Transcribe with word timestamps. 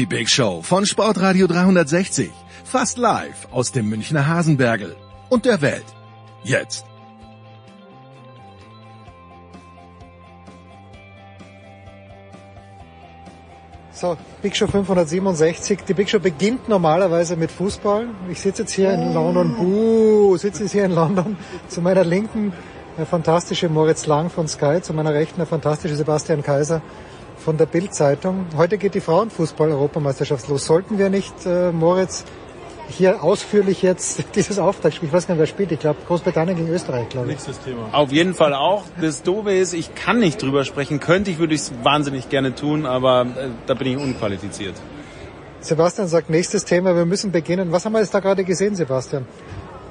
Die 0.00 0.06
Big 0.06 0.30
Show 0.30 0.62
von 0.62 0.86
Sportradio 0.86 1.46
360. 1.46 2.30
Fast 2.64 2.96
live 2.96 3.46
aus 3.50 3.70
dem 3.70 3.90
Münchner 3.90 4.26
Hasenbergel 4.26 4.96
und 5.28 5.44
der 5.44 5.60
Welt. 5.60 5.84
Jetzt. 6.42 6.86
So, 13.92 14.16
Big 14.40 14.56
Show 14.56 14.68
567. 14.68 15.80
Die 15.86 15.92
Big 15.92 16.08
Show 16.08 16.18
beginnt 16.18 16.66
normalerweise 16.66 17.36
mit 17.36 17.50
Fußball. 17.50 18.06
Ich 18.30 18.40
sitze 18.40 18.62
jetzt 18.62 18.72
hier 18.72 18.94
in 18.94 19.12
London. 19.12 19.54
Buh, 19.54 20.34
sitze 20.38 20.62
jetzt 20.62 20.72
hier 20.72 20.86
in 20.86 20.92
London. 20.92 21.36
Zu 21.68 21.82
meiner 21.82 22.04
Linken 22.04 22.54
der 22.96 23.04
fantastische 23.04 23.68
Moritz 23.68 24.06
Lang 24.06 24.30
von 24.30 24.48
Sky, 24.48 24.80
zu 24.80 24.94
meiner 24.94 25.12
Rechten 25.12 25.36
der 25.36 25.46
fantastische 25.46 25.94
Sebastian 25.94 26.42
Kaiser 26.42 26.80
von 27.40 27.56
der 27.56 27.66
Bild-Zeitung. 27.66 28.46
Heute 28.56 28.78
geht 28.78 28.94
die 28.94 29.00
Frauenfußball-Europameisterschaft 29.00 30.48
los. 30.48 30.66
Sollten 30.66 30.98
wir 30.98 31.10
nicht, 31.10 31.34
äh, 31.46 31.72
Moritz, 31.72 32.24
hier 32.88 33.22
ausführlich 33.22 33.82
jetzt 33.82 34.24
dieses 34.34 34.58
Auftaktspiel, 34.58 35.08
ich 35.08 35.12
weiß 35.12 35.26
gar 35.26 35.34
nicht, 35.34 35.40
wer 35.40 35.46
spielt, 35.46 35.72
ich 35.72 35.80
glaube 35.80 36.00
Großbritannien 36.06 36.56
gegen 36.56 36.68
Österreich, 36.68 37.08
glaube 37.08 37.32
ich. 37.32 37.38
Auf 37.92 38.12
jeden 38.12 38.34
Fall 38.34 38.54
auch. 38.54 38.84
Das 39.00 39.22
Doofe 39.22 39.52
ist, 39.52 39.72
ich 39.72 39.94
kann 39.94 40.18
nicht 40.18 40.42
drüber 40.42 40.64
sprechen. 40.64 41.00
Könnte 41.00 41.30
ich, 41.30 41.38
würde 41.38 41.54
ich 41.54 41.62
es 41.62 41.72
wahnsinnig 41.82 42.28
gerne 42.28 42.54
tun, 42.54 42.86
aber 42.86 43.22
äh, 43.22 43.48
da 43.66 43.74
bin 43.74 43.88
ich 43.88 43.96
unqualifiziert. 43.96 44.74
Sebastian 45.60 46.08
sagt, 46.08 46.30
nächstes 46.30 46.64
Thema, 46.64 46.96
wir 46.96 47.04
müssen 47.04 47.32
beginnen. 47.32 47.70
Was 47.72 47.84
haben 47.84 47.92
wir 47.92 48.00
jetzt 48.00 48.14
da 48.14 48.20
gerade 48.20 48.44
gesehen, 48.44 48.74
Sebastian? 48.74 49.26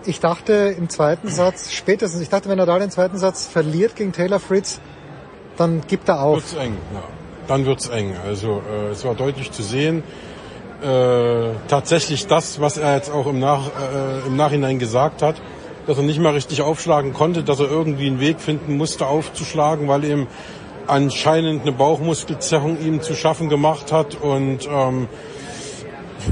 Ich 0.06 0.20
dachte 0.20 0.76
im 0.78 0.90
zweiten 0.90 1.28
Satz, 1.28 1.72
spätestens, 1.72 2.22
ich 2.22 2.30
dachte, 2.30 2.50
wenn 2.50 2.58
Nadal 2.58 2.80
den 2.80 2.90
zweiten 2.90 3.18
Satz 3.18 3.46
verliert 3.46 3.96
gegen 3.96 4.12
Taylor 4.12 4.40
Fritz, 4.40 4.80
dann 5.58 5.82
gibt 5.88 6.08
er 6.10 6.22
auf. 6.22 6.38
Wird's 6.38 6.54
eng, 6.56 6.78
ja. 6.94 7.04
Dann 7.50 7.66
wird's 7.66 7.90
eng. 7.90 8.16
Also 8.24 8.62
äh, 8.72 8.92
es 8.92 9.04
war 9.04 9.16
deutlich 9.16 9.52
zu 9.52 9.64
sehen. 9.64 10.04
Äh, 10.84 11.56
tatsächlich 11.68 12.28
das, 12.28 12.62
was 12.62 12.78
er 12.78 12.96
jetzt 12.96 13.12
auch 13.12 13.26
im, 13.26 13.40
Nach, 13.40 13.66
äh, 13.66 14.28
im 14.28 14.38
Nachhinein 14.38 14.78
gesagt 14.78 15.24
hat, 15.24 15.42
dass 15.88 15.98
er 15.98 16.04
nicht 16.04 16.20
mal 16.20 16.34
richtig 16.34 16.62
aufschlagen 16.62 17.12
konnte, 17.12 17.42
dass 17.42 17.60
er 17.60 17.68
irgendwie 17.68 18.06
einen 18.06 18.20
Weg 18.20 18.40
finden 18.40 18.78
musste, 18.78 19.08
aufzuschlagen, 19.08 19.88
weil 19.88 20.04
ihm 20.04 20.28
anscheinend 20.86 21.64
eine 21.64 21.72
Bauchmuskelzerrung 21.72 22.80
ihm 22.80 23.02
zu 23.02 23.16
schaffen 23.16 23.50
gemacht 23.50 23.92
hat 23.92 24.14
und 24.14 24.70
ähm, 24.72 25.08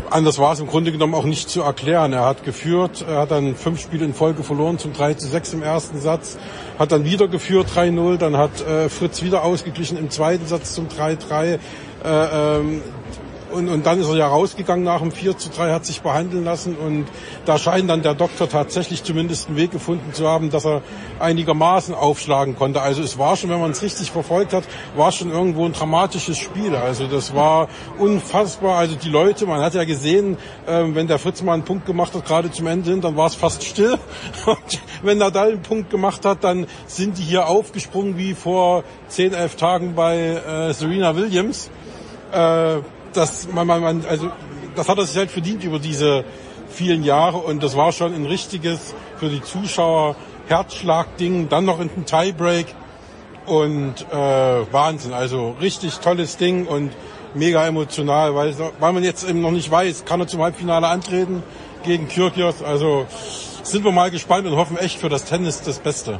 anders 0.10 0.40
war 0.40 0.54
es 0.54 0.60
im 0.60 0.68
Grunde 0.68 0.92
genommen 0.92 1.14
auch 1.14 1.26
nicht 1.26 1.50
zu 1.50 1.62
erklären. 1.62 2.14
Er 2.14 2.26
hat 2.26 2.44
geführt, 2.44 3.06
er 3.08 3.20
hat 3.20 3.32
dann 3.32 3.56
fünf 3.56 3.82
Spiele 3.82 4.06
in 4.06 4.14
Folge 4.14 4.44
verloren 4.44 4.78
zum 4.78 4.94
3 4.94 5.16
zu 5.16 5.28
6 5.28 5.54
im 5.54 5.64
ersten 5.64 6.00
Satz, 6.00 6.38
hat 6.80 6.92
dann 6.92 7.06
wieder 7.06 7.28
geführt 7.28 7.68
3-0, 7.76 8.18
dann 8.18 8.38
hat 8.38 8.62
äh, 8.62 8.90
Fritz 8.90 9.22
wieder 9.24 9.44
ausgeglichen 9.44 9.98
im 9.98 10.10
zweiten 10.10 10.48
Satz 10.48 10.74
zum 10.74 10.88
3-3. 10.88 11.44
Äh, 11.44 11.58
ähm, 12.04 12.82
und, 13.52 13.70
und 13.70 13.86
dann 13.86 14.00
ist 14.00 14.08
er 14.08 14.16
ja 14.16 14.28
rausgegangen 14.28 14.84
nach 14.84 15.00
dem 15.00 15.12
4 15.12 15.38
zu 15.38 15.50
3, 15.50 15.72
hat 15.72 15.86
sich 15.86 16.02
behandeln 16.02 16.44
lassen 16.44 16.76
und 16.76 17.06
da 17.46 17.58
scheint 17.58 17.90
dann 17.90 18.02
der 18.02 18.14
Doktor 18.14 18.50
tatsächlich 18.50 19.04
zumindest 19.04 19.48
einen 19.48 19.58
Weg 19.58 19.72
gefunden 19.72 20.14
zu 20.14 20.28
haben, 20.28 20.50
dass 20.50 20.66
er 20.66 20.82
einigermaßen 21.20 21.96
aufschlagen 21.96 22.56
konnte. 22.56 22.82
Also 22.82 23.02
es 23.02 23.18
war 23.18 23.36
schon, 23.36 23.50
wenn 23.50 23.62
man 23.62 23.72
es 23.72 23.82
richtig 23.82 24.12
verfolgt 24.12 24.54
hat, 24.54 24.64
war 24.96 25.12
schon 25.12 25.32
irgendwo 25.32 25.66
ein 25.66 25.74
dramatisches 25.74 26.38
Spiel. 26.38 26.76
Also 26.76 27.08
das 27.08 27.34
war 27.34 27.70
unfassbar. 27.98 28.78
Also 28.78 28.96
die 28.96 29.10
Leute, 29.10 29.46
man 29.46 29.62
hat 29.62 29.74
ja 29.74 29.84
gesehen, 29.84 30.38
äh, 30.66 30.84
wenn 30.90 31.08
der 31.08 31.20
Fritz 31.20 31.42
mal 31.42 31.54
einen 31.54 31.64
Punkt 31.64 31.86
gemacht 31.86 32.14
hat, 32.14 32.26
gerade 32.26 32.52
zum 32.52 32.68
Ende 32.68 32.92
hin, 32.92 33.02
dann 33.02 33.16
war 33.16 33.28
es 33.28 33.36
fast 33.36 33.64
still. 33.64 33.98
Und 34.46 34.82
wenn 35.04 35.18
Nadal 35.18 35.52
einen 35.52 35.62
Punkt 35.62 35.90
gemacht 35.90 36.26
hat, 36.26 36.44
dann 36.44 36.68
sind 36.86 37.18
die 37.18 37.24
hier 37.24 37.48
aufgesprungen 37.48 38.18
wie 38.18 38.34
vor 38.34 38.84
10, 39.10 39.34
11 39.34 39.56
Tagen 39.56 39.96
bei 39.96 40.18
äh, 40.18 40.74
Serena 40.74 41.16
Williams. 41.16 41.70
Äh, 42.32 42.80
das, 43.14 43.48
man, 43.52 43.68
man, 43.68 43.82
man, 43.82 44.06
also, 44.08 44.30
das 44.76 44.88
hat 44.90 44.98
er 44.98 45.06
sich 45.06 45.18
halt 45.18 45.32
verdient 45.32 45.64
über 45.64 45.80
diese 45.80 46.24
vielen 46.70 47.04
Jahre 47.04 47.38
und 47.38 47.64
das 47.64 47.76
war 47.76 47.92
schon 47.92 48.14
ein 48.14 48.26
richtiges 48.26 48.94
für 49.18 49.30
die 49.30 49.42
Zuschauer 49.42 50.16
Herzschlagding, 50.48 51.50
dann 51.50 51.66
noch 51.66 51.80
in 51.80 51.90
den 51.90 52.06
Tiebreak 52.06 52.68
und 53.46 53.96
äh, 54.12 54.16
Wahnsinn, 54.16 55.14
also 55.14 55.56
richtig 55.62 55.98
tolles 55.98 56.38
Ding 56.38 56.68
und 56.68 56.92
mega 57.34 57.66
emotional, 57.66 58.36
weil, 58.36 58.56
weil 58.80 58.94
man 58.94 59.04
jetzt 59.04 59.28
eben 59.28 59.42
noch 59.42 59.52
nicht 59.52 59.70
weiß, 59.70 60.06
kann 60.06 60.20
er 60.20 60.28
zum 60.28 60.42
Halbfinale 60.42 60.88
antreten 60.88 61.44
gegen 61.84 62.08
Kyrgios, 62.08 62.64
also 62.64 63.06
sind 63.64 63.84
wir 63.84 63.92
mal 63.92 64.12
gespannt 64.12 64.48
und 64.48 64.56
hoffen 64.56 64.78
echt 64.78 65.00
für 65.00 65.10
das 65.10 65.26
Tennis 65.26 65.62
das 65.62 65.80
Beste. 65.80 66.20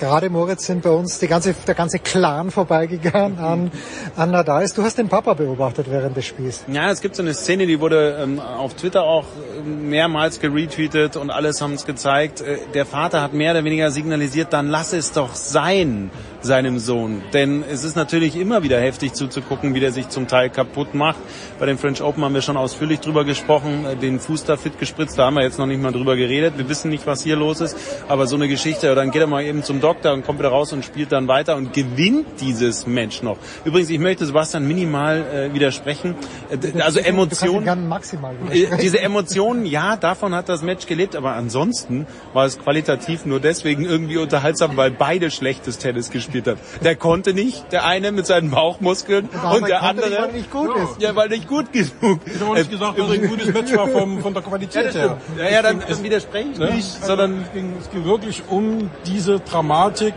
Gerade 0.00 0.30
Moritz 0.30 0.64
sind 0.64 0.82
bei 0.82 0.88
uns 0.88 1.18
die 1.18 1.28
ganze, 1.28 1.52
der 1.52 1.74
ganze 1.74 1.98
Clan 1.98 2.50
vorbeigegangen 2.50 3.38
an, 3.38 3.70
an 4.16 4.30
Nadals. 4.30 4.72
Du 4.72 4.82
hast 4.82 4.96
den 4.96 5.10
Papa 5.10 5.34
beobachtet 5.34 5.90
während 5.90 6.16
des 6.16 6.24
Spiels. 6.24 6.64
Ja, 6.68 6.90
es 6.90 7.02
gibt 7.02 7.16
so 7.16 7.22
eine 7.22 7.34
Szene, 7.34 7.66
die 7.66 7.80
wurde 7.80 8.18
ähm, 8.18 8.40
auf 8.40 8.72
Twitter 8.72 9.02
auch 9.02 9.26
ähm, 9.58 9.90
mehrmals 9.90 10.40
geretweetet 10.40 11.18
und 11.18 11.30
alles 11.30 11.60
haben 11.60 11.74
es 11.74 11.84
gezeigt. 11.84 12.40
Äh, 12.40 12.56
der 12.72 12.86
Vater 12.86 13.20
hat 13.20 13.34
mehr 13.34 13.50
oder 13.50 13.62
weniger 13.62 13.90
signalisiert, 13.90 14.54
dann 14.54 14.68
lass 14.68 14.94
es 14.94 15.12
doch 15.12 15.34
sein, 15.34 16.10
seinem 16.42 16.78
Sohn. 16.78 17.22
Denn 17.32 17.62
es 17.62 17.84
ist 17.84 17.96
natürlich 17.96 18.36
immer 18.36 18.62
wieder 18.62 18.80
heftig 18.80 19.12
zuzugucken, 19.12 19.74
wie 19.74 19.80
der 19.80 19.92
sich 19.92 20.08
zum 20.08 20.26
Teil 20.26 20.50
kaputt 20.50 20.94
macht. 20.94 21.18
Bei 21.58 21.66
den 21.66 21.78
French 21.78 22.02
Open 22.02 22.24
haben 22.24 22.34
wir 22.34 22.42
schon 22.42 22.56
ausführlich 22.56 23.00
drüber 23.00 23.24
gesprochen, 23.24 23.84
äh, 23.84 23.96
den 23.96 24.20
Fuß 24.20 24.44
da 24.44 24.56
fit 24.56 24.78
gespritzt, 24.78 25.18
da 25.18 25.26
haben 25.26 25.34
wir 25.34 25.42
jetzt 25.42 25.58
noch 25.58 25.66
nicht 25.66 25.82
mal 25.82 25.92
drüber 25.92 26.16
geredet. 26.16 26.54
Wir 26.56 26.68
wissen 26.68 26.90
nicht, 26.90 27.06
was 27.06 27.22
hier 27.22 27.36
los 27.36 27.60
ist, 27.60 27.76
aber 28.08 28.26
so 28.26 28.36
eine 28.36 28.48
Geschichte, 28.48 28.94
dann 28.94 29.10
geht 29.10 29.20
er 29.20 29.26
mal 29.26 29.44
eben 29.44 29.62
zum 29.62 29.80
Doktor 29.80 30.12
und 30.12 30.24
kommt 30.24 30.38
wieder 30.38 30.48
raus 30.48 30.72
und 30.72 30.84
spielt 30.84 31.12
dann 31.12 31.28
weiter 31.28 31.56
und 31.56 31.72
gewinnt 31.72 32.26
dieses 32.40 32.86
Match 32.86 33.22
noch. 33.22 33.36
Übrigens, 33.64 33.90
ich 33.90 33.98
möchte 33.98 34.24
Sebastian 34.24 34.66
minimal 34.66 35.50
äh, 35.50 35.54
widersprechen. 35.54 36.14
Äh, 36.50 36.80
also 36.80 37.00
Emotionen. 37.00 37.88
maximal 37.88 38.34
Äh. 38.50 38.78
Diese 38.80 39.00
Emotionen, 39.00 39.66
ja, 39.66 39.96
davon 39.96 40.34
hat 40.34 40.48
das 40.48 40.62
Match 40.62 40.86
gelebt, 40.86 41.16
aber 41.16 41.34
ansonsten 41.34 42.06
war 42.32 42.46
es 42.46 42.58
qualitativ 42.58 43.26
nur 43.26 43.40
deswegen 43.40 43.84
irgendwie 43.84 44.16
unterhaltsam, 44.16 44.76
weil 44.76 44.90
beide 44.90 45.30
schlechtes 45.30 45.78
Tennis 45.78 46.10
gespielt 46.10 46.29
haben. 46.46 46.58
Der 46.82 46.96
konnte 46.96 47.34
nicht, 47.34 47.72
der 47.72 47.84
eine 47.86 48.12
mit 48.12 48.26
seinen 48.26 48.50
Bauchmuskeln 48.50 49.26
und 49.26 49.32
der 49.32 49.40
konnte 49.40 49.64
nicht, 49.64 49.74
andere, 49.82 50.06
weil 50.06 50.12
er 50.14 50.32
nicht 50.32 50.50
gut 50.50 50.76
ist. 50.76 51.00
ja, 51.02 51.16
weil 51.16 51.28
nicht 51.28 51.48
gut 51.48 51.72
genug. 51.72 52.20
Ich 52.26 52.40
habe 52.40 52.54
nicht 52.54 52.70
gesagt, 52.70 52.98
dass 52.98 53.08
es 53.08 53.12
ein 53.12 53.28
gutes 53.28 53.52
Match 53.52 53.76
war 53.76 53.88
vom, 53.88 54.20
von 54.20 54.34
der 54.34 54.42
Qualität 54.42 54.94
her. 54.94 55.18
Ja, 55.38 55.50
ja, 55.50 55.62
dann, 55.62 55.82
dann 55.86 56.02
widerspreche 56.02 56.48
ich 56.52 56.58
Ne? 56.58 56.74
nicht, 56.74 57.04
sondern 57.04 57.42
es 57.42 57.52
ging, 57.52 57.74
es 57.80 57.90
ging 57.90 58.04
wirklich 58.04 58.42
um 58.48 58.90
diese 59.06 59.40
Dramatik, 59.40 60.14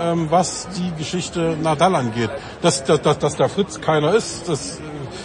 ähm, 0.00 0.26
was 0.30 0.68
die 0.76 0.92
Geschichte 0.98 1.56
Nadal 1.62 1.94
angeht. 1.96 2.30
Dass, 2.62 2.84
dass, 2.84 3.00
dass, 3.02 3.18
dass 3.18 3.36
der 3.36 3.48
Fritz 3.48 3.80
keiner 3.80 4.14
ist, 4.14 4.48
das, 4.48 4.80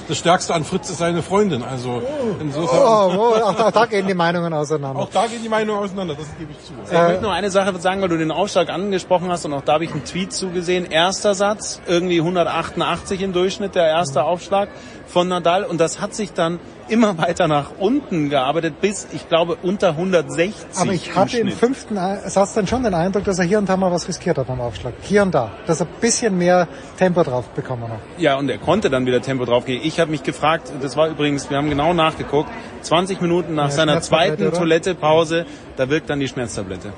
das 0.08 0.18
Stärkste 0.18 0.54
an 0.54 0.64
Fritz 0.66 0.90
ist 0.90 0.98
seine 1.00 1.22
Freundin. 1.22 1.64
Also 1.64 2.02
insofern, 2.40 2.80
Oh, 2.82 3.14
oh, 3.18 3.44
auch, 3.44 3.56
da, 3.56 3.72
da 3.72 3.86
gehen 3.86 4.08
die 4.08 4.14
Meinungen 4.14 4.54
auseinander. 4.54 5.00
auch 5.02 5.10
da 5.10 5.28
gehen 5.28 5.42
die 5.44 5.50
Meinungen 5.50 5.80
auseinander, 5.84 6.16
das 6.16 6.28
gebe 6.38 6.52
ich 6.52 6.60
zu. 6.66 6.74
Ich 6.86 6.92
möchte 6.92 7.22
nur 7.22 7.32
eine 7.32 7.50
Sache 7.52 7.80
sagen, 7.80 8.02
weil 8.02 8.10
du 8.10 8.18
den 8.18 8.32
Aufschlag 8.32 8.70
angesprochen 8.70 9.30
hast 9.30 9.46
und 9.46 9.54
auch 9.54 9.62
da 9.62 9.74
habe 9.74 9.86
ich 9.86 9.92
einen 9.92 10.04
Tweet 10.06 10.34
zugesehen. 10.34 10.86
Erster 10.90 11.36
Satz, 11.36 11.82
irgendwie 11.88 12.20
188 12.20 13.22
im 13.22 13.34
Durchschnitt, 13.34 13.76
der 13.76 13.88
erste 13.88 14.24
Aufschlag 14.24 14.70
von 15.14 15.28
Nadal 15.28 15.64
und 15.64 15.80
das 15.80 16.02
hat 16.02 16.14
sich 16.16 16.34
dann 16.34 16.60
immer 16.90 17.18
weiter 17.20 17.48
nach 17.48 17.72
unten 17.80 18.30
gearbeitet 18.30 18.82
bis, 18.82 19.08
ich 19.14 19.30
glaube, 19.30 19.58
unter 19.62 19.90
160 19.90 20.56
Aber 20.76 20.92
ich 20.92 21.16
hatte 21.16 21.38
im 21.38 21.48
Schnitt. 21.48 21.60
fünften 21.60 21.96
Satz 22.26 22.54
dann 22.56 22.66
schon 22.68 22.84
den 22.84 22.94
Eindruck, 22.96 23.24
dass 23.24 23.38
er 23.40 23.46
hier 23.46 23.60
und 23.60 23.70
da 23.70 23.78
mal 23.78 23.92
was 23.92 24.08
riskiert 24.08 24.38
hat 24.38 24.50
am 24.50 24.60
Aufschlag. 24.60 24.94
Hier 25.02 25.22
und 25.22 25.34
da. 25.34 25.52
Dass 25.68 25.80
er 25.82 25.86
ein 25.86 25.94
bisschen 26.02 26.38
mehr 26.38 26.68
Tempo 26.98 27.24
drauf 27.24 27.48
bekommen 27.50 27.84
hat. 27.88 28.00
Ja, 28.18 28.38
und 28.38 28.50
er 28.50 28.58
konnte 28.58 28.90
dann 28.90 29.06
wieder 29.06 29.22
Tempo 29.22 29.46
draufgehen. 29.46 29.82
Ich 29.84 30.00
habe 30.00 30.10
mich 30.12 30.24
gefragt, 30.24 30.72
das 30.82 30.98
war 30.98 31.08
übrigens, 31.08 31.50
wir 31.50 31.58
haben 31.58 31.70
genau 31.70 31.94
nachgeguckt, 31.94 32.50
20 32.82 33.22
Minuten 33.22 33.54
nach 33.56 33.70
Ja, 33.70 33.72
seiner 33.72 34.02
zweiten 34.02 34.48
oder? 34.48 34.58
Toilettepause, 34.58 35.46
da 35.78 35.90
wirkt 35.90 36.10
dann 36.10 36.20
die 36.20 36.28
Schmerztablette. 36.28 36.92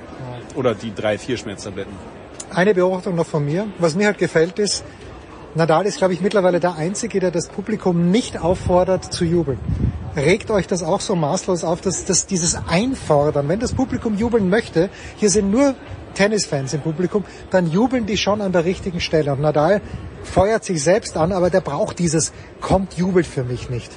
Oder 0.56 0.73
die 0.73 0.95
drei, 0.95 1.17
vier 1.17 1.35
Schmerztabletten. 1.38 1.94
Eine 2.53 2.73
Beobachtung 2.73 3.15
noch 3.15 3.25
von 3.25 3.44
mir. 3.44 3.67
Was 3.79 3.95
mir 3.95 4.06
halt 4.07 4.17
gefällt 4.17 4.57
ist, 4.59 4.85
Nadal 5.55 5.85
ist, 5.85 5.99
glaube 5.99 6.13
ich, 6.13 6.19
mittlerweile 6.19 6.59
der 6.59 6.75
Einzige, 6.75 7.21
der 7.21 7.31
das 7.31 7.47
Publikum 7.47 8.11
nicht 8.11 8.37
auffordert 8.37 9.13
zu 9.13 9.23
jubeln. 9.23 9.57
Regt 10.17 10.51
euch 10.51 10.67
das 10.67 10.83
auch 10.83 10.99
so 10.99 11.15
maßlos 11.15 11.63
auf, 11.63 11.79
dass, 11.79 12.03
dass 12.03 12.25
dieses 12.25 12.57
Einfordern, 12.67 13.47
wenn 13.47 13.61
das 13.61 13.73
Publikum 13.73 14.17
jubeln 14.17 14.49
möchte, 14.49 14.89
hier 15.15 15.29
sind 15.29 15.51
nur 15.51 15.75
Tennisfans 16.13 16.73
im 16.73 16.81
Publikum, 16.81 17.23
dann 17.51 17.67
jubeln 17.71 18.05
die 18.05 18.17
schon 18.17 18.41
an 18.41 18.51
der 18.51 18.65
richtigen 18.65 18.99
Stelle. 18.99 19.31
Und 19.31 19.39
Nadal 19.39 19.81
feuert 20.23 20.65
sich 20.65 20.83
selbst 20.83 21.15
an, 21.15 21.31
aber 21.31 21.49
der 21.49 21.61
braucht 21.61 21.99
dieses 21.99 22.33
kommt, 22.59 22.97
jubelt 22.97 23.25
für 23.25 23.45
mich 23.45 23.69
nicht. 23.69 23.93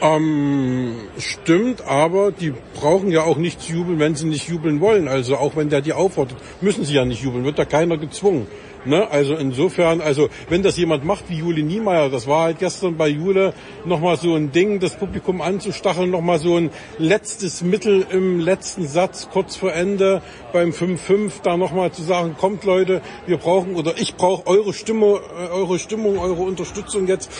Ähm, 0.00 0.94
stimmt, 1.18 1.86
aber 1.86 2.32
die 2.32 2.52
brauchen 2.74 3.10
ja 3.10 3.22
auch 3.22 3.38
nicht 3.38 3.62
zu 3.62 3.72
jubeln, 3.72 3.98
wenn 3.98 4.14
sie 4.14 4.26
nicht 4.26 4.48
jubeln 4.48 4.80
wollen. 4.80 5.08
Also 5.08 5.36
auch 5.36 5.56
wenn 5.56 5.70
der 5.70 5.80
die 5.80 5.92
auffordert, 5.92 6.38
müssen 6.60 6.84
sie 6.84 6.94
ja 6.94 7.04
nicht 7.04 7.22
jubeln, 7.22 7.44
wird 7.44 7.58
da 7.58 7.64
keiner 7.64 7.96
gezwungen. 7.96 8.46
Ne? 8.86 9.10
Also 9.10 9.34
insofern, 9.34 10.00
also 10.00 10.28
wenn 10.48 10.62
das 10.62 10.76
jemand 10.76 11.04
macht 11.04 11.28
wie 11.28 11.38
Jule 11.38 11.62
Niemeyer, 11.62 12.08
das 12.08 12.26
war 12.26 12.44
halt 12.44 12.58
gestern 12.58 12.96
bei 12.96 13.08
Jule 13.08 13.52
nochmal 13.84 14.16
so 14.16 14.34
ein 14.34 14.52
Ding, 14.52 14.80
das 14.80 14.94
Publikum 14.94 15.40
anzustacheln, 15.40 16.10
nochmal 16.10 16.38
so 16.38 16.56
ein 16.56 16.70
letztes 16.98 17.62
Mittel 17.62 18.06
im 18.10 18.40
letzten 18.40 18.86
Satz, 18.86 19.28
kurz 19.32 19.56
vor 19.56 19.72
Ende, 19.72 20.22
beim 20.52 20.70
5-5, 20.70 21.32
da 21.42 21.56
nochmal 21.56 21.92
zu 21.92 22.02
sagen, 22.02 22.36
kommt 22.38 22.64
Leute, 22.64 23.02
wir 23.26 23.38
brauchen 23.38 23.74
oder 23.74 23.94
ich 23.98 24.14
brauche 24.14 24.46
eure 24.46 24.72
Stimme, 24.72 25.20
äh, 25.38 25.50
eure 25.52 25.78
Stimmung, 25.78 26.18
eure 26.18 26.42
Unterstützung 26.42 27.06
jetzt. 27.06 27.30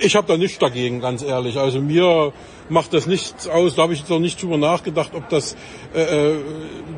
Ich 0.00 0.16
habe 0.16 0.26
da 0.26 0.36
nichts 0.36 0.58
dagegen, 0.58 1.00
ganz 1.00 1.22
ehrlich. 1.22 1.58
Also 1.58 1.80
mir 1.80 2.32
macht 2.68 2.94
das 2.94 3.06
nichts 3.06 3.48
aus. 3.48 3.74
Da 3.74 3.82
habe 3.82 3.92
ich 3.92 4.00
jetzt 4.00 4.10
noch 4.10 4.18
nicht 4.18 4.42
drüber 4.42 4.56
nachgedacht, 4.56 5.10
ob 5.14 5.28
das 5.28 5.56
äh, 5.94 6.02
äh, 6.02 6.36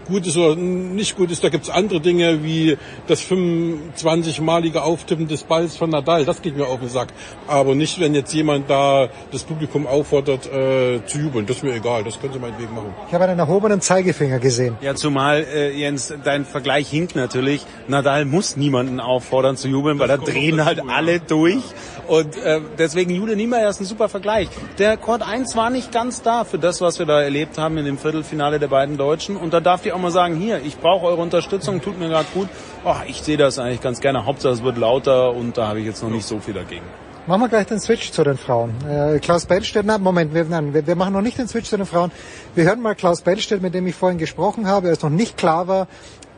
gut 0.07 0.27
ist 0.27 0.37
oder 0.37 0.57
nicht 0.57 1.17
gut 1.17 1.31
ist. 1.31 1.45
Da 1.45 1.49
gibt's 1.49 1.71
andere 1.71 2.01
Dinge 2.01 2.43
wie 2.43 2.77
das 3.07 3.23
25-malige 3.23 4.83
Auftippen 4.83 5.29
des 5.29 5.45
Balls 5.45 5.77
von 5.77 5.91
Nadal. 5.91 6.25
Das 6.25 6.43
geht 6.43 6.57
mir 6.57 6.67
auf 6.67 6.81
den 6.81 6.89
Sack. 6.89 7.09
Aber 7.47 7.75
nicht, 7.75 8.01
wenn 8.01 8.15
jetzt 8.15 8.33
jemand 8.33 8.69
da 8.69 9.09
das 9.31 9.45
Publikum 9.45 9.87
auffordert 9.87 10.47
äh, 10.47 11.05
zu 11.07 11.19
jubeln. 11.19 11.47
Das 11.47 11.59
ist 11.59 11.63
mir 11.63 11.75
egal. 11.75 12.05
Das 12.05 12.21
können 12.21 12.33
sie 12.33 12.39
meinetwegen 12.39 12.75
machen. 12.75 12.95
Ich 13.09 13.15
habe 13.15 13.25
einen 13.25 13.39
erhobenen 13.39 13.81
Zeigefinger 13.81 14.39
gesehen. 14.39 14.77
Ja, 14.81 14.95
zumal, 14.95 15.45
äh, 15.45 15.77
Jens, 15.77 16.13
dein 16.25 16.45
Vergleich 16.45 16.89
hinkt 16.89 17.17
natürlich. 17.17 17.65
Nadal 17.89 18.25
muss 18.25 18.57
niemanden 18.57 19.01
auffordern 19.01 19.57
zu 19.57 19.69
jubeln, 19.69 19.99
weil 19.99 20.09
da 20.09 20.17
drehen 20.17 20.65
halt 20.65 20.83
alle 20.89 21.21
durch. 21.21 21.63
Und 22.09 22.37
äh, 22.37 22.61
deswegen 22.79 23.11
Jule 23.11 23.37
Niemeyer 23.37 23.71
ist 23.71 23.81
ein 23.81 23.85
super 23.85 24.09
Vergleich. 24.09 24.49
Der 24.79 24.97
Court 24.97 25.23
1 25.23 25.55
war 25.61 25.69
nicht 25.69 25.93
ganz 25.93 26.23
da 26.23 26.45
für 26.45 26.59
das, 26.59 26.81
was 26.81 26.99
wir 26.99 27.05
da 27.05 27.21
erlebt 27.21 27.59
haben 27.59 27.77
in 27.77 27.85
dem 27.85 27.99
Viertelfinale 27.99 28.59
der 28.59 28.69
beiden 28.69 28.97
Deutschen. 28.97 29.37
Und 29.37 29.53
da 29.53 29.61
darf 29.61 29.83
die 29.83 29.93
auch 29.93 29.99
mal 29.99 30.11
sagen, 30.11 30.37
hier, 30.37 30.63
ich 30.65 30.79
brauche 30.79 31.05
eure 31.05 31.21
Unterstützung, 31.21 31.83
tut 31.83 31.99
mir 31.99 32.09
gerade 32.09 32.29
gut. 32.33 32.49
Oh, 32.83 32.95
ich 33.07 33.21
sehe 33.21 33.37
das 33.37 33.59
eigentlich 33.59 33.83
ganz 33.83 34.01
gerne. 34.01 34.25
Hauptsache 34.25 34.55
es 34.55 34.63
wird 34.63 34.79
lauter 34.79 35.35
und 35.35 35.59
da 35.59 35.69
habe 35.69 35.81
ich 35.81 35.85
jetzt 35.85 36.03
noch 36.03 36.09
nicht 36.09 36.25
so 36.25 36.41
viel 36.41 36.55
dagegen. 36.55 36.87
Machen 37.27 37.43
wir 37.43 37.49
gleich 37.51 37.67
den 37.67 37.79
Switch 37.79 38.11
zu 38.11 38.25
den 38.25 38.39
Frauen. 38.39 38.73
Äh, 38.89 39.19
Klaus 39.19 39.45
Bellstedt, 39.45 39.85
na 39.85 39.99
Moment, 39.99 40.33
wir, 40.33 40.45
nein, 40.45 40.73
wir, 40.73 40.87
wir 40.87 40.97
machen 40.97 41.13
noch 41.13 41.21
nicht 41.21 41.37
den 41.37 41.47
Switch 41.47 41.69
zu 41.69 41.77
den 41.77 41.85
Frauen. 41.85 42.11
Wir 42.55 42.65
hören 42.65 42.81
mal 42.81 42.95
Klaus 42.95 43.21
Bellstedt, 43.21 43.61
mit 43.61 43.75
dem 43.75 43.87
ich 43.87 43.95
vorhin 43.95 44.17
gesprochen 44.17 44.67
habe, 44.67 44.89
als 44.89 45.03
noch 45.03 45.11
nicht 45.11 45.37
klar 45.37 45.69
war, 45.69 45.89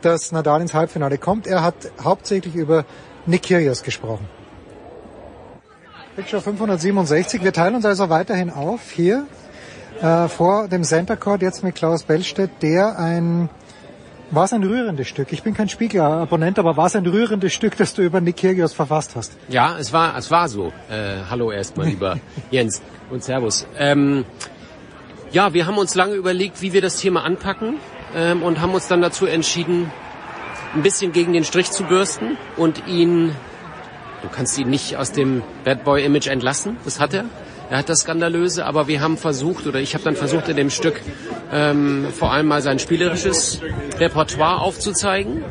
dass 0.01 0.33
Nadal 0.33 0.59
ins 0.59 0.73
Halbfinale 0.73 1.17
kommt. 1.17 1.47
Er 1.47 1.63
hat 1.63 1.75
hauptsächlich 2.03 2.55
über 2.55 2.83
Nick 3.25 3.43
Kyrgios 3.43 3.83
gesprochen. 3.83 4.27
Show 6.27 6.39
567. 6.39 7.43
Wir 7.43 7.53
teilen 7.53 7.75
uns 7.75 7.85
also 7.85 8.09
weiterhin 8.09 8.51
auf 8.51 8.91
hier 8.91 9.25
äh, 9.99 10.27
vor 10.27 10.67
dem 10.67 10.83
Center 10.83 11.17
Court 11.17 11.41
jetzt 11.41 11.63
mit 11.63 11.75
Klaus 11.75 12.03
Bellstedt, 12.03 12.51
der 12.61 12.99
ein 12.99 13.49
war 14.29 14.45
es 14.45 14.53
ein 14.53 14.63
rührendes 14.63 15.07
Stück? 15.07 15.31
Ich 15.31 15.43
bin 15.43 15.53
kein 15.53 15.69
Spiegelabonnent, 15.69 16.57
aber 16.57 16.75
war 16.75 16.87
es 16.87 16.95
ein 16.95 17.05
rührendes 17.05 17.53
Stück, 17.53 17.77
das 17.77 17.93
du 17.93 18.01
über 18.01 18.19
Nick 18.19 18.37
Kyrgios 18.37 18.73
verfasst 18.73 19.15
hast? 19.15 19.33
Ja, 19.47 19.77
es 19.77 19.93
war, 19.93 20.17
es 20.17 20.31
war 20.31 20.47
so. 20.49 20.73
Äh, 20.89 21.17
hallo 21.29 21.51
erstmal, 21.51 21.87
lieber 21.87 22.19
Jens 22.51 22.81
und 23.11 23.23
Servus. 23.23 23.67
Ähm, 23.77 24.25
ja, 25.31 25.53
wir 25.53 25.67
haben 25.67 25.77
uns 25.77 25.93
lange 25.93 26.13
überlegt, 26.13 26.61
wie 26.61 26.73
wir 26.73 26.81
das 26.81 26.97
Thema 26.97 27.23
anpacken 27.23 27.75
ähm, 28.15 28.41
und 28.41 28.59
haben 28.59 28.73
uns 28.73 28.87
dann 28.87 29.01
dazu 29.01 29.25
entschieden, 29.25 29.91
ein 30.73 30.81
bisschen 30.81 31.11
gegen 31.11 31.33
den 31.33 31.43
Strich 31.43 31.71
zu 31.71 31.83
bürsten 31.83 32.37
und 32.57 32.87
ihn, 32.87 33.35
du 34.23 34.29
kannst 34.29 34.57
ihn 34.57 34.69
nicht 34.69 34.97
aus 34.97 35.11
dem 35.11 35.43
Bad 35.63 35.83
Boy 35.83 36.03
Image 36.03 36.27
entlassen, 36.27 36.77
das 36.85 36.99
hat 36.99 37.13
er. 37.13 37.25
Er 37.69 37.79
hat 37.79 37.89
das 37.89 38.01
Skandalöse, 38.01 38.65
aber 38.65 38.87
wir 38.87 39.01
haben 39.01 39.17
versucht, 39.17 39.67
oder 39.67 39.79
ich 39.79 39.93
habe 39.93 40.03
dann 40.03 40.15
versucht 40.15 40.49
in 40.49 40.57
dem 40.57 40.69
Stück 40.69 41.01
ähm, 41.51 42.07
vor 42.13 42.31
allem 42.31 42.47
mal 42.47 42.61
sein 42.61 42.79
spielerisches 42.79 43.61
Repertoire 43.99 44.59
aufzuzeigen, 44.61 45.43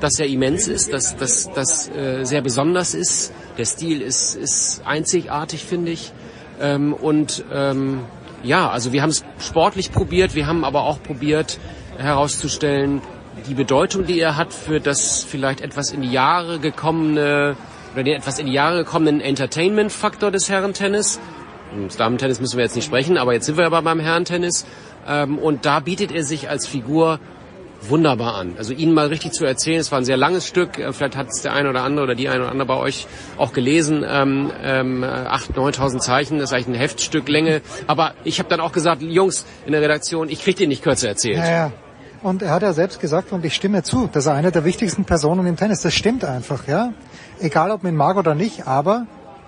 dass 0.00 0.18
er 0.18 0.26
immens 0.26 0.68
ist, 0.68 0.92
dass 0.92 1.16
das 1.16 1.50
dass, 1.52 1.88
äh, 1.88 2.24
sehr 2.24 2.42
besonders 2.42 2.94
ist. 2.94 3.32
Der 3.56 3.64
Stil 3.64 4.02
ist, 4.02 4.34
ist 4.34 4.82
einzigartig, 4.84 5.64
finde 5.64 5.92
ich. 5.92 6.12
Ähm, 6.60 6.92
und 6.92 7.44
ähm, 7.52 8.00
ja, 8.42 8.68
also 8.70 8.92
wir 8.92 9.02
haben 9.02 9.10
es 9.10 9.24
sportlich 9.38 9.90
probiert, 9.92 10.34
wir 10.34 10.46
haben 10.46 10.64
aber 10.64 10.84
auch 10.84 11.02
probiert 11.02 11.58
herauszustellen, 11.98 13.00
die 13.48 13.54
Bedeutung, 13.54 14.06
die 14.06 14.20
er 14.20 14.36
hat 14.36 14.52
für 14.52 14.80
das 14.80 15.24
vielleicht 15.24 15.60
etwas 15.60 15.90
in 15.90 16.02
die 16.02 16.12
Jahre 16.12 16.58
gekommene 16.58 17.56
oder 17.94 18.02
den 18.02 18.16
etwas 18.16 18.38
in 18.38 18.46
die 18.46 18.52
Jahre 18.52 18.84
gekommenen 18.84 19.20
Entertainment-Faktor 19.20 20.30
des 20.30 20.48
Herrentennis. 20.50 21.20
Das 21.86 21.96
Damen-Tennis 21.96 22.40
müssen 22.40 22.56
wir 22.56 22.64
jetzt 22.64 22.76
nicht 22.76 22.84
sprechen, 22.84 23.16
aber 23.16 23.32
jetzt 23.32 23.46
sind 23.46 23.56
wir 23.56 23.66
aber 23.66 23.82
beim 23.82 24.00
Herrentennis. 24.00 24.66
Ähm, 25.08 25.38
und 25.38 25.64
da 25.64 25.80
bietet 25.80 26.12
er 26.12 26.24
sich 26.24 26.48
als 26.48 26.66
Figur 26.66 27.18
wunderbar 27.88 28.36
an. 28.36 28.54
Also 28.56 28.72
Ihnen 28.72 28.94
mal 28.94 29.08
richtig 29.08 29.32
zu 29.32 29.44
erzählen, 29.44 29.80
es 29.80 29.92
war 29.92 29.98
ein 29.98 30.04
sehr 30.04 30.16
langes 30.16 30.46
Stück, 30.46 30.78
äh, 30.78 30.92
vielleicht 30.92 31.16
hat 31.16 31.28
es 31.28 31.42
der 31.42 31.52
eine 31.52 31.70
oder 31.70 31.82
andere 31.82 32.04
oder 32.04 32.14
die 32.14 32.28
eine 32.28 32.42
oder 32.42 32.50
andere 32.50 32.66
bei 32.66 32.76
euch 32.76 33.06
auch 33.36 33.52
gelesen, 33.52 34.04
ähm, 34.08 34.50
ähm, 34.62 35.04
8.000, 35.04 35.54
9.000 35.54 35.98
Zeichen, 36.00 36.38
das 36.38 36.50
ist 36.50 36.54
eigentlich 36.54 36.68
ein 36.68 36.80
Heftstück 36.80 37.28
Länge. 37.28 37.60
Aber 37.86 38.14
ich 38.24 38.38
habe 38.38 38.48
dann 38.48 38.60
auch 38.60 38.72
gesagt, 38.72 39.02
Jungs 39.02 39.44
in 39.66 39.72
der 39.72 39.82
Redaktion, 39.82 40.28
ich 40.28 40.42
krieg 40.42 40.56
den 40.56 40.68
nicht 40.68 40.82
kürzer 40.82 41.08
erzählt. 41.08 41.38
Ja, 41.38 41.50
ja. 41.50 41.72
Und 42.22 42.40
er 42.40 42.52
hat 42.52 42.62
ja 42.62 42.72
selbst 42.72 43.00
gesagt, 43.00 43.32
und 43.32 43.44
ich 43.44 43.54
stimme 43.54 43.82
zu, 43.82 44.08
dass 44.10 44.24
er 44.24 44.32
eine 44.32 44.50
der 44.50 44.64
wichtigsten 44.64 45.04
Personen 45.04 45.46
im 45.46 45.56
Tennis. 45.56 45.82
Das 45.82 45.92
stimmt 45.92 46.24
einfach, 46.24 46.66
ja. 46.66 46.94
Egal, 47.40 47.70
ob 47.70 47.82
man 47.82 47.92
ihn 47.92 47.96
mag 47.96 48.16
oder 48.16 48.34
nicht, 48.34 48.66
aber 48.66 49.06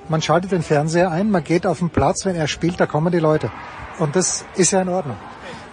man 0.08 0.22
schaltet 0.22 0.52
den 0.52 0.62
Fernseher 0.62 1.10
ein, 1.10 1.30
man 1.30 1.44
geht 1.44 1.66
auf 1.66 1.78
den 1.78 1.90
Platz, 1.90 2.24
wenn 2.24 2.36
er 2.36 2.48
spielt, 2.48 2.80
da 2.80 2.86
kommen 2.86 3.12
die 3.12 3.18
Leute. 3.18 3.50
Und 3.98 4.16
das 4.16 4.44
ist 4.56 4.72
ja 4.72 4.82
in 4.82 4.88
Ordnung. 4.88 5.16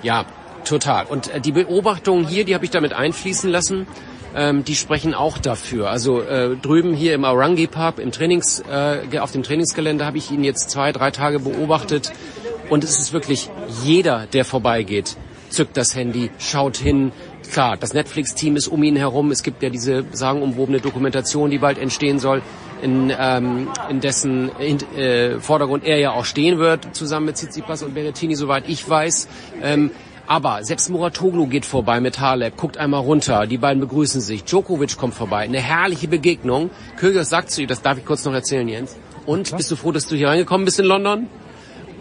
Ja, 0.02 0.26
total. 0.66 1.06
Und 1.06 1.34
äh, 1.34 1.42
die 1.42 1.52
Beobachtungen 1.52 2.28
hier, 2.28 2.46
die 2.46 2.54
habe 2.56 2.66
ich 2.66 2.72
damit 2.72 2.94
einfließen 2.94 3.50
lassen, 3.50 3.88
ähm, 4.36 4.64
die 4.64 4.76
sprechen 4.76 5.14
auch 5.14 5.38
dafür. 5.38 5.90
Also 5.90 6.22
äh, 6.22 6.56
drüben 6.56 6.94
hier 6.94 7.14
im 7.14 7.26
Arangi 7.26 7.68
Pub, 7.68 8.00
im 8.00 8.12
Trainings, 8.12 8.64
äh, 8.72 9.20
auf 9.20 9.32
dem 9.32 9.44
Trainingsgelände 9.44 10.06
habe 10.06 10.18
ich 10.18 10.32
ihn 10.32 10.44
jetzt 10.44 10.70
zwei, 10.70 10.92
drei 10.92 11.12
Tage 11.12 11.40
beobachtet. 11.40 12.12
Und 12.70 12.84
es 12.84 12.98
ist 12.98 13.14
wirklich 13.14 13.50
jeder, 13.84 14.26
der 14.32 14.46
vorbeigeht, 14.46 15.18
zückt 15.50 15.78
das 15.78 15.96
Handy, 15.96 16.32
schaut 16.40 16.78
hin. 16.78 17.12
Klar, 17.54 17.78
das 17.78 17.94
Netflix-Team 17.94 18.56
ist 18.56 18.68
um 18.68 18.82
ihn 18.82 18.96
herum. 18.96 19.30
Es 19.30 19.44
gibt 19.44 19.62
ja 19.62 19.70
diese 19.70 20.06
sagenumwobene 20.12 20.80
Dokumentation, 20.80 21.52
die 21.52 21.60
bald 21.60 21.78
entstehen 21.78 22.18
soll, 22.18 22.42
in, 22.82 23.14
ähm, 23.16 23.68
in 23.92 24.00
dessen 24.00 24.50
in, 24.58 24.80
äh, 24.98 25.40
Vordergrund 25.40 25.84
er 25.84 26.00
ja 26.00 26.14
auch 26.14 26.26
stehen 26.26 26.58
wird, 26.58 26.96
zusammen 26.96 27.28
mit 27.28 27.36
Tsitsipas 27.36 27.84
und 27.84 27.94
Berrettini, 27.94 28.34
soweit 28.34 28.68
ich 28.68 28.90
weiß. 28.90 29.28
Ähm, 29.62 29.92
aber 30.26 30.64
selbst 30.64 30.90
Muratoglu 30.90 31.46
geht 31.46 31.68
vorbei 31.68 32.00
mit 32.00 32.20
Halep, 32.20 32.58
guckt 32.58 32.80
einmal 32.80 33.02
runter, 33.02 33.46
die 33.46 33.60
beiden 33.60 33.82
begrüßen 33.82 34.20
sich. 34.20 34.44
Djokovic 34.46 34.98
kommt 34.98 35.14
vorbei, 35.14 35.42
eine 35.44 35.60
herrliche 35.60 36.08
Begegnung. 36.08 36.72
Kyrgios 36.98 37.30
sagt 37.30 37.52
zu 37.52 37.62
ihm, 37.62 37.68
das 37.68 37.84
darf 37.84 38.00
ich 38.00 38.06
kurz 38.06 38.26
noch 38.26 38.34
erzählen, 38.34 38.68
Jens. 38.68 38.98
Und 39.28 39.56
bist 39.56 39.70
du 39.70 39.76
froh, 39.76 39.92
dass 39.92 40.08
du 40.08 40.16
hier 40.16 40.30
reingekommen 40.30 40.66
bist 40.66 40.80
in 40.80 40.86
London? 40.86 41.28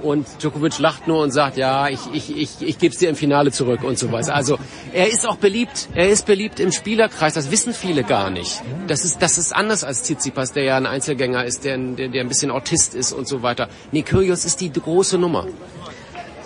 Und 0.02 0.26
Djokovic 0.40 0.78
lacht 0.78 1.06
nur 1.06 1.22
und 1.22 1.30
sagt, 1.30 1.56
ja, 1.56 1.88
ich, 1.88 2.00
ich, 2.12 2.36
ich, 2.36 2.50
ich 2.60 2.78
gebe 2.78 2.92
es 2.92 2.98
dir 2.98 3.08
im 3.08 3.16
Finale 3.16 3.52
zurück 3.52 3.82
und 3.84 3.98
sowas. 3.98 4.28
Also 4.28 4.58
er 4.92 5.08
ist 5.08 5.26
auch 5.26 5.36
beliebt. 5.36 5.88
Er 5.94 6.08
ist 6.08 6.26
beliebt 6.26 6.60
im 6.60 6.72
Spielerkreis. 6.72 7.34
Das 7.34 7.50
wissen 7.50 7.72
viele 7.72 8.02
gar 8.02 8.30
nicht. 8.30 8.62
Das 8.88 9.04
ist, 9.04 9.22
das 9.22 9.38
ist 9.38 9.54
anders 9.54 9.84
als 9.84 10.02
Tsitsipas, 10.02 10.52
der 10.52 10.64
ja 10.64 10.76
ein 10.76 10.86
Einzelgänger 10.86 11.44
ist, 11.44 11.64
der, 11.64 11.78
der, 11.78 12.08
der 12.08 12.20
ein 12.22 12.28
bisschen 12.28 12.50
Autist 12.50 12.94
ist 12.94 13.12
und 13.12 13.28
so 13.28 13.42
weiter. 13.42 13.68
Nee, 13.92 14.04
ist 14.10 14.60
die 14.60 14.72
große 14.72 15.18
Nummer. 15.18 15.46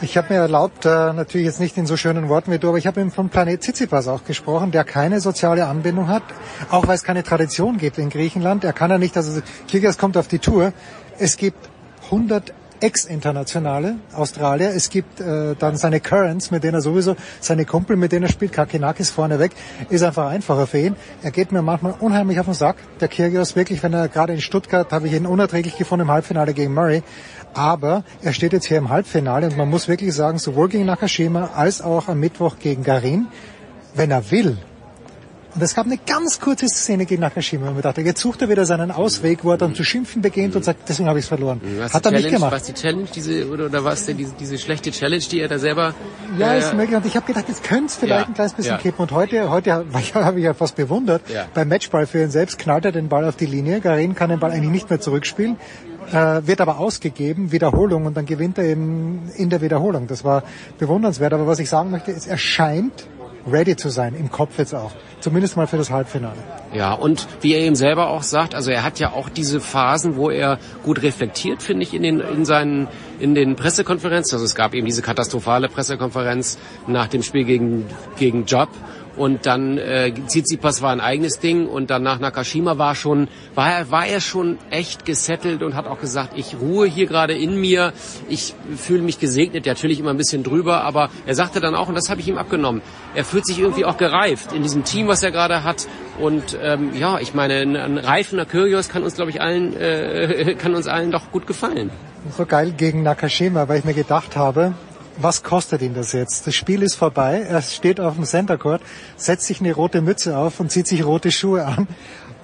Ich 0.03 0.19
habe 0.19 0.35
mir 0.35 0.41
erlaubt, 0.41 0.85
äh, 0.85 0.89
natürlich 1.15 1.47
jetzt 1.47 1.59
nicht 1.59 1.79
in 1.79 1.87
so 1.87 1.97
schönen 1.97 2.29
Worten 2.29 2.53
wie 2.53 2.59
du, 2.59 2.69
aber 2.69 2.77
ich 2.77 2.87
habe 2.87 3.01
eben 3.01 3.11
vom 3.11 3.31
Planet 3.31 3.63
Tsitsipas 3.63 4.09
auch 4.09 4.25
gesprochen, 4.25 4.71
der 4.71 4.85
keine 4.85 5.21
soziale 5.21 5.67
Anbindung 5.67 6.09
hat, 6.09 6.23
auch 6.71 6.87
weil 6.87 6.97
es 6.97 7.03
keine 7.03 7.23
Tradition 7.23 7.79
gibt 7.79 7.97
in 7.97 8.11
Griechenland. 8.11 8.63
Er 8.65 8.75
kann 8.75 8.91
ja 8.91 8.99
nicht, 8.99 9.17
also 9.17 9.41
Kyrgios 9.71 9.97
kommt 9.97 10.19
auf 10.19 10.29
die 10.29 10.39
Tour. 10.39 10.75
Es 11.19 11.39
gibt 11.39 11.71
100 12.07 12.53
Ex-Internationale 12.81 13.97
Australier. 14.15 14.71
Es 14.75 14.91
gibt 14.91 15.21
äh, 15.21 15.55
dann 15.59 15.77
seine 15.77 16.01
Currents, 16.01 16.51
mit 16.51 16.65
denen 16.65 16.75
er 16.75 16.81
sowieso, 16.81 17.17
seine 17.41 17.65
Kumpel, 17.65 17.97
mit 17.97 18.13
denen 18.13 18.25
er 18.25 18.29
spielt, 18.31 18.53
Kakinakis 18.53 19.11
vorne 19.11 19.39
weg, 19.39 19.53
ist 19.91 20.03
einfach 20.03 20.29
einfacher 20.29 20.67
für 20.67 20.79
ihn. 20.79 20.97
Er 21.23 21.31
geht 21.31 21.53
mir 21.53 21.63
manchmal 21.63 21.95
unheimlich 22.01 22.41
auf 22.41 22.47
den 22.47 22.55
Sack. 22.55 22.77
Der 23.01 23.09
Kyrgios 23.09 23.57
wirklich, 23.57 23.83
wenn 23.83 23.93
er 23.93 24.09
gerade 24.09 24.33
in 24.33 24.41
Stuttgart, 24.41 24.93
habe 24.93 25.07
ich 25.07 25.15
ihn 25.15 25.27
unerträglich 25.27 25.77
gefunden 25.77 26.03
im 26.03 26.11
Halbfinale 26.11 26.55
gegen 26.55 26.75
Murray. 26.75 27.03
Aber 27.55 28.05
er 28.23 28.33
steht 28.33 28.53
jetzt 28.53 28.67
hier 28.67 28.79
im 28.79 28.91
Halbfinale 28.91 29.47
und 29.47 29.57
man 29.57 29.69
muss 29.71 29.89
wirklich 29.89 30.15
sagen, 30.15 30.39
sowohl 30.39 30.69
gegen 30.69 30.85
Nakashima 30.85 31.51
als 31.55 31.81
auch 31.81 32.09
am 32.09 32.21
Mittwoch 32.21 32.59
gegen 32.59 32.83
Garin, 32.83 33.29
wenn 33.95 34.11
er 34.11 34.31
will, 34.31 34.59
und 35.57 35.63
es 35.63 35.75
gab 35.75 35.87
eine 35.87 35.97
ganz 35.97 36.39
kurze 36.39 36.69
Szene 36.69 37.07
gegen 37.07 37.23
Nakashima, 37.23 37.69
wo 37.69 37.73
man 37.73 37.81
dachte, 37.81 38.03
jetzt 38.03 38.21
sucht 38.21 38.43
er 38.43 38.51
wieder 38.51 38.67
seinen 38.67 38.91
Ausweg, 38.91 39.43
wo 39.43 39.53
er 39.53 39.57
dann 39.57 39.75
zu 39.75 39.85
schimpfen 39.85 40.21
beginnt 40.21 40.55
und 40.55 40.63
sagt, 40.63 40.87
deswegen 40.87 41.09
habe 41.09 41.19
ich 41.19 41.25
es 41.25 41.29
verloren. 41.29 41.63
Was 41.79 41.95
Hat 41.95 42.05
er 42.05 42.13
nicht 42.13 42.29
gemacht. 42.29 42.53
Was 42.53 42.65
die 42.65 42.75
Challenge, 42.75 43.07
diese, 43.15 43.49
oder, 43.49 43.67
oder 43.67 43.83
was 43.83 44.05
denn 44.05 44.19
diese, 44.19 44.35
diese 44.39 44.59
schlechte 44.59 44.91
Challenge, 44.91 45.25
die 45.31 45.41
er 45.41 45.49
da 45.49 45.59
selber... 45.59 45.95
Ja, 46.39 46.53
äh, 46.53 46.59
ist 46.59 46.75
möglich. 46.75 46.95
Und 46.95 47.07
ich 47.07 47.17
habe 47.17 47.27
gedacht, 47.27 47.47
jetzt 47.49 47.65
könnte 47.65 47.87
es 47.87 47.97
vielleicht 47.97 48.21
Ja, 48.21 48.27
ein 48.27 48.35
kleines 48.35 48.53
bisschen 48.53 48.73
ja. 48.73 48.79
kippen. 48.79 49.01
Und 49.01 49.13
heute, 49.13 49.49
heute 49.49 49.73
habe 50.15 50.39
ich 50.39 50.45
ja 50.45 50.53
fast 50.53 50.77
bewundert. 50.77 51.23
Ja. 51.31 51.47
Beim 51.55 51.69
Matchball 51.69 52.07
für 52.07 52.23
ihn 52.23 52.31
selbst 52.31 52.59
knallt 52.59 52.85
er 52.85 52.93
den 52.93 53.09
Ball 53.09 53.25
auf 53.25 53.37
die 53.37 53.47
Linie. 53.47 53.81
Garin 53.81 54.15
kann 54.15 54.29
den 54.29 54.39
Ball 54.39 54.51
eigentlich 54.51 54.71
nicht 54.71 54.91
mehr 54.91 55.01
zurückspielen, 55.01 55.57
äh, 56.13 56.43
wird 56.47 56.61
aber 56.61 56.79
ausgegeben, 56.79 57.51
Wiederholung 57.51 58.05
und 58.05 58.15
dann 58.15 58.27
gewinnt 58.27 58.59
er 58.59 58.65
eben 58.65 59.31
in 59.37 59.49
der 59.49 59.63
Wiederholung. 59.63 60.07
Das 60.07 60.23
war 60.23 60.43
bewundernswert. 60.79 61.33
Aber 61.33 61.47
was 61.47 61.61
ich 61.61 61.71
sagen 61.71 61.91
möchte, 61.91 62.11
ist, 62.11 62.27
er 62.27 62.37
scheint 62.37 63.07
ready 63.47 63.77
zu 63.77 63.89
sein, 63.89 64.15
im 64.15 64.31
Kopf 64.31 64.59
jetzt 64.59 64.75
auch. 64.75 64.93
Zumindest 65.21 65.57
mal 65.57 65.67
für 65.67 65.77
das 65.77 65.91
Halbfinale. 65.91 66.37
Ja, 66.75 66.93
und 66.93 67.27
wie 67.41 67.55
er 67.55 67.61
eben 67.61 67.77
selber 67.77 68.11
auch 68.11 68.23
sagt, 68.23 68.55
also 68.55 68.71
er 68.71 68.83
hat 68.83 68.99
ja 68.99 69.13
auch 69.13 69.29
diese 69.29 69.61
Phasen, 69.61 70.17
wo 70.17 70.31
er 70.31 70.59
gut 70.83 71.03
reflektiert, 71.03 71.63
finde 71.63 71.85
ich, 71.85 71.95
in 71.95 72.03
den, 72.03 72.21
in 72.21 72.45
seinen, 72.45 72.89
in 73.19 73.35
den 73.35 73.57
Pressekonferenzen. 73.57 74.37
Also 74.37 74.45
es 74.45 74.55
gab 74.55 74.75
eben 74.75 74.87
diese 74.87 75.03
katastrophale 75.03 75.69
Pressekonferenz 75.69 76.59
nach 76.87 77.09
dem 77.09 77.23
Spiel 77.23 77.45
gegen, 77.45 77.87
gegen 78.19 78.45
Job. 78.45 78.69
Und 79.17 79.47
dann 79.47 79.79
äh, 79.79 80.13
Tsitsipas 80.13 80.83
war 80.83 80.93
ein 80.93 81.01
eigenes 81.01 81.41
Ding 81.41 81.67
und 81.67 81.91
dann 81.91 82.03
nach 82.03 82.19
Nakashima 82.19 82.79
war 82.79 82.95
schon 82.95 83.29
war 83.55 83.73
er 83.73 83.91
war 83.91 84.07
er 84.07 84.21
schon 84.21 84.59
echt 84.71 85.07
gesettelt 85.07 85.63
und 85.63 85.75
hat 85.75 85.87
auch 85.87 86.01
gesagt, 86.01 86.35
ich 86.37 86.57
ruhe 86.61 86.87
hier 86.87 87.07
gerade 87.07 87.35
in 87.35 87.59
mir, 87.59 87.93
ich 88.29 88.55
fühle 88.77 89.03
mich 89.03 89.19
gesegnet, 89.19 89.67
natürlich 89.67 90.01
immer 90.01 90.11
ein 90.11 90.17
bisschen 90.17 90.43
drüber, 90.43 90.83
aber 90.83 91.11
er 91.27 91.35
sagte 91.35 91.61
dann 91.61 91.75
auch 91.75 91.89
und 91.89 91.95
das 91.95 92.11
habe 92.11 92.21
ich 92.21 92.29
ihm 92.29 92.37
abgenommen. 92.37 92.83
Er 93.15 93.25
fühlt 93.25 93.47
sich 93.47 93.59
irgendwie 93.59 93.85
auch 93.85 93.97
gereift 93.97 94.53
in 94.53 94.63
diesem 94.63 94.85
Team, 94.85 95.09
was 95.09 95.23
er 95.23 95.31
gerade 95.31 95.65
hat 95.65 95.87
und 96.19 96.59
ähm, 96.63 96.91
ja, 96.95 97.19
ich 97.19 97.35
meine, 97.35 97.55
ein, 97.55 97.77
ein 97.77 97.99
reifender 97.99 98.45
Kyrgios 98.45 98.89
kann 98.89 99.03
uns 99.03 99.15
glaube 99.15 99.31
ich 99.31 99.41
allen 99.41 99.75
äh, 99.77 100.55
kann 100.59 100.75
uns 100.75 100.87
allen 100.87 101.11
doch 101.11 101.33
gut 101.33 101.47
gefallen. 101.47 101.91
So 102.37 102.45
geil 102.45 102.73
gegen 102.77 103.03
Nakashima, 103.03 103.69
weil 103.69 103.79
ich 103.79 103.85
mir 103.85 103.95
gedacht 103.95 104.37
habe, 104.37 104.75
was 105.19 105.43
kostet 105.43 105.83
ihn 105.83 105.95
das 105.95 106.13
jetzt? 106.13 106.47
Das 106.47 106.55
Spiel 106.55 106.83
ist 106.83 106.95
vorbei, 106.95 107.45
er 107.49 107.63
steht 107.63 108.01
auf 108.01 108.15
dem 108.15 108.25
Center 108.25 108.59
Court, 108.59 108.83
setzt 109.17 109.47
sich 109.47 109.61
eine 109.61 109.73
rote 109.73 110.01
Mütze 110.01 110.37
auf 110.37 110.61
und 110.61 110.71
zieht 110.71 110.87
sich 110.87 111.05
rote 111.05 111.31
Schuhe 111.31 111.65
an. 111.65 111.89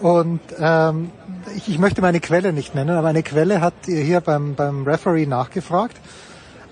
Und 0.00 0.40
ähm, 0.58 1.10
ich, 1.56 1.68
ich 1.68 1.78
möchte 1.78 2.00
meine 2.00 2.20
Quelle 2.20 2.52
nicht 2.52 2.74
nennen, 2.74 2.96
aber 2.96 3.08
eine 3.08 3.22
Quelle 3.22 3.60
hat 3.60 3.74
hier 3.84 4.20
beim, 4.20 4.54
beim 4.54 4.84
Referee 4.84 5.26
nachgefragt 5.26 5.96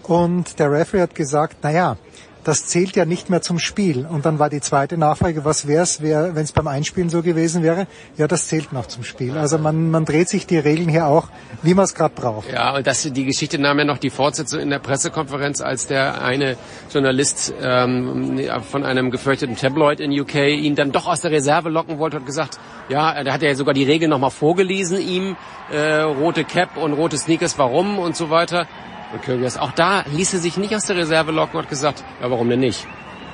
und 0.02 0.58
der 0.58 0.72
Referee 0.72 1.02
hat 1.02 1.14
gesagt, 1.14 1.58
na 1.62 1.70
ja, 1.70 1.96
das 2.44 2.66
zählt 2.66 2.96
ja 2.96 3.04
nicht 3.04 3.30
mehr 3.30 3.42
zum 3.42 3.58
Spiel. 3.58 4.06
Und 4.06 4.24
dann 4.26 4.38
war 4.38 4.48
die 4.48 4.60
zweite 4.60 4.96
Nachfrage, 4.96 5.44
was 5.44 5.66
wäre 5.66 5.82
es, 5.82 6.00
wär, 6.00 6.34
wenn 6.34 6.44
es 6.44 6.52
beim 6.52 6.68
Einspielen 6.68 7.10
so 7.10 7.22
gewesen 7.22 7.62
wäre? 7.62 7.86
Ja, 8.16 8.26
das 8.26 8.48
zählt 8.48 8.72
noch 8.72 8.86
zum 8.86 9.04
Spiel. 9.04 9.36
Also 9.36 9.58
man, 9.58 9.90
man 9.90 10.04
dreht 10.04 10.28
sich 10.28 10.46
die 10.46 10.58
Regeln 10.58 10.88
hier 10.88 11.06
auch, 11.06 11.28
wie 11.62 11.74
man 11.74 11.84
es 11.84 11.94
gerade 11.94 12.14
braucht. 12.14 12.50
Ja, 12.52 12.74
und 12.76 12.86
das, 12.86 13.02
die 13.02 13.24
Geschichte 13.24 13.58
nahm 13.58 13.78
ja 13.78 13.84
noch 13.84 13.98
die 13.98 14.10
Fortsetzung 14.10 14.60
in 14.60 14.70
der 14.70 14.78
Pressekonferenz, 14.78 15.60
als 15.60 15.86
der 15.86 16.22
eine 16.22 16.56
Journalist 16.92 17.52
ähm, 17.62 18.40
von 18.70 18.84
einem 18.84 19.10
gefürchteten 19.10 19.56
Tabloid 19.56 20.00
in 20.00 20.18
UK 20.18 20.34
ihn 20.34 20.74
dann 20.74 20.92
doch 20.92 21.06
aus 21.06 21.20
der 21.20 21.30
Reserve 21.30 21.68
locken 21.68 21.98
wollte 21.98 22.16
und 22.18 22.26
gesagt, 22.26 22.58
ja, 22.88 23.22
da 23.22 23.32
hat 23.32 23.42
er 23.42 23.50
ja 23.50 23.54
sogar 23.54 23.74
die 23.74 23.84
Regeln 23.84 24.10
nochmal 24.10 24.30
vorgelesen 24.30 25.00
ihm, 25.00 25.36
äh, 25.72 26.00
rote 26.00 26.44
Cap 26.44 26.76
und 26.76 26.92
rote 26.92 27.16
Sneakers, 27.16 27.58
warum 27.58 27.98
und 27.98 28.16
so 28.16 28.30
weiter. 28.30 28.66
Und 29.12 29.22
Kyrgios, 29.22 29.56
auch 29.56 29.72
da 29.72 30.04
ließ 30.14 30.34
er 30.34 30.40
sich 30.40 30.56
nicht 30.56 30.74
aus 30.74 30.86
der 30.86 30.96
Reserve 30.96 31.32
locken 31.32 31.56
und 31.56 31.62
hat 31.64 31.70
gesagt, 31.70 32.04
ja, 32.20 32.30
warum 32.30 32.48
denn 32.48 32.60
nicht? 32.60 32.86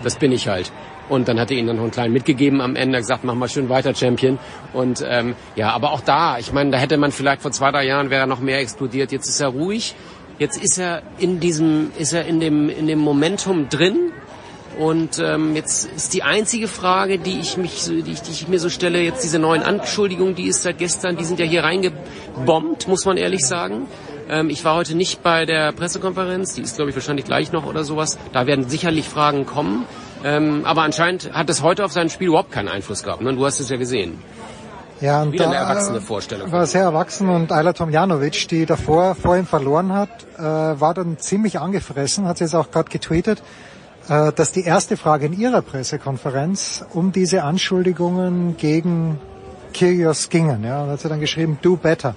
Das 0.02 0.16
bin 0.16 0.32
ich 0.32 0.48
halt. 0.48 0.72
Und 1.08 1.28
dann 1.28 1.38
hat 1.38 1.50
er 1.50 1.56
ihn 1.56 1.66
dann 1.66 1.76
noch 1.76 1.82
einen 1.82 1.92
kleinen 1.92 2.12
mitgegeben 2.12 2.60
am 2.60 2.74
Ende, 2.74 2.98
gesagt, 2.98 3.24
mach 3.24 3.34
mal 3.34 3.48
schön 3.48 3.68
weiter, 3.68 3.94
Champion. 3.94 4.38
Und 4.72 5.04
ähm, 5.06 5.36
ja, 5.54 5.70
aber 5.70 5.92
auch 5.92 6.00
da, 6.00 6.38
ich 6.38 6.52
meine, 6.52 6.70
da 6.70 6.78
hätte 6.78 6.96
man 6.96 7.12
vielleicht 7.12 7.42
vor 7.42 7.52
zwei, 7.52 7.70
drei 7.70 7.86
Jahren 7.86 8.10
wäre 8.10 8.22
er 8.22 8.26
noch 8.26 8.40
mehr 8.40 8.58
explodiert. 8.58 9.12
Jetzt 9.12 9.28
ist 9.28 9.40
er 9.40 9.48
ruhig. 9.48 9.94
Jetzt 10.38 10.62
ist 10.62 10.78
er 10.78 11.02
in 11.18 11.40
diesem, 11.40 11.92
ist 11.98 12.12
er 12.12 12.26
in 12.26 12.40
dem, 12.40 12.68
in 12.68 12.86
dem 12.86 12.98
Momentum 12.98 13.68
drin. 13.68 14.12
Und 14.78 15.18
ähm, 15.18 15.56
jetzt 15.56 15.90
ist 15.96 16.12
die 16.12 16.22
einzige 16.22 16.68
Frage, 16.68 17.18
die 17.18 17.40
ich 17.40 17.56
mich, 17.56 17.84
die 17.84 18.12
ich, 18.12 18.20
die 18.20 18.32
ich 18.32 18.48
mir 18.48 18.58
so 18.58 18.68
stelle, 18.68 19.00
jetzt 19.00 19.24
diese 19.24 19.38
neuen 19.38 19.62
Anschuldigungen, 19.62 20.34
die 20.34 20.48
es 20.48 20.62
seit 20.62 20.76
gestern, 20.76 21.16
die 21.16 21.24
sind 21.24 21.38
ja 21.38 21.46
hier 21.46 21.64
reingebombt, 21.64 22.86
muss 22.86 23.06
man 23.06 23.16
ehrlich 23.16 23.46
sagen. 23.46 23.86
Ähm, 24.28 24.50
ich 24.50 24.64
war 24.64 24.74
heute 24.74 24.94
nicht 24.94 25.22
bei 25.22 25.46
der 25.46 25.72
Pressekonferenz, 25.72 26.54
die 26.54 26.62
ist 26.62 26.76
glaube 26.76 26.90
ich 26.90 26.96
wahrscheinlich 26.96 27.24
gleich 27.26 27.52
noch 27.52 27.66
oder 27.66 27.84
sowas. 27.84 28.18
Da 28.32 28.46
werden 28.46 28.68
sicherlich 28.68 29.08
Fragen 29.08 29.46
kommen. 29.46 29.84
Ähm, 30.24 30.62
aber 30.64 30.82
anscheinend 30.82 31.32
hat 31.32 31.48
es 31.50 31.62
heute 31.62 31.84
auf 31.84 31.92
sein 31.92 32.10
Spiel 32.10 32.28
überhaupt 32.28 32.50
keinen 32.50 32.68
Einfluss 32.68 33.02
gehabt. 33.02 33.22
Ne? 33.22 33.34
Du 33.34 33.44
hast 33.44 33.60
es 33.60 33.68
ja 33.68 33.76
gesehen. 33.76 34.18
Ja, 35.00 35.22
und 35.22 35.32
Wieder 35.32 35.44
eine 35.44 35.54
da 35.54 35.60
erwachsene 35.68 36.00
Vorstellung. 36.00 36.50
war 36.50 36.66
sehr 36.66 36.82
erwachsen 36.82 37.28
und 37.28 37.52
Ayla 37.52 37.74
Tomjanovic, 37.74 38.48
die 38.48 38.64
davor 38.64 39.14
vor 39.14 39.36
ihm 39.36 39.44
verloren 39.44 39.92
hat, 39.92 40.08
äh, 40.38 40.42
war 40.42 40.94
dann 40.94 41.18
ziemlich 41.18 41.60
angefressen, 41.60 42.26
hat 42.26 42.38
sie 42.38 42.44
jetzt 42.44 42.54
auch 42.54 42.70
gerade 42.70 42.88
getweetet, 42.90 43.42
äh, 44.08 44.32
dass 44.32 44.52
die 44.52 44.64
erste 44.64 44.96
Frage 44.96 45.26
in 45.26 45.38
ihrer 45.38 45.60
Pressekonferenz 45.60 46.82
um 46.94 47.12
diese 47.12 47.42
Anschuldigungen 47.42 48.56
gegen 48.56 49.20
Kyrgios 49.74 50.30
gingen. 50.30 50.64
Ja, 50.64 50.82
und 50.84 50.88
hat 50.90 51.00
sie 51.00 51.10
dann 51.10 51.20
geschrieben, 51.20 51.58
do 51.60 51.76
better. 51.76 52.14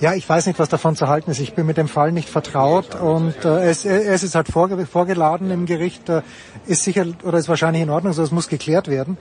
Ja, 0.00 0.14
ich 0.14 0.28
weiß 0.28 0.46
nicht, 0.46 0.60
was 0.60 0.68
davon 0.68 0.94
zu 0.94 1.08
halten 1.08 1.30
ist. 1.32 1.40
Ich 1.40 1.54
bin 1.54 1.66
mit 1.66 1.76
dem 1.76 1.88
Fall 1.88 2.12
nicht 2.12 2.28
vertraut 2.28 2.94
und 2.94 3.44
äh, 3.44 3.68
es, 3.68 3.84
es 3.84 4.22
ist 4.22 4.36
halt 4.36 4.46
vorge 4.46 4.86
vorgeladen 4.86 5.50
im 5.50 5.66
Gericht. 5.66 6.08
Äh, 6.08 6.22
ist 6.66 6.84
sicher 6.84 7.04
oder 7.24 7.38
ist 7.38 7.48
wahrscheinlich 7.48 7.82
in 7.82 7.90
Ordnung, 7.90 8.12
so 8.12 8.22
es 8.22 8.30
muss 8.30 8.48
geklärt 8.48 8.86
werden. 8.86 9.18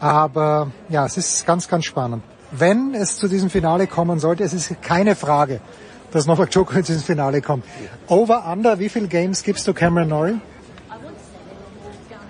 Aber 0.00 0.70
ja, 0.90 1.06
es 1.06 1.16
ist 1.16 1.46
ganz, 1.46 1.66
ganz 1.66 1.86
spannend. 1.86 2.22
Wenn 2.50 2.94
es 2.94 3.16
zu 3.16 3.26
diesem 3.26 3.48
Finale 3.48 3.86
kommen 3.86 4.18
sollte, 4.18 4.44
es 4.44 4.52
ist 4.52 4.82
keine 4.82 5.16
Frage, 5.16 5.62
dass 6.10 6.26
Novak 6.26 6.50
Djokovic 6.50 6.90
ins 6.90 7.04
Finale 7.04 7.40
kommt. 7.40 7.64
Over, 8.06 8.46
under, 8.52 8.78
wie 8.78 8.90
viele 8.90 9.08
Games 9.08 9.42
gibst 9.42 9.66
du 9.66 9.72
Cameron 9.72 10.08
Norrie? 10.08 10.40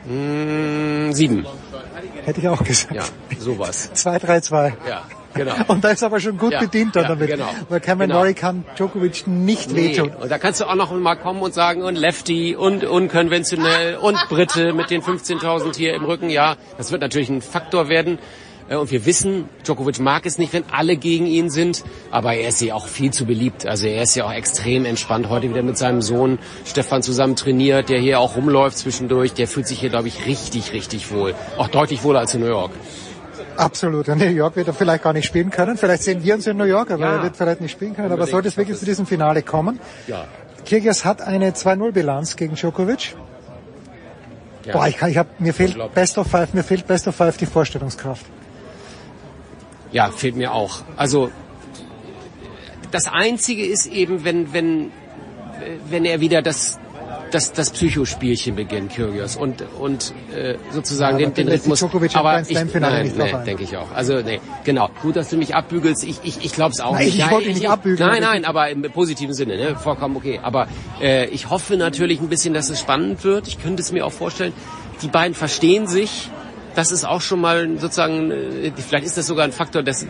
Mm, 0.07 1.11
sieben. 1.11 1.45
Hätte 2.25 2.41
ich 2.41 2.49
auch 2.49 2.63
gesagt. 2.63 2.95
Ja, 2.95 3.03
sowas. 3.41 3.91
2-3-2. 3.95 4.73
Ja, 4.89 5.03
genau. 5.35 5.55
Und 5.69 5.85
da 5.85 5.91
ist 5.91 6.03
aber 6.03 6.21
schon 6.21 6.39
gut 6.39 6.53
Ja, 6.53 6.61
bedient 6.61 6.95
dann 6.97 7.03
ja, 7.05 7.09
damit. 7.11 7.31
genau. 7.31 7.49
Weil 7.69 7.81
Cameron 7.81 8.09
Genau. 8.09 8.21
Norrie 8.21 8.35
kann 8.35 8.65
Djokovic 8.77 9.27
nicht 9.27 9.71
Nee, 9.71 9.91
wehtun. 9.91 10.11
und 10.11 10.31
da 10.31 10.39
kannst 10.39 10.61
du 10.61 10.67
auch 10.67 10.75
noch 10.75 10.93
mal 10.93 11.17
kommen 11.17 11.41
und 11.43 11.55
sagen, 11.55 11.83
und 11.83 11.97
Lefty 11.97 12.57
und 12.57 12.85
unkonventionell 12.85 13.97
und 13.97 14.19
Brite 14.29 14.73
mit 14.73 14.91
den 14.91 15.03
15.000 15.03 15.77
hier 15.77 15.95
im 15.95 16.05
Rücken. 16.05 16.31
Ja, 16.31 16.57
das 16.77 16.91
wird 16.93 17.01
natürlich 17.03 17.29
ein 17.31 17.43
Faktor 17.43 17.89
werden. 17.89 18.19
Äh, 18.69 18.77
Und 18.77 18.91
wir 18.93 19.05
wissen, 19.07 19.49
Djokovic 19.65 19.99
mag 19.99 20.25
es 20.25 20.39
nicht, 20.39 20.53
wenn 20.53 20.63
alle 20.71 20.97
gegen 20.97 21.27
ihn 21.27 21.51
sind, 21.51 21.83
aber 22.13 22.35
er 22.35 22.49
ist 22.49 22.61
ja 22.61 22.75
auch 22.75 22.87
viel 22.87 23.13
zu 23.13 23.27
beliebt. 23.27 23.67
Also 23.67 23.87
er 23.89 24.03
ist 24.03 24.15
ja 24.15 24.25
auch 24.25 24.33
extrem 24.33 24.85
entspannt. 24.85 25.29
Heute 25.29 25.51
wieder 25.51 25.63
mit 25.63 25.77
seinem 25.77 26.01
Sohn 26.01 26.39
Stefan 26.65 27.03
zusammen 27.03 27.35
trainiert, 27.37 27.89
der 27.89 27.99
hier 27.99 28.21
auch 28.21 28.37
rumläuft 28.37 28.79
zwischendurch. 28.79 29.33
Der 29.35 29.49
fühlt 29.49 29.67
sich 29.67 29.81
hier, 29.81 29.91
glaube 29.91 30.07
ich, 30.09 30.27
richtig, 30.27 30.73
richtig 30.73 31.11
wohl. 31.11 31.35
Auch 31.59 31.69
deutlich 31.69 32.05
wohler 32.05 32.21
als 32.21 32.35
in 32.35 32.41
New 32.41 32.47
York. 32.47 32.71
Absolut. 33.57 34.09
In 34.09 34.19
New 34.19 34.25
York 34.27 34.57
wird 34.57 34.69
er 34.69 34.75
vielleicht 34.75 35.03
gar 35.03 35.13
nicht 35.13 35.27
spielen 35.27 35.51
können. 35.51 35.77
Vielleicht 35.77 36.03
sehen 36.03 36.23
wir 36.23 36.35
uns 36.35 36.47
in 36.47 36.57
New 36.57 36.65
York, 36.65 36.91
aber 36.91 37.03
Ja. 37.03 37.17
er 37.17 37.23
wird 37.23 37.37
vielleicht 37.37 37.61
nicht 37.61 37.73
spielen 37.73 37.95
können. 37.95 38.13
Aber 38.13 38.27
sollte 38.27 38.49
es 38.49 38.57
wirklich 38.57 38.79
zu 38.79 38.85
diesem 38.85 39.07
Finale 39.07 39.43
kommen. 39.43 39.79
Ja. 40.07 40.27
Kyrgios 40.67 41.05
hat 41.05 41.23
eine 41.23 41.51
2-0-Bilanz 41.55 42.37
gegen 42.37 42.55
Djokovic. 42.55 43.15
ja. 44.65 44.73
Boah, 44.73 44.87
ich 44.87 44.97
kann, 44.97 45.11
ich 45.11 45.19
hab, 45.19 45.41
mir 45.41 45.53
fehlt. 45.53 45.77
Best 45.95 46.19
of 46.19 46.27
Five, 46.29 46.55
mir 46.55 46.63
fehlt 46.63 46.87
Best 46.87 47.09
of 47.09 47.17
Five 47.17 47.37
die 47.37 47.47
Vorstellungskraft. 47.47 48.25
Ja, 49.91 50.11
fehlt 50.11 50.37
mir 50.37 50.53
auch. 50.55 50.83
Also 50.97 51.31
das 52.91 53.09
Einzige 53.09 53.65
ist 53.67 53.87
eben, 53.87 54.25
wenn 54.25 54.53
wenn 54.53 54.91
wenn 55.91 56.05
er 56.05 56.21
wieder 56.21 56.43
das 56.43 56.79
das, 57.33 57.53
das 57.53 57.71
Psychospielchen 57.71 58.55
beginnt, 58.55 58.93
Kyrgios, 58.95 59.37
und, 59.37 59.65
und 59.79 60.13
äh, 60.35 60.57
sozusagen 60.71 61.19
Ja, 61.19 61.27
den, 61.27 61.35
den 61.35 61.49
Rhythmus. 61.49 61.79
Djokovic 61.81 62.15
aber 62.15 62.43
ich, 62.43 62.55
nein, 62.55 63.05
nicht 63.05 63.17
nee, 63.17 63.35
denke 63.45 63.65
ich 63.65 63.77
auch. 63.77 63.91
Also 63.95 64.21
nee, 64.21 64.41
genau. 64.65 64.91
Gut, 65.01 65.17
dass 65.17 65.31
du 65.31 65.37
mich 65.37 65.55
abbügelst. 65.55 66.05
Ich, 66.05 66.21
ich, 66.23 66.45
ich 66.45 66.53
glaube 66.53 66.73
es 66.73 66.81
auch 66.81 66.93
Nein, 66.93 67.07
nicht. 67.07 67.19
ich 67.19 67.31
wollte 67.31 67.49
nicht 67.49 67.69
abbügeln. 67.69 68.09
Nein, 68.09 68.23
nein, 68.23 68.45
aber 68.45 68.69
im 68.71 68.83
positiven 68.83 69.35
Sinne, 69.35 69.57
ne? 69.57 69.77
vollkommen 69.77 70.17
okay. 70.17 70.41
Aber 70.43 70.69
äh, 71.01 71.27
ich 71.29 71.51
hoffe 71.51 71.77
natürlich 71.77 72.21
ein 72.21 72.29
bisschen, 72.29 72.55
dass 72.55 72.69
es 72.69 72.81
spannend 72.81 73.25
wird. 73.25 73.49
Ich 73.49 73.61
könnte 73.61 73.83
es 73.83 73.93
mir 73.93 74.07
auch 74.07 74.13
vorstellen, 74.13 74.53
die 75.01 75.09
beiden 75.09 75.35
verstehen 75.35 75.87
sich. 75.87 76.31
Das 76.75 76.91
ist 76.91 77.05
auch 77.05 77.21
schon 77.21 77.41
mal 77.41 77.79
sozusagen, 77.79 78.31
äh, 78.31 78.73
vielleicht 78.77 79.07
ist 79.07 79.17
das 79.17 79.27
sogar 79.27 79.45
ein 79.45 79.53
Faktor, 79.53 79.83
dass, 79.83 80.07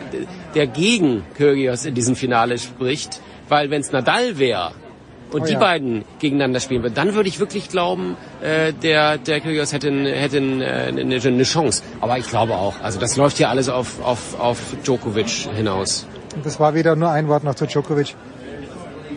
der 0.55 0.67
gegen 0.67 1.23
Kyrgios 1.35 1.85
in 1.85 1.95
diesem 1.95 2.15
Finale 2.15 2.57
spricht. 2.57 3.21
Weil 3.49 3.69
wenn 3.69 3.81
es 3.81 3.91
Nadal 3.91 4.37
wäre, 4.37 4.71
und 5.33 5.41
Oh 5.41 5.45
die 5.45 5.53
ja. 5.53 5.59
beiden 5.59 6.05
gegeneinander 6.19 6.59
spielen 6.59 6.83
würden, 6.83 6.93
dann 6.93 7.13
würde 7.13 7.29
ich 7.29 7.39
wirklich 7.39 7.69
glauben, 7.69 8.15
äh, 8.41 8.73
der, 8.73 9.17
der 9.17 9.41
Kyrgios 9.41 9.73
hätte, 9.73 9.91
hätte 9.91 10.37
äh, 10.37 10.87
eine, 10.87 11.15
eine 11.15 11.43
Chance. 11.43 11.83
Aber 12.01 12.17
ich 12.17 12.29
glaube 12.29 12.53
auch. 12.53 12.75
Also 12.81 12.99
das 12.99 13.17
läuft 13.17 13.37
hier 13.37 13.49
alles 13.49 13.69
auf, 13.69 14.03
auf, 14.03 14.39
auf 14.39 14.59
Djokovic 14.83 15.29
hinaus. 15.55 16.05
Das 16.43 16.59
war 16.59 16.73
wieder 16.73 16.95
nur 16.95 17.11
ein 17.11 17.27
Wort 17.27 17.43
noch 17.43 17.55
zu 17.55 17.65
Djokovic. 17.67 18.15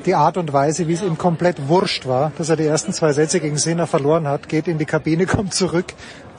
Die 0.07 0.15
Art 0.15 0.37
und 0.37 0.53
Weise, 0.53 0.87
wie 0.87 0.93
es 0.93 1.03
ihm 1.03 1.19
komplett 1.19 1.69
wurscht 1.69 2.07
war, 2.07 2.31
dass 2.39 2.49
er 2.49 2.57
die 2.57 2.65
ersten 2.65 2.93
zwei 2.93 3.13
Sätze 3.13 3.41
gegen 3.41 3.59
Sinner 3.59 3.89
verloren 3.89 4.29
hat, 4.29 4.49
geht 4.49 4.69
in 4.69 4.79
die 4.79 4.85
Kabine, 4.85 5.27
kommt 5.37 5.53
zurück 5.53 5.87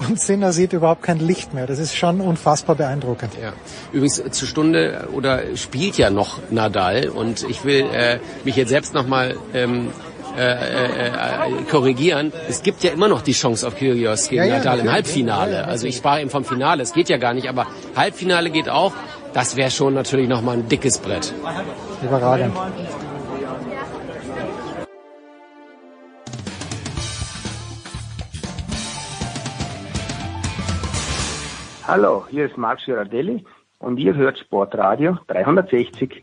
und 0.07 0.19
Sinner 0.19 0.53
sieht 0.53 0.71
überhaupt 0.71 1.03
kein 1.03 1.19
Licht 1.19 1.53
mehr. 1.53 1.67
Das 1.67 1.77
ist 1.77 1.95
schon 1.95 2.21
unfassbar 2.21 2.75
beeindruckend. 2.75 3.33
Ja. 3.41 3.51
Übrigens 3.91 4.23
zur 4.31 4.47
Stunde 4.47 5.09
oder 5.11 5.41
spielt 5.57 5.97
ja 5.97 6.09
noch 6.09 6.39
Nadal 6.49 7.09
und 7.09 7.43
ich 7.49 7.65
will 7.65 7.85
äh, 7.93 8.19
mich 8.45 8.55
jetzt 8.55 8.69
selbst 8.69 8.93
nochmal 8.93 9.35
ähm, 9.53 9.89
äh, 10.37 10.41
äh, 10.41 11.07
äh, 11.07 11.63
korrigieren. 11.69 12.31
Es 12.47 12.61
gibt 12.61 12.83
ja 12.83 12.91
immer 12.91 13.07
noch 13.07 13.21
die 13.21 13.33
Chance 13.33 13.67
auf 13.67 13.75
Kyrgios 13.75 14.29
gegen 14.29 14.43
Ja, 14.43 14.47
ja, 14.47 14.57
Nadal 14.59 14.79
im. 14.79 14.91
Halbfinale. 14.91 15.53
Ja, 15.53 15.61
also 15.63 15.87
ich 15.87 15.97
sprach 15.97 16.19
eben 16.19 16.29
vom 16.29 16.45
Finale, 16.45 16.83
es 16.83 16.93
geht 16.93 17.09
ja 17.09 17.17
gar 17.17 17.33
nicht, 17.33 17.49
aber 17.49 17.65
Halbfinale 17.95 18.49
geht 18.49 18.69
auch. 18.69 18.93
Das 19.33 19.55
wäre 19.55 19.71
schon 19.71 19.93
natürlich 19.93 20.29
nochmal 20.29 20.57
ein 20.57 20.69
dickes 20.69 20.99
Brett. 20.99 21.33
Überragend. 22.01 22.55
Hallo, 31.87 32.25
hier 32.29 32.47
ist 32.47 32.57
Marc 32.57 32.83
Girardelli 32.83 33.45
und 33.79 33.97
ihr 33.97 34.13
hört 34.13 34.37
Sportradio 34.37 35.19
360. 35.27 36.21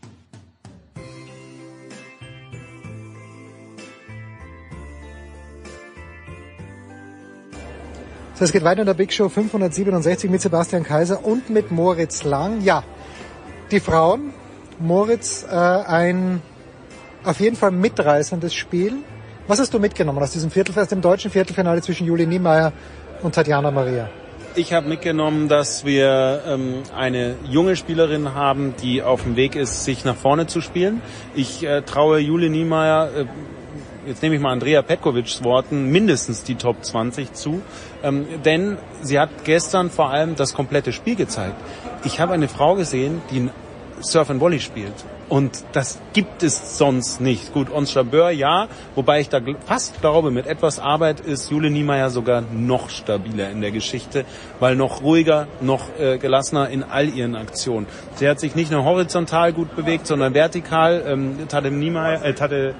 So, 8.35 8.45
es 8.45 8.51
geht 8.51 8.63
weiter 8.63 8.81
in 8.81 8.85
der 8.85 8.93
Big 8.93 9.11
Show 9.11 9.27
567 9.27 10.29
mit 10.29 10.41
Sebastian 10.41 10.83
Kaiser 10.83 11.25
und 11.25 11.49
mit 11.49 11.71
Moritz 11.71 12.23
Lang. 12.23 12.61
Ja, 12.61 12.83
die 13.71 13.79
Frauen. 13.79 14.35
Moritz, 14.77 15.47
äh, 15.49 15.55
ein 15.55 16.43
auf 17.23 17.39
jeden 17.39 17.55
Fall 17.55 17.71
mitreißendes 17.71 18.53
Spiel. 18.53 18.97
Was 19.47 19.59
hast 19.59 19.73
du 19.73 19.79
mitgenommen 19.79 20.21
aus 20.21 20.29
diesem 20.29 20.51
Viertelfinale, 20.51 20.83
aus 20.83 20.89
dem 20.89 21.01
deutschen 21.01 21.31
Viertelfinale 21.31 21.81
zwischen 21.81 22.05
Julie 22.05 22.27
Niemeyer 22.27 22.71
und 23.23 23.33
Tatjana 23.33 23.71
Maria? 23.71 24.11
Ich 24.57 24.71
habe 24.71 24.87
mitgenommen, 24.87 25.49
dass 25.49 25.83
wir 25.83 26.41
ähm, 26.47 26.83
eine 26.95 27.35
junge 27.49 27.75
Spielerin 27.75 28.35
haben, 28.35 28.73
die 28.81 29.03
auf 29.03 29.23
dem 29.23 29.35
Weg 29.35 29.57
ist, 29.57 29.83
sich 29.83 30.05
nach 30.05 30.15
vorne 30.15 30.47
zu 30.47 30.61
spielen. 30.61 31.01
Ich 31.35 31.65
äh, 31.65 31.81
traue 31.81 32.19
Julie 32.19 32.49
Niemeyer, 32.49 33.09
äh, 33.17 33.25
jetzt 34.07 34.23
nehme 34.23 34.35
ich 34.35 34.41
mal 34.41 34.53
Andrea 34.53 34.81
Petkovics 34.81 35.43
Worten, 35.43 35.91
mindestens 35.91 36.43
die 36.43 36.55
Top 36.55 36.85
20 36.85 37.33
zu. 37.33 37.61
Ähm, 38.01 38.27
denn 38.45 38.77
sie 39.01 39.19
hat 39.19 39.29
gestern 39.43 39.89
vor 39.89 40.11
allem 40.11 40.35
das 40.35 40.53
komplette 40.53 40.93
Spiel 40.93 41.15
gezeigt. 41.15 41.55
Ich 42.05 42.21
habe 42.21 42.31
eine 42.31 42.47
Frau 42.47 42.75
gesehen, 42.75 43.21
die 43.31 43.49
Surf 43.99 44.29
and 44.29 44.39
Volley 44.39 44.61
spielt. 44.61 44.93
Und 45.27 45.63
das 45.71 45.99
gibt 46.13 46.43
es 46.43 46.77
sonst 46.77 47.19
nicht. 47.19 47.51
Gut, 47.51 47.71
Ons 47.71 47.93
Jabeur 47.93 48.29
ja, 48.29 48.67
wobei 48.93 49.21
ich 49.21 49.29
da 49.29 49.41
fast 49.65 49.99
glaube, 49.99 50.29
mit 50.29 50.45
etwas 50.45 50.79
Arbeit 50.79 51.19
ist 51.19 51.49
Jule 51.49 51.71
Niemeyer 51.71 52.11
sogar 52.11 52.41
noch 52.41 52.89
stabiler 52.89 53.49
in 53.49 53.61
der 53.61 53.71
Geschichte, 53.71 54.25
weil 54.59 54.75
noch 54.75 55.01
ruhiger, 55.01 55.47
noch 55.61 55.97
äh, 55.99 56.19
gelassener 56.19 56.69
in 56.69 56.83
all 56.83 57.09
ihren 57.09 57.35
Aktionen. 57.35 57.87
Sie 58.15 58.29
hat 58.29 58.39
sich 58.39 58.53
nicht 58.53 58.71
nur 58.71 58.83
horizontal 58.83 59.51
gut 59.51 59.75
bewegt, 59.75 60.05
sondern 60.05 60.35
vertikal. 60.35 61.03
Ähm, 61.07 61.47
Tade 61.47 61.71
Niemeyer, 61.71 62.23
äh, 62.23 62.33
Tade 62.33 62.75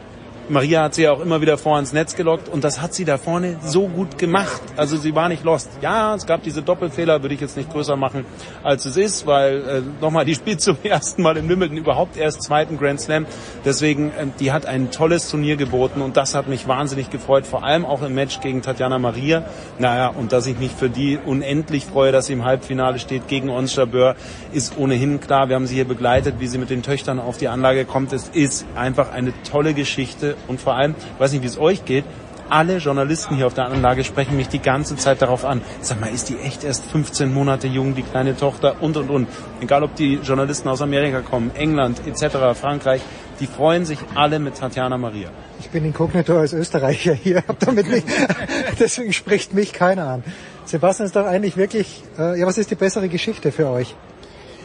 Maria 0.48 0.84
hat 0.84 0.94
sie 0.94 1.04
ja 1.04 1.12
auch 1.12 1.22
immer 1.22 1.42
wieder 1.42 1.58
vor 1.58 1.80
ins 1.80 1.92
Netz 1.92 2.16
gelockt 2.16 2.50
und 2.50 2.64
das 2.64 2.80
hat 2.80 2.94
sie 2.94 3.04
da 3.04 3.18
vorne 3.18 3.58
so 3.64 3.88
gut 3.88 4.20
gemacht. 4.20 4.62
Also 4.78 4.96
sie 4.96 5.16
war 5.16 5.28
nicht 5.28 5.44
lost. 5.44 5.70
Ja, 5.82 6.14
es 6.14 6.28
gab 6.28 6.44
diese 6.44 6.62
Doppelfehler, 6.62 7.24
würde 7.24 7.34
ich 7.34 7.42
jetzt 7.42 7.58
nicht 7.58 7.72
größer 7.72 7.96
machen, 7.96 8.26
als 8.64 8.86
es 8.86 8.96
ist, 8.96 9.26
weil 9.26 9.58
äh, 9.68 9.82
nochmal, 10.02 10.24
die 10.26 10.36
spielt 10.36 10.62
zum 10.66 10.78
ersten 10.84 11.24
Mal 11.24 11.38
in 11.38 11.50
Wimbledon 11.50 11.78
überhaupt 11.78 12.16
erst 12.16 12.44
zweiten 12.44 12.78
Grand 12.78 13.02
Slam. 13.02 13.26
Deswegen, 13.64 14.10
äh, 14.10 14.28
die 14.40 14.52
hat 14.52 14.68
ein 14.68 14.92
tolles 14.92 15.30
Turnier 15.30 15.56
geboten 15.56 16.02
und 16.02 16.16
das 16.16 16.36
hat 16.36 16.48
mich 16.48 16.68
wahnsinnig 16.68 17.10
gefreut, 17.10 17.48
vor 17.48 17.64
allem 17.64 17.84
auch 17.84 18.04
im 18.04 18.14
Match 18.14 18.40
gegen 18.40 18.62
Tatjana 18.62 19.00
Maria. 19.00 19.46
Naja, 19.80 20.10
und 20.10 20.32
dass 20.32 20.46
ich 20.46 20.60
mich 20.60 20.72
für 20.72 20.90
die 20.90 21.18
unendlich 21.18 21.86
freue, 21.86 22.12
dass 22.12 22.28
sie 22.28 22.34
im 22.34 22.46
Halbfinale 22.46 23.00
steht 23.00 23.28
gegen 23.28 23.50
Ons 23.50 23.76
Jabeur, 23.76 24.16
ist 24.54 24.78
ohnehin 24.78 25.20
klar. 25.20 25.50
Wir 25.50 25.56
haben 25.56 25.66
sie 25.66 25.76
hier 25.76 25.86
begleitet, 25.86 26.36
wie 26.38 26.48
sie 26.48 26.60
mit 26.60 26.70
den 26.70 26.84
Töchtern 26.84 27.20
auf 27.20 27.38
die 27.38 27.48
Anlage 27.48 27.86
kommt. 27.86 28.14
Es 28.14 28.30
ist 28.30 28.66
einfach 28.76 29.12
eine 29.12 29.34
tolle 29.44 29.74
Geschichte 29.74 30.35
und 30.48 30.60
vor 30.60 30.76
allem, 30.76 30.96
ich 31.16 31.20
weiß 31.20 31.32
nicht, 31.32 31.44
wie 31.44 31.48
es 31.48 31.58
euch 31.58 31.86
geht, 31.86 32.06
alle 32.50 32.78
Journalisten 32.78 33.36
hier 33.36 33.48
auf 33.48 33.54
der 33.54 33.66
Anlage 33.66 34.04
sprechen 34.04 34.38
mich 34.38 34.48
die 34.48 34.60
ganze 34.60 34.96
Zeit 34.96 35.22
darauf 35.22 35.46
an. 35.46 35.62
Sag 35.82 36.00
mal, 36.00 36.12
ist 36.14 36.30
die 36.30 36.38
echt 36.38 36.64
erst 36.64 36.86
15 36.92 37.34
Monate 37.34 37.68
jung, 37.68 37.96
die 37.96 38.04
kleine 38.04 38.38
Tochter 38.38 38.82
und 38.82 38.98
und 38.98 39.10
und. 39.10 39.28
Egal 39.62 39.84
ob 39.84 39.96
die 39.96 40.16
Journalisten 40.16 40.70
aus 40.70 40.82
Amerika 40.82 41.22
kommen, 41.22 41.52
England 41.56 42.02
etc., 42.06 42.60
Frankreich, 42.60 43.02
die 43.40 43.48
freuen 43.48 43.86
sich 43.86 44.00
alle 44.14 44.40
mit 44.40 44.58
Tatjana 44.58 44.98
Maria. 44.98 45.30
Ich 45.60 45.70
bin 45.70 45.86
inkognito 45.86 46.38
als 46.38 46.54
Österreicher 46.54 47.14
hier, 47.14 47.44
hab 47.48 47.60
damit 47.60 47.90
nicht, 47.90 48.08
deswegen 48.80 49.12
spricht 49.14 49.54
mich 49.54 49.74
keiner 49.74 50.08
an. 50.08 50.24
Sebastian 50.66 51.08
ist 51.08 51.16
doch 51.16 51.26
eigentlich 51.26 51.58
wirklich, 51.58 52.04
äh, 52.18 52.40
ja, 52.40 52.46
was 52.46 52.58
ist 52.58 52.72
die 52.72 52.76
bessere 52.76 53.10
Geschichte 53.10 53.52
für 53.52 53.70
euch? 53.70 53.96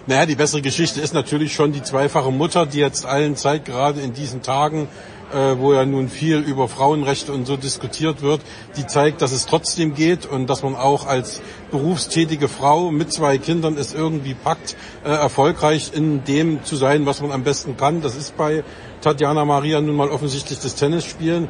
Naja, 0.07 0.27
die 0.27 0.35
bessere 0.35 0.63
Geschichte 0.63 1.01
ist 1.01 1.15
natürlich 1.15 1.55
schon 1.55 1.73
die 1.73 1.83
zweifache 1.83 2.31
Mutter, 2.31 2.67
die 2.67 2.79
jetzt 2.79 3.05
allen 3.05 3.37
zeigt, 3.37 3.67
gerade 3.67 4.01
in 4.01 4.13
diesen 4.13 4.43
Tagen, 4.43 4.89
äh, 5.33 5.59
wo 5.59 5.73
ja 5.73 5.85
nun 5.85 6.09
viel 6.09 6.39
über 6.39 6.69
Frauenrechte 6.69 7.33
und 7.33 7.47
so 7.47 7.57
diskutiert 7.57 8.23
wird, 8.23 8.41
die 8.77 8.87
zeigt, 8.87 9.23
dass 9.23 9.33
es 9.33 9.47
trotzdem 9.47 9.95
geht 9.95 10.27
und 10.27 10.49
dass 10.49 10.63
man 10.63 10.75
auch 10.75 11.07
als 11.07 11.43
berufstätige 11.71 12.49
Frau 12.49 12.91
mit 12.91 13.13
zwei 13.13 13.39
Kindern 13.39 13.77
es 13.77 13.95
irgendwie 13.95 14.35
packt, 14.35 14.77
äh, 15.05 15.09
erfolgreich 15.09 15.93
in 15.95 16.25
dem 16.25 16.65
zu 16.65 16.77
sein, 16.77 17.07
was 17.07 17.21
man 17.21 17.33
am 17.33 17.45
besten 17.45 17.77
kann. 17.77 18.03
Das 18.03 18.17
ist 18.17 18.37
bei 18.37 18.65
Tatjana 19.01 19.45
Maria 19.45 19.81
nun 19.81 19.97
mal 19.97 20.09
offensichtlich 20.09 20.59
das 20.59 20.75
Tennisspielen. 20.75 21.49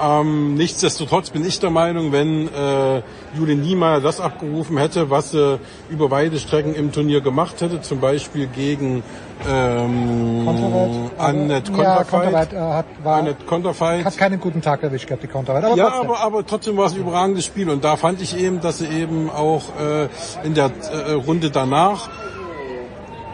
Ähm, 0.00 0.54
nichtsdestotrotz 0.54 1.30
bin 1.30 1.44
ich 1.44 1.58
der 1.60 1.70
Meinung, 1.70 2.12
wenn 2.12 2.48
äh, 2.48 3.02
Jule 3.36 3.54
Niemeyer 3.56 4.00
das 4.00 4.20
abgerufen 4.20 4.78
hätte, 4.78 5.10
was 5.10 5.30
sie 5.32 5.58
über 5.90 6.10
weite 6.10 6.38
Strecken 6.38 6.74
im 6.74 6.92
Turnier 6.92 7.20
gemacht 7.20 7.60
hätte, 7.60 7.80
zum 7.80 8.00
Beispiel 8.00 8.46
gegen 8.46 9.02
ähm? 9.48 10.48
Annette 11.18 11.72
Ja, 11.72 12.02
Konterfeit. 12.04 12.08
Konterweit 12.08 12.52
äh, 12.52 13.08
Annette 13.08 13.44
Konterfeit. 13.44 14.04
hat 14.04 14.16
keinen 14.16 14.40
guten 14.40 14.62
Tag 14.62 14.82
erwischt 14.82 15.06
gehabt, 15.06 15.22
die 15.22 15.28
Konterweit. 15.28 15.64
Aber 15.64 15.76
Ja, 15.76 15.88
trotzdem. 15.90 16.10
aber, 16.10 16.20
aber 16.20 16.46
trotzdem 16.46 16.76
war 16.76 16.86
es 16.86 16.92
ein 16.94 17.00
überragendes 17.00 17.44
Spiel. 17.44 17.68
Und 17.70 17.84
da 17.84 17.96
fand 17.96 18.20
ich 18.22 18.38
eben, 18.38 18.60
dass 18.60 18.78
sie 18.78 18.86
eben 18.86 19.30
auch 19.30 19.62
äh, 19.80 20.08
in 20.46 20.54
der 20.54 20.70
äh, 21.06 21.12
Runde 21.12 21.50
danach 21.50 22.08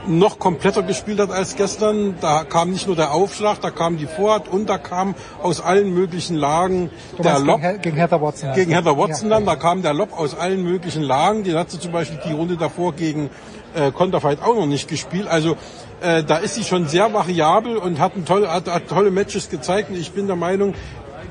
noch 0.06 0.38
kompletter 0.38 0.82
gespielt 0.82 1.20
hat 1.20 1.30
als 1.30 1.56
gestern. 1.56 2.14
Da 2.20 2.44
kam 2.44 2.70
nicht 2.70 2.86
nur 2.86 2.96
der 2.96 3.12
Aufschlag, 3.12 3.60
da 3.60 3.70
kam 3.70 3.96
die 3.96 4.06
Vorhand 4.06 4.48
und 4.48 4.68
da 4.68 4.78
kam 4.78 5.14
aus 5.42 5.60
allen 5.60 5.94
möglichen 5.94 6.36
Lagen 6.36 6.90
du 7.16 7.22
der 7.22 7.38
Lob. 7.38 7.60
gegen, 7.60 7.80
gegen 7.80 7.96
Heather 7.96 8.20
Watson. 8.20 8.52
Gegen. 8.54 8.72
Heather 8.72 8.96
Watson 8.96 9.30
ja. 9.30 9.36
dann, 9.36 9.46
da 9.46 9.56
kam 9.56 9.82
der 9.82 9.94
Lob 9.94 10.18
aus 10.18 10.36
allen 10.36 10.62
möglichen 10.62 11.02
Lagen. 11.02 11.44
Den 11.44 11.56
hat 11.56 11.70
sie 11.70 11.78
zum 11.78 11.92
Beispiel 11.92 12.18
die 12.26 12.32
Runde 12.32 12.56
davor 12.56 12.94
gegen 12.94 13.30
äh, 13.74 13.90
Konterfeit 13.90 14.42
auch 14.42 14.54
noch 14.54 14.66
nicht 14.66 14.88
gespielt. 14.88 15.26
Also 15.28 15.56
äh, 16.00 16.22
da 16.22 16.36
ist 16.36 16.54
sie 16.54 16.64
schon 16.64 16.86
sehr 16.86 17.12
variabel 17.12 17.76
und 17.76 17.98
hat, 17.98 18.16
ein 18.16 18.24
tolle, 18.24 18.52
hat, 18.52 18.68
hat 18.68 18.88
tolle 18.88 19.10
Matches 19.10 19.50
gezeigt. 19.50 19.90
Und 19.90 19.96
ich 19.96 20.12
bin 20.12 20.26
der 20.26 20.36
Meinung, 20.36 20.74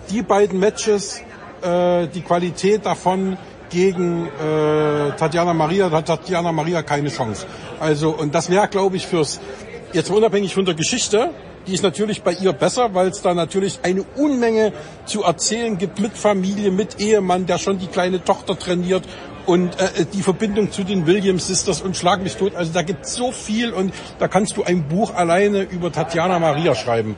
die 0.10 0.22
beiden 0.22 0.60
Matches, 0.60 1.22
äh, 1.62 2.08
die 2.08 2.22
Qualität 2.22 2.86
davon 2.86 3.38
gegen 3.74 4.28
äh, 4.28 5.12
Tatjana 5.18 5.54
Maria, 5.54 5.90
da 5.90 5.98
hat 5.98 6.06
Tatjana 6.06 6.52
Maria 6.52 6.84
keine 6.84 7.10
Chance. 7.10 7.48
Also 7.80 8.12
und 8.12 8.34
das 8.34 8.50
wäre, 8.50 8.68
glaube 8.68 8.96
ich, 8.98 9.08
fürs 9.08 9.42
jetzt 9.94 10.12
unabhängig 10.12 10.54
von 10.54 10.66
der 10.66 10.76
Geschichte, 10.76 11.32
die 11.66 11.74
ist 11.74 11.84
natürlich 11.84 12.22
bei 12.22 12.34
ihr 12.34 12.54
besser, 12.54 12.94
weil 12.94 13.08
es 13.08 13.22
da 13.22 13.34
natürlich 13.34 13.80
eine 13.84 14.04
Unmenge 14.16 14.74
zu 15.06 15.24
erzählen 15.24 15.78
gibt 15.78 16.00
mit 16.00 16.14
Familie, 16.14 16.72
mit 16.72 17.00
Ehemann, 17.00 17.46
der 17.46 17.58
schon 17.58 17.80
die 17.80 17.88
kleine 17.88 18.24
Tochter 18.24 18.58
trainiert 18.60 19.04
und 19.46 19.80
äh, 19.80 20.06
die 20.14 20.22
Verbindung 20.22 20.72
zu 20.72 20.84
den 20.84 21.08
Williams 21.08 21.48
Sisters 21.48 21.82
und 21.82 21.98
Schlag 21.98 22.22
mich 22.22 22.36
tot. 22.36 22.56
Also 22.56 22.72
da 22.74 22.84
gibt 22.84 23.08
so 23.08 23.32
viel 23.32 23.72
und 23.72 23.94
da 24.20 24.28
kannst 24.28 24.56
du 24.58 24.64
ein 24.64 24.88
Buch 24.88 25.16
alleine 25.16 25.64
über 25.64 25.92
Tatjana 25.92 26.38
Maria 26.38 26.76
schreiben. 26.76 27.16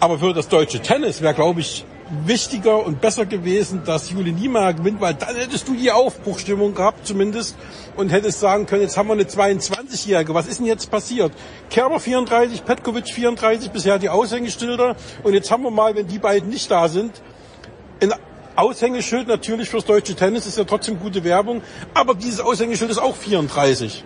Aber 0.00 0.18
für 0.18 0.32
das 0.32 0.48
deutsche 0.48 0.80
Tennis 0.80 1.20
wäre, 1.20 1.34
glaube 1.34 1.60
ich, 1.60 1.84
wichtiger 2.26 2.84
und 2.84 3.00
besser 3.00 3.24
gewesen, 3.24 3.82
dass 3.84 4.10
Juli 4.10 4.32
Niemeyer 4.32 4.74
gewinnt, 4.74 5.00
weil 5.00 5.14
dann 5.14 5.36
hättest 5.36 5.68
du 5.68 5.74
die 5.74 5.90
Aufbruchstimmung 5.90 6.74
gehabt 6.74 7.06
zumindest 7.06 7.56
und 7.96 8.10
hättest 8.10 8.40
sagen 8.40 8.66
können, 8.66 8.82
jetzt 8.82 8.96
haben 8.96 9.08
wir 9.08 9.14
eine 9.14 9.24
22-Jährige. 9.24 10.34
Was 10.34 10.48
ist 10.48 10.58
denn 10.58 10.66
jetzt 10.66 10.90
passiert? 10.90 11.32
Kerber 11.70 12.00
34, 12.00 12.64
Petkovic 12.64 13.08
34, 13.08 13.70
bisher 13.70 13.98
die 13.98 14.08
Aushängeschilder. 14.08 14.96
Und 15.22 15.34
jetzt 15.34 15.50
haben 15.50 15.62
wir 15.62 15.70
mal, 15.70 15.94
wenn 15.94 16.08
die 16.08 16.18
beiden 16.18 16.48
nicht 16.48 16.70
da 16.70 16.88
sind, 16.88 17.22
ein 18.02 18.12
Aushängeschild 18.56 19.28
natürlich 19.28 19.68
fürs 19.68 19.84
deutsche 19.84 20.14
Tennis 20.14 20.46
ist 20.46 20.58
ja 20.58 20.64
trotzdem 20.64 20.98
gute 20.98 21.24
Werbung, 21.24 21.62
aber 21.94 22.14
dieses 22.14 22.40
Aushängeschild 22.40 22.90
ist 22.90 22.98
auch 22.98 23.16
34. 23.16 24.04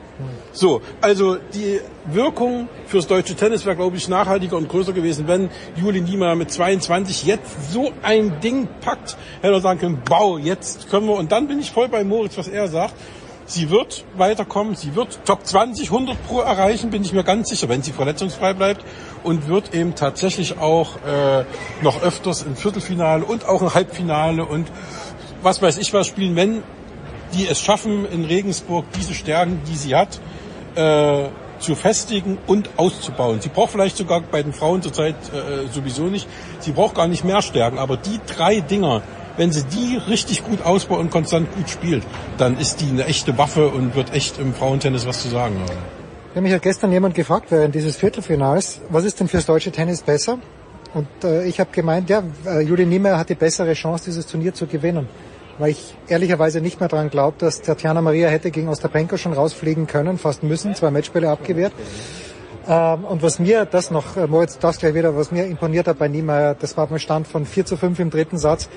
So, 0.52 0.80
also 1.00 1.37
die 1.37 1.80
Wirkung 2.07 2.68
fürs 2.87 3.07
deutsche 3.07 3.35
Tennis 3.35 3.66
wäre, 3.66 3.74
glaube 3.74 3.96
ich, 3.96 4.09
nachhaltiger 4.09 4.57
und 4.57 4.68
größer 4.68 4.92
gewesen, 4.92 5.26
wenn 5.26 5.50
Juli 5.76 6.00
Niemeyer 6.00 6.37
mit 6.37 6.52
22 6.52 7.24
jetzt 7.24 7.72
so 7.72 7.92
ein 8.02 8.40
Ding 8.40 8.68
packt, 8.80 9.16
hätte 9.40 9.54
er 9.54 9.61
sagen 9.61 9.80
können, 9.80 10.02
wow, 10.07 10.38
jetzt 10.38 10.88
können 10.90 11.07
wir, 11.07 11.14
und 11.14 11.33
dann 11.33 11.48
bin 11.48 11.59
ich 11.59 11.72
voll 11.72 11.88
bei 11.88 12.04
Moritz, 12.04 12.38
was 12.38 12.46
er 12.46 12.68
sagt. 12.68 12.94
Sie 13.46 13.68
wird 13.68 14.04
weiterkommen, 14.16 14.74
sie 14.74 14.94
wird 14.94 15.18
Top 15.26 15.46
20, 15.46 15.90
100 15.90 16.26
pro 16.26 16.40
erreichen, 16.40 16.90
bin 16.90 17.02
ich 17.02 17.12
mir 17.12 17.24
ganz 17.24 17.50
sicher, 17.50 17.68
wenn 17.68 17.83
sie 17.83 17.92
verletzungsfrei 17.92 18.54
bleibt 18.54 18.85
und 19.22 19.48
wird 19.48 19.74
eben 19.74 19.94
tatsächlich 19.94 20.59
auch 20.59 20.96
äh, 21.07 21.44
noch 21.83 22.02
öfters 22.02 22.42
im 22.42 22.57
Viertelfinale 22.57 23.24
und 23.24 23.46
auch 23.46 23.61
im 23.61 23.74
Halbfinale 23.74 24.46
und 24.46 24.68
was 25.42 25.61
weiß 25.61 25.76
ich 25.76 25.92
was 25.92 26.07
spielen, 26.07 26.37
wenn 26.37 26.62
die 27.35 27.46
es 27.46 27.61
schaffen, 27.61 28.07
in 28.11 28.24
Regensburg 28.24 28.87
diese 28.98 29.12
Stärken, 29.12 29.61
die 29.68 29.76
sie 29.76 29.94
hat, 29.94 30.20
äh, 30.74 31.28
zu 31.59 31.74
festigen 31.74 32.38
und 32.46 32.70
auszubauen. 32.76 33.40
Sie 33.40 33.48
braucht 33.48 33.72
vielleicht 33.72 33.96
sogar 33.96 34.20
bei 34.20 34.42
den 34.42 34.52
Frauen 34.52 34.83
zurzeit 34.83 35.14
äh, 35.33 35.66
sowieso 35.72 36.04
nicht. 36.04 36.26
Sie 36.61 36.72
braucht 36.72 36.94
gar 36.94 37.09
nicht 37.09 37.24
mehr 37.24 37.42
Stärken, 37.42 37.78
aber 37.78 37.96
die 37.96 38.20
drei 38.26 38.61
Dinger, 38.61 39.02
wenn 39.37 39.53
sie 39.53 39.64
die 39.64 39.97
richtig 39.97 40.44
gut 40.44 40.62
ausbaut 40.62 41.01
und 41.01 41.11
konstant 41.11 41.53
gut 41.55 41.68
spielt, 41.68 42.05
dann 42.38 42.59
ist 42.59 42.81
die 42.81 42.88
eine 42.88 43.07
echte 43.07 43.37
Waffe 43.38 43.68
und 43.68 43.94
wird 43.94 44.12
echt 44.12 44.38
im 44.38 44.55
Frauentennis 44.55 45.07
was 45.07 45.23
zu 45.23 45.29
sagen 45.29 45.57
haben. 45.61 45.79
Ja, 46.35 46.40
mich 46.40 46.53
hat 46.53 46.62
gestern 46.62 46.90
jemand 46.90 47.14
gefragt 47.14 47.47
während 47.51 47.75
dieses 47.75 47.97
Viertelfinals, 47.97 48.81
was 48.88 49.05
ist 49.05 49.20
denn 49.20 49.29
fürs 49.29 49.47
deutsche 49.47 49.70
Tennis 49.70 50.03
besser? 50.03 50.38
Und 50.92 51.09
äh, 51.25 51.44
ich 51.44 51.61
habe 51.61 51.70
gemeint, 51.73 52.09
ja, 52.09 52.23
äh, 52.47 52.61
Juli 52.61 52.87
Niemeyer 52.87 53.18
hat 53.18 53.29
die 53.29 53.35
bessere 53.35 53.75
Chance, 53.75 54.05
dieses 54.07 54.27
Turnier 54.27 54.55
zu 54.55 54.66
gewinnen. 54.66 55.09
Weil 55.59 55.70
ich 55.70 55.94
ehrlicherweise 56.09 56.61
nicht 56.61 56.81
mehr 56.81 56.88
daran 56.88 57.11
glaube, 57.11 57.37
dass 57.38 57.62
Tatjana 57.62 58.01
Maria 58.01 58.29
hätte 58.29 58.51
gegen 58.51 58.68
Ostapenko 58.68 59.16
schon 59.16 59.33
rausfliegen 59.33 59.87
können, 59.87 60.18
fast 60.18 60.42
müssen, 60.42 60.75
zwei 60.75 60.90
Matchspiele 60.90 61.31
abgewehrt. 61.31 61.73
Ähm, 62.66 63.05
und 63.05 63.23
was 63.23 63.38
mir 63.38 63.64
das 63.64 63.90
noch, 63.90 64.16
äh, 64.16 64.27
Moritz, 64.27 64.59
das 64.59 64.79
gleich 64.79 64.94
wieder, 64.94 65.16
was 65.16 65.31
mir 65.31 65.44
imponiert 65.44 65.87
hat 65.87 65.99
bei 65.99 66.09
Niemeyer, 66.09 66.55
das 66.55 66.77
war 66.77 66.87
beim 66.87 66.99
Stand 66.99 67.27
von 67.27 67.44
4 67.44 67.66
zu 67.66 67.77
5 67.77 67.99
im 67.99 68.11
dritten 68.11 68.38
Satz, 68.38 68.68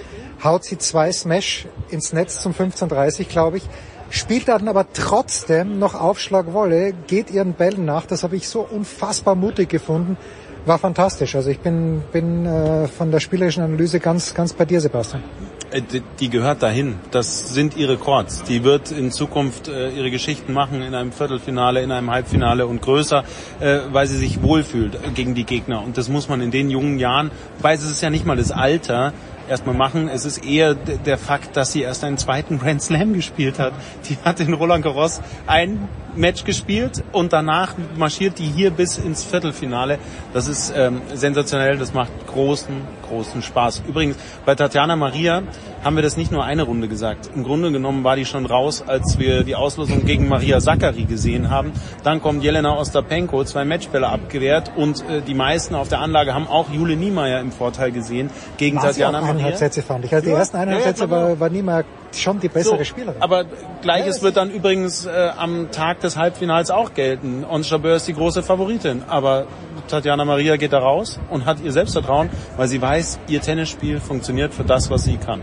haut 0.44 0.64
sie 0.64 0.78
zwei 0.78 1.12
Smash 1.12 1.68
ins 1.90 2.14
Netz 2.14 2.42
zum 2.42 2.54
15:30, 2.54 3.28
glaube 3.28 3.58
ich, 3.58 3.64
spielt 4.10 4.48
dann 4.48 4.68
aber 4.68 4.86
trotzdem 4.94 5.80
noch 5.80 5.96
Aufschlagwolle, 5.96 6.94
geht 7.08 7.32
ihren 7.32 7.54
Bällen 7.54 7.86
nach. 7.86 8.06
Das 8.06 8.24
habe 8.24 8.36
ich 8.36 8.48
so 8.48 8.62
unfassbar 8.62 9.36
mutig 9.36 9.70
gefunden. 9.70 10.18
War 10.66 10.80
fantastisch. 10.80 11.36
Also 11.36 11.50
ich 11.50 11.60
bin, 11.60 12.04
bin 12.12 12.46
äh, 12.46 12.88
von 12.88 13.10
der 13.10 13.22
spielerischen 13.22 13.64
Analyse 13.64 14.00
ganz, 14.02 14.34
ganz 14.34 14.52
bei 14.52 14.66
dir, 14.66 14.82
Sebastian. 14.82 15.24
Äh, 15.72 15.82
die- 16.20 16.30
gehört 16.30 16.62
dahin. 16.62 16.96
Das 17.12 17.54
sind 17.54 17.78
ihre 17.78 17.98
Chords. 17.98 18.44
Die 18.44 18.66
wird 18.66 18.92
in 18.92 19.12
Zukunft 19.12 19.70
äh, 19.70 19.90
ihre 19.92 20.12
Geschichten 20.12 20.52
machen 20.52 20.82
in 20.82 20.94
einem 20.94 21.14
Viertelfinale, 21.14 21.82
in 21.82 21.92
einem 21.92 22.12
Halbfinale 22.12 22.68
und 22.68 22.82
größer, 22.82 23.24
äh, 23.62 23.80
weil 23.92 24.08
sie 24.08 24.18
sich 24.18 24.42
wohlfühlt 24.44 24.98
gegen 25.16 25.36
die 25.36 25.46
Gegner. 25.46 25.82
Und 25.84 25.98
das 25.98 26.10
muss 26.10 26.28
man 26.28 26.42
in 26.42 26.52
den 26.52 26.70
jungen 26.70 27.00
Jahren, 27.00 27.32
weil 27.62 27.76
es 27.78 27.84
ist 27.84 28.02
ja 28.02 28.10
nicht 28.10 28.26
mal 28.26 28.36
das 28.36 28.52
Alter, 28.52 29.14
erstmal 29.50 29.76
machen. 29.76 30.10
Es 30.10 30.26
ist 30.26 30.46
eher 30.46 30.76
der 30.76 31.18
Fakt, 31.18 31.56
dass 31.58 31.72
sie 31.72 31.82
erst 31.82 32.04
einen 32.04 32.18
zweiten 32.18 32.60
Grand 32.60 32.82
Slam 32.82 33.14
gespielt 33.14 33.60
hat. 33.60 33.74
Die 34.10 34.18
hat 34.24 34.40
in 34.40 34.54
Roland 34.54 34.84
Garros 34.84 35.22
ein 35.46 35.88
Match 36.18 36.44
gespielt 36.44 37.04
und 37.12 37.34
danach 37.34 37.76
marschiert 37.96 38.40
die 38.40 38.46
hier 38.46 38.72
bis 38.72 38.98
ins 38.98 39.24
Viertelfinale. 39.24 40.00
Das 40.34 40.48
ist 40.48 40.74
ähm, 40.76 41.02
sensationell, 41.14 41.78
das 41.78 41.94
macht 41.94 42.12
großen, 42.28 42.76
großen 43.08 43.42
Spaß. 43.42 43.84
Übrigens, 43.88 44.18
bei 44.46 44.56
Tatjana 44.56 44.96
Maria 44.96 45.44
haben 45.84 45.96
wir 45.96 46.04
das 46.04 46.18
nicht 46.18 46.32
nur 46.32 46.44
eine 46.44 46.64
Runde 46.64 46.88
gesagt. 46.88 47.30
Im 47.36 47.44
Grunde 47.44 47.72
genommen 47.72 48.04
war 48.04 48.16
die 48.16 48.26
schon 48.26 48.46
raus, 48.46 48.84
als 48.86 49.20
wir 49.20 49.44
die 49.44 49.56
Auslosung 49.56 50.06
gegen 50.06 50.28
Maria 50.28 50.60
Sakkari 50.60 51.04
gesehen 51.06 51.50
haben. 51.50 51.72
Dann 52.04 52.22
kommt 52.22 52.44
Jelena 52.44 52.78
Ostapenko, 52.78 53.44
zwei 53.44 53.64
Matchbälle 53.64 54.08
abgewehrt 54.08 54.72
und 54.76 55.02
äh, 55.10 55.22
die 55.22 55.34
meisten 55.34 55.76
auf 55.76 55.88
der 55.88 56.00
Anlage 56.00 56.34
haben 56.34 56.48
auch 56.48 56.70
Jule 56.72 56.96
Niemeyer 56.96 57.40
im 57.40 57.52
Vorteil 57.52 57.92
gesehen 57.92 58.30
gegen 58.58 58.78
War 58.78 58.86
Tatjana 58.86 59.22
Maria. 59.22 59.56
Sätze 59.56 59.82
fand 59.82 60.06
ich. 60.06 60.14
Also 60.14 60.26
die 60.26 60.32
Ja, 60.32 60.40
ersten 60.40 60.58
eineinhalb 60.58 60.82
ja, 60.82 60.90
ja, 60.92 60.96
Sätze 60.96 61.10
war, 61.10 61.40
war 61.40 61.50
Niemeyer 61.50 61.84
schon 62.16 62.40
die 62.40 62.48
bessere 62.48 62.78
So, 62.78 62.84
Spielerin. 62.84 63.22
Aber 63.22 63.46
gleiches 63.82 64.22
wird 64.22 64.38
dann 64.38 64.50
übrigens 64.50 65.06
äh, 65.06 65.30
am 65.38 65.72
Tag 65.72 66.00
des 66.02 66.07
Halbfinals 66.16 66.72
auch 66.72 66.94
gelten. 66.94 67.44
Ons 67.44 67.70
Jabeur 67.70 67.98
ist 67.98 68.08
die 68.08 68.14
große 68.14 68.44
Favoritin. 68.44 69.04
Aber 69.08 69.48
Tatjana 69.88 70.24
Maria 70.24 70.56
geht 70.56 70.74
da 70.74 70.80
raus 70.80 71.20
und 71.30 71.46
hat 71.46 71.60
ihr 71.60 71.72
Selbstvertrauen, 71.72 72.30
weil 72.56 72.68
sie 72.68 72.82
weiß, 72.82 73.20
ihr 73.28 73.42
Tennisspiel 73.42 74.00
funktioniert 74.00 74.54
für 74.54 74.64
das, 74.64 74.90
was 74.90 75.04
sie 75.04 75.18
kann. 75.18 75.42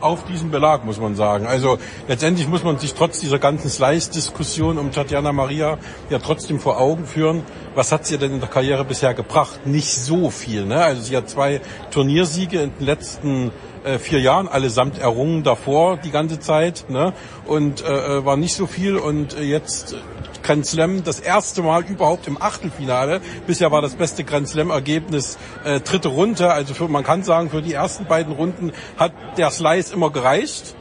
auf 0.00 0.24
diesem 0.24 0.50
Belag, 0.50 0.84
muss 0.84 0.98
man 0.98 1.14
sagen. 1.14 1.46
Also 1.46 1.78
letztendlich 2.08 2.48
muss 2.48 2.64
man 2.64 2.78
sich 2.78 2.94
trotz 2.94 3.20
dieser 3.20 3.38
ganzen 3.38 3.68
Slice-Diskussion 3.68 4.78
um 4.78 4.92
Tatjana 4.92 5.32
Maria 5.32 5.78
ja 6.08 6.18
trotzdem 6.18 6.58
vor 6.58 6.80
Augen 6.80 7.06
führen, 7.06 7.42
was 7.74 7.92
hat 7.92 8.06
sie 8.06 8.18
denn 8.18 8.32
in 8.32 8.40
der 8.40 8.48
Karriere 8.48 8.84
bisher 8.84 9.14
gebracht? 9.14 9.66
Nicht 9.66 9.94
so 9.94 10.30
viel. 10.30 10.64
Ne? 10.64 10.82
Also 10.82 11.02
sie 11.02 11.16
hat 11.16 11.28
zwei 11.28 11.60
Turniersiege 11.90 12.60
in 12.60 12.72
den 12.78 12.86
letzten 12.86 13.52
äh, 13.84 13.98
vier 13.98 14.20
Jahren, 14.20 14.48
allesamt 14.48 14.98
errungen 14.98 15.42
davor 15.42 15.96
die 15.96 16.10
ganze 16.10 16.40
Zeit. 16.40 16.86
Ne? 16.88 17.12
Und 17.46 17.82
äh, 17.84 18.18
äh, 18.18 18.24
war 18.24 18.36
nicht 18.36 18.54
so 18.54 18.66
viel 18.66 18.96
und 18.96 19.36
äh, 19.36 19.42
jetzt 19.42 19.96
Grand 20.42 20.66
Slam 20.66 21.04
das 21.04 21.20
erste 21.20 21.62
Mal 21.62 21.84
überhaupt 21.84 22.26
im 22.26 22.40
Achtelfinale. 22.40 23.20
Bisher 23.46 23.70
war 23.70 23.82
das 23.82 23.94
beste 23.94 24.24
Grand 24.24 24.48
Slam 24.48 24.70
Ergebnis 24.70 25.38
äh, 25.64 25.80
dritte 25.80 26.08
Runde. 26.08 26.52
Also 26.52 26.74
für, 26.74 26.88
man 26.88 27.04
kann 27.04 27.22
sagen, 27.22 27.50
für 27.50 27.62
die 27.62 27.72
ersten 27.72 28.06
beiden 28.06 28.32
Runden 28.32 28.72
hat 28.96 29.12
der 29.36 29.50
Slice 29.50 29.92
immer 29.92 30.10
gereicht. 30.10 30.74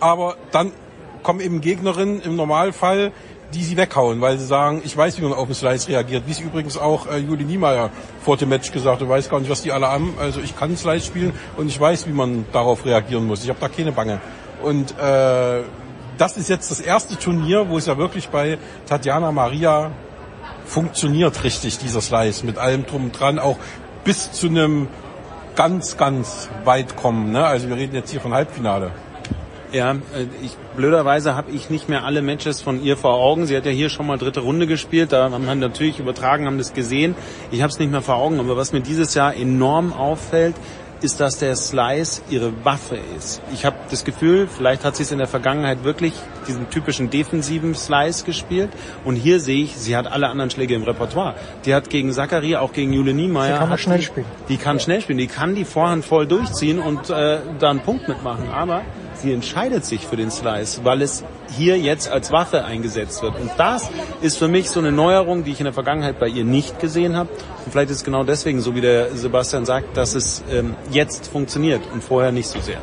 Aber 0.00 0.36
dann 0.52 0.72
kommen 1.22 1.40
eben 1.40 1.60
Gegnerinnen 1.60 2.20
im 2.20 2.36
Normalfall, 2.36 3.12
die 3.54 3.64
sie 3.64 3.76
weghauen, 3.76 4.20
weil 4.20 4.38
sie 4.38 4.46
sagen, 4.46 4.82
ich 4.84 4.96
weiß, 4.96 5.18
wie 5.18 5.22
man 5.22 5.32
auf 5.32 5.46
den 5.46 5.54
Slice 5.54 5.88
reagiert. 5.88 6.24
Wie 6.26 6.32
es 6.32 6.40
übrigens 6.40 6.76
auch 6.76 7.06
äh, 7.06 7.18
Juli 7.18 7.44
Niemeyer 7.44 7.90
vor 8.22 8.36
dem 8.36 8.50
Match 8.50 8.72
gesagt 8.72 8.96
hat, 8.96 9.00
du 9.00 9.08
weißt 9.08 9.30
gar 9.30 9.40
nicht, 9.40 9.50
was 9.50 9.62
die 9.62 9.72
alle 9.72 9.88
haben. 9.88 10.14
Also 10.20 10.40
ich 10.40 10.56
kann 10.56 10.76
Slice 10.76 11.06
spielen 11.06 11.32
und 11.56 11.68
ich 11.68 11.80
weiß, 11.80 12.06
wie 12.06 12.12
man 12.12 12.44
darauf 12.52 12.84
reagieren 12.84 13.26
muss. 13.26 13.42
Ich 13.42 13.48
habe 13.48 13.58
da 13.60 13.68
keine 13.68 13.92
Bange. 13.92 14.20
Und 14.62 14.90
äh, 14.98 15.62
das 16.18 16.36
ist 16.36 16.48
jetzt 16.48 16.70
das 16.70 16.80
erste 16.80 17.16
Turnier, 17.16 17.68
wo 17.68 17.78
es 17.78 17.86
ja 17.86 17.96
wirklich 17.96 18.28
bei 18.28 18.58
Tatjana 18.86 19.32
Maria 19.32 19.92
funktioniert 20.66 21.44
richtig, 21.44 21.78
dieser 21.78 22.02
Slice, 22.02 22.44
mit 22.44 22.58
allem 22.58 22.84
drum 22.84 23.04
und 23.04 23.18
dran, 23.18 23.38
auch 23.38 23.56
bis 24.04 24.32
zu 24.32 24.48
einem 24.48 24.88
ganz, 25.56 25.96
ganz 25.96 26.50
weit 26.64 26.96
kommen. 26.96 27.32
Ne? 27.32 27.44
Also 27.44 27.68
wir 27.68 27.76
reden 27.76 27.94
jetzt 27.94 28.10
hier 28.10 28.20
von 28.20 28.34
Halbfinale. 28.34 28.90
Ja, 29.72 29.92
äh, 29.92 30.26
ich, 30.42 30.56
blöderweise 30.76 31.34
habe 31.34 31.50
ich 31.50 31.70
nicht 31.70 31.88
mehr 31.88 32.04
alle 32.04 32.22
Matches 32.22 32.62
von 32.62 32.82
ihr 32.82 32.96
vor 32.96 33.14
Augen. 33.14 33.46
Sie 33.46 33.56
hat 33.56 33.66
ja 33.66 33.72
hier 33.72 33.90
schon 33.90 34.06
mal 34.06 34.18
dritte 34.18 34.40
Runde 34.40 34.66
gespielt. 34.66 35.12
Da 35.12 35.30
haben 35.30 35.46
wir 35.46 35.54
natürlich 35.54 35.98
übertragen, 35.98 36.46
haben 36.46 36.58
das 36.58 36.72
gesehen. 36.72 37.14
Ich 37.50 37.62
habe 37.62 37.70
es 37.70 37.78
nicht 37.78 37.90
mehr 37.90 38.02
vor 38.02 38.16
Augen. 38.16 38.40
Aber 38.40 38.56
was 38.56 38.72
mir 38.72 38.80
dieses 38.80 39.14
Jahr 39.14 39.34
enorm 39.34 39.92
auffällt, 39.92 40.54
ist, 41.02 41.20
dass 41.20 41.38
der 41.38 41.54
Slice 41.56 42.22
ihre 42.28 42.52
Waffe 42.64 42.98
ist. 43.16 43.40
Ich 43.52 43.64
habe 43.64 43.76
das 43.90 44.04
Gefühl, 44.04 44.48
vielleicht 44.48 44.84
hat 44.84 44.96
sie 44.96 45.04
es 45.04 45.12
in 45.12 45.18
der 45.18 45.26
Vergangenheit 45.26 45.84
wirklich 45.84 46.12
diesen 46.46 46.70
typischen 46.70 47.10
defensiven 47.10 47.74
Slice 47.74 48.24
gespielt. 48.24 48.70
Und 49.04 49.16
hier 49.16 49.40
sehe 49.40 49.64
ich, 49.64 49.76
sie 49.76 49.96
hat 49.96 50.10
alle 50.10 50.28
anderen 50.28 50.50
Schläge 50.50 50.74
im 50.74 50.82
Repertoire. 50.82 51.34
Die 51.64 51.74
hat 51.74 51.90
gegen 51.90 52.12
Zachary, 52.12 52.56
auch 52.56 52.72
gegen 52.72 52.92
Jule 52.92 53.14
Niemeyer. 53.14 53.60
Sie 53.60 53.66
kann 53.68 53.78
schnell 53.78 53.98
die, 53.98 54.04
spielen. 54.04 54.26
Die 54.48 54.56
kann 54.56 54.80
schnell 54.80 55.00
spielen. 55.00 55.18
Die 55.18 55.26
kann 55.26 55.54
die 55.54 55.64
Vorhand 55.64 56.04
voll 56.04 56.26
durchziehen 56.26 56.78
und 56.78 57.10
äh, 57.10 57.38
da 57.58 57.70
einen 57.70 57.80
Punkt 57.80 58.08
mitmachen. 58.08 58.50
Aber 58.50 58.82
sie 59.20 59.32
entscheidet 59.32 59.84
sich 59.84 60.06
für 60.06 60.16
den 60.16 60.30
Slice, 60.30 60.84
weil 60.84 61.02
es 61.02 61.24
hier 61.56 61.78
jetzt 61.78 62.10
als 62.10 62.30
Waffe 62.32 62.64
eingesetzt 62.64 63.22
wird. 63.22 63.38
Und 63.40 63.50
das 63.56 63.90
ist 64.20 64.38
für 64.38 64.48
mich 64.48 64.70
so 64.70 64.80
eine 64.80 64.92
Neuerung, 64.92 65.44
die 65.44 65.52
ich 65.52 65.60
in 65.60 65.64
der 65.64 65.72
Vergangenheit 65.72 66.18
bei 66.18 66.28
ihr 66.28 66.44
nicht 66.44 66.78
gesehen 66.78 67.16
habe. 67.16 67.28
Und 67.64 67.72
vielleicht 67.72 67.90
ist 67.90 67.98
es 67.98 68.04
genau 68.04 68.24
deswegen, 68.24 68.60
so 68.60 68.74
wie 68.74 68.80
der 68.80 69.14
Sebastian 69.16 69.64
sagt, 69.66 69.96
dass 69.96 70.14
es 70.14 70.42
ähm, 70.50 70.74
jetzt 70.90 71.28
funktioniert 71.28 71.82
und 71.92 72.02
vorher 72.02 72.32
nicht 72.32 72.48
so 72.48 72.60
sehr. 72.60 72.80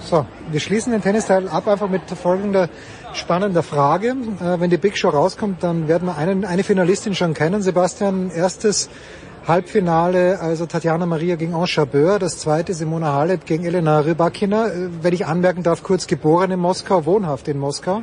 So, 0.00 0.24
wir 0.50 0.60
schließen 0.60 0.92
den 0.92 1.02
Tennisteil 1.02 1.48
ab 1.48 1.66
einfach 1.66 1.88
mit 1.88 2.02
folgender 2.10 2.68
spannender 3.12 3.62
Frage. 3.62 4.08
Äh, 4.40 4.60
wenn 4.60 4.70
die 4.70 4.76
Big 4.76 4.96
Show 4.96 5.08
rauskommt, 5.08 5.62
dann 5.62 5.88
werden 5.88 6.06
wir 6.06 6.16
einen, 6.16 6.44
eine 6.44 6.62
Finalistin 6.62 7.14
schon 7.14 7.34
kennen. 7.34 7.62
Sebastian, 7.62 8.30
erstes 8.30 8.88
Halbfinale, 9.46 10.40
also 10.40 10.66
Tatjana 10.66 11.06
Maria 11.06 11.36
gegen 11.36 11.54
Ange 11.54 11.68
Jabeur, 11.68 12.18
das 12.18 12.38
zweite 12.38 12.74
Simona 12.74 13.12
Halep 13.12 13.46
gegen 13.46 13.64
Elena 13.64 14.00
Rybakina. 14.00 14.66
Äh, 14.66 14.88
wenn 15.02 15.14
ich 15.14 15.24
anmerken 15.24 15.62
darf, 15.62 15.84
kurz 15.84 16.08
geboren 16.08 16.50
in 16.50 16.58
Moskau, 16.58 17.04
wohnhaft 17.04 17.46
in 17.46 17.58
Moskau. 17.58 18.02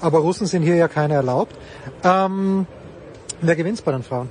Aber 0.00 0.18
Russen 0.18 0.48
sind 0.48 0.64
hier 0.64 0.74
ja 0.74 0.88
keine 0.88 1.14
erlaubt. 1.14 1.54
Ähm, 2.02 2.66
wer 3.40 3.54
gewinnt 3.54 3.84
bei 3.84 3.92
den 3.92 4.02
Frauen? 4.02 4.30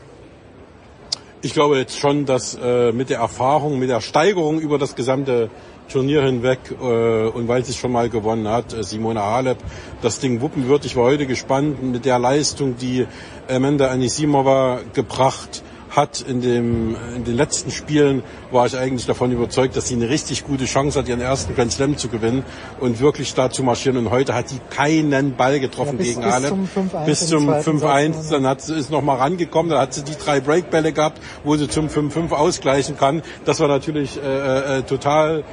Ich 1.42 1.54
glaube 1.54 1.78
jetzt 1.78 1.98
schon, 1.98 2.26
dass 2.26 2.58
äh, 2.62 2.92
mit 2.92 3.10
der 3.10 3.20
Erfahrung, 3.20 3.80
mit 3.80 3.90
der 3.90 4.02
Steigerung 4.02 4.60
über 4.60 4.78
das 4.78 4.96
gesamte 4.96 5.50
Turnier 5.90 6.24
hinweg 6.24 6.60
äh, 6.72 7.28
und 7.28 7.48
weil 7.48 7.64
sie 7.64 7.72
es 7.72 7.78
schon 7.78 7.94
mal 7.94 8.10
gewonnen 8.10 8.50
hat, 8.50 8.74
äh, 8.74 8.84
Simone 8.84 9.22
Halep 9.22 9.60
das 10.02 10.20
Ding 10.20 10.42
wuppen 10.42 10.68
wird. 10.68 10.84
Ich 10.84 10.98
war 10.98 11.06
heute 11.06 11.26
gespannt 11.26 11.82
mit 11.82 12.04
der 12.04 12.20
Leistung, 12.20 12.76
die 12.78 13.08
Amanda 13.48 13.88
Anisimova 13.88 14.80
gebracht 14.94 15.64
hat 15.96 16.22
in, 16.22 16.42
dem, 16.42 16.96
in 17.16 17.24
den 17.24 17.36
letzten 17.36 17.70
Spielen, 17.72 18.24
war 18.52 18.66
ich 18.66 18.76
eigentlich 18.78 19.06
davon 19.06 19.32
überzeugt, 19.32 19.76
dass 19.78 19.88
sie 19.88 19.96
eine 19.96 20.10
richtig 20.10 20.44
gute 20.44 20.66
Chance 20.66 21.00
hat, 21.00 21.08
ihren 21.08 21.22
ersten 21.22 21.56
Grand 21.56 21.72
Slam 21.72 21.98
zu 21.98 22.10
gewinnen 22.10 22.44
und 22.80 23.00
wirklich 23.00 23.34
da 23.34 23.50
zu 23.52 23.64
marschieren. 23.64 23.98
Und 23.98 24.10
heute 24.10 24.34
hat 24.34 24.50
sie 24.50 24.60
keinen 24.70 25.36
Ball 25.36 25.60
getroffen 25.60 25.98
Ja, 26.00 26.04
bis- 26.04 26.16
gegen 26.16 26.24
5-1 26.68 27.06
Bis 27.06 27.28
zum 27.28 27.46
zweiten 27.46 27.80
5-1. 27.80 28.14
Satz. 28.14 28.30
Dann 28.30 28.48
hat 28.48 28.62
sie, 28.62 28.76
ist 28.76 28.90
noch 28.92 29.02
mal 29.04 29.16
rangekommen. 29.18 29.70
Dann 29.72 29.80
hat 29.80 29.94
sie 29.94 30.04
die 30.04 30.16
drei 30.18 30.40
Breakbälle 30.40 30.94
gehabt, 30.94 31.22
wo 31.44 31.56
sie 31.56 31.68
zum 31.68 31.88
5-5 31.90 32.32
ausgleichen 32.32 32.98
kann. 32.98 33.22
Das 33.46 33.60
war 33.60 33.68
natürlich 33.68 34.20
äh, 34.22 34.80
äh, 34.80 34.82
total 34.84 35.44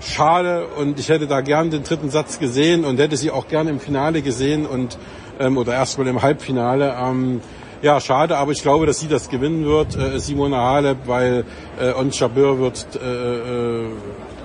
schade 0.00 0.66
und 0.78 0.98
ich 0.98 1.10
hätte 1.10 1.26
da 1.26 1.42
gern 1.42 1.70
den 1.70 1.82
dritten 1.82 2.08
Satz 2.08 2.38
gesehen 2.38 2.86
und 2.86 2.98
hätte 2.98 3.18
sie 3.18 3.30
auch 3.30 3.48
gern 3.48 3.68
im 3.68 3.80
Finale 3.80 4.22
gesehen 4.22 4.64
und 4.64 4.96
ähm, 5.38 5.58
oder 5.58 5.74
erstmal 5.74 6.06
im 6.06 6.22
Halbfinale. 6.22 6.94
Ähm, 6.98 7.42
ja, 7.82 8.00
schade, 8.00 8.36
aber 8.36 8.52
ich 8.52 8.62
glaube, 8.62 8.86
dass 8.86 9.00
sie 9.00 9.08
das 9.08 9.28
gewinnen 9.28 9.64
wird, 9.64 9.96
äh, 9.96 10.18
Simone 10.18 10.56
Halep, 10.56 10.98
weil 11.06 11.44
äh, 11.80 11.92
On 11.92 12.10
Jabeur 12.10 12.58
wird, 12.58 12.86
äh, 13.02 13.82
äh, 13.82 13.86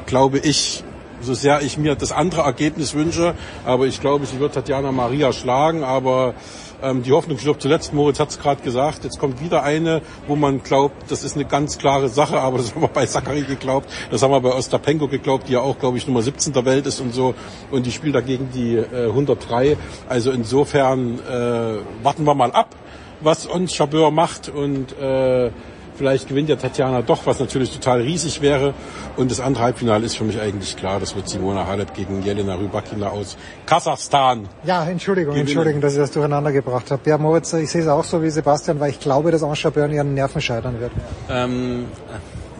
glaube 0.06 0.40
ich, 0.40 0.84
so 1.22 1.34
sehr 1.34 1.62
ich 1.62 1.78
mir 1.78 1.96
das 1.96 2.12
andere 2.12 2.42
Ergebnis 2.42 2.94
wünsche, 2.94 3.36
aber 3.66 3.88
ich 3.88 4.00
glaube, 4.00 4.26
sie 4.26 4.40
wird 4.40 4.54
Tatjana 4.54 4.92
Maria 4.92 5.34
schlagen, 5.34 5.84
aber 5.84 6.36
ähm, 6.82 7.04
die 7.04 7.12
Hoffnung 7.12 7.38
stirbt 7.38 7.62
zuletzt. 7.62 7.94
Moritz 7.94 8.20
hat 8.20 8.30
es 8.30 8.40
gerade 8.40 8.62
gesagt. 8.62 9.04
Jetzt 9.04 9.20
kommt 9.20 9.42
wieder 9.42 9.64
eine, 9.64 10.02
wo 10.28 10.36
man 10.36 10.62
glaubt, 10.62 11.10
das 11.10 11.24
ist 11.24 11.36
eine 11.36 11.46
ganz 11.46 11.78
klare 11.78 12.10
Sache, 12.10 12.40
aber 12.40 12.58
das 12.60 12.74
haben 12.74 12.82
wir 12.82 12.88
bei 12.88 13.06
Zachary 13.06 13.42
geglaubt, 13.42 13.90
das 14.12 14.22
haben 14.22 14.32
wir 14.32 14.42
bei 14.42 14.54
Ostapenko 14.54 15.08
geglaubt, 15.08 15.48
die 15.48 15.54
ja 15.54 15.62
auch, 15.62 15.80
glaube 15.80 15.98
ich, 15.98 16.08
Nummer 16.08 16.22
17 16.22 16.54
der 16.54 16.66
Welt 16.66 16.86
ist 16.86 17.00
und 17.00 17.14
so. 17.14 17.34
Und 17.72 17.86
die 17.86 17.92
spielt 17.92 18.16
dagegen 18.16 18.50
die 18.54 18.76
äh, 18.76 19.08
103. 19.08 19.78
Also 20.08 20.32
insofern 20.32 21.20
äh, 21.20 22.04
warten 22.04 22.24
wir 22.26 22.36
mal 22.36 22.52
ab, 22.52 22.76
was 23.26 23.46
uns 23.46 23.74
Chabeur 23.74 24.12
macht 24.12 24.50
und 24.50 24.98
äh, 24.98 25.52
Vielleicht 25.98 26.28
gewinnt 26.28 26.50
ja 26.50 26.58
Tatjana 26.58 27.02
doch, 27.02 27.26
was 27.26 27.40
natürlich 27.40 27.72
total 27.72 28.02
riesig 28.02 28.42
wäre. 28.42 28.74
Und 29.16 29.32
das 29.32 29.40
andere 29.40 29.64
Halbfinale 29.64 30.06
ist 30.06 30.18
für 30.18 30.26
mich 30.26 30.40
eigentlich 30.40 30.76
klar. 30.76 31.00
Das 31.00 31.16
wird 31.16 31.30
Simona 31.30 31.68
Halep 31.68 31.94
gegen 31.94 32.22
Jelena 32.22 32.56
Rybakina 32.56 33.10
aus 33.10 33.38
Kasachstan. 33.66 34.50
Ja, 34.66 34.86
Entschuldigung, 34.86 35.34
Gewinnen. 35.34 35.48
Entschuldigung, 35.48 35.82
dass 35.82 35.94
ich 35.94 36.00
das 36.00 36.12
durcheinander 36.12 36.52
gebracht 36.52 36.92
habe. 36.92 37.10
Ja, 37.10 37.18
Moritz, 37.18 37.54
ich 37.54 37.72
sehe 37.72 37.82
es 37.82 37.88
auch 37.88 38.04
so 38.04 38.22
wie 38.22 38.30
Sebastian, 38.30 38.80
weil 38.80 38.90
ich 38.90 39.00
glaube, 39.00 39.32
dass 39.32 39.42
Anscha 39.42 39.70
Börn 39.70 39.92
ihren 39.92 40.14
Nerven 40.14 40.42
scheitern 40.42 40.80
wird. 40.82 40.92
Ähm, 41.30 41.86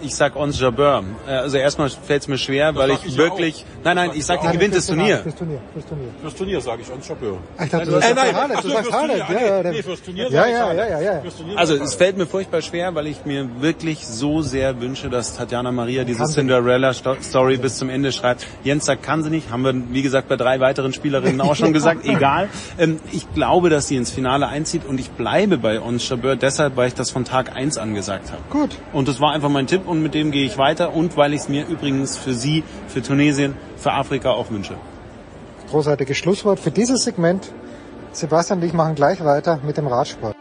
ich 0.06 0.16
sag 0.16 0.36
Ons 0.36 0.60
Jabeur. 0.60 1.04
Äh, 1.28 1.32
Also 1.32 1.58
erstmal 1.58 1.90
fällt 1.90 2.22
es 2.24 2.28
mir 2.28 2.38
schwer, 2.38 2.76
weil 2.76 2.90
sag 2.90 3.00
ich 3.00 3.12
ich 3.14 3.18
wirklich... 3.18 3.56
auch. 3.58 3.84
Nein, 3.86 3.96
nein, 3.96 4.08
Das 4.10 4.18
ich 4.18 4.26
sag 4.26 4.42
die 4.42 4.48
gewinnt 4.58 4.76
das 4.76 4.88
Turnier. 4.88 5.18
Fürs 5.20 5.36
Turnier, 5.36 5.60
fürs 5.74 5.86
Turnier. 5.86 6.08
Fürs 6.22 6.36
Turnier 6.36 6.62
sage 6.62 6.82
ich 6.84 6.92
uns 6.92 7.08
Chabeur. 7.08 7.38
Ah, 7.58 7.64
Ich 7.66 7.70
dachte, 7.72 7.86
du 7.86 7.92
Nein, 7.92 8.16
sagst 8.16 8.36
ach 8.56 8.62
du 8.62 8.70
sagst 8.70 8.92
Turnier. 8.92 9.08
Halep. 9.10 9.24
Ah, 9.30 9.34
Ja, 9.34 9.64
nee, 9.72 9.78
ja, 9.78 9.84
fürs 9.84 10.02
Turnier 10.04 10.24
ja, 10.30 10.32
sag 10.32 10.48
ich 10.48 10.54
ja, 10.54 10.74
ja, 10.74 11.00
ja, 11.00 11.02
ja. 11.02 11.22
Also 11.56 11.76
es 11.76 11.96
fällt 11.96 12.18
mir 12.18 12.26
furchtbar 12.26 12.62
schwer, 12.62 12.94
weil 12.96 13.08
ich 13.08 13.26
mir 13.26 13.50
wirklich 13.62 14.06
so 14.08 14.42
sehr 14.42 14.80
wünsche, 14.82 15.10
dass 15.10 15.36
Tatjana 15.36 15.72
Maria 15.72 16.04
diese 16.04 16.26
Cinderella-Story 16.26 17.58
bis 17.58 17.78
zum 17.78 17.90
Ende 17.90 18.12
schreibt. 18.12 18.46
Jens 18.64 18.86
sagt, 18.86 19.04
kann 19.04 19.24
sie 19.24 19.30
nicht. 19.30 19.50
Haben 19.52 19.64
wir, 19.64 19.74
wie 19.94 20.02
gesagt, 20.02 20.28
bei 20.28 20.36
drei 20.36 20.60
weiteren 20.60 20.94
Spielerinnen 20.94 21.42
auch 21.42 21.56
schon 21.56 21.74
gesagt. 21.74 22.06
Egal. 22.06 22.50
Ähm, 22.78 23.00
ich 23.12 23.32
glaube, 23.34 23.70
dass 23.70 23.88
sie 23.88 23.96
ins 23.96 24.12
Finale 24.12 24.48
einzieht 24.48 24.86
und 24.86 25.00
ich 25.00 25.10
bleibe 25.12 25.58
bei 25.58 25.80
Ons 25.82 26.08
Jabeur 26.10 26.36
deshalb, 26.36 26.76
weil 26.76 26.88
ich 26.88 26.94
das 26.94 27.10
von 27.12 27.26
Tag 27.26 27.56
eins 27.56 27.78
angesagt 27.78 28.32
habe. 28.32 28.42
Gut. 28.50 28.72
Und 28.94 29.08
das 29.08 29.20
war 29.20 29.34
einfach 29.34 29.50
mein 29.50 29.68
Tipp 29.68 29.88
und 29.96 30.04
mit 30.04 30.14
dem 30.14 30.32
gehe 30.32 30.46
ich 30.46 30.58
weiter 30.58 30.94
und 30.94 31.16
weil 31.18 31.34
ich 31.34 31.42
es 31.42 31.50
mir 31.50 31.66
übrigens 31.68 32.18
für 32.18 32.34
sie, 32.34 32.64
für 32.88 33.02
Tunesien, 33.02 33.56
für 33.78 33.94
Afrika 33.94 34.32
auch 34.32 34.52
wünsche. 34.52 34.76
Großartiges 35.70 36.18
Schlusswort 36.18 36.60
für 36.60 36.72
dieses 36.72 37.04
Segment. 37.04 37.52
Sebastian 38.12 38.60
und 38.60 38.66
ich 38.66 38.74
machen 38.74 38.96
gleich 38.96 39.24
weiter 39.24 39.60
mit 39.66 39.78
dem 39.78 39.88
Radsport. 39.88 40.36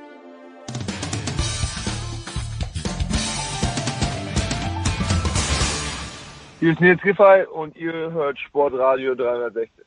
Hier 6.60 6.72
ist 6.72 6.80
Nils 6.80 7.02
Giffey 7.02 7.46
und 7.52 7.76
ihr 7.76 8.12
hört 8.12 8.38
Sportradio 8.38 9.14
360. 9.14 9.83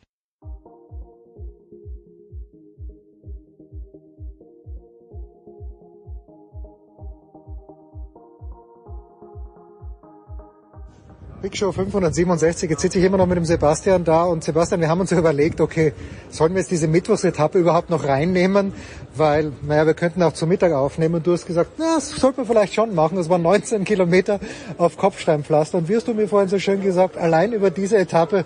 Big 11.39 11.55
Show 11.55 11.71
567, 11.71 12.67
jetzt 12.67 12.81
sitze 12.81 12.97
ich 12.97 13.05
immer 13.05 13.17
noch 13.17 13.27
mit 13.27 13.37
dem 13.37 13.45
Sebastian 13.45 14.03
da. 14.03 14.23
Und 14.23 14.43
Sebastian, 14.43 14.81
wir 14.81 14.89
haben 14.89 15.01
uns 15.01 15.11
überlegt, 15.11 15.61
okay, 15.61 15.93
sollen 16.31 16.53
wir 16.53 16.61
jetzt 16.61 16.71
diese 16.71 16.87
Mittwochsetappe 16.87 17.59
überhaupt 17.59 17.91
noch 17.91 18.05
reinnehmen, 18.05 18.73
weil, 19.15 19.51
naja, 19.61 19.85
wir 19.85 19.93
könnten 19.93 20.23
auch 20.23 20.33
zum 20.33 20.49
Mittag 20.49 20.73
aufnehmen. 20.73 21.13
Und 21.13 21.27
du 21.27 21.33
hast 21.33 21.45
gesagt, 21.45 21.73
na, 21.77 21.93
das 21.95 22.09
sollte 22.09 22.37
man 22.37 22.47
vielleicht 22.47 22.73
schon 22.73 22.95
machen, 22.95 23.17
das 23.17 23.29
waren 23.29 23.43
19 23.43 23.83
Kilometer 23.83 24.39
auf 24.79 24.97
Kopfsteinpflaster. 24.97 25.77
Und 25.77 25.89
wie 25.89 25.95
hast 25.95 26.07
du 26.07 26.15
mir 26.15 26.27
vorhin 26.27 26.49
so 26.49 26.57
schön 26.57 26.81
gesagt, 26.81 27.17
allein 27.17 27.53
über 27.53 27.69
diese 27.69 27.99
Etappe 27.99 28.43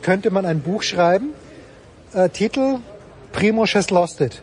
könnte 0.00 0.30
man 0.30 0.46
ein 0.46 0.60
Buch 0.60 0.82
schreiben, 0.82 1.34
äh, 2.14 2.30
Titel 2.30 2.78
Primoz 3.32 3.74
has 3.74 3.90
lost 3.90 4.22
it. 4.22 4.40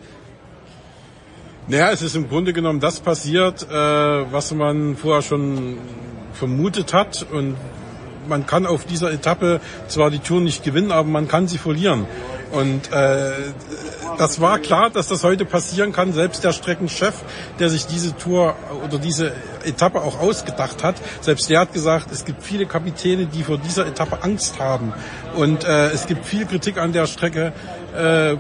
Naja, 1.68 1.92
es 1.92 2.04
ist 2.04 2.16
im 2.16 2.30
Grunde 2.30 2.54
genommen 2.54 2.80
das 2.80 3.00
passiert, 3.00 3.64
äh, 3.64 3.74
was 3.74 4.54
man 4.54 4.96
vorher 4.96 5.24
schon 5.24 5.78
vermutet 6.34 6.94
hat. 6.94 7.26
Und 7.32 7.56
man 8.30 8.46
kann 8.46 8.66
auf 8.66 8.86
dieser 8.86 9.12
Etappe 9.12 9.60
zwar 9.88 10.10
die 10.12 10.20
Tour 10.20 10.42
nicht 10.42 10.64
gewinnen, 10.64 10.92
aber 10.92 11.08
man 11.08 11.28
kann 11.28 11.48
sie 11.48 11.58
verlieren. 11.58 12.06
Und 12.52 12.92
äh, 12.92 13.32
das 14.18 14.42
war 14.42 14.60
klar, 14.60 14.90
dass 14.90 15.08
das 15.08 15.24
heute 15.24 15.46
passieren 15.46 15.92
kann. 15.92 16.14
Selbst 16.14 16.44
der 16.44 16.52
Streckenchef, 16.52 17.14
der 17.60 17.70
sich 17.70 17.86
diese 17.86 18.16
Tour 18.18 18.56
oder 18.84 18.98
diese 18.98 19.34
Etappe 19.64 20.02
auch 20.02 20.20
ausgedacht 20.20 20.84
hat, 20.84 20.96
selbst 21.22 21.50
der 21.50 21.60
hat 21.60 21.74
gesagt, 21.74 22.12
es 22.12 22.26
gibt 22.26 22.44
viele 22.44 22.66
Kapitäne, 22.66 23.28
die 23.28 23.44
vor 23.44 23.58
dieser 23.58 23.86
Etappe 23.86 24.24
Angst 24.24 24.60
haben. 24.60 24.94
Und 25.36 25.64
äh, 25.64 25.90
es 25.92 26.08
gibt 26.08 26.26
viel 26.26 26.46
Kritik 26.46 26.78
an 26.78 26.92
der 26.92 27.06
Strecke. 27.06 27.54
Äh, 27.96 28.38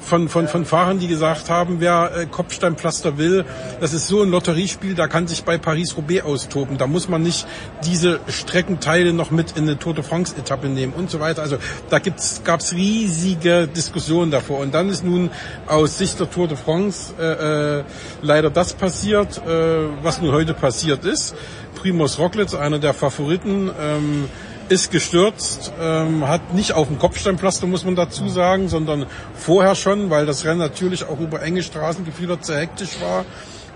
von, 0.00 0.28
von, 0.28 0.48
von 0.48 0.64
Fahrern, 0.64 0.98
die 0.98 1.08
gesagt 1.08 1.50
haben, 1.50 1.80
wer 1.80 2.10
äh, 2.16 2.26
Kopfsteinpflaster 2.26 3.18
will, 3.18 3.44
das 3.80 3.92
ist 3.92 4.08
so 4.08 4.22
ein 4.22 4.30
Lotteriespiel, 4.30 4.94
da 4.94 5.06
kann 5.08 5.26
sich 5.26 5.44
bei 5.44 5.58
Paris-Roubaix 5.58 6.24
austoben. 6.24 6.78
Da 6.78 6.86
muss 6.86 7.08
man 7.08 7.22
nicht 7.22 7.46
diese 7.84 8.20
Streckenteile 8.28 9.12
noch 9.12 9.30
mit 9.30 9.56
in 9.56 9.64
eine 9.64 9.78
Tour 9.78 9.94
de 9.94 10.04
France-Etappe 10.04 10.68
nehmen 10.68 10.92
und 10.92 11.10
so 11.10 11.20
weiter. 11.20 11.42
Also 11.42 11.56
da 11.88 11.98
gibt's, 11.98 12.42
gab's 12.44 12.72
riesige 12.72 13.68
Diskussionen 13.68 14.30
davor. 14.30 14.58
Und 14.60 14.74
dann 14.74 14.88
ist 14.88 15.04
nun 15.04 15.30
aus 15.66 15.98
Sicht 15.98 16.18
der 16.20 16.30
Tour 16.30 16.48
de 16.48 16.56
France 16.56 17.14
äh, 17.18 17.78
äh, 17.80 17.84
leider 18.22 18.50
das 18.50 18.72
passiert, 18.72 19.38
äh, 19.38 19.50
was 20.02 20.20
nun 20.20 20.32
heute 20.32 20.54
passiert 20.54 21.04
ist. 21.04 21.34
Primoz 21.74 22.18
Roglic, 22.18 22.54
einer 22.54 22.78
der 22.78 22.94
Favoriten, 22.94 23.70
ähm, 23.80 24.28
ist 24.70 24.92
gestürzt, 24.92 25.72
ähm, 25.80 26.28
hat 26.28 26.54
nicht 26.54 26.74
auf 26.74 26.86
dem 26.86 26.98
Kopfsteinpflaster, 26.98 27.66
muss 27.66 27.84
man 27.84 27.96
dazu 27.96 28.28
sagen, 28.28 28.68
sondern 28.68 29.06
vorher 29.34 29.74
schon, 29.74 30.10
weil 30.10 30.26
das 30.26 30.44
Rennen 30.44 30.60
natürlich 30.60 31.04
auch 31.08 31.18
über 31.18 31.42
enge 31.42 31.64
Straßengefühle 31.64 32.38
sehr 32.40 32.60
hektisch 32.60 33.00
war. 33.00 33.24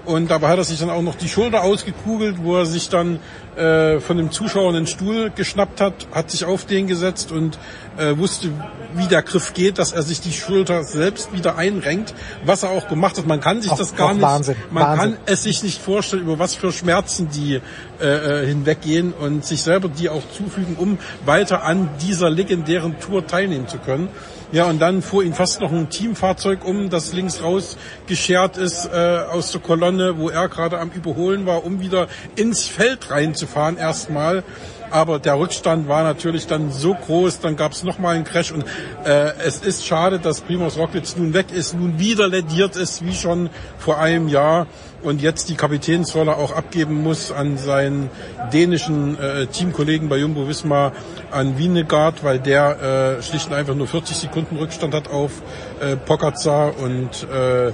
Und 0.04 0.30
dabei 0.30 0.48
hat 0.48 0.58
er 0.58 0.64
sich 0.64 0.78
dann 0.80 0.90
auch 0.90 1.02
noch 1.02 1.14
die 1.14 1.28
Schulter 1.28 1.62
ausgekugelt, 1.62 2.36
wo 2.42 2.56
er 2.58 2.66
sich 2.66 2.88
dann 2.90 3.20
äh, 3.56 4.00
von 4.00 4.16
dem 4.18 4.30
Zuschauer 4.30 4.68
einen 4.68 4.86
Stuhl 4.86 5.30
geschnappt 5.34 5.80
hat, 5.80 5.94
hat 6.12 6.30
sich 6.30 6.44
auf 6.44 6.66
den 6.66 6.86
gesetzt 6.86 7.32
und 7.32 7.58
äh, 7.96 8.16
wusste, 8.18 8.50
wie 8.94 9.06
der 9.06 9.22
Griff 9.22 9.54
geht, 9.54 9.78
dass 9.78 9.92
er 9.92 10.02
sich 10.02 10.20
die 10.20 10.32
Schulter 10.32 10.82
selbst 10.84 11.32
wieder 11.32 11.56
einrenkt, 11.56 12.14
was 12.44 12.64
er 12.64 12.70
auch 12.70 12.88
gemacht 12.88 13.16
hat. 13.16 13.26
Man 13.26 13.40
kann 13.40 13.62
sich 13.62 13.70
Auch- 13.70 13.78
das 13.78 13.96
gar 13.96 14.12
nicht, 14.12 14.22
Wahnsinn, 14.22 14.56
man 14.70 14.82
Wahnsinn. 14.82 15.10
kann 15.12 15.18
es 15.26 15.42
sich 15.44 15.62
nicht 15.62 15.80
vorstellen, 15.80 16.22
über 16.24 16.38
was 16.38 16.54
für 16.54 16.70
Schmerzen 16.72 17.28
die 17.30 17.60
äh, 18.00 18.42
äh, 18.42 18.46
hinweggehen 18.46 19.12
und 19.12 19.44
sich 19.44 19.62
selber 19.62 19.88
die 19.88 20.08
auch 20.08 20.22
zufügen, 20.36 20.76
um 20.76 20.98
weiter 21.24 21.62
an 21.62 21.88
dieser 22.02 22.28
legendären 22.28 22.98
Tour 23.00 23.26
teilnehmen 23.26 23.68
zu 23.68 23.78
können. 23.78 24.08
Ja, 24.54 24.66
und 24.66 24.78
dann 24.78 25.02
fuhr 25.02 25.24
ihn 25.24 25.34
fast 25.34 25.60
noch 25.60 25.72
ein 25.72 25.90
Teamfahrzeug 25.90 26.64
um, 26.64 26.88
das 26.88 27.12
links 27.12 27.42
raus 27.42 27.76
geschert 28.06 28.56
ist 28.56 28.86
äh, 28.86 29.24
aus 29.28 29.50
der 29.50 29.60
Kolonne, 29.60 30.16
wo 30.16 30.28
er 30.28 30.48
gerade 30.48 30.78
am 30.78 30.92
Überholen 30.92 31.44
war, 31.44 31.64
um 31.64 31.80
wieder 31.80 32.06
ins 32.36 32.68
Feld 32.68 33.10
reinzufahren 33.10 33.76
erstmal. 33.76 34.44
Aber 34.92 35.18
der 35.18 35.40
Rückstand 35.40 35.88
war 35.88 36.04
natürlich 36.04 36.46
dann 36.46 36.70
so 36.70 36.94
groß, 36.94 37.40
dann 37.40 37.56
gab 37.56 37.72
es 37.72 37.82
nochmal 37.82 38.14
einen 38.14 38.22
Crash 38.22 38.52
und 38.52 38.64
äh, 39.04 39.32
es 39.44 39.56
ist 39.58 39.84
schade, 39.84 40.20
dass 40.20 40.42
Primoz 40.42 40.76
Roglic 40.76 41.16
nun 41.16 41.34
weg 41.34 41.46
ist, 41.52 41.74
nun 41.74 41.98
wieder 41.98 42.28
lediert 42.28 42.76
ist, 42.76 43.04
wie 43.04 43.14
schon 43.14 43.50
vor 43.76 43.98
einem 43.98 44.28
Jahr 44.28 44.68
und 45.04 45.22
jetzt 45.22 45.48
die 45.48 45.54
Kapitänsrolle 45.54 46.36
auch 46.36 46.52
abgeben 46.52 47.02
muss 47.02 47.30
an 47.30 47.58
seinen 47.58 48.10
dänischen 48.52 49.18
äh, 49.18 49.46
Teamkollegen 49.46 50.08
bei 50.08 50.16
Jumbo 50.16 50.48
Visma, 50.48 50.92
an 51.30 51.58
Wienegard, 51.58 52.24
weil 52.24 52.38
der 52.38 53.18
äh, 53.18 53.22
schlicht 53.22 53.48
und 53.48 53.54
einfach 53.54 53.74
nur 53.74 53.86
40 53.86 54.16
Sekunden 54.16 54.56
Rückstand 54.56 54.94
hat 54.94 55.10
auf 55.10 55.42
äh, 55.80 55.96
Pogacar 55.96 56.76
und 56.78 57.26
äh, 57.30 57.72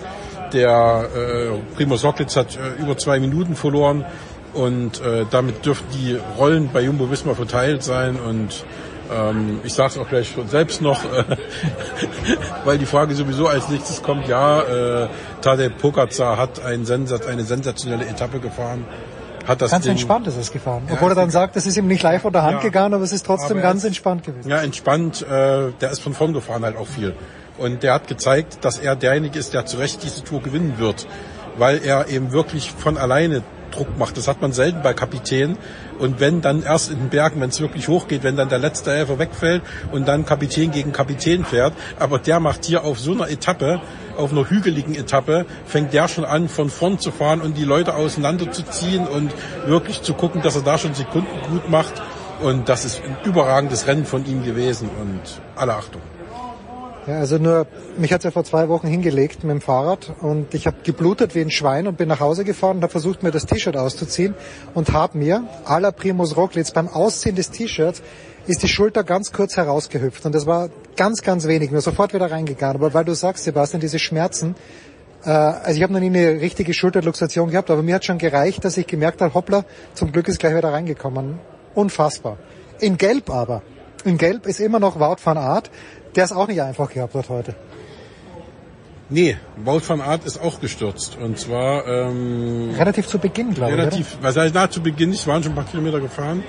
Der 0.52 1.08
äh, 1.14 1.76
Primoz 1.76 2.04
Roglic 2.04 2.34
hat 2.34 2.56
äh, 2.56 2.82
über 2.82 2.96
zwei 2.96 3.20
Minuten 3.20 3.54
verloren 3.54 4.04
und 4.52 5.00
äh, 5.00 5.24
damit 5.30 5.64
dürften 5.64 5.86
die 5.92 6.18
Rollen 6.38 6.70
bei 6.72 6.80
Jumbo 6.82 7.10
Visma 7.10 7.34
verteilt 7.34 7.84
sein 7.84 8.16
und 8.16 8.64
ähm, 9.12 9.60
ich 9.64 9.72
sage 9.72 9.90
es 9.92 9.98
auch 9.98 10.08
gleich 10.08 10.34
selbst 10.48 10.80
noch, 10.82 11.04
äh, 11.04 11.24
weil 12.64 12.78
die 12.78 12.86
Frage 12.86 13.14
sowieso 13.14 13.48
als 13.48 13.68
nächstes 13.68 14.02
kommt, 14.02 14.28
ja, 14.28 14.60
äh, 14.62 15.08
Tadej 15.40 15.70
Pogacar 15.70 16.36
hat 16.36 16.64
ein 16.64 16.84
Sensat, 16.84 17.26
eine 17.26 17.44
sensationelle 17.44 18.06
Etappe 18.06 18.40
gefahren. 18.40 18.84
Hat 19.46 19.62
das 19.62 19.70
Ganz 19.70 19.84
Ding, 19.84 19.92
entspannt 19.92 20.26
ist 20.26 20.36
es 20.36 20.52
gefahren. 20.52 20.82
Ja, 20.86 20.94
Obwohl 20.94 21.12
er 21.12 21.14
dann 21.14 21.30
sagt, 21.30 21.56
es 21.56 21.66
ist 21.66 21.76
ihm 21.76 21.86
nicht 21.86 22.02
live 22.02 22.22
von 22.22 22.32
der 22.32 22.42
Hand 22.42 22.58
Ja. 22.58 22.60
gegangen, 22.60 22.94
aber 22.94 23.04
es 23.04 23.12
ist 23.12 23.24
trotzdem 23.26 23.60
ganz 23.62 23.84
entspannt 23.84 24.22
gewesen. 24.24 24.48
Ja, 24.48 24.58
entspannt. 24.58 25.22
Äh, 25.22 25.72
der 25.80 25.90
ist 25.90 26.00
von 26.00 26.14
vorn 26.14 26.32
gefahren 26.32 26.62
halt 26.64 26.76
auch 26.76 26.86
viel. 26.86 27.14
Und 27.58 27.82
der 27.82 27.94
hat 27.94 28.06
gezeigt, 28.06 28.58
dass 28.64 28.78
er 28.78 28.96
derjenige 28.96 29.38
ist, 29.38 29.54
der 29.54 29.66
zu 29.66 29.78
Recht 29.78 30.02
diese 30.02 30.22
Tour 30.22 30.42
gewinnen 30.42 30.74
wird. 30.78 31.06
Weil 31.56 31.82
er 31.82 32.08
eben 32.08 32.32
wirklich 32.32 32.70
von 32.70 32.96
alleine 32.96 33.42
Druck 33.70 33.98
macht. 33.98 34.16
Das 34.16 34.28
hat 34.28 34.40
man 34.40 34.52
selten 34.52 34.82
bei 34.82 34.92
Kapitänen. 34.92 35.58
Und 35.98 36.20
wenn 36.20 36.40
dann 36.40 36.62
erst 36.62 36.90
in 36.90 36.98
den 36.98 37.08
Bergen, 37.08 37.40
wenn 37.40 37.50
es 37.50 37.60
wirklich 37.60 37.88
hochgeht, 37.88 38.22
wenn 38.22 38.36
dann 38.36 38.48
der 38.48 38.58
letzte 38.58 38.92
Helfer 38.92 39.18
wegfällt 39.18 39.62
und 39.92 40.06
dann 40.08 40.24
Kapitän 40.24 40.70
gegen 40.70 40.92
Kapitän 40.92 41.44
fährt. 41.44 41.74
Aber 41.98 42.18
der 42.18 42.40
macht 42.40 42.64
hier 42.64 42.84
auf 42.84 42.98
so 42.98 43.12
einer 43.12 43.28
Etappe, 43.28 43.80
auf 44.16 44.32
einer 44.32 44.48
hügeligen 44.48 44.94
Etappe, 44.94 45.46
fängt 45.66 45.92
der 45.92 46.08
schon 46.08 46.24
an, 46.24 46.48
von 46.48 46.70
vorn 46.70 46.98
zu 46.98 47.10
fahren 47.10 47.40
und 47.40 47.56
die 47.56 47.64
Leute 47.64 47.94
auseinanderzuziehen 47.94 49.06
und 49.06 49.32
wirklich 49.66 50.02
zu 50.02 50.14
gucken, 50.14 50.42
dass 50.42 50.56
er 50.56 50.62
da 50.62 50.78
schon 50.78 50.94
Sekunden 50.94 51.28
gut 51.50 51.68
macht. 51.70 52.02
Und 52.42 52.68
das 52.68 52.84
ist 52.84 53.02
ein 53.04 53.16
überragendes 53.24 53.86
Rennen 53.86 54.06
von 54.06 54.24
ihm 54.24 54.42
gewesen 54.44 54.88
und 55.00 55.20
alle 55.56 55.74
Achtung. 55.74 56.00
Ja, 57.10 57.18
also 57.18 57.38
nur, 57.38 57.66
mich 57.98 58.12
hat's 58.12 58.24
ja 58.24 58.30
vor 58.30 58.44
zwei 58.44 58.68
Wochen 58.68 58.86
hingelegt 58.86 59.42
mit 59.42 59.50
dem 59.50 59.60
Fahrrad 59.60 60.12
und 60.20 60.54
ich 60.54 60.68
habe 60.68 60.76
geblutet 60.84 61.34
wie 61.34 61.40
ein 61.40 61.50
Schwein 61.50 61.88
und 61.88 61.96
bin 61.96 62.06
nach 62.06 62.20
Hause 62.20 62.44
gefahren 62.44 62.76
und 62.76 62.82
habe 62.84 62.92
versucht, 62.92 63.24
mir 63.24 63.32
das 63.32 63.46
T-Shirt 63.46 63.76
auszuziehen 63.76 64.34
und 64.74 64.92
habe 64.92 65.18
mir, 65.18 65.42
à 65.64 65.80
la 65.80 65.90
Primus 65.90 66.36
Roglic, 66.36 66.72
beim 66.72 66.86
Ausziehen 66.86 67.34
des 67.34 67.50
T-Shirts 67.50 68.00
ist 68.46 68.62
die 68.62 68.68
Schulter 68.68 69.02
ganz 69.02 69.32
kurz 69.32 69.56
herausgehüpft 69.56 70.24
und 70.24 70.36
das 70.36 70.46
war 70.46 70.68
ganz, 70.96 71.22
ganz 71.22 71.48
wenig, 71.48 71.72
nur 71.72 71.80
sofort 71.80 72.14
wieder 72.14 72.30
reingegangen. 72.30 72.76
Aber 72.76 72.94
weil 72.94 73.04
du 73.04 73.14
sagst, 73.16 73.42
Sebastian, 73.42 73.80
diese 73.80 73.98
Schmerzen, 73.98 74.54
äh, 75.24 75.30
also 75.30 75.78
ich 75.78 75.82
habe 75.82 75.92
noch 75.92 75.98
nie 75.98 76.16
eine 76.16 76.40
richtige 76.40 76.72
Schulterluxation 76.74 77.50
gehabt, 77.50 77.72
aber 77.72 77.82
mir 77.82 77.96
hat 77.96 78.04
schon 78.04 78.18
gereicht, 78.18 78.64
dass 78.64 78.76
ich 78.76 78.86
gemerkt 78.86 79.20
habe, 79.20 79.34
hoppla, 79.34 79.64
zum 79.94 80.12
Glück 80.12 80.28
ist 80.28 80.38
gleich 80.38 80.54
wieder 80.54 80.72
reingekommen. 80.72 81.40
Unfassbar. 81.74 82.36
In 82.78 82.98
Gelb 82.98 83.30
aber. 83.30 83.62
In 84.04 84.16
Gelb 84.16 84.46
ist 84.46 84.60
immer 84.60 84.80
noch 84.80 84.98
Wout 84.98 85.18
van 85.22 85.36
Aert, 85.36 85.70
der 86.16 86.24
es 86.24 86.32
auch 86.32 86.48
nicht 86.48 86.60
einfach 86.62 86.90
gehabt 86.90 87.14
hat 87.14 87.28
heute. 87.28 87.54
Nee, 89.12 89.36
Wout 89.64 89.82
van 89.88 90.00
Aert 90.00 90.24
ist 90.24 90.40
auch 90.40 90.60
gestürzt. 90.60 91.18
Und 91.20 91.36
zwar 91.36 91.84
ähm, 91.86 92.70
Relativ 92.78 93.08
zu 93.08 93.18
Beginn, 93.18 93.54
glaube 93.54 93.72
ich. 93.72 93.78
relativ, 93.78 94.18
was 94.22 94.36
heißt 94.36 94.54
na, 94.54 94.70
zu 94.70 94.80
Beginn 94.80 95.10
nicht, 95.10 95.26
waren 95.26 95.42
schon 95.42 95.52
ein 95.52 95.56
paar 95.56 95.64
Kilometer 95.64 95.98
gefahren. 95.98 96.44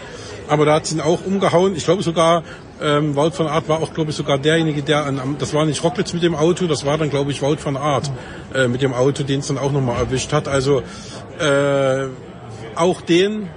Aber 0.47 0.65
da 0.65 0.75
hat 0.75 0.85
sie 0.85 0.95
ihn 0.95 1.01
auch 1.01 1.25
umgehauen. 1.25 1.75
Ich 1.75 1.85
glaube 1.85 2.03
sogar, 2.03 2.43
ähm, 2.79 3.15
Wout 3.15 3.31
van 3.37 3.47
Aert 3.47 3.67
war 3.67 3.81
auch, 3.81 3.93
glaube 3.93 4.11
ich, 4.11 4.15
sogar 4.15 4.37
derjenige, 4.37 4.83
der 4.83 5.05
an, 5.05 5.37
das 5.39 5.55
war 5.55 5.65
nicht 5.65 5.83
Rocklitz 5.83 6.13
mit 6.13 6.21
dem 6.21 6.35
Auto, 6.35 6.67
das 6.67 6.85
war 6.85 6.99
dann, 6.99 7.09
glaube 7.09 7.31
ich, 7.31 7.41
Wout 7.41 7.57
van 7.63 7.77
Aert 7.77 8.11
äh, 8.53 8.67
mit 8.67 8.83
dem 8.83 8.93
Auto, 8.93 9.23
den 9.23 9.39
es 9.39 9.47
dann 9.47 9.57
auch 9.57 9.71
nochmal 9.71 9.97
erwischt 9.97 10.31
hat. 10.31 10.47
Also 10.47 10.83
äh, 11.39 12.05
auch 12.75 13.01
den, 13.01 13.49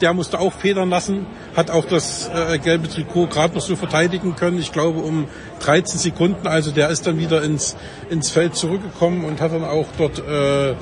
der 0.00 0.14
musste 0.14 0.38
auch 0.38 0.52
federn 0.52 0.90
lassen, 0.90 1.26
hat 1.56 1.70
auch 1.70 1.84
das 1.84 2.30
äh, 2.34 2.58
gelbe 2.58 2.88
Trikot 2.88 3.26
gerade 3.26 3.54
noch 3.54 3.62
so 3.62 3.76
verteidigen 3.76 4.36
können. 4.36 4.58
Ich 4.58 4.72
glaube 4.72 5.00
um 5.00 5.28
13 5.60 5.98
Sekunden. 5.98 6.46
Also 6.46 6.70
der 6.70 6.88
ist 6.88 7.06
dann 7.06 7.18
wieder 7.18 7.42
ins, 7.42 7.76
ins 8.08 8.30
Feld 8.30 8.54
zurückgekommen 8.54 9.24
und 9.24 9.40
hat 9.40 9.52
dann 9.52 9.64
auch 9.64 9.86
dort 9.98 10.18
äh, 10.18 10.74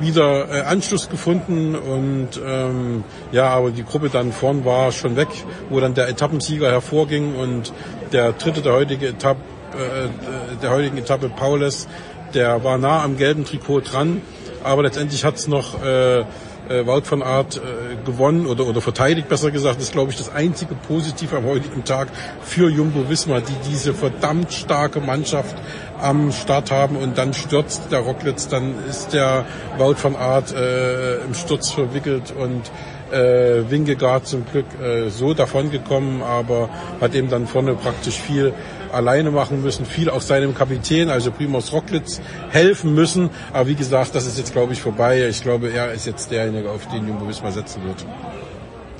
wieder 0.00 0.48
äh, 0.50 0.60
Anschluss 0.62 1.08
gefunden 1.08 1.74
und 1.74 2.40
ähm, 2.44 3.04
ja, 3.30 3.48
aber 3.50 3.70
die 3.70 3.84
Gruppe 3.84 4.08
dann 4.08 4.32
vorn 4.32 4.64
war 4.64 4.92
schon 4.92 5.16
weg, 5.16 5.28
wo 5.70 5.80
dann 5.80 5.94
der 5.94 6.08
Etappensieger 6.08 6.70
hervorging 6.70 7.36
und 7.36 7.72
der 8.12 8.32
dritte 8.32 8.62
der 8.62 8.72
heutige 8.72 9.08
Etappe, 9.08 9.40
äh, 9.74 10.58
der 10.62 10.70
heutigen 10.70 10.98
Etappe 10.98 11.28
Paules, 11.28 11.88
der 12.34 12.64
war 12.64 12.78
nah 12.78 13.02
am 13.02 13.16
gelben 13.16 13.44
Trikot 13.44 13.80
dran, 13.80 14.22
aber 14.64 14.82
letztendlich 14.82 15.24
hat's 15.24 15.46
noch 15.46 15.82
äh, 15.82 16.24
äh, 16.68 16.86
Wout 16.86 17.02
van 17.08 17.22
Aert 17.22 17.56
äh, 17.56 18.04
gewonnen 18.04 18.46
oder, 18.46 18.66
oder 18.66 18.80
verteidigt, 18.80 19.28
besser 19.28 19.50
gesagt. 19.50 19.80
Ist, 19.80 19.92
glaube 19.92 20.10
ich, 20.10 20.16
das 20.16 20.32
einzige 20.32 20.74
Positive 20.74 21.36
am 21.36 21.44
heutigen 21.44 21.84
Tag 21.84 22.08
für 22.42 22.68
Jumbo 22.68 23.08
Visma, 23.08 23.40
die 23.40 23.70
diese 23.70 23.94
verdammt 23.94 24.52
starke 24.52 25.00
Mannschaft 25.00 25.56
am 26.00 26.32
Start 26.32 26.70
haben 26.70 26.96
und 26.96 27.16
dann 27.16 27.32
stürzt 27.32 27.92
der 27.92 28.00
Rocklitz, 28.00 28.48
dann 28.48 28.74
ist 28.88 29.12
der 29.12 29.44
Wout 29.78 29.96
van 30.02 30.16
Aert 30.16 30.52
äh, 30.52 31.22
im 31.24 31.34
Sturz 31.34 31.70
verwickelt 31.70 32.32
und 32.36 32.70
äh, 33.12 33.70
Wingegaard 33.70 34.26
zum 34.26 34.44
Glück 34.50 34.66
äh, 34.82 35.10
so 35.10 35.34
davongekommen, 35.34 36.22
aber 36.22 36.68
hat 37.00 37.14
eben 37.14 37.28
dann 37.28 37.46
vorne 37.46 37.74
praktisch 37.74 38.18
viel 38.18 38.52
alleine 38.92 39.30
machen 39.30 39.62
müssen, 39.62 39.86
viel 39.86 40.10
auch 40.10 40.20
seinem 40.20 40.54
Kapitän, 40.54 41.08
also 41.08 41.30
Primoz 41.30 41.72
Rocklitz, 41.72 42.20
helfen 42.50 42.94
müssen. 42.94 43.30
Aber 43.52 43.68
wie 43.68 43.74
gesagt, 43.74 44.14
das 44.14 44.26
ist 44.26 44.38
jetzt, 44.38 44.52
glaube 44.52 44.72
ich, 44.72 44.82
vorbei. 44.82 45.26
Ich 45.28 45.42
glaube, 45.42 45.70
er 45.70 45.92
ist 45.92 46.06
jetzt 46.06 46.30
derjenige, 46.30 46.70
auf 46.70 46.86
den 46.88 47.06
Jumbo 47.06 47.28
Visma 47.28 47.50
setzen 47.50 47.82
wird. 47.84 48.04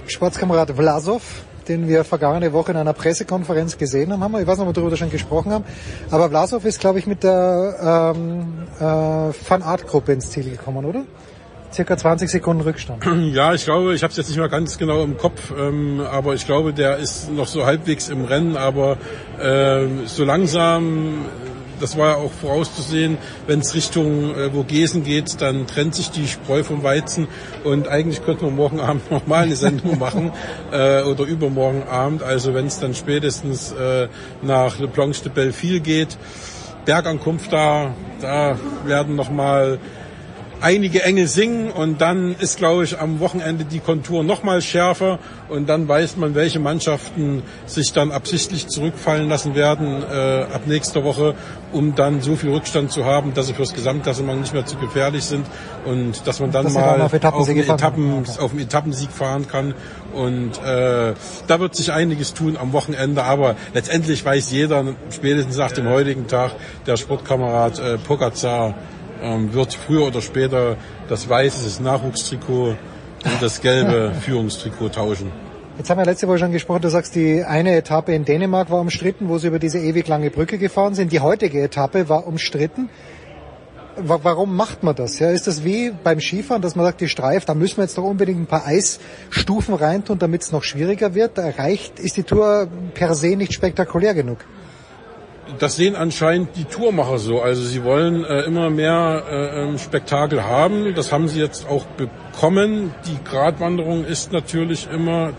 Sportskamerad 0.06 0.70
Vlasov, 0.70 1.22
den 1.68 1.88
wir 1.88 2.04
vergangene 2.04 2.52
Woche 2.52 2.72
in 2.72 2.78
einer 2.78 2.92
Pressekonferenz 2.92 3.78
gesehen 3.78 4.18
haben. 4.18 4.34
Ich 4.40 4.46
weiß 4.46 4.58
nicht, 4.58 4.66
ob 4.66 4.68
wir 4.68 4.80
darüber 4.80 4.96
schon 4.96 5.10
gesprochen 5.10 5.52
haben. 5.52 5.64
Aber 6.10 6.28
Vlasov 6.28 6.64
ist, 6.64 6.80
glaube 6.80 6.98
ich, 6.98 7.06
mit 7.06 7.22
der 7.22 8.14
ähm, 8.16 8.66
äh, 8.78 8.82
Van 8.82 9.62
Art 9.62 9.86
Gruppe 9.86 10.12
ins 10.12 10.30
Ziel 10.30 10.50
gekommen, 10.50 10.84
oder? 10.84 11.04
Circa 11.72 11.96
20 11.96 12.30
Sekunden 12.30 12.62
Rückstand. 12.62 13.04
Ja, 13.32 13.54
ich 13.54 13.64
glaube, 13.64 13.94
ich 13.94 14.02
habe 14.02 14.10
es 14.10 14.16
jetzt 14.16 14.28
nicht 14.28 14.38
mehr 14.38 14.48
ganz 14.48 14.76
genau 14.76 15.02
im 15.02 15.16
Kopf, 15.16 15.52
ähm, 15.58 16.00
aber 16.00 16.34
ich 16.34 16.44
glaube, 16.44 16.72
der 16.72 16.98
ist 16.98 17.32
noch 17.32 17.46
so 17.46 17.64
halbwegs 17.64 18.08
im 18.08 18.24
Rennen, 18.24 18.56
aber 18.56 18.98
ähm, 19.40 20.02
so 20.04 20.24
langsam, 20.24 21.24
das 21.80 21.96
war 21.96 22.10
ja 22.10 22.16
auch 22.16 22.30
vorauszusehen, 22.30 23.16
wenn 23.46 23.60
es 23.60 23.74
Richtung 23.74 24.34
äh, 24.34 24.50
Vogesen 24.50 25.02
geht, 25.02 25.40
dann 25.40 25.66
trennt 25.66 25.94
sich 25.94 26.10
die 26.10 26.28
Spreu 26.28 26.62
vom 26.62 26.82
Weizen 26.82 27.26
und 27.64 27.88
eigentlich 27.88 28.22
könnten 28.22 28.44
wir 28.44 28.52
morgen 28.52 28.80
Abend 28.88 29.10
nochmal 29.10 29.44
eine 29.44 29.56
Sendung 29.56 29.98
machen 29.98 30.32
äh, 30.72 31.02
oder 31.02 31.24
übermorgen 31.24 31.84
Abend, 31.84 32.22
also 32.22 32.52
wenn 32.52 32.66
es 32.66 32.80
dann 32.80 32.94
spätestens 32.94 33.72
äh, 33.72 34.08
nach 34.42 34.78
Le 34.78 34.88
Planche 34.88 35.22
de 35.22 35.32
Belleville 35.32 35.80
geht, 35.80 36.18
Bergankunft 36.84 37.52
da, 37.52 37.94
da 38.20 38.58
werden 38.84 39.14
nochmal 39.14 39.78
einige 40.62 41.02
Engel 41.02 41.26
singen 41.26 41.70
und 41.70 42.00
dann 42.00 42.34
ist, 42.38 42.56
glaube 42.56 42.84
ich, 42.84 42.98
am 42.98 43.20
Wochenende 43.20 43.64
die 43.64 43.80
Kontur 43.80 44.22
noch 44.22 44.42
mal 44.42 44.62
schärfer 44.62 45.18
und 45.48 45.68
dann 45.68 45.88
weiß 45.88 46.16
man, 46.16 46.34
welche 46.34 46.60
Mannschaften 46.60 47.42
sich 47.66 47.92
dann 47.92 48.12
absichtlich 48.12 48.68
zurückfallen 48.68 49.28
lassen 49.28 49.54
werden 49.54 50.02
äh, 50.02 50.42
ab 50.44 50.62
nächster 50.66 51.04
Woche, 51.04 51.34
um 51.72 51.94
dann 51.94 52.22
so 52.22 52.36
viel 52.36 52.50
Rückstand 52.50 52.92
zu 52.92 53.04
haben, 53.04 53.34
dass 53.34 53.46
sie 53.48 53.54
fürs 53.54 53.74
Gesamtklassement 53.74 54.40
nicht 54.40 54.54
mehr 54.54 54.64
zu 54.64 54.76
gefährlich 54.76 55.24
sind 55.24 55.46
und 55.84 56.26
dass 56.26 56.40
man 56.40 56.52
dann 56.52 56.64
Dass 56.64 56.74
mal 56.74 57.00
auf 57.00 57.12
Etappensiege 57.12 57.62
den 57.62 57.74
Etappen, 57.74 58.24
auf 58.38 58.50
den 58.52 58.60
Etappensieg 58.60 59.10
fahren 59.10 59.48
kann 59.48 59.74
und 60.12 60.62
äh, 60.64 61.14
da 61.46 61.60
wird 61.60 61.74
sich 61.74 61.92
einiges 61.92 62.34
tun 62.34 62.56
am 62.56 62.72
Wochenende, 62.72 63.24
aber 63.24 63.56
letztendlich 63.74 64.24
weiß 64.24 64.50
jeder, 64.52 64.84
spätestens 65.10 65.56
nach 65.56 65.72
dem 65.72 65.88
heutigen 65.88 66.28
Tag, 66.28 66.52
der 66.86 66.96
Sportkamerad 66.96 67.78
äh, 67.78 67.98
Pogacar 67.98 68.74
ähm, 69.22 69.52
wird 69.54 69.74
früher 69.74 70.06
oder 70.06 70.20
später 70.20 70.76
das 71.08 71.28
weiße 71.28 71.82
Nachwuchstrikot 71.82 72.68
und 73.24 73.40
das 73.42 73.60
gelbe 73.60 74.12
Führungstrikot 74.20 74.90
tauschen. 74.90 75.30
Jetzt 75.78 75.88
haben 75.88 75.98
wir 75.98 76.04
letzte 76.04 76.28
Woche 76.28 76.38
schon 76.38 76.52
gesprochen, 76.52 76.82
du 76.82 76.90
sagst, 76.90 77.14
die 77.14 77.42
eine 77.44 77.74
Etappe 77.74 78.14
in 78.14 78.24
Dänemark 78.26 78.70
war 78.70 78.80
umstritten, 78.80 79.28
wo 79.28 79.38
sie 79.38 79.46
über 79.46 79.58
diese 79.58 79.78
ewig 79.78 80.06
lange 80.06 80.30
Brücke 80.30 80.58
gefahren 80.58 80.94
sind. 80.94 81.12
Die 81.12 81.20
heutige 81.20 81.62
Etappe 81.62 82.08
war 82.10 82.26
umstritten. 82.26 82.90
Wa- 83.96 84.20
Warum 84.22 84.54
macht 84.54 84.82
man 84.82 84.94
das? 84.94 85.18
Ja, 85.18 85.30
ist 85.30 85.46
das 85.46 85.64
wie 85.64 85.90
beim 86.04 86.20
Skifahren, 86.20 86.60
dass 86.62 86.76
man 86.76 86.84
sagt, 86.84 87.00
die 87.00 87.08
Streif, 87.08 87.44
da 87.46 87.54
müssen 87.54 87.78
wir 87.78 87.84
jetzt 87.84 87.96
doch 87.96 88.04
unbedingt 88.04 88.40
ein 88.40 88.46
paar 88.46 88.66
Eisstufen 88.66 89.74
reintun, 89.74 90.18
damit 90.18 90.42
es 90.42 90.52
noch 90.52 90.62
schwieriger 90.62 91.14
wird? 91.14 91.38
Da 91.38 91.48
reicht, 91.48 91.98
ist 91.98 92.16
die 92.18 92.22
Tour 92.22 92.68
per 92.94 93.14
se 93.14 93.36
nicht 93.36 93.52
spektakulär 93.54 94.12
genug. 94.14 94.38
Das 95.58 95.76
sehen 95.76 95.96
anscheinend 95.96 96.56
die 96.56 96.64
Tourmacher 96.64 97.18
so. 97.18 97.40
Also 97.40 97.62
sie 97.62 97.82
wollen 97.84 98.24
äh, 98.24 98.42
immer 98.42 98.70
mehr 98.70 99.24
äh, 99.28 99.62
ähm, 99.62 99.78
Spektakel 99.78 100.44
haben. 100.44 100.94
Das 100.94 101.12
haben 101.12 101.28
sie 101.28 101.40
jetzt 101.40 101.68
auch 101.68 101.84
bekommen. 101.84 102.94
Die 103.06 103.18
Gratwanderung 103.24 104.04
ist 104.04 104.32
natürlich 104.32 104.88
immer 104.92 105.32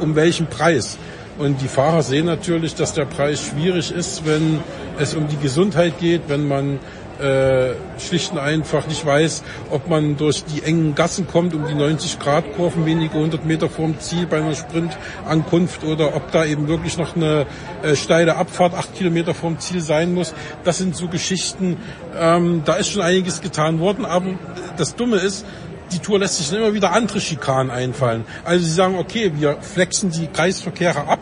um 0.00 0.16
welchen 0.16 0.46
Preis. 0.46 0.98
Und 1.38 1.62
die 1.62 1.68
Fahrer 1.68 2.02
sehen 2.02 2.26
natürlich, 2.26 2.74
dass 2.74 2.94
der 2.94 3.04
Preis 3.04 3.40
schwierig 3.42 3.92
ist, 3.92 4.26
wenn 4.26 4.60
es 4.98 5.14
um 5.14 5.28
die 5.28 5.36
Gesundheit 5.36 5.98
geht, 5.98 6.22
wenn 6.28 6.48
man 6.48 6.80
äh, 7.20 7.74
schlicht 7.98 8.32
und 8.32 8.38
einfach 8.38 8.86
nicht 8.86 9.04
weiß, 9.04 9.42
ob 9.70 9.88
man 9.88 10.16
durch 10.16 10.44
die 10.44 10.62
engen 10.62 10.94
Gassen 10.94 11.26
kommt, 11.26 11.54
um 11.54 11.66
die 11.66 11.74
90-Grad-Kurven 11.74 12.86
wenige 12.86 13.14
hundert 13.14 13.44
Meter 13.44 13.68
vorm 13.68 13.98
Ziel 14.00 14.26
bei 14.26 14.38
einer 14.38 14.54
Sprintankunft 14.54 15.84
oder 15.84 16.14
ob 16.14 16.30
da 16.32 16.44
eben 16.44 16.68
wirklich 16.68 16.96
noch 16.96 17.16
eine 17.16 17.46
äh, 17.82 17.96
steile 17.96 18.36
Abfahrt 18.36 18.74
acht 18.74 18.94
Kilometer 18.94 19.34
vorm 19.34 19.58
Ziel 19.58 19.80
sein 19.80 20.14
muss. 20.14 20.34
Das 20.64 20.78
sind 20.78 20.94
so 20.94 21.08
Geschichten, 21.08 21.76
ähm, 22.18 22.62
da 22.64 22.74
ist 22.74 22.88
schon 22.88 23.02
einiges 23.02 23.40
getan 23.40 23.80
worden, 23.80 24.04
aber 24.04 24.34
das 24.76 24.94
Dumme 24.94 25.16
ist, 25.16 25.44
die 25.92 25.98
Tour 25.98 26.18
lässt 26.18 26.36
sich 26.36 26.52
immer 26.52 26.74
wieder 26.74 26.92
andere 26.92 27.20
Schikanen 27.20 27.70
einfallen. 27.70 28.24
Also 28.44 28.64
sie 28.64 28.72
sagen, 28.72 28.96
okay, 28.96 29.32
wir 29.34 29.56
flexen 29.60 30.10
die 30.10 30.26
Kreisverkehre 30.26 31.06
ab, 31.08 31.20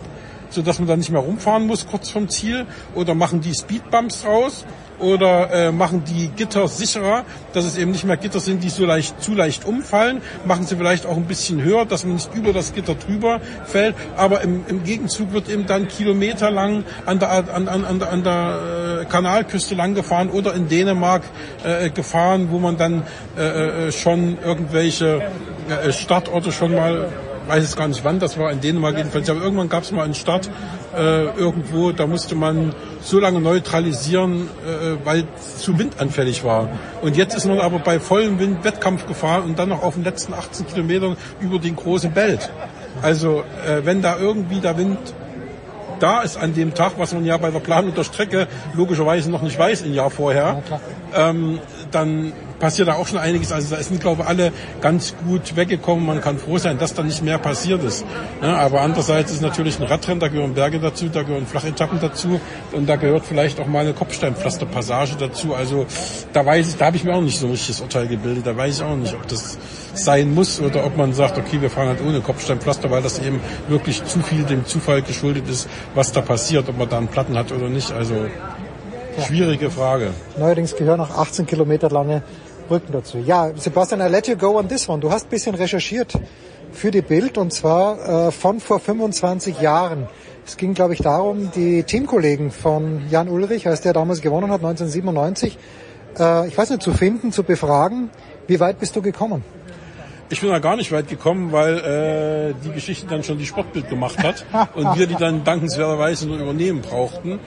so 0.51 0.63
dass 0.63 0.79
man 0.79 0.89
dann 0.89 0.99
nicht 0.99 1.11
mehr 1.11 1.21
rumfahren 1.21 1.67
muss 1.67 1.87
kurz 1.87 2.11
vom 2.11 2.29
Ziel 2.29 2.67
oder 2.95 3.15
machen 3.15 3.41
die 3.41 3.55
Speedbumps 3.55 4.25
raus 4.25 4.65
oder 4.99 5.51
äh, 5.53 5.73
machen 5.73 6.03
die 6.05 6.29
Gitter 6.29 6.69
sicherer, 6.69 7.25
dass 7.53 7.65
es 7.65 7.77
eben 7.79 7.91
nicht 7.93 8.05
mehr 8.05 8.17
Gitter 8.17 8.41
sind, 8.41 8.63
die 8.63 8.69
so 8.71 8.85
leicht 8.87 9.23
zu 9.23 9.35
leicht 9.35 9.65
umfallen, 9.65 10.21
machen 10.45 10.67
sie 10.67 10.77
vielleicht 10.77 11.07
auch 11.07 11.17
ein 11.17 11.25
bisschen 11.27 11.63
höher, 11.63 11.85
dass 11.85 12.05
man 12.05 12.15
nicht 12.15 12.35
über 12.35 12.53
das 12.53 12.73
Gitter 12.73 12.95
drüber 12.95 13.41
fällt, 13.65 13.95
aber 14.17 14.41
im, 14.43 14.65
im 14.69 14.85
Gegenzug 14.85 15.33
wird 15.33 15.49
eben 15.49 15.67
dann 15.67 15.89
kilometerlang 15.89 16.85
an 17.05 17.19
der 17.19 17.31
an, 17.31 17.69
an, 17.69 17.85
an, 17.85 17.99
der- 17.99 18.11
an 18.13 18.23
der 18.25 19.01
äh, 19.03 19.05
Kanalküste 19.07 19.75
lang 19.75 19.95
gefahren 19.95 20.31
oder 20.31 20.55
in 20.55 20.69
Dänemark 20.69 21.23
äh, 21.65 21.91
gefahren, 21.91 22.49
wo 22.51 22.59
man 22.59 22.77
dann 22.77 23.03
äh, 23.37 23.89
äh, 23.89 23.93
schon 23.93 24.39
irgendwelche 24.45 25.23
äh, 25.69 25.93
Startorte 25.93 26.53
schon 26.53 26.75
mal 26.75 27.09
weiß 27.49 27.63
es 27.63 27.77
gar 27.77 27.87
nicht 27.87 28.03
wann, 28.05 28.19
das 28.19 28.37
war 28.39 28.51
in 28.51 28.61
Dänemark 28.61 28.97
jedenfalls, 28.97 29.31
aber 29.31 29.41
irgendwann 29.41 29.69
gab 29.69 29.85
es 29.85 29.93
mal 29.93 30.03
einen 30.03 30.15
Start 30.15 30.51
äh, 30.97 31.25
irgendwo, 31.37 31.93
da 31.93 32.07
musste 32.07 32.35
man 32.35 32.75
so 33.01 33.21
lange 33.21 33.41
neutralisieren, 33.41 34.49
äh, 34.65 35.05
weil 35.05 35.25
es 35.39 35.59
zu 35.59 35.79
windanfällig 35.79 36.43
war. 36.45 36.69
Und 37.03 37.17
jetzt 37.17 37.37
ist 37.37 37.47
man 37.47 37.61
aber 37.61 37.79
bei 37.79 38.01
vollem 38.01 38.39
Wind 38.39 38.65
Wettkampf 38.65 39.07
gefahren 39.07 39.45
und 39.45 39.59
dann 39.59 39.69
noch 39.69 39.83
auf 39.83 39.95
den 39.95 40.05
letzten 40.05 40.35
18 40.35 40.67
Kilometern 40.67 41.17
über 41.41 41.59
den 41.59 41.77
großen 41.77 42.13
Belt. 42.13 42.51
Also 43.03 43.45
äh, 43.67 43.85
wenn 43.85 44.03
da 44.03 44.19
irgendwie 44.19 44.61
der 44.61 44.79
Wind 44.79 44.99
da 45.99 46.23
ist 46.23 46.37
an 46.37 46.55
dem 46.55 46.75
Tag, 46.75 46.93
was 46.99 47.15
man 47.15 47.25
ja 47.25 47.37
bei 47.37 47.51
der 47.51 47.61
Planung 47.61 47.95
der 47.95 48.05
Strecke 48.05 48.49
logischerweise 48.75 49.31
noch 49.31 49.43
nicht 49.43 49.59
weiß 49.59 49.83
ein 49.83 49.95
Jahr 49.95 50.11
vorher, 50.11 50.63
ähm, 51.15 51.59
dann 51.91 52.33
passiert 52.59 52.89
da 52.89 52.95
auch 52.95 53.07
schon 53.07 53.19
einiges. 53.19 53.53
Also 53.53 53.75
da 53.75 53.83
sind, 53.83 54.01
glaube 54.01 54.23
ich, 54.23 54.29
alle 54.29 54.53
ganz 54.81 55.15
gut 55.27 55.57
weggekommen. 55.57 56.05
Man 56.05 56.21
kann 56.21 56.39
froh 56.39 56.59
sein, 56.59 56.79
dass 56.79 56.95
da 56.95 57.03
nicht 57.03 57.23
mehr 57.23 57.39
passiert 57.39 57.83
ist. 57.85 58.05
Ja, 58.43 58.57
aber 58.57 58.81
andererseits 58.81 59.33
ist 59.33 59.43
natürlich 59.43 59.79
ein 59.81 59.87
Radrennen, 59.87 60.21
da 60.21 60.29
gehören 60.29 60.55
Berge 60.55 60.79
dazu, 60.79 61.09
da 61.09 61.23
gehören 61.23 61.47
Flachetappen 61.47 62.01
dazu 62.01 62.41
und 62.73 62.89
da 62.89 62.97
gehört 62.97 63.25
vielleicht 63.27 63.61
auch 63.61 63.67
mal 63.67 63.81
eine 63.81 63.93
Kopfsteinpflasterpassage 63.93 65.17
dazu. 65.19 65.55
Also 65.55 65.87
da 66.33 66.45
weiß 66.45 66.69
ich, 66.69 66.77
da 66.77 66.87
habe 66.87 66.97
ich 66.97 67.05
mir 67.05 67.15
auch 67.15 67.21
nicht 67.21 67.39
so 67.39 67.47
ein 67.47 67.53
richtiges 67.53 67.81
Urteil 67.81 68.07
gebildet. 68.07 68.47
Da 68.47 68.57
weiß 68.57 68.77
ich 68.77 68.83
auch 68.83 68.97
nicht, 68.97 69.15
ob 69.15 69.27
das 69.29 69.59
sein 69.95 70.35
muss 70.35 70.61
oder 70.61 70.85
ob 70.85 70.97
man 70.97 71.13
sagt, 71.15 71.39
okay, 71.39 71.61
wir 71.61 71.71
fahren 71.71 71.89
halt 71.89 72.01
ohne 72.07 72.21
Kopfsteinpflaster, 72.21 72.91
weil 72.91 73.03
das 73.03 73.19
eben 73.19 73.41
wirklich 73.69 74.05
zu 74.05 74.21
viel 74.21 74.45
dem 74.45 74.67
Zufall 74.67 75.03
geschuldet 75.03 75.49
ist, 75.49 75.69
was 75.95 76.13
da 76.13 76.21
passiert, 76.21 76.69
ob 76.69 76.79
man 76.79 76.89
da 76.89 76.99
einen 76.99 77.09
Platten 77.09 77.37
hat 77.37 77.53
oder 77.53 77.69
nicht. 77.69 77.93
Also 77.93 78.15
schwierige 79.27 79.71
Frage. 79.71 80.11
Neuerdings 80.39 80.77
gehören 80.77 81.01
auch 81.01 81.17
18 81.17 81.47
Kilometer 81.47 81.89
lange 81.91 82.23
Brücken 82.67 82.93
dazu. 82.93 83.19
Ja, 83.19 83.51
Sebastian, 83.57 84.01
I 84.01 84.11
let 84.11 84.29
you 84.29 84.37
go 84.37 84.59
on 84.59 84.69
this 84.69 84.89
one. 84.89 85.01
Du 85.01 85.11
hast 85.11 85.27
ein 85.27 85.31
bisschen 85.31 85.55
recherchiert 85.55 86.13
für 86.73 86.91
die 86.91 87.03
Bild 87.03 87.39
und 87.39 87.53
zwar 87.53 88.29
äh, 88.29 88.31
von 88.31 88.61
vor 88.61 88.81
25 88.81 89.61
Jahren. 89.61 90.09
Es 90.47 90.57
ging, 90.57 90.75
glaube 90.75 90.95
ich, 90.95 91.01
darum, 91.01 91.51
die 91.55 91.83
Teamkollegen 91.83 92.51
von 92.51 93.03
Jan 93.11 93.29
Ulrich, 93.29 93.67
als 93.67 93.81
der 93.81 93.93
damals 93.93 94.21
gewonnen 94.21 94.51
hat, 94.51 94.61
1997, 94.61 95.59
äh, 96.19 96.49
ich 96.49 96.57
weiß 96.57 96.71
nicht, 96.71 96.83
zu 96.83 96.93
finden, 96.93 97.33
zu 97.33 97.43
befragen. 97.43 98.11
Wie 98.47 98.61
weit 98.61 98.79
bist 98.79 98.95
du 98.95 99.03
gekommen? 99.03 99.43
Ich 100.29 100.41
bin 100.41 100.51
da 100.51 100.59
gar 100.59 100.77
nicht 100.77 100.91
weit 100.91 101.09
gekommen, 101.09 101.53
weil 101.53 101.79
äh, 101.79 102.55
die 102.65 102.73
Geschichte 102.73 103.07
dann 103.07 103.23
schon 103.23 103.39
die 103.39 103.47
Sportbild 103.47 103.89
gemacht 103.89 104.19
hat 104.23 104.45
und 104.75 104.99
wir 104.99 105.07
die 105.07 105.15
dann 105.15 105.45
dankenswerterweise 105.45 106.27
nur 106.27 106.39
übernehmen 106.39 106.81
brauchten. 106.81 107.39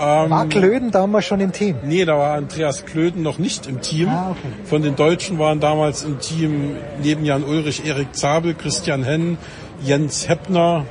Ähm, 0.00 0.30
War 0.30 0.46
Klöden 0.46 0.90
damals 0.90 1.24
schon 1.26 1.40
im 1.40 1.52
Team? 1.52 1.76
Nee, 1.84 2.04
da 2.04 2.16
war 2.16 2.34
Andreas 2.34 2.84
Klöden 2.86 3.22
noch 3.22 3.38
nicht 3.38 3.66
im 3.66 3.80
Team. 3.80 4.08
Ah, 4.08 4.30
okay. 4.30 4.48
Von 4.64 4.82
den 4.82 4.94
Deutschen 4.96 5.38
waren 5.38 5.60
damals 5.60 6.04
im 6.04 6.20
Team 6.20 6.76
neben 7.02 7.24
Jan 7.24 7.42
Ulrich 7.42 7.84
Erik 7.86 8.14
Zabel, 8.14 8.54
Christian 8.54 9.02
Henn, 9.02 9.38
Jens 9.82 10.28
Heppner, 10.28 10.84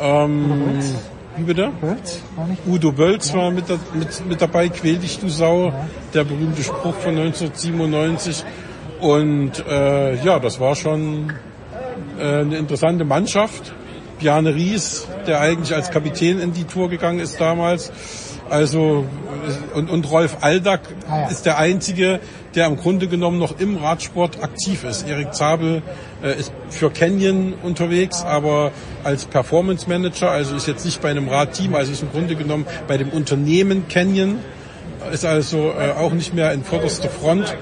ähm, 0.00 0.78
wie 1.36 1.42
bitte? 1.44 1.70
Bölz? 1.80 2.20
Udo 2.66 2.90
Bölz 2.92 3.32
war 3.34 3.50
mit, 3.50 3.68
da- 3.70 3.78
mit, 3.94 4.26
mit 4.26 4.40
dabei, 4.42 4.68
Quäl 4.68 4.96
dich 4.96 5.18
du 5.20 5.28
Sau, 5.28 5.72
der 6.14 6.24
berühmte 6.24 6.62
Spruch 6.62 6.94
von 6.94 7.16
1997. 7.16 8.44
Und 9.00 9.64
äh, 9.68 10.16
ja, 10.24 10.38
das 10.40 10.58
war 10.58 10.74
schon 10.74 11.32
äh, 12.18 12.40
eine 12.40 12.56
interessante 12.58 13.04
Mannschaft. 13.04 13.72
Bjarne 14.18 14.52
Ries, 14.54 15.06
der 15.28 15.40
eigentlich 15.40 15.72
als 15.76 15.90
Kapitän 15.92 16.40
in 16.40 16.52
die 16.52 16.64
Tour 16.64 16.88
gegangen 16.88 17.20
ist 17.20 17.40
damals. 17.40 17.92
Also 18.50 19.04
und, 19.74 19.90
und 19.90 20.10
Rolf 20.10 20.38
Aldag 20.40 20.80
Ah, 21.08 21.20
ja. 21.20 21.28
ist 21.28 21.46
der 21.46 21.58
einzige, 21.58 22.20
der 22.54 22.66
im 22.66 22.76
Grunde 22.76 23.08
genommen 23.08 23.38
noch 23.38 23.58
im 23.60 23.76
Radsport 23.76 24.42
aktiv 24.42 24.84
ist. 24.84 25.06
Erik 25.06 25.34
Zabel 25.34 25.82
äh, 26.22 26.38
ist 26.38 26.52
für 26.70 26.90
Canyon 26.90 27.54
unterwegs, 27.62 28.22
aber 28.24 28.72
als 29.04 29.24
Performance 29.26 29.88
Manager, 29.88 30.30
also 30.30 30.56
ist 30.56 30.66
jetzt 30.66 30.84
nicht 30.84 31.00
bei 31.00 31.10
einem 31.10 31.28
Radteam, 31.28 31.74
also 31.74 31.92
ist 31.92 32.02
im 32.02 32.10
Grunde 32.10 32.34
genommen 32.36 32.66
bei 32.86 32.96
dem 32.96 33.10
Unternehmen 33.10 33.86
Canyon, 33.88 34.38
ist 35.12 35.24
also 35.24 35.72
äh, 35.78 35.92
auch 35.98 36.12
nicht 36.12 36.34
mehr 36.34 36.52
in 36.52 36.64
vorderster 36.64 37.08
Front. 37.08 37.56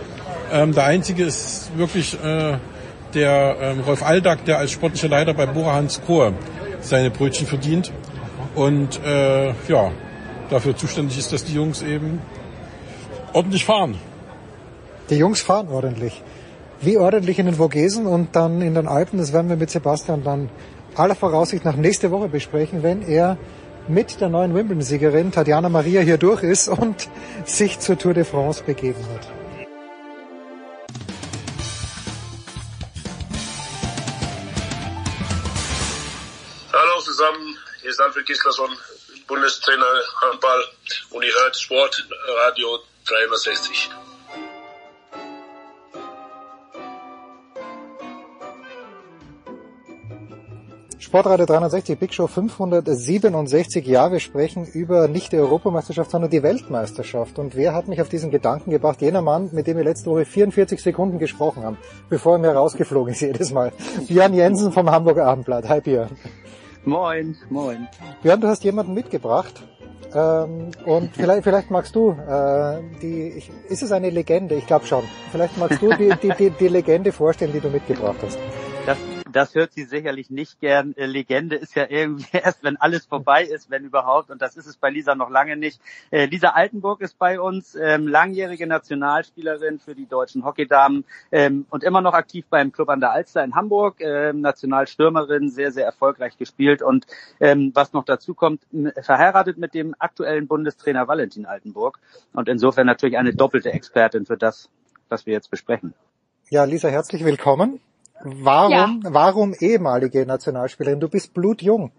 Ähm, 0.53 0.73
der 0.73 0.85
einzige 0.85 1.25
ist 1.25 1.71
wirklich 1.77 2.15
äh, 2.23 2.59
der 3.15 3.57
ähm, 3.61 3.81
Rolf 3.81 4.03
Aldag, 4.03 4.45
der 4.47 4.59
als 4.59 4.71
sportlicher 4.71 5.09
Leiter 5.09 5.35
bei 5.35 5.47
Bora 5.47 5.75
Hans 5.75 6.01
Kohr 6.07 6.33
seine 6.81 7.11
Brötchen 7.11 7.47
verdient. 7.47 7.93
Und 8.55 9.01
äh, 9.05 9.49
ja, 9.69 9.91
dafür 10.51 10.77
zuständig 10.77 11.19
ist, 11.19 11.33
dass 11.33 11.45
die 11.45 11.55
Jungs 11.55 11.83
eben 11.83 12.21
ordentlich 13.33 13.65
fahren. 13.65 13.99
Die 15.11 15.17
Jungs 15.17 15.41
fahren 15.41 15.69
ordentlich. 15.69 16.23
Wie 16.81 16.99
ordentlich 16.99 17.39
in 17.39 17.47
den 17.47 17.55
Vogesen 17.55 18.07
und 18.07 18.37
dann 18.37 18.61
in 18.61 18.75
den 18.75 18.87
Alpen, 18.87 19.19
das 19.19 19.33
werden 19.33 19.49
wir 19.49 19.57
mit 19.57 19.71
Sebastian 19.71 20.23
dann 20.25 20.51
aller 20.95 21.15
Voraussicht 21.15 21.65
nach 21.65 21.77
nächste 21.77 22.11
Woche 22.11 22.29
besprechen, 22.29 22.83
wenn 22.83 23.03
er 23.03 23.39
mit 23.89 24.21
der 24.21 24.29
neuen 24.29 24.55
Wimbledon-Siegerin 24.55 25.31
Tatjana 25.31 25.69
Maria 25.69 26.01
hier 26.01 26.19
durch 26.19 26.43
ist 26.43 26.69
und 26.69 27.09
sich 27.45 27.79
zur 27.79 27.99
Tour 27.99 28.15
de 28.15 28.25
France 28.25 28.63
begeben 28.65 29.01
hat. 29.15 29.29
Hallo 36.73 37.01
zusammen, 37.03 37.57
hier 37.81 37.91
ist 37.91 38.01
Alfred 38.01 38.27
Gislason, 38.27 38.71
Bundestrainer 39.27 39.85
Handball 40.21 40.65
und 41.11 41.25
ihr 41.25 41.33
hört 41.33 41.57
Sportradio 41.57 42.79
360. 43.07 43.91
Sportradio 50.99 51.47
360, 51.47 51.99
Big 51.99 52.15
Show 52.15 52.27
567 52.27 53.87
Ja, 53.87 54.11
wir 54.11 54.21
sprechen 54.21 54.67
über 54.67 55.09
nicht 55.09 55.33
die 55.33 55.39
Europameisterschaft, 55.39 56.11
sondern 56.11 56.31
die 56.31 56.43
Weltmeisterschaft. 56.43 57.39
Und 57.39 57.55
wer 57.55 57.75
hat 57.75 57.89
mich 57.89 58.01
auf 58.01 58.09
diesen 58.09 58.31
Gedanken 58.31 58.71
gebracht? 58.71 59.01
Jener 59.01 59.23
Mann, 59.23 59.51
mit 59.53 59.67
dem 59.67 59.77
wir 59.77 59.85
letzte 59.85 60.11
Woche 60.11 60.25
44 60.25 60.83
Sekunden 60.83 61.19
gesprochen 61.19 61.65
haben, 61.65 61.79
bevor 62.09 62.35
er 62.35 62.39
mir 62.39 62.51
rausgeflogen 62.51 63.13
ist 63.13 63.21
jedes 63.21 63.53
Mal. 63.53 63.73
Björn 64.09 64.35
Jensen 64.35 64.73
vom 64.73 64.91
Hamburger 64.91 65.27
Abendblatt. 65.27 65.69
Hi 65.69 65.81
Björn. 65.81 66.17
Moin, 66.87 67.37
moin. 67.51 67.89
Björn, 68.23 68.41
du 68.41 68.47
hast 68.47 68.63
jemanden 68.63 68.95
mitgebracht. 68.95 69.61
Ähm, 70.15 70.71
und 70.85 71.13
vielleicht, 71.17 71.43
vielleicht 71.43 71.71
magst 71.71 71.97
du, 71.97 72.13
äh, 72.13 72.81
die, 73.03 73.33
ich, 73.37 73.51
ist 73.69 73.83
es 73.83 73.91
eine 73.91 74.09
Legende? 74.11 74.55
Ich 74.55 74.69
glaube 74.69 74.87
schon. 74.87 75.03
Vielleicht 75.33 75.59
magst 75.59 75.83
du 75.83 75.93
die, 75.95 76.15
die, 76.23 76.33
die, 76.39 76.51
die 76.51 76.69
Legende 76.69 77.11
vorstellen, 77.11 77.53
die 77.53 77.59
du 77.59 77.71
mitgebracht 77.71 78.19
hast. 78.23 78.39
Das, 78.87 78.99
das 79.33 79.55
hört 79.55 79.73
sie 79.73 79.85
sicherlich 79.85 80.31
nicht 80.31 80.61
gern. 80.61 80.95
Äh, 80.97 81.07
Legende 81.07 81.57
ist 81.57 81.75
ja 81.75 81.87
irgendwie 81.89 82.27
erst, 82.33 82.63
wenn 82.63 82.77
alles 82.77 83.07
vorbei 83.07 83.45
ist, 83.45 83.71
wenn 83.71 83.85
überhaupt. 83.85 84.31
Und 84.31 84.43
das 84.43 84.57
ist 84.57 84.67
es 84.67 84.77
bei 84.77 84.91
Lisa 84.91 85.15
noch 85.15 85.31
lange 85.31 85.57
nicht. 85.57 85.81
Äh, 86.11 86.27
Lisa 86.27 86.51
Altenburg 86.51 87.01
ist 87.01 87.19
bei 87.19 87.41
uns, 87.41 87.75
ähm, 87.75 88.07
langjährige 88.07 88.67
Nationalspielerin 88.67 89.79
für 89.79 89.95
die 89.95 90.07
deutschen 90.07 90.45
Hockeydamen 90.45 91.05
ähm, 91.33 91.67
und 91.71 91.85
immer 91.85 92.01
noch 92.01 92.15
aktiv 92.15 92.47
beim 92.49 92.73
Club 92.73 92.89
an 92.89 93.01
der 93.01 93.13
Alster 93.13 93.43
in 93.45 93.55
Hamburg. 93.55 94.01
Ähm, 94.01 94.41
Nationalstürmerin, 94.41 95.49
sehr, 95.49 95.73
sehr 95.73 95.85
erfolgreich 95.85 96.37
gespielt. 96.37 96.83
Und 96.83 97.07
was 97.39 97.93
noch 97.93 98.05
dazu 98.05 98.35
kommt, 98.35 98.63
verheiratet 99.01 99.59
mit 99.59 99.75
dem 99.75 99.95
aktuellen 99.99 100.47
Bundestrainer 100.47 101.07
Valentin 101.09 101.47
Altenburg. 101.47 101.99
Und 102.33 102.49
insofern 102.49 102.87
natürlich 102.87 103.19
eine 103.19 103.35
doppelte 103.35 103.73
Expertin 103.73 104.27
für 104.27 104.37
das, 104.37 104.69
was 105.09 105.27
wir 105.27 105.33
jetzt 105.33 105.51
besprechen. 105.51 105.95
Ja, 106.51 106.65
Lisa, 106.65 106.89
herzlich 106.89 107.25
willkommen. 107.25 107.81
Warum, 108.23 109.03
warum 109.05 109.55
ehemalige 109.59 110.27
Nationalspielerin? 110.27 111.01
Du 111.01 111.09
bist 111.09 111.35
blutjung. 111.35 111.93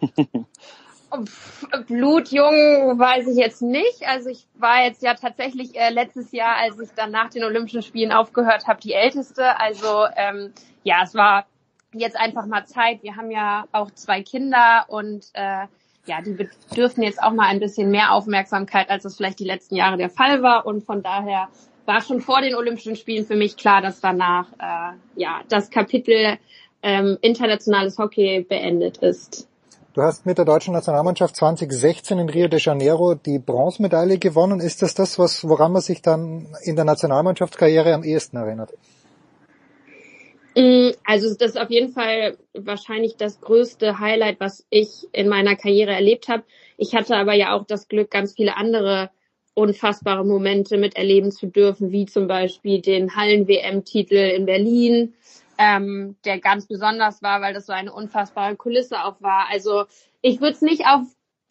Blutjung 1.88 2.98
weiß 2.98 3.26
ich 3.26 3.36
jetzt 3.36 3.62
nicht. 3.62 4.06
Also 4.06 4.28
ich 4.30 4.46
war 4.54 4.84
jetzt 4.84 5.02
ja 5.02 5.14
tatsächlich 5.14 5.76
äh, 5.76 5.90
letztes 5.90 6.32
Jahr, 6.32 6.56
als 6.56 6.78
ich 6.78 6.90
dann 6.94 7.10
nach 7.10 7.30
den 7.30 7.44
Olympischen 7.44 7.82
Spielen 7.82 8.12
aufgehört 8.12 8.66
habe, 8.66 8.80
die 8.80 8.92
älteste. 8.92 9.58
Also 9.58 10.06
ähm, 10.16 10.52
ja, 10.84 11.02
es 11.02 11.14
war 11.14 11.46
jetzt 11.92 12.16
einfach 12.16 12.46
mal 12.46 12.64
Zeit. 12.66 13.02
Wir 13.02 13.16
haben 13.16 13.30
ja 13.30 13.64
auch 13.72 13.90
zwei 13.90 14.22
Kinder 14.22 14.84
und 14.88 15.26
äh, 15.34 15.66
ja, 16.06 16.22
die 16.24 16.32
bedürfen 16.32 17.02
jetzt 17.02 17.22
auch 17.22 17.32
mal 17.32 17.46
ein 17.46 17.60
bisschen 17.60 17.90
mehr 17.90 18.12
Aufmerksamkeit, 18.12 18.88
als 18.88 19.04
es 19.04 19.16
vielleicht 19.16 19.38
die 19.38 19.44
letzten 19.44 19.76
Jahre 19.76 19.96
der 19.96 20.10
Fall 20.10 20.42
war. 20.42 20.64
Und 20.64 20.84
von 20.84 21.02
daher 21.02 21.48
war 21.90 22.00
schon 22.02 22.20
vor 22.20 22.40
den 22.40 22.54
Olympischen 22.54 22.94
Spielen 22.94 23.26
für 23.26 23.34
mich 23.34 23.56
klar, 23.56 23.82
dass 23.82 24.00
danach 24.00 24.46
äh, 24.60 24.96
ja 25.16 25.40
das 25.48 25.70
Kapitel 25.70 26.38
ähm, 26.84 27.18
internationales 27.20 27.98
Hockey 27.98 28.46
beendet 28.48 28.98
ist. 28.98 29.48
Du 29.94 30.02
hast 30.02 30.24
mit 30.24 30.38
der 30.38 30.44
deutschen 30.44 30.72
Nationalmannschaft 30.72 31.34
2016 31.34 32.16
in 32.20 32.28
Rio 32.28 32.46
de 32.46 32.60
Janeiro 32.60 33.16
die 33.16 33.40
Bronzemedaille 33.40 34.18
gewonnen. 34.18 34.60
Ist 34.60 34.82
das 34.82 34.94
das, 34.94 35.18
was, 35.18 35.42
woran 35.48 35.72
man 35.72 35.82
sich 35.82 36.00
dann 36.00 36.46
in 36.62 36.76
der 36.76 36.84
Nationalmannschaftskarriere 36.84 37.92
am 37.92 38.04
ehesten 38.04 38.36
erinnert? 38.36 38.70
Mm, 40.54 40.90
Also 41.04 41.34
das 41.34 41.50
ist 41.50 41.60
auf 41.60 41.70
jeden 41.70 41.92
Fall 41.92 42.38
wahrscheinlich 42.54 43.16
das 43.16 43.40
größte 43.40 43.98
Highlight, 43.98 44.38
was 44.38 44.64
ich 44.70 45.08
in 45.10 45.28
meiner 45.28 45.56
Karriere 45.56 45.90
erlebt 45.90 46.28
habe. 46.28 46.44
Ich 46.76 46.94
hatte 46.94 47.16
aber 47.16 47.34
ja 47.34 47.52
auch 47.52 47.66
das 47.66 47.88
Glück, 47.88 48.12
ganz 48.12 48.34
viele 48.36 48.56
andere 48.56 49.10
unfassbare 49.60 50.24
Momente 50.24 50.78
miterleben 50.78 51.30
zu 51.30 51.46
dürfen, 51.46 51.92
wie 51.92 52.06
zum 52.06 52.26
Beispiel 52.26 52.80
den 52.80 53.14
Hallen-WM-Titel 53.14 54.14
in 54.14 54.46
Berlin, 54.46 55.14
ähm, 55.58 56.16
der 56.24 56.40
ganz 56.40 56.66
besonders 56.66 57.22
war, 57.22 57.40
weil 57.40 57.54
das 57.54 57.66
so 57.66 57.72
eine 57.72 57.92
unfassbare 57.92 58.56
Kulisse 58.56 59.04
auch 59.04 59.20
war. 59.20 59.46
Also 59.50 59.84
ich 60.22 60.40
würde 60.40 60.54
es 60.54 60.62
nicht 60.62 60.86
auf 60.86 61.02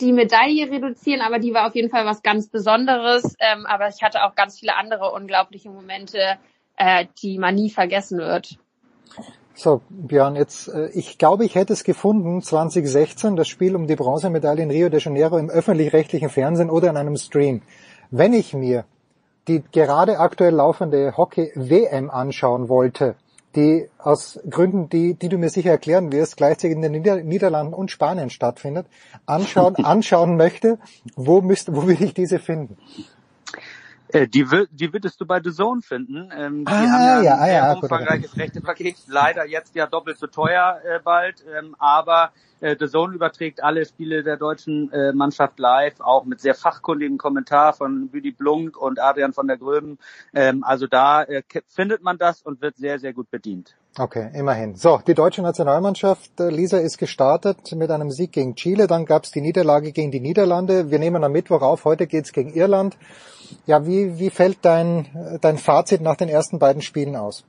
die 0.02 0.14
Medaille 0.14 0.72
reduzieren, 0.72 1.22
aber 1.22 1.40
die 1.40 1.54
war 1.54 1.68
auf 1.68 1.76
jeden 1.76 1.90
Fall 1.90 2.06
was 2.06 2.24
ganz 2.24 2.48
Besonderes. 2.48 3.36
Ähm, 3.40 3.66
aber 3.66 3.90
ich 3.90 4.02
hatte 4.02 4.24
auch 4.24 4.36
ganz 4.36 4.60
viele 4.60 4.76
andere 4.76 5.12
unglaubliche 5.12 5.70
Momente, 5.70 6.38
äh, 6.78 7.06
die 7.22 7.38
man 7.38 7.56
nie 7.56 7.70
vergessen 7.70 8.18
wird. 8.18 8.58
So, 9.54 9.82
Björn, 9.90 10.38
jetzt, 10.38 10.70
äh, 10.70 10.88
ich 10.94 11.18
glaube, 11.18 11.44
ich 11.44 11.56
hätte 11.56 11.74
es 11.74 11.84
gefunden, 11.84 12.42
2016, 12.42 13.36
das 13.36 13.50
Spiel 13.50 13.76
um 13.76 13.88
die 13.88 13.98
Bronzemedaille 13.98 14.64
in 14.64 14.72
Rio 14.72 14.88
de 14.88 15.02
Janeiro 15.02 15.38
im 15.38 15.50
öffentlich-rechtlichen 15.50 16.30
Fernsehen 16.30 16.70
oder 16.70 16.90
in 16.90 16.96
einem 16.96 17.18
Stream. 17.18 17.62
Wenn 18.12 18.34
ich 18.34 18.54
mir 18.54 18.86
die 19.48 19.64
gerade 19.72 20.20
aktuell 20.20 20.54
laufende 20.54 21.18
Hockey-WM 21.18 22.10
anschauen 22.10 22.70
wollte, 22.70 23.16
die 23.56 23.90
aus 23.98 24.40
Gründen, 24.50 24.90
die, 24.90 25.16
die 25.16 25.30
du 25.30 25.38
mir 25.38 25.50
sicher 25.50 25.72
erklären 25.72 26.12
wirst, 26.12 26.38
gleichzeitig 26.38 26.76
in 26.76 26.82
den 26.84 26.92
Nieder 26.92 27.24
Niederlanden 27.24 27.74
und 27.74 27.90
Spanien 27.90 28.30
stattfindet, 28.30 28.86
anschauen, 29.26 29.76
anschauen 29.84 30.38
möchte, 30.38 30.78
wo 31.16 31.42
müsste, 31.42 31.76
wo 31.76 31.88
würde 31.88 32.04
ich 32.06 32.14
diese 32.14 32.38
finden? 32.40 32.78
Äh, 34.10 34.28
Die, 34.28 34.50
wird, 34.52 34.70
die 34.72 34.92
würdest 34.94 35.20
du 35.22 35.26
bei 35.26 35.42
The 35.44 35.52
Zone 35.52 35.82
finden. 35.82 36.32
Ähm, 36.36 36.66
die 36.66 36.72
Ah, 36.74 36.90
haben 36.90 37.04
ja, 37.04 37.22
ja, 37.22 37.36
ein 37.36 37.40
ah, 37.40 37.46
sehr 37.46 37.54
ja, 37.54 37.74
umfangreiches 37.74 38.38
Rechtepaket. 38.38 38.98
Leider 39.08 39.46
jetzt 39.46 39.76
ja 39.76 39.88
doppelt 39.88 40.20
so 40.20 40.28
teuer 40.28 40.80
äh, 40.84 41.00
bald. 41.00 41.44
Ähm, 41.58 41.76
aber 41.80 42.32
äh, 42.62 42.76
The 42.80 42.88
Zone 42.88 43.16
überträgt 43.16 43.64
alle 43.64 43.86
Spiele 43.86 44.24
der 44.24 44.38
deutschen 44.38 44.92
äh, 44.92 45.14
Mannschaft 45.14 45.60
live, 45.60 46.00
auch 46.00 46.26
mit 46.26 46.42
sehr 46.42 46.56
fachkundigem 46.56 47.18
Kommentar 47.18 47.74
von 47.74 48.10
Büdi 48.10 48.32
Blunk 48.32 48.78
und 48.78 49.00
Adrian 49.00 49.34
von 49.34 49.48
der 49.48 49.58
Gröben. 49.58 49.98
Ähm, 50.34 50.64
also 50.64 50.88
da 50.88 51.24
äh, 51.24 51.44
findet 51.68 52.04
man 52.04 52.18
das 52.18 52.42
und 52.42 52.62
wird 52.62 52.78
sehr, 52.78 53.00
sehr 53.00 53.14
gut 53.14 53.30
bedient. 53.32 53.76
Okay, 53.98 54.30
immerhin. 54.34 54.76
So, 54.76 55.02
die 55.06 55.14
deutsche 55.14 55.42
Nationalmannschaft, 55.42 56.40
äh, 56.40 56.50
Lisa, 56.50 56.78
ist 56.78 56.98
gestartet 56.98 57.72
mit 57.74 57.90
einem 57.92 58.12
Sieg 58.12 58.32
gegen 58.32 58.56
Chile, 58.56 58.88
dann 58.88 59.06
gab 59.06 59.24
es 59.24 59.32
die 59.32 59.42
Niederlage 59.42 59.92
gegen 59.92 60.12
die 60.12 60.20
Niederlande. 60.20 60.92
Wir 60.92 61.00
nehmen 61.00 61.24
am 61.24 61.32
Mittwoch 61.32 61.62
auf, 61.62 61.86
heute 61.86 62.08
geht's 62.08 62.32
gegen 62.32 62.54
Irland. 62.54 62.98
Ja, 63.66 63.86
wie, 63.86 64.20
wie 64.20 64.30
fällt 64.30 64.60
dein, 64.62 65.06
äh, 65.16 65.40
dein 65.40 65.58
Fazit 65.58 66.02
nach 66.02 66.16
den 66.16 66.30
ersten 66.30 66.60
beiden 66.60 66.82
Spielen 66.82 67.16
aus? 67.16 67.46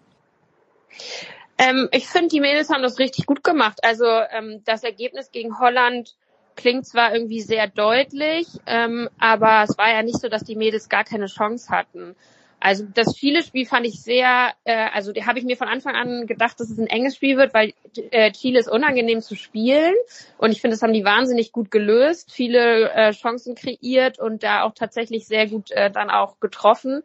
Ähm, 1.61 1.89
ich 1.93 2.07
finde, 2.07 2.29
die 2.29 2.41
Mädels 2.41 2.71
haben 2.71 2.83
das 2.83 2.99
richtig 2.99 3.27
gut 3.27 3.45
gemacht. 3.45 3.81
Also 3.83 4.07
ähm, 4.07 4.63
das 4.65 4.83
Ergebnis 4.83 5.31
gegen 5.31 5.59
Holland 5.59 6.17
klingt 6.57 6.87
zwar 6.87 7.13
irgendwie 7.13 7.43
sehr 7.43 7.69
deutlich, 7.69 8.47
ähm, 8.67 9.11
aber 9.19 9.65
es 9.65 9.77
war 9.77 9.91
ja 9.91 10.03
nicht 10.03 10.19
so, 10.19 10.29
dass 10.29 10.43
die 10.43 10.57
Mädels 10.57 10.89
gar 10.89 11.05
keine 11.05 11.27
Chance 11.27 11.69
hatten. 11.69 12.17
Also 12.61 12.85
das 12.95 13.15
Chile-Spiel 13.15 13.67
fand 13.67 13.87
ich 13.87 14.01
sehr, 14.03 14.53
äh, 14.65 14.89
also 14.93 15.13
habe 15.15 15.39
ich 15.39 15.45
mir 15.45 15.59
von 15.59 15.69
Anfang 15.69 15.97
an 15.97 16.27
gedacht, 16.27 16.59
dass 16.61 16.71
es 16.71 16.79
ein 16.79 16.87
enges 16.87 17.17
Spiel 17.17 17.37
wird, 17.37 17.53
weil 17.53 17.75
äh, 18.11 18.33
Chile 18.33 18.59
ist 18.59 18.71
unangenehm 18.71 19.21
zu 19.21 19.35
spielen 19.35 19.95
und 20.39 20.53
ich 20.53 20.63
finde, 20.63 20.77
das 20.77 20.83
haben 20.83 20.95
die 20.95 21.05
wahnsinnig 21.05 21.53
gut 21.53 21.71
gelöst, 21.71 22.33
viele 22.33 22.91
äh, 22.93 23.13
Chancen 23.13 23.55
kreiert 23.55 24.19
und 24.19 24.43
da 24.43 24.63
auch 24.63 24.73
tatsächlich 24.75 25.27
sehr 25.27 25.47
gut 25.47 25.71
äh, 25.73 25.91
dann 25.91 26.09
auch 26.09 26.41
getroffen. 26.41 27.03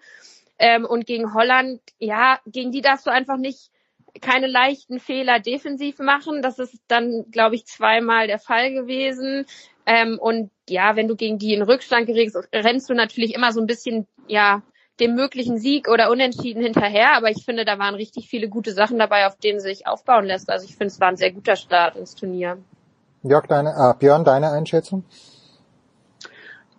Ähm, 0.60 0.86
und 0.86 1.06
gegen 1.06 1.34
Holland, 1.34 1.82
ja, 1.99 2.39
gegen 2.45 2.72
die 2.72 2.82
darfst 2.82 3.06
du 3.06 3.12
einfach 3.12 3.38
nicht 3.38 3.70
keine 4.22 4.47
leichten 4.47 4.99
Fehler 4.99 5.39
defensiv 5.39 5.99
machen. 5.99 6.41
Das 6.41 6.59
ist 6.59 6.80
dann, 6.88 7.26
glaube 7.32 7.55
ich, 7.55 7.66
zweimal 7.66 8.28
der 8.28 8.39
Fall 8.39 8.72
gewesen. 8.72 9.45
Ähm, 9.86 10.18
und 10.20 10.51
ja, 10.70 10.95
wenn 10.95 11.07
du 11.07 11.16
gegen 11.16 11.38
die 11.38 11.53
in 11.53 11.61
Rückstand 11.61 12.07
gerätst, 12.07 12.38
rennst 12.53 12.89
du 12.89 12.93
natürlich 12.93 13.36
immer 13.36 13.51
so 13.51 13.61
ein 13.61 13.68
bisschen, 13.68 14.07
ja, 14.28 14.63
dem 14.99 15.16
möglichen 15.16 15.57
Sieg 15.57 15.89
oder 15.89 16.09
Unentschieden 16.09 16.63
hinterher. 16.63 17.16
Aber 17.16 17.30
ich 17.30 17.43
finde, 17.43 17.66
da 17.66 17.78
waren 17.78 17.95
richtig 17.95 18.28
viele 18.28 18.47
gute 18.47 18.72
Sachen 18.72 18.97
dabei, 18.97 19.28
auf 19.28 19.36
denen 19.38 19.59
sich 19.59 19.88
aufbauen 19.88 20.26
lässt. 20.26 20.49
Also 20.49 20.66
ich 20.66 20.72
finde, 20.72 20.88
es 20.88 20.99
war 20.99 21.09
ein 21.09 21.18
sehr 21.18 21.32
guter 21.32 21.55
Start 21.55 21.95
ins 21.95 22.16
Turnier. 22.16 22.57
Jörg, 23.24 23.47
deine, 23.47 23.76
ah, 23.76 23.93
Björn, 23.93 24.24
deine 24.24 24.51
Einschätzung? 24.51 25.03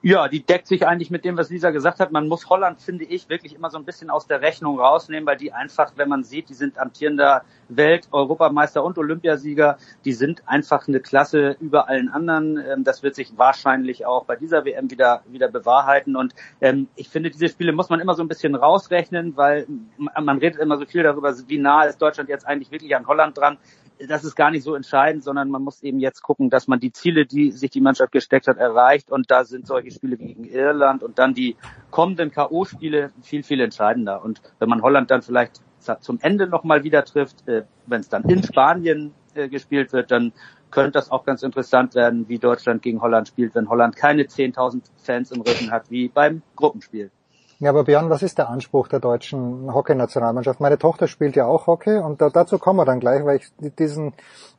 Ja, 0.08 0.28
die 0.28 0.40
deckt 0.40 0.68
sich 0.68 0.86
eigentlich 0.86 1.10
mit 1.10 1.24
dem, 1.24 1.36
was 1.36 1.50
Lisa 1.50 1.70
gesagt 1.72 1.98
hat. 1.98 2.12
Man 2.12 2.28
muss 2.28 2.48
Holland, 2.48 2.80
finde 2.80 3.04
ich, 3.04 3.28
wirklich 3.28 3.56
immer 3.56 3.70
so 3.70 3.76
ein 3.76 3.84
bisschen 3.84 4.08
aus 4.08 4.28
der 4.28 4.40
Rechnung 4.40 4.78
rausnehmen, 4.78 5.26
weil 5.26 5.36
die 5.36 5.52
einfach, 5.52 5.94
wenn 5.96 6.08
man 6.08 6.22
sieht, 6.22 6.48
die 6.48 6.54
sind 6.54 6.78
amtierender 6.78 7.42
Welt-, 7.68 8.06
Europameister 8.12 8.84
und 8.84 8.98
Olympiasieger, 8.98 9.78
die 10.04 10.12
sind 10.12 10.44
einfach 10.46 10.86
eine 10.86 11.00
Klasse 11.00 11.56
über 11.58 11.88
allen 11.88 12.08
anderen. 12.08 12.56
Ähm, 12.56 12.84
Das 12.84 13.02
wird 13.02 13.16
sich 13.16 13.36
wahrscheinlich 13.36 14.06
auch 14.06 14.26
bei 14.26 14.36
dieser 14.36 14.64
WM 14.64 14.92
wieder, 14.92 15.24
wieder 15.26 15.48
bewahrheiten. 15.48 16.14
Und 16.14 16.36
ähm, 16.60 16.86
ich 16.94 17.08
finde, 17.08 17.30
diese 17.30 17.48
Spiele 17.48 17.72
muss 17.72 17.90
man 17.90 17.98
immer 17.98 18.14
so 18.14 18.22
ein 18.22 18.28
bisschen 18.28 18.54
rausrechnen, 18.54 19.36
weil 19.36 19.66
man 19.96 20.24
man 20.24 20.38
redet 20.38 20.60
immer 20.60 20.78
so 20.78 20.86
viel 20.86 21.02
darüber, 21.02 21.34
wie 21.48 21.58
nah 21.58 21.82
ist 21.82 22.00
Deutschland 22.00 22.28
jetzt 22.28 22.46
eigentlich 22.46 22.70
wirklich 22.70 22.94
an 22.94 23.08
Holland 23.08 23.36
dran 23.36 23.58
das 24.06 24.24
ist 24.24 24.34
gar 24.34 24.50
nicht 24.50 24.62
so 24.62 24.74
entscheidend, 24.74 25.24
sondern 25.24 25.50
man 25.50 25.62
muss 25.62 25.82
eben 25.82 25.98
jetzt 26.00 26.22
gucken, 26.22 26.50
dass 26.50 26.68
man 26.68 26.80
die 26.80 26.92
Ziele, 26.92 27.26
die 27.26 27.50
sich 27.52 27.70
die 27.70 27.80
Mannschaft 27.80 28.12
gesteckt 28.12 28.46
hat, 28.46 28.58
erreicht. 28.58 29.10
Und 29.10 29.30
da 29.30 29.44
sind 29.44 29.66
solche 29.66 29.90
Spiele 29.90 30.16
gegen 30.16 30.44
Irland 30.44 31.02
und 31.02 31.18
dann 31.18 31.34
die 31.34 31.56
kommenden 31.90 32.30
K.O.-Spiele 32.30 33.10
viel, 33.22 33.42
viel 33.42 33.60
entscheidender. 33.60 34.22
Und 34.22 34.40
wenn 34.58 34.68
man 34.68 34.82
Holland 34.82 35.10
dann 35.10 35.22
vielleicht 35.22 35.60
zum 36.00 36.18
Ende 36.20 36.46
nochmal 36.46 36.82
wieder 36.84 37.04
trifft, 37.04 37.46
äh, 37.48 37.64
wenn 37.86 38.00
es 38.00 38.08
dann 38.08 38.24
in 38.24 38.42
Spanien 38.42 39.14
äh, 39.34 39.48
gespielt 39.48 39.92
wird, 39.92 40.10
dann 40.10 40.32
könnte 40.70 40.92
das 40.92 41.10
auch 41.10 41.24
ganz 41.24 41.42
interessant 41.42 41.94
werden, 41.94 42.28
wie 42.28 42.38
Deutschland 42.38 42.82
gegen 42.82 43.00
Holland 43.00 43.28
spielt, 43.28 43.54
wenn 43.54 43.68
Holland 43.68 43.94
keine 43.94 44.24
10.000 44.24 44.82
Fans 44.96 45.30
im 45.30 45.42
Rücken 45.42 45.70
hat, 45.70 45.90
wie 45.90 46.08
beim 46.08 46.42
Gruppenspiel. 46.56 47.10
Ja, 47.58 47.70
aber 47.70 47.84
Björn, 47.84 48.10
was 48.10 48.22
ist 48.22 48.36
der 48.36 48.50
Anspruch 48.50 48.86
der 48.88 49.00
deutschen 49.00 49.72
Hockeynationalmannschaft? 49.72 50.60
Meine 50.60 50.76
Tochter 50.78 51.06
spielt 51.08 51.36
ja 51.36 51.46
auch 51.46 51.66
Hockey 51.66 51.96
und 51.96 52.20
da, 52.20 52.28
dazu 52.28 52.58
kommen 52.58 52.78
wir 52.78 52.84
dann 52.84 53.00
gleich, 53.00 53.24
weil 53.24 53.38
ich 53.38 53.50
diesen, 53.76 54.12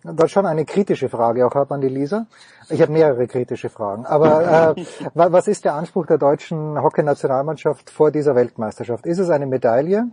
ist 0.04 0.32
schon 0.32 0.48
eine 0.48 0.66
kritische 0.66 1.08
Frage 1.08 1.46
auch 1.46 1.54
habe 1.54 1.76
an 1.76 1.82
die 1.82 1.90
Lisa. 1.90 2.26
Ich 2.70 2.82
habe 2.82 2.92
mehrere 2.92 3.28
kritische 3.28 3.70
Fragen. 3.70 4.06
Aber 4.08 4.76
äh, 4.76 4.84
wa- 5.14 5.32
was 5.32 5.48
ist 5.48 5.64
der 5.64 5.76
Anspruch 5.76 6.08
der 6.08 6.18
deutschen 6.18 6.82
Hockeynationalmannschaft 6.82 7.92
vor 7.92 8.10
dieser 8.10 8.34
Weltmeisterschaft? 8.36 9.06
Ist 9.06 9.20
es 9.20 9.30
eine 9.30 9.46
Medaille? 9.46 10.08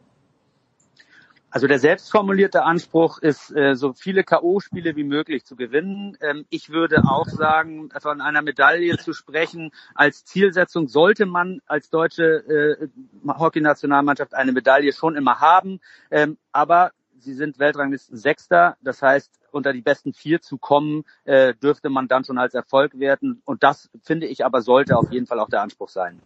Also 1.54 1.68
der 1.68 1.78
selbstformulierte 1.78 2.64
Anspruch 2.64 3.18
ist, 3.18 3.54
äh, 3.54 3.76
so 3.76 3.92
viele 3.92 4.24
K.O.-Spiele 4.24 4.96
wie 4.96 5.04
möglich 5.04 5.44
zu 5.44 5.54
gewinnen. 5.54 6.18
Ähm, 6.20 6.46
ich 6.50 6.70
würde 6.70 7.04
auch 7.04 7.28
sagen, 7.28 7.90
von 7.96 8.20
einer 8.20 8.42
Medaille 8.42 8.98
zu 8.98 9.12
sprechen 9.12 9.70
als 9.94 10.24
Zielsetzung 10.24 10.88
sollte 10.88 11.26
man 11.26 11.60
als 11.66 11.90
deutsche 11.90 12.24
äh, 12.24 12.88
Hockeynationalmannschaft 13.28 14.34
eine 14.34 14.50
Medaille 14.50 14.92
schon 14.92 15.14
immer 15.14 15.38
haben. 15.38 15.78
Ähm, 16.10 16.38
aber 16.50 16.90
sie 17.20 17.34
sind 17.34 17.60
Weltranglisten 17.60 18.16
Sechster, 18.16 18.76
das 18.82 19.00
heißt 19.00 19.30
unter 19.52 19.72
die 19.72 19.82
besten 19.82 20.12
vier 20.12 20.40
zu 20.40 20.58
kommen, 20.58 21.04
äh, 21.22 21.54
dürfte 21.54 21.88
man 21.88 22.08
dann 22.08 22.24
schon 22.24 22.36
als 22.36 22.54
Erfolg 22.54 22.98
werten. 22.98 23.42
Und 23.44 23.62
das 23.62 23.90
finde 24.02 24.26
ich 24.26 24.44
aber 24.44 24.60
sollte 24.60 24.98
auf 24.98 25.12
jeden 25.12 25.28
Fall 25.28 25.38
auch 25.38 25.50
der 25.50 25.62
Anspruch 25.62 25.88
sein. 25.88 26.20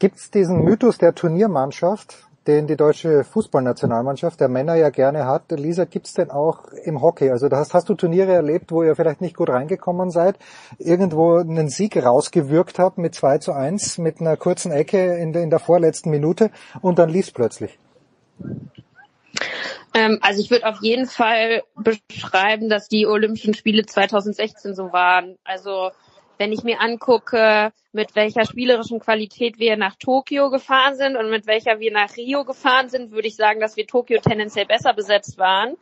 Gibt 0.00 0.16
es 0.16 0.32
diesen 0.32 0.64
Mythos 0.64 0.98
der 0.98 1.14
Turniermannschaft, 1.14 2.26
den 2.46 2.66
die 2.66 2.76
deutsche 2.76 3.24
Fußballnationalmannschaft 3.24 4.40
der 4.40 4.48
Männer 4.48 4.74
ja 4.74 4.90
gerne 4.90 5.26
hat? 5.26 5.50
Lisa, 5.50 5.84
gibt's 5.84 6.14
denn 6.14 6.30
auch 6.30 6.68
im 6.84 7.00
Hockey? 7.00 7.30
Also 7.30 7.48
hast, 7.50 7.74
hast 7.74 7.88
du 7.88 7.94
Turniere 7.94 8.32
erlebt, 8.32 8.70
wo 8.70 8.82
ihr 8.82 8.96
vielleicht 8.96 9.20
nicht 9.20 9.36
gut 9.36 9.50
reingekommen 9.50 10.10
seid, 10.10 10.38
irgendwo 10.78 11.36
einen 11.36 11.68
Sieg 11.68 11.96
rausgewirkt 11.96 12.78
habt 12.78 12.98
mit 12.98 13.14
2 13.14 13.38
zu 13.38 13.52
1, 13.52 13.98
mit 13.98 14.20
einer 14.20 14.36
kurzen 14.36 14.72
Ecke 14.72 15.16
in 15.16 15.32
der, 15.32 15.42
in 15.42 15.50
der 15.50 15.58
vorletzten 15.58 16.10
Minute 16.10 16.50
und 16.80 16.98
dann 16.98 17.08
lief's 17.08 17.30
plötzlich. 17.30 17.78
Ähm, 19.94 20.18
also 20.20 20.40
ich 20.40 20.50
würde 20.50 20.66
auf 20.66 20.78
jeden 20.82 21.06
Fall 21.06 21.62
beschreiben, 21.76 22.68
dass 22.68 22.88
die 22.88 23.06
Olympischen 23.06 23.54
Spiele 23.54 23.86
2016 23.86 24.74
so 24.74 24.92
waren. 24.92 25.36
Also 25.44 25.90
wenn 26.44 26.52
ich 26.52 26.62
mir 26.62 26.78
angucke, 26.78 27.72
mit 27.92 28.14
welcher 28.14 28.44
spielerischen 28.44 29.00
Qualität 29.00 29.58
wir 29.58 29.78
nach 29.78 29.96
Tokio 29.96 30.50
gefahren 30.50 30.94
sind 30.94 31.16
und 31.16 31.30
mit 31.30 31.46
welcher 31.46 31.80
wir 31.80 31.90
nach 31.90 32.14
Rio 32.18 32.44
gefahren 32.44 32.90
sind, 32.90 33.12
würde 33.12 33.28
ich 33.28 33.36
sagen, 33.36 33.60
dass 33.60 33.78
wir 33.78 33.86
Tokio 33.86 34.20
tendenziell 34.20 34.66
besser 34.66 34.92
besetzt 34.92 35.38
waren 35.38 35.76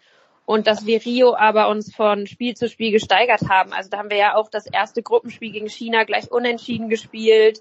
und 0.46 0.68
dass 0.68 0.86
wir 0.86 1.04
Rio 1.04 1.34
aber 1.34 1.68
uns 1.68 1.92
von 1.92 2.28
Spiel 2.28 2.54
zu 2.54 2.68
Spiel 2.68 2.92
gesteigert 2.92 3.48
haben. 3.50 3.72
Also 3.72 3.90
da 3.90 3.98
haben 3.98 4.10
wir 4.10 4.18
ja 4.18 4.36
auch 4.36 4.50
das 4.50 4.66
erste 4.66 5.02
Gruppenspiel 5.02 5.50
gegen 5.50 5.68
China 5.68 6.04
gleich 6.04 6.30
unentschieden 6.30 6.88
gespielt. 6.88 7.60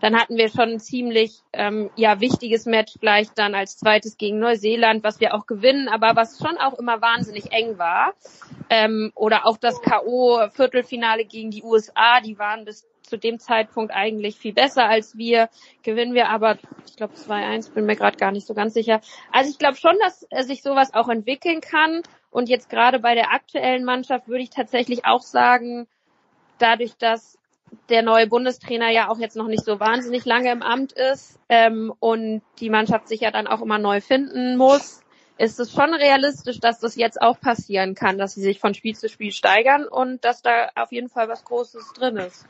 Dann 0.00 0.16
hatten 0.16 0.36
wir 0.36 0.48
schon 0.48 0.70
ein 0.70 0.80
ziemlich 0.80 1.42
ähm, 1.52 1.90
ja 1.96 2.20
wichtiges 2.20 2.66
Match 2.66 2.94
gleich 3.00 3.28
dann 3.34 3.54
als 3.54 3.76
zweites 3.76 4.16
gegen 4.16 4.38
Neuseeland, 4.38 5.02
was 5.02 5.20
wir 5.20 5.34
auch 5.34 5.46
gewinnen, 5.46 5.88
aber 5.88 6.14
was 6.14 6.38
schon 6.38 6.56
auch 6.58 6.78
immer 6.78 7.00
wahnsinnig 7.00 7.52
eng 7.52 7.78
war. 7.78 8.14
Ähm, 8.70 9.12
oder 9.14 9.46
auch 9.46 9.56
das 9.56 9.80
KO 9.80 10.48
Viertelfinale 10.50 11.24
gegen 11.24 11.50
die 11.50 11.62
USA, 11.62 12.20
die 12.20 12.38
waren 12.38 12.64
bis 12.64 12.86
zu 13.08 13.16
dem 13.16 13.38
Zeitpunkt 13.38 13.92
eigentlich 13.92 14.36
viel 14.36 14.52
besser 14.52 14.84
als 14.84 15.16
wir. 15.16 15.48
Gewinnen 15.82 16.14
wir 16.14 16.28
aber, 16.28 16.58
ich 16.86 16.96
glaube 16.96 17.14
2-1, 17.14 17.72
bin 17.72 17.86
mir 17.86 17.96
gerade 17.96 18.18
gar 18.18 18.32
nicht 18.32 18.46
so 18.46 18.54
ganz 18.54 18.74
sicher. 18.74 19.00
Also 19.32 19.50
ich 19.50 19.58
glaube 19.58 19.76
schon, 19.76 19.96
dass 20.00 20.26
äh, 20.30 20.44
sich 20.44 20.62
sowas 20.62 20.94
auch 20.94 21.08
entwickeln 21.08 21.60
kann. 21.60 22.02
Und 22.30 22.48
jetzt 22.48 22.68
gerade 22.68 22.98
bei 22.98 23.14
der 23.14 23.32
aktuellen 23.32 23.84
Mannschaft 23.84 24.28
würde 24.28 24.42
ich 24.42 24.50
tatsächlich 24.50 25.06
auch 25.06 25.22
sagen, 25.22 25.88
dadurch, 26.58 26.96
dass 26.96 27.37
der 27.88 28.02
neue 28.02 28.26
Bundestrainer 28.26 28.90
ja 28.90 29.10
auch 29.10 29.18
jetzt 29.18 29.36
noch 29.36 29.48
nicht 29.48 29.64
so 29.64 29.80
wahnsinnig 29.80 30.24
lange 30.24 30.52
im 30.52 30.62
Amt 30.62 30.92
ist 30.92 31.38
ähm, 31.48 31.92
und 32.00 32.42
die 32.60 32.70
Mannschaft 32.70 33.08
sich 33.08 33.20
ja 33.20 33.30
dann 33.30 33.46
auch 33.46 33.62
immer 33.62 33.78
neu 33.78 34.00
finden 34.00 34.56
muss, 34.56 35.00
ist 35.38 35.60
es 35.60 35.72
schon 35.72 35.94
realistisch, 35.94 36.60
dass 36.60 36.80
das 36.80 36.96
jetzt 36.96 37.20
auch 37.22 37.40
passieren 37.40 37.94
kann, 37.94 38.18
dass 38.18 38.34
sie 38.34 38.42
sich 38.42 38.58
von 38.58 38.74
Spiel 38.74 38.96
zu 38.96 39.08
Spiel 39.08 39.32
steigern 39.32 39.86
und 39.86 40.24
dass 40.24 40.42
da 40.42 40.68
auf 40.74 40.92
jeden 40.92 41.08
Fall 41.08 41.28
was 41.28 41.44
Großes 41.44 41.92
drin 41.96 42.16
ist. 42.16 42.46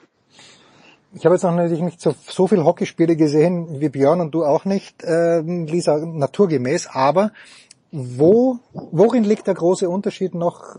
Ich 1.15 1.25
habe 1.25 1.35
jetzt 1.35 1.43
noch 1.43 1.55
natürlich 1.55 1.83
nicht 1.83 2.01
so, 2.01 2.15
so 2.27 2.47
viel 2.47 2.65
Hockeyspiele 2.65 3.17
gesehen 3.17 3.81
wie 3.81 3.89
Björn 3.89 4.21
und 4.21 4.33
du 4.33 4.45
auch 4.45 4.65
nicht, 4.65 5.03
äh, 5.03 5.41
Lisa, 5.41 5.99
naturgemäß, 5.99 6.89
aber 6.93 7.33
wo, 7.91 8.59
worin 8.73 9.25
liegt 9.25 9.47
der 9.47 9.55
große 9.55 9.89
Unterschied 9.89 10.35
noch 10.35 10.77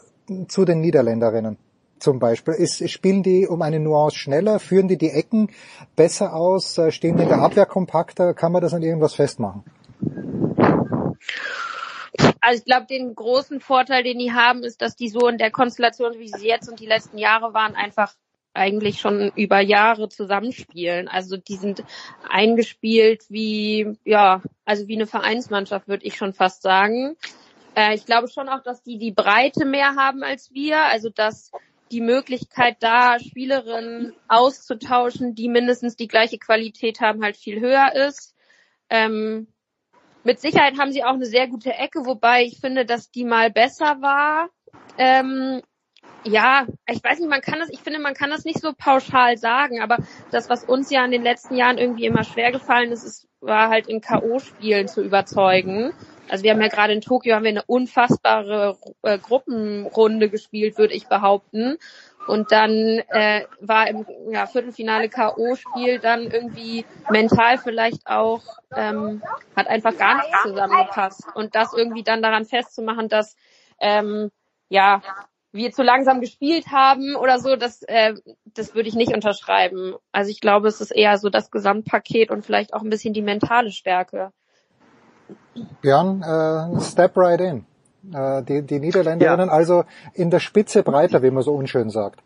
zu 0.48 0.66
den 0.66 0.82
Niederländerinnen? 0.82 1.58
Zum 2.00 2.20
Beispiel. 2.20 2.54
Ist, 2.54 2.89
spielen 2.89 3.24
die 3.24 3.47
um 3.47 3.62
eine 3.62 3.80
Nuance 3.80 4.18
schneller? 4.18 4.60
Führen 4.60 4.88
die 4.88 4.97
die 4.97 5.10
Ecken 5.10 5.52
besser 5.95 6.34
aus? 6.34 6.78
Äh, 6.78 6.91
Stehen 6.91 7.18
die 7.18 7.24
in 7.24 7.30
der 7.30 7.39
Abwehr 7.39 7.66
kompakter? 7.66 8.34
Kann 8.34 8.52
man 8.52 8.62
das 8.62 8.74
an 8.74 8.84
irgendwas 8.84 9.16
festmachen? 9.16 9.64
Also 12.41 12.60
ich 12.60 12.66
glaube, 12.66 12.88
den 12.88 13.14
großen 13.16 13.60
Vorteil, 13.60 14.04
den 14.04 14.20
die 14.20 14.34
haben, 14.34 14.64
ist, 14.64 14.82
dass 14.82 14.95
die 14.95 15.10
so 15.10 15.28
in 15.28 15.38
der 15.38 15.52
Konstellation, 15.52 16.18
wie 16.18 16.30
sie 16.30 16.47
jetzt 16.47 16.70
und 16.70 16.80
die 16.80 16.86
letzten 16.86 17.18
Jahre 17.18 17.54
waren, 17.54 17.76
einfach 17.76 18.14
eigentlich 18.54 19.00
schon 19.00 19.32
über 19.36 19.60
Jahre 19.60 20.10
zusammenspielen. 20.10 21.08
Also 21.08 21.38
die 21.38 21.56
sind 21.56 21.84
eingespielt 22.28 23.26
wie, 23.30 23.97
ja, 24.06 24.41
also 24.66 24.88
wie 24.88 24.95
eine 24.95 25.08
Vereinsmannschaft, 25.08 25.88
würde 25.88 26.06
ich 26.06 26.16
schon 26.16 26.34
fast 26.34 26.62
sagen. 26.62 27.16
Äh, 27.76 27.95
ich 27.95 28.06
glaube 28.06 28.28
schon 28.28 28.50
auch, 28.50 28.64
dass 28.64 28.82
die 28.82 28.97
die 28.97 29.12
Breite 29.12 29.66
mehr 29.66 29.95
haben 29.95 30.24
als 30.24 30.52
wir. 30.54 30.84
Also 30.86 31.10
dass 31.10 31.52
die 31.92 32.02
Möglichkeit 32.02 32.78
da, 32.82 33.20
Spielerinnen 33.20 34.14
auszutauschen, 34.28 35.36
die 35.36 35.50
mindestens 35.50 35.96
die 35.96 36.08
gleiche 36.08 36.38
Qualität 36.38 37.02
haben, 37.02 37.24
halt 37.24 37.38
viel 37.38 37.60
höher 37.60 37.94
ist. 37.94 38.36
Ähm, 38.90 39.48
mit 40.24 40.40
Sicherheit 40.40 40.78
haben 40.78 40.92
sie 40.92 41.04
auch 41.04 41.14
eine 41.14 41.26
sehr 41.26 41.48
gute 41.48 41.74
Ecke, 41.74 42.06
wobei 42.06 42.44
ich 42.44 42.60
finde, 42.60 42.86
dass 42.86 43.12
die 43.12 43.24
mal 43.24 43.50
besser 43.50 44.02
war. 44.02 44.50
Ähm, 44.98 45.62
ja, 46.24 46.68
ich 46.88 47.04
weiß 47.04 47.20
nicht, 47.20 47.30
man 47.30 47.42
kann 47.42 47.60
das, 47.60 47.70
ich 47.70 47.80
finde, 47.80 48.00
man 48.00 48.14
kann 48.14 48.30
das 48.30 48.46
nicht 48.46 48.60
so 48.60 48.74
pauschal 48.74 49.38
sagen, 49.38 49.82
aber 49.82 49.98
das, 50.32 50.50
was 50.50 50.64
uns 50.64 50.90
ja 50.90 51.04
in 51.06 51.12
den 51.12 51.24
letzten 51.24 51.56
Jahren 51.56 51.78
irgendwie 51.78 52.06
immer 52.06 52.24
schwer 52.24 52.52
gefallen 52.52 52.92
ist, 52.92 53.04
ist 53.04 53.30
war 53.42 53.70
halt 53.70 53.88
in 53.88 54.02
K.O.-Spielen 54.02 54.88
zu 54.88 55.02
überzeugen. 55.02 55.94
Also 56.30 56.43
wir 56.43 56.51
haben 56.51 56.61
ja 56.61 56.67
gerade 56.67 56.93
in 56.93 57.01
Tokio 57.01 57.36
haben 57.36 57.43
wir 57.43 57.49
eine 57.49 57.63
unfassbare 57.65 58.77
äh, 59.03 59.17
Gruppenrunde 59.17 60.30
gespielt, 60.30 60.77
würde 60.77 60.93
ich 60.93 61.07
behaupten. 61.07 61.77
Und 62.27 62.51
dann 62.51 62.71
äh, 63.09 63.45
war 63.59 63.88
im 63.88 64.05
ja, 64.30 64.45
Viertelfinale 64.45 65.09
K.O.-Spiel 65.09 65.99
dann 65.99 66.30
irgendwie 66.30 66.86
mental 67.09 67.57
vielleicht 67.57 68.05
auch, 68.05 68.43
ähm, 68.75 69.23
hat 69.55 69.67
einfach 69.67 69.97
gar 69.97 70.15
nicht 70.15 70.30
zusammengepasst. 70.43 71.23
Und 71.34 71.55
das 71.55 71.73
irgendwie 71.73 72.03
dann 72.03 72.21
daran 72.21 72.45
festzumachen, 72.45 73.09
dass 73.09 73.36
ähm, 73.80 74.30
ja, 74.69 75.01
wir 75.51 75.71
zu 75.71 75.82
langsam 75.82 76.21
gespielt 76.21 76.67
haben 76.67 77.15
oder 77.15 77.39
so, 77.39 77.55
das, 77.55 77.82
äh, 77.84 78.13
das 78.45 78.75
würde 78.75 78.89
ich 78.89 78.95
nicht 78.95 79.13
unterschreiben. 79.13 79.95
Also 80.11 80.30
ich 80.30 80.41
glaube, 80.41 80.67
es 80.67 80.82
ist 80.82 80.91
eher 80.91 81.17
so 81.17 81.30
das 81.30 81.49
Gesamtpaket 81.49 82.30
und 82.30 82.45
vielleicht 82.45 82.73
auch 82.73 82.84
ein 82.84 82.89
bisschen 82.89 83.13
die 83.13 83.23
mentale 83.23 83.71
Stärke. 83.71 84.32
Björn, 85.82 86.22
äh, 86.22 86.82
step 86.82 87.18
right 87.18 87.41
in. 87.41 87.66
Äh, 88.14 88.43
die, 88.43 88.62
die 88.62 88.80
Niederländerinnen 88.80 89.47
ja. 89.47 89.53
also 89.53 89.84
in 90.14 90.30
der 90.30 90.39
Spitze 90.39 90.84
breiter, 90.84 91.22
wie 91.22 91.32
man 91.32 91.43
so 91.43 91.53
unschön 91.53 91.89
sagt. 91.89 92.22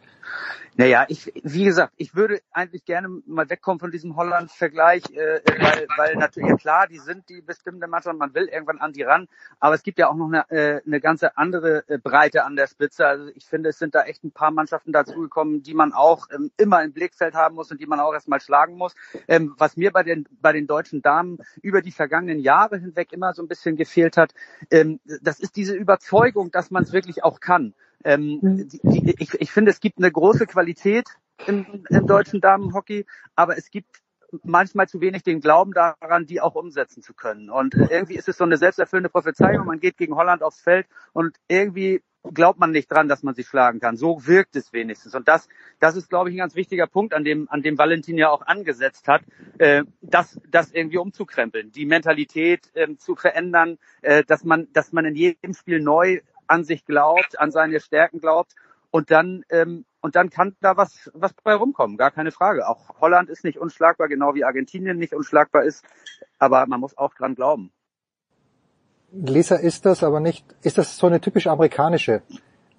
Naja, 0.76 1.06
ich, 1.08 1.32
wie 1.44 1.66
gesagt, 1.66 1.94
ich 1.98 2.16
würde 2.16 2.42
eigentlich 2.52 2.84
gerne 2.86 3.08
mal 3.28 3.50
wegkommen 3.50 3.80
von 3.80 3.92
diesem 3.92 4.16
Holland-Vergleich, 4.16 5.04
äh, 5.12 5.42
weil, 5.46 5.88
weil 5.98 6.16
natürlich, 6.16 6.50
ja 6.50 6.56
klar, 6.56 6.88
die 6.88 6.98
sind 6.98 7.30
die 7.30 7.42
bestimmte 7.42 7.88
Mannschaft, 7.88 8.18
man 8.18 8.34
will 8.34 8.46
irgendwann 8.46 8.80
an 8.80 8.92
die 8.92 9.04
ran, 9.04 9.28
aber 9.60 9.76
es 9.76 9.84
gibt 9.84 10.00
ja 10.00 10.10
auch 10.10 10.16
noch 10.16 10.28
eine, 10.28 10.50
äh, 10.50 10.82
eine 10.86 11.00
ganze 11.00 11.38
andere 11.38 11.88
äh, 11.88 12.00
Breite 12.00 12.44
an 12.44 12.56
der 12.56 12.68
Spitze. 12.68 13.06
Also 13.06 13.28
ich 13.36 13.46
finde, 13.46 13.70
es 13.70 13.78
sind 13.78 13.94
da 13.94 14.04
echt 14.04 14.24
ein 14.24 14.32
paar 14.32 14.52
Mannschaften 14.52 14.92
dazugekommen, 14.92 15.62
die 15.62 15.76
man 15.76 15.94
auch 15.94 16.28
ähm, 16.32 16.52
immer 16.58 16.84
im 16.84 16.94
Blickfeld 16.94 17.36
haben 17.36 17.56
muss 17.56 17.72
und 17.72 17.80
die 17.80 17.86
man 17.86 18.00
auch 18.00 18.14
erstmal 18.14 18.42
schlagen 18.42 18.76
muss. 18.76 18.96
Ähm, 19.28 19.54
was 19.58 19.78
mir 19.78 19.92
bei 19.92 20.04
den, 20.04 20.28
bei 20.42 20.54
den 20.54 20.66
deutschen 20.66 21.02
Damen 21.02 21.38
über 21.62 21.82
die 21.82 21.92
vergangenen 21.92 22.40
Jahre 22.40 22.80
hinweg 22.80 23.14
immer 23.14 23.34
so 23.34 23.44
ein 23.44 23.48
bisschen 23.48 23.76
gefehlt 23.76 24.18
hat, 24.18 24.34
ähm, 24.72 25.00
das 25.22 25.40
ist 25.40 25.56
diese 25.56 25.76
Überzeugung, 25.76 26.52
dass 26.52 26.72
man 26.72 26.84
es 26.84 26.94
wirklich 26.94 27.24
auch 27.24 27.40
kann. 27.40 27.74
Ähm, 28.06 28.40
die, 28.42 28.80
die, 28.84 29.16
ich, 29.20 29.34
ich 29.40 29.52
finde, 29.52 29.72
es 29.72 29.80
gibt 29.80 29.98
eine 29.98 30.12
große 30.12 30.46
Qualität 30.46 30.63
im, 31.48 31.86
im 31.90 32.08
deutschen 32.08 32.42
Damenhockey, 32.42 33.06
aber 33.36 33.58
es 33.58 33.70
gibt 33.70 34.02
manchmal 34.44 34.88
zu 34.88 35.02
wenig 35.02 35.24
den 35.24 35.42
Glauben 35.42 35.74
daran, 35.74 36.26
die 36.26 36.42
auch 36.42 36.56
umsetzen 36.56 37.04
zu 37.04 37.14
können. 37.14 37.50
Und 37.50 37.76
irgendwie 37.76 38.16
ist 38.16 38.28
es 38.28 38.38
so 38.38 38.44
eine 38.44 38.58
selbsterfüllende 38.58 39.10
Prophezeiung. 39.10 39.68
Man 39.68 39.80
geht 39.80 39.98
gegen 39.98 40.16
Holland 40.16 40.42
aufs 40.42 40.62
Feld 40.62 40.88
und 41.14 41.38
irgendwie 41.48 42.02
glaubt 42.34 42.58
man 42.58 42.72
nicht 42.72 42.90
dran, 42.90 43.10
dass 43.10 43.22
man 43.22 43.36
sie 43.36 43.44
schlagen 43.44 43.80
kann. 43.80 43.98
So 43.98 44.26
wirkt 44.26 44.56
es 44.56 44.72
wenigstens. 44.72 45.14
Und 45.14 45.28
das, 45.28 45.50
das 45.80 45.98
ist, 45.98 46.10
glaube 46.10 46.30
ich, 46.30 46.36
ein 46.36 46.40
ganz 46.40 46.56
wichtiger 46.56 46.88
Punkt, 46.88 47.14
an 47.14 47.26
dem, 47.26 47.50
an 47.50 47.62
dem 47.62 47.78
Valentin 47.78 48.18
ja 48.18 48.30
auch 48.30 48.42
angesetzt 48.44 49.08
hat, 49.08 49.24
äh, 49.58 49.84
das, 50.02 50.40
das 50.50 50.72
irgendwie 50.72 51.00
umzukrempeln, 51.00 51.72
die 51.72 51.86
Mentalität 51.86 52.72
äh, 52.76 52.96
zu 52.96 53.16
verändern, 53.16 53.78
äh, 54.02 54.24
dass 54.24 54.46
man, 54.46 54.68
dass 54.72 54.94
man 54.94 55.06
in 55.06 55.16
jedem 55.16 55.54
Spiel 55.54 55.82
neu 55.82 56.22
an 56.48 56.64
sich 56.64 56.86
glaubt, 56.86 57.40
an 57.40 57.52
seine 57.52 57.80
Stärken 57.80 58.20
glaubt 58.20 58.54
und 58.90 59.12
dann 59.12 59.44
ähm, 59.50 59.86
und 60.04 60.16
dann 60.16 60.30
kann 60.30 60.56
da 60.62 60.78
was 60.78 61.10
was 61.14 61.34
bei 61.44 61.56
rumkommen, 61.56 61.98
gar 61.98 62.12
keine 62.12 62.32
Frage. 62.32 62.68
Auch 62.68 63.00
Holland 63.00 63.30
ist 63.30 63.44
nicht 63.44 63.58
unschlagbar, 63.58 64.10
genau 64.10 64.36
wie 64.36 64.44
Argentinien 64.44 64.98
nicht 64.98 65.14
unschlagbar 65.14 65.64
ist, 65.64 65.84
aber 66.38 66.68
man 66.68 66.80
muss 66.82 66.98
auch 66.98 67.16
dran 67.16 67.36
glauben. 67.36 67.72
Lisa, 69.12 69.56
ist 69.56 69.86
das 69.86 70.04
aber 70.04 70.20
nicht, 70.20 70.46
ist 70.62 70.78
das 70.78 70.98
so 70.98 71.08
eine 71.08 71.22
typisch 71.22 71.48
amerikanische 71.48 72.22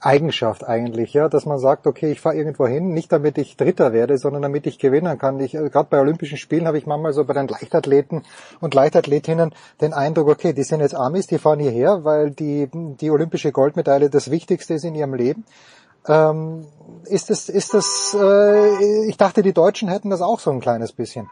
Eigenschaft 0.00 0.64
eigentlich, 0.64 1.14
ja, 1.14 1.28
dass 1.30 1.46
man 1.46 1.58
sagt, 1.58 1.86
okay, 1.86 2.12
ich 2.12 2.20
fahre 2.20 2.36
irgendwo 2.36 2.66
hin, 2.66 2.92
nicht 2.92 3.10
damit 3.10 3.38
ich 3.38 3.56
Dritter 3.56 3.94
werde, 3.94 4.18
sondern 4.18 4.42
damit 4.42 4.66
ich 4.66 4.78
gewinnen 4.78 5.16
kann. 5.18 5.40
Ich, 5.40 5.54
äh, 5.54 5.70
gerade 5.70 5.88
bei 5.88 6.00
Olympischen 6.00 6.36
Spielen 6.36 6.66
habe 6.66 6.76
ich 6.76 6.86
manchmal 6.86 7.14
so 7.14 7.24
bei 7.24 7.32
den 7.32 7.48
Leichtathleten 7.48 8.22
und 8.60 8.74
Leichtathletinnen 8.74 9.54
den 9.80 9.94
Eindruck, 9.94 10.28
okay, 10.28 10.52
die 10.52 10.64
sind 10.64 10.80
jetzt 10.80 10.94
Amis, 10.94 11.26
die 11.26 11.38
fahren 11.38 11.60
hierher, 11.60 12.04
weil 12.04 12.32
die, 12.32 12.68
die 12.72 13.10
olympische 13.10 13.50
Goldmedaille 13.50 14.10
das 14.10 14.30
Wichtigste 14.30 14.74
ist 14.74 14.84
in 14.84 14.94
ihrem 14.94 15.14
Leben. 15.14 15.44
Ähm, 16.06 16.66
ist 17.06 17.30
das, 17.30 17.48
ist 17.48 17.74
das, 17.74 18.16
äh, 18.18 19.08
ich 19.08 19.16
dachte, 19.16 19.42
die 19.42 19.52
Deutschen 19.52 19.88
hätten 19.88 20.10
das 20.10 20.22
auch 20.22 20.40
so 20.40 20.50
ein 20.50 20.60
kleines 20.60 20.92
bisschen. 20.92 21.30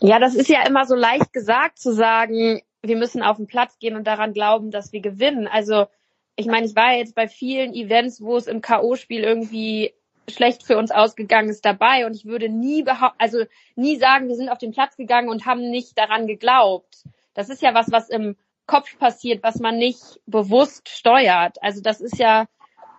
Ja, 0.00 0.18
das 0.18 0.34
ist 0.34 0.48
ja 0.48 0.66
immer 0.66 0.84
so 0.84 0.94
leicht 0.94 1.32
gesagt 1.32 1.78
zu 1.78 1.92
sagen, 1.92 2.60
wir 2.82 2.96
müssen 2.96 3.22
auf 3.22 3.36
den 3.36 3.46
Platz 3.46 3.78
gehen 3.78 3.94
und 3.94 4.06
daran 4.06 4.32
glauben, 4.32 4.70
dass 4.70 4.92
wir 4.92 5.00
gewinnen. 5.00 5.46
Also 5.46 5.86
ich 6.34 6.46
meine, 6.46 6.66
ich 6.66 6.74
war 6.74 6.92
jetzt 6.92 7.14
bei 7.14 7.28
vielen 7.28 7.74
Events, 7.74 8.20
wo 8.20 8.36
es 8.36 8.46
im 8.46 8.60
K.O.-Spiel 8.60 9.20
irgendwie 9.20 9.92
schlecht 10.28 10.64
für 10.64 10.78
uns 10.78 10.90
ausgegangen 10.90 11.48
ist 11.48 11.64
dabei 11.64 12.06
und 12.06 12.14
ich 12.14 12.24
würde 12.24 12.48
nie 12.48 12.82
behaupten, 12.82 13.16
also 13.18 13.44
nie 13.74 13.96
sagen, 13.96 14.28
wir 14.28 14.36
sind 14.36 14.48
auf 14.48 14.58
den 14.58 14.72
Platz 14.72 14.96
gegangen 14.96 15.28
und 15.28 15.46
haben 15.46 15.70
nicht 15.70 15.98
daran 15.98 16.26
geglaubt. 16.26 17.04
Das 17.34 17.48
ist 17.48 17.62
ja 17.62 17.74
was, 17.74 17.90
was 17.90 18.08
im 18.08 18.36
Kopf 18.66 18.98
passiert, 18.98 19.42
was 19.42 19.58
man 19.60 19.76
nicht 19.76 20.20
bewusst 20.26 20.88
steuert. 20.88 21.62
Also 21.62 21.80
das 21.80 22.00
ist 22.00 22.18
ja 22.18 22.46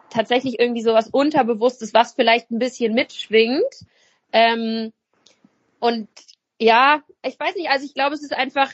tatsächlich 0.09 0.59
irgendwie 0.59 0.82
so 0.82 0.93
was 0.93 1.09
Unterbewusstes, 1.09 1.93
was 1.93 2.14
vielleicht 2.14 2.51
ein 2.51 2.59
bisschen 2.59 2.93
mitschwingt. 2.93 3.86
Ähm, 4.32 4.93
und 5.80 6.07
ja, 6.59 7.01
ich 7.24 7.39
weiß 7.39 7.55
nicht, 7.55 7.70
also 7.70 7.86
ich 7.86 7.93
glaube, 7.93 8.16
es 8.16 8.24
ist 8.24 8.34
einfach 8.34 8.72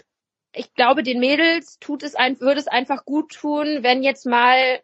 ich 0.53 0.73
glaube, 0.73 1.03
den 1.03 1.19
Mädels 1.19 1.79
tut 1.79 2.03
es 2.03 2.15
ein, 2.15 2.39
würde 2.39 2.59
es 2.59 2.67
einfach 2.67 3.05
gut 3.05 3.33
tun, 3.33 3.79
wenn 3.81 4.03
jetzt 4.03 4.25
mal 4.25 4.81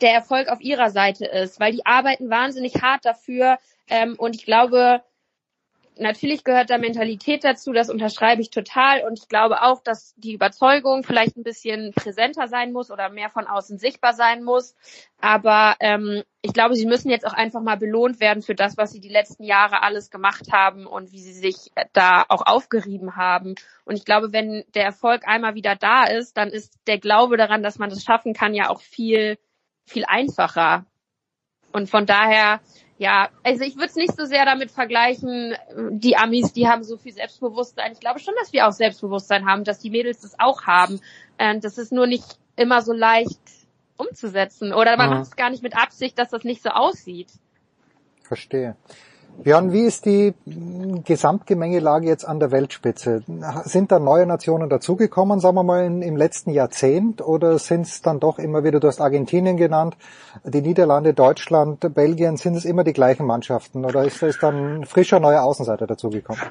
der 0.00 0.12
Erfolg 0.12 0.48
auf 0.48 0.60
ihrer 0.60 0.90
Seite 0.90 1.26
ist, 1.26 1.60
weil 1.60 1.72
die 1.72 1.86
arbeiten 1.86 2.30
wahnsinnig 2.30 2.82
hart 2.82 3.04
dafür. 3.04 3.58
Ähm, 3.88 4.16
und 4.18 4.34
ich 4.34 4.44
glaube, 4.44 5.02
natürlich 5.96 6.44
gehört 6.44 6.70
da 6.70 6.78
Mentalität 6.78 7.44
dazu, 7.44 7.72
das 7.72 7.90
unterschreibe 7.90 8.40
ich 8.40 8.50
total. 8.50 9.02
Und 9.04 9.18
ich 9.18 9.28
glaube 9.28 9.62
auch, 9.62 9.82
dass 9.82 10.14
die 10.16 10.34
Überzeugung 10.34 11.04
vielleicht 11.04 11.36
ein 11.36 11.42
bisschen 11.42 11.92
präsenter 11.92 12.48
sein 12.48 12.72
muss 12.72 12.90
oder 12.90 13.08
mehr 13.08 13.30
von 13.30 13.46
außen 13.46 13.78
sichtbar 13.78 14.14
sein 14.14 14.42
muss. 14.42 14.74
Aber 15.20 15.76
ähm, 15.80 16.22
ich 16.42 16.52
glaube, 16.52 16.74
sie 16.74 16.86
müssen 16.86 17.10
jetzt 17.10 17.26
auch 17.26 17.32
einfach 17.32 17.62
mal 17.62 17.76
belohnt 17.76 18.20
werden 18.20 18.42
für 18.42 18.54
das, 18.54 18.76
was 18.76 18.92
sie 18.92 19.00
die 19.00 19.08
letzten 19.08 19.44
Jahre 19.44 19.82
alles 19.82 20.10
gemacht 20.10 20.52
haben 20.52 20.86
und 20.86 21.12
wie 21.12 21.20
sie 21.20 21.32
sich 21.32 21.70
da 21.92 22.24
auch 22.28 22.46
aufgerieben 22.46 23.16
haben. 23.16 23.54
Und 23.84 23.96
ich 23.96 24.04
glaube, 24.04 24.32
wenn 24.32 24.64
der 24.74 24.84
Erfolg 24.84 25.26
einmal 25.26 25.54
wieder 25.54 25.76
da 25.76 26.04
ist, 26.04 26.36
dann 26.36 26.48
ist 26.48 26.78
der 26.86 26.98
Glaube 26.98 27.36
daran, 27.36 27.62
dass 27.62 27.78
man 27.78 27.90
das 27.90 28.02
schaffen 28.02 28.34
kann, 28.34 28.54
ja 28.54 28.68
auch 28.70 28.80
viel, 28.80 29.38
viel 29.84 30.04
einfacher. 30.06 30.86
Und 31.72 31.90
von 31.90 32.06
daher 32.06 32.60
ja, 32.98 33.28
also 33.42 33.64
ich 33.64 33.74
würde 33.76 33.86
es 33.88 33.96
nicht 33.96 34.16
so 34.16 34.24
sehr 34.24 34.44
damit 34.44 34.70
vergleichen, 34.70 35.54
die 35.90 36.16
Amis, 36.16 36.52
die 36.52 36.68
haben 36.68 36.84
so 36.84 36.96
viel 36.96 37.12
Selbstbewusstsein. 37.12 37.92
Ich 37.92 38.00
glaube 38.00 38.20
schon, 38.20 38.34
dass 38.38 38.52
wir 38.52 38.66
auch 38.68 38.72
Selbstbewusstsein 38.72 39.46
haben, 39.46 39.64
dass 39.64 39.80
die 39.80 39.90
Mädels 39.90 40.20
das 40.20 40.38
auch 40.38 40.62
haben. 40.62 41.00
Ähm, 41.38 41.60
das 41.60 41.78
ist 41.78 41.92
nur 41.92 42.06
nicht 42.06 42.38
immer 42.56 42.82
so 42.82 42.92
leicht 42.92 43.40
umzusetzen. 43.96 44.72
Oder 44.72 44.96
man 44.96 45.10
Mhm. 45.10 45.16
macht 45.16 45.26
es 45.26 45.36
gar 45.36 45.50
nicht 45.50 45.62
mit 45.62 45.76
Absicht, 45.76 46.18
dass 46.18 46.30
das 46.30 46.44
nicht 46.44 46.62
so 46.62 46.70
aussieht. 46.70 47.28
Verstehe. 48.22 48.76
Björn, 49.42 49.72
wie 49.72 49.82
ist 49.82 50.06
die 50.06 50.32
Gesamtgemengelage 51.04 52.06
jetzt 52.06 52.24
an 52.24 52.40
der 52.40 52.50
Weltspitze? 52.50 53.22
Sind 53.64 53.92
da 53.92 53.98
neue 53.98 54.26
Nationen 54.26 54.68
dazugekommen, 54.70 55.40
sagen 55.40 55.56
wir 55.56 55.62
mal, 55.62 55.84
in, 55.84 56.02
im 56.02 56.16
letzten 56.16 56.50
Jahrzehnt? 56.50 57.20
Oder 57.20 57.58
sind 57.58 57.86
es 57.86 58.00
dann 58.00 58.20
doch 58.20 58.38
immer 58.38 58.64
wieder, 58.64 58.80
du 58.80 58.88
hast 58.88 59.00
Argentinien 59.00 59.56
genannt, 59.56 59.96
die 60.44 60.62
Niederlande, 60.62 61.14
Deutschland, 61.14 61.94
Belgien, 61.94 62.36
sind 62.36 62.54
es 62.54 62.64
immer 62.64 62.84
die 62.84 62.92
gleichen 62.92 63.26
Mannschaften? 63.26 63.84
Oder 63.84 64.04
ist, 64.04 64.22
ist 64.22 64.42
dann 64.42 64.84
frischer 64.84 65.20
neuer 65.20 65.42
Außenseiter 65.42 65.86
dazugekommen? 65.86 66.42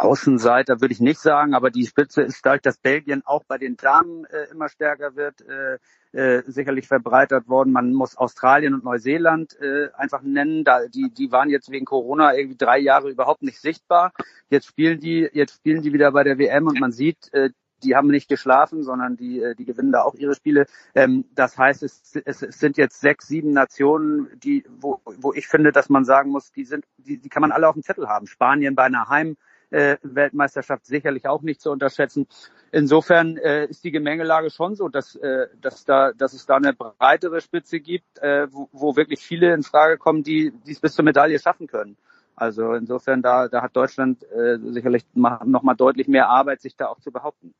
Außenseiter 0.00 0.80
würde 0.80 0.92
ich 0.92 1.00
nicht 1.00 1.20
sagen, 1.20 1.54
aber 1.54 1.70
die 1.70 1.86
Spitze 1.86 2.22
ist 2.22 2.44
dadurch, 2.44 2.62
dass 2.62 2.78
Belgien 2.78 3.22
auch 3.24 3.44
bei 3.44 3.58
den 3.58 3.76
Damen 3.76 4.24
äh, 4.24 4.44
immer 4.50 4.68
stärker 4.68 5.14
wird, 5.14 5.42
äh, 5.42 5.78
äh, 6.12 6.42
sicherlich 6.46 6.88
verbreitert 6.88 7.48
worden. 7.48 7.72
Man 7.72 7.92
muss 7.92 8.16
Australien 8.16 8.74
und 8.74 8.84
Neuseeland 8.84 9.56
äh, 9.60 9.90
einfach 9.94 10.22
nennen. 10.22 10.64
Da, 10.64 10.86
die, 10.88 11.10
die 11.10 11.30
waren 11.30 11.50
jetzt 11.50 11.70
wegen 11.70 11.84
Corona 11.84 12.34
irgendwie 12.34 12.56
drei 12.56 12.78
Jahre 12.78 13.10
überhaupt 13.10 13.42
nicht 13.42 13.60
sichtbar. 13.60 14.12
Jetzt 14.48 14.66
spielen 14.66 15.00
die, 15.00 15.28
jetzt 15.32 15.54
spielen 15.56 15.82
die 15.82 15.92
wieder 15.92 16.12
bei 16.12 16.24
der 16.24 16.38
WM 16.38 16.66
und 16.66 16.80
man 16.80 16.92
sieht, 16.92 17.32
äh, 17.32 17.50
die 17.82 17.96
haben 17.96 18.08
nicht 18.08 18.28
geschlafen, 18.28 18.82
sondern 18.82 19.16
die, 19.16 19.40
äh, 19.40 19.54
die 19.54 19.64
gewinnen 19.64 19.92
da 19.92 20.02
auch 20.02 20.14
ihre 20.14 20.34
Spiele. 20.34 20.66
Ähm, 20.94 21.26
das 21.34 21.56
heißt, 21.56 21.82
es, 21.82 22.16
es, 22.24 22.42
es 22.42 22.58
sind 22.58 22.76
jetzt 22.76 23.00
sechs, 23.00 23.26
sieben 23.26 23.52
Nationen, 23.52 24.28
die, 24.42 24.64
wo, 24.68 25.00
wo 25.04 25.32
ich 25.32 25.46
finde, 25.46 25.72
dass 25.72 25.88
man 25.88 26.04
sagen 26.04 26.30
muss, 26.30 26.52
die 26.52 26.64
sind, 26.64 26.84
die, 26.98 27.18
die 27.18 27.28
kann 27.28 27.42
man 27.42 27.52
alle 27.52 27.68
auf 27.68 27.74
dem 27.74 27.82
Zettel 27.82 28.08
haben. 28.08 28.26
Spanien 28.26 28.74
bei 28.74 28.84
einer 28.84 29.08
Heim 29.08 29.36
äh, 29.70 29.96
Weltmeisterschaft 30.02 30.86
sicherlich 30.86 31.26
auch 31.26 31.42
nicht 31.42 31.60
zu 31.60 31.70
unterschätzen. 31.70 32.26
Insofern 32.72 33.36
äh, 33.36 33.66
ist 33.66 33.84
die 33.84 33.90
Gemengelage 33.90 34.50
schon 34.50 34.74
so, 34.74 34.88
dass, 34.88 35.16
äh, 35.16 35.46
dass, 35.60 35.84
da, 35.84 36.12
dass 36.12 36.32
es 36.32 36.46
da 36.46 36.56
eine 36.56 36.72
breitere 36.72 37.40
Spitze 37.40 37.80
gibt, 37.80 38.18
äh, 38.18 38.46
wo, 38.52 38.68
wo 38.72 38.96
wirklich 38.96 39.20
viele 39.20 39.52
in 39.54 39.62
Frage 39.62 39.98
kommen, 39.98 40.22
die 40.22 40.52
es 40.66 40.80
bis 40.80 40.94
zur 40.94 41.04
Medaille 41.04 41.38
schaffen 41.38 41.66
können. 41.66 41.96
Also 42.36 42.72
insofern, 42.72 43.20
da, 43.20 43.48
da 43.48 43.62
hat 43.62 43.76
Deutschland 43.76 44.22
äh, 44.32 44.56
sicherlich 44.58 45.04
noch 45.14 45.62
mal 45.62 45.74
deutlich 45.74 46.08
mehr 46.08 46.28
Arbeit, 46.28 46.62
sich 46.62 46.74
da 46.74 46.86
auch 46.86 46.98
zu 47.00 47.10
behaupten. 47.12 47.54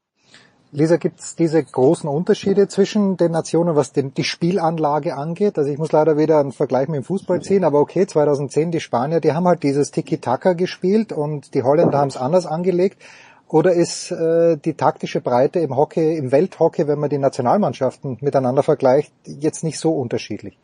Lisa, 0.73 0.99
gibt 0.99 1.19
es 1.19 1.35
diese 1.35 1.63
großen 1.65 2.09
Unterschiede 2.09 2.69
zwischen 2.69 3.17
den 3.17 3.33
Nationen, 3.33 3.75
was 3.75 3.93
den, 3.93 4.15
die 4.15 4.23
Spielanlage 4.23 5.17
angeht? 5.17 5.59
Also 5.59 5.69
ich 5.69 5.79
muss 5.79 5.91
leider 5.91 6.17
wieder 6.17 6.39
einen 6.39 6.53
Vergleich 6.53 6.87
mit 6.87 6.99
dem 6.99 7.05
Fußball 7.05 7.43
ziehen, 7.43 7.65
aber 7.65 7.81
okay, 7.81 8.07
2010 8.07 8.71
die 8.71 8.79
Spanier, 8.79 9.21
die 9.21 9.33
haben 9.33 9.49
halt 9.49 9.65
dieses 9.65 9.91
Tiki-Taka 9.91 10.53
gespielt 10.53 11.13
und 11.13 11.55
die 11.55 11.65
Holländer 11.65 11.99
haben 11.99 12.09
es 12.09 12.17
anders 12.17 12.47
angelegt. 12.47 13.03
Oder 13.49 13.73
ist 13.73 14.13
äh, 14.13 14.59
die 14.59 14.75
taktische 14.75 15.21
Breite 15.21 15.59
im 15.59 15.75
Hockey, 15.77 16.17
im 16.17 16.31
Welthockey, 16.31 16.87
wenn 16.87 17.01
man 17.01 17.11
die 17.11 17.19
Nationalmannschaften 17.19 18.19
miteinander 18.21 18.63
vergleicht, 18.63 19.13
jetzt 19.27 19.65
nicht 19.65 19.81
so 19.81 19.93
unterschiedlich? 19.93 20.57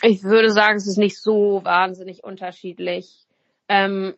Ich 0.00 0.22
würde 0.22 0.52
sagen, 0.52 0.76
es 0.76 0.86
ist 0.86 0.96
nicht 0.96 1.20
so 1.20 1.64
wahnsinnig 1.64 2.22
unterschiedlich. 2.22 3.26
Ähm, 3.68 4.14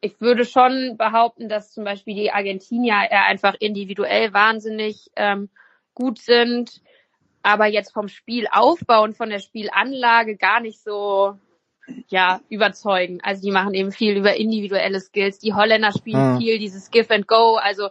ich 0.00 0.20
würde 0.20 0.44
schon 0.44 0.96
behaupten, 0.96 1.48
dass 1.48 1.72
zum 1.72 1.84
Beispiel 1.84 2.14
die 2.14 2.30
Argentinier 2.30 3.08
eher 3.10 3.24
einfach 3.24 3.54
individuell 3.58 4.32
wahnsinnig 4.32 5.10
ähm, 5.16 5.48
gut 5.94 6.18
sind, 6.18 6.80
aber 7.42 7.66
jetzt 7.66 7.92
vom 7.92 8.08
Spielaufbau 8.08 9.02
und 9.02 9.16
von 9.16 9.30
der 9.30 9.40
Spielanlage 9.40 10.36
gar 10.36 10.60
nicht 10.60 10.82
so 10.82 11.36
ja 12.08 12.40
überzeugen. 12.48 13.20
Also 13.22 13.42
die 13.42 13.50
machen 13.50 13.74
eben 13.74 13.92
viel 13.92 14.16
über 14.16 14.36
individuelle 14.36 15.00
Skills. 15.00 15.38
Die 15.38 15.54
Holländer 15.54 15.92
spielen 15.92 16.34
Mhm. 16.34 16.38
viel 16.38 16.58
dieses 16.58 16.90
Give 16.90 17.12
and 17.12 17.26
Go, 17.26 17.56
also 17.56 17.88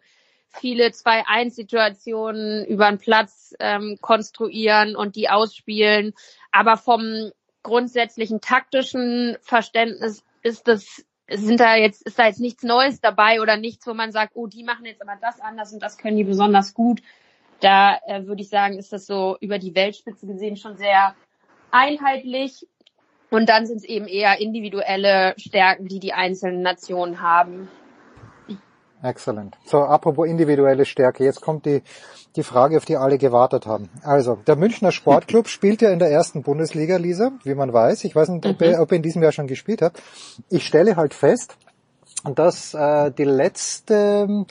viele 0.49 0.87
2-1-Situationen 0.87 2.65
über 2.65 2.89
den 2.89 2.99
Platz 2.99 3.55
ähm, 3.59 3.97
konstruieren 4.01 4.95
und 4.95 5.15
die 5.15 5.29
ausspielen. 5.29 6.13
Aber 6.51 6.77
vom 6.77 7.31
grundsätzlichen 7.63 8.39
taktischen 8.39 9.37
Verständnis 9.41 10.23
ist 10.41 10.67
das 10.67 11.05
sind 11.29 11.59
da 11.59 11.75
jetzt 11.75 12.03
ist 12.03 12.17
da 12.17 12.27
jetzt 12.27 12.39
nichts 12.39 12.63
Neues 12.63 13.01
dabei 13.01 13.41
oder 13.41 13.57
nichts, 13.57 13.85
wo 13.85 13.93
man 13.93 14.11
sagt, 14.11 14.33
oh, 14.35 14.47
die 14.47 14.63
machen 14.63 14.85
jetzt 14.85 15.01
aber 15.01 15.17
das 15.19 15.39
anders 15.41 15.73
und 15.73 15.81
das 15.81 15.97
können 15.97 16.17
die 16.17 16.23
besonders 16.23 16.73
gut. 16.73 17.01
Da 17.59 17.97
äh, 18.05 18.25
würde 18.25 18.41
ich 18.41 18.49
sagen, 18.49 18.77
ist 18.77 18.93
das 18.93 19.05
so 19.05 19.37
über 19.41 19.59
die 19.59 19.75
Weltspitze 19.75 20.27
gesehen 20.27 20.57
schon 20.57 20.77
sehr 20.77 21.15
einheitlich. 21.71 22.67
Und 23.29 23.49
dann 23.49 23.65
sind 23.65 23.77
es 23.77 23.83
eben 23.83 24.07
eher 24.07 24.39
individuelle 24.39 25.33
Stärken, 25.37 25.87
die 25.87 25.99
die 25.99 26.13
einzelnen 26.13 26.61
Nationen 26.61 27.21
haben. 27.21 27.67
Excellent. 29.03 29.55
So, 29.65 29.79
apropos 29.79 30.27
individuelle 30.27 30.85
Stärke, 30.85 31.23
jetzt 31.23 31.41
kommt 31.41 31.65
die, 31.65 31.83
die 32.35 32.43
Frage, 32.43 32.77
auf 32.77 32.85
die 32.85 32.97
alle 32.97 33.17
gewartet 33.17 33.67
haben. 33.67 33.89
Also, 34.03 34.39
der 34.47 34.55
Münchner 34.55 34.91
Sportclub 34.91 35.47
spielt 35.49 35.81
ja 35.81 35.91
in 35.91 35.99
der 35.99 36.09
ersten 36.09 36.41
Bundesliga, 36.41 36.97
Lisa, 36.97 37.31
wie 37.43 37.53
man 37.53 37.71
weiß. 37.71 38.03
Ich 38.05 38.15
weiß 38.15 38.29
nicht, 38.29 38.45
ob, 38.45 38.61
er, 38.61 38.81
ob 38.81 38.91
er 38.91 38.95
in 38.95 39.03
diesem 39.03 39.21
Jahr 39.21 39.31
schon 39.31 39.47
gespielt 39.47 39.81
hat. 39.81 40.01
Ich 40.49 40.65
stelle 40.65 40.95
halt 40.95 41.13
fest, 41.13 41.57
dass 42.23 42.73
äh, 42.73 43.11
die 43.11 43.23
letzte, 43.23 44.45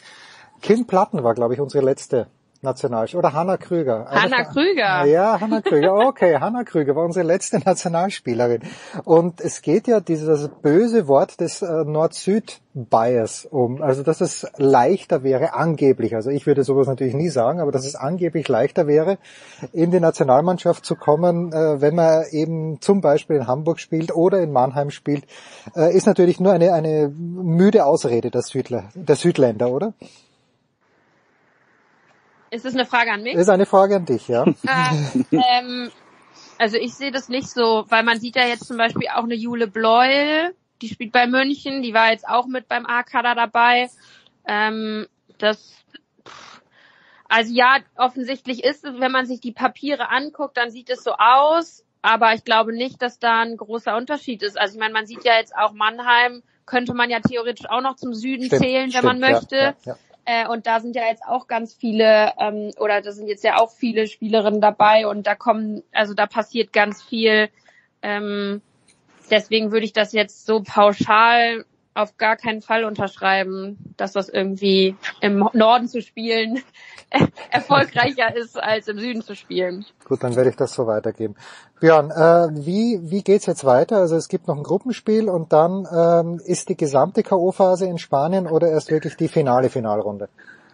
Kim 0.63 0.87
Platten 0.87 1.25
war, 1.25 1.35
glaube 1.35 1.55
ich, 1.55 1.61
unsere 1.61 1.85
letzte 1.85 2.29
Nationalspielerin. 2.63 3.27
Oder 3.27 3.39
Hanna 3.39 3.57
Krüger. 3.57 4.07
Hanna 4.09 4.45
Krüger. 4.45 5.05
Ja, 5.05 5.41
Hanna 5.41 5.61
Krüger. 5.61 5.95
Okay, 6.09 6.37
Hanna 6.41 6.65
Krüger 6.65 6.97
war 6.97 7.05
unsere 7.05 7.27
letzte 7.27 7.59
Nationalspielerin. 7.65 8.63
Und 9.05 9.41
es 9.41 9.63
geht 9.63 9.87
ja 9.89 10.01
dieses 10.01 10.49
böse 10.63 11.09
Wort 11.09 11.41
des 11.41 11.63
äh, 11.63 11.85
Nord-Süd-Bias 11.85 13.47
um. 13.47 13.83
Also, 13.83 14.03
dass 14.03 14.21
es 14.21 14.47
leichter 14.57 15.23
wäre, 15.23 15.55
angeblich, 15.55 16.15
also 16.15 16.31
ich 16.31 16.47
würde 16.47 16.65
sowas 16.65 16.87
natürlich 16.87 17.15
nie 17.15 17.29
sagen, 17.29 17.61
aber 17.61 17.73
dass 17.73 17.87
es 17.87 17.95
angeblich 17.95 18.49
leichter 18.49 18.87
wäre, 18.87 19.19
in 19.73 19.91
die 19.91 20.01
Nationalmannschaft 20.01 20.85
zu 20.85 20.97
kommen, 20.97 21.53
äh, 21.53 21.81
wenn 21.81 21.95
man 21.95 22.25
eben 22.31 22.81
zum 22.81 23.01
Beispiel 23.01 23.37
in 23.37 23.47
Hamburg 23.47 23.81
spielt 23.81 24.15
oder 24.15 24.41
in 24.41 24.53
Mannheim 24.53 24.91
spielt, 24.91 25.27
äh, 25.75 25.95
ist 25.95 26.07
natürlich 26.07 26.41
nur 26.41 26.53
eine, 26.53 26.73
eine 26.73 27.09
müde 27.09 27.85
Ausrede 27.85 28.31
der, 28.31 28.43
Südler, 28.43 28.91
der 28.95 29.17
Südländer, 29.17 29.71
oder? 29.71 29.95
Ist 32.57 32.65
das 32.65 32.73
eine 32.73 32.87
Frage 32.87 33.13
an 33.13 33.23
mich? 33.23 33.35
Ist 33.35 33.51
eine 33.51 33.67
Frage 33.67 33.97
an 33.97 34.07
dich, 34.07 34.29
ja. 34.29 34.45
Ah, 34.67 34.93
ähm, 35.31 35.91
also 36.57 36.79
ich 36.79 36.95
sehe 36.95 37.13
das 37.13 37.29
nicht 37.29 37.51
so, 37.51 37.85
weil 37.91 38.03
man 38.03 38.19
sieht 38.19 38.35
ja 38.35 38.47
jetzt 38.47 38.67
zum 38.67 38.79
Beispiel 38.79 39.09
auch 39.15 39.25
eine 39.25 39.35
Jule 39.35 39.67
Bleuel, 39.67 40.55
die 40.81 40.89
spielt 40.89 41.13
bei 41.13 41.27
München, 41.27 41.83
die 41.83 41.93
war 41.93 42.11
jetzt 42.11 42.27
auch 42.27 42.47
mit 42.47 42.67
beim 42.67 42.87
A-Kader 42.87 43.35
dabei. 43.35 43.91
Ähm, 44.47 45.07
das, 45.37 45.75
also 47.29 47.53
ja, 47.53 47.77
offensichtlich 47.95 48.65
ist 48.65 48.87
es, 48.87 49.01
wenn 49.01 49.13
man 49.13 49.27
sich 49.27 49.41
die 49.41 49.53
Papiere 49.53 50.09
anguckt, 50.09 50.57
dann 50.57 50.71
sieht 50.71 50.89
es 50.89 51.05
so 51.05 51.13
aus, 51.13 51.85
aber 52.01 52.33
ich 52.33 52.45
glaube 52.45 52.75
nicht, 52.75 53.03
dass 53.03 53.19
da 53.19 53.43
ein 53.43 53.59
großer 53.59 53.95
Unterschied 53.97 54.43
ist. 54.43 54.59
Also 54.59 54.77
ich 54.77 54.81
meine, 54.81 54.95
man 54.95 55.07
sieht 55.07 55.25
ja 55.25 55.35
jetzt 55.39 55.55
auch 55.55 55.73
Mannheim, 55.73 56.43
könnte 56.65 56.95
man 56.95 57.11
ja 57.11 57.21
theoretisch 57.21 57.69
auch 57.69 57.83
noch 57.83 57.97
zum 57.97 58.15
Süden 58.15 58.47
Stimmt, 58.47 58.63
zählen, 58.63 58.85
wenn 58.85 58.91
stimmt, 58.91 59.05
man 59.05 59.21
ja, 59.21 59.31
möchte. 59.31 59.57
ja, 59.57 59.75
ja. 59.85 59.97
Äh, 60.27 60.49
und 60.49 60.67
da 60.67 60.81
sind 60.81 60.97
ja 60.97 61.07
jetzt 61.07 61.25
auch 61.25 61.47
ganz 61.47 61.73
viele, 61.73 62.33
ähm, 62.39 62.73
oder 62.79 63.01
da 63.01 63.13
sind 63.13 63.29
jetzt 63.29 63.45
ja 63.45 63.59
auch 63.59 63.71
viele 63.71 64.09
Spielerinnen 64.09 64.61
dabei 64.61 65.07
und 65.07 65.27
da 65.27 65.37
kommen, 65.37 65.85
also 65.93 66.15
da 66.15 66.27
passiert 66.27 66.73
ganz 66.73 67.01
viel. 67.01 67.49
Ähm, 68.03 68.61
deswegen 69.31 69.71
würde 69.71 69.87
ich 69.87 69.93
das 69.93 70.13
jetzt 70.13 70.45
so 70.45 70.63
pauschal 70.63 71.65
auf 71.97 72.17
gar 72.17 72.37
keinen 72.37 72.63
Fall 72.63 72.85
unterschreiben, 72.85 73.79
dass 73.97 74.13
das 74.13 74.29
irgendwie 74.29 74.97
im 75.21 75.49
Norden 75.53 75.89
zu 75.89 76.03
spielen 76.03 76.63
erfolgreicher 77.51 78.37
ist, 78.37 78.63
als 78.63 78.89
im 78.89 78.99
Süden 78.99 79.23
zu 79.23 79.35
spielen. 79.35 79.85
Gut, 80.05 80.23
dann 80.23 80.37
werde 80.37 80.51
ich 80.51 80.57
das 80.57 80.75
so 80.75 80.87
weitergeben. 80.87 81.37
Björn, 81.81 82.11
äh, 82.11 82.65
wie, 82.65 83.01
wie 83.03 83.23
geht's 83.23 83.47
jetzt 83.47 83.65
weiter? 83.65 83.97
Also 83.99 84.17
es 84.17 84.29
gibt 84.29 84.47
noch 84.47 84.57
ein 84.57 84.63
Gruppenspiel 84.63 85.29
und 85.29 85.53
dann 85.53 85.87
ähm, 85.93 86.41
ist 86.45 86.69
die 86.69 86.77
gesamte 86.77 87.23
K.O.-Phase 87.23 87.87
in 87.87 87.99
Spanien 87.99 88.47
oder 88.47 88.69
erst 88.69 88.91
wirklich 88.91 89.17
die 89.17 89.29
finale 89.29 89.71
Finalrunde? 89.71 90.29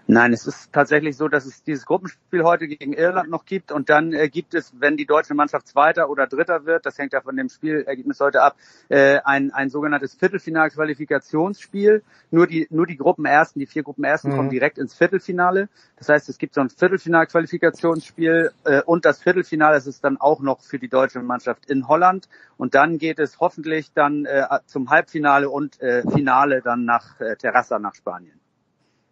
Nein, 0.07 0.33
es 0.33 0.47
ist 0.47 0.73
tatsächlich 0.73 1.17
so, 1.17 1.29
dass 1.29 1.47
es 1.47 1.63
dieses 1.63 1.87
Gruppenspiel 1.87 2.43
heute 2.43 2.67
gegen 2.67 2.93
Irland 2.93 3.31
noch 3.31 3.45
gibt 3.45 3.71
und 3.71 3.89
dann 3.91 4.13
äh, 4.13 4.29
gibt 4.29 4.55
es, 4.55 4.73
wenn 4.79 4.97
die 4.97 5.07
deutsche 5.07 5.35
Mannschaft 5.35 5.69
Zweiter 5.69 6.11
oder 6.11 6.27
Dritter 6.27 6.67
wird, 6.67 6.87
das 6.87 6.99
hängt 6.99 7.13
ja 7.13 7.21
von 7.21 7.37
dem 7.37 7.49
Spielergebnis 7.49 8.19
heute 8.21 8.43
ab, 8.43 8.57
äh, 8.89 9.19
ein, 9.25 9.53
ein 9.53 9.71
sogenanntes 9.71 10.15
Viertelfinal-Qualifikationsspiel. 10.15 12.03
Nur 12.31 12.47
die, 12.47 12.67
nur 12.71 12.87
die 12.87 12.97
Gruppenersten, 12.97 13.61
die 13.61 13.67
vier 13.67 13.83
Gruppenersten 13.83 14.31
Mhm. 14.31 14.37
kommen 14.37 14.51
direkt 14.51 14.79
ins 14.79 14.95
Viertelfinale. 14.95 15.69
Das 15.97 16.09
heißt, 16.09 16.29
es 16.29 16.39
gibt 16.39 16.55
so 16.55 16.61
ein 16.61 16.71
Viertelfinal-Qualifikationsspiel 16.71 18.53
äh, 18.65 18.83
und 18.83 19.05
das 19.05 19.21
Viertelfinale 19.21 19.83
das 19.83 19.87
ist 19.87 20.05
dann 20.05 20.21
auch 20.21 20.41
noch 20.41 20.61
für 20.61 20.79
die 20.79 20.89
deutsche 20.89 21.21
Mannschaft 21.21 21.69
in 21.69 21.89
Holland. 21.89 22.29
Und 22.57 22.75
dann 22.75 22.99
geht 22.99 23.19
es 23.19 23.41
hoffentlich 23.41 23.93
dann 23.95 24.27
äh, 24.27 24.47
zum 24.67 24.91
Halbfinale 24.91 25.51
und 25.51 25.81
äh, 25.81 26.03
Finale 26.09 26.63
dann 26.63 26.85
nach 26.85 27.21
äh, 27.21 27.37
Terrassa 27.37 27.79
nach 27.79 27.95
Spanien. 27.95 28.42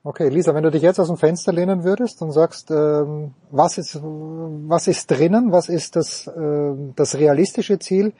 Okay, 0.02 0.30
Lisa, 0.30 0.54
wenn 0.54 0.62
du 0.62 0.70
dich 0.70 0.82
jetzt 0.82 0.98
aus 0.98 1.08
dem 1.08 1.18
Fenster 1.18 1.52
lehnen 1.52 1.84
würdest 1.84 2.22
und 2.22 2.32
sagst, 2.32 2.70
ähm, 2.70 3.34
was 3.50 3.76
ist 3.76 4.00
was 4.02 4.88
ist 4.88 5.10
drinnen, 5.10 5.52
was 5.52 5.68
ist 5.68 5.94
das 5.94 6.26
ähm, 6.26 6.94
das 6.96 7.18
realistische 7.18 7.78
Ziel 7.78 8.14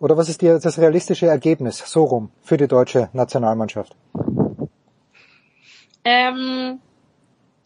oder 0.00 0.16
was 0.16 0.30
ist 0.30 0.40
die, 0.40 0.46
das 0.46 0.78
realistische 0.78 1.26
Ergebnis 1.26 1.78
so 1.84 2.04
rum 2.04 2.30
für 2.42 2.56
die 2.56 2.66
deutsche 2.66 3.10
Nationalmannschaft? 3.12 3.94
Ähm, 6.04 6.80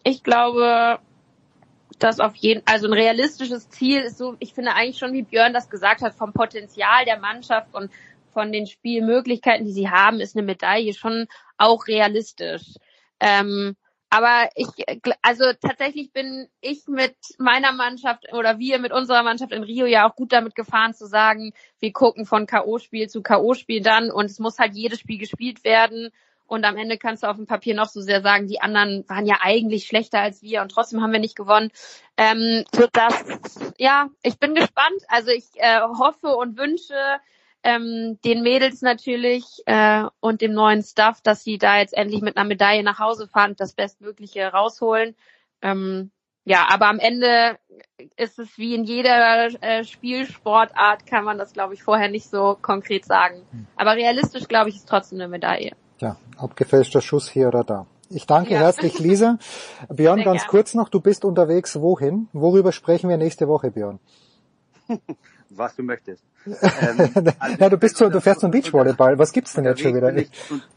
ich 0.03 0.25
glaube, 0.25 0.99
dass 2.01 2.19
auf 2.19 2.35
jeden, 2.35 2.63
also 2.67 2.89
ein 2.89 2.93
realistisches 2.95 3.69
Ziel 3.69 4.01
ist 4.01 4.19
so, 4.19 4.35
ich 4.41 4.55
finde 4.55 4.75
eigentlich 4.75 4.99
schon, 4.99 5.13
wie 5.13 5.23
Björn 5.23 5.53
das 5.53 5.71
gesagt 5.71 6.03
hat, 6.03 6.15
vom 6.15 6.33
Potenzial 6.33 7.05
der 7.05 7.21
Mannschaft 7.21 7.75
und 7.75 7.91
von 8.33 8.51
den 8.51 8.67
Spielmöglichkeiten, 8.67 9.67
die 9.67 9.73
sie 9.73 9.91
haben, 9.91 10.19
ist 10.19 10.37
eine 10.37 10.47
Medaille 10.47 10.95
schon 10.95 11.27
auch 11.59 11.87
realistisch. 11.87 12.75
Ähm, 13.21 13.77
aber 14.13 14.49
ich, 14.57 14.67
also 15.23 15.45
tatsächlich 15.63 16.13
bin 16.13 16.49
ich 16.61 16.89
mit 16.89 17.15
meiner 17.39 17.71
Mannschaft 17.73 18.33
oder 18.33 18.59
wir 18.59 18.81
mit 18.81 18.93
unserer 18.93 19.23
Mannschaft 19.23 19.53
in 19.53 19.63
Rio 19.63 19.87
ja 19.87 20.09
auch 20.09 20.17
gut 20.17 20.33
damit 20.33 20.57
gefahren 20.57 20.95
zu 20.95 21.07
sagen, 21.07 21.53
wir 21.79 21.93
gucken 21.93 22.27
von 22.27 22.47
K.O.-Spiel 22.47 23.07
zu 23.07 23.23
K.O.-Spiel 23.23 23.85
dann 23.85 24.11
und 24.11 24.25
es 24.25 24.41
muss 24.41 24.59
halt 24.59 24.75
jedes 24.75 24.99
Spiel 24.99 25.19
gespielt 25.19 25.63
werden. 25.63 26.11
Und 26.47 26.65
am 26.65 26.77
Ende 26.77 26.99
kannst 26.99 27.23
du 27.23 27.29
auf 27.29 27.37
dem 27.37 27.47
Papier 27.47 27.77
noch 27.77 27.89
so 27.89 28.01
sehr 28.01 28.23
sagen, 28.23 28.49
die 28.49 28.61
anderen 28.61 29.09
waren 29.09 29.27
ja 29.27 29.37
eigentlich 29.41 29.87
schlechter 29.87 30.19
als 30.19 30.43
wir 30.43 30.63
und 30.63 30.73
trotzdem 30.73 31.01
haben 31.01 31.13
wir 31.13 31.21
nicht 31.21 31.37
gewonnen. 31.37 31.71
Ähm, 32.17 32.65
so 32.75 32.89
das, 32.93 33.15
ja, 33.79 34.09
ich 34.25 34.41
bin 34.41 34.57
gespannt. 34.57 35.01
Also 35.07 35.31
ich 35.31 35.47
äh, 35.55 35.81
hoffe 35.81 36.35
und 36.35 36.59
wünsche 36.59 37.21
ähm, 37.63 38.19
den 38.25 38.43
Mädels 38.43 38.83
natürlich 38.83 39.45
äh, 39.67 40.05
und 40.21 40.41
dem 40.41 40.53
neuen 40.53 40.83
Staff, 40.83 41.21
dass 41.21 41.45
sie 41.45 41.59
da 41.59 41.79
jetzt 41.79 41.95
endlich 41.95 42.23
mit 42.23 42.37
einer 42.37 42.49
Medaille 42.49 42.83
nach 42.83 42.99
Hause 42.99 43.29
fahren, 43.29 43.51
und 43.51 43.61
das 43.61 43.73
Bestmögliche 43.73 44.47
rausholen. 44.47 45.15
Ähm, 45.63 46.11
ja, 46.45 46.67
aber 46.71 46.87
am 46.89 46.99
Ende 46.99 47.59
ist 48.17 48.39
es 48.39 48.57
wie 48.57 48.75
in 48.75 48.85
jeder 48.85 49.49
äh, 49.63 49.85
Spielsportart, 49.85 51.07
kann 51.07 51.25
man 51.25 51.37
das, 51.39 51.53
glaube 51.53 51.75
ich, 51.75 51.83
vorher 51.83 52.09
nicht 52.09 52.31
so 52.31 52.57
konkret 52.61 53.05
sagen. 53.05 53.43
Aber 53.77 53.95
realistisch, 53.95 54.49
glaube 54.49 54.71
ich, 54.71 54.77
ist 54.77 54.89
trotzdem 54.89 55.21
eine 55.21 55.29
Medaille. 55.29 55.73
Ja, 55.99 56.17
abgefälschter 56.39 57.03
Schuss 57.03 57.29
hier 57.29 57.49
oder 57.49 57.63
da. 57.63 57.87
Ich 58.09 58.27
danke 58.27 58.55
Ja. 58.55 58.61
herzlich, 58.61 58.99
Lisa. 58.99 59.39
Björn, 59.89 60.17
Sehr 60.17 60.25
ganz 60.25 60.43
gerne. 60.43 60.51
kurz 60.51 60.75
noch, 60.75 60.89
du 60.89 61.01
bist 61.01 61.25
unterwegs 61.25 61.79
wohin? 61.81 62.29
Worüber 62.33 62.73
sprechen 62.73 63.11
wir 63.11 63.19
nächste 63.19 63.47
Woche, 63.47 63.71
Björn? 63.71 64.01
Was 65.51 65.77
du 65.77 65.83
möchtest. 65.83 66.25
Ähm, 66.47 67.29
ja, 67.59 67.69
du 67.69 67.77
bist 67.77 67.97
so, 67.97 68.09
du 68.09 68.21
fährst 68.21 68.41
zum 68.41 68.51
Beachvolleyball. 68.51 69.19
Was 69.19 69.33
gibt's 69.33 69.53
denn 69.53 69.65
jetzt 69.65 69.81
schon 69.81 69.95
wieder? 69.95 70.11
Bin 70.13 70.27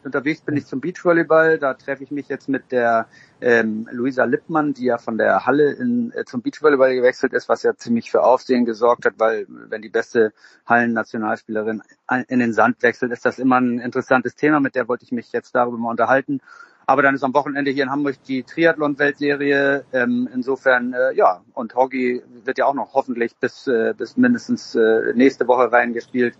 unterwegs 0.03 0.41
bin 0.41 0.57
ich 0.57 0.65
zum 0.65 0.81
Beachvolleyball. 0.81 1.57
Da 1.57 1.73
treffe 1.73 2.03
ich 2.03 2.11
mich 2.11 2.27
jetzt 2.27 2.49
mit 2.49 2.71
der 2.71 3.07
ähm, 3.41 3.87
Luisa 3.91 4.25
Lippmann, 4.25 4.73
die 4.73 4.85
ja 4.85 4.97
von 4.97 5.17
der 5.17 5.45
Halle 5.45 5.71
in, 5.71 6.11
äh, 6.13 6.25
zum 6.25 6.41
Beachvolleyball 6.41 6.93
gewechselt 6.95 7.33
ist, 7.33 7.49
was 7.49 7.63
ja 7.63 7.75
ziemlich 7.75 8.11
für 8.11 8.23
Aufsehen 8.23 8.65
gesorgt 8.65 9.05
hat, 9.05 9.13
weil 9.17 9.45
wenn 9.47 9.81
die 9.81 9.89
beste 9.89 10.33
Hallennationalspielerin 10.65 11.81
in 12.27 12.39
den 12.39 12.53
Sand 12.53 12.83
wechselt, 12.83 13.11
ist 13.11 13.25
das 13.25 13.39
immer 13.39 13.59
ein 13.59 13.79
interessantes 13.79 14.35
Thema. 14.35 14.59
Mit 14.59 14.75
der 14.75 14.87
wollte 14.87 15.05
ich 15.05 15.11
mich 15.11 15.31
jetzt 15.31 15.55
darüber 15.55 15.77
mal 15.77 15.91
unterhalten. 15.91 16.41
Aber 16.85 17.01
dann 17.01 17.15
ist 17.15 17.23
am 17.23 17.33
Wochenende 17.33 17.71
hier 17.71 17.83
in 17.83 17.91
Hamburg 17.91 18.15
die 18.27 18.43
Triathlon-Weltserie. 18.43 19.85
Ähm, 19.93 20.29
insofern, 20.33 20.93
äh, 20.93 21.13
ja, 21.13 21.41
und 21.53 21.75
Hockey 21.75 22.21
wird 22.43 22.57
ja 22.57 22.65
auch 22.65 22.73
noch 22.73 22.93
hoffentlich 22.93 23.35
bis, 23.35 23.67
äh, 23.67 23.93
bis 23.97 24.17
mindestens 24.17 24.75
äh, 24.75 25.13
nächste 25.15 25.47
Woche 25.47 25.71
reingespielt. 25.71 26.35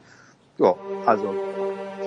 Ja, 0.58 0.76
also 1.06 1.34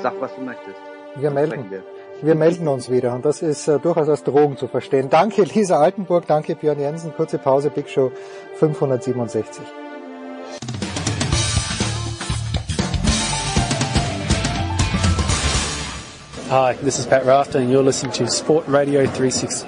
sag, 0.02 0.20
was 0.20 0.34
du 0.34 0.42
möchtest. 0.42 0.76
Wir 1.16 1.30
melden. 1.30 1.70
Wir. 1.70 1.82
Wir 2.22 2.34
melden 2.34 2.66
uns 2.66 2.90
wieder 2.90 3.14
und 3.14 3.26
das 3.26 3.42
ist 3.42 3.68
äh, 3.68 3.78
durchaus 3.78 4.08
als 4.08 4.24
Drogen 4.24 4.56
zu 4.56 4.68
verstehen. 4.68 5.10
Danke 5.10 5.42
Lisa 5.42 5.78
Altenburg, 5.78 6.26
danke 6.26 6.54
Björn 6.54 6.80
Jensen. 6.80 7.12
Kurze 7.14 7.36
Pause, 7.36 7.68
Big 7.68 7.90
Show 7.90 8.10
567. 8.54 9.85
Hi, 16.48 16.74
this 16.74 17.00
is 17.00 17.06
Pat 17.06 17.26
Rafter, 17.26 17.58
and 17.58 17.72
you're 17.72 17.82
listening 17.82 18.12
to 18.12 18.30
Sport 18.30 18.68
Radio 18.68 19.00
360. 19.00 19.66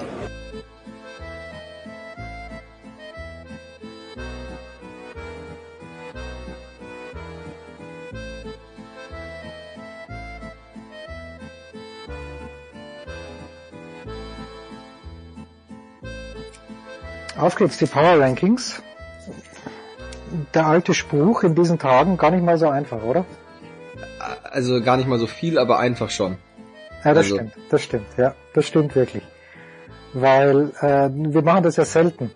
Auf 17.37 17.57
geht's, 17.57 17.79
die 17.79 17.87
Power 17.87 18.21
Rankings. 18.21 18.81
Der 20.55 20.67
alte 20.67 20.95
Spruch 20.95 21.43
in 21.43 21.57
diesen 21.57 21.81
Tagen 21.81 22.17
gar 22.17 22.31
nicht 22.31 22.45
mal 22.45 22.57
so 22.57 22.69
einfach, 22.69 23.03
oder? 23.03 23.25
Also 24.45 24.81
gar 24.81 24.97
nicht 24.97 25.09
mal 25.09 25.19
so 25.19 25.27
viel, 25.27 25.59
aber 25.59 25.81
einfach 25.81 26.11
schon. 26.11 26.39
Ja, 27.05 27.15
das 27.15 27.25
Also- 27.25 27.37
stimmt, 27.37 27.53
das 27.71 27.83
stimmt, 27.83 28.07
ja, 28.17 28.35
das 28.55 28.67
stimmt 28.67 28.95
wirklich. 28.97 29.23
Weil 30.15 30.71
äh, 30.81 31.11
wir 31.13 31.43
machen 31.43 31.63
das 31.63 31.77
ja 31.77 31.85
selten, 31.85 32.31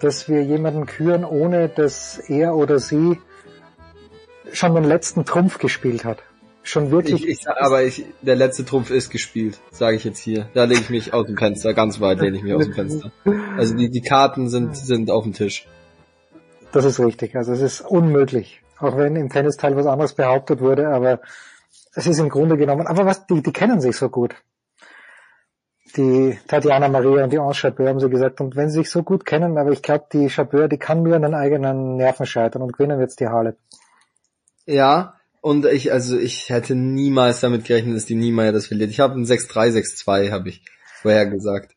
dass 0.00 0.28
wir 0.28 0.42
jemanden 0.42 0.86
küren, 0.86 1.24
ohne 1.24 1.68
dass 1.68 2.18
er 2.18 2.54
oder 2.56 2.78
sie 2.78 3.18
schon 4.52 4.74
den 4.74 4.84
letzten 4.84 5.24
Trumpf 5.24 5.58
gespielt 5.58 6.04
hat. 6.04 6.18
Schon 6.62 6.90
wirklich. 6.90 7.22
Ich, 7.24 7.28
ich, 7.28 7.42
sag- 7.42 7.60
aber 7.60 7.84
ich, 7.84 8.04
der 8.22 8.34
letzte 8.34 8.64
Trumpf 8.64 8.90
ist 8.90 9.10
gespielt, 9.10 9.60
sage 9.70 9.96
ich 9.96 10.04
jetzt 10.04 10.18
hier. 10.18 10.48
Da 10.52 10.64
lege 10.64 10.80
ich 10.80 10.90
mich 10.90 11.14
aus 11.14 11.26
dem 11.26 11.36
Fenster, 11.36 11.74
ganz 11.74 12.00
weit 12.00 12.20
lehne 12.20 12.36
ich 12.38 12.42
mich 12.42 12.54
aus 12.54 12.64
dem 12.64 12.74
Fenster. 12.74 13.12
Also 13.56 13.74
die, 13.76 13.88
die 13.88 14.00
Karten 14.02 14.48
sind, 14.48 14.76
sind 14.76 15.10
auf 15.10 15.22
dem 15.22 15.32
Tisch. 15.32 15.66
Das 16.72 16.84
ist 16.84 16.98
richtig. 16.98 17.36
Also 17.36 17.52
es 17.52 17.60
ist 17.60 17.80
unmöglich. 17.82 18.60
Auch 18.80 18.96
wenn 18.96 19.14
im 19.14 19.30
Tennisteil 19.30 19.76
was 19.76 19.86
anderes 19.86 20.14
behauptet 20.14 20.60
wurde, 20.60 20.88
aber 20.88 21.20
es 21.96 22.06
ist 22.06 22.18
im 22.18 22.28
Grunde 22.28 22.58
genommen, 22.58 22.86
aber 22.86 23.06
was, 23.06 23.26
die, 23.26 23.42
die 23.42 23.52
kennen 23.52 23.80
sich 23.80 23.96
so 23.96 24.10
gut. 24.10 24.34
Die 25.96 26.38
Tatjana 26.46 26.88
Maria 26.88 27.24
und 27.24 27.32
die 27.32 27.38
Ange 27.38 27.54
Chabeur 27.54 27.88
haben 27.88 28.00
sie 28.00 28.10
gesagt, 28.10 28.40
und 28.42 28.54
wenn 28.54 28.68
sie 28.68 28.80
sich 28.80 28.90
so 28.90 29.02
gut 29.02 29.24
kennen, 29.24 29.56
aber 29.56 29.72
ich 29.72 29.82
glaube, 29.82 30.04
die 30.12 30.28
Chabeur, 30.28 30.68
die 30.68 30.76
kann 30.76 31.02
nur 31.02 31.16
an 31.16 31.22
den 31.22 31.34
eigenen 31.34 31.96
Nerven 31.96 32.26
scheitern 32.26 32.60
und 32.60 32.74
gewinnen 32.74 32.98
wird's 32.98 33.16
die 33.16 33.28
Halep. 33.28 33.56
Ja, 34.66 35.14
und 35.40 35.64
ich, 35.64 35.90
also 35.90 36.18
ich 36.18 36.50
hätte 36.50 36.74
niemals 36.74 37.40
damit 37.40 37.64
gerechnet, 37.64 37.96
dass 37.96 38.04
die 38.04 38.14
Niemeyer 38.14 38.52
das 38.52 38.66
verliert. 38.66 38.90
Ich 38.90 39.00
habe 39.00 39.14
ein 39.14 39.24
6-3, 39.24 39.70
6-2, 40.04 40.30
habe 40.32 40.50
ich 40.50 40.64
vorher 41.00 41.24
gesagt. 41.26 41.74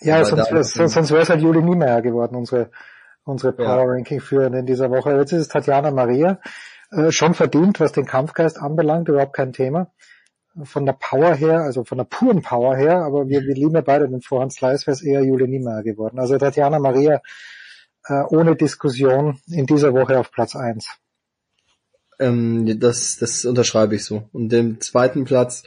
Ja, 0.00 0.16
Aber 0.16 0.24
sonst 0.24 0.52
wär's, 0.52 0.72
sonst 0.72 1.10
wäre 1.10 1.22
es 1.22 1.28
halt 1.28 1.42
Juli 1.42 1.60
Niemeyer 1.60 2.00
geworden, 2.00 2.34
unsere, 2.36 2.70
unsere 3.24 3.52
Power 3.52 3.92
Ranking 3.92 4.20
Führende 4.20 4.60
in 4.60 4.66
dieser 4.66 4.90
Woche. 4.90 5.14
Jetzt 5.16 5.32
ist 5.32 5.40
es 5.40 5.48
Tatjana 5.48 5.90
Maria, 5.90 6.40
äh, 6.90 7.10
schon 7.10 7.34
verdient, 7.34 7.80
was 7.80 7.92
den 7.92 8.06
Kampfgeist 8.06 8.58
anbelangt, 8.58 9.08
überhaupt 9.08 9.34
kein 9.34 9.52
Thema. 9.52 9.92
Von 10.64 10.84
der 10.84 10.94
Power 10.94 11.34
her, 11.34 11.60
also 11.60 11.84
von 11.84 11.98
der 11.98 12.04
puren 12.04 12.42
Power 12.42 12.76
her, 12.76 13.02
aber 13.04 13.28
wir, 13.28 13.42
wir 13.42 13.54
lieben 13.54 13.74
ja 13.74 13.82
beide 13.82 14.08
den 14.08 14.20
Vorhand 14.20 14.52
Slice, 14.52 14.86
wäre 14.86 14.94
es 14.94 15.02
eher 15.02 15.22
Juli 15.22 15.46
Niemeyer 15.46 15.82
geworden. 15.82 16.18
Also 16.18 16.36
Tatjana 16.38 16.80
Maria 16.80 17.22
äh, 18.06 18.22
ohne 18.28 18.56
Diskussion 18.56 19.40
in 19.48 19.66
dieser 19.66 19.94
Woche 19.94 20.18
auf 20.18 20.32
Platz 20.32 20.56
eins. 20.56 20.88
Ähm, 22.18 22.78
das, 22.80 23.16
das 23.18 23.44
unterschreibe 23.44 23.94
ich 23.94 24.04
so. 24.04 24.28
Und 24.32 24.50
den 24.50 24.80
zweiten 24.80 25.24
Platz 25.24 25.62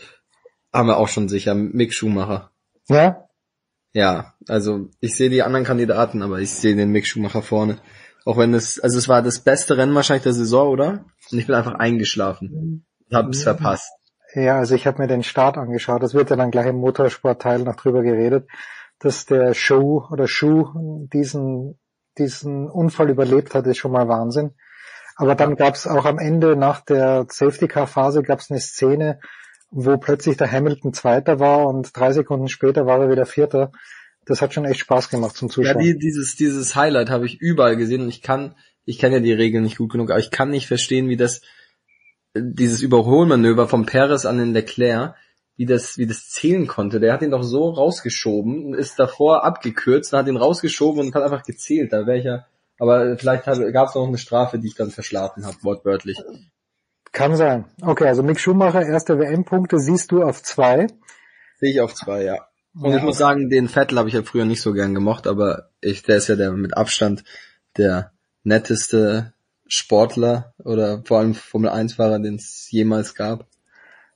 haben 0.71 0.87
wir 0.87 0.97
auch 0.97 1.07
schon 1.07 1.29
sicher, 1.29 1.55
Mick 1.55 1.93
Schumacher. 1.93 2.51
Ja? 2.87 3.27
Ja, 3.93 4.33
also 4.47 4.89
ich 4.99 5.15
sehe 5.15 5.29
die 5.29 5.43
anderen 5.43 5.65
Kandidaten, 5.65 6.21
aber 6.23 6.39
ich 6.39 6.51
sehe 6.51 6.75
den 6.75 6.91
Mick 6.91 7.07
Schumacher 7.07 7.43
vorne. 7.43 7.79
Auch 8.25 8.37
wenn 8.37 8.53
es, 8.53 8.79
also 8.79 8.97
es 8.97 9.09
war 9.09 9.21
das 9.21 9.39
beste 9.39 9.77
Rennen 9.77 9.95
wahrscheinlich 9.95 10.23
der 10.23 10.33
Saison, 10.33 10.69
oder? 10.69 11.05
Und 11.31 11.37
ich 11.37 11.47
bin 11.47 11.55
einfach 11.55 11.75
eingeschlafen. 11.75 12.85
Hab's 13.11 13.43
verpasst. 13.43 13.91
Ja, 14.33 14.57
also 14.57 14.75
ich 14.75 14.87
habe 14.87 15.01
mir 15.01 15.07
den 15.07 15.23
Start 15.23 15.57
angeschaut. 15.57 16.01
Das 16.01 16.13
wird 16.13 16.29
ja 16.29 16.35
dann 16.35 16.51
gleich 16.51 16.67
im 16.67 16.77
Motorsportteil 16.77 17.59
noch 17.59 17.75
drüber 17.75 18.01
geredet, 18.01 18.47
dass 18.99 19.25
der 19.25 19.53
Show 19.53 20.07
oder 20.09 20.27
Schuh 20.27 21.07
diesen, 21.13 21.79
diesen 22.17 22.69
Unfall 22.69 23.09
überlebt 23.09 23.53
hat, 23.53 23.67
ist 23.67 23.77
schon 23.77 23.91
mal 23.91 24.07
Wahnsinn. 24.07 24.55
Aber 25.15 25.35
dann 25.35 25.55
gab's 25.55 25.85
auch 25.85 26.05
am 26.05 26.17
Ende 26.17 26.55
nach 26.55 26.79
der 26.81 27.27
Safety 27.29 27.67
Car 27.67 27.85
Phase 27.85 28.23
gab's 28.23 28.49
eine 28.49 28.59
Szene, 28.59 29.19
wo 29.69 29.97
plötzlich 29.97 30.37
der 30.37 30.51
Hamilton 30.51 30.93
Zweiter 30.93 31.39
war 31.39 31.67
und 31.67 31.95
drei 31.95 32.11
Sekunden 32.13 32.47
später 32.47 32.85
war 32.85 33.01
er 33.01 33.09
wieder 33.09 33.25
Vierter. 33.25 33.71
Das 34.25 34.41
hat 34.41 34.53
schon 34.53 34.65
echt 34.65 34.79
Spaß 34.79 35.09
gemacht 35.09 35.35
zum 35.35 35.49
Ja, 35.49 35.53
Zuschauen. 35.53 35.79
die, 35.79 35.97
dieses, 35.97 36.35
dieses 36.35 36.75
Highlight 36.75 37.09
habe 37.09 37.25
ich 37.25 37.39
überall 37.39 37.75
gesehen 37.77 38.01
und 38.03 38.09
ich 38.09 38.21
kann, 38.21 38.55
ich 38.85 38.99
kenne 38.99 39.15
ja 39.15 39.21
die 39.21 39.33
Regeln 39.33 39.63
nicht 39.63 39.77
gut 39.77 39.91
genug, 39.91 40.11
aber 40.11 40.19
ich 40.19 40.31
kann 40.31 40.49
nicht 40.49 40.67
verstehen, 40.67 41.09
wie 41.09 41.17
das, 41.17 41.41
dieses 42.35 42.81
Überholmanöver 42.81 43.67
von 43.67 43.85
Perez 43.85 44.25
an 44.25 44.37
den 44.37 44.53
Leclerc, 44.53 45.15
wie 45.55 45.65
das, 45.65 45.97
wie 45.97 46.07
das 46.07 46.29
zählen 46.29 46.67
konnte. 46.67 46.99
Der 46.99 47.13
hat 47.13 47.21
ihn 47.21 47.31
doch 47.31 47.43
so 47.43 47.69
rausgeschoben 47.69 48.65
und 48.65 48.73
ist 48.73 48.97
davor 48.97 49.43
abgekürzt, 49.43 50.13
hat 50.13 50.27
ihn 50.27 50.37
rausgeschoben 50.37 50.99
und 51.07 51.15
hat 51.15 51.23
einfach 51.23 51.43
gezählt. 51.43 51.93
Da 51.93 52.07
wäre 52.07 52.17
ich 52.17 52.25
ja, 52.25 52.47
aber 52.79 53.17
vielleicht 53.17 53.45
gab 53.45 53.89
es 53.89 53.95
noch 53.95 54.07
eine 54.07 54.17
Strafe, 54.17 54.57
die 54.57 54.67
ich 54.67 54.75
dann 54.75 54.89
verschlafen 54.89 55.45
habe, 55.45 55.57
wortwörtlich. 55.61 56.17
Kann 57.11 57.35
sein. 57.35 57.65
Okay, 57.81 58.07
also 58.07 58.23
Mick 58.23 58.39
Schumacher, 58.39 58.83
erste 58.83 59.19
WM-Punkte, 59.19 59.77
siehst 59.77 60.11
du 60.11 60.23
auf 60.23 60.41
zwei. 60.41 60.87
Sehe 61.59 61.69
ich 61.71 61.81
auf 61.81 61.93
zwei, 61.93 62.23
ja. 62.23 62.47
Und 62.75 62.91
Ja. 62.91 62.97
ich 62.97 63.03
muss 63.03 63.17
sagen, 63.17 63.49
den 63.49 63.69
Vettel 63.69 63.99
habe 63.99 64.09
ich 64.09 64.15
ja 64.15 64.23
früher 64.23 64.45
nicht 64.45 64.61
so 64.61 64.73
gern 64.73 64.93
gemocht, 64.93 65.27
aber 65.27 65.69
ich, 65.81 66.03
der 66.03 66.17
ist 66.17 66.27
ja 66.27 66.35
der 66.35 66.51
mit 66.51 66.75
Abstand 66.75 67.23
der 67.77 68.11
netteste 68.43 69.33
Sportler 69.67 70.53
oder 70.63 71.01
vor 71.05 71.19
allem 71.19 71.33
Formel 71.35 71.69
1 71.69 71.93
Fahrer, 71.95 72.19
den 72.19 72.35
es 72.35 72.69
jemals 72.71 73.15
gab. 73.15 73.47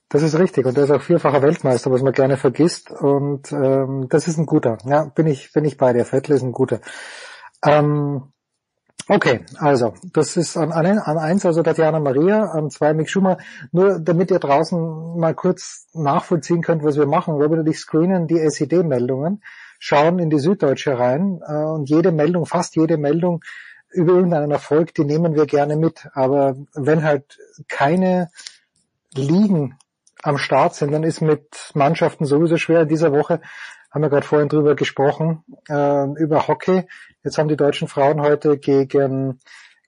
Das 0.08 0.22
ist 0.22 0.38
richtig 0.38 0.64
und 0.64 0.76
er 0.78 0.84
ist 0.84 0.90
auch 0.90 1.02
vierfacher 1.02 1.42
Weltmeister, 1.42 1.90
was 1.90 2.02
man 2.02 2.12
gerne 2.14 2.36
vergisst 2.36 2.90
und 2.90 3.52
ähm, 3.52 4.06
das 4.08 4.26
ist 4.26 4.38
ein 4.38 4.46
guter. 4.46 4.78
Ja, 4.86 5.04
bin 5.04 5.26
ich 5.26 5.52
bin 5.52 5.64
ich 5.64 5.76
bei 5.76 5.92
dir. 5.92 6.04
Vettel 6.04 6.34
ist 6.34 6.42
ein 6.42 6.52
guter. 6.52 6.80
Ähm, 7.64 8.32
okay, 9.06 9.44
also 9.58 9.94
das 10.12 10.36
ist 10.36 10.56
an, 10.56 10.72
an, 10.72 10.86
an 10.98 11.18
eins 11.18 11.46
also 11.46 11.62
Tatjana 11.62 12.00
Maria, 12.00 12.44
an 12.46 12.70
zwei 12.70 12.94
Mick 12.94 13.08
Schumacher. 13.08 13.38
Nur 13.72 14.00
damit 14.00 14.30
ihr 14.30 14.38
draußen 14.38 15.18
mal 15.18 15.34
kurz 15.34 15.86
nachvollziehen 15.94 16.62
könnt, 16.62 16.82
was 16.82 16.96
wir 16.96 17.06
machen. 17.06 17.34
Robert 17.34 17.60
und 17.60 17.68
ich 17.68 17.78
screenen 17.78 18.26
die 18.26 18.40
SED-Meldungen, 18.40 19.42
schauen 19.78 20.18
in 20.18 20.30
die 20.30 20.38
Süddeutsche 20.38 20.98
rein 20.98 21.40
äh, 21.46 21.52
und 21.52 21.88
jede 21.88 22.12
Meldung, 22.12 22.46
fast 22.46 22.76
jede 22.76 22.96
Meldung 22.96 23.42
über 23.90 24.14
irgendeinen 24.14 24.50
Erfolg, 24.50 24.94
die 24.94 25.04
nehmen 25.04 25.34
wir 25.34 25.46
gerne 25.46 25.76
mit. 25.76 26.08
Aber 26.12 26.56
wenn 26.74 27.02
halt 27.04 27.38
keine 27.68 28.30
Ligen 29.14 29.78
am 30.22 30.38
Start 30.38 30.74
sind, 30.74 30.92
dann 30.92 31.04
ist 31.04 31.20
mit 31.20 31.70
Mannschaften 31.74 32.24
sowieso 32.24 32.56
schwer. 32.56 32.82
In 32.82 32.88
dieser 32.88 33.12
Woche 33.12 33.40
haben 33.90 34.02
wir 34.02 34.10
gerade 34.10 34.26
vorhin 34.26 34.48
drüber 34.48 34.74
gesprochen, 34.74 35.44
äh, 35.68 36.04
über 36.20 36.48
Hockey. 36.48 36.86
Jetzt 37.24 37.38
haben 37.38 37.48
die 37.48 37.56
deutschen 37.56 37.88
Frauen 37.88 38.20
heute 38.20 38.58
gegen, 38.58 39.40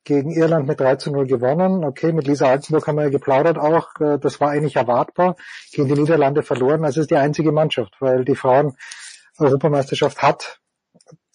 gegen 0.05 0.31
Irland 0.31 0.67
mit 0.67 0.81
3 0.81 0.97
zu 0.97 1.13
0 1.13 1.27
gewonnen. 1.27 1.85
Okay, 1.85 2.13
mit 2.13 2.27
Lisa 2.27 2.49
Altenburg 2.49 2.87
haben 2.87 2.97
wir 2.97 3.05
ja 3.05 3.11
geplaudert 3.11 3.59
auch. 3.59 3.89
Äh, 4.01 4.19
das 4.19 4.41
war 4.41 4.51
eigentlich 4.51 4.77
erwartbar. 4.77 5.37
Gegen 5.73 5.89
die 5.89 6.01
Niederlande 6.01 6.43
verloren. 6.43 6.85
Es 6.85 6.97
ist 6.97 7.11
die 7.11 7.17
einzige 7.17 7.53
Mannschaft, 7.53 7.95
weil 8.01 8.25
die 8.25 8.37
Frauen 8.37 8.77
Europameisterschaft 9.39 10.23
hat 10.23 10.61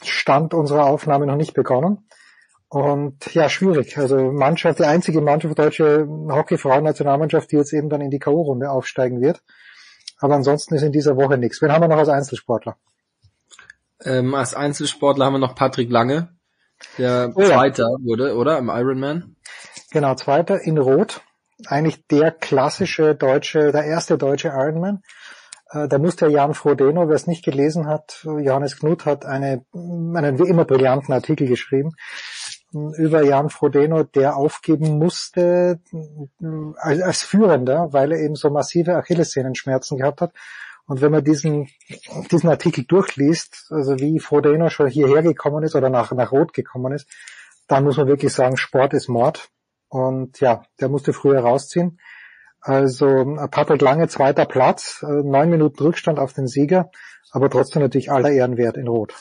Stand 0.04 0.54
unserer 0.54 0.86
Aufnahme 0.86 1.26
noch 1.26 1.38
nicht 1.38 1.54
begonnen. 1.54 2.08
Und 2.68 3.34
ja, 3.34 3.48
schwierig. 3.48 3.98
Also 3.98 4.32
Mannschaft, 4.32 4.80
die 4.80 4.84
einzige 4.84 5.22
Mannschaft, 5.22 5.58
deutsche 5.58 6.08
Hockey-Frauen-Nationalmannschaft, 6.08 7.52
die 7.52 7.56
jetzt 7.56 7.74
eben 7.74 7.90
dann 7.90 8.02
in 8.02 8.12
die 8.12 8.20
K.O.-Runde 8.20 8.68
aufsteigen 8.68 9.22
wird. 9.22 9.42
Aber 10.20 10.36
ansonsten 10.36 10.76
ist 10.76 10.84
in 10.84 10.92
dieser 10.92 11.16
Woche 11.16 11.38
nichts. 11.38 11.62
Wen 11.62 11.72
haben 11.72 11.82
wir 11.82 11.88
noch 11.88 11.98
als 11.98 12.10
Einzelsportler? 12.10 12.78
Ähm, 14.06 14.34
als 14.36 14.54
Einzelsportler 14.54 15.26
haben 15.26 15.34
wir 15.34 15.40
noch 15.40 15.56
Patrick 15.56 15.90
Lange, 15.90 16.30
der 16.98 17.32
Oh 17.36 17.42
ja. 17.42 17.48
Zweiter 17.48 17.88
wurde, 18.02 18.36
oder? 18.36 18.58
Im 18.58 18.70
Ironman. 18.70 19.36
Genau, 19.92 20.16
zweiter 20.16 20.62
in 20.62 20.78
Rot. 20.78 21.22
Eigentlich 21.68 22.06
der 22.08 22.32
klassische 22.32 23.16
deutsche, 23.16 23.72
der 23.72 23.86
erste 23.86 24.18
deutsche 24.18 24.50
Ironman. 24.50 25.02
Äh, 25.72 25.88
Da 25.88 25.98
musste 25.98 26.28
Jan 26.28 26.54
Frodeno, 26.54 27.08
wer 27.08 27.16
es 27.16 27.28
nicht 27.28 27.44
gelesen 27.46 27.88
hat, 27.88 28.22
Johannes 28.24 28.78
Knut 28.78 29.06
hat 29.06 29.26
eine, 29.26 29.66
einen 29.74 30.38
wie 30.40 30.50
immer 30.50 30.66
brillanten 30.66 31.14
Artikel 31.14 31.48
geschrieben 31.48 31.96
äh, 32.74 33.02
über 33.02 33.24
Jan 33.24 33.50
Frodeno, 33.50 34.04
der 34.04 34.36
aufgeben 34.36 34.98
musste 35.00 35.80
äh, 35.94 36.48
als, 36.78 37.02
als 37.02 37.24
Führender, 37.24 37.94
weil 37.94 38.12
er 38.12 38.20
eben 38.20 38.36
so 38.36 38.50
massive 38.50 38.96
Achillessehnenschmerzen 38.96 39.98
gehabt 39.98 40.22
hat. 40.22 40.34
Und 40.88 41.02
wenn 41.02 41.12
man 41.12 41.24
diesen, 41.24 41.68
diesen 42.32 42.50
Artikel 42.50 42.84
durchliest, 42.84 43.68
also 43.72 44.00
wie 44.00 44.20
Frodeno 44.20 44.70
schon 44.70 44.88
hierher 44.88 45.24
gekommen 45.24 45.64
ist 45.64 45.76
oder 45.76 45.90
nach, 45.90 46.12
nach 46.12 46.32
Rot 46.32 46.54
gekommen 46.54 46.94
ist, 46.94 47.08
dann 47.68 47.84
muss 47.84 47.98
man 47.98 48.08
wirklich 48.08 48.34
sagen, 48.34 48.58
Sport 48.58 48.94
ist 48.94 49.08
Mord. 49.08 49.50
Und 49.90 50.40
ja, 50.42 50.64
der 50.80 50.90
musste 50.90 51.14
früher 51.14 51.40
rausziehen. 51.40 52.00
Also 52.66 53.38
Patrick 53.52 53.82
Lange, 53.82 54.08
zweiter 54.08 54.46
Platz, 54.46 55.04
äh, 55.04 55.22
neun 55.24 55.52
Minuten 55.52 55.84
Rückstand 55.84 56.18
auf 56.18 56.34
den 56.34 56.48
Sieger, 56.48 56.90
aber 57.32 57.50
trotzdem 57.50 57.84
natürlich 57.84 58.12
aller 58.12 58.32
Ehren 58.32 58.58
wert 58.58 58.76
in 58.78 58.88
Rot. 58.88 59.14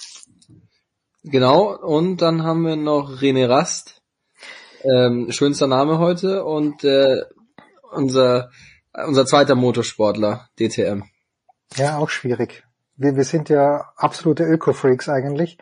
Genau, 1.23 1.77
und 1.77 2.23
dann 2.23 2.43
haben 2.43 2.63
wir 2.63 2.77
noch 2.77 3.21
René 3.21 3.47
Rast, 3.47 4.03
ähm, 4.83 5.31
schönster 5.31 5.67
Name 5.67 5.99
heute, 5.99 6.45
und 6.45 6.85
äh, 6.85 7.17
unser, 7.93 8.51
unser 8.93 9.27
zweiter 9.27 9.55
Motorsportler, 9.55 10.49
DTM. 10.59 11.05
Ja, 11.77 11.99
auch 11.99 12.11
schwierig. 12.11 12.65
Wir, 12.97 13.17
wir 13.17 13.25
sind 13.25 13.49
ja 13.49 13.93
absolute 13.97 14.45
Öko-Freaks 14.45 15.09
eigentlich. 15.09 15.59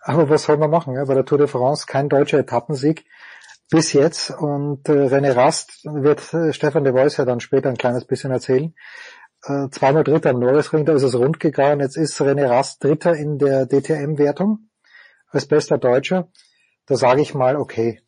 Aber 0.00 0.28
was 0.28 0.44
soll 0.44 0.58
man 0.58 0.70
machen? 0.70 0.94
Ja? 0.94 1.04
Bei 1.06 1.14
der 1.14 1.24
Tour 1.24 1.38
de 1.38 1.46
France 1.46 1.86
kein 1.86 2.08
deutscher 2.08 2.38
Etappensieg 2.38 3.06
bis 3.70 3.92
jetzt. 3.94 4.30
Und 4.30 4.88
äh, 4.88 5.06
René 5.06 5.34
Rast 5.34 5.84
wird 5.84 6.34
äh, 6.34 6.52
Stefan 6.52 6.84
de 6.84 6.92
Vois 6.92 7.16
ja 7.16 7.24
dann 7.24 7.40
später 7.40 7.70
ein 7.70 7.78
kleines 7.78 8.04
bisschen 8.04 8.30
erzählen. 8.30 8.74
Äh, 9.42 9.68
zweimal 9.70 10.04
Dritter 10.04 10.30
am 10.30 10.40
Norrisring, 10.40 10.84
da 10.84 10.94
ist 10.94 11.02
es 11.02 11.14
rund 11.14 11.40
gegangen. 11.40 11.80
Jetzt 11.80 11.96
ist 11.96 12.20
René 12.20 12.48
Rast 12.48 12.84
Dritter 12.84 13.14
in 13.14 13.38
der 13.38 13.66
DTM-Wertung 13.66 14.68
als 15.28 15.46
bester 15.46 15.78
Deutscher. 15.78 16.28
Da 16.86 16.96
sage 16.96 17.22
ich 17.22 17.34
mal 17.34 17.56
okay. 17.56 18.02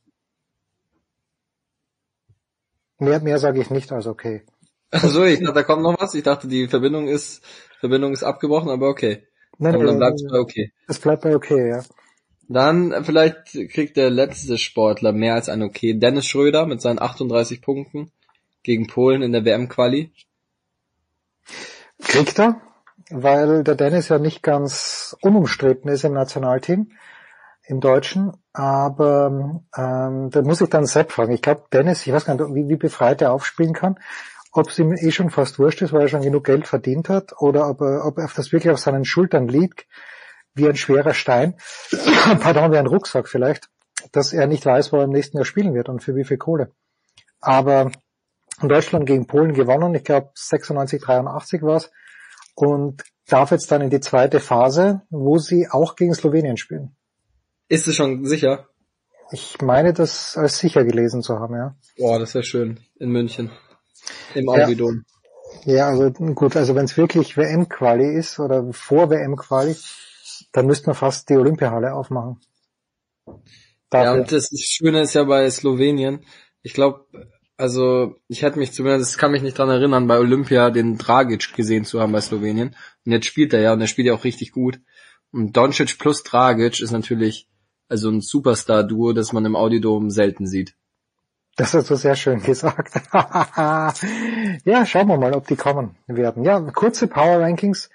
Mehr, 2.99 3.21
mehr 3.21 3.39
sage 3.39 3.61
ich 3.61 3.71
nicht 3.71 3.93
als 3.93 4.07
okay. 4.07 4.45
Also 4.91 5.24
ich 5.24 5.39
dachte, 5.41 5.55
da 5.55 5.62
kommt 5.62 5.82
noch 5.82 6.01
was. 6.01 6.14
Ich 6.14 6.22
dachte, 6.22 6.49
die 6.49 6.68
Verbindung 6.68 7.09
ist, 7.09 7.45
Verbindung 7.80 8.12
ist 8.12 8.22
abgebrochen, 8.22 8.70
aber 8.70 8.89
okay. 8.89 9.26
Nein, 9.59 9.74
aber 9.74 9.84
dann 9.84 9.99
bleibt 9.99 10.16
es 10.16 10.26
bei 10.30 10.39
okay. 10.39 10.72
Es 10.89 10.99
bleibt 10.99 11.22
bei 11.22 11.34
okay, 11.34 11.70
ja. 11.70 11.82
Dann 12.49 12.93
äh, 12.93 13.03
vielleicht 13.03 13.53
kriegt 13.70 13.97
der 13.97 14.11
letzte 14.11 14.59
Sportler 14.59 15.12
mehr 15.12 15.34
als 15.34 15.49
ein 15.49 15.62
okay. 15.62 15.95
Dennis 15.95 16.26
Schröder 16.26 16.66
mit 16.66 16.80
seinen 16.80 17.01
38 17.01 17.62
Punkten 17.62 18.11
gegen 18.62 18.87
Polen 18.87 19.22
in 19.22 19.32
der 19.32 19.45
WM-Quali. 19.45 20.12
Kriegt 22.01 22.39
er, 22.39 22.61
weil 23.11 23.64
der 23.64 23.74
Dennis 23.74 24.09
ja 24.09 24.18
nicht 24.18 24.43
ganz 24.43 25.16
unumstritten 25.22 25.91
ist 25.91 26.05
im 26.05 26.12
Nationalteam, 26.12 26.93
im 27.64 27.80
Deutschen. 27.80 28.32
Aber 28.53 29.62
ähm, 29.76 30.30
da 30.30 30.43
muss 30.43 30.61
ich 30.61 30.68
dann 30.68 30.87
Sepp 30.87 31.12
fragen. 31.12 31.32
Ich 31.32 31.43
glaube, 31.43 31.64
Dennis, 31.72 32.07
ich 32.07 32.12
weiß 32.12 32.26
gar 32.26 32.34
nicht, 32.34 32.55
wie, 32.55 32.68
wie 32.68 32.76
befreit 32.76 33.22
er 33.22 33.32
aufspielen 33.32 33.72
kann. 33.72 33.99
Ob 34.57 34.71
es 34.71 34.79
ihm 34.79 34.95
eh 34.95 35.11
schon 35.11 35.29
fast 35.29 35.59
wurscht 35.59 35.83
ist, 35.83 35.93
weil 35.93 36.03
er 36.03 36.09
schon 36.09 36.23
genug 36.23 36.45
Geld 36.45 36.67
verdient 36.67 37.11
hat, 37.11 37.35
oder 37.43 37.69
ob, 37.69 37.83
er, 37.83 38.07
ob 38.07 38.17
er 38.17 38.31
das 38.35 38.53
wirklich 38.53 38.73
auf 38.73 38.79
seinen 38.79 39.05
Schultern 39.05 39.49
liegt, 39.49 39.87
wie 40.55 40.67
ein 40.67 40.77
schwerer 40.77 41.13
Stein, 41.13 41.57
pardon, 42.41 42.73
wie 42.73 42.79
ein 42.79 42.87
Rucksack 42.87 43.29
vielleicht, 43.29 43.69
dass 44.13 44.33
er 44.33 44.47
nicht 44.47 44.65
weiß, 44.65 44.95
wo 44.95 44.97
er 44.97 45.05
im 45.05 45.11
nächsten 45.11 45.37
Jahr 45.37 45.45
spielen 45.45 45.75
wird 45.75 45.91
und 45.91 46.03
für 46.03 46.17
wie 46.17 46.25
viel 46.25 46.39
Kohle. 46.39 46.73
Aber 47.39 47.93
Deutschland 48.63 49.05
gegen 49.05 49.27
Polen 49.27 49.53
gewonnen, 49.53 49.95
ich 49.95 50.05
glaube 50.05 50.31
96, 50.35 51.03
83 51.03 51.61
war's 51.61 51.91
und 52.55 53.05
darf 53.27 53.51
jetzt 53.51 53.71
dann 53.71 53.83
in 53.83 53.91
die 53.91 54.01
zweite 54.01 54.41
Phase, 54.41 55.03
wo 55.11 55.37
sie 55.37 55.69
auch 55.71 55.97
gegen 55.97 56.15
Slowenien 56.15 56.57
spielen. 56.57 56.97
Ist 57.69 57.89
es 57.89 57.97
schon 57.97 58.25
sicher? 58.25 58.69
Ich 59.33 59.61
meine, 59.61 59.93
das 59.93 60.39
als 60.39 60.59
sicher 60.61 60.83
gelesen 60.85 61.21
zu 61.21 61.39
haben, 61.39 61.57
ja. 61.57 61.77
Boah, 61.99 62.19
das 62.19 62.35
wäre 62.35 62.45
schön. 62.45 62.81
In 62.99 63.11
München. 63.11 63.51
Im 64.35 64.47
Ja. 64.47 64.65
Audidom. 64.65 65.05
Ja, 65.65 65.89
also 65.89 66.11
gut, 66.11 66.57
also 66.57 66.75
wenn 66.75 66.85
es 66.85 66.97
wirklich 66.97 67.37
WM-Quali 67.37 68.17
ist 68.17 68.39
oder 68.39 68.73
vor 68.73 69.11
WM-Quali, 69.11 69.75
dann 70.53 70.67
müsste 70.67 70.87
man 70.87 70.95
fast 70.97 71.29
die 71.29 71.37
Olympiahalle 71.37 71.93
aufmachen. 71.95 72.41
Ja, 73.27 73.35
Dafür. 73.91 74.21
und 74.21 74.33
das 74.33 74.51
Schöne 74.59 75.01
ist 75.03 75.15
ja 75.15 75.25
bei 75.25 75.49
Slowenien, 75.51 76.25
ich 76.63 76.75
glaube, 76.75 77.07
also 77.57 78.17
ich 78.29 78.43
hätte 78.43 78.59
mich 78.59 78.73
zumindest, 78.73 79.19
kann 79.19 79.33
mich 79.33 79.43
nicht 79.43 79.57
dran 79.57 79.71
erinnern, 79.71 80.07
bei 80.07 80.19
Olympia 80.19 80.71
den 80.71 80.99
Dragic 80.99 81.55
gesehen 81.55 81.85
zu 81.85 82.01
haben 82.01 82.13
bei 82.13 82.21
Slowenien. 82.21 82.77
Und 83.05 83.13
jetzt 83.13 83.27
spielt 83.27 83.53
er 83.55 83.61
ja 83.61 83.73
und 83.73 83.81
er 83.81 83.87
spielt 83.87 84.07
ja 84.07 84.15
auch 84.15 84.25
richtig 84.25 84.53
gut. 84.53 84.81
Und 85.33 85.57
Doncic 85.57 85.99
plus 85.99 86.23
Dragic 86.23 86.81
ist 86.81 86.91
natürlich 86.91 87.49
also 87.89 88.11
ein 88.11 88.21
Superstar-Duo, 88.21 89.13
das 89.13 89.33
man 89.33 89.45
im 89.45 89.57
Audidom 89.57 90.11
selten 90.11 90.47
sieht. 90.47 90.75
Das 91.57 91.73
hast 91.73 91.91
du 91.91 91.97
sehr 91.97 92.17
schön 92.17 92.43
gesagt. 92.43 92.95
ja, 93.13 93.93
schauen 94.87 95.09
wir 95.09 95.17
mal, 95.17 95.35
ob 95.35 95.47
die 95.47 95.57
kommen 95.57 95.97
werden. 96.07 96.45
Ja, 96.45 96.61
kurze 96.61 97.07
Power 97.07 97.41
Rankings 97.41 97.89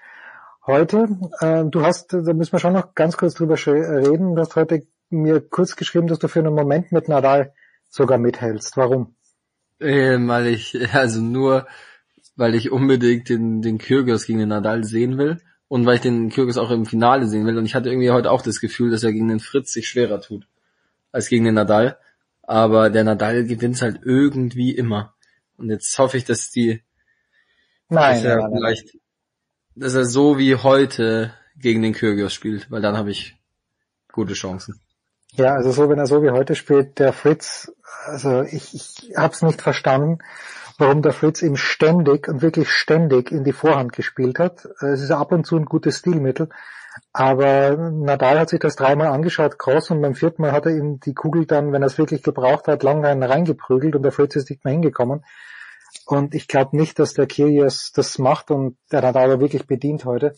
heute. 0.66 1.08
Äh, 1.40 1.64
du 1.66 1.82
hast, 1.82 2.12
da 2.12 2.32
müssen 2.32 2.52
wir 2.52 2.58
schon 2.58 2.72
noch 2.72 2.94
ganz 2.94 3.16
kurz 3.16 3.34
drüber 3.34 3.54
sch- 3.54 3.72
reden. 3.72 4.34
Du 4.34 4.40
hast 4.40 4.56
heute 4.56 4.82
mir 5.10 5.40
kurz 5.40 5.76
geschrieben, 5.76 6.08
dass 6.08 6.18
du 6.18 6.26
für 6.26 6.40
einen 6.40 6.54
Moment 6.54 6.90
mit 6.90 7.08
Nadal 7.08 7.52
sogar 7.88 8.18
mithältst. 8.18 8.76
Warum? 8.76 9.14
Ähm, 9.78 10.26
weil 10.26 10.48
ich, 10.48 10.76
also 10.92 11.20
nur, 11.20 11.66
weil 12.34 12.56
ich 12.56 12.72
unbedingt 12.72 13.28
den, 13.28 13.62
den 13.62 13.78
Kyrgios 13.78 14.26
gegen 14.26 14.40
den 14.40 14.48
Nadal 14.48 14.82
sehen 14.82 15.18
will 15.18 15.40
und 15.68 15.86
weil 15.86 15.96
ich 15.96 16.00
den 16.02 16.30
Kyrgios 16.30 16.58
auch 16.58 16.70
im 16.72 16.84
Finale 16.84 17.28
sehen 17.28 17.46
will. 17.46 17.58
Und 17.58 17.66
ich 17.66 17.76
hatte 17.76 17.90
irgendwie 17.90 18.10
heute 18.10 18.32
auch 18.32 18.42
das 18.42 18.58
Gefühl, 18.60 18.90
dass 18.90 19.04
er 19.04 19.12
gegen 19.12 19.28
den 19.28 19.40
Fritz 19.40 19.72
sich 19.72 19.88
schwerer 19.88 20.20
tut 20.20 20.48
als 21.12 21.28
gegen 21.28 21.44
den 21.44 21.54
Nadal. 21.54 21.98
Aber 22.52 22.90
der 22.90 23.04
Nadal 23.04 23.44
gewinnt 23.44 23.80
halt 23.80 24.00
irgendwie 24.04 24.72
immer. 24.72 25.14
Und 25.56 25.70
jetzt 25.70 25.98
hoffe 25.98 26.18
ich, 26.18 26.26
dass 26.26 26.50
die, 26.50 26.82
Nein, 27.88 28.16
dass 28.16 28.24
er 28.24 28.36
nein, 28.36 28.50
nein, 28.50 28.50
nein. 28.50 28.60
vielleicht, 28.60 28.98
dass 29.74 29.94
er 29.94 30.04
so 30.04 30.36
wie 30.36 30.56
heute 30.56 31.32
gegen 31.56 31.80
den 31.80 31.94
Kyrgios 31.94 32.34
spielt, 32.34 32.70
weil 32.70 32.82
dann 32.82 32.98
habe 32.98 33.10
ich 33.10 33.38
gute 34.12 34.34
Chancen. 34.34 34.78
Ja, 35.32 35.54
also 35.54 35.72
so, 35.72 35.88
wenn 35.88 35.98
er 35.98 36.06
so 36.06 36.22
wie 36.22 36.28
heute 36.28 36.54
spielt, 36.54 36.98
der 36.98 37.14
Fritz, 37.14 37.72
also 38.04 38.42
ich, 38.42 38.74
ich 38.74 39.16
habe 39.16 39.32
es 39.32 39.40
nicht 39.40 39.62
verstanden, 39.62 40.18
warum 40.76 41.00
der 41.00 41.14
Fritz 41.14 41.40
ihm 41.40 41.56
ständig 41.56 42.28
und 42.28 42.42
wirklich 42.42 42.70
ständig 42.70 43.32
in 43.32 43.44
die 43.44 43.54
Vorhand 43.54 43.94
gespielt 43.94 44.38
hat. 44.38 44.68
Es 44.82 45.00
ist 45.00 45.10
ab 45.10 45.32
und 45.32 45.46
zu 45.46 45.56
ein 45.56 45.64
gutes 45.64 46.00
Stilmittel, 46.00 46.50
aber 47.12 47.76
Nadal 47.76 48.38
hat 48.38 48.50
sich 48.50 48.60
das 48.60 48.76
dreimal 48.76 49.08
angeschaut, 49.08 49.58
Cross, 49.58 49.90
und 49.90 50.02
beim 50.02 50.14
vierten 50.14 50.42
Mal 50.42 50.52
hat 50.52 50.66
er 50.66 50.72
ihm 50.72 51.00
die 51.00 51.14
Kugel 51.14 51.46
dann, 51.46 51.72
wenn 51.72 51.82
er 51.82 51.86
es 51.86 51.98
wirklich 51.98 52.22
gebraucht 52.22 52.68
hat, 52.68 52.82
lang 52.82 53.04
rein- 53.04 53.22
reingeprügelt 53.22 53.96
und 53.96 54.02
der 54.02 54.12
Fritz 54.12 54.36
ist 54.36 54.50
nicht 54.50 54.64
mehr 54.64 54.72
hingekommen. 54.72 55.24
Und 56.06 56.34
ich 56.34 56.48
glaube 56.48 56.76
nicht, 56.76 56.98
dass 56.98 57.14
der 57.14 57.26
Kyrgios 57.26 57.92
das 57.94 58.18
macht 58.18 58.50
und 58.50 58.76
der 58.90 59.02
Nadal 59.02 59.28
war 59.28 59.40
wirklich 59.40 59.66
bedient 59.66 60.04
heute. 60.04 60.34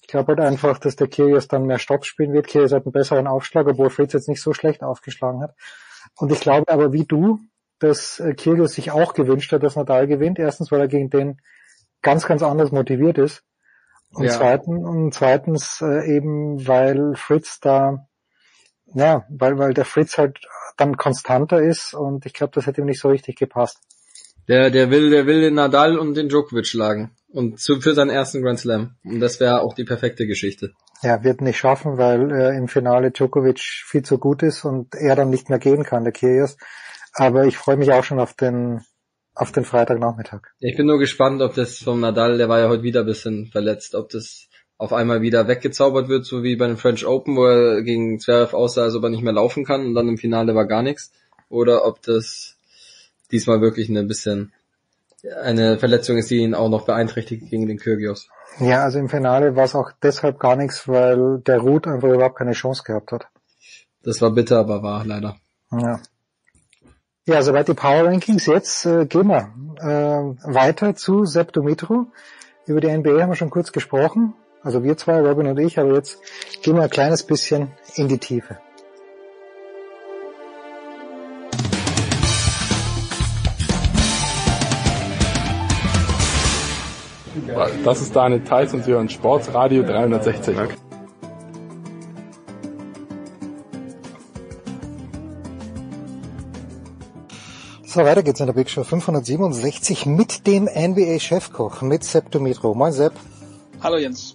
Ich 0.00 0.08
glaube 0.08 0.32
halt 0.32 0.40
einfach, 0.40 0.78
dass 0.78 0.96
der 0.96 1.08
Kyrgios 1.08 1.48
dann 1.48 1.64
mehr 1.64 1.78
Stopp 1.78 2.04
spielen 2.04 2.32
wird. 2.32 2.46
Kyrgios 2.46 2.72
hat 2.72 2.84
einen 2.84 2.92
besseren 2.92 3.26
Aufschlag, 3.26 3.66
obwohl 3.66 3.90
Fritz 3.90 4.12
jetzt 4.12 4.28
nicht 4.28 4.42
so 4.42 4.52
schlecht 4.52 4.82
aufgeschlagen 4.82 5.42
hat. 5.42 5.54
Und 6.16 6.32
ich 6.32 6.40
glaube 6.40 6.70
aber 6.70 6.92
wie 6.92 7.04
du, 7.04 7.38
dass 7.78 8.20
äh, 8.20 8.34
Kyrgios 8.34 8.74
sich 8.74 8.90
auch 8.90 9.14
gewünscht 9.14 9.52
hat, 9.52 9.62
dass 9.62 9.76
Nadal 9.76 10.06
gewinnt. 10.06 10.38
Erstens, 10.38 10.70
weil 10.70 10.80
er 10.80 10.88
gegen 10.88 11.10
den 11.10 11.40
ganz, 12.02 12.26
ganz 12.26 12.42
anders 12.42 12.72
motiviert 12.72 13.18
ist. 13.18 13.42
Und 14.14 14.26
Ja. 14.26 14.32
zweitens, 14.32 14.84
und 14.84 15.14
zweitens 15.14 15.80
äh, 15.80 16.16
eben, 16.16 16.66
weil 16.66 17.14
Fritz 17.16 17.60
da, 17.60 18.06
ja, 18.94 19.24
weil, 19.30 19.58
weil 19.58 19.74
der 19.74 19.84
Fritz 19.84 20.18
halt 20.18 20.38
dann 20.76 20.96
konstanter 20.96 21.60
ist 21.60 21.94
und 21.94 22.26
ich 22.26 22.32
glaube, 22.32 22.52
das 22.54 22.66
hätte 22.66 22.80
ihm 22.80 22.86
nicht 22.86 23.00
so 23.00 23.08
richtig 23.08 23.36
gepasst. 23.36 23.78
Der, 24.48 24.70
der 24.70 24.90
will, 24.90 25.10
der 25.10 25.26
will 25.26 25.40
den 25.40 25.54
Nadal 25.54 25.98
und 25.98 26.14
den 26.14 26.28
Djokovic 26.28 26.66
schlagen. 26.66 27.12
Und 27.28 27.60
zu, 27.60 27.80
für 27.80 27.94
seinen 27.94 28.10
ersten 28.10 28.42
Grand 28.42 28.58
Slam. 28.58 28.96
Und 29.04 29.20
das 29.20 29.40
wäre 29.40 29.62
auch 29.62 29.74
die 29.74 29.84
perfekte 29.84 30.26
Geschichte. 30.26 30.72
Ja, 31.02 31.24
wird 31.24 31.40
nicht 31.40 31.58
schaffen, 31.58 31.96
weil 31.96 32.30
äh, 32.30 32.56
im 32.56 32.68
Finale 32.68 33.10
Djokovic 33.10 33.60
viel 33.60 34.02
zu 34.02 34.18
gut 34.18 34.42
ist 34.42 34.64
und 34.64 34.94
er 34.94 35.16
dann 35.16 35.30
nicht 35.30 35.48
mehr 35.48 35.58
gehen 35.58 35.84
kann, 35.84 36.04
der 36.04 36.12
Kyrgios. 36.12 36.56
Aber 37.14 37.44
ich 37.44 37.56
freue 37.56 37.76
mich 37.76 37.92
auch 37.92 38.04
schon 38.04 38.20
auf 38.20 38.34
den 38.34 38.82
auf 39.34 39.52
den 39.52 39.64
Freitagnachmittag. 39.64 40.42
Ich 40.60 40.76
bin 40.76 40.86
nur 40.86 40.98
gespannt, 40.98 41.42
ob 41.42 41.54
das 41.54 41.78
vom 41.78 42.00
Nadal, 42.00 42.38
der 42.38 42.48
war 42.48 42.60
ja 42.60 42.68
heute 42.68 42.82
wieder 42.82 43.00
ein 43.00 43.06
bisschen 43.06 43.46
verletzt, 43.46 43.94
ob 43.94 44.10
das 44.10 44.48
auf 44.78 44.92
einmal 44.92 45.22
wieder 45.22 45.46
weggezaubert 45.48 46.08
wird, 46.08 46.26
so 46.26 46.42
wie 46.42 46.56
bei 46.56 46.66
den 46.66 46.76
French 46.76 47.06
Open, 47.06 47.36
wo 47.36 47.46
er 47.46 47.82
gegen 47.82 48.18
Zverev 48.18 48.54
aussah, 48.54 48.82
als 48.82 48.94
ob 48.94 49.04
er 49.04 49.10
nicht 49.10 49.22
mehr 49.22 49.32
laufen 49.32 49.64
kann 49.64 49.86
und 49.86 49.94
dann 49.94 50.08
im 50.08 50.18
Finale 50.18 50.54
war 50.54 50.66
gar 50.66 50.82
nichts. 50.82 51.12
Oder 51.48 51.84
ob 51.86 52.02
das 52.02 52.56
diesmal 53.30 53.60
wirklich 53.60 53.88
eine 53.88 54.02
bisschen 54.04 54.52
eine 55.42 55.78
Verletzung 55.78 56.18
ist, 56.18 56.30
die 56.30 56.38
ihn 56.38 56.54
auch 56.54 56.68
noch 56.68 56.84
beeinträchtigt 56.84 57.48
gegen 57.48 57.68
den 57.68 57.78
Kyrgios. 57.78 58.28
Ja, 58.58 58.82
also 58.82 58.98
im 58.98 59.08
Finale 59.08 59.54
war 59.54 59.64
es 59.64 59.74
auch 59.74 59.92
deshalb 60.02 60.40
gar 60.40 60.56
nichts, 60.56 60.88
weil 60.88 61.38
der 61.46 61.58
Ruth 61.58 61.86
einfach 61.86 62.08
überhaupt 62.08 62.38
keine 62.38 62.52
Chance 62.52 62.82
gehabt 62.84 63.12
hat. 63.12 63.28
Das 64.02 64.20
war 64.20 64.32
bitter, 64.32 64.58
aber 64.58 64.82
war 64.82 65.06
leider. 65.06 65.36
Ja. 65.70 66.00
Ja, 67.24 67.40
soweit 67.40 67.68
die 67.68 67.74
Power 67.74 68.06
Rankings. 68.06 68.46
Jetzt 68.46 68.84
äh, 68.84 69.06
gehen 69.06 69.28
wir 69.28 69.54
äh, 69.78 70.52
weiter 70.52 70.96
zu 70.96 71.24
Sepp 71.24 71.52
Dumitru. 71.52 72.06
Über 72.66 72.80
die 72.80 72.88
NBA 72.88 73.22
haben 73.22 73.30
wir 73.30 73.36
schon 73.36 73.50
kurz 73.50 73.70
gesprochen. 73.70 74.34
Also 74.64 74.82
wir 74.82 74.96
zwei, 74.96 75.20
Robin 75.20 75.46
und 75.46 75.58
ich, 75.60 75.78
aber 75.78 75.94
jetzt 75.94 76.18
gehen 76.62 76.74
wir 76.74 76.82
ein 76.82 76.90
kleines 76.90 77.22
bisschen 77.22 77.70
in 77.94 78.08
die 78.08 78.18
Tiefe. 78.18 78.58
Das 87.84 88.00
ist 88.00 88.16
Daniel 88.16 88.42
Theiss 88.42 88.74
und 88.74 88.82
Sie 88.84 88.90
hören 88.90 89.08
Sportsradio 89.08 89.84
360. 89.84 90.56
So, 97.92 98.00
weiter 98.04 98.22
geht's 98.22 98.40
in 98.40 98.46
der 98.46 98.54
Big 98.54 98.70
Show 98.70 98.84
567 98.84 100.06
mit 100.06 100.46
dem 100.46 100.64
NBA-Chefkoch, 100.64 101.82
mit 101.82 102.04
Sepp 102.04 102.30
Dumitru. 102.30 102.72
Moin 102.72 102.90
Sepp. 102.90 103.12
Hallo 103.82 103.98
Jens. 103.98 104.34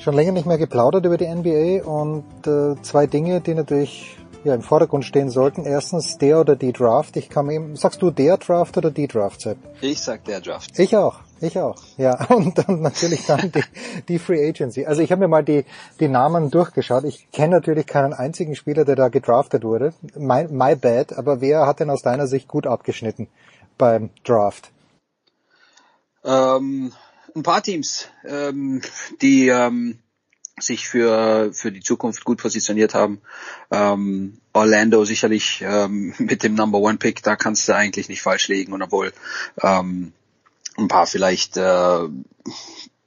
Schon 0.00 0.14
länger 0.14 0.32
nicht 0.32 0.44
mehr 0.44 0.58
geplaudert 0.58 1.04
über 1.06 1.16
die 1.16 1.28
NBA 1.28 1.84
und 1.84 2.24
äh, 2.48 2.74
zwei 2.82 3.06
Dinge, 3.06 3.40
die 3.40 3.54
natürlich 3.54 4.16
ja, 4.42 4.56
im 4.56 4.62
Vordergrund 4.62 5.04
stehen 5.04 5.30
sollten. 5.30 5.66
Erstens 5.66 6.18
der 6.18 6.40
oder 6.40 6.56
die 6.56 6.72
Draft. 6.72 7.16
Ich 7.16 7.28
kann 7.28 7.48
eben, 7.48 7.76
sagst 7.76 8.02
du 8.02 8.10
der 8.10 8.38
Draft 8.38 8.76
oder 8.76 8.90
die 8.90 9.06
Draft, 9.06 9.42
Sepp? 9.42 9.58
Ich 9.80 10.00
sag 10.00 10.24
der 10.24 10.40
Draft. 10.40 10.76
Ich 10.76 10.96
auch, 10.96 11.20
ich 11.46 11.58
auch. 11.58 11.82
Ja, 11.96 12.24
und 12.28 12.58
dann 12.58 12.80
natürlich 12.80 13.26
dann 13.26 13.52
die, 13.52 13.64
die 14.08 14.18
Free 14.18 14.48
Agency. 14.48 14.86
Also 14.86 15.02
ich 15.02 15.10
habe 15.12 15.20
mir 15.20 15.28
mal 15.28 15.44
die, 15.44 15.64
die 16.00 16.08
Namen 16.08 16.50
durchgeschaut. 16.50 17.04
Ich 17.04 17.30
kenne 17.32 17.56
natürlich 17.56 17.86
keinen 17.86 18.12
einzigen 18.12 18.56
Spieler, 18.56 18.84
der 18.84 18.96
da 18.96 19.08
gedraftet 19.08 19.64
wurde. 19.64 19.94
My, 20.16 20.46
my 20.48 20.76
bad, 20.76 21.16
aber 21.16 21.40
wer 21.40 21.66
hat 21.66 21.80
denn 21.80 21.90
aus 21.90 22.02
deiner 22.02 22.26
Sicht 22.26 22.48
gut 22.48 22.66
abgeschnitten 22.66 23.28
beim 23.78 24.10
Draft? 24.24 24.70
Ähm, 26.24 26.92
ein 27.34 27.42
paar 27.42 27.62
Teams, 27.62 28.08
ähm, 28.26 28.80
die 29.20 29.48
ähm, 29.48 29.98
sich 30.58 30.88
für 30.88 31.52
für 31.52 31.72
die 31.72 31.80
Zukunft 31.80 32.24
gut 32.24 32.38
positioniert 32.38 32.94
haben. 32.94 33.20
Ähm, 33.70 34.38
Orlando 34.52 35.04
sicherlich 35.04 35.62
ähm, 35.66 36.14
mit 36.18 36.42
dem 36.42 36.54
Number 36.54 36.78
One 36.78 36.98
Pick, 36.98 37.22
da 37.22 37.36
kannst 37.36 37.68
du 37.68 37.74
eigentlich 37.74 38.08
nicht 38.08 38.22
falsch 38.22 38.48
liegen 38.48 38.72
und 38.72 38.82
obwohl 38.82 39.12
ähm, 39.62 40.12
ein 40.76 40.88
paar 40.88 41.06
vielleicht 41.06 41.56
äh, 41.56 42.08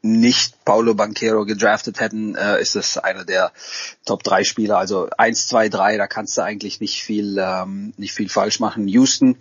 nicht 0.02 0.64
Paulo 0.64 0.94
Banquero 0.94 1.46
gedraftet 1.46 2.00
hätten, 2.00 2.36
äh, 2.36 2.62
ist 2.62 2.76
es 2.76 2.98
einer 2.98 3.26
der 3.26 3.52
Top 4.06 4.24
3 4.24 4.44
Spieler. 4.44 4.78
Also 4.78 5.10
1, 5.18 5.48
2, 5.48 5.70
3, 5.70 5.98
da 5.98 6.08
kannst 6.08 6.38
du 6.38 6.44
eigentlich 6.44 6.80
nicht 6.80 7.04
viel, 7.04 7.38
ähm, 7.40 7.94
nicht 7.98 8.14
viel 8.14 8.30
falsch 8.30 8.60
machen. 8.60 8.88
Houston 8.88 9.38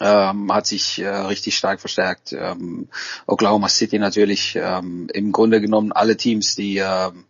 ähm, 0.00 0.52
hat 0.52 0.66
sich 0.66 0.98
äh, 1.00 1.08
richtig 1.08 1.56
stark 1.56 1.80
verstärkt. 1.80 2.32
Ähm, 2.32 2.88
Oklahoma 3.26 3.68
City 3.68 3.98
natürlich. 3.98 4.56
Ähm, 4.56 5.08
Im 5.12 5.32
Grunde 5.32 5.60
genommen 5.60 5.92
alle 5.92 6.16
Teams, 6.16 6.54
die 6.54 6.78
ähm, 6.78 7.24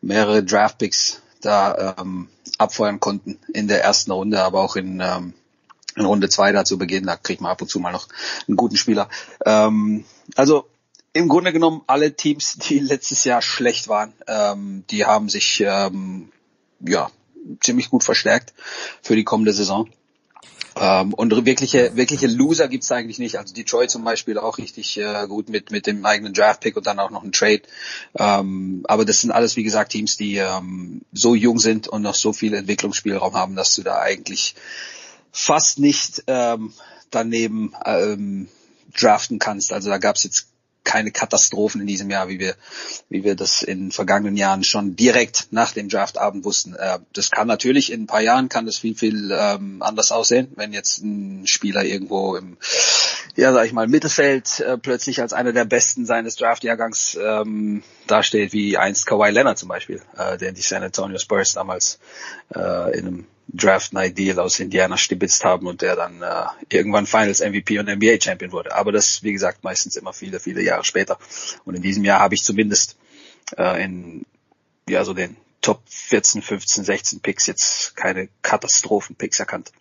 mehrere 0.00 0.42
Draftpicks 0.42 1.20
da 1.40 1.96
ähm, 1.98 2.28
abfeuern 2.58 3.00
konnten 3.00 3.38
in 3.52 3.68
der 3.68 3.82
ersten 3.84 4.10
Runde, 4.10 4.42
aber 4.42 4.62
auch 4.62 4.76
in, 4.76 5.00
ähm, 5.00 5.34
in 5.96 6.04
Runde 6.04 6.28
zwei 6.28 6.52
da 6.52 6.64
zu 6.64 6.78
Beginn, 6.78 7.06
da 7.06 7.16
kriegt 7.16 7.40
man 7.40 7.50
ab 7.50 7.62
und 7.62 7.68
zu 7.68 7.80
mal 7.80 7.92
noch 7.92 8.08
einen 8.46 8.56
guten 8.56 8.76
Spieler. 8.76 9.08
Ähm, 9.44 10.04
also 10.34 10.68
im 11.12 11.28
Grunde 11.28 11.52
genommen 11.52 11.82
alle 11.86 12.14
Teams, 12.14 12.58
die 12.58 12.78
letztes 12.78 13.24
Jahr 13.24 13.40
schlecht 13.40 13.88
waren, 13.88 14.12
ähm, 14.26 14.84
die 14.90 15.06
haben 15.06 15.28
sich 15.28 15.64
ähm, 15.66 16.30
ja 16.80 17.10
ziemlich 17.60 17.90
gut 17.90 18.04
verstärkt 18.04 18.52
für 19.02 19.16
die 19.16 19.24
kommende 19.24 19.52
Saison. 19.52 19.88
Ähm, 20.78 21.14
und 21.14 21.46
wirkliche, 21.46 21.96
wirkliche 21.96 22.26
Loser 22.26 22.68
gibt's 22.68 22.92
eigentlich 22.92 23.18
nicht. 23.18 23.38
Also 23.38 23.54
Detroit 23.54 23.90
zum 23.90 24.04
Beispiel 24.04 24.36
auch 24.36 24.58
richtig 24.58 24.98
äh, 24.98 25.26
gut 25.26 25.48
mit, 25.48 25.70
mit 25.70 25.86
dem 25.86 26.04
eigenen 26.04 26.34
Draftpick 26.34 26.76
und 26.76 26.86
dann 26.86 26.98
auch 26.98 27.10
noch 27.10 27.22
ein 27.22 27.32
Trade. 27.32 27.62
Ähm, 28.18 28.84
aber 28.86 29.06
das 29.06 29.22
sind 29.22 29.30
alles, 29.30 29.56
wie 29.56 29.62
gesagt, 29.62 29.92
Teams, 29.92 30.18
die 30.18 30.36
ähm, 30.36 31.00
so 31.12 31.34
jung 31.34 31.58
sind 31.58 31.88
und 31.88 32.02
noch 32.02 32.14
so 32.14 32.34
viel 32.34 32.52
Entwicklungsspielraum 32.52 33.34
haben, 33.34 33.56
dass 33.56 33.74
du 33.74 33.82
da 33.82 34.00
eigentlich 34.00 34.54
fast 35.36 35.78
nicht 35.78 36.24
ähm, 36.28 36.72
daneben 37.10 37.74
ähm, 37.84 38.48
draften 38.98 39.38
kannst. 39.38 39.72
Also 39.72 39.90
da 39.90 39.98
gab's 39.98 40.24
jetzt 40.24 40.48
keine 40.82 41.10
Katastrophen 41.10 41.80
in 41.80 41.86
diesem 41.86 42.08
Jahr, 42.08 42.28
wie 42.28 42.38
wir, 42.38 42.54
wie 43.10 43.24
wir 43.24 43.34
das 43.34 43.62
in 43.62 43.90
vergangenen 43.90 44.36
Jahren 44.36 44.62
schon 44.64 44.94
direkt 44.94 45.48
nach 45.50 45.72
dem 45.72 45.88
Draftabend 45.88 46.44
wussten. 46.44 46.74
Äh, 46.74 47.00
das 47.12 47.30
kann 47.30 47.48
natürlich 47.48 47.92
in 47.92 48.04
ein 48.04 48.06
paar 48.06 48.22
Jahren 48.22 48.48
kann 48.48 48.64
das 48.64 48.78
viel, 48.78 48.94
viel 48.94 49.30
ähm, 49.30 49.82
anders 49.82 50.10
aussehen, 50.10 50.52
wenn 50.56 50.72
jetzt 50.72 51.02
ein 51.02 51.46
Spieler 51.46 51.84
irgendwo 51.84 52.36
im, 52.36 52.56
ja, 53.34 53.52
sag 53.52 53.66
ich 53.66 53.72
mal, 53.72 53.88
Mittelfeld 53.88 54.60
äh, 54.60 54.78
plötzlich 54.78 55.20
als 55.20 55.32
einer 55.34 55.52
der 55.52 55.66
Besten 55.66 56.06
seines 56.06 56.36
Draftjahrgangs 56.36 57.18
ähm, 57.20 57.82
dasteht, 58.06 58.52
wie 58.54 58.78
einst 58.78 59.06
Kawhi 59.06 59.30
Leonard 59.30 59.58
zum 59.58 59.68
Beispiel, 59.68 60.00
äh, 60.16 60.38
der 60.38 60.52
die 60.52 60.62
San 60.62 60.84
Antonio 60.84 61.18
Spurs 61.18 61.52
damals 61.52 61.98
äh, 62.54 62.96
in 62.96 63.06
einem 63.06 63.26
Draft 63.48 63.92
Night 63.92 64.18
Deal 64.18 64.38
aus 64.38 64.60
Indiana 64.60 64.96
stibitzt 64.96 65.44
haben 65.44 65.66
und 65.66 65.82
der 65.82 65.96
dann 65.96 66.22
äh, 66.22 66.44
irgendwann 66.68 67.06
Finals 67.06 67.40
MVP 67.40 67.78
und 67.78 67.88
NBA 67.88 68.20
Champion 68.20 68.52
wurde. 68.52 68.74
Aber 68.74 68.92
das, 68.92 69.22
wie 69.22 69.32
gesagt, 69.32 69.64
meistens 69.64 69.96
immer 69.96 70.12
viele, 70.12 70.40
viele 70.40 70.62
Jahre 70.62 70.84
später. 70.84 71.18
Und 71.64 71.74
in 71.74 71.82
diesem 71.82 72.04
Jahr 72.04 72.20
habe 72.20 72.34
ich 72.34 72.42
zumindest 72.42 72.96
äh, 73.56 73.82
in 73.84 74.26
ja 74.88 75.04
so 75.04 75.14
den 75.14 75.36
Top 75.60 75.80
14, 75.86 76.42
15, 76.42 76.84
16 76.84 77.20
Picks 77.20 77.46
jetzt 77.46 77.96
keine 77.96 78.28
Katastrophen-Picks 78.42 79.40
erkannt. 79.40 79.72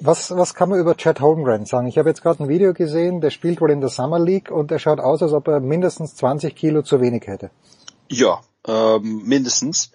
Was, 0.00 0.30
was 0.30 0.54
kann 0.54 0.68
man 0.68 0.78
über 0.78 0.96
Chad 0.96 1.20
Holmgren 1.20 1.64
sagen? 1.64 1.86
Ich 1.86 1.96
habe 1.98 2.08
jetzt 2.08 2.22
gerade 2.22 2.42
ein 2.42 2.48
Video 2.48 2.74
gesehen, 2.74 3.20
der 3.20 3.30
spielt 3.30 3.60
wohl 3.60 3.70
in 3.70 3.80
der 3.80 3.88
Summer 3.88 4.18
League 4.18 4.50
und 4.50 4.70
er 4.70 4.78
schaut 4.78 4.98
aus, 4.98 5.22
als 5.22 5.32
ob 5.32 5.48
er 5.48 5.60
mindestens 5.60 6.16
20 6.16 6.54
Kilo 6.54 6.82
zu 6.82 7.00
wenig 7.00 7.26
hätte. 7.26 7.50
Ja, 8.08 8.40
ähm, 8.66 9.22
mindestens. 9.24 9.92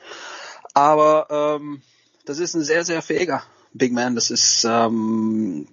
Aber 0.73 1.27
ähm, 1.29 1.81
das 2.25 2.39
ist 2.39 2.55
ein 2.55 2.63
sehr, 2.63 2.83
sehr 2.83 3.01
fähiger 3.01 3.43
Big 3.73 3.93
Man. 3.93 4.15
Das 4.15 4.29
ist 4.29 4.65
ähm, 4.67 5.67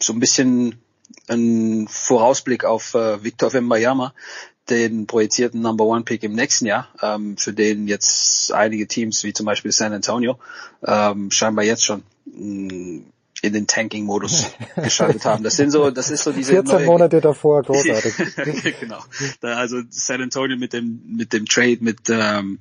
so 0.00 0.12
ein 0.12 0.20
bisschen 0.20 0.80
ein 1.28 1.86
Vorausblick 1.88 2.64
auf 2.64 2.94
äh, 2.94 3.22
Victor 3.22 3.52
Wembanyama, 3.52 4.12
den 4.68 5.06
projizierten 5.06 5.60
Number 5.60 5.84
One 5.84 6.04
Pick 6.04 6.22
im 6.22 6.34
nächsten 6.34 6.66
Jahr, 6.66 6.88
ähm, 7.02 7.36
für 7.36 7.52
den 7.52 7.86
jetzt 7.86 8.52
einige 8.52 8.86
Teams 8.86 9.22
wie 9.24 9.32
zum 9.32 9.46
Beispiel 9.46 9.72
San 9.72 9.92
Antonio 9.92 10.38
ähm, 10.84 11.30
scheinbar 11.30 11.64
jetzt 11.64 11.84
schon 11.84 12.02
mh, 12.24 13.04
in 13.42 13.52
den 13.52 13.66
Tanking-Modus 13.66 14.46
geschaltet 14.76 15.24
haben. 15.24 15.44
Das 15.44 15.56
sind 15.56 15.70
so, 15.70 15.90
das 15.90 16.10
ist 16.10 16.24
so 16.24 16.32
diese 16.32 16.52
14 16.52 16.74
neue, 16.74 16.86
Monate 16.86 17.20
davor, 17.20 17.62
großartig. 17.62 18.14
genau. 18.80 18.98
Also 19.42 19.82
San 19.90 20.22
Antonio 20.22 20.56
mit 20.56 20.72
dem 20.72 21.00
mit 21.06 21.32
dem 21.32 21.46
Trade 21.46 21.78
mit 21.80 22.08
ähm, 22.08 22.58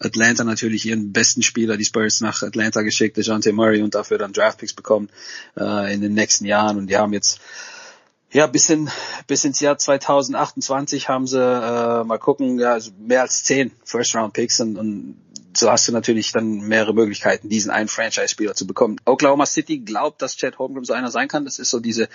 Atlanta 0.00 0.44
natürlich 0.44 0.86
ihren 0.86 1.12
besten 1.12 1.42
Spieler, 1.42 1.76
die 1.76 1.84
Spurs 1.84 2.20
nach 2.20 2.42
Atlanta 2.42 2.82
geschickt, 2.82 3.16
DeJounte 3.16 3.52
Murray 3.52 3.82
und 3.82 3.94
dafür 3.94 4.18
dann 4.18 4.32
Draftpicks 4.32 4.72
bekommen 4.72 5.08
äh, 5.58 5.92
in 5.92 6.00
den 6.00 6.14
nächsten 6.14 6.44
Jahren 6.44 6.78
und 6.78 6.88
die 6.88 6.96
haben 6.96 7.12
jetzt 7.12 7.40
ja, 8.32 8.46
bis, 8.46 8.70
in, 8.70 8.88
bis 9.26 9.44
ins 9.44 9.60
Jahr 9.60 9.76
2028 9.76 11.08
haben 11.08 11.26
sie, 11.26 11.38
äh, 11.38 12.02
mal 12.02 12.18
gucken, 12.18 12.58
ja, 12.58 12.72
also 12.72 12.90
mehr 12.98 13.20
als 13.20 13.44
zehn 13.44 13.72
First-Round-Picks 13.84 14.60
und, 14.60 14.78
und 14.78 15.16
so 15.54 15.70
hast 15.70 15.88
du 15.88 15.92
natürlich 15.92 16.32
dann 16.32 16.60
mehrere 16.60 16.94
Möglichkeiten, 16.94 17.48
diesen 17.48 17.70
einen 17.70 17.88
Franchise-Spieler 17.88 18.54
zu 18.54 18.66
bekommen. 18.66 18.96
Oklahoma 19.04 19.46
City 19.46 19.78
glaubt, 19.78 20.22
dass 20.22 20.36
Chad 20.36 20.58
Holmgren 20.58 20.84
so 20.84 20.92
einer 20.92 21.10
sein 21.10 21.28
kann. 21.28 21.44
Das 21.44 21.58
ist 21.58 21.70
so 21.70 21.80
diese 21.80 22.08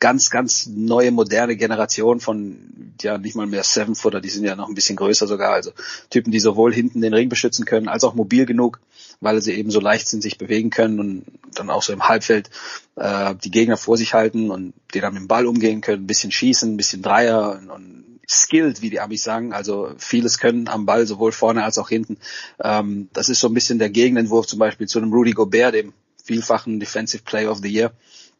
ganz, 0.00 0.30
ganz 0.30 0.66
neue, 0.66 1.10
moderne 1.10 1.56
Generation 1.56 2.20
von, 2.20 2.94
ja, 3.00 3.18
nicht 3.18 3.36
mal 3.36 3.46
mehr 3.46 3.64
Seven-Footer, 3.64 4.20
die 4.20 4.28
sind 4.28 4.44
ja 4.44 4.56
noch 4.56 4.68
ein 4.68 4.74
bisschen 4.74 4.96
größer 4.96 5.26
sogar. 5.26 5.52
Also 5.52 5.72
Typen, 6.10 6.30
die 6.30 6.40
sowohl 6.40 6.74
hinten 6.74 7.00
den 7.00 7.14
Ring 7.14 7.28
beschützen 7.28 7.64
können, 7.64 7.88
als 7.88 8.04
auch 8.04 8.14
mobil 8.14 8.46
genug, 8.46 8.80
weil 9.20 9.40
sie 9.40 9.54
eben 9.54 9.70
so 9.70 9.80
leicht 9.80 10.08
sind, 10.08 10.22
sich 10.22 10.38
bewegen 10.38 10.70
können 10.70 11.00
und 11.00 11.24
dann 11.54 11.70
auch 11.70 11.82
so 11.82 11.92
im 11.92 12.06
Halbfeld 12.08 12.50
äh, 12.96 13.34
die 13.42 13.50
Gegner 13.50 13.76
vor 13.76 13.96
sich 13.96 14.14
halten 14.14 14.50
und 14.50 14.74
die 14.92 15.00
dann 15.00 15.14
mit 15.14 15.22
dem 15.22 15.28
Ball 15.28 15.46
umgehen 15.46 15.80
können, 15.80 16.04
ein 16.04 16.06
bisschen 16.06 16.32
schießen, 16.32 16.74
ein 16.74 16.76
bisschen 16.76 17.02
Dreier 17.02 17.58
und, 17.58 17.70
und 17.70 18.04
skilled, 18.28 18.82
wie 18.82 18.90
die 18.90 19.00
Amis 19.00 19.22
sagen, 19.22 19.52
also 19.52 19.92
vieles 19.98 20.38
können 20.38 20.68
am 20.68 20.86
Ball, 20.86 21.06
sowohl 21.06 21.32
vorne 21.32 21.64
als 21.64 21.78
auch 21.78 21.88
hinten. 21.88 22.18
Ähm, 22.62 23.08
das 23.12 23.28
ist 23.28 23.40
so 23.40 23.48
ein 23.48 23.54
bisschen 23.54 23.78
der 23.78 23.90
Gegenentwurf 23.90 24.46
zum 24.46 24.58
Beispiel 24.58 24.88
zu 24.88 24.98
einem 24.98 25.12
Rudy 25.12 25.32
Gobert, 25.32 25.74
dem 25.74 25.92
vielfachen 26.22 26.80
Defensive 26.80 27.22
Player 27.22 27.50
of 27.50 27.58
the 27.58 27.68
Year, 27.68 27.92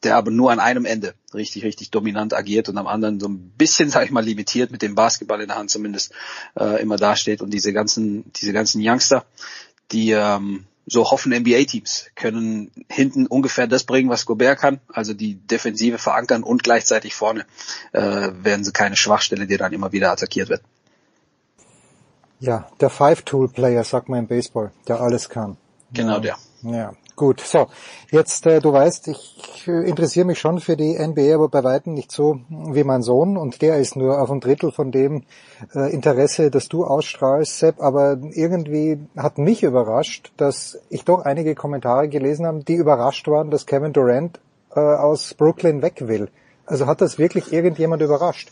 der 0.03 0.17
aber 0.17 0.31
nur 0.31 0.51
an 0.51 0.61
einem 0.61 0.85
Ende 0.85 1.15
richtig, 1.35 1.65
richtig 1.65 1.91
dominant 1.91 2.35
agiert 2.35 2.69
und 2.69 2.79
am 2.79 2.87
anderen 2.87 3.21
so 3.21 3.29
ein 3.29 3.53
bisschen, 3.57 3.91
sag 3.91 4.05
ich 4.05 4.11
mal, 4.11 4.25
limitiert 4.25 4.71
mit 4.71 4.83
dem 4.83 4.95
Basketball 4.95 5.41
in 5.41 5.49
der 5.49 5.59
Hand 5.59 5.71
zumindest 5.71 6.13
äh, 6.59 6.81
immer 6.83 6.97
dasteht. 6.97 7.43
Und 7.43 7.51
diese 7.51 7.73
ganzen, 7.73 8.33
diese 8.33 8.53
ganzen 8.53 8.81
Youngster, 8.83 9.25
die 9.93 10.13
ähm, 10.13 10.67
so 10.87 11.11
hoffen 11.11 11.33
NBA-Teams, 11.33 12.11
können 12.15 12.71
hinten 12.89 13.27
ungefähr 13.27 13.67
das 13.67 13.85
bringen, 13.85 14.11
was 14.11 14.27
Gobert 14.27 14.59
kann, 14.59 14.81
also 14.89 15.15
die 15.15 15.35
Defensive 15.35 15.99
verankern 15.99 16.43
und 16.43 16.63
gleichzeitig 16.63 17.15
vorne 17.15 17.47
äh, 17.93 18.01
werden 18.01 18.65
sie 18.65 18.73
keine 18.73 18.97
Schwachstelle, 18.97 19.47
die 19.47 19.57
dann 19.57 19.73
immer 19.73 19.93
wieder 19.93 20.13
attackiert 20.13 20.49
wird. 20.49 20.63
Ja, 22.41 22.69
der 22.81 22.91
Five-Tool-Player, 22.91 23.85
sagt 23.85 24.09
man 24.09 24.21
im 24.21 24.27
Baseball, 24.27 24.73
der 24.87 25.01
alles 25.01 25.29
kann. 25.29 25.57
Genau 25.93 26.19
der. 26.19 26.37
Ja, 26.67 26.95
gut. 27.15 27.41
So, 27.41 27.67
jetzt, 28.11 28.47
äh, 28.47 28.59
du 28.61 28.73
weißt, 28.73 29.09
ich 29.09 29.65
äh, 29.69 29.87
interessiere 29.87 30.25
mich 30.25 30.39
schon 30.39 30.61
für 30.61 30.79
die 30.79 30.99
NBA, 30.99 31.35
aber 31.35 31.49
bei 31.51 31.63
weitem 31.63 31.93
nicht 31.93 32.11
so 32.11 32.41
wie 32.49 32.85
mein 32.85 33.03
Sohn 33.03 33.37
und 33.37 33.61
der 33.61 33.77
ist 33.79 33.97
nur 33.97 34.19
auf 34.19 34.31
ein 34.31 34.41
Drittel 34.41 34.73
von 34.73 34.91
dem 34.91 35.25
äh, 35.75 35.93
Interesse, 35.93 36.51
das 36.51 36.69
du 36.69 36.85
ausstrahlst, 36.85 37.59
Sepp, 37.59 37.83
aber 37.83 38.19
irgendwie 38.33 38.99
hat 39.15 39.37
mich 39.37 39.63
überrascht, 39.63 40.33
dass 40.39 40.79
ich 40.89 41.05
doch 41.05 41.21
einige 41.27 41.55
Kommentare 41.55 42.09
gelesen 42.09 42.47
habe, 42.47 42.65
die 42.65 42.77
überrascht 42.77 43.29
waren, 43.29 43.51
dass 43.51 43.67
Kevin 43.67 43.93
Durant 43.93 44.41
äh, 44.75 44.81
aus 44.81 45.35
Brooklyn 45.35 45.83
weg 45.83 46.09
will. 46.09 46.31
Also 46.65 46.87
hat 46.87 47.03
das 47.03 47.19
wirklich 47.19 47.53
irgendjemand 47.53 48.01
überrascht? 48.01 48.49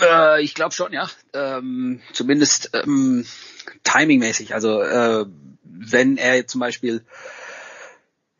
Äh, 0.00 0.42
ich 0.42 0.54
glaube 0.54 0.72
schon, 0.72 0.92
ja. 0.92 1.08
Ähm, 1.32 2.02
zumindest 2.12 2.70
ähm, 2.74 3.24
timingmäßig. 3.92 4.54
Also 4.54 4.82
äh, 4.82 5.26
wenn 5.64 6.16
er 6.16 6.46
zum 6.46 6.60
Beispiel 6.60 7.02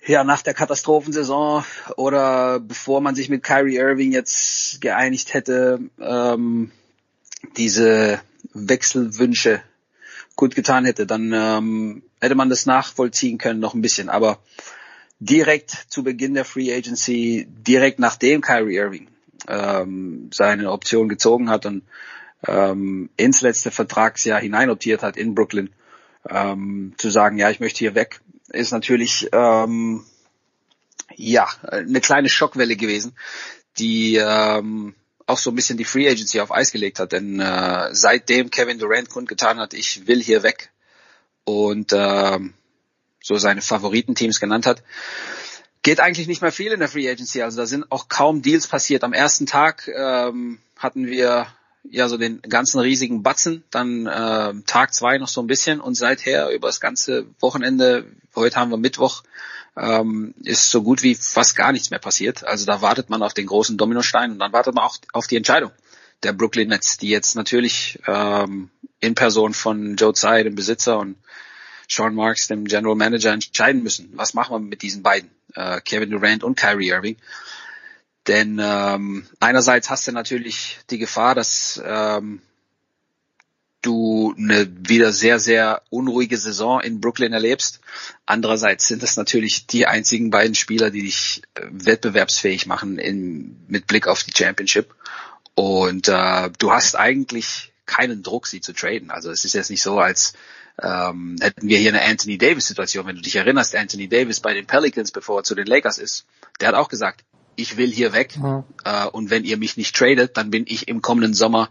ja 0.06 0.24
nach 0.24 0.43
der 0.43 0.55
Katastrophensaison 0.55 1.64
oder 1.97 2.60
bevor 2.60 3.01
man 3.01 3.14
sich 3.14 3.28
mit 3.28 3.43
Kyrie 3.43 3.77
Irving 3.77 4.12
jetzt 4.12 4.81
geeinigt 4.81 5.35
hätte, 5.35 5.81
ähm, 6.01 6.70
diese 7.56 8.20
Wechselwünsche 8.52 9.62
gut 10.36 10.55
getan 10.55 10.85
hätte, 10.85 11.06
dann 11.06 11.32
ähm, 11.35 12.02
hätte 12.20 12.35
man 12.35 12.48
das 12.48 12.66
nachvollziehen 12.66 13.39
können 13.39 13.60
noch 13.60 13.74
ein 13.74 13.82
bisschen. 13.82 14.09
Aber 14.09 14.39
direkt 15.18 15.70
zu 15.89 16.02
Beginn 16.02 16.35
der 16.35 16.44
Free 16.44 16.74
Agency, 16.74 17.47
direkt 17.48 17.98
nachdem 17.98 18.40
Kyrie 18.40 18.77
Irving 18.77 19.09
ähm, 19.48 20.31
seine 20.32 20.70
Option 20.70 21.09
gezogen 21.09 21.51
hat 21.51 21.66
und 21.66 21.82
ähm, 22.46 23.10
ins 23.16 23.40
letzte 23.40 23.70
Vertragsjahr 23.70 24.40
hineinoptiert 24.40 25.02
hat 25.02 25.16
in 25.16 25.34
Brooklyn, 25.34 25.70
ähm, 26.28 26.94
zu 26.98 27.10
sagen, 27.10 27.38
ja, 27.38 27.50
ich 27.50 27.60
möchte 27.60 27.78
hier 27.78 27.94
weg, 27.94 28.20
ist 28.48 28.72
natürlich 28.72 29.28
ähm, 29.32 30.04
ja 31.14 31.48
eine 31.62 32.00
kleine 32.00 32.28
Schockwelle 32.28 32.76
gewesen, 32.76 33.14
die 33.78 34.16
ähm, 34.16 34.94
auch 35.26 35.38
so 35.38 35.50
ein 35.50 35.54
bisschen 35.54 35.78
die 35.78 35.84
Free 35.84 36.08
Agency 36.08 36.40
auf 36.40 36.52
Eis 36.52 36.72
gelegt 36.72 36.98
hat. 36.98 37.12
Denn 37.12 37.40
äh, 37.40 37.88
seitdem 37.92 38.50
Kevin 38.50 38.78
Durant 38.78 39.08
kundgetan 39.08 39.58
hat, 39.58 39.74
ich 39.74 40.06
will 40.06 40.22
hier 40.22 40.42
weg 40.42 40.70
und 41.44 41.92
ähm, 41.94 42.54
so 43.22 43.36
seine 43.36 43.62
Favoritenteams 43.62 44.40
genannt 44.40 44.66
hat, 44.66 44.82
geht 45.82 46.00
eigentlich 46.00 46.26
nicht 46.26 46.42
mehr 46.42 46.52
viel 46.52 46.72
in 46.72 46.80
der 46.80 46.88
Free 46.88 47.08
Agency. 47.08 47.42
Also 47.42 47.58
da 47.58 47.66
sind 47.66 47.90
auch 47.90 48.08
kaum 48.08 48.42
Deals 48.42 48.66
passiert. 48.66 49.04
Am 49.04 49.12
ersten 49.12 49.46
Tag 49.46 49.88
ähm, 49.88 50.58
hatten 50.76 51.06
wir 51.06 51.46
ja 51.85 52.09
so 52.09 52.16
den 52.16 52.43
ganzen 52.43 52.81
riesigen 52.81 53.23
Batzen, 53.23 53.65
dann 53.70 54.07
äh, 54.07 54.55
Tag 54.66 54.94
zwei 54.94 55.19
noch 55.19 55.28
so 55.28 55.40
ein 55.40 55.47
bisschen 55.47 55.81
und 55.81 55.94
seither 55.94 56.51
über 56.51 56.69
das 56.69 56.81
ganze 56.81 57.27
Wochenende, 57.40 58.07
heute 58.35 58.57
haben 58.57 58.70
wir 58.70 58.77
Mittwoch, 58.77 59.23
ähm, 59.77 60.35
ist 60.44 60.70
so 60.70 60.82
gut 60.82 61.02
wie 61.02 61.15
fast 61.15 61.57
gar 61.57 61.73
nichts 61.73 61.90
mehr 61.90 61.98
passiert. 61.98 62.44
Also 62.44 62.66
da 62.66 62.82
wartet 62.82 63.09
man 63.09 63.23
auf 63.23 63.35
den 63.35 63.47
großen 63.47 63.78
Dominostein 63.78 64.32
und 64.32 64.39
dann 64.39 64.52
wartet 64.52 64.74
man 64.74 64.85
auch 64.85 64.98
auf 65.12 65.27
die 65.27 65.36
Entscheidung 65.36 65.70
der 66.23 66.32
Brooklyn 66.32 66.69
Nets, 66.69 66.98
die 66.98 67.09
jetzt 67.09 67.35
natürlich 67.35 67.98
ähm, 68.07 68.70
in 69.01 69.15
Person 69.15 69.55
von 69.55 69.97
Joe 69.97 70.12
Tsai, 70.12 70.43
dem 70.43 70.55
Besitzer, 70.55 70.98
und 70.98 71.16
Sean 71.89 72.15
Marks, 72.15 72.48
dem 72.48 72.66
General 72.66 72.94
Manager, 72.94 73.32
entscheiden 73.32 73.82
müssen. 73.82 74.11
Was 74.15 74.35
machen 74.35 74.55
wir 74.55 74.61
mit 74.61 74.82
diesen 74.82 75.02
beiden, 75.02 75.31
äh, 75.55 75.81
Kevin 75.81 76.11
Durant 76.11 76.44
und 76.44 76.57
Kyrie 76.57 76.90
Irving? 76.90 77.16
Denn 78.26 78.60
ähm, 78.62 79.26
einerseits 79.40 79.90
hast 79.90 80.06
du 80.06 80.12
natürlich 80.12 80.78
die 80.90 80.98
Gefahr, 80.98 81.34
dass 81.34 81.80
ähm, 81.84 82.42
du 83.82 84.34
eine 84.36 84.70
wieder 84.88 85.12
sehr, 85.12 85.38
sehr 85.38 85.82
unruhige 85.90 86.36
Saison 86.36 86.80
in 86.80 87.01
Brooklyn 87.01 87.32
erlebst. 87.32 87.80
Andererseits 88.26 88.86
sind 88.86 89.02
es 89.02 89.16
natürlich 89.16 89.66
die 89.66 89.86
einzigen 89.86 90.30
beiden 90.30 90.55
Spieler, 90.55 90.90
die 90.90 91.02
dich 91.02 91.42
äh, 91.55 91.62
wettbewerbsfähig 91.70 92.66
machen 92.66 92.98
in, 92.98 93.56
mit 93.68 93.86
Blick 93.86 94.06
auf 94.06 94.22
die 94.22 94.36
Championship. 94.36 94.94
Und 95.55 96.09
äh, 96.09 96.51
du 96.59 96.72
hast 96.72 96.97
eigentlich 96.97 97.72
keinen 97.86 98.22
Druck, 98.22 98.47
sie 98.47 98.60
zu 98.60 98.72
traden. 98.72 99.10
Also 99.10 99.30
es 99.30 99.44
ist 99.44 99.55
jetzt 99.55 99.70
nicht 99.70 99.82
so, 99.82 99.98
als 99.98 100.34
ähm, 100.80 101.36
hätten 101.40 101.68
wir 101.68 101.78
hier 101.78 101.90
eine 101.90 102.02
Anthony 102.02 102.38
Davis-Situation. 102.38 103.06
Wenn 103.06 103.16
du 103.16 103.22
dich 103.22 103.36
erinnerst, 103.36 103.74
Anthony 103.74 104.09
Davis 104.09 104.40
bei 104.40 104.55
den 104.55 104.66
Pelicans, 104.66 105.10
bevor 105.10 105.40
er 105.40 105.44
zu 105.44 105.55
den 105.55 105.66
Lakers 105.66 105.98
ist, 105.98 106.26
der 106.60 106.68
hat 106.68 106.74
auch 106.74 106.88
gesagt, 106.88 107.24
ich 107.61 107.77
will 107.77 107.91
hier 107.91 108.12
weg 108.12 108.37
Mhm. 108.37 108.65
äh, 108.85 109.07
und 109.07 109.31
wenn 109.31 109.45
ihr 109.45 109.57
mich 109.57 109.77
nicht 109.77 109.95
tradet, 109.95 110.37
dann 110.37 110.51
bin 110.51 110.65
ich 110.66 110.89
im 110.89 111.03
kommenden 111.03 111.35
Sommer 111.35 111.70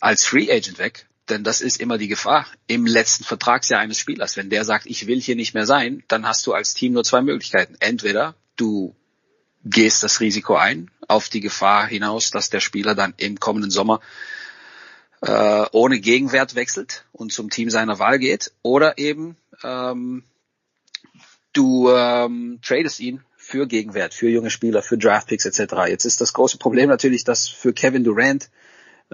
als 0.00 0.24
Free 0.24 0.50
Agent 0.50 0.78
weg. 0.78 1.06
Denn 1.28 1.44
das 1.44 1.60
ist 1.60 1.80
immer 1.80 1.98
die 1.98 2.08
Gefahr 2.08 2.46
im 2.66 2.84
letzten 2.84 3.24
Vertragsjahr 3.24 3.80
eines 3.80 3.98
Spielers. 3.98 4.36
Wenn 4.36 4.50
der 4.50 4.64
sagt, 4.64 4.86
ich 4.86 5.06
will 5.06 5.20
hier 5.20 5.36
nicht 5.36 5.54
mehr 5.54 5.66
sein, 5.66 6.02
dann 6.08 6.26
hast 6.26 6.46
du 6.46 6.52
als 6.52 6.74
Team 6.74 6.92
nur 6.92 7.04
zwei 7.04 7.22
Möglichkeiten. 7.22 7.76
Entweder 7.78 8.34
du 8.56 8.96
gehst 9.64 10.02
das 10.02 10.20
Risiko 10.20 10.56
ein, 10.56 10.90
auf 11.06 11.28
die 11.28 11.40
Gefahr 11.40 11.86
hinaus, 11.86 12.32
dass 12.32 12.50
der 12.50 12.60
Spieler 12.60 12.96
dann 12.96 13.14
im 13.16 13.38
kommenden 13.38 13.70
Sommer 13.70 14.00
äh, 15.20 15.64
ohne 15.70 16.00
Gegenwert 16.00 16.56
wechselt 16.56 17.04
und 17.12 17.32
zum 17.32 17.48
Team 17.48 17.70
seiner 17.70 18.00
Wahl 18.00 18.18
geht, 18.18 18.52
oder 18.62 18.98
eben 18.98 19.36
ähm, 19.62 20.24
du 21.52 21.90
ähm, 21.90 22.58
tradest 22.62 22.98
ihn 22.98 23.22
für 23.52 23.66
Gegenwert, 23.66 24.14
für 24.14 24.30
junge 24.30 24.48
Spieler, 24.48 24.80
für 24.80 24.96
Draftpicks 24.96 25.44
etc. 25.44 25.74
Jetzt 25.86 26.06
ist 26.06 26.22
das 26.22 26.32
große 26.32 26.56
Problem 26.56 26.88
natürlich, 26.88 27.22
dass 27.22 27.48
für 27.48 27.74
Kevin 27.74 28.02
Durant, 28.02 28.48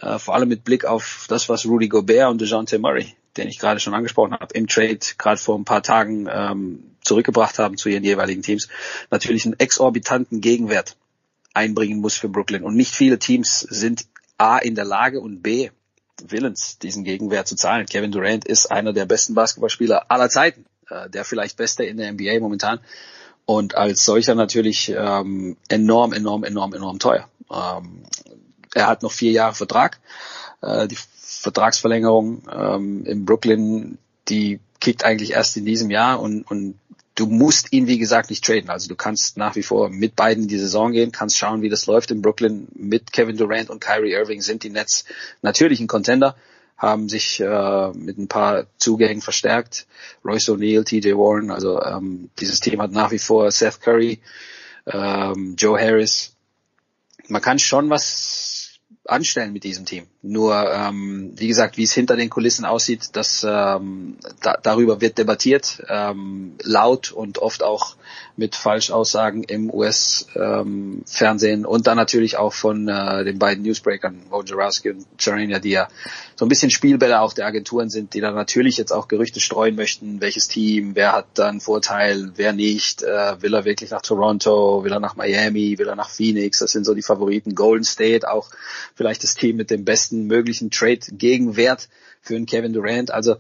äh, 0.00 0.20
vor 0.20 0.36
allem 0.36 0.48
mit 0.48 0.62
Blick 0.62 0.84
auf 0.84 1.26
das, 1.28 1.48
was 1.48 1.66
Rudy 1.66 1.88
Gobert 1.88 2.30
und 2.30 2.40
DeJounte 2.40 2.78
Murray, 2.78 3.16
den 3.36 3.48
ich 3.48 3.58
gerade 3.58 3.80
schon 3.80 3.94
angesprochen 3.94 4.34
habe, 4.34 4.54
im 4.54 4.68
Trade 4.68 5.00
gerade 5.18 5.40
vor 5.40 5.58
ein 5.58 5.64
paar 5.64 5.82
Tagen 5.82 6.28
ähm, 6.30 6.84
zurückgebracht 7.02 7.58
haben 7.58 7.76
zu 7.76 7.88
ihren 7.88 8.04
jeweiligen 8.04 8.42
Teams, 8.42 8.68
natürlich 9.10 9.44
einen 9.44 9.58
exorbitanten 9.58 10.40
Gegenwert 10.40 10.96
einbringen 11.52 11.98
muss 11.98 12.16
für 12.16 12.28
Brooklyn. 12.28 12.62
Und 12.62 12.76
nicht 12.76 12.94
viele 12.94 13.18
Teams 13.18 13.58
sind 13.58 14.06
A 14.36 14.58
in 14.58 14.76
der 14.76 14.84
Lage 14.84 15.20
und 15.20 15.42
B 15.42 15.70
willens, 16.24 16.78
diesen 16.78 17.02
Gegenwert 17.02 17.48
zu 17.48 17.56
zahlen. 17.56 17.86
Kevin 17.86 18.12
Durant 18.12 18.44
ist 18.44 18.66
einer 18.66 18.92
der 18.92 19.06
besten 19.06 19.34
Basketballspieler 19.34 20.12
aller 20.12 20.30
Zeiten, 20.30 20.64
äh, 20.90 21.10
der 21.10 21.24
vielleicht 21.24 21.56
beste 21.56 21.82
in 21.82 21.96
der 21.96 22.12
NBA 22.12 22.38
momentan 22.38 22.78
und 23.48 23.76
als 23.76 24.04
solcher 24.04 24.34
natürlich 24.34 24.92
ähm, 24.94 25.56
enorm, 25.70 26.12
enorm, 26.12 26.44
enorm, 26.44 26.74
enorm 26.74 26.98
teuer. 26.98 27.26
Ähm, 27.50 28.02
er 28.74 28.86
hat 28.86 29.02
noch 29.02 29.10
vier 29.10 29.32
Jahre 29.32 29.54
Vertrag. 29.54 30.00
Äh, 30.60 30.86
die 30.86 30.98
Vertragsverlängerung 31.16 32.42
ähm, 32.54 33.06
in 33.06 33.24
Brooklyn, 33.24 33.96
die 34.28 34.60
kickt 34.80 35.02
eigentlich 35.02 35.32
erst 35.32 35.56
in 35.56 35.64
diesem 35.64 35.90
Jahr 35.90 36.20
und, 36.20 36.42
und 36.42 36.78
du 37.14 37.24
musst 37.24 37.72
ihn, 37.72 37.86
wie 37.86 37.96
gesagt, 37.96 38.28
nicht 38.28 38.44
traden. 38.44 38.68
Also 38.68 38.86
du 38.86 38.96
kannst 38.96 39.38
nach 39.38 39.56
wie 39.56 39.62
vor 39.62 39.88
mit 39.88 40.14
beiden 40.14 40.42
in 40.42 40.48
die 40.50 40.58
Saison 40.58 40.92
gehen, 40.92 41.10
kannst 41.10 41.38
schauen, 41.38 41.62
wie 41.62 41.70
das 41.70 41.86
läuft 41.86 42.10
in 42.10 42.20
Brooklyn. 42.20 42.68
Mit 42.74 43.14
Kevin 43.14 43.38
Durant 43.38 43.70
und 43.70 43.80
Kyrie 43.80 44.12
Irving 44.12 44.42
sind 44.42 44.62
die 44.62 44.68
Nets 44.68 45.06
natürlich 45.40 45.80
ein 45.80 45.86
Contender, 45.86 46.36
haben 46.78 47.08
sich 47.08 47.40
äh, 47.40 47.90
mit 47.92 48.18
ein 48.18 48.28
paar 48.28 48.66
Zugängen 48.78 49.20
verstärkt. 49.20 49.86
Royce 50.24 50.50
O'Neal, 50.50 50.84
TJ 50.84 51.12
Warren, 51.14 51.50
also 51.50 51.82
ähm, 51.82 52.30
dieses 52.38 52.60
Team 52.60 52.80
hat 52.80 52.92
nach 52.92 53.10
wie 53.10 53.18
vor 53.18 53.50
Seth 53.50 53.80
Curry, 53.80 54.20
ähm, 54.86 55.56
Joe 55.58 55.78
Harris. 55.78 56.36
Man 57.26 57.42
kann 57.42 57.58
schon 57.58 57.90
was 57.90 58.78
anstellen 59.04 59.52
mit 59.52 59.64
diesem 59.64 59.84
Team. 59.84 60.06
Nur, 60.20 60.68
ähm, 60.72 61.32
wie 61.36 61.46
gesagt, 61.46 61.76
wie 61.76 61.84
es 61.84 61.92
hinter 61.92 62.16
den 62.16 62.28
Kulissen 62.28 62.64
aussieht, 62.64 63.10
das 63.12 63.46
ähm, 63.48 64.16
da, 64.42 64.56
darüber 64.60 65.00
wird 65.00 65.16
debattiert, 65.16 65.80
ähm, 65.88 66.54
laut 66.64 67.12
und 67.12 67.38
oft 67.38 67.62
auch 67.62 67.94
mit 68.36 68.56
Falschaussagen 68.56 69.44
im 69.44 69.72
US-Fernsehen 69.72 71.64
und 71.64 71.86
dann 71.86 71.96
natürlich 71.96 72.36
auch 72.36 72.52
von 72.52 72.88
äh, 72.88 73.24
den 73.24 73.38
beiden 73.38 73.62
Newsbreakern, 73.64 74.22
Wojnarowski 74.30 74.90
und 74.90 75.06
Charania, 75.18 75.60
die 75.60 75.70
ja 75.70 75.88
so 76.36 76.44
ein 76.44 76.48
bisschen 76.48 76.70
Spielbälle 76.70 77.20
auch 77.20 77.32
der 77.32 77.46
Agenturen 77.46 77.88
sind, 77.88 78.14
die 78.14 78.20
dann 78.20 78.34
natürlich 78.34 78.76
jetzt 78.76 78.92
auch 78.92 79.08
Gerüchte 79.08 79.40
streuen 79.40 79.74
möchten, 79.74 80.20
welches 80.20 80.46
Team, 80.46 80.94
wer 80.94 81.12
hat 81.12 81.26
dann 81.34 81.60
Vorteil, 81.60 82.32
wer 82.36 82.52
nicht, 82.52 83.02
äh, 83.02 83.42
will 83.42 83.54
er 83.54 83.64
wirklich 83.64 83.90
nach 83.90 84.02
Toronto, 84.02 84.84
will 84.84 84.92
er 84.92 85.00
nach 85.00 85.16
Miami, 85.16 85.78
will 85.78 85.88
er 85.88 85.96
nach 85.96 86.10
Phoenix, 86.10 86.60
das 86.60 86.72
sind 86.72 86.84
so 86.84 86.94
die 86.94 87.02
Favoriten, 87.02 87.54
Golden 87.54 87.84
State 87.84 88.28
auch 88.30 88.50
vielleicht 88.94 89.24
das 89.24 89.34
Team 89.34 89.56
mit 89.56 89.70
dem 89.70 89.84
besten 89.84 90.17
möglichen 90.26 90.70
Trade-Gegenwert 90.70 91.88
für 92.20 92.36
einen 92.36 92.46
Kevin 92.46 92.72
Durant, 92.72 93.10
also 93.10 93.36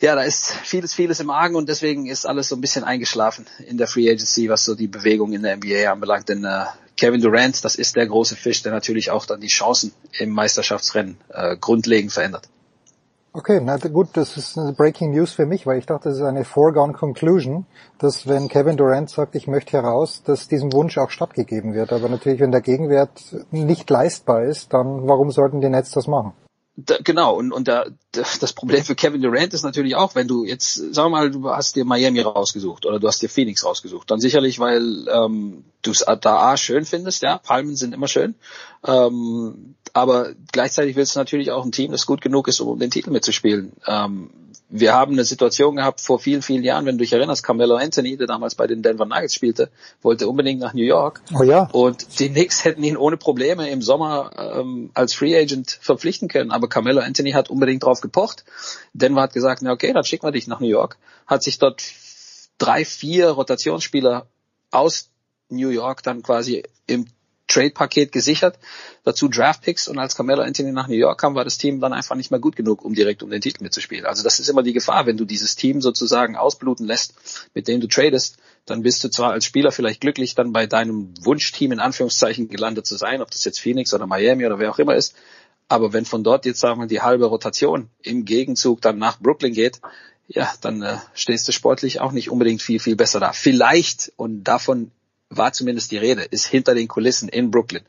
ja, 0.00 0.14
da 0.14 0.22
ist 0.22 0.52
vieles, 0.52 0.92
vieles 0.92 1.20
im 1.20 1.30
Argen 1.30 1.54
und 1.54 1.68
deswegen 1.68 2.06
ist 2.06 2.26
alles 2.26 2.48
so 2.48 2.56
ein 2.56 2.60
bisschen 2.60 2.84
eingeschlafen 2.84 3.46
in 3.66 3.78
der 3.78 3.86
Free 3.86 4.10
Agency, 4.10 4.48
was 4.48 4.64
so 4.64 4.74
die 4.74 4.88
Bewegung 4.88 5.32
in 5.32 5.42
der 5.42 5.56
NBA 5.56 5.90
anbelangt. 5.90 6.28
Denn 6.28 6.44
äh, 6.44 6.64
Kevin 6.96 7.22
Durant, 7.22 7.64
das 7.64 7.74
ist 7.76 7.96
der 7.96 8.06
große 8.06 8.36
Fisch, 8.36 8.62
der 8.62 8.72
natürlich 8.72 9.10
auch 9.10 9.24
dann 9.24 9.40
die 9.40 9.48
Chancen 9.48 9.92
im 10.18 10.30
Meisterschaftsrennen 10.30 11.16
äh, 11.30 11.56
grundlegend 11.56 12.12
verändert. 12.12 12.48
Okay, 13.36 13.60
na 13.60 13.78
gut, 13.78 14.10
das 14.12 14.36
ist 14.36 14.56
eine 14.56 14.74
Breaking 14.74 15.10
News 15.10 15.32
für 15.32 15.44
mich, 15.44 15.66
weil 15.66 15.78
ich 15.78 15.86
dachte, 15.86 16.08
das 16.08 16.18
ist 16.18 16.24
eine 16.24 16.44
foregone 16.44 16.92
conclusion, 16.92 17.66
dass 17.98 18.28
wenn 18.28 18.46
Kevin 18.46 18.76
Durant 18.76 19.10
sagt, 19.10 19.34
ich 19.34 19.48
möchte 19.48 19.72
heraus, 19.72 20.22
dass 20.22 20.46
diesem 20.46 20.72
Wunsch 20.72 20.96
auch 20.98 21.10
stattgegeben 21.10 21.74
wird. 21.74 21.92
Aber 21.92 22.08
natürlich, 22.08 22.38
wenn 22.38 22.52
der 22.52 22.60
Gegenwert 22.60 23.34
nicht 23.50 23.90
leistbar 23.90 24.44
ist, 24.44 24.72
dann 24.72 25.08
warum 25.08 25.32
sollten 25.32 25.60
die 25.60 25.68
Nets 25.68 25.90
das 25.90 26.06
machen? 26.06 26.32
Da, 26.76 26.98
genau, 27.02 27.36
und, 27.36 27.52
und 27.52 27.68
da, 27.68 27.86
das 28.10 28.52
Problem 28.52 28.82
für 28.82 28.96
Kevin 28.96 29.22
Durant 29.22 29.54
ist 29.54 29.62
natürlich 29.62 29.94
auch, 29.94 30.16
wenn 30.16 30.26
du 30.26 30.44
jetzt, 30.44 30.74
sag 30.92 31.08
mal, 31.08 31.30
du 31.30 31.48
hast 31.48 31.76
dir 31.76 31.84
Miami 31.84 32.20
rausgesucht 32.20 32.84
oder 32.84 32.98
du 32.98 33.06
hast 33.06 33.22
dir 33.22 33.28
Phoenix 33.28 33.64
rausgesucht, 33.64 34.10
dann 34.10 34.18
sicherlich, 34.18 34.58
weil 34.58 35.06
ähm, 35.08 35.64
du 35.82 35.92
es 35.92 36.04
da 36.20 36.36
A 36.50 36.56
schön 36.56 36.84
findest, 36.84 37.22
ja, 37.22 37.38
Palmen 37.38 37.76
sind 37.76 37.94
immer 37.94 38.08
schön, 38.08 38.34
ähm, 38.84 39.76
aber 39.92 40.32
gleichzeitig 40.50 40.96
willst 40.96 41.14
du 41.14 41.20
natürlich 41.20 41.52
auch 41.52 41.64
ein 41.64 41.70
Team, 41.70 41.92
das 41.92 42.06
gut 42.06 42.20
genug 42.20 42.48
ist, 42.48 42.58
um 42.58 42.76
den 42.80 42.90
Titel 42.90 43.10
mitzuspielen. 43.10 43.72
Ähm, 43.86 44.30
wir 44.76 44.92
haben 44.92 45.12
eine 45.12 45.24
Situation 45.24 45.76
gehabt 45.76 46.00
vor 46.00 46.18
vielen, 46.18 46.42
vielen 46.42 46.64
Jahren, 46.64 46.84
wenn 46.84 46.98
du 46.98 47.04
dich 47.04 47.12
erinnerst, 47.12 47.44
Carmelo 47.44 47.76
Anthony, 47.76 48.16
der 48.16 48.26
damals 48.26 48.56
bei 48.56 48.66
den 48.66 48.82
Denver 48.82 49.06
Nuggets 49.06 49.32
spielte, 49.32 49.70
wollte 50.02 50.26
unbedingt 50.26 50.60
nach 50.60 50.74
New 50.74 50.82
York. 50.82 51.22
Oh 51.32 51.44
ja. 51.44 51.68
Und 51.70 52.18
die 52.18 52.28
Knicks 52.28 52.64
hätten 52.64 52.82
ihn 52.82 52.96
ohne 52.96 53.16
Probleme 53.16 53.70
im 53.70 53.82
Sommer 53.82 54.32
ähm, 54.36 54.90
als 54.92 55.14
Free 55.14 55.38
Agent 55.38 55.78
verpflichten 55.80 56.26
können. 56.26 56.50
Aber 56.50 56.68
Carmelo 56.68 57.00
Anthony 57.00 57.30
hat 57.30 57.50
unbedingt 57.50 57.84
drauf 57.84 58.00
gepocht. 58.00 58.44
Denver 58.94 59.22
hat 59.22 59.32
gesagt, 59.32 59.62
na 59.62 59.70
okay, 59.70 59.92
dann 59.92 60.02
schicken 60.02 60.26
wir 60.26 60.32
dich 60.32 60.48
nach 60.48 60.58
New 60.58 60.66
York. 60.66 60.96
Hat 61.28 61.44
sich 61.44 61.60
dort 61.60 61.80
drei, 62.58 62.84
vier 62.84 63.28
Rotationsspieler 63.28 64.26
aus 64.72 65.08
New 65.50 65.68
York 65.68 66.02
dann 66.02 66.24
quasi 66.24 66.64
im 66.88 67.06
Trade-Paket 67.46 68.12
gesichert, 68.12 68.58
dazu 69.04 69.28
Draft-Picks 69.28 69.88
und 69.88 69.98
als 69.98 70.16
Carmelo 70.16 70.42
Anthony 70.42 70.72
nach 70.72 70.88
New 70.88 70.94
York 70.94 71.20
kam, 71.20 71.34
war 71.34 71.44
das 71.44 71.58
Team 71.58 71.80
dann 71.80 71.92
einfach 71.92 72.16
nicht 72.16 72.30
mehr 72.30 72.40
gut 72.40 72.56
genug, 72.56 72.84
um 72.84 72.94
direkt 72.94 73.22
um 73.22 73.30
den 73.30 73.40
Titel 73.40 73.62
mitzuspielen. 73.62 74.06
Also 74.06 74.22
das 74.22 74.38
ist 74.40 74.48
immer 74.48 74.62
die 74.62 74.72
Gefahr, 74.72 75.06
wenn 75.06 75.16
du 75.16 75.24
dieses 75.24 75.56
Team 75.56 75.80
sozusagen 75.80 76.36
ausbluten 76.36 76.86
lässt, 76.86 77.14
mit 77.54 77.68
dem 77.68 77.80
du 77.80 77.86
tradest, 77.86 78.38
dann 78.66 78.82
bist 78.82 79.04
du 79.04 79.08
zwar 79.08 79.32
als 79.32 79.44
Spieler 79.44 79.72
vielleicht 79.72 80.00
glücklich, 80.00 80.34
dann 80.34 80.52
bei 80.52 80.66
deinem 80.66 81.12
Wunschteam 81.22 81.72
in 81.72 81.80
Anführungszeichen 81.80 82.48
gelandet 82.48 82.86
zu 82.86 82.96
sein, 82.96 83.20
ob 83.20 83.30
das 83.30 83.44
jetzt 83.44 83.60
Phoenix 83.60 83.92
oder 83.92 84.06
Miami 84.06 84.46
oder 84.46 84.58
wer 84.58 84.70
auch 84.70 84.78
immer 84.78 84.94
ist, 84.94 85.14
aber 85.68 85.92
wenn 85.92 86.04
von 86.04 86.24
dort 86.24 86.46
jetzt 86.46 86.60
sagen 86.60 86.80
wir 86.80 86.86
die 86.86 87.02
halbe 87.02 87.26
Rotation 87.26 87.88
im 88.02 88.24
Gegenzug 88.24 88.80
dann 88.80 88.98
nach 88.98 89.18
Brooklyn 89.20 89.52
geht, 89.52 89.80
ja, 90.26 90.52
dann 90.60 90.82
äh, 90.82 90.96
stehst 91.14 91.46
du 91.48 91.52
sportlich 91.52 92.00
auch 92.00 92.12
nicht 92.12 92.30
unbedingt 92.30 92.62
viel, 92.62 92.80
viel 92.80 92.96
besser 92.96 93.20
da. 93.20 93.32
Vielleicht, 93.32 94.12
und 94.16 94.44
davon 94.44 94.90
war 95.36 95.52
zumindest 95.52 95.90
die 95.90 95.98
Rede, 95.98 96.22
ist 96.22 96.46
hinter 96.46 96.74
den 96.74 96.88
Kulissen 96.88 97.28
in 97.28 97.50
Brooklyn 97.50 97.84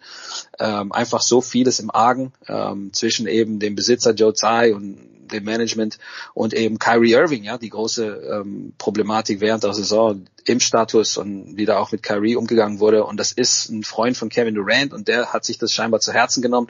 ähm, 0.60 0.92
einfach 0.92 1.22
so 1.22 1.42
vieles 1.42 1.80
im 1.80 1.92
Argen 1.92 2.34
ähm, 2.48 2.92
zwischen 2.94 3.28
eben 3.28 3.60
dem 3.60 3.76
Besitzer 3.76 4.14
Joe 4.14 4.34
Tsai 4.34 4.74
und 4.74 5.16
dem 5.32 5.44
Management 5.44 5.98
und 6.34 6.54
eben 6.54 6.80
Kyrie 6.80 7.14
Irving, 7.14 7.44
ja, 7.44 7.58
die 7.58 7.70
große 7.70 8.06
ähm, 8.06 8.74
Problematik 8.78 9.42
während 9.42 9.64
der 9.64 9.74
Saison 9.74 10.26
im 10.46 10.60
Status 10.60 11.18
und 11.18 11.58
wie 11.58 11.66
da 11.66 11.80
auch 11.80 11.92
mit 11.92 12.04
Kyrie 12.04 12.36
umgegangen 12.36 12.80
wurde. 12.80 13.04
Und 13.06 13.20
das 13.20 13.32
ist 13.32 13.70
ein 13.70 13.84
Freund 13.84 14.18
von 14.18 14.30
Kevin 14.30 14.56
Durant 14.56 14.94
und 14.94 15.08
der 15.08 15.34
hat 15.34 15.46
sich 15.46 15.58
das 15.58 15.74
scheinbar 15.74 16.00
zu 16.00 16.14
Herzen 16.14 16.42
genommen. 16.42 16.68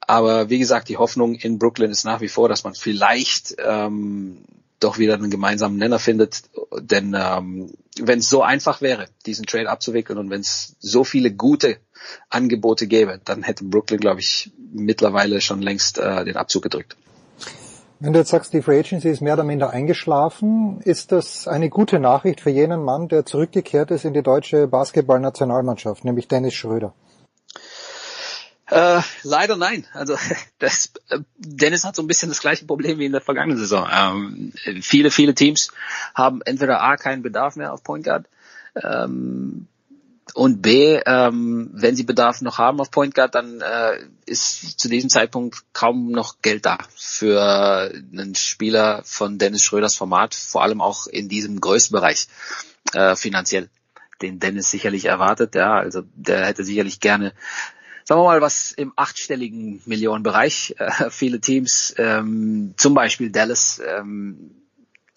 Aber 0.00 0.50
wie 0.50 0.58
gesagt, 0.58 0.88
die 0.88 0.96
Hoffnung 0.96 1.34
in 1.34 1.58
Brooklyn 1.58 1.90
ist 1.90 2.04
nach 2.04 2.20
wie 2.20 2.28
vor, 2.28 2.48
dass 2.48 2.64
man 2.64 2.74
vielleicht 2.74 3.56
ähm, 3.58 4.44
doch 4.86 4.98
wieder 4.98 5.14
einen 5.14 5.30
gemeinsamen 5.30 5.76
Nenner 5.76 5.98
findet. 5.98 6.44
Denn 6.80 7.16
ähm, 7.18 7.72
wenn 8.00 8.20
es 8.20 8.28
so 8.28 8.42
einfach 8.42 8.80
wäre, 8.80 9.06
diesen 9.26 9.46
Trade 9.46 9.68
abzuwickeln 9.68 10.18
und 10.18 10.30
wenn 10.30 10.40
es 10.40 10.76
so 10.78 11.04
viele 11.04 11.32
gute 11.32 11.78
Angebote 12.30 12.86
gäbe, 12.86 13.20
dann 13.24 13.42
hätte 13.42 13.64
Brooklyn, 13.64 14.00
glaube 14.00 14.20
ich, 14.20 14.52
mittlerweile 14.72 15.40
schon 15.40 15.60
längst 15.60 15.98
äh, 15.98 16.24
den 16.24 16.36
Abzug 16.36 16.62
gedrückt. 16.62 16.96
Wenn 17.98 18.12
du 18.12 18.18
jetzt 18.18 18.28
sagst, 18.28 18.52
die 18.52 18.60
Free 18.60 18.78
Agency 18.78 19.08
ist 19.08 19.22
mehr 19.22 19.34
oder 19.34 19.44
minder 19.44 19.70
eingeschlafen, 19.70 20.80
ist 20.82 21.12
das 21.12 21.48
eine 21.48 21.70
gute 21.70 21.98
Nachricht 21.98 22.42
für 22.42 22.50
jenen 22.50 22.82
Mann, 22.82 23.08
der 23.08 23.24
zurückgekehrt 23.24 23.90
ist 23.90 24.04
in 24.04 24.12
die 24.12 24.22
deutsche 24.22 24.68
Basketballnationalmannschaft, 24.68 26.04
nämlich 26.04 26.28
Dennis 26.28 26.54
Schröder? 26.54 26.92
Äh, 28.68 29.00
leider 29.22 29.56
nein. 29.56 29.86
Also 29.92 30.16
das, 30.58 30.92
äh, 31.08 31.20
Dennis 31.36 31.84
hat 31.84 31.96
so 31.96 32.02
ein 32.02 32.08
bisschen 32.08 32.28
das 32.28 32.40
gleiche 32.40 32.66
Problem 32.66 32.98
wie 32.98 33.06
in 33.06 33.12
der 33.12 33.20
vergangenen 33.20 33.58
Saison. 33.58 33.88
Ähm, 33.90 34.52
viele, 34.82 35.10
viele 35.10 35.34
Teams 35.34 35.70
haben 36.14 36.42
entweder 36.42 36.82
A 36.82 36.96
keinen 36.96 37.22
Bedarf 37.22 37.56
mehr 37.56 37.72
auf 37.72 37.82
Point 37.82 38.04
Guard 38.04 38.26
ähm, 38.82 39.68
und 40.34 40.60
B, 40.60 41.00
ähm, 41.06 41.70
wenn 41.72 41.94
sie 41.94 42.02
Bedarf 42.02 42.40
noch 42.40 42.58
haben 42.58 42.80
auf 42.80 42.90
Point 42.90 43.14
Guard, 43.14 43.34
dann 43.36 43.60
äh, 43.60 44.00
ist 44.26 44.80
zu 44.80 44.88
diesem 44.88 45.08
Zeitpunkt 45.08 45.62
kaum 45.72 46.10
noch 46.10 46.42
Geld 46.42 46.66
da 46.66 46.78
für 46.96 47.92
einen 47.92 48.34
Spieler 48.34 49.02
von 49.04 49.38
Dennis 49.38 49.62
Schröders 49.62 49.94
Format, 49.94 50.34
vor 50.34 50.62
allem 50.62 50.80
auch 50.80 51.06
in 51.06 51.28
diesem 51.28 51.60
Größenbereich 51.60 52.26
äh, 52.92 53.14
finanziell 53.14 53.68
den 54.20 54.40
Dennis 54.40 54.70
sicherlich 54.70 55.04
erwartet. 55.04 55.54
Ja, 55.54 55.74
also 55.74 56.02
der 56.14 56.46
hätte 56.46 56.64
sicherlich 56.64 57.00
gerne 57.00 57.32
sagen 58.06 58.20
wir 58.20 58.24
mal, 58.24 58.40
was 58.40 58.70
im 58.70 58.92
achtstelligen 58.94 59.82
Millionenbereich. 59.84 60.76
Äh, 60.78 61.10
viele 61.10 61.40
Teams, 61.40 61.94
ähm, 61.98 62.74
zum 62.76 62.94
Beispiel 62.94 63.30
Dallas, 63.30 63.82
ähm, 63.84 64.52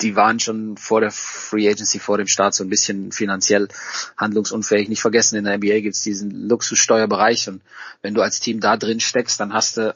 die 0.02 0.16
waren 0.16 0.40
schon 0.40 0.78
vor 0.78 1.02
der 1.02 1.12
Free 1.12 1.70
Agency, 1.70 2.00
vor 2.00 2.18
dem 2.18 2.28
Start 2.28 2.56
so 2.56 2.64
ein 2.64 2.70
bisschen 2.70 3.12
finanziell 3.12 3.68
handlungsunfähig. 4.18 4.90
Nicht 4.90 5.02
vergessen, 5.02 5.38
in 5.38 5.44
der 5.44 5.58
NBA 5.58 5.82
gibt 5.82 5.96
es 5.96 6.02
diesen 6.02 6.32
Luxussteuerbereich 6.32 7.50
und 7.50 7.62
wenn 8.02 8.16
du 8.16 8.22
als 8.22 8.40
Team 8.40 8.60
da 8.60 8.76
drin 8.76 9.00
steckst, 9.00 9.40
dann 9.40 9.54
hast 9.54 9.78
du 9.78 9.94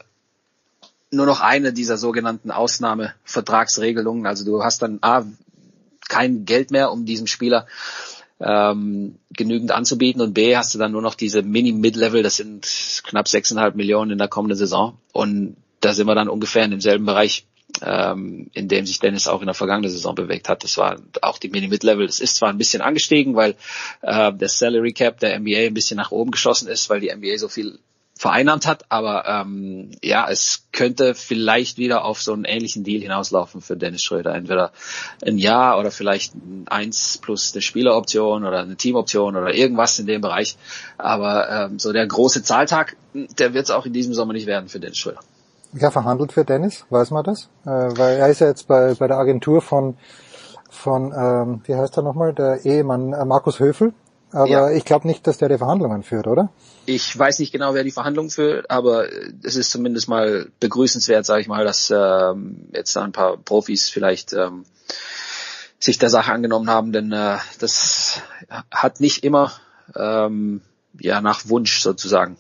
nur 1.10 1.26
noch 1.26 1.42
eine 1.42 1.74
dieser 1.74 1.98
sogenannten 1.98 2.52
Ausnahmevertragsregelungen. 2.52 4.28
Also 4.28 4.46
du 4.46 4.64
hast 4.64 4.82
dann 4.82 5.00
A, 5.02 5.24
kein 6.10 6.46
Geld 6.46 6.70
mehr, 6.70 6.92
um 6.92 7.06
diesem 7.06 7.28
Spieler 7.28 7.66
ähm, 8.44 9.20
genügend 9.32 9.72
anzubieten 9.72 10.22
und 10.22 10.34
B 10.34 10.56
hast 10.56 10.76
du 10.76 10.80
dann 10.80 10.92
nur 10.92 11.02
noch 11.02 11.16
diese 11.16 11.42
Mini-Mid-Level, 11.42 12.24
das 12.24 12.36
sind 12.36 12.68
knapp 13.06 13.28
6,5 13.28 13.76
Millionen 13.76 14.12
in 14.12 14.18
der 14.18 14.28
kommenden 14.28 14.58
Saison 14.58 14.98
und 15.12 15.56
da 15.80 15.94
sind 15.94 16.08
wir 16.08 16.16
dann 16.16 16.30
ungefähr 16.30 16.66
in 16.66 16.72
demselben 16.72 17.06
Bereich, 17.06 17.46
ähm, 17.82 18.50
in 18.54 18.68
dem 18.68 18.86
sich 18.86 19.00
Dennis 19.00 19.28
auch 19.28 19.42
in 19.42 19.48
der 19.48 19.54
vergangenen 19.54 19.92
Saison 19.92 20.16
bewegt 20.16 20.50
hat. 20.50 20.64
Das 20.64 20.78
war 20.78 20.98
auch 21.22 21.38
die 21.38 21.50
Mini-Mid-Level. 21.50 22.06
Das 22.06 22.20
ist 22.20 22.36
zwar 22.36 22.50
ein 22.50 22.58
bisschen 22.58 22.82
angestiegen, 22.82 23.36
weil 23.36 23.56
äh, 24.02 24.32
der 24.34 24.50
Salary 24.50 24.94
Cap 24.94 25.20
der 25.20 25.38
NBA 25.40 25.68
ein 25.68 25.74
bisschen 25.74 25.98
nach 25.98 26.12
oben 26.12 26.32
geschossen 26.32 26.68
ist, 26.68 26.90
weil 26.90 27.02
die 27.02 27.14
NBA 27.14 27.38
so 27.38 27.50
viel 27.50 27.80
vereinnahmt 28.16 28.68
hat, 28.68 28.86
aber 28.90 29.28
ähm, 29.28 29.92
ja, 30.04 30.30
es 30.30 30.66
könnte 30.72 31.16
vielleicht 31.16 31.78
wieder 31.78 32.06
auf 32.06 32.22
so 32.22 32.32
einen 32.34 32.46
ähnlichen 32.46 32.84
Deal 32.84 33.02
hinauslaufen 33.02 33.62
für 33.62 33.76
Dennis 33.76 34.04
Schröder. 34.04 34.36
Entweder 34.36 34.72
ein 35.26 35.38
Jahr 35.38 35.80
oder 35.80 35.92
vielleicht 35.92 36.36
ein 36.36 36.66
eins 36.68 37.18
plus 37.18 37.54
eine 37.54 37.62
Spieleroption 37.62 38.46
oder 38.46 38.60
eine 38.60 38.76
Teamoption 38.76 39.36
oder 39.36 39.54
irgendwas 39.54 39.98
in 40.00 40.06
dem 40.06 40.22
Bereich. 40.22 40.58
Aber 40.98 41.50
ähm, 41.50 41.80
so 41.80 41.92
der 41.92 42.06
große 42.06 42.44
Zahltag, 42.44 42.96
der 43.14 43.54
wird 43.54 43.66
es 43.66 43.72
auch 43.72 43.86
in 43.86 43.94
diesem 43.94 44.14
Sommer 44.14 44.34
nicht 44.34 44.48
werden 44.48 44.70
für 44.70 44.80
Dennis 44.80 45.00
Schröder. 45.00 45.20
Wer 45.72 45.90
verhandelt 45.90 46.32
für 46.34 46.46
Dennis? 46.46 46.86
Weiß 46.92 47.10
man 47.10 47.24
das? 47.24 47.50
Äh, 47.66 47.70
weil 47.70 48.18
er 48.18 48.30
ist 48.30 48.42
ja 48.42 48.48
jetzt 48.48 48.68
bei, 48.68 48.94
bei 48.94 49.08
der 49.08 49.18
Agentur 49.18 49.62
von, 49.62 49.98
von 50.70 51.12
ähm, 51.18 51.62
wie 51.66 51.76
heißt 51.76 51.98
er 51.98 52.04
nochmal, 52.04 52.34
der 52.34 52.64
Ehemann 52.64 53.14
äh, 53.14 53.26
Markus 53.26 53.60
Höfel. 53.60 53.94
Aber 54.34 54.50
Ja. 54.50 54.72
ich 54.72 54.84
glaube 54.84 55.08
nicht, 55.08 55.26
dass 55.28 55.38
der 55.38 55.48
die 55.48 55.58
Verhandlungen 55.58 56.04
führt, 56.04 56.28
oder? 56.28 56.50
Ich 56.86 57.18
weiß 57.18 57.40
nicht 57.40 57.52
genau, 57.52 57.74
wer 57.74 57.84
die 57.84 57.92
Verhandlungen 57.92 58.30
führt, 58.30 58.70
aber 58.70 59.08
es 59.44 59.56
ist 59.56 59.72
zumindest 59.72 60.10
mal 60.10 60.50
begrüßenswert, 60.60 61.26
sage 61.26 61.42
ich 61.42 61.48
mal, 61.48 61.64
dass 61.64 61.92
ähm, 61.96 62.68
jetzt 62.74 62.96
da 62.96 63.04
ein 63.04 63.12
paar 63.12 63.38
Profis 63.38 63.90
vielleicht 63.90 64.34
ähm, 64.34 64.66
sich 65.80 66.00
der 66.00 66.10
Sache 66.10 66.32
angenommen 66.32 66.70
haben, 66.70 66.92
denn 66.92 67.12
äh, 67.12 67.38
das 67.60 68.22
hat 68.72 69.00
nicht 69.00 69.24
immer 69.24 69.54
ähm, 69.96 70.62
ja 71.00 71.22
nach 71.22 71.48
Wunsch 71.48 71.82
sozusagen 71.82 72.38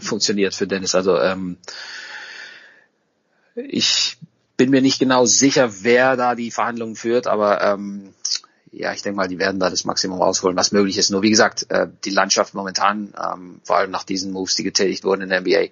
funktioniert 0.00 0.54
für 0.54 0.66
Dennis. 0.66 0.94
Also 0.94 1.16
ähm, 1.18 1.58
ich 3.54 4.18
bin 4.56 4.70
mir 4.70 4.82
nicht 4.82 4.98
genau 4.98 5.24
sicher, 5.26 5.82
wer 5.82 6.16
da 6.16 6.34
die 6.34 6.50
Verhandlungen 6.50 6.96
führt, 6.96 7.26
aber 7.26 7.62
ähm, 7.62 8.14
ja, 8.78 8.92
ich 8.92 9.00
denke 9.00 9.16
mal, 9.16 9.26
die 9.26 9.38
werden 9.38 9.58
da 9.58 9.70
das 9.70 9.86
Maximum 9.86 10.20
rausholen, 10.20 10.56
was 10.56 10.70
möglich 10.70 10.98
ist. 10.98 11.10
Nur 11.10 11.22
wie 11.22 11.30
gesagt, 11.30 11.70
äh, 11.70 11.88
die 12.04 12.10
Landschaft 12.10 12.52
momentan, 12.52 13.14
ähm, 13.18 13.60
vor 13.64 13.78
allem 13.78 13.90
nach 13.90 14.04
diesen 14.04 14.32
Moves, 14.32 14.54
die 14.54 14.64
getätigt 14.64 15.02
wurden 15.04 15.22
in 15.22 15.28
der 15.30 15.40
NBA, 15.40 15.68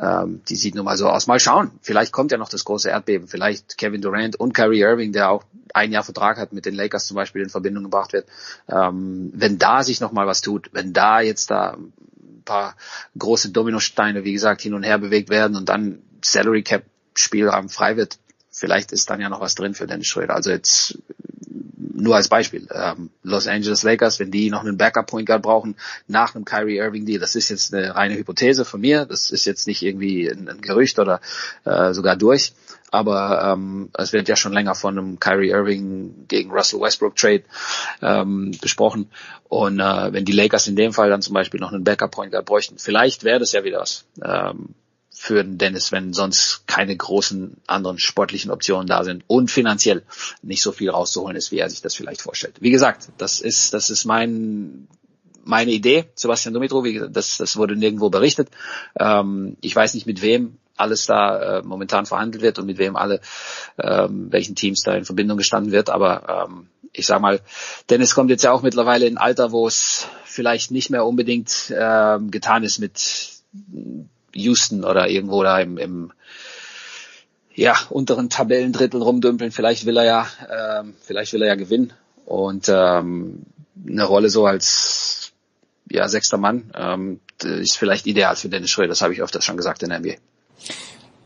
ähm, 0.00 0.42
die 0.48 0.56
sieht 0.56 0.74
nun 0.74 0.84
mal 0.84 0.96
so 0.96 1.08
aus. 1.08 1.28
Mal 1.28 1.38
schauen, 1.38 1.70
vielleicht 1.80 2.10
kommt 2.10 2.32
ja 2.32 2.38
noch 2.38 2.48
das 2.48 2.64
große 2.64 2.90
Erdbeben. 2.90 3.28
Vielleicht 3.28 3.78
Kevin 3.78 4.02
Durant 4.02 4.34
und 4.34 4.52
Kyrie 4.52 4.80
Irving, 4.80 5.12
der 5.12 5.30
auch 5.30 5.44
ein 5.74 5.92
Jahr 5.92 6.02
Vertrag 6.02 6.38
hat 6.38 6.52
mit 6.52 6.66
den 6.66 6.74
Lakers 6.74 7.06
zum 7.06 7.14
Beispiel 7.14 7.42
in 7.42 7.50
Verbindung 7.50 7.84
gebracht 7.84 8.12
wird. 8.12 8.26
Ähm, 8.68 9.30
wenn 9.32 9.58
da 9.58 9.84
sich 9.84 10.00
noch 10.00 10.10
mal 10.10 10.26
was 10.26 10.40
tut, 10.40 10.70
wenn 10.72 10.92
da 10.92 11.20
jetzt 11.20 11.52
da 11.52 11.74
ein 11.74 12.42
paar 12.44 12.74
große 13.16 13.50
Dominosteine, 13.50 14.24
wie 14.24 14.32
gesagt, 14.32 14.60
hin 14.60 14.74
und 14.74 14.82
her 14.82 14.98
bewegt 14.98 15.30
werden 15.30 15.56
und 15.56 15.68
dann 15.68 16.02
Salary 16.24 16.64
Cap 16.64 16.82
Spielraum 17.14 17.68
frei 17.68 17.96
wird, 17.96 18.18
vielleicht 18.50 18.90
ist 18.90 19.08
dann 19.08 19.20
ja 19.20 19.28
noch 19.28 19.40
was 19.40 19.54
drin 19.54 19.74
für 19.74 19.86
Dennis 19.86 20.08
Schröder. 20.08 20.34
Also 20.34 20.50
jetzt 20.50 20.98
nur 22.00 22.16
als 22.16 22.28
Beispiel, 22.28 22.68
ähm, 22.72 23.10
Los 23.22 23.46
Angeles 23.46 23.82
Lakers, 23.82 24.18
wenn 24.18 24.30
die 24.30 24.50
noch 24.50 24.60
einen 24.60 24.76
Backup 24.76 25.06
Point 25.06 25.26
Guard 25.26 25.42
brauchen 25.42 25.76
nach 26.06 26.34
einem 26.34 26.44
Kyrie 26.44 26.78
Irving 26.78 27.06
Deal, 27.06 27.20
das 27.20 27.36
ist 27.36 27.48
jetzt 27.48 27.74
eine 27.74 27.94
reine 27.94 28.16
Hypothese 28.16 28.64
von 28.64 28.80
mir, 28.80 29.06
das 29.06 29.30
ist 29.30 29.44
jetzt 29.44 29.66
nicht 29.66 29.82
irgendwie 29.82 30.28
ein, 30.28 30.48
ein 30.48 30.60
Gerücht 30.60 30.98
oder 30.98 31.20
äh, 31.64 31.92
sogar 31.92 32.16
durch, 32.16 32.52
aber 32.90 33.52
ähm, 33.52 33.90
es 33.96 34.12
wird 34.12 34.28
ja 34.28 34.36
schon 34.36 34.52
länger 34.52 34.74
von 34.74 34.98
einem 34.98 35.20
Kyrie 35.20 35.50
Irving 35.50 36.26
gegen 36.28 36.50
Russell 36.50 36.80
Westbrook 36.80 37.16
Trade 37.16 37.44
ähm, 38.02 38.52
besprochen 38.60 39.10
und 39.48 39.80
äh, 39.80 40.12
wenn 40.12 40.24
die 40.24 40.32
Lakers 40.32 40.66
in 40.66 40.76
dem 40.76 40.92
Fall 40.92 41.10
dann 41.10 41.22
zum 41.22 41.34
Beispiel 41.34 41.60
noch 41.60 41.72
einen 41.72 41.84
Backup 41.84 42.10
Point 42.10 42.32
Guard 42.32 42.46
bräuchten, 42.46 42.78
vielleicht 42.78 43.24
wäre 43.24 43.38
das 43.38 43.52
ja 43.52 43.64
wieder 43.64 43.80
was. 43.80 44.04
Ähm, 44.22 44.74
für 45.12 45.42
den 45.42 45.58
Dennis, 45.58 45.92
wenn 45.92 46.12
sonst 46.12 46.66
keine 46.66 46.96
großen 46.96 47.56
anderen 47.66 47.98
sportlichen 47.98 48.50
Optionen 48.50 48.86
da 48.86 49.04
sind 49.04 49.24
und 49.26 49.50
finanziell 49.50 50.02
nicht 50.42 50.62
so 50.62 50.72
viel 50.72 50.90
rauszuholen 50.90 51.36
ist, 51.36 51.52
wie 51.52 51.58
er 51.58 51.68
sich 51.68 51.82
das 51.82 51.94
vielleicht 51.94 52.22
vorstellt. 52.22 52.56
Wie 52.60 52.70
gesagt, 52.70 53.08
das 53.18 53.40
ist, 53.40 53.74
das 53.74 53.90
ist 53.90 54.04
mein, 54.04 54.88
meine 55.44 55.72
Idee, 55.72 56.06
Sebastian 56.14 56.54
Dumitro, 56.54 56.84
wie 56.84 56.94
gesagt, 56.94 57.16
das, 57.16 57.36
das 57.36 57.56
wurde 57.56 57.76
nirgendwo 57.76 58.08
berichtet. 58.08 58.48
Ähm, 58.98 59.56
ich 59.60 59.74
weiß 59.74 59.94
nicht, 59.94 60.06
mit 60.06 60.22
wem 60.22 60.58
alles 60.76 61.06
da 61.06 61.58
äh, 61.58 61.62
momentan 61.62 62.06
verhandelt 62.06 62.42
wird 62.42 62.58
und 62.58 62.66
mit 62.66 62.78
wem 62.78 62.96
alle, 62.96 63.20
ähm, 63.78 64.32
welchen 64.32 64.54
Teams 64.54 64.82
da 64.82 64.94
in 64.94 65.04
Verbindung 65.04 65.36
gestanden 65.36 65.72
wird, 65.72 65.90
aber 65.90 66.46
ähm, 66.48 66.68
ich 66.92 67.06
sag 67.06 67.20
mal, 67.20 67.40
Dennis 67.88 68.14
kommt 68.14 68.30
jetzt 68.30 68.42
ja 68.42 68.52
auch 68.52 68.62
mittlerweile 68.62 69.06
in 69.06 69.16
ein 69.16 69.22
Alter, 69.22 69.52
wo 69.52 69.66
es 69.66 70.08
vielleicht 70.24 70.70
nicht 70.70 70.90
mehr 70.90 71.04
unbedingt 71.04 71.72
ähm, 71.76 72.30
getan 72.30 72.64
ist 72.64 72.78
mit 72.78 73.42
Houston 74.34 74.84
oder 74.84 75.08
irgendwo 75.08 75.42
da 75.42 75.58
im, 75.60 75.78
im 75.78 76.12
ja, 77.54 77.74
unteren 77.90 78.30
Tabellendrittel 78.30 79.02
rumdümpeln. 79.02 79.50
Vielleicht 79.50 79.86
will 79.86 79.96
er 79.96 80.04
ja, 80.04 80.26
ähm, 80.80 80.94
vielleicht 81.00 81.32
will 81.32 81.42
er 81.42 81.48
ja 81.48 81.54
gewinnen. 81.56 81.92
Und 82.26 82.68
ähm, 82.68 83.42
eine 83.86 84.04
Rolle 84.04 84.28
so 84.30 84.46
als 84.46 85.32
ja, 85.90 86.08
sechster 86.08 86.38
Mann 86.38 86.72
ähm, 86.74 87.20
ist 87.42 87.76
vielleicht 87.76 88.06
ideal 88.06 88.36
für 88.36 88.48
Dennis 88.48 88.70
Schröder. 88.70 88.88
Das 88.88 89.02
habe 89.02 89.12
ich 89.12 89.22
öfters 89.22 89.44
schon 89.44 89.56
gesagt 89.56 89.82
in 89.82 89.90
der 89.90 89.98
NBA. 89.98 90.14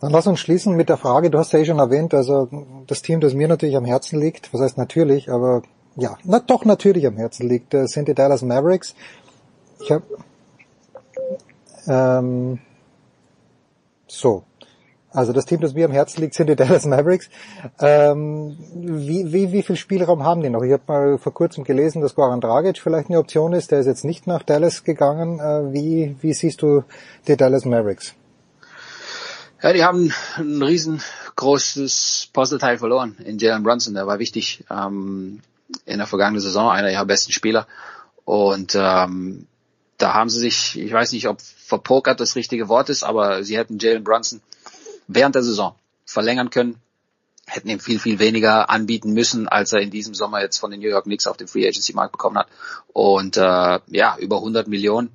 Dann 0.00 0.12
lass 0.12 0.26
uns 0.26 0.40
schließen 0.40 0.74
mit 0.74 0.88
der 0.88 0.96
Frage, 0.96 1.30
du 1.30 1.38
hast 1.38 1.52
ja 1.52 1.60
eh 1.60 1.64
schon 1.64 1.78
erwähnt, 1.78 2.12
also 2.12 2.84
das 2.86 3.00
Team, 3.00 3.20
das 3.20 3.32
mir 3.32 3.48
natürlich 3.48 3.76
am 3.76 3.84
Herzen 3.84 4.20
liegt, 4.20 4.52
was 4.52 4.60
heißt 4.60 4.76
natürlich, 4.76 5.30
aber 5.30 5.62
ja, 5.96 6.18
na 6.24 6.40
doch 6.40 6.64
natürlich 6.64 7.06
am 7.06 7.16
Herzen 7.16 7.48
liegt, 7.48 7.72
äh, 7.72 7.86
sind 7.86 8.08
die 8.08 8.14
Dallas 8.14 8.42
Mavericks. 8.42 8.94
Ich 9.80 9.90
habe 9.90 10.04
ähm, 11.86 12.58
so. 14.06 14.44
Also 15.14 15.32
das 15.32 15.44
Team, 15.44 15.60
das 15.60 15.74
mir 15.74 15.84
am 15.84 15.92
Herzen 15.92 16.20
liegt, 16.20 16.34
sind 16.34 16.48
die 16.48 16.56
Dallas 16.56 16.84
Mavericks. 16.86 17.30
Ähm, 17.78 18.58
wie, 18.74 19.32
wie, 19.32 19.52
wie 19.52 19.62
viel 19.62 19.76
Spielraum 19.76 20.24
haben 20.24 20.42
die 20.42 20.50
noch? 20.50 20.62
Ich 20.62 20.72
habe 20.72 20.82
mal 20.88 21.18
vor 21.18 21.32
kurzem 21.32 21.62
gelesen, 21.62 22.02
dass 22.02 22.16
Goran 22.16 22.40
Dragic 22.40 22.78
vielleicht 22.78 23.08
eine 23.08 23.20
Option 23.20 23.52
ist. 23.52 23.70
Der 23.70 23.78
ist 23.78 23.86
jetzt 23.86 24.04
nicht 24.04 24.26
nach 24.26 24.42
Dallas 24.42 24.82
gegangen. 24.82 25.38
Äh, 25.38 25.72
wie, 25.72 26.16
wie 26.20 26.34
siehst 26.34 26.62
du 26.62 26.82
die 27.28 27.36
Dallas 27.36 27.64
Mavericks? 27.64 28.14
Ja, 29.62 29.72
die 29.72 29.84
haben 29.84 30.12
ein 30.36 30.62
riesengroßes 30.62 32.30
Puzzleteil 32.32 32.78
verloren 32.78 33.16
in 33.24 33.38
Jalen 33.38 33.62
Brunson. 33.62 33.94
Der 33.94 34.06
war 34.08 34.18
wichtig 34.18 34.64
ähm, 34.68 35.40
in 35.86 35.98
der 35.98 36.06
vergangenen 36.08 36.42
Saison, 36.42 36.70
einer 36.70 36.90
ihrer 36.90 37.06
besten 37.06 37.32
Spieler. 37.32 37.68
Und 38.24 38.74
ähm, 38.74 39.46
da 39.98 40.14
haben 40.14 40.30
sie 40.30 40.40
sich, 40.40 40.78
ich 40.78 40.92
weiß 40.92 41.12
nicht, 41.12 41.28
ob 41.28 41.40
verpokert 41.40 42.20
das 42.20 42.36
richtige 42.36 42.68
Wort 42.68 42.88
ist, 42.88 43.02
aber 43.02 43.44
sie 43.44 43.56
hätten 43.56 43.78
Jalen 43.78 44.04
Brunson 44.04 44.40
während 45.06 45.34
der 45.34 45.42
Saison 45.42 45.74
verlängern 46.04 46.50
können, 46.50 46.80
hätten 47.46 47.68
ihm 47.68 47.80
viel, 47.80 47.98
viel 47.98 48.18
weniger 48.18 48.70
anbieten 48.70 49.12
müssen, 49.12 49.48
als 49.48 49.72
er 49.72 49.80
in 49.80 49.90
diesem 49.90 50.14
Sommer 50.14 50.40
jetzt 50.40 50.58
von 50.58 50.70
den 50.70 50.80
New 50.80 50.88
York 50.88 51.04
Knicks 51.04 51.26
auf 51.26 51.36
dem 51.36 51.48
Free 51.48 51.66
Agency 51.66 51.92
Markt 51.92 52.12
bekommen 52.12 52.38
hat. 52.38 52.48
Und 52.92 53.36
äh, 53.36 53.80
ja, 53.86 54.16
über 54.18 54.36
100 54.36 54.66
Millionen 54.66 55.10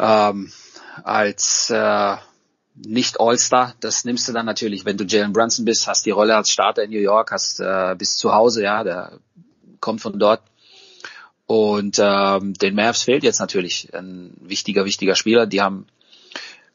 ähm, 0.00 0.52
als 1.02 1.70
äh, 1.70 2.16
nicht 2.74 3.20
All-Star, 3.20 3.74
das 3.80 4.04
nimmst 4.04 4.28
du 4.28 4.32
dann 4.32 4.46
natürlich, 4.46 4.84
wenn 4.84 4.96
du 4.96 5.04
Jalen 5.04 5.32
Brunson 5.32 5.64
bist, 5.64 5.88
hast 5.88 6.06
die 6.06 6.10
Rolle 6.10 6.36
als 6.36 6.50
Starter 6.50 6.84
in 6.84 6.90
New 6.90 7.00
York, 7.00 7.32
hast 7.32 7.60
äh, 7.60 7.96
bis 7.98 8.16
zu 8.16 8.32
Hause, 8.32 8.62
ja, 8.62 8.84
der 8.84 9.18
kommt 9.80 10.00
von 10.00 10.18
dort. 10.18 10.42
Und 11.48 11.98
ähm, 11.98 12.52
den 12.52 12.74
Mavs 12.74 13.04
fehlt 13.04 13.24
jetzt 13.24 13.40
natürlich 13.40 13.88
ein 13.94 14.34
wichtiger, 14.38 14.84
wichtiger 14.84 15.14
Spieler. 15.14 15.46
Die 15.46 15.62
haben 15.62 15.86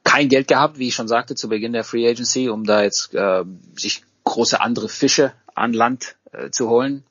kein 0.03 0.29
Geld 0.29 0.47
gehabt, 0.47 0.79
wie 0.79 0.87
ich 0.87 0.95
schon 0.95 1.07
sagte, 1.07 1.35
zu 1.35 1.47
Beginn 1.47 1.73
der 1.73 1.83
Free 1.83 2.09
Agency, 2.09 2.49
um 2.49 2.63
da 2.63 2.81
jetzt 2.81 3.13
äh, 3.13 3.43
sich 3.75 4.03
große 4.23 4.59
andere 4.59 4.89
Fische 4.89 5.31
an 5.53 5.73
Land 5.73 6.15
äh, 6.31 6.49
zu 6.49 6.69
holen. 6.69 7.03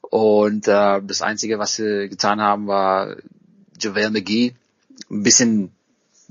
Und 0.00 0.66
äh, 0.66 1.02
das 1.02 1.20
Einzige, 1.20 1.58
was 1.58 1.76
sie 1.76 2.08
getan 2.08 2.40
haben, 2.40 2.66
war 2.66 3.16
JaVale 3.78 4.12
McGee. 4.12 4.54
Ein 5.10 5.22
bisschen 5.22 5.72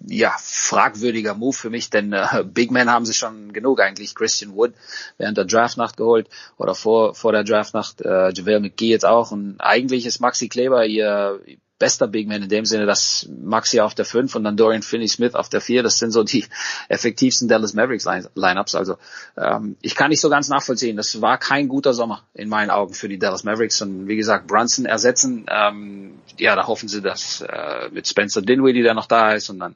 ja, 0.08 0.36
fragwürdiger 0.40 1.34
Move 1.34 1.54
für 1.54 1.70
mich, 1.70 1.90
denn 1.90 2.14
äh, 2.14 2.44
Big 2.44 2.72
Men 2.72 2.90
haben 2.90 3.06
sie 3.06 3.14
schon 3.14 3.54
genug 3.54 3.82
eigentlich. 3.82 4.16
Christian 4.16 4.56
Wood 4.56 4.74
während 5.18 5.38
der 5.38 5.46
Draftnacht 5.46 5.98
geholt 5.98 6.30
oder 6.58 6.76
vor, 6.76 7.16
vor 7.16 7.32
der 7.32 7.44
Draftnacht 7.44 8.02
äh, 8.02 8.30
JaVale 8.32 8.62
McGee 8.62 8.90
jetzt 8.90 9.06
auch. 9.06 9.32
Und 9.32 9.60
eigentlich 9.60 10.06
ist 10.06 10.20
Maxi 10.20 10.48
Kleber 10.48 10.86
ihr 10.86 11.40
bester 11.80 12.08
Big 12.08 12.28
Man 12.28 12.44
in 12.44 12.50
dem 12.50 12.66
Sinne, 12.66 12.86
dass 12.86 13.28
Maxi 13.42 13.80
auf 13.80 13.96
der 13.96 14.06
5 14.06 14.36
und 14.36 14.44
dann 14.44 14.58
Dorian 14.58 14.84
Finney-Smith 14.84 15.34
auf 15.34 15.50
der 15.50 15.62
4, 15.62 15.82
das 15.82 15.98
sind 15.98 16.12
so 16.12 16.24
die 16.24 16.46
effektivsten 16.90 17.48
Dallas 17.48 17.74
Mavericks 17.74 18.06
Lineups. 18.36 18.76
Also 18.76 18.98
ähm, 19.38 19.78
ich 19.82 19.96
kann 19.96 20.10
nicht 20.10 20.22
so 20.22 20.30
ganz 20.30 20.50
nachvollziehen. 20.50 20.98
Das 20.98 21.22
war 21.22 21.38
kein 21.38 21.70
guter 21.70 21.94
Sommer 21.94 22.24
in 22.34 22.50
meinen 22.50 22.70
Augen 22.70 22.94
für 22.94 23.08
die 23.08 23.18
Dallas 23.18 23.44
Mavericks. 23.44 23.82
Und 23.82 24.08
wie 24.08 24.18
gesagt, 24.18 24.48
Brunson 24.48 24.86
ersetzen, 24.86 25.46
ähm, 25.50 26.20
ja, 26.38 26.56
da 26.56 26.68
hoffen 26.68 26.90
sie, 26.90 27.02
dass 27.02 27.42
äh, 27.42 27.90
mit 27.92 28.08
Spencer 28.08 28.42
Dinwiddie, 28.42 28.84
der 28.84 28.94
noch 28.94 29.08
da 29.08 29.34
ist, 29.34 29.50
und 29.50 29.60
dann 29.60 29.76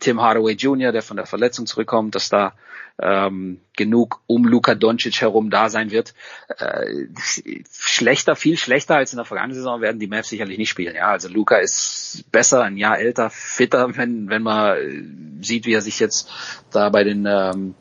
Tim 0.00 0.20
Hardaway 0.20 0.54
Jr., 0.54 0.92
der 0.92 1.02
von 1.02 1.16
der 1.16 1.26
Verletzung 1.26 1.66
zurückkommt, 1.66 2.14
dass 2.14 2.28
da 2.28 2.54
ähm, 2.98 3.60
genug 3.76 4.22
um 4.26 4.44
Luka 4.44 4.74
Doncic 4.74 5.20
herum 5.20 5.50
da 5.50 5.68
sein 5.68 5.90
wird. 5.90 6.14
Äh, 6.58 7.06
schlechter, 7.70 8.36
viel 8.36 8.56
schlechter 8.56 8.96
als 8.96 9.12
in 9.12 9.18
der 9.18 9.26
vergangenen 9.26 9.54
Saison 9.54 9.80
werden 9.80 10.00
die 10.00 10.06
Mavs 10.06 10.28
sicherlich 10.28 10.58
nicht 10.58 10.70
spielen. 10.70 10.94
Ja, 10.94 11.08
also 11.10 11.28
Luka 11.28 11.56
ist 11.56 12.24
besser, 12.32 12.62
ein 12.62 12.76
Jahr 12.76 12.98
älter, 12.98 13.30
fitter, 13.30 13.96
wenn 13.96 14.28
wenn 14.28 14.42
man 14.42 14.76
äh, 14.76 15.44
sieht, 15.44 15.66
wie 15.66 15.74
er 15.74 15.82
sich 15.82 16.00
jetzt 16.00 16.30
da 16.70 16.88
bei 16.88 17.04
den 17.04 17.26
ähm, 17.26 17.74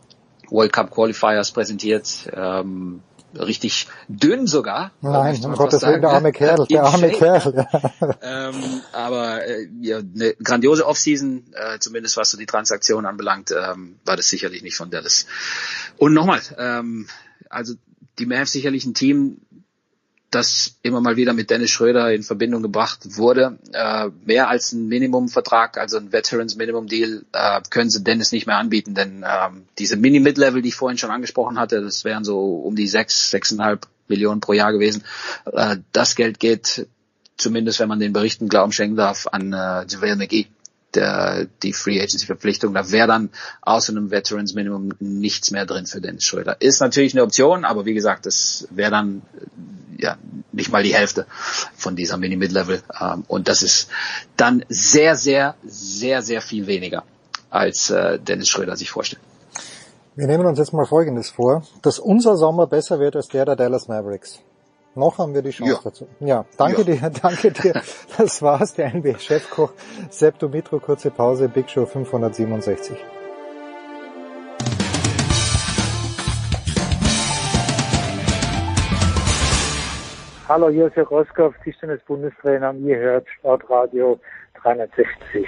World 0.49 0.73
Cup 0.73 0.91
Qualifiers 0.91 1.51
präsentiert. 1.51 2.29
Ähm, 2.33 3.01
richtig 3.39 3.87
dünn 4.07 4.47
sogar. 4.47 4.91
Nein, 5.01 5.31
möchte 5.31 5.47
um 5.47 5.55
Gottes 5.55 5.81
Willen, 5.81 6.01
der 6.01 6.11
arme 6.11 6.31
Kerl, 6.31 6.65
der 6.69 6.83
arme 6.83 7.11
Shape, 7.11 7.17
Kerl. 7.17 7.67
ähm, 8.21 8.81
aber 8.93 9.45
äh, 9.45 9.67
ja, 9.81 9.97
eine 9.97 10.35
grandiose 10.35 10.85
Offseason, 10.85 11.43
äh, 11.53 11.79
zumindest 11.79 12.17
was 12.17 12.31
so 12.31 12.37
die 12.37 12.45
Transaktion 12.45 13.05
anbelangt, 13.05 13.51
ähm, 13.51 13.99
war 14.05 14.17
das 14.17 14.29
sicherlich 14.29 14.63
nicht 14.63 14.77
von 14.77 14.89
Dallas. 14.89 15.25
Und 15.97 16.13
nochmal, 16.13 16.41
ähm, 16.57 17.07
also 17.49 17.73
die 18.19 18.25
Mavs 18.25 18.51
sicherlich 18.51 18.85
ein 18.85 18.93
Team, 18.93 19.41
das 20.35 20.77
immer 20.81 21.01
mal 21.01 21.15
wieder 21.15 21.33
mit 21.33 21.49
Dennis 21.49 21.71
Schröder 21.71 22.13
in 22.13 22.21
Verbindung 22.21 22.61
gebracht 22.61 23.17
wurde. 23.17 23.57
Äh, 23.71 24.09
mehr 24.25 24.49
als 24.49 24.73
ein 24.73 24.87
Minimumvertrag, 24.87 25.77
also 25.77 25.97
ein 25.97 26.11
Veterans 26.11 26.55
Minimum 26.55 26.87
Deal, 26.87 27.23
äh, 27.31 27.61
können 27.69 27.89
sie 27.89 28.03
Dennis 28.03 28.31
nicht 28.31 28.45
mehr 28.45 28.57
anbieten, 28.57 28.93
denn 28.93 29.25
ähm, 29.27 29.63
diese 29.79 29.95
Mini-Mid-Level, 29.95 30.61
die 30.61 30.69
ich 30.69 30.75
vorhin 30.75 30.97
schon 30.97 31.11
angesprochen 31.11 31.57
hatte, 31.57 31.81
das 31.81 32.03
wären 32.03 32.23
so 32.23 32.57
um 32.57 32.75
die 32.75 32.87
sechs, 32.87 33.31
sechseinhalb 33.31 33.87
Millionen 34.07 34.41
pro 34.41 34.53
Jahr 34.53 34.73
gewesen. 34.73 35.03
Äh, 35.51 35.77
das 35.91 36.15
Geld 36.15 36.39
geht 36.39 36.87
zumindest, 37.37 37.79
wenn 37.79 37.89
man 37.89 37.99
den 37.99 38.13
Berichten 38.13 38.49
Glauben 38.49 38.71
schenken 38.71 38.97
darf, 38.97 39.27
an 39.31 39.53
äh, 39.53 39.85
JaVale 39.87 40.17
McGee 40.17 40.47
der, 40.95 41.47
die 41.63 41.73
Free 41.73 41.99
Agency 41.99 42.25
Verpflichtung. 42.25 42.73
Da 42.73 42.91
wäre 42.91 43.07
dann 43.07 43.29
außer 43.61 43.91
einem 43.91 44.11
Veterans 44.11 44.53
Minimum 44.53 44.93
nichts 44.99 45.51
mehr 45.51 45.65
drin 45.65 45.85
für 45.85 46.01
Dennis 46.01 46.23
Schröder. 46.23 46.57
Ist 46.59 46.79
natürlich 46.81 47.13
eine 47.13 47.23
Option, 47.23 47.65
aber 47.65 47.85
wie 47.85 47.93
gesagt, 47.93 48.25
das 48.25 48.67
wäre 48.71 48.91
dann 48.91 49.21
ja 49.97 50.17
nicht 50.51 50.71
mal 50.71 50.83
die 50.83 50.93
Hälfte 50.93 51.25
von 51.75 51.95
dieser 51.95 52.17
Mini 52.17 52.35
Mid 52.35 52.51
Level. 52.51 52.81
Ähm, 52.99 53.23
und 53.27 53.47
das 53.47 53.63
ist 53.63 53.89
dann 54.37 54.65
sehr, 54.69 55.15
sehr, 55.15 55.55
sehr, 55.65 56.21
sehr 56.21 56.41
viel 56.41 56.67
weniger 56.67 57.03
als 57.49 57.89
äh, 57.89 58.19
Dennis 58.19 58.49
Schröder 58.49 58.75
sich 58.75 58.89
vorstellt. 58.89 59.21
Wir 60.15 60.27
nehmen 60.27 60.45
uns 60.45 60.59
jetzt 60.59 60.73
mal 60.73 60.85
Folgendes 60.85 61.29
vor, 61.29 61.63
dass 61.81 61.99
unser 61.99 62.37
Sommer 62.37 62.67
besser 62.67 62.99
wird 62.99 63.15
als 63.15 63.27
der 63.27 63.45
der 63.45 63.55
Dallas 63.55 63.87
Mavericks. 63.87 64.39
Noch 64.95 65.17
haben 65.17 65.33
wir 65.33 65.41
die 65.41 65.51
Chance 65.51 65.73
Ja. 65.73 65.79
dazu. 65.83 66.07
Ja, 66.19 66.45
danke 66.57 66.85
dir, 66.85 66.97
danke 67.21 67.51
dir. 67.51 67.73
Das 68.17 68.41
war's, 68.41 68.73
der 68.75 68.93
NBA-Chefkoch 68.95 69.71
Sepp 70.09 70.39
Dumitro, 70.39 70.79
kurze 70.79 71.11
Pause, 71.11 71.49
Big 71.49 71.69
Show 71.69 71.85
567. 71.85 72.97
Hallo, 80.47 80.69
hier 80.69 80.87
ist 80.87 80.95
Herr 80.95 81.05
Roskow, 81.07 81.53
Tischtennis-Bundestrainer. 81.63 82.69
und 82.69 82.85
Ihr 82.85 82.97
hört 82.97 83.27
Sportradio 83.39 84.19
360. 84.61 85.47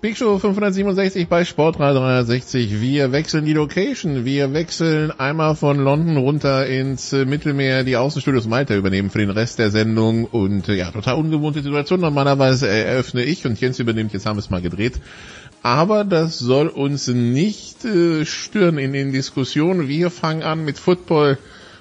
Big 0.00 0.16
Show 0.16 0.38
567 0.38 1.26
bei 1.26 1.44
Sportradio 1.44 1.98
360. 1.98 2.80
Wir 2.80 3.10
wechseln 3.10 3.44
die 3.44 3.52
Location. 3.52 4.24
Wir 4.24 4.52
wechseln 4.52 5.10
einmal 5.10 5.56
von 5.56 5.76
London 5.78 6.18
runter 6.18 6.68
ins 6.68 7.12
äh, 7.12 7.24
Mittelmeer. 7.24 7.82
Die 7.82 7.96
Außenstudios 7.96 8.46
Malta 8.46 8.76
übernehmen 8.76 9.10
für 9.10 9.18
den 9.18 9.30
Rest 9.30 9.58
der 9.58 9.72
Sendung. 9.72 10.24
Und 10.24 10.68
äh, 10.68 10.76
ja, 10.76 10.92
total 10.92 11.16
ungewohnte 11.16 11.62
Situation. 11.62 11.98
Normalerweise 11.98 12.68
eröffne 12.68 13.24
ich 13.24 13.44
und 13.44 13.60
Jens 13.60 13.80
übernimmt. 13.80 14.12
Jetzt 14.12 14.24
haben 14.24 14.36
wir 14.36 14.42
es 14.42 14.50
mal 14.50 14.62
gedreht. 14.62 15.00
Aber 15.64 16.04
das 16.04 16.38
soll 16.38 16.68
uns 16.68 17.08
nicht 17.08 17.84
äh, 17.84 18.24
stören 18.24 18.78
in 18.78 18.92
den 18.92 19.10
Diskussionen. 19.10 19.88
Wir 19.88 20.10
fangen 20.12 20.44
an 20.44 20.64
mit 20.64 20.78
Football. 20.78 21.38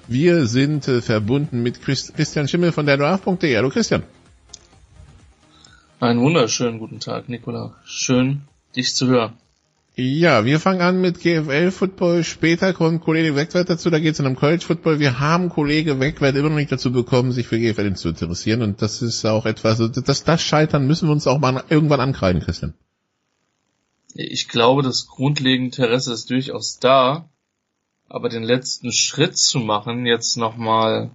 Wir 0.08 0.48
sind 0.48 0.88
äh, 0.88 1.02
verbunden 1.04 1.62
mit 1.62 1.84
Christ 1.84 2.16
Christian 2.16 2.48
Schimmel 2.48 2.72
von 2.72 2.88
der 2.88 2.98
Draft.de. 2.98 3.56
Hallo 3.56 3.70
Christian. 3.70 4.02
Einen 6.00 6.22
wunderschönen 6.22 6.78
guten 6.78 7.00
Tag, 7.00 7.28
Nikola. 7.28 7.74
Schön, 7.84 8.44
dich 8.76 8.94
zu 8.94 9.08
hören. 9.08 9.34
Ja, 9.96 10.46
wir 10.46 10.60
fangen 10.60 10.82
an 10.82 11.02
mit 11.02 11.22
GFL 11.22 11.72
Football. 11.72 12.24
Später 12.24 12.72
kommt 12.74 13.02
Kollege 13.02 13.36
Wegwert 13.36 13.68
dazu. 13.68 13.90
Da 13.90 13.98
geht 13.98 14.12
es 14.12 14.18
dann 14.18 14.28
um 14.28 14.36
College 14.36 14.64
Football. 14.64 15.00
Wir 15.00 15.20
haben 15.20 15.50
Kollege 15.50 16.00
Wegwert 16.00 16.36
immer 16.36 16.50
noch 16.50 16.56
nicht 16.56 16.72
dazu 16.72 16.92
bekommen, 16.92 17.32
sich 17.32 17.48
für 17.48 17.58
GFL 17.58 17.96
zu 17.96 18.10
interessieren. 18.10 18.62
Und 18.62 18.84
das 18.84 19.02
ist 19.02 19.26
auch 19.26 19.48
etwas, 19.48 19.80
das, 20.04 20.24
das 20.24 20.42
Scheitern 20.44 20.86
müssen 20.86 21.08
wir 21.08 21.14
uns 21.14 21.26
auch 21.26 21.40
mal 21.40 21.64
irgendwann 21.68 22.00
ankreiden, 22.00 22.44
Christian. 22.44 22.76
Ich 24.14 24.48
glaube, 24.50 24.84
das 24.84 25.08
grundlegende 25.08 25.76
Interesse 25.76 26.14
ist 26.14 26.30
durchaus 26.30 26.78
da, 26.78 27.28
aber 28.08 28.30
den 28.30 28.44
letzten 28.44 28.92
Schritt 28.92 29.36
zu 29.36 29.58
machen, 29.58 30.06
jetzt 30.06 30.38
nochmal, 30.38 31.10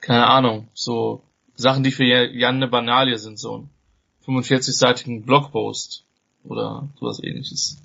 keine 0.00 0.26
Ahnung, 0.26 0.66
so 0.74 1.22
Sachen, 1.60 1.82
die 1.82 1.90
für 1.90 2.04
Jan 2.04 2.56
eine 2.56 2.68
Banalie 2.68 3.18
sind, 3.18 3.38
so 3.38 3.58
ein 3.58 3.70
45-seitigen 4.26 5.24
Blogpost 5.24 6.04
oder 6.44 6.88
sowas 7.00 7.22
ähnliches. 7.22 7.78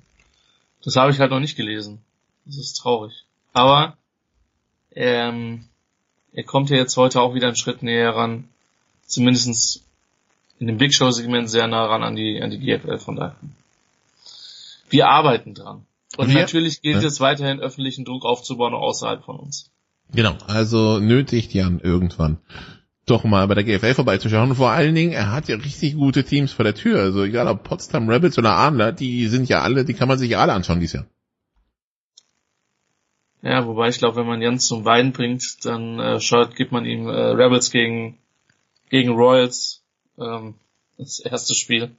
Das 0.84 0.96
habe 0.96 1.10
ich 1.10 1.18
halt 1.18 1.30
noch 1.32 1.40
nicht 1.40 1.56
gelesen. 1.56 2.00
Das 2.46 2.56
ist 2.56 2.74
traurig. 2.74 3.24
Aber 3.52 3.96
ähm, 4.94 5.64
er 6.32 6.44
kommt 6.44 6.70
ja 6.70 6.76
jetzt 6.76 6.96
heute 6.96 7.20
auch 7.20 7.34
wieder 7.34 7.48
einen 7.48 7.56
Schritt 7.56 7.82
näher 7.82 8.14
ran, 8.14 8.48
zumindestens 9.06 9.82
in 10.60 10.68
dem 10.68 10.78
Big 10.78 10.94
Show 10.94 11.10
Segment 11.10 11.50
sehr 11.50 11.66
nah 11.66 11.84
ran 11.86 12.02
an 12.04 12.14
die 12.16 12.40
an 12.40 12.50
die 12.50 12.58
GFL 12.60 12.98
von 12.98 13.16
daher. 13.16 13.36
Wir 14.88 15.08
arbeiten 15.08 15.54
dran. 15.54 15.84
Und 16.16 16.28
Wir- 16.28 16.40
natürlich 16.42 16.80
gilt 16.80 17.02
Ja. 17.02 17.08
es 17.08 17.18
weiterhin 17.18 17.58
öffentlichen 17.58 18.04
Druck 18.04 18.24
aufzubauen, 18.24 18.72
außerhalb 18.74 19.24
von 19.24 19.36
uns. 19.40 19.68
Genau, 20.12 20.36
also 20.46 21.00
nötigt 21.00 21.54
Jan 21.54 21.80
irgendwann 21.80 22.38
doch 23.06 23.24
mal 23.24 23.46
bei 23.48 23.54
der 23.54 23.64
GFL 23.64 23.94
vorbeizuschauen. 23.94 24.50
Und 24.50 24.56
vor 24.56 24.70
allen 24.70 24.94
Dingen, 24.94 25.12
er 25.12 25.32
hat 25.32 25.48
ja 25.48 25.56
richtig 25.56 25.94
gute 25.94 26.24
Teams 26.24 26.52
vor 26.52 26.64
der 26.64 26.74
Tür. 26.74 27.00
Also 27.00 27.24
egal 27.24 27.48
ob 27.48 27.64
Potsdam 27.64 28.08
Rebels 28.08 28.38
oder 28.38 28.52
Adler, 28.52 28.92
die 28.92 29.26
sind 29.28 29.48
ja 29.48 29.60
alle, 29.60 29.84
die 29.84 29.94
kann 29.94 30.08
man 30.08 30.18
sich 30.18 30.30
ja 30.30 30.38
alle 30.38 30.52
anschauen 30.52 30.80
dieses 30.80 30.94
Jahr. 30.94 31.06
Ja, 33.42 33.66
wobei 33.66 33.88
ich 33.88 33.98
glaube, 33.98 34.16
wenn 34.16 34.26
man 34.26 34.40
Jans 34.40 34.66
zum 34.66 34.86
Weinen 34.86 35.12
bringt, 35.12 35.64
dann 35.66 35.98
äh, 35.98 36.20
schaut, 36.20 36.56
gibt 36.56 36.72
man 36.72 36.86
ihm 36.86 37.08
äh, 37.08 37.12
Rebels 37.12 37.70
gegen 37.70 38.18
gegen 38.88 39.10
Royals 39.10 39.82
ähm, 40.18 40.54
das 40.96 41.20
erste 41.20 41.54
Spiel. 41.54 41.96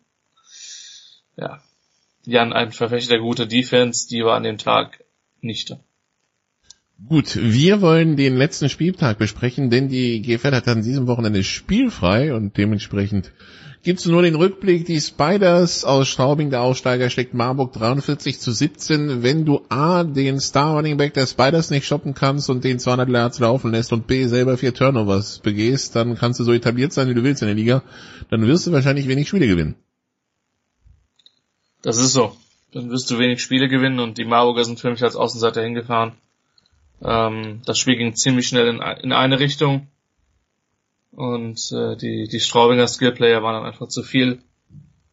Ja, 1.36 1.62
Jan 2.24 2.54
ein 2.54 2.72
Verfechter 2.72 3.20
guter 3.20 3.46
Defense, 3.46 4.08
die 4.08 4.24
war 4.24 4.36
an 4.36 4.44
dem 4.44 4.58
Tag 4.58 5.04
nicht 5.42 5.70
da. 5.70 5.80
Gut, 7.04 7.36
wir 7.36 7.82
wollen 7.82 8.16
den 8.16 8.38
letzten 8.38 8.70
Spieltag 8.70 9.18
besprechen, 9.18 9.70
denn 9.70 9.90
die 9.90 10.22
GFL 10.22 10.56
hat 10.56 10.68
an 10.70 10.82
diesem 10.82 11.08
Wochenende 11.08 11.44
spielfrei 11.44 12.34
und 12.34 12.58
dementsprechend 12.58 13.34
gibt's 13.84 14.06
nur 14.06 14.22
den 14.22 14.36
Rückblick. 14.36 14.86
Die 14.86 15.02
Spiders 15.02 15.84
aus 15.84 16.08
Straubing, 16.08 16.50
der 16.52 16.62
Aussteiger, 16.62 17.10
schlägt 17.10 17.34
Marburg 17.34 17.74
43 17.74 18.40
zu 18.40 18.52
17. 18.52 19.24
Wenn 19.24 19.44
du 19.44 19.62
A, 19.68 20.06
den 20.06 20.40
Star 20.40 20.76
Running 20.76 20.96
Back 20.96 21.14
der 21.14 21.28
Spiders 21.28 21.70
nicht 21.70 21.86
stoppen 21.86 22.14
kannst 22.14 22.50
und 22.50 22.64
den 22.64 22.80
200 22.80 23.10
Yards 23.10 23.40
laufen 23.40 23.72
lässt 23.72 23.92
und 23.92 24.08
B, 24.08 24.26
selber 24.28 24.58
vier 24.58 24.74
Turnovers 24.74 25.40
begehst, 25.40 25.98
dann 25.98 26.16
kannst 26.16 26.40
du 26.40 26.46
so 26.46 26.54
etabliert 26.54 26.94
sein, 26.94 27.10
wie 27.10 27.14
du 27.14 27.24
willst 27.24 27.42
in 27.42 27.48
der 27.48 27.56
Liga. 27.56 27.84
Dann 28.30 28.48
wirst 28.48 28.68
du 28.68 28.72
wahrscheinlich 28.72 29.10
wenig 29.10 29.28
Spiele 29.28 29.48
gewinnen. 29.48 29.76
Das 31.82 31.98
ist 31.98 32.14
so. 32.14 32.36
Dann 32.72 32.90
wirst 32.90 33.12
du 33.12 33.20
wenig 33.20 33.42
Spiele 33.42 33.68
gewinnen 33.68 34.00
und 34.00 34.18
die 34.18 34.26
Marburger 34.26 34.64
sind 34.64 34.80
für 34.80 34.90
mich 34.90 35.04
als 35.04 35.16
Außenseiter 35.16 35.62
hingefahren. 35.62 36.14
Ähm, 37.02 37.62
das 37.66 37.78
Spiel 37.78 37.98
ging 37.98 38.16
ziemlich 38.16 38.48
schnell 38.48 38.68
in, 38.68 38.82
in 39.04 39.12
eine 39.12 39.40
Richtung 39.40 39.88
und 41.12 41.72
äh, 41.72 41.96
die, 41.96 42.28
die 42.28 42.40
Straubinger 42.40 42.88
Skillplayer 42.88 43.42
waren 43.44 43.56
dann 43.56 43.66
einfach 43.66 43.88
zu 43.88 44.04
viel 44.04 44.42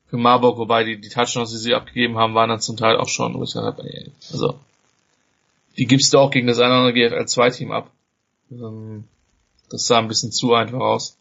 für 0.07 0.17
Marburg, 0.19 0.59
wobei 0.59 0.85
die, 0.85 1.01
die 1.01 1.09
Touchdowns, 1.09 1.53
die 1.53 1.57
sie 1.57 1.75
abgegeben 1.75 2.19
haben, 2.19 2.35
waren 2.35 2.51
dann 2.51 2.61
zum 2.61 2.77
Teil 2.77 2.99
auch 2.99 3.09
schon, 3.09 3.35
wo 3.35 3.45
ich 3.45 3.53
gesagt 3.53 3.79
habe, 3.79 4.13
also 4.31 4.59
die 5.79 5.87
gibst 5.87 6.13
du 6.13 6.19
auch 6.19 6.31
gegen 6.31 6.47
das 6.47 6.59
eine 6.59 6.75
oder 6.75 6.87
andere 6.87 7.09
GFL 7.09 7.27
2 7.27 7.51
Team 7.51 7.73
ab. 7.73 7.91
Ähm, 8.51 9.05
das 9.71 9.87
sah 9.87 9.99
ein 9.99 10.09
bisschen 10.09 10.31
zu 10.31 10.53
einfach 10.53 10.81
aus. 10.81 11.17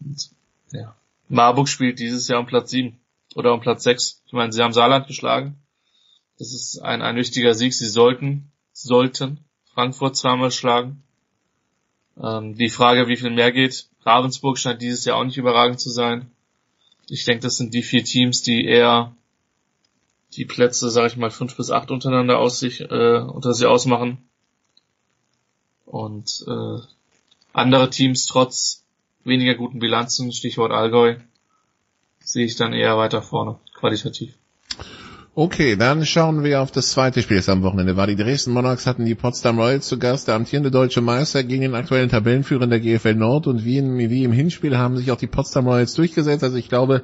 Und, 0.00 0.30
ja. 0.70 0.94
Marburg 1.28 1.68
spielt 1.68 1.98
dieses 1.98 2.28
Jahr 2.28 2.38
um 2.38 2.46
Platz 2.46 2.70
7 2.70 2.96
oder 3.34 3.54
um 3.54 3.60
Platz 3.60 3.82
6. 3.82 4.22
Ich 4.26 4.32
meine, 4.32 4.52
sie 4.52 4.62
haben 4.62 4.72
Saarland 4.72 5.08
geschlagen. 5.08 5.56
Das 6.38 6.52
ist 6.52 6.78
ein, 6.78 7.02
ein 7.02 7.16
wichtiger 7.16 7.54
Sieg. 7.54 7.74
Sie 7.74 7.88
sollten, 7.88 8.51
sollten 8.72 9.44
Frankfurt 9.74 10.16
zweimal 10.16 10.50
schlagen. 10.50 11.02
Ähm, 12.20 12.54
die 12.54 12.68
Frage, 12.68 13.08
wie 13.08 13.16
viel 13.16 13.30
mehr 13.30 13.52
geht. 13.52 13.88
Ravensburg 14.04 14.58
scheint 14.58 14.82
dieses 14.82 15.04
Jahr 15.04 15.16
auch 15.16 15.24
nicht 15.24 15.38
überragend 15.38 15.80
zu 15.80 15.90
sein. 15.90 16.30
Ich 17.08 17.24
denke, 17.24 17.42
das 17.42 17.56
sind 17.56 17.74
die 17.74 17.82
vier 17.82 18.04
Teams, 18.04 18.42
die 18.42 18.64
eher 18.64 19.14
die 20.34 20.44
Plätze, 20.44 20.90
sage 20.90 21.08
ich 21.08 21.16
mal, 21.16 21.30
fünf 21.30 21.56
bis 21.56 21.70
acht 21.70 21.90
untereinander 21.90 22.38
aus 22.38 22.58
sich, 22.58 22.80
äh, 22.80 23.18
unter 23.18 23.54
sie 23.54 23.68
ausmachen. 23.68 24.18
Und 25.84 26.44
äh, 26.46 26.78
andere 27.52 27.90
Teams 27.90 28.26
trotz 28.26 28.84
weniger 29.24 29.54
guten 29.54 29.78
Bilanzen, 29.78 30.32
Stichwort 30.32 30.72
Allgäu, 30.72 31.16
sehe 32.20 32.46
ich 32.46 32.56
dann 32.56 32.72
eher 32.72 32.96
weiter 32.96 33.20
vorne, 33.20 33.58
qualitativ. 33.74 34.38
Okay, 35.34 35.76
dann 35.76 36.04
schauen 36.04 36.44
wir 36.44 36.60
auf 36.60 36.72
das 36.72 36.90
zweite 36.90 37.22
Spiel, 37.22 37.38
das 37.38 37.48
am 37.48 37.62
Wochenende 37.62 37.96
war. 37.96 38.06
Die 38.06 38.16
Dresden 38.16 38.52
Monarchs 38.52 38.86
hatten 38.86 39.06
die 39.06 39.14
Potsdam 39.14 39.58
Royals 39.58 39.88
zu 39.88 39.98
Gast, 39.98 40.28
der 40.28 40.34
amtierende 40.34 40.70
deutsche 40.70 41.00
Meister 41.00 41.42
gegen 41.42 41.62
den 41.62 41.74
aktuellen 41.74 42.10
Tabellenführer 42.10 42.66
der 42.66 42.80
GFL 42.80 43.14
Nord 43.14 43.46
und 43.46 43.64
wie, 43.64 43.78
in, 43.78 43.96
wie 43.96 44.24
im 44.24 44.32
Hinspiel 44.32 44.76
haben 44.76 44.98
sich 44.98 45.10
auch 45.10 45.16
die 45.16 45.26
Potsdam 45.26 45.66
Royals 45.66 45.94
durchgesetzt. 45.94 46.44
Also 46.44 46.58
ich 46.58 46.68
glaube, 46.68 47.02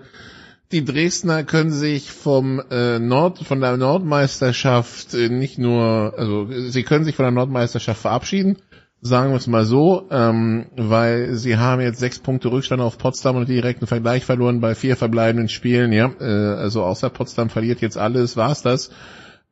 die 0.72 0.84
Dresdner 0.84 1.42
können 1.42 1.70
sich 1.70 2.10
vom 2.10 2.60
äh, 2.70 2.98
Nord, 2.98 3.38
von 3.38 3.62
der 3.62 3.78
Nordmeisterschaft 3.78 5.14
äh, 5.14 5.30
nicht 5.30 5.56
nur, 5.56 6.12
also 6.14 6.48
sie 6.68 6.82
können 6.82 7.06
sich 7.06 7.16
von 7.16 7.24
der 7.24 7.30
Nordmeisterschaft 7.30 8.02
verabschieden, 8.02 8.58
sagen 9.00 9.30
wir 9.30 9.36
es 9.36 9.46
mal 9.46 9.64
so, 9.64 10.06
ähm, 10.10 10.66
weil 10.76 11.34
sie 11.34 11.56
haben 11.56 11.80
jetzt 11.80 12.00
sechs 12.00 12.18
Punkte 12.18 12.50
Rückstand 12.50 12.82
auf 12.82 12.98
Potsdam 12.98 13.36
und 13.36 13.48
direkten 13.48 13.86
Vergleich 13.86 14.24
verloren 14.24 14.60
bei 14.60 14.74
vier 14.74 14.96
verbleibenden 14.96 15.48
Spielen, 15.48 15.92
ja, 15.92 16.10
äh, 16.20 16.24
also 16.24 16.82
außer 16.82 17.10
Potsdam 17.10 17.50
verliert 17.50 17.80
jetzt 17.80 17.96
alles, 17.96 18.36
war's 18.36 18.62
das. 18.62 18.90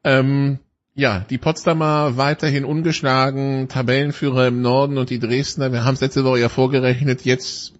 Ähm, 0.03 0.59
ja, 0.95 1.25
die 1.29 1.39
Potsdamer 1.39 2.17
weiterhin 2.17 2.65
ungeschlagen, 2.65 3.69
Tabellenführer 3.69 4.49
im 4.49 4.63
Norden 4.63 4.99
und 4.99 5.11
die 5.11 5.19
Dresdner, 5.19 5.71
wir 5.71 5.85
haben 5.85 5.95
es 5.95 6.01
letzte 6.01 6.25
Woche 6.25 6.41
ja 6.41 6.49
vorgerechnet, 6.49 7.25
jetzt 7.25 7.75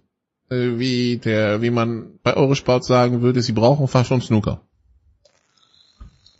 äh, 0.49 0.77
wie 0.77 1.17
der, 1.17 1.61
wie 1.61 1.71
man 1.71 2.19
bei 2.23 2.35
Eurosport 2.35 2.85
sagen 2.85 3.21
würde, 3.21 3.41
sie 3.41 3.53
brauchen 3.53 3.87
fast 3.87 4.09
schon 4.09 4.21
Snooker. 4.21 4.61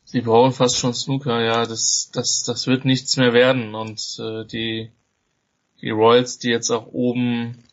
Sie 0.06 0.22
brauchen 0.22 0.54
fast 0.54 0.78
schon 0.78 0.94
Snooker, 0.94 1.42
ja, 1.44 1.66
das, 1.66 2.12
das, 2.14 2.44
das 2.46 2.68
wird 2.68 2.86
nichts 2.86 3.18
mehr 3.18 3.34
werden 3.34 3.76
und 3.76 4.00
äh, 4.20 4.46
die 4.46 4.92
die 5.82 5.90
Royals, 5.90 6.40
die 6.40 6.50
jetzt 6.50 6.72
auch 6.72 6.88
oben 6.88 7.64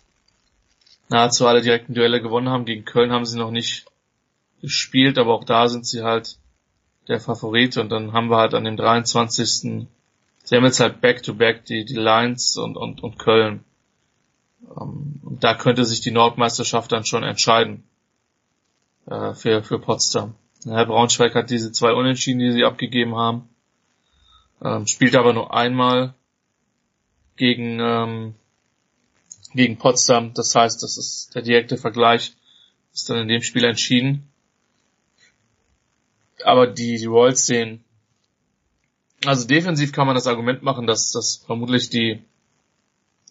nahezu 1.09 1.47
alle 1.47 1.63
direkten 1.63 1.95
Duelle 1.95 2.21
gewonnen 2.21 2.49
haben. 2.49 2.65
Gegen 2.65 2.85
Köln 2.85 3.13
haben 3.13 3.25
sie 3.25 3.39
noch 3.39 3.51
nicht 3.51 3.87
gespielt, 4.61 5.19
aber 5.19 5.35
auch 5.35 5.45
da 5.45 5.69
sind 5.69 5.87
sie 5.87 6.03
halt 6.03 6.39
der 7.09 7.21
Favorit 7.21 7.77
und 7.77 7.91
dann 7.91 8.13
haben 8.13 8.31
wir 8.31 8.39
halt 8.39 8.55
an 8.55 8.65
dem 8.65 8.77
23. 8.77 9.87
Sie 10.45 10.57
haben 10.57 10.65
jetzt 10.65 10.81
halt 10.81 11.01
Back-to-Back 11.01 11.65
die, 11.67 11.85
die 11.85 11.95
Lions 11.95 12.57
und, 12.57 12.77
und, 12.77 13.03
und 13.03 13.19
Köln. 13.19 13.65
Ähm, 14.63 15.21
und 15.23 15.45
da 15.45 15.55
könnte 15.55 15.85
sich 15.85 16.01
die 16.01 16.11
Nordmeisterschaft 16.11 16.93
dann 16.93 17.05
schon 17.05 17.23
entscheiden 17.23 17.85
äh, 19.07 19.35
für, 19.35 19.63
für 19.63 19.79
Potsdam. 19.79 20.35
Herr 20.65 20.87
Braunschweig 20.87 21.35
hat 21.35 21.51
diese 21.51 21.73
zwei 21.73 21.93
Unentschieden, 21.93 22.39
die 22.39 22.53
sie 22.53 22.65
abgegeben 22.65 23.17
haben, 23.17 23.49
ähm, 24.63 24.87
spielt 24.87 25.15
aber 25.15 25.35
nur 25.35 25.53
einmal 25.53 26.15
gegen, 27.37 27.79
ähm, 27.81 28.35
gegen 29.55 29.79
Potsdam. 29.79 30.35
Das 30.35 30.55
heißt, 30.55 30.83
das 30.83 30.99
ist 30.99 31.35
der 31.35 31.43
direkte 31.43 31.77
Vergleich, 31.77 32.35
ist 32.93 33.11
dann 33.11 33.19
in 33.19 33.29
dem 33.29 33.43
Spiel 33.43 33.65
entschieden. 33.65 34.29
Aber 36.45 36.67
die, 36.67 36.99
die 36.99 37.07
Royals 37.07 37.47
sehen, 37.47 37.85
also 39.25 39.47
defensiv 39.47 39.93
kann 39.93 40.07
man 40.07 40.17
das 40.17 40.27
Argument 40.27 40.63
machen, 40.63 40.87
dass, 40.87 41.13
dass 41.13 41.37
vermutlich 41.37 41.89
die, 41.89 42.23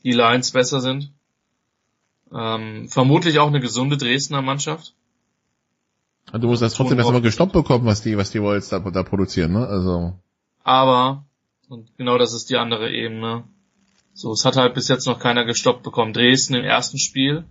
die 0.03 0.11
Lions 0.11 0.51
besser 0.51 0.81
sind. 0.81 1.11
Ähm, 2.34 2.88
vermutlich 2.89 3.38
auch 3.39 3.47
eine 3.47 3.59
gesunde 3.59 3.97
Dresdner 3.97 4.41
Mannschaft. 4.41 4.95
Du 6.31 6.47
musst 6.47 6.63
das 6.63 6.73
trotzdem 6.73 6.97
erstmal 6.97 7.21
gestoppt 7.21 7.53
bekommen, 7.53 7.85
was 7.85 8.01
die, 8.01 8.17
was 8.17 8.31
die 8.31 8.39
Royals 8.39 8.69
da, 8.69 8.80
da 8.80 9.03
produzieren, 9.03 9.53
ne? 9.53 9.67
Also. 9.67 10.13
Aber, 10.63 11.25
und 11.69 11.95
genau 11.97 12.17
das 12.17 12.34
ist 12.34 12.49
die 12.49 12.57
andere 12.57 12.89
Ebene, 12.91 13.43
so, 14.14 14.31
es 14.31 14.45
hat 14.45 14.57
halt 14.57 14.76
bis 14.76 14.88
jetzt 14.88 15.07
noch 15.07 15.19
keiner 15.19 15.44
gestoppt 15.44 15.84
bekommen. 15.84 16.14
Dresden 16.14 16.53
im 16.53 16.64
ersten 16.64 16.99
Spiel 16.99 17.45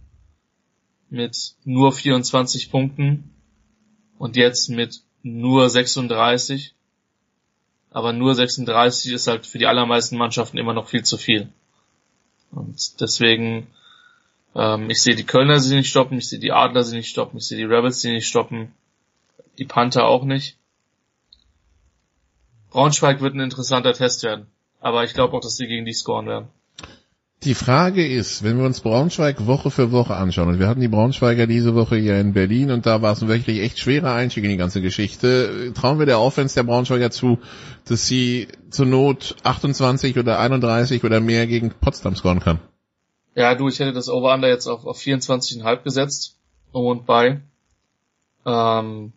mit 1.10 1.54
nur 1.64 1.92
24 1.92 2.70
Punkten 2.70 3.34
und 4.18 4.36
jetzt 4.36 4.70
mit 4.70 5.02
nur 5.22 5.68
36. 5.68 6.74
Aber 7.90 8.12
nur 8.12 8.34
36 8.34 9.12
ist 9.12 9.26
halt 9.26 9.46
für 9.46 9.58
die 9.58 9.66
allermeisten 9.66 10.16
Mannschaften 10.16 10.56
immer 10.56 10.72
noch 10.72 10.88
viel 10.88 11.04
zu 11.04 11.18
viel. 11.18 11.48
Und 12.52 13.00
deswegen, 13.00 13.66
ähm, 14.54 14.88
ich 14.88 15.02
sehe 15.02 15.16
die 15.16 15.26
Kölner 15.26 15.58
sie 15.58 15.74
nicht 15.74 15.90
stoppen, 15.90 16.18
ich 16.18 16.28
sehe 16.28 16.38
die 16.38 16.52
Adler 16.52 16.84
sie 16.84 16.96
nicht 16.96 17.10
stoppen, 17.10 17.38
ich 17.38 17.46
sehe 17.46 17.58
die 17.58 17.64
Rebels 17.64 18.00
sie 18.00 18.12
nicht 18.12 18.28
stoppen, 18.28 18.72
die 19.58 19.64
Panther 19.64 20.06
auch 20.06 20.24
nicht. 20.24 20.56
Braunschweig 22.70 23.20
wird 23.20 23.34
ein 23.34 23.40
interessanter 23.40 23.92
Test 23.92 24.22
werden. 24.22 24.46
Aber 24.82 25.04
ich 25.04 25.14
glaube 25.14 25.34
auch, 25.34 25.40
dass 25.40 25.56
sie 25.56 25.66
gegen 25.66 25.86
die 25.86 25.94
scoren 25.94 26.26
werden. 26.26 26.48
Die 27.44 27.54
Frage 27.54 28.06
ist, 28.06 28.44
wenn 28.44 28.58
wir 28.58 28.66
uns 28.66 28.80
Braunschweig 28.80 29.46
Woche 29.46 29.70
für 29.70 29.90
Woche 29.90 30.14
anschauen, 30.14 30.48
und 30.48 30.58
wir 30.60 30.68
hatten 30.68 30.80
die 30.80 30.88
Braunschweiger 30.88 31.48
diese 31.48 31.74
Woche 31.74 31.96
hier 31.96 32.20
in 32.20 32.34
Berlin 32.34 32.70
und 32.70 32.86
da 32.86 33.02
war 33.02 33.14
es 33.14 33.22
ein 33.22 33.28
wirklich 33.28 33.60
echt 33.60 33.80
schwerer 33.80 34.12
Einstieg 34.12 34.44
in 34.44 34.50
die 34.50 34.56
ganze 34.56 34.80
Geschichte, 34.80 35.72
trauen 35.74 35.98
wir 35.98 36.06
der 36.06 36.20
Offense 36.20 36.54
der 36.54 36.62
Braunschweiger 36.62 37.10
zu, 37.10 37.38
dass 37.88 38.06
sie 38.06 38.46
zur 38.70 38.86
Not 38.86 39.34
28 39.42 40.18
oder 40.18 40.38
31 40.38 41.02
oder 41.02 41.20
mehr 41.20 41.48
gegen 41.48 41.70
Potsdam 41.70 42.14
scoren 42.14 42.40
kann? 42.40 42.60
Ja, 43.34 43.54
du, 43.54 43.68
ich 43.68 43.80
hätte 43.80 43.92
das 43.92 44.08
Over-Under 44.08 44.48
jetzt 44.48 44.68
auf, 44.68 44.84
auf 44.84 45.00
24,5 45.00 45.82
gesetzt, 45.82 46.36
und 46.72 47.06
bei. 47.06 47.40
Ähm, 48.44 49.12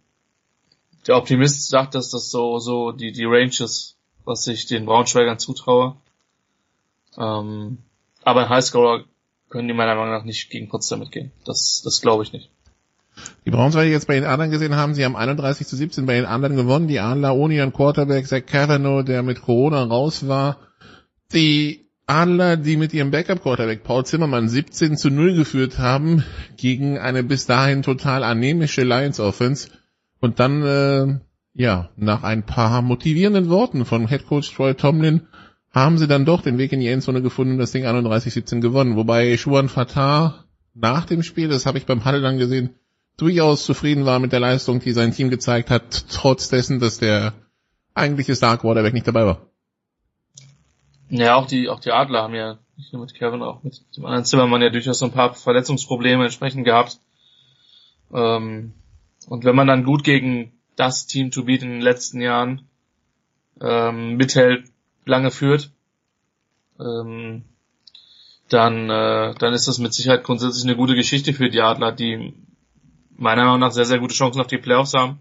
der 1.07 1.17
Optimist 1.17 1.69
sagt, 1.69 1.95
dass 1.95 2.09
das 2.09 2.29
so, 2.29 2.59
so 2.59 2.91
die, 2.91 3.11
die 3.11 3.25
Range 3.25 3.47
ist, 3.47 3.94
was 4.25 4.45
ich 4.47 4.65
den 4.65 4.85
Braunschweigern 4.85 5.39
zutraue. 5.39 5.95
Ähm, 7.17 7.77
aber 8.23 8.43
ein 8.43 8.49
Highscorer 8.49 9.05
können 9.49 9.67
die 9.67 9.73
meiner 9.73 9.95
Meinung 9.95 10.11
nach 10.11 10.25
nicht 10.25 10.49
gegen 10.49 10.67
Potsdam 10.67 10.99
mitgehen. 10.99 11.31
Das, 11.45 11.81
das 11.83 12.01
glaube 12.01 12.23
ich 12.23 12.33
nicht. 12.33 12.49
Die 13.45 13.51
Braunschweiger 13.51 13.91
jetzt 13.91 14.07
bei 14.07 14.15
den 14.15 14.25
anderen 14.25 14.51
gesehen 14.51 14.75
haben, 14.75 14.93
sie 14.93 15.05
haben 15.05 15.15
31 15.15 15.67
zu 15.67 15.75
17 15.75 16.05
bei 16.05 16.15
den 16.15 16.25
anderen 16.25 16.57
gewonnen. 16.57 16.87
Die 16.87 16.99
Adler 16.99 17.35
ohne 17.35 17.53
ihren 17.53 17.71
Quarterback 17.71 18.27
Zach 18.27 18.45
Cavanaugh, 18.45 19.03
der 19.03 19.23
mit 19.23 19.41
Corona 19.41 19.83
raus 19.83 20.27
war. 20.27 20.57
Die 21.31 21.85
Adler, 22.07 22.57
die 22.57 22.77
mit 22.77 22.93
ihrem 22.93 23.11
Backup-Quarterback 23.11 23.83
Paul 23.83 24.05
Zimmermann 24.05 24.49
17 24.49 24.97
zu 24.97 25.09
0 25.09 25.35
geführt 25.35 25.79
haben 25.79 26.23
gegen 26.57 26.99
eine 26.99 27.23
bis 27.23 27.45
dahin 27.45 27.81
total 27.81 28.23
anemische 28.23 28.83
Lions-Offense. 28.83 29.69
Und 30.19 30.39
dann, 30.39 30.61
äh, 30.63 31.19
ja, 31.55 31.89
nach 31.95 32.23
ein 32.23 32.45
paar 32.45 32.81
motivierenden 32.81 33.49
Worten 33.49 33.85
von 33.85 34.07
Headcoach 34.07 34.53
Troy 34.53 34.75
Tomlin 34.75 35.27
haben 35.71 35.97
sie 35.97 36.07
dann 36.07 36.25
doch 36.25 36.41
den 36.41 36.57
Weg 36.57 36.73
in 36.73 36.81
die 36.81 36.87
Endzone 36.87 37.21
gefunden 37.21 37.53
und 37.53 37.59
das 37.59 37.71
Ding 37.71 37.85
31-17 37.85 38.59
gewonnen. 38.59 38.97
Wobei 38.97 39.37
Schuan 39.37 39.69
Fatah 39.69 40.45
nach 40.73 41.05
dem 41.05 41.23
Spiel, 41.23 41.47
das 41.47 41.65
habe 41.65 41.77
ich 41.77 41.85
beim 41.85 42.05
Huddle 42.05 42.21
dann 42.21 42.37
gesehen, 42.37 42.75
durchaus 43.17 43.65
zufrieden 43.65 44.05
war 44.05 44.19
mit 44.19 44.33
der 44.33 44.41
Leistung, 44.41 44.81
die 44.81 44.91
sein 44.91 45.13
Team 45.13 45.29
gezeigt 45.29 45.69
hat, 45.69 46.09
trotz 46.09 46.49
dessen, 46.49 46.79
dass 46.79 46.99
der 46.99 47.33
eigentliche 47.93 48.35
Star 48.35 48.57
Quarterback 48.57 48.93
nicht 48.93 49.07
dabei 49.07 49.25
war. 49.25 49.41
Ja, 51.09 51.35
auch 51.35 51.47
die, 51.47 51.69
auch 51.69 51.79
die 51.79 51.91
Adler 51.91 52.23
haben 52.23 52.35
ja 52.35 52.57
nicht 52.75 52.91
nur 52.91 53.01
mit 53.01 53.13
Kevin, 53.13 53.41
auch 53.41 53.63
mit 53.63 53.81
dem 53.95 54.05
anderen 54.05 54.25
Zimmermann 54.25 54.61
ja 54.61 54.69
durchaus 54.69 54.99
so 54.99 55.05
ein 55.05 55.13
paar 55.13 55.33
Verletzungsprobleme 55.33 56.25
entsprechend 56.25 56.65
gehabt. 56.65 56.99
Ähm, 58.13 58.73
und 59.27 59.45
wenn 59.45 59.55
man 59.55 59.67
dann 59.67 59.85
gut 59.85 60.03
gegen 60.03 60.51
das 60.75 61.07
Team 61.07 61.31
to 61.31 61.43
beat 61.43 61.61
in 61.63 61.69
den 61.69 61.81
letzten 61.81 62.21
Jahren 62.21 62.67
ähm, 63.61 64.17
mithält, 64.17 64.65
lange 65.05 65.31
führt, 65.31 65.71
ähm, 66.79 67.45
dann, 68.49 68.89
äh, 68.89 69.33
dann 69.35 69.53
ist 69.53 69.67
das 69.67 69.79
mit 69.79 69.93
Sicherheit 69.93 70.23
grundsätzlich 70.23 70.63
eine 70.63 70.75
gute 70.75 70.95
Geschichte 70.95 71.33
für 71.33 71.49
die 71.49 71.61
Adler, 71.61 71.91
die 71.91 72.33
meiner 73.15 73.45
Meinung 73.45 73.59
nach 73.59 73.71
sehr, 73.71 73.85
sehr 73.85 73.99
gute 73.99 74.13
Chancen 74.13 74.41
auf 74.41 74.47
die 74.47 74.57
Playoffs 74.57 74.93
haben. 74.93 75.19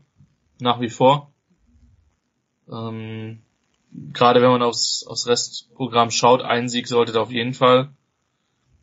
Nach 0.61 0.81
wie 0.81 0.89
vor. 0.89 1.33
Ähm, 2.71 3.43
gerade 4.13 4.41
wenn 4.41 4.51
man 4.51 4.63
aufs, 4.63 5.05
aufs 5.07 5.27
Restprogramm 5.27 6.11
schaut, 6.11 6.43
ein 6.43 6.69
Sieg 6.69 6.87
sollte 6.87 7.13
da 7.13 7.21
auf 7.21 7.31
jeden 7.31 7.55
Fall 7.55 7.91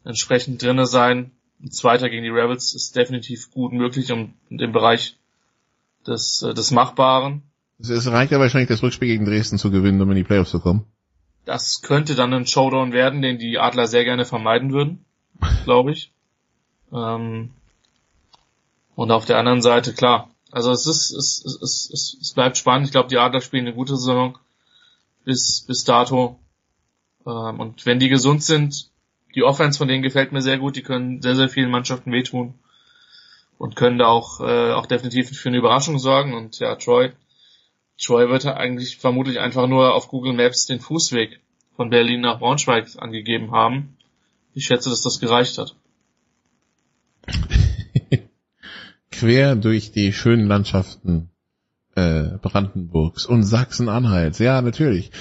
entsprechend 0.03 0.61
drinne 0.61 0.85
sein. 0.85 1.31
Ein 1.61 1.71
zweiter 1.71 2.09
gegen 2.09 2.23
die 2.23 2.29
Rebels 2.29 2.73
ist 2.73 2.95
definitiv 2.95 3.51
gut 3.51 3.71
möglich 3.71 4.11
und 4.11 4.33
im 4.49 4.71
Bereich 4.71 5.17
des, 6.07 6.41
äh, 6.41 6.53
des 6.53 6.71
Machbaren. 6.71 7.43
Es 7.79 8.07
reicht 8.07 8.31
ja 8.31 8.39
wahrscheinlich, 8.39 8.69
das 8.69 8.83
Rückspiel 8.83 9.07
gegen 9.07 9.25
Dresden 9.25 9.57
zu 9.57 9.71
gewinnen, 9.71 10.01
um 10.01 10.09
in 10.11 10.17
die 10.17 10.23
Playoffs 10.23 10.51
zu 10.51 10.59
kommen. 10.59 10.85
Das 11.45 11.81
könnte 11.81 12.15
dann 12.15 12.33
ein 12.33 12.45
Showdown 12.45 12.93
werden, 12.93 13.21
den 13.21 13.39
die 13.39 13.57
Adler 13.57 13.87
sehr 13.87 14.03
gerne 14.03 14.25
vermeiden 14.25 14.71
würden, 14.71 15.05
glaube 15.63 15.91
ich. 15.91 16.11
Ähm, 16.93 17.51
und 18.95 19.11
auf 19.11 19.23
der 19.23 19.37
anderen 19.37 19.61
Seite, 19.61 19.93
klar. 19.93 20.29
Also 20.51 20.71
es 20.71 20.85
ist, 20.85 21.11
es, 21.11 21.45
es, 21.45 21.89
es, 21.89 22.17
es 22.19 22.33
bleibt 22.33 22.57
spannend. 22.57 22.87
Ich 22.87 22.91
glaube, 22.91 23.07
die 23.07 23.17
Adler 23.17 23.39
spielen 23.39 23.65
eine 23.65 23.73
gute 23.73 23.95
Saison 23.95 24.37
bis, 25.23 25.63
bis 25.65 25.85
dato. 25.85 26.37
Ähm, 27.25 27.61
und 27.61 27.85
wenn 27.85 27.99
die 27.99 28.09
gesund 28.09 28.43
sind, 28.43 28.91
die 29.35 29.43
Offense 29.43 29.77
von 29.77 29.87
denen 29.87 30.03
gefällt 30.03 30.33
mir 30.33 30.41
sehr 30.41 30.57
gut. 30.57 30.75
Die 30.75 30.81
können 30.81 31.21
sehr, 31.21 31.37
sehr 31.37 31.47
vielen 31.47 31.71
Mannschaften 31.71 32.11
wehtun 32.11 32.55
und 33.61 33.75
können 33.75 33.99
da 33.99 34.07
auch, 34.07 34.39
äh, 34.39 34.71
auch 34.71 34.87
definitiv 34.87 35.29
für 35.37 35.49
eine 35.49 35.59
Überraschung 35.59 35.99
sorgen. 35.99 36.33
Und 36.33 36.57
ja, 36.57 36.75
Troy, 36.77 37.11
Troy 38.01 38.27
wird 38.27 38.47
eigentlich 38.47 38.97
vermutlich 38.97 39.39
einfach 39.39 39.67
nur 39.67 39.93
auf 39.93 40.07
Google 40.07 40.33
Maps 40.33 40.65
den 40.65 40.79
Fußweg 40.79 41.39
von 41.75 41.91
Berlin 41.91 42.21
nach 42.21 42.39
Braunschweig 42.39 42.87
angegeben 42.97 43.51
haben. 43.51 43.97
Ich 44.55 44.65
schätze, 44.65 44.89
dass 44.89 45.03
das 45.03 45.19
gereicht 45.19 45.59
hat. 45.59 45.75
Quer 49.11 49.55
durch 49.55 49.91
die 49.91 50.11
schönen 50.11 50.47
Landschaften 50.47 51.29
äh, 51.95 52.37
Brandenburgs 52.41 53.25
und 53.25 53.43
Sachsen-Anhalts. 53.43 54.39
Ja, 54.39 54.61
natürlich. 54.61 55.11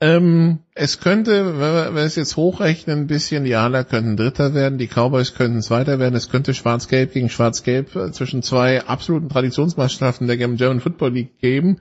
Ähm, 0.00 0.60
es 0.74 1.00
könnte, 1.00 1.46
wenn 1.46 1.60
wir, 1.60 1.86
wenn 1.86 1.94
wir 1.96 2.02
es 2.02 2.16
jetzt 2.16 2.36
hochrechnen, 2.36 3.00
ein 3.00 3.06
bisschen, 3.06 3.44
die 3.44 3.54
Adler 3.54 3.84
könnten 3.84 4.16
Dritter 4.16 4.54
werden, 4.54 4.78
die 4.78 4.86
Cowboys 4.86 5.34
könnten 5.34 5.62
Zweiter 5.62 5.98
werden, 5.98 6.14
es 6.14 6.30
könnte 6.30 6.54
Schwarz-Gelb 6.54 7.12
gegen 7.12 7.28
Schwarz-Gelb 7.28 7.96
äh, 7.96 8.12
zwischen 8.12 8.42
zwei 8.42 8.84
absoluten 8.86 9.28
Traditionsmannschaften 9.28 10.26
der 10.26 10.36
German 10.36 10.80
Football 10.80 11.12
League 11.12 11.38
geben. 11.40 11.80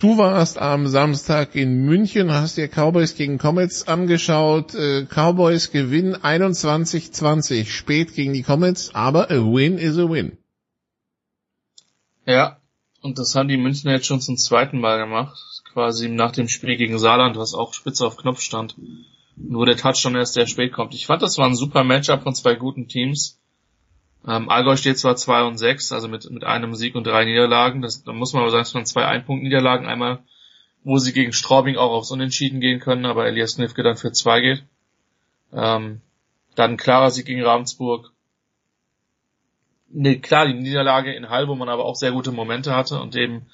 Du 0.00 0.16
warst 0.16 0.58
am 0.58 0.86
Samstag 0.86 1.56
in 1.56 1.84
München, 1.84 2.32
hast 2.32 2.56
dir 2.56 2.68
Cowboys 2.68 3.16
gegen 3.16 3.38
Comets 3.38 3.88
angeschaut. 3.88 4.74
Äh, 4.74 5.06
Cowboys 5.06 5.72
gewinnen 5.72 6.14
21-20, 6.14 7.66
spät 7.66 8.14
gegen 8.14 8.32
die 8.32 8.44
Comets, 8.44 8.94
aber 8.94 9.30
a 9.30 9.36
win 9.36 9.76
is 9.78 9.98
a 9.98 10.08
win. 10.08 10.38
Ja, 12.26 12.58
und 13.00 13.18
das 13.18 13.34
haben 13.34 13.48
die 13.48 13.56
Münchner 13.56 13.92
jetzt 13.92 14.06
schon 14.06 14.20
zum 14.20 14.36
zweiten 14.36 14.80
Mal 14.80 14.98
gemacht. 14.98 15.38
Quasi 15.72 16.08
nach 16.08 16.32
dem 16.32 16.48
Spiel 16.48 16.76
gegen 16.76 16.98
Saarland, 16.98 17.36
was 17.36 17.54
auch 17.54 17.72
spitze 17.74 18.06
auf 18.06 18.16
Knopf 18.16 18.40
stand. 18.40 18.74
Nur 19.36 19.66
der 19.66 19.76
Touchdown 19.76 20.16
erst 20.16 20.34
sehr 20.34 20.46
spät 20.46 20.72
kommt. 20.72 20.94
Ich 20.94 21.06
fand, 21.06 21.22
das 21.22 21.38
war 21.38 21.46
ein 21.46 21.54
super 21.54 21.84
Matchup 21.84 22.22
von 22.22 22.34
zwei 22.34 22.54
guten 22.54 22.88
Teams. 22.88 23.38
Ähm, 24.26 24.48
Allgäu 24.48 24.76
steht 24.76 24.98
zwar 24.98 25.16
2 25.16 25.44
und 25.44 25.58
6, 25.58 25.92
also 25.92 26.08
mit, 26.08 26.28
mit 26.30 26.44
einem 26.44 26.74
Sieg 26.74 26.96
und 26.96 27.06
drei 27.06 27.24
Niederlagen. 27.24 27.82
Das, 27.82 28.02
da 28.02 28.12
muss 28.12 28.32
man 28.32 28.42
aber 28.42 28.50
sagen, 28.50 28.62
es 28.62 28.74
waren 28.74 28.84
zwei 28.84 29.06
Ein-Punkt-Niederlagen. 29.06 29.86
Einmal, 29.86 30.18
wo 30.82 30.98
sie 30.98 31.12
gegen 31.12 31.32
Straubing 31.32 31.76
auch 31.76 31.92
aufs 31.92 32.10
Unentschieden 32.10 32.60
gehen 32.60 32.80
können, 32.80 33.06
aber 33.06 33.26
Elias 33.26 33.54
Knifke 33.56 33.82
dann 33.82 33.96
für 33.96 34.12
zwei 34.12 34.40
geht. 34.40 34.64
Ähm, 35.52 36.00
dann 36.56 36.72
ein 36.72 36.76
klarer 36.76 37.10
Sieg 37.10 37.26
gegen 37.26 37.44
Ravensburg. 37.44 38.12
Nee, 39.90 40.18
klar, 40.18 40.46
die 40.46 40.54
Niederlage 40.54 41.14
in 41.14 41.30
Hall, 41.30 41.48
wo 41.48 41.54
man 41.54 41.68
aber 41.68 41.84
auch 41.84 41.96
sehr 41.96 42.12
gute 42.12 42.32
Momente 42.32 42.74
hatte 42.74 43.00
und 43.00 43.16
eben 43.16 43.46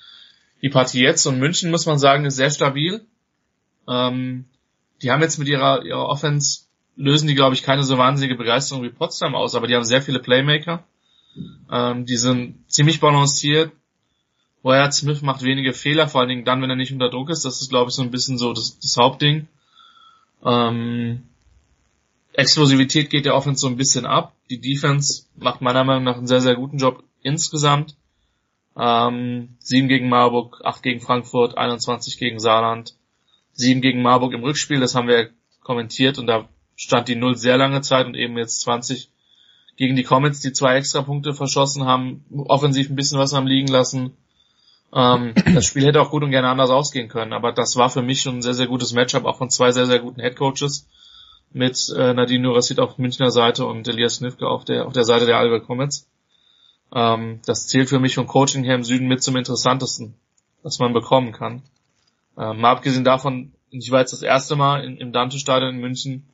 die 0.62 0.68
Partie 0.68 1.02
jetzt 1.02 1.26
und 1.26 1.38
München, 1.38 1.70
muss 1.70 1.86
man 1.86 1.98
sagen, 1.98 2.24
ist 2.24 2.36
sehr 2.36 2.50
stabil. 2.50 3.04
Ähm, 3.86 4.46
die 5.02 5.10
haben 5.10 5.22
jetzt 5.22 5.38
mit 5.38 5.48
ihrer, 5.48 5.84
ihrer 5.84 6.08
Offense, 6.08 6.62
lösen 6.96 7.28
die, 7.28 7.34
glaube 7.34 7.54
ich, 7.54 7.62
keine 7.62 7.84
so 7.84 7.98
wahnsinnige 7.98 8.36
Begeisterung 8.36 8.82
wie 8.82 8.90
Potsdam 8.90 9.34
aus, 9.34 9.54
aber 9.54 9.66
die 9.66 9.74
haben 9.74 9.84
sehr 9.84 10.02
viele 10.02 10.20
Playmaker. 10.20 10.84
Ähm, 11.70 12.06
die 12.06 12.16
sind 12.16 12.64
ziemlich 12.68 13.00
balanciert. 13.00 13.72
Wyatt 14.62 14.94
Smith 14.94 15.20
macht 15.20 15.42
wenige 15.42 15.74
Fehler, 15.74 16.08
vor 16.08 16.20
allen 16.20 16.30
Dingen 16.30 16.44
dann, 16.44 16.62
wenn 16.62 16.70
er 16.70 16.76
nicht 16.76 16.92
unter 16.92 17.10
Druck 17.10 17.30
ist. 17.30 17.44
Das 17.44 17.60
ist, 17.60 17.68
glaube 17.68 17.90
ich, 17.90 17.94
so 17.94 18.02
ein 18.02 18.10
bisschen 18.10 18.38
so 18.38 18.52
das, 18.52 18.78
das 18.78 18.96
Hauptding. 18.96 19.46
Ähm, 20.44 21.24
Explosivität 22.34 23.10
geht 23.10 23.26
der 23.26 23.36
Offense 23.36 23.60
so 23.60 23.68
ein 23.68 23.76
bisschen 23.76 24.06
ab. 24.06 24.34
Die 24.50 24.60
Defense 24.60 25.24
macht 25.36 25.60
meiner 25.60 25.84
Meinung 25.84 26.04
nach 26.04 26.16
einen 26.16 26.26
sehr, 26.26 26.40
sehr 26.40 26.56
guten 26.56 26.78
Job 26.78 27.04
insgesamt. 27.22 27.96
Ähm, 28.76 29.56
7 29.60 29.86
gegen 29.86 30.08
Marburg, 30.08 30.60
8 30.64 30.82
gegen 30.82 31.00
Frankfurt, 31.00 31.56
21 31.56 32.18
gegen 32.18 32.40
Saarland, 32.40 32.96
7 33.52 33.80
gegen 33.80 34.02
Marburg 34.02 34.32
im 34.34 34.42
Rückspiel, 34.42 34.80
das 34.80 34.96
haben 34.96 35.06
wir 35.06 35.30
kommentiert 35.62 36.18
und 36.18 36.26
da 36.26 36.48
stand 36.74 37.06
die 37.06 37.14
Null 37.14 37.36
sehr 37.36 37.56
lange 37.56 37.82
Zeit 37.82 38.06
und 38.06 38.16
eben 38.16 38.36
jetzt 38.36 38.62
20 38.62 39.10
gegen 39.76 39.94
die 39.94 40.02
Comets, 40.02 40.40
die 40.40 40.52
zwei 40.52 40.74
Extrapunkte 40.74 41.34
verschossen 41.34 41.84
haben, 41.84 42.24
offensiv 42.48 42.90
ein 42.90 42.96
bisschen 42.96 43.18
was 43.18 43.32
haben 43.32 43.46
liegen 43.46 43.68
lassen. 43.68 44.16
Ähm, 44.92 45.34
das 45.54 45.66
Spiel 45.66 45.84
hätte 45.86 46.00
auch 46.00 46.10
gut 46.10 46.24
und 46.24 46.32
gerne 46.32 46.48
anders 46.48 46.70
ausgehen 46.70 47.08
können, 47.08 47.32
aber 47.32 47.52
das 47.52 47.76
war 47.76 47.90
für 47.90 48.02
mich 48.02 48.22
schon 48.22 48.38
ein 48.38 48.42
sehr, 48.42 48.54
sehr 48.54 48.66
gutes 48.66 48.92
Matchup, 48.92 49.24
auch 49.24 49.38
von 49.38 49.50
zwei 49.50 49.70
sehr, 49.70 49.86
sehr 49.86 50.00
guten 50.00 50.20
Headcoaches 50.20 50.88
mit 51.54 51.88
äh, 51.96 52.12
Nadine 52.12 52.42
Nurasid 52.42 52.80
auf 52.80 52.98
Münchner 52.98 53.30
Seite 53.30 53.64
und 53.64 53.86
Elias 53.86 54.16
Snifke 54.16 54.46
auf 54.46 54.64
der, 54.64 54.86
auf 54.86 54.92
der 54.92 55.04
Seite 55.04 55.24
der 55.24 55.38
Albert 55.38 55.66
Comets. 55.66 56.10
Ähm, 56.92 57.40
das 57.46 57.68
zählt 57.68 57.88
für 57.88 58.00
mich 58.00 58.16
vom 58.16 58.26
Coaching 58.26 58.64
her 58.64 58.74
im 58.74 58.82
Süden 58.82 59.06
mit 59.06 59.22
zum 59.22 59.36
interessantesten, 59.36 60.14
was 60.62 60.80
man 60.80 60.92
bekommen 60.92 61.32
kann. 61.32 61.62
Ähm, 62.36 62.60
mal 62.60 62.72
abgesehen 62.72 63.04
davon, 63.04 63.52
ich 63.70 63.90
war 63.92 64.00
jetzt 64.00 64.12
das 64.12 64.22
erste 64.22 64.56
Mal 64.56 64.84
in, 64.84 64.96
im 64.96 65.12
Dante-Stadion 65.12 65.76
in 65.76 65.80
München, 65.80 66.26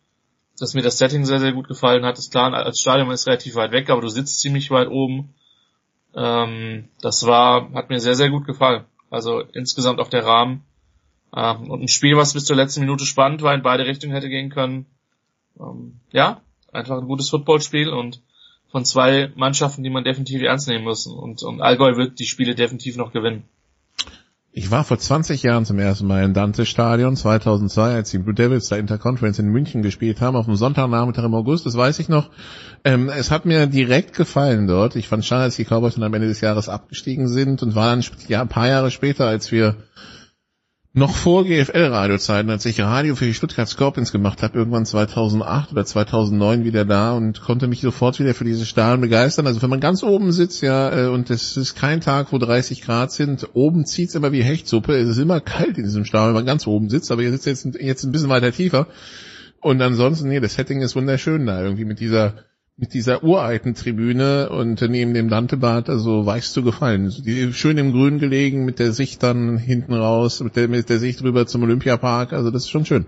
dass 0.59 0.73
mir 0.73 0.83
das 0.83 0.97
Setting 0.97 1.27
sehr, 1.27 1.39
sehr 1.39 1.53
gut 1.53 1.69
gefallen 1.69 2.05
hat. 2.05 2.19
Ist 2.19 2.33
klar, 2.33 2.53
als 2.55 2.81
Stadion 2.81 3.11
ist 3.11 3.27
relativ 3.27 3.55
weit 3.57 3.73
weg, 3.73 3.91
aber 3.91 4.01
du 4.01 4.09
sitzt 4.09 4.41
ziemlich 4.41 4.71
weit 4.71 4.89
oben. 4.89 5.35
Ähm, 6.15 6.89
das 7.03 7.27
war, 7.27 7.71
hat 7.75 7.91
mir 7.91 8.01
sehr, 8.01 8.15
sehr 8.15 8.31
gut 8.31 8.47
gefallen. 8.47 8.85
Also 9.11 9.41
insgesamt 9.41 10.01
auch 10.01 10.09
der 10.09 10.25
Rahmen. 10.25 10.65
Ähm, 11.37 11.71
und 11.71 11.83
ein 11.83 11.89
Spiel, 11.89 12.17
was 12.17 12.33
bis 12.33 12.47
zur 12.47 12.57
letzten 12.57 12.81
Minute 12.81 13.05
spannend 13.05 13.43
war, 13.43 13.55
in 13.55 13.63
beide 13.63 13.85
Richtungen 13.85 14.15
hätte 14.15 14.31
gehen 14.31 14.49
können. 14.49 14.87
Ähm, 15.59 16.01
ja, 16.13 16.41
einfach 16.73 16.99
ein 16.99 17.07
gutes 17.07 17.31
Footballspiel 17.31 17.89
und 17.89 18.21
von 18.71 18.85
zwei 18.85 19.33
Mannschaften, 19.35 19.83
die 19.83 19.91
man 19.91 20.05
definitiv 20.05 20.43
ernst 20.43 20.69
nehmen 20.69 20.85
muss. 20.85 21.07
Und, 21.07 21.43
und 21.43 21.61
Allgäu 21.61 21.97
wird 21.97 22.19
die 22.19 22.27
Spiele 22.27 22.55
definitiv 22.55 22.97
noch 22.97 23.13
gewinnen. 23.13 23.45
Ich 24.53 24.73
war 24.73 24.83
vor 24.83 24.99
20 24.99 25.45
Jahren 25.45 25.65
zum 25.65 25.79
ersten 25.79 26.09
Mal 26.09 26.25
im 26.25 26.35
Dante-Stadion, 26.35 27.15
2002, 27.15 27.95
als 27.95 28.11
die 28.11 28.19
Blue 28.19 28.35
Devils 28.35 28.69
da 28.69 28.77
Interconference 28.77 29.39
in 29.39 29.47
München 29.47 29.83
gespielt 29.83 30.21
haben, 30.21 30.35
auf 30.35 30.47
dem 30.47 30.57
Sonntagnachmittag 30.57 31.23
im 31.23 31.35
August, 31.35 31.67
das 31.67 31.77
weiß 31.77 32.01
ich 32.01 32.09
noch. 32.09 32.31
Ähm, 32.85 33.09
es 33.11 33.31
hat 33.31 33.45
mir 33.45 33.69
direkt 33.69 34.17
gefallen 34.17 34.67
dort. 34.67 34.97
Ich 34.97 35.07
fand 35.07 35.25
schade, 35.25 35.45
dass 35.45 35.55
die 35.55 35.65
Cowboys 35.65 35.95
dann 35.95 36.03
am 36.03 36.15
Ende 36.15 36.27
des 36.27 36.41
Jahres 36.41 36.69
abgestiegen 36.69 37.29
sind 37.29 37.63
und 37.63 37.77
war 37.77 37.95
dann 37.95 38.05
ein 38.29 38.49
paar 38.49 38.67
Jahre 38.67 38.91
später, 38.91 39.29
als 39.29 39.53
wir 39.53 39.77
noch 40.93 41.15
vor 41.15 41.45
GFL-Radiozeiten, 41.45 42.51
als 42.51 42.67
ich 42.67 42.81
Radio 42.81 43.15
für 43.15 43.25
die 43.25 43.35
Stuttgart 43.35 43.69
Scorpions 43.69 44.11
gemacht 44.11 44.43
habe, 44.43 44.59
irgendwann 44.59 44.85
2008 44.85 45.71
oder 45.71 45.85
2009 45.85 46.65
wieder 46.65 46.85
da 46.85 47.13
und 47.13 47.41
konnte 47.41 47.69
mich 47.69 47.81
sofort 47.81 48.19
wieder 48.19 48.35
für 48.35 48.45
diese 48.45 48.67
Stahlen 48.67 49.01
begeistern. 49.01 49.47
Also 49.47 49.63
wenn 49.63 49.71
man 49.71 49.79
ganz 49.79 50.03
oben 50.03 50.33
sitzt, 50.33 50.63
ja, 50.63 51.05
äh, 51.05 51.09
und 51.09 51.31
es 51.31 51.57
ist 51.57 51.77
kein 51.77 52.01
Tag, 52.01 52.33
wo 52.33 52.39
30 52.39 52.83
Grad 52.83 53.13
sind, 53.13 53.51
oben 53.55 53.87
zieht's 53.87 54.17
immer 54.17 54.33
wie 54.33 54.43
Hechtsuppe. 54.43 54.97
Es 54.97 55.09
ist 55.09 55.19
immer 55.19 55.41
kalt 55.41 55.79
in 55.79 55.85
diesem 55.85 56.05
Stadion, 56.05 56.31
wenn 56.31 56.41
man 56.41 56.47
ganz 56.47 56.67
oben 56.67 56.91
sitzt, 56.91 57.13
aber 57.13 57.23
ihr 57.23 57.31
sitzt 57.31 57.47
jetzt, 57.47 57.67
jetzt 57.81 58.03
ein 58.03 58.11
bisschen 58.11 58.29
weiter 58.29 58.51
tiefer. 58.51 58.89
Und 59.61 59.81
ansonsten, 59.83 60.29
nee, 60.29 60.41
das 60.41 60.55
Setting 60.55 60.81
ist 60.81 60.97
wunderschön 60.97 61.47
da, 61.47 61.63
irgendwie 61.63 61.85
mit 61.85 62.01
dieser 62.01 62.35
mit 62.81 62.95
dieser 62.95 63.23
uralten 63.23 63.75
Tribüne 63.75 64.49
und 64.49 64.81
neben 64.81 65.13
dem 65.13 65.29
Dantebad, 65.29 65.91
also 65.91 66.25
weichst 66.25 66.57
du 66.57 66.63
gefallen. 66.63 67.15
Die 67.27 67.53
schön 67.53 67.77
im 67.77 67.93
Grün 67.93 68.19
gelegen, 68.19 68.65
mit 68.65 68.79
der 68.79 68.93
Sicht 68.93 69.23
dann 69.23 69.59
hinten 69.59 69.93
raus, 69.93 70.41
mit 70.41 70.57
der, 70.57 70.67
mit 70.67 70.89
der 70.89 70.99
Sicht 70.99 71.23
rüber 71.23 71.47
zum 71.47 71.63
Olympiapark, 71.63 72.33
also 72.33 72.51
das 72.51 72.63
ist 72.63 72.71
schon 72.71 72.87
schön. 72.87 73.05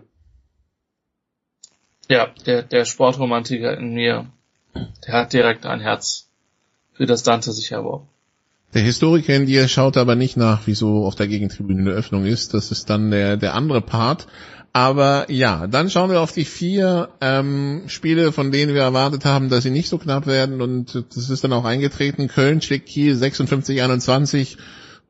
Ja, 2.11 2.29
der, 2.45 2.65
der 2.65 2.85
Sportromantiker 2.85 3.79
in 3.79 3.95
mir, 3.95 4.27
der 5.07 5.15
hat 5.15 5.33
direkt 5.33 5.65
ein 5.65 5.81
Herz 5.81 6.29
für 6.93 7.07
das 7.07 7.23
Dante 7.23 7.51
sich 7.53 7.73
erworben. 7.73 8.09
Der 8.75 8.83
Historiker 8.83 9.35
in 9.35 9.47
dir 9.47 9.69
schaut 9.69 9.97
aber 9.97 10.17
nicht 10.17 10.37
nach, 10.37 10.63
wieso 10.67 11.07
auf 11.07 11.15
der 11.15 11.29
Gegentribüne 11.29 11.81
eine 11.81 11.91
Öffnung 11.93 12.27
ist. 12.27 12.53
Das 12.53 12.71
ist 12.73 12.91
dann 12.91 13.11
der, 13.11 13.39
der 13.39 13.55
andere 13.55 13.81
Part. 13.81 14.27
Aber 14.73 15.31
ja, 15.31 15.67
dann 15.67 15.91
schauen 15.91 16.11
wir 16.11 16.21
auf 16.21 16.33
die 16.33 16.47
vier 16.47 17.11
ähm, 17.21 17.85
Spiele, 17.89 18.33
von 18.33 18.51
denen 18.53 18.75
wir 18.75 18.81
erwartet 18.81 19.27
haben, 19.27 19.51
dass 19.51 19.65
sie 19.65 19.71
nicht 19.71 19.89
so 19.89 19.99
knapp 19.99 20.27
werden. 20.27 20.63
Und 20.63 20.95
das 21.15 21.29
ist 21.29 21.45
dann 21.45 21.53
auch 21.53 21.67
eingetreten. 21.67 22.29
Köln 22.29 22.63
schlägt 22.63 22.87
Kiel 22.87 23.15
56-21 23.15 24.57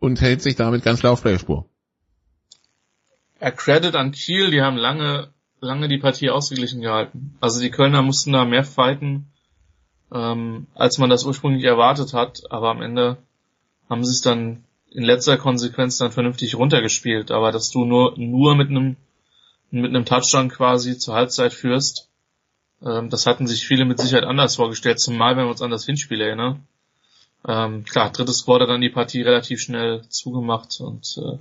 und 0.00 0.20
hält 0.20 0.42
sich 0.42 0.56
damit 0.56 0.82
ganz 0.82 1.00
klar 1.00 1.12
auf 1.12 1.22
Playspur. 1.22 1.66
Er 3.38 3.52
Credit 3.52 3.94
an 3.94 4.10
Kiel, 4.10 4.50
die 4.50 4.62
haben 4.62 4.76
lange, 4.76 5.28
lange 5.60 5.86
die 5.86 5.98
Partie 5.98 6.30
ausgeglichen 6.30 6.80
gehalten. 6.80 7.36
Also 7.40 7.60
die 7.60 7.70
Kölner 7.70 8.02
mussten 8.02 8.32
da 8.32 8.44
mehr 8.44 8.64
fighten, 8.64 9.32
ähm, 10.12 10.66
als 10.74 10.98
man 10.98 11.08
das 11.08 11.24
ursprünglich 11.24 11.64
erwartet 11.64 12.14
hat. 12.14 12.42
Aber 12.50 12.70
am 12.70 12.82
Ende 12.82 13.18
haben 13.88 14.04
sie 14.04 14.10
es 14.10 14.22
dann 14.22 14.64
in 14.90 15.04
letzter 15.04 15.36
Konsequenz 15.36 15.98
dann 15.98 16.10
vernünftig 16.10 16.56
runtergespielt. 16.56 17.30
Aber 17.30 17.52
dass 17.52 17.70
du 17.70 17.84
nur, 17.84 18.14
nur 18.16 18.56
mit 18.56 18.68
einem 18.68 18.96
mit 19.80 19.90
einem 19.90 20.04
Touchdown 20.04 20.48
quasi 20.48 20.98
zur 20.98 21.14
Halbzeit 21.14 21.52
führst. 21.52 22.08
Ähm, 22.84 23.10
das 23.10 23.26
hatten 23.26 23.46
sich 23.46 23.66
viele 23.66 23.84
mit 23.84 23.98
Sicherheit 23.98 24.24
anders 24.24 24.56
vorgestellt, 24.56 25.00
zumal 25.00 25.36
wenn 25.36 25.46
wir 25.46 25.50
uns 25.50 25.62
an 25.62 25.70
das 25.70 25.86
Hinspiel 25.86 26.20
erinnern. 26.20 26.66
Ähm, 27.46 27.84
klar, 27.84 28.12
drittes 28.12 28.44
Quarter 28.44 28.66
dann 28.66 28.80
die 28.80 28.90
Partie 28.90 29.22
relativ 29.22 29.60
schnell 29.60 30.02
zugemacht 30.08 30.80
und 30.80 31.18
äh, 31.18 31.38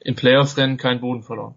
im 0.00 0.14
Playoff-Rennen 0.14 0.76
kein 0.76 1.00
Boden 1.00 1.22
verloren. 1.22 1.54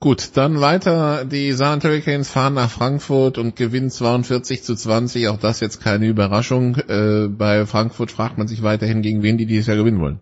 Gut, 0.00 0.36
dann 0.36 0.60
weiter. 0.60 1.24
Die 1.24 1.52
Saarland 1.52 1.84
Hurricanes 1.84 2.30
fahren 2.30 2.54
nach 2.54 2.70
Frankfurt 2.70 3.36
und 3.36 3.56
gewinnen 3.56 3.90
42 3.90 4.62
zu 4.62 4.76
20. 4.76 5.28
Auch 5.28 5.38
das 5.38 5.60
jetzt 5.60 5.80
keine 5.80 6.06
Überraschung. 6.06 6.76
Äh, 6.76 7.28
bei 7.28 7.66
Frankfurt 7.66 8.12
fragt 8.12 8.38
man 8.38 8.48
sich 8.48 8.62
weiterhin, 8.62 9.02
gegen 9.02 9.22
wen 9.22 9.38
die 9.38 9.46
dieses 9.46 9.66
Jahr 9.66 9.76
gewinnen 9.76 10.00
wollen 10.00 10.20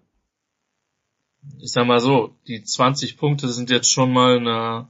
ich 1.59 1.73
sag 1.73 1.87
mal 1.87 2.01
so, 2.01 2.37
die 2.47 2.63
20 2.63 3.17
Punkte 3.17 3.49
sind 3.49 3.71
jetzt 3.71 3.91
schon 3.91 4.13
mal 4.13 4.39
eine, 4.39 4.89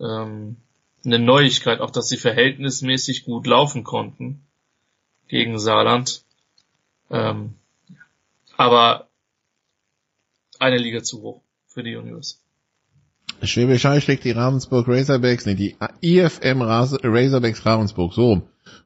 ähm, 0.00 0.56
eine 1.04 1.18
Neuigkeit, 1.18 1.80
auch 1.80 1.90
dass 1.90 2.08
sie 2.08 2.16
verhältnismäßig 2.16 3.24
gut 3.24 3.46
laufen 3.46 3.84
konnten 3.84 4.42
gegen 5.28 5.58
Saarland. 5.58 6.24
Ähm, 7.10 7.54
aber 8.56 9.08
eine 10.58 10.78
Liga 10.78 11.02
zu 11.02 11.22
hoch 11.22 11.42
für 11.66 11.82
die 11.82 11.96
Unios. 11.96 12.40
Schwäbisch 13.42 13.84
Hall 13.84 14.00
schlägt 14.00 14.24
die 14.24 14.30
Ravensburg 14.30 14.86
Razorbacks, 14.86 15.46
nee, 15.46 15.54
die 15.54 15.76
IFM 16.00 16.62
Razorbacks 16.62 17.66
Ravensburg, 17.66 18.14
so. 18.14 18.42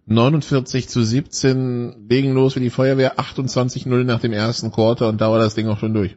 49 0.07 0.89
zu 0.89 1.03
17, 1.03 2.09
legen 2.09 2.33
los 2.33 2.55
für 2.55 2.61
die 2.61 2.71
Feuerwehr, 2.71 3.19
28-0 3.19 4.05
nach 4.05 4.21
dem 4.21 4.33
ersten 4.33 4.71
Quarter 4.73 5.09
und 5.09 5.21
da 5.21 5.31
war 5.31 5.39
das 5.39 5.55
Ding 5.55 5.69
auch 5.69 5.79
schon 5.79 5.93
durch. 5.93 6.17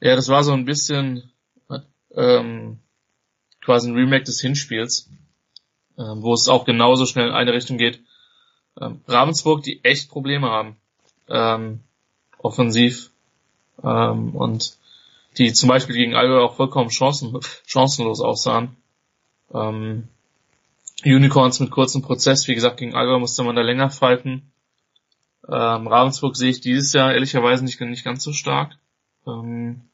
Ja, 0.00 0.14
das 0.14 0.28
war 0.28 0.44
so 0.44 0.52
ein 0.52 0.64
bisschen 0.64 1.30
ähm, 2.14 2.78
quasi 3.60 3.90
ein 3.90 3.96
Remake 3.96 4.24
des 4.24 4.40
Hinspiels, 4.40 5.10
ähm, 5.98 6.22
wo 6.22 6.34
es 6.34 6.48
auch 6.48 6.64
genauso 6.64 7.06
schnell 7.06 7.28
in 7.28 7.34
eine 7.34 7.52
Richtung 7.52 7.78
geht. 7.78 8.00
Ähm, 8.80 9.00
Ravensburg, 9.06 9.62
die 9.62 9.84
echt 9.84 10.08
Probleme 10.08 10.48
haben, 10.48 10.76
ähm, 11.28 11.80
offensiv 12.38 13.10
ähm, 13.82 14.34
und 14.34 14.76
die 15.36 15.52
zum 15.52 15.68
Beispiel 15.68 15.94
gegen 15.94 16.14
Allgäu 16.14 16.40
auch 16.40 16.54
vollkommen 16.56 16.90
chancen, 16.90 17.38
chancenlos 17.66 18.20
aussahen. 18.20 18.76
Ähm, 19.52 20.08
Unicorns 21.04 21.60
mit 21.60 21.70
kurzem 21.70 22.02
Prozess, 22.02 22.48
wie 22.48 22.54
gesagt, 22.54 22.78
gegen 22.78 22.94
Allgäu 22.94 23.18
musste 23.18 23.44
man 23.44 23.54
da 23.54 23.62
länger 23.62 23.90
fighten. 23.90 24.50
Ähm, 25.46 25.86
Ravensburg 25.86 26.36
sehe 26.36 26.50
ich 26.50 26.60
dieses 26.60 26.92
Jahr 26.92 27.12
ehrlicherweise 27.12 27.64
nicht, 27.64 27.80
nicht 27.80 28.04
ganz 28.04 28.24
so 28.24 28.32
stark. 28.32 28.76
Ähm, 29.26 29.87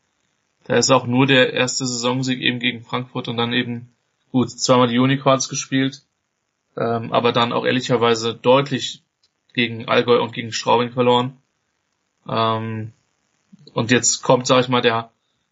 da 0.65 0.77
ist 0.77 0.91
auch 0.91 1.07
nur 1.07 1.27
der 1.27 1.53
erste 1.53 1.87
Saisonsieg 1.87 2.41
eben 2.41 2.59
gegen 2.59 2.83
Frankfurt 2.83 3.29
und 3.29 3.37
dann 3.37 3.53
eben, 3.53 3.95
gut, 4.33 4.51
zweimal 4.51 4.89
die 4.89 4.99
Unicorns 4.99 5.49
gespielt, 5.49 6.03
ähm, 6.77 7.13
aber 7.13 7.33
dann 7.33 7.53
auch 7.53 7.65
ehrlicherweise 7.65 8.35
deutlich 8.35 9.03
gegen 9.53 9.87
Allgäu 9.87 10.21
und 10.21 10.33
gegen 10.33 10.53
Straubing 10.53 10.91
verloren. 10.91 11.37
Ähm, 12.27 12.93
und 13.75 13.91
jetzt 13.91 14.23
kommt, 14.23 14.47
sag 14.47 14.61
ich 14.61 14.69
mal, 14.69 14.81
der, 14.81 15.11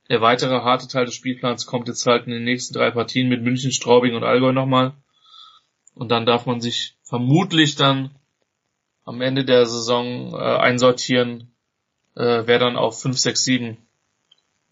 der 0.09 0.23
weitere 0.23 0.61
harte 0.63 0.89
Teil 0.89 1.05
des 1.05 1.15
Spielplans 1.15 1.67
kommt 1.67 1.89
jetzt 1.89 2.07
halt 2.07 2.27
in 2.27 2.33
den 2.33 2.45
nächsten 2.45 2.75
drei 2.75 2.91
Partien 2.91 3.29
mit 3.29 3.43
München, 3.43 3.71
Straubing 3.71 4.15
und 4.15 4.25
Allgäu 4.25 4.53
nochmal. 4.53 4.95
Und 5.95 6.11
dann 6.11 6.25
darf 6.25 6.47
man 6.47 6.61
sich 6.61 6.97
vermutlich 7.03 7.77
dann 7.77 8.11
am 9.05 9.21
Ende 9.21 9.45
der 9.45 9.67
Saison 9.67 10.33
äh, 10.33 10.39
einsortieren, 10.39 11.53
äh, 12.15 12.43
wer 12.47 12.59
dann 12.59 12.77
auf 12.77 13.01
5, 13.01 13.19
6, 13.19 13.45
7 13.45 13.77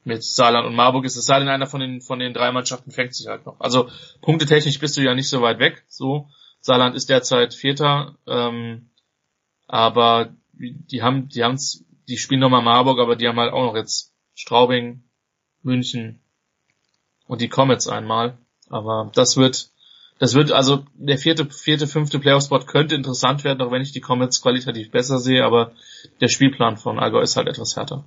mit 0.05 0.25
Saarland 0.25 0.67
und 0.67 0.75
Marburg 0.75 1.05
ist. 1.05 1.17
Es 1.17 1.27
sei 1.27 1.39
denn, 1.39 1.49
einer 1.49 1.67
von 1.67 1.81
den, 1.81 2.01
von 2.01 2.19
den 2.19 2.35
drei 2.35 2.53
Mannschaften 2.53 2.91
fängt 2.91 3.15
sich 3.15 3.27
halt 3.27 3.47
noch. 3.47 3.61
Also 3.61 3.89
punktetechnisch 4.23 4.79
bist 4.79 4.97
du 4.97 5.03
ja 5.03 5.15
nicht 5.15 5.29
so 5.29 5.43
weit 5.43 5.59
weg. 5.59 5.85
So, 5.89 6.29
Saarland 6.61 6.97
ist 6.97 7.09
derzeit 7.09 7.55
Vierter, 7.55 8.17
ähm, 8.27 8.91
aber 9.67 10.35
die 10.53 11.03
haben, 11.03 11.29
die 11.29 11.45
haben's, 11.45 11.85
die 12.09 12.19
spielen 12.19 12.41
nochmal 12.41 12.63
Marburg, 12.63 12.99
aber 12.99 13.17
die 13.17 13.29
haben 13.29 13.39
halt 13.39 13.53
auch 13.53 13.65
noch 13.65 13.77
jetzt 13.77 14.13
Straubing, 14.35 15.03
München 15.63 16.21
und 17.27 17.41
die 17.41 17.49
Comets 17.49 17.89
einmal. 17.89 18.39
Aber 18.69 19.11
das 19.15 19.37
wird, 19.37 19.71
das 20.19 20.35
wird 20.35 20.53
also 20.53 20.85
der 20.95 21.19
vierte, 21.19 21.47
vierte, 21.47 21.87
fünfte 21.87 22.19
Playoff-Spot 22.19 22.61
könnte 22.61 22.95
interessant 22.95 23.45
werden, 23.45 23.61
auch 23.63 23.71
wenn 23.71 23.83
ich 23.83 23.93
die 23.93 24.01
Comets 24.01 24.43
qualitativ 24.43 24.91
besser 24.91 25.19
sehe, 25.19 25.45
aber 25.45 25.73
der 26.21 26.29
Spielplan 26.29 26.77
von 26.77 26.99
Allgäu 26.99 27.21
ist 27.21 27.37
halt 27.37 27.49
etwas 27.49 27.77
härter. 27.77 28.05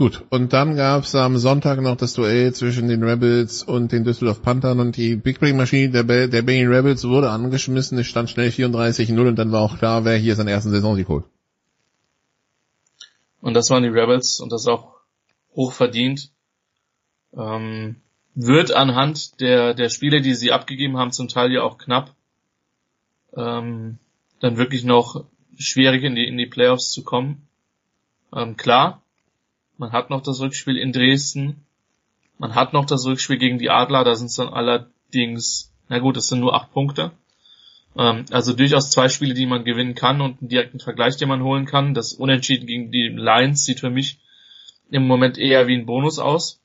Gut, 0.00 0.24
und 0.30 0.54
dann 0.54 0.76
gab's 0.76 1.14
am 1.14 1.36
Sonntag 1.36 1.78
noch 1.82 1.94
das 1.94 2.14
Duell 2.14 2.54
zwischen 2.54 2.88
den 2.88 3.02
Rebels 3.04 3.62
und 3.62 3.92
den 3.92 4.02
Düsseldorf 4.02 4.40
Panthern 4.40 4.80
und 4.80 4.96
die 4.96 5.14
Big 5.14 5.40
Bang 5.40 5.58
Maschine 5.58 5.90
der, 5.90 6.04
Be 6.04 6.26
der 6.26 6.40
Berlin 6.40 6.72
Rebels 6.72 7.06
wurde 7.06 7.28
angeschmissen, 7.28 7.98
es 7.98 8.06
stand 8.06 8.30
schnell 8.30 8.48
34-0 8.48 9.28
und 9.28 9.36
dann 9.36 9.52
war 9.52 9.60
auch 9.60 9.76
klar, 9.76 10.06
wer 10.06 10.16
hier 10.16 10.36
seinen 10.36 10.48
ersten 10.48 10.70
Saisonsieg 10.70 11.06
holt. 11.08 11.26
Und 13.42 13.52
das 13.52 13.68
waren 13.68 13.82
die 13.82 13.90
Rebels 13.90 14.40
und 14.40 14.50
das 14.50 14.66
auch 14.66 14.94
hoch 15.54 15.74
verdient. 15.74 16.30
Ähm, 17.36 17.96
wird 18.34 18.72
anhand 18.72 19.38
der, 19.42 19.74
der 19.74 19.90
Spiele, 19.90 20.22
die 20.22 20.32
sie 20.32 20.50
abgegeben 20.50 20.96
haben, 20.96 21.12
zum 21.12 21.28
Teil 21.28 21.52
ja 21.52 21.60
auch 21.60 21.76
knapp, 21.76 22.14
ähm, 23.36 23.98
dann 24.40 24.56
wirklich 24.56 24.82
noch 24.82 25.26
schwierig 25.58 26.04
in 26.04 26.14
die, 26.14 26.26
in 26.26 26.38
die 26.38 26.46
Playoffs 26.46 26.90
zu 26.90 27.04
kommen. 27.04 27.46
Ähm, 28.34 28.56
klar, 28.56 29.02
man 29.80 29.92
hat 29.92 30.10
noch 30.10 30.20
das 30.20 30.40
Rückspiel 30.40 30.76
in 30.76 30.92
Dresden, 30.92 31.64
man 32.36 32.54
hat 32.54 32.74
noch 32.74 32.84
das 32.84 33.06
Rückspiel 33.06 33.38
gegen 33.38 33.58
die 33.58 33.70
Adler, 33.70 34.04
da 34.04 34.14
sind 34.14 34.26
es 34.26 34.36
dann 34.36 34.50
allerdings, 34.50 35.72
na 35.88 35.98
gut, 36.00 36.18
es 36.18 36.28
sind 36.28 36.40
nur 36.40 36.54
acht 36.54 36.70
Punkte. 36.72 37.12
Ähm, 37.96 38.26
also 38.30 38.52
durchaus 38.52 38.90
zwei 38.90 39.08
Spiele, 39.08 39.32
die 39.32 39.46
man 39.46 39.64
gewinnen 39.64 39.94
kann 39.94 40.20
und 40.20 40.40
einen 40.40 40.50
direkten 40.50 40.80
Vergleich, 40.80 41.16
den 41.16 41.30
man 41.30 41.42
holen 41.42 41.64
kann. 41.64 41.94
Das 41.94 42.12
Unentschieden 42.12 42.66
gegen 42.66 42.92
die 42.92 43.08
Lions 43.08 43.64
sieht 43.64 43.80
für 43.80 43.88
mich 43.88 44.18
im 44.90 45.06
Moment 45.06 45.38
eher 45.38 45.66
wie 45.66 45.76
ein 45.76 45.86
Bonus 45.86 46.18
aus, 46.18 46.60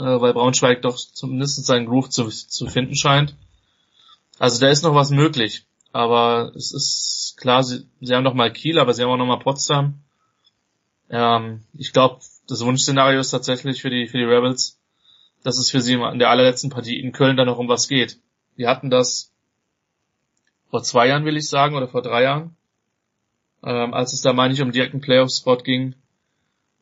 äh, 0.00 0.02
weil 0.02 0.34
Braunschweig 0.34 0.82
doch 0.82 0.96
zumindest 0.96 1.64
seinen 1.64 1.86
Groove 1.86 2.10
zu, 2.10 2.28
zu 2.28 2.66
finden 2.66 2.96
scheint. 2.96 3.36
Also 4.40 4.60
da 4.60 4.68
ist 4.68 4.82
noch 4.82 4.94
was 4.94 5.10
möglich. 5.10 5.64
Aber 5.92 6.50
es 6.56 6.72
ist 6.72 7.36
klar, 7.38 7.62
sie, 7.62 7.86
sie 8.00 8.12
haben 8.12 8.24
noch 8.24 8.34
mal 8.34 8.52
Kiel, 8.52 8.80
aber 8.80 8.92
sie 8.92 9.04
haben 9.04 9.10
auch 9.10 9.16
noch 9.16 9.26
mal 9.26 9.38
Potsdam. 9.38 10.00
Ähm, 11.08 11.62
ich 11.72 11.92
glaube, 11.92 12.18
das 12.48 12.64
Wunschszenario 12.64 13.20
ist 13.20 13.30
tatsächlich 13.30 13.82
für 13.82 13.90
die, 13.90 14.06
für 14.06 14.18
die 14.18 14.24
Rebels, 14.24 14.78
dass 15.42 15.58
es 15.58 15.70
für 15.70 15.80
sie 15.80 15.94
in 15.94 16.18
der 16.18 16.30
allerletzten 16.30 16.70
Partie 16.70 16.98
in 16.98 17.12
Köln 17.12 17.36
dann 17.36 17.46
noch 17.46 17.58
um 17.58 17.68
was 17.68 17.88
geht. 17.88 18.18
Wir 18.56 18.68
hatten 18.68 18.90
das 18.90 19.32
vor 20.70 20.82
zwei 20.82 21.08
Jahren, 21.08 21.24
will 21.24 21.36
ich 21.36 21.48
sagen, 21.48 21.76
oder 21.76 21.88
vor 21.88 22.02
drei 22.02 22.22
Jahren, 22.22 22.56
ähm, 23.62 23.94
als 23.94 24.12
es 24.12 24.22
da, 24.22 24.32
meine 24.32 24.54
ich, 24.54 24.62
um 24.62 24.72
direkten 24.72 25.00
Playoff-Spot 25.00 25.58
ging, 25.58 25.94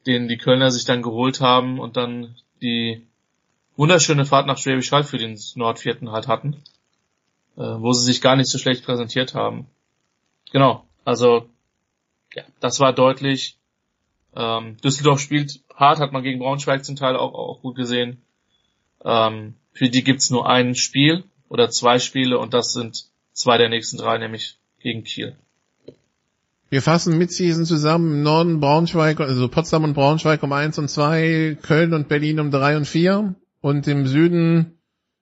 den 0.06 0.28
die 0.28 0.38
Kölner 0.38 0.70
sich 0.70 0.84
dann 0.84 1.02
geholt 1.02 1.40
haben 1.40 1.78
und 1.78 1.96
dann 1.96 2.36
die 2.62 3.06
wunderschöne 3.76 4.24
Fahrt 4.24 4.46
nach 4.46 4.58
Schwäbisch 4.58 4.92
Hall 4.92 5.04
für 5.04 5.18
den 5.18 5.38
Nordvierten 5.54 6.12
halt 6.12 6.28
hatten, 6.28 6.62
äh, 7.56 7.62
wo 7.62 7.92
sie 7.92 8.04
sich 8.04 8.20
gar 8.20 8.36
nicht 8.36 8.50
so 8.50 8.58
schlecht 8.58 8.84
präsentiert 8.84 9.34
haben. 9.34 9.66
Genau, 10.52 10.84
also 11.04 11.48
ja, 12.34 12.44
das 12.60 12.80
war 12.80 12.92
deutlich. 12.92 13.56
Ähm, 14.36 14.76
Düsseldorf 14.82 15.20
spielt 15.20 15.60
hart, 15.74 15.98
hat 15.98 16.12
man 16.12 16.22
gegen 16.22 16.40
Braunschweig 16.40 16.84
zum 16.84 16.96
Teil 16.96 17.16
auch, 17.16 17.34
auch 17.34 17.60
gut 17.60 17.76
gesehen. 17.76 18.22
Ähm, 19.04 19.54
für 19.72 19.88
die 19.88 20.04
gibt's 20.04 20.30
nur 20.30 20.48
ein 20.48 20.74
Spiel 20.74 21.24
oder 21.48 21.70
zwei 21.70 21.98
Spiele 21.98 22.38
und 22.38 22.54
das 22.54 22.72
sind 22.72 23.06
zwei 23.32 23.58
der 23.58 23.68
nächsten 23.68 23.96
drei, 23.96 24.18
nämlich 24.18 24.58
gegen 24.80 25.04
Kiel. 25.04 25.36
Wir 26.70 26.82
fassen 26.82 27.18
Midseason 27.18 27.64
zusammen. 27.64 28.12
Im 28.12 28.22
Norden 28.22 28.60
Braunschweig, 28.60 29.20
also 29.20 29.48
Potsdam 29.48 29.84
und 29.84 29.94
Braunschweig 29.94 30.42
um 30.42 30.52
eins 30.52 30.78
und 30.78 30.88
zwei, 30.88 31.56
Köln 31.62 31.92
und 31.92 32.08
Berlin 32.08 32.40
um 32.40 32.50
drei 32.50 32.76
und 32.76 32.86
vier 32.86 33.34
und 33.60 33.86
im 33.86 34.06
Süden 34.06 34.78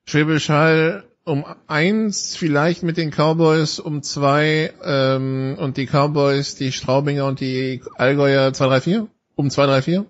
Schwäbisch 0.06 0.48
Hall 0.48 1.04
um 1.24 1.44
eins, 1.66 2.36
vielleicht 2.36 2.82
mit 2.82 2.96
den 2.96 3.10
Cowboys 3.10 3.78
um 3.78 4.02
zwei 4.02 4.72
ähm, 4.82 5.56
und 5.58 5.76
die 5.76 5.86
Cowboys, 5.86 6.56
die 6.56 6.72
Straubinger 6.72 7.26
und 7.26 7.40
die 7.40 7.82
Allgäuer 7.96 8.52
zwei, 8.52 8.66
drei, 8.66 8.80
vier? 8.80 9.08
Um 9.36 9.50
zwei, 9.50 9.66
drei, 9.66 9.82
vier? 9.82 10.06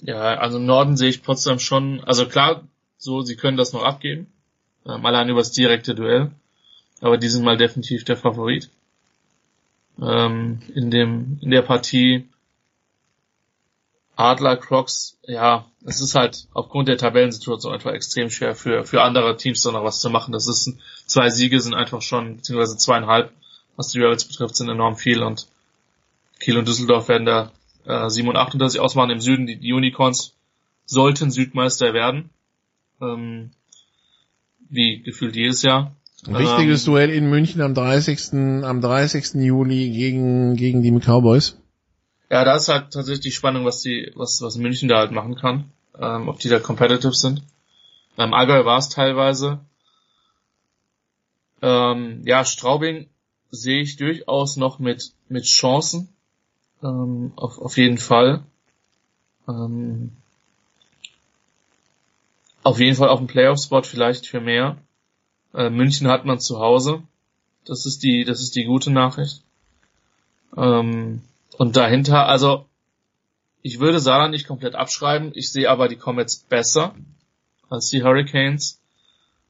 Ja, 0.00 0.38
also 0.38 0.58
im 0.58 0.66
Norden 0.66 0.96
sehe 0.96 1.10
ich 1.10 1.22
Potsdam 1.22 1.58
schon, 1.58 2.02
also 2.04 2.26
klar, 2.26 2.66
so, 2.96 3.20
sie 3.20 3.36
können 3.36 3.56
das 3.56 3.72
noch 3.72 3.84
abgeben, 3.84 4.26
ähm, 4.86 5.04
allein 5.06 5.28
übers 5.28 5.52
direkte 5.52 5.94
Duell, 5.94 6.32
aber 7.00 7.18
die 7.18 7.28
sind 7.28 7.44
mal 7.44 7.56
definitiv 7.56 8.04
der 8.04 8.16
Favorit. 8.16 8.70
Ähm, 10.00 10.60
in 10.74 10.90
dem, 10.90 11.38
in 11.42 11.50
der 11.50 11.62
Partie 11.62 12.28
Adler, 14.16 14.56
Crocs, 14.56 15.16
ja, 15.26 15.66
es 15.84 16.00
ist 16.00 16.14
halt 16.14 16.46
aufgrund 16.52 16.88
der 16.88 16.98
Tabellensituation 16.98 17.72
einfach 17.72 17.92
extrem 17.92 18.30
schwer 18.30 18.54
für, 18.54 18.84
für 18.84 19.02
andere 19.02 19.36
Teams 19.36 19.62
da 19.62 19.72
noch 19.72 19.84
was 19.84 20.00
zu 20.00 20.10
machen. 20.10 20.32
Das 20.32 20.46
ist, 20.46 20.76
zwei 21.06 21.30
Siege 21.30 21.60
sind 21.60 21.74
einfach 21.74 22.02
schon, 22.02 22.36
beziehungsweise 22.36 22.76
zweieinhalb, 22.76 23.32
was 23.76 23.88
die 23.88 24.00
Rebels 24.00 24.24
betrifft, 24.24 24.56
sind 24.56 24.68
enorm 24.68 24.96
viel 24.96 25.22
und 25.22 25.46
Kiel 26.40 26.58
und 26.58 26.68
Düsseldorf 26.68 27.08
werden 27.08 27.24
da 27.24 27.52
äh, 27.86 28.10
7 28.10 28.28
und 28.28 28.36
8 28.36 28.54
unter 28.54 28.68
sich 28.68 28.80
ausmachen. 28.80 29.10
Im 29.10 29.20
Süden 29.20 29.46
die, 29.46 29.56
die 29.56 29.72
Unicorns 29.72 30.34
sollten 30.86 31.30
Südmeister 31.30 31.94
werden. 31.94 32.30
Ähm, 33.00 33.50
wie 34.68 35.02
gefühlt 35.02 35.36
jedes 35.36 35.62
Jahr. 35.62 35.94
Ein 36.26 36.38
wichtiges 36.38 36.86
Ähm, 36.86 36.92
Duell 36.92 37.10
in 37.10 37.30
München 37.30 37.60
am 37.60 37.74
30. 37.74 38.32
am 38.64 38.80
30. 38.80 39.34
Juli 39.34 39.90
gegen, 39.90 40.56
gegen 40.56 40.82
die 40.82 40.90
Cowboys. 40.92 41.58
Ja, 42.32 42.46
da 42.46 42.56
ist 42.56 42.68
halt 42.68 42.94
tatsächlich 42.94 43.20
die 43.20 43.30
Spannung, 43.30 43.66
was 43.66 43.82
die, 43.82 44.10
was, 44.14 44.40
was 44.40 44.56
München 44.56 44.88
da 44.88 44.96
halt 44.96 45.12
machen 45.12 45.34
kann. 45.34 45.70
Ähm, 46.00 46.30
ob 46.30 46.38
die 46.38 46.48
da 46.48 46.58
competitive 46.58 47.12
sind. 47.12 47.42
Ähm, 48.16 48.32
Allgäu 48.32 48.64
war 48.64 48.78
es 48.78 48.88
teilweise. 48.88 49.60
Ähm, 51.60 52.22
ja, 52.24 52.46
Straubing 52.46 53.10
sehe 53.50 53.82
ich 53.82 53.98
durchaus 53.98 54.56
noch 54.56 54.78
mit, 54.78 55.12
mit 55.28 55.44
Chancen. 55.44 56.08
Ähm, 56.82 57.34
auf, 57.36 57.58
auf 57.58 57.76
jeden 57.76 57.98
Fall. 57.98 58.42
Ähm, 59.46 60.12
auf 62.62 62.80
jeden 62.80 62.96
Fall 62.96 63.10
auf 63.10 63.18
dem 63.18 63.26
Playoff-Spot 63.26 63.82
vielleicht 63.82 64.26
für 64.26 64.40
mehr. 64.40 64.78
Äh, 65.52 65.68
München 65.68 66.08
hat 66.08 66.24
man 66.24 66.40
zu 66.40 66.60
Hause. 66.60 67.02
Das 67.66 67.84
ist 67.84 68.02
die, 68.02 68.24
das 68.24 68.40
ist 68.40 68.56
die 68.56 68.64
gute 68.64 68.90
Nachricht. 68.90 69.42
Ähm, 70.56 71.20
und 71.58 71.76
dahinter, 71.76 72.26
also 72.26 72.66
Ich 73.62 73.78
würde 73.78 74.00
Saarland 74.00 74.32
nicht 74.32 74.48
komplett 74.48 74.74
abschreiben. 74.74 75.30
Ich 75.34 75.52
sehe 75.52 75.70
aber 75.70 75.88
die 75.88 75.96
Comets 75.96 76.36
besser 76.36 76.94
als 77.70 77.88
die 77.90 78.02
Hurricanes. 78.02 78.80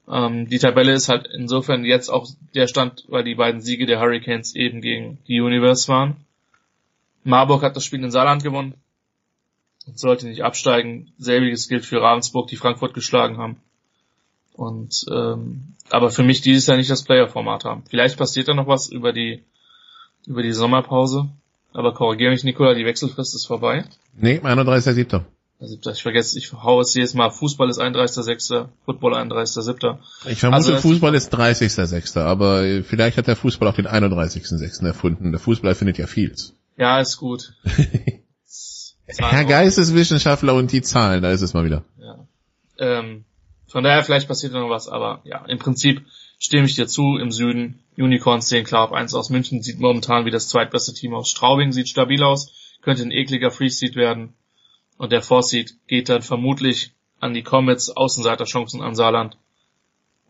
Ähm, 0.09 0.49
die 0.49 0.59
Tabelle 0.59 0.93
ist 0.93 1.09
halt 1.09 1.29
insofern 1.33 1.85
jetzt 1.85 2.11
auch 2.11 2.29
der 2.55 2.67
Stand, 2.67 3.05
weil 3.09 3.25
die 3.25 3.35
beiden 3.35 3.63
Siege 3.63 3.87
der 3.87 4.01
Hurricanes 4.01 4.55
eben 4.55 4.83
gegen 4.83 5.19
die 5.29 5.41
Universe 5.41 5.89
waren. 5.89 6.17
Marburg 7.25 7.63
hat 7.63 7.77
das 7.77 7.85
Spiel 7.85 8.03
in 8.05 8.11
Saarland 8.11 8.43
gewonnen 8.43 8.75
und 9.87 9.99
sollte 9.99 10.27
nicht 10.27 10.45
absteigen. 10.45 11.13
Selbiges 11.19 11.69
gilt 11.69 11.87
für 11.87 12.03
Ravensburg, 12.03 12.49
die 12.49 12.57
Frankfurt 12.57 12.95
geschlagen 12.95 13.39
haben. 13.39 13.57
Und 14.53 15.07
ähm, 15.11 15.75
aber 15.89 16.11
für 16.11 16.23
mich 16.23 16.43
dieses 16.43 16.67
Jahr 16.67 16.77
nicht 16.77 16.91
das 16.91 17.05
Player-Format 17.05 17.65
haben. 17.65 17.85
Vielleicht 17.89 18.19
passiert 18.19 18.49
da 18.49 18.55
noch 18.55 18.67
was 18.67 18.89
über 18.89 19.13
die 19.13 19.43
über 20.27 20.43
die 20.43 20.53
Sommerpause. 20.53 21.31
Aber 21.75 21.95
korrigiere 21.95 22.31
mich, 22.31 22.45
Nikola, 22.45 22.75
die 22.75 22.85
Wechselfrist 22.85 23.35
ist 23.35 23.47
vorbei. 23.47 23.85
Nee, 24.17 24.39
31.7. 24.39 25.23
Also 25.63 25.79
ich 25.93 26.03
vergesse, 26.03 26.37
ich 26.39 26.53
hau 26.53 26.81
es 26.81 26.93
jedes 26.93 27.15
Mal, 27.15 27.31
Fußball 27.31 27.71
ist 27.71 27.81
31.6., 27.81 28.67
Football 28.85 29.15
31.7. 29.15 29.99
Ich 30.27 30.41
vermute, 30.41 30.57
Also 30.57 30.77
Fußball 30.77 31.15
ist 31.15 31.33
30.06., 31.33 32.21
aber 32.21 32.65
äh, 32.65 32.83
vielleicht 32.83 33.17
hat 33.17 33.29
der 33.29 33.37
Fußball 33.37 33.69
auch 33.69 33.75
den 33.75 33.87
31.06. 33.87 34.85
erfunden. 34.85 35.31
Der 35.31 35.39
Fußball 35.39 35.71
erfindet 35.71 35.99
ja 35.99 36.09
vieles. 36.09 36.55
Ja, 36.77 36.99
ist 36.99 37.17
gut. 37.17 37.55
Herr 39.07 39.45
Geisteswissenschaftler 39.45 40.55
und 40.55 40.73
die 40.73 40.83
Zahlen, 40.83 41.23
da 41.23 41.31
ist 41.31 41.43
es 41.43 41.55
mal 41.55 41.65
wieder. 41.65 41.85
Ja. 41.99 42.27
Ähm, 42.79 43.25
von 43.69 43.85
daher 43.85 44.03
vielleicht 44.03 44.27
passiert 44.27 44.53
noch 44.53 44.69
was, 44.69 44.89
aber 44.89 45.21
ja, 45.25 45.45
im 45.47 45.59
Prinzip 45.59 46.03
stimme 46.43 46.67
ich 46.67 46.75
dir 46.75 46.89
zu 46.89 47.17
im 47.19 47.31
Süden. 47.31 47.79
Unicorns 47.97 48.49
sehen 48.49 48.65
klar 48.65 48.85
auf 48.85 48.93
1 48.93 49.15
aus. 49.15 49.31
München 49.31 49.63
sieht 49.63 49.79
momentan 49.79 50.27
wie 50.27 50.31
das 50.31 50.49
zweitbeste 50.49 50.93
Team 50.93 51.15
aus. 51.15 51.31
Straubing 51.31 51.73
sieht 51.73 51.89
stabil 51.89 52.23
aus, 52.23 52.53
könnte 52.83 53.03
ein 53.03 53.13
ekliger 53.13 53.53
Free 53.53 53.69
werden. 53.69 54.35
Und 54.99 55.13
der 55.13 55.23
Four 55.23 55.45
geht 55.87 56.09
dann 56.09 56.23
vermutlich 56.23 56.93
an 57.21 57.33
die 57.33 57.45
Comets, 57.45 57.91
Außenseiterchancen 57.91 58.83
an 58.83 58.97
Saarland. 58.97 59.37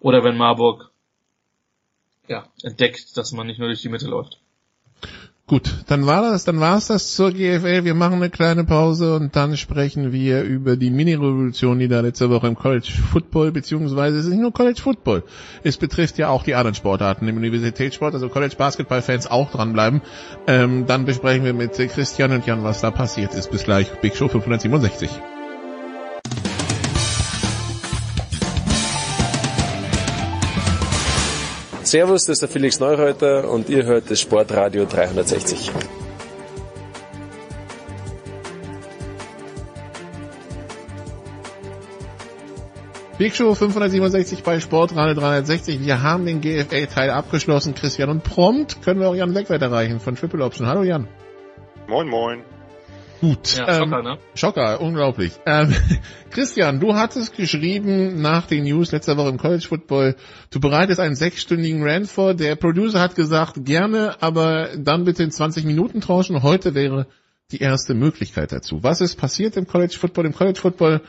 Oder 0.01 0.23
wenn 0.23 0.37
Marburg 0.37 0.91
ja, 2.29 2.47
entdeckt, 2.63 3.17
dass 3.17 3.33
man 3.33 3.47
nicht 3.47 3.59
nur 3.59 3.69
durch 3.69 3.83
die 3.83 3.89
Mitte 3.89 4.07
läuft. 4.07 4.39
Gut, 5.53 5.71
dann 5.87 6.07
war 6.07 6.23
das, 6.23 6.45
dann 6.45 6.61
war's 6.61 6.87
das 6.87 7.15
zur 7.15 7.31
GFL. 7.31 7.85
Wir 7.85 7.93
machen 7.93 8.15
eine 8.15 8.31
kleine 8.31 8.65
Pause 8.65 9.17
und 9.17 9.37
dann 9.37 9.59
sprechen 9.59 10.11
wir 10.11 10.45
über 10.45 10.79
die 10.79 10.89
Mini-Revolution, 10.89 11.79
die 11.79 11.89
da 11.89 12.01
letzte 12.01 12.31
Woche 12.31 12.47
im 12.47 12.55
College 12.55 12.91
Football, 13.11 13.53
beziehungsweise 13.53 14.17
es 14.17 14.25
ist 14.25 14.31
nicht 14.31 14.41
nur 14.41 14.55
College 14.55 14.81
Football. 14.81 15.25
Es 15.63 15.77
betrifft 15.77 16.17
ja 16.17 16.31
auch 16.31 16.43
die 16.43 16.55
anderen 16.55 16.75
Sportarten 16.75 17.29
im 17.29 17.37
Universitätssport, 17.37 18.15
also 18.15 18.31
College 18.31 18.55
Basketball-Fans 18.57 19.27
auch 19.27 19.51
dranbleiben. 19.51 20.01
Ähm, 20.47 20.87
dann 20.87 21.05
besprechen 21.05 21.45
wir 21.45 21.53
mit 21.53 21.75
Christian 21.75 22.33
und 22.33 22.47
Jan, 22.47 22.65
was 22.65 22.81
da 22.81 22.91
passiert 22.91 23.35
ist. 23.35 23.51
Bis 23.51 23.65
gleich, 23.65 23.91
Big 24.01 24.17
Show 24.17 24.29
567. 24.29 25.11
Servus, 31.93 32.25
das 32.25 32.37
ist 32.37 32.41
der 32.41 32.49
Felix 32.49 32.81
Neureuter 32.81 33.51
und 33.51 33.69
ihr 33.69 33.85
hört 33.85 34.11
das 34.11 34.19
Sportradio 34.19 34.87
360. 34.87 35.71
Big 43.19 43.37
Show 43.37 43.55
567 43.55 44.43
bei 44.43 44.59
Sportradio 44.59 45.13
360. 45.21 45.85
Wir 45.85 46.03
haben 46.03 46.25
den 46.25 46.41
GFL-Teil 46.41 47.11
abgeschlossen, 47.11 47.75
Christian, 47.75 48.09
und 48.09 48.25
prompt 48.25 48.81
können 48.81 48.99
wir 48.99 49.11
auch 49.11 49.15
Jan 49.15 49.35
Wegwert 49.35 49.61
erreichen 49.61 50.01
von 50.01 50.17
Triple 50.17 50.43
Option. 50.43 50.67
Hallo 50.67 50.85
Jan. 50.85 51.07
Moin, 51.89 52.09
moin. 52.09 52.43
Gut. 53.23 53.57
Ja, 53.57 53.69
ähm, 53.69 53.85
Schocker, 53.85 54.03
ne? 54.03 54.19
Schocker, 54.35 54.81
unglaublich. 54.81 55.33
Ähm, 55.47 55.73
Christian, 56.31 56.81
du 56.81 56.97
hattest 56.97 57.37
geschrieben 57.37 58.21
nach 58.21 58.47
den 58.47 58.65
News 58.65 58.91
letzter 58.91 59.17
Woche 59.17 59.29
im 59.29 59.39
College 59.39 59.65
Football, 59.69 60.17
du 60.51 60.59
bereitest 60.59 60.99
einen 60.99 61.15
sechsstündigen 61.15 61.89
Rant 61.89 62.09
vor. 62.09 62.35
Der 62.35 62.57
Producer 62.57 62.99
hat 62.99 63.15
gesagt, 63.15 63.65
gerne, 63.65 64.21
aber 64.21 64.71
dann 64.77 65.05
bitte 65.05 65.23
in 65.23 65.31
20 65.31 65.65
Minuten 65.65 66.01
Tranchen. 66.01 66.43
Heute 66.43 66.75
wäre 66.75 67.07
die 67.53 67.61
erste 67.61 67.95
Möglichkeit 67.95 68.51
dazu. 68.51 68.83
Was 68.83 69.01
ist 69.01 69.15
passiert 69.15 69.57
im 69.57 69.69
College 69.69 69.97
Football? 69.97 70.27
Im 70.27 70.35
College 70.35 70.59
Football 70.59 71.01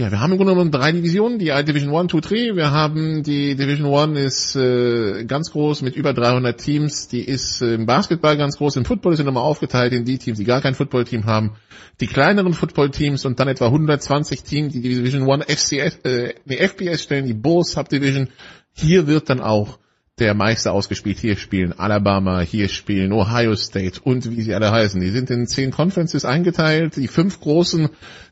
ja, 0.00 0.12
wir 0.12 0.20
haben 0.20 0.30
im 0.30 0.38
Grunde 0.38 0.52
genommen 0.52 0.70
drei 0.70 0.92
Divisionen, 0.92 1.40
die 1.40 1.46
Division 1.64 1.92
1, 1.92 2.12
2, 2.12 2.20
3. 2.20 2.30
Wir 2.54 2.70
haben 2.70 3.24
die 3.24 3.56
Division 3.56 4.16
1 4.16 4.16
ist 4.16 4.54
äh, 4.54 5.24
ganz 5.24 5.50
groß 5.50 5.82
mit 5.82 5.96
über 5.96 6.14
300 6.14 6.56
Teams. 6.56 7.08
Die 7.08 7.22
ist 7.22 7.62
äh, 7.62 7.74
im 7.74 7.84
Basketball 7.84 8.36
ganz 8.36 8.58
groß. 8.58 8.76
Im 8.76 8.84
Football 8.84 9.16
sie 9.16 9.24
nochmal 9.24 9.42
aufgeteilt 9.42 9.92
in 9.92 10.04
die 10.04 10.18
Teams, 10.18 10.38
die 10.38 10.44
gar 10.44 10.60
kein 10.60 10.76
Footballteam 10.76 11.26
haben. 11.26 11.56
Die 12.00 12.06
kleineren 12.06 12.54
Footballteams 12.54 13.24
und 13.24 13.40
dann 13.40 13.48
etwa 13.48 13.66
120 13.66 14.44
Teams, 14.44 14.72
die 14.72 14.82
Division 14.82 15.28
1 15.28 15.46
FCS, 15.46 15.98
äh, 16.04 16.34
nee, 16.44 16.58
FBS 16.58 17.02
stellen, 17.02 17.26
die 17.26 17.34
Bulls 17.34 17.72
Subdivision. 17.72 18.28
Hier 18.72 19.08
wird 19.08 19.28
dann 19.28 19.40
auch 19.40 19.80
der 20.20 20.34
Meister 20.34 20.72
ausgespielt. 20.72 21.18
Hier 21.18 21.36
spielen 21.36 21.72
Alabama, 21.76 22.40
hier 22.40 22.68
spielen 22.68 23.12
Ohio 23.12 23.56
State 23.56 24.00
und 24.02 24.30
wie 24.30 24.42
sie 24.42 24.54
alle 24.54 24.70
heißen. 24.70 25.00
Die 25.00 25.10
sind 25.10 25.30
in 25.30 25.46
zehn 25.46 25.70
Conferences 25.70 26.24
eingeteilt. 26.24 26.96
Die 26.96 27.08
fünf 27.08 27.40
großen 27.40 27.88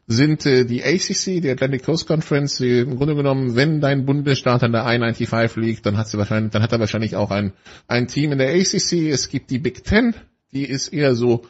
sind 0.07 0.47
äh, 0.47 0.65
die 0.65 0.85
ACC, 0.85 1.41
die 1.43 1.51
Atlantic 1.51 1.85
Coast 1.85 2.07
Conference. 2.07 2.59
Die, 2.59 2.81
Im 2.81 2.97
Grunde 2.97 3.17
genommen, 3.17 3.57
wenn 3.57 3.81
dein 3.81 4.07
Bundesstaat 4.07 4.63
an 4.63 4.73
der 4.73 4.85
I-95 4.85 5.61
liegt, 5.61 5.87
dann 5.87 5.97
hat 5.97 6.09
sie 6.09 6.19
wahrscheinlich, 6.19 6.53
dann 6.53 6.63
hat 6.63 6.73
er 6.73 6.81
wahrscheinlich 6.81 7.17
auch 7.17 7.31
ein, 7.31 7.53
ein 7.89 8.07
Team 8.07 8.33
in 8.33 8.39
der 8.39 8.51
ACC. 8.51 9.11
Es 9.11 9.29
gibt 9.29 9.51
die 9.51 9.59
Big 9.59 9.85
Ten, 9.85 10.15
die 10.53 10.65
ist 10.65 10.89
eher 10.89 11.15
so 11.15 11.47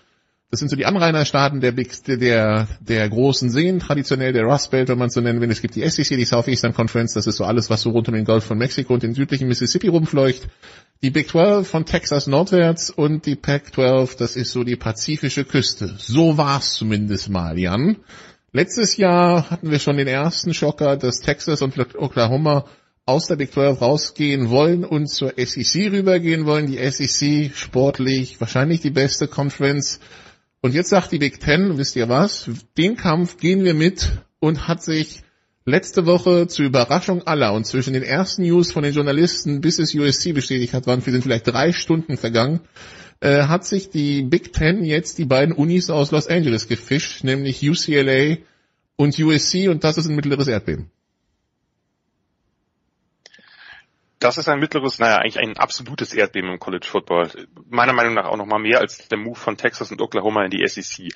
das 0.51 0.61
sind 0.61 0.69
so 0.69 0.77
die 0.77 0.87
Anrainerstaaten 0.87 1.61
der, 1.61 1.73
Big, 1.73 1.91
der, 2.07 2.69
der 2.81 3.09
großen 3.09 3.51
Seen, 3.51 3.81
traditionell 3.81 4.33
der 4.33 4.45
Rust 4.45 4.71
Belt, 4.71 4.89
wenn 4.89 4.99
man 4.99 5.09
es 5.09 5.15
so 5.15 5.21
nennen 5.21 5.41
will. 5.41 5.51
Es 5.51 5.61
gibt 5.61 5.75
die 5.75 5.89
SEC, 5.89 6.17
die 6.17 6.25
Southeastern 6.25 6.73
Conference, 6.73 7.15
das 7.15 7.27
ist 7.27 7.37
so 7.37 7.45
alles, 7.45 7.69
was 7.69 7.83
so 7.83 7.91
rund 7.91 8.07
um 8.09 8.15
den 8.15 8.25
Golf 8.25 8.45
von 8.45 8.57
Mexiko 8.57 8.95
und 8.95 9.03
den 9.03 9.13
südlichen 9.13 9.49
Mississippi 9.49 9.89
rumfleucht. 9.89 10.47
Die 11.03 11.11
Big 11.11 11.29
12 11.29 11.69
von 11.69 11.85
Texas 11.85 12.29
nordwärts 12.29 12.91
und 12.91 13.27
die 13.27 13.35
Pac 13.35 13.75
12, 13.75 14.17
das 14.17 14.37
ist 14.37 14.53
so 14.53 14.63
die 14.63 14.77
pazifische 14.77 15.45
Küste. 15.45 15.95
So 15.99 16.39
war's 16.39 16.75
zumindest 16.75 17.29
mal, 17.29 17.59
Jan. 17.59 17.97
Letztes 18.57 18.97
Jahr 18.97 19.51
hatten 19.51 19.71
wir 19.71 19.79
schon 19.79 19.99
den 19.99 20.07
ersten 20.07 20.55
Schocker, 20.55 20.97
dass 20.97 21.21
Texas 21.21 21.61
und 21.61 21.79
Oklahoma 21.95 22.65
aus 23.05 23.27
der 23.27 23.37
Big 23.37 23.53
12 23.53 23.83
rausgehen 23.83 24.49
wollen 24.49 24.83
und 24.83 25.09
zur 25.09 25.35
SEC 25.37 25.93
rübergehen 25.93 26.47
wollen. 26.47 26.67
Die 26.67 26.79
SEC 26.91 27.55
sportlich 27.55 28.41
wahrscheinlich 28.41 28.81
die 28.81 28.89
beste 28.89 29.29
Conference. 29.29 30.01
Und 30.63 30.73
jetzt 30.73 30.89
sagt 30.89 31.13
die 31.13 31.19
Big 31.19 31.39
Ten, 31.39 31.77
wisst 31.77 31.97
ihr 31.97 32.09
was, 32.09 32.49
den 32.79 32.97
Kampf 32.97 33.37
gehen 33.37 33.63
wir 33.63 33.75
mit 33.75 34.13
und 34.41 34.67
hat 34.67 34.83
sich 34.83 35.23
letzte 35.67 36.07
Woche 36.07 36.47
zur 36.47 36.65
Überraschung 36.65 37.27
aller 37.27 37.53
und 37.53 37.67
zwischen 37.67 37.93
den 37.93 38.05
ersten 38.05 38.45
News 38.45 38.73
von 38.73 38.85
den 38.85 38.95
Journalisten 38.95 39.61
bis 39.61 39.79
es 39.79 39.95
USC 39.95 40.33
bestätigt 40.33 40.73
hat, 40.73 40.87
waren 40.87 41.05
wir 41.05 41.13
sind 41.13 41.21
vielleicht 41.21 41.47
drei 41.47 41.73
Stunden 41.73 42.17
vergangen, 42.17 42.61
äh, 43.21 43.45
hat 43.45 43.65
sich 43.65 43.91
die 43.91 44.23
Big 44.23 44.53
Ten 44.53 44.85
jetzt 44.85 45.19
die 45.19 45.25
beiden 45.25 45.55
Unis 45.55 45.91
aus 45.91 46.11
Los 46.11 46.27
Angeles 46.27 46.69
gefischt, 46.69 47.25
nämlich 47.25 47.69
UCLA 47.69 48.39
und 48.97 49.19
USC 49.19 49.69
und 49.69 49.85
das 49.85 49.99
ist 49.99 50.09
ein 50.09 50.17
mittleres 50.17 50.49
Erdbeben. 50.49 50.91
Das 54.27 54.39
ist 54.39 54.49
ein 54.49 54.59
mittleres, 54.59 54.99
naja, 54.99 55.19
eigentlich 55.19 55.39
ein 55.39 55.57
absolutes 55.57 56.13
Erdbeben 56.13 56.51
im 56.51 56.59
College 56.59 56.85
Football. 56.85 57.31
Meiner 57.71 57.93
Meinung 57.93 58.15
nach 58.15 58.25
auch 58.25 58.37
noch 58.37 58.45
mal 58.45 58.59
mehr 58.59 58.81
als 58.81 59.07
der 59.07 59.19
Move 59.19 59.39
von 59.39 59.57
Texas 59.57 59.93
und 59.93 60.03
Oklahoma 60.03 60.45
in 60.45 60.51
die 60.51 60.67
SEC. 60.67 61.13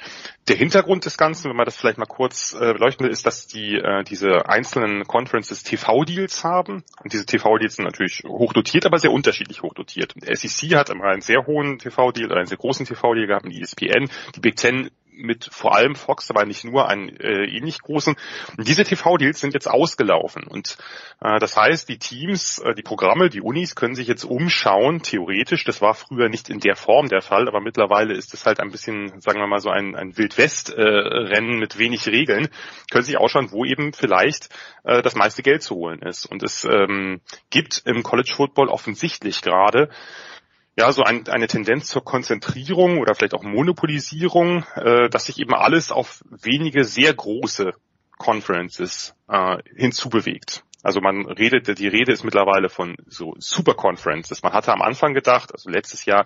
Der 0.47 0.55
Hintergrund 0.55 1.07
des 1.07 1.19
Ganzen, 1.19 1.51
wenn 1.51 1.57
man 1.57 1.65
das 1.65 1.75
vielleicht 1.75 1.99
mal 1.99 2.07
kurz 2.07 2.53
äh, 2.55 2.73
beleuchten 2.73 3.05
will, 3.05 3.13
ist, 3.13 3.27
dass 3.27 3.49
die 3.49 3.75
äh, 3.75 4.05
diese 4.05 4.49
einzelnen 4.49 5.09
Conferences 5.09 5.65
TV-Deals 5.65 6.45
haben. 6.45 6.85
Und 7.03 7.13
diese 7.13 7.27
TV-Deals 7.27 7.75
sind 7.75 7.85
natürlich 7.85 8.23
hochdotiert, 8.29 8.87
aber 8.87 9.01
sehr 9.01 9.11
unterschiedlich 9.11 9.61
hochdotiert. 9.65 10.15
Der 10.15 10.37
SEC 10.37 10.77
hat 10.77 10.91
immer 10.91 11.07
einen 11.07 11.21
sehr 11.21 11.49
hohen 11.49 11.81
TV-Deal 11.81 12.27
oder 12.27 12.37
einen 12.37 12.47
sehr 12.47 12.59
großen 12.59 12.87
TV-Deal 12.87 13.27
gehabt 13.27 13.45
mit 13.45 13.61
ESPN. 13.61 14.09
Die 14.37 14.41
Big 14.41 14.55
Ten 14.55 14.89
mit 15.21 15.49
vor 15.51 15.75
allem 15.75 15.95
Fox, 15.95 16.31
aber 16.31 16.45
nicht 16.45 16.65
nur 16.65 16.89
einen 16.89 17.09
äh, 17.09 17.45
ähnlich 17.45 17.81
großen. 17.81 18.17
Und 18.57 18.69
diese 18.69 18.85
TV-Deals 18.85 19.41
sind 19.41 19.55
jetzt 19.55 19.69
ausgelaufen. 19.69 20.45
Und 20.45 20.77
äh, 21.21 21.39
das 21.39 21.57
heißt, 21.57 21.89
die 21.89 21.99
Teams, 21.99 22.59
äh, 22.59 22.75
die 22.75 22.83
Programme, 22.83 23.29
die 23.29 23.41
Unis 23.41 23.75
können 23.75 23.95
sich 23.95 24.09
jetzt 24.09 24.25
umschauen, 24.25 25.03
theoretisch. 25.03 25.65
Das 25.65 25.81
war 25.81 25.95
früher 25.95 26.29
nicht 26.29 26.51
in 26.51 26.61
der 26.61 26.77
Form 26.77 27.09
der 27.09 27.23
Fall, 27.23 27.49
aber 27.49 27.61
mittlerweile 27.61 28.15
ist 28.15 28.35
es 28.35 28.47
halt 28.47 28.61
ein 28.61 28.71
bisschen, 28.71 29.21
sagen 29.21 29.41
wir 29.41 29.47
mal, 29.47 29.61
so 29.61 29.71
ein, 29.71 29.95
ein 29.97 30.17
Wild-West-Rennen 30.17 31.59
mit 31.59 31.79
wenig 31.79 32.07
Regeln. 32.07 32.49
Können 32.91 33.05
sich 33.05 33.19
ausschauen, 33.19 33.53
wo 33.53 33.65
eben 33.65 33.93
vielleicht 33.93 34.49
äh, 34.85 35.03
das 35.03 35.15
meiste 35.15 35.43
Geld 35.43 35.63
zu 35.63 35.77
holen 35.77 36.03
ist. 36.03 36.27
Und 36.27 36.43
es 36.43 36.65
ähm, 36.65 37.21
gibt 37.51 37.83
im 37.85 38.03
College 38.03 38.33
Football 38.35 38.69
offensichtlich 38.69 39.43
gerade 39.43 39.91
ja, 40.81 40.91
so 40.93 41.03
ein, 41.03 41.29
eine 41.29 41.47
Tendenz 41.47 41.89
zur 41.89 42.03
Konzentrierung 42.03 42.99
oder 42.99 43.15
vielleicht 43.15 43.35
auch 43.35 43.43
Monopolisierung, 43.43 44.65
äh, 44.77 45.11
dass 45.11 45.27
sich 45.27 45.39
eben 45.39 45.55
alles 45.55 45.93
auf 45.93 46.25
wenige 46.31 46.85
sehr 46.85 47.13
große 47.13 47.73
Conferences 48.17 49.15
äh, 49.29 49.59
hinzubewegt. 49.77 50.65
Also 50.83 51.03
man 51.03 51.27
redet, 51.27 51.79
die 51.79 51.89
Rede 51.89 52.13
ist 52.13 52.25
mittlerweile 52.25 52.71
von 52.71 52.97
so 53.07 53.35
Super 53.37 53.75
Conferences. 53.75 54.43
Man 54.43 54.55
hatte 54.55 54.73
am 54.73 54.81
Anfang 54.81 55.13
gedacht, 55.13 55.53
also 55.53 55.69
letztes 55.69 56.07
Jahr, 56.07 56.25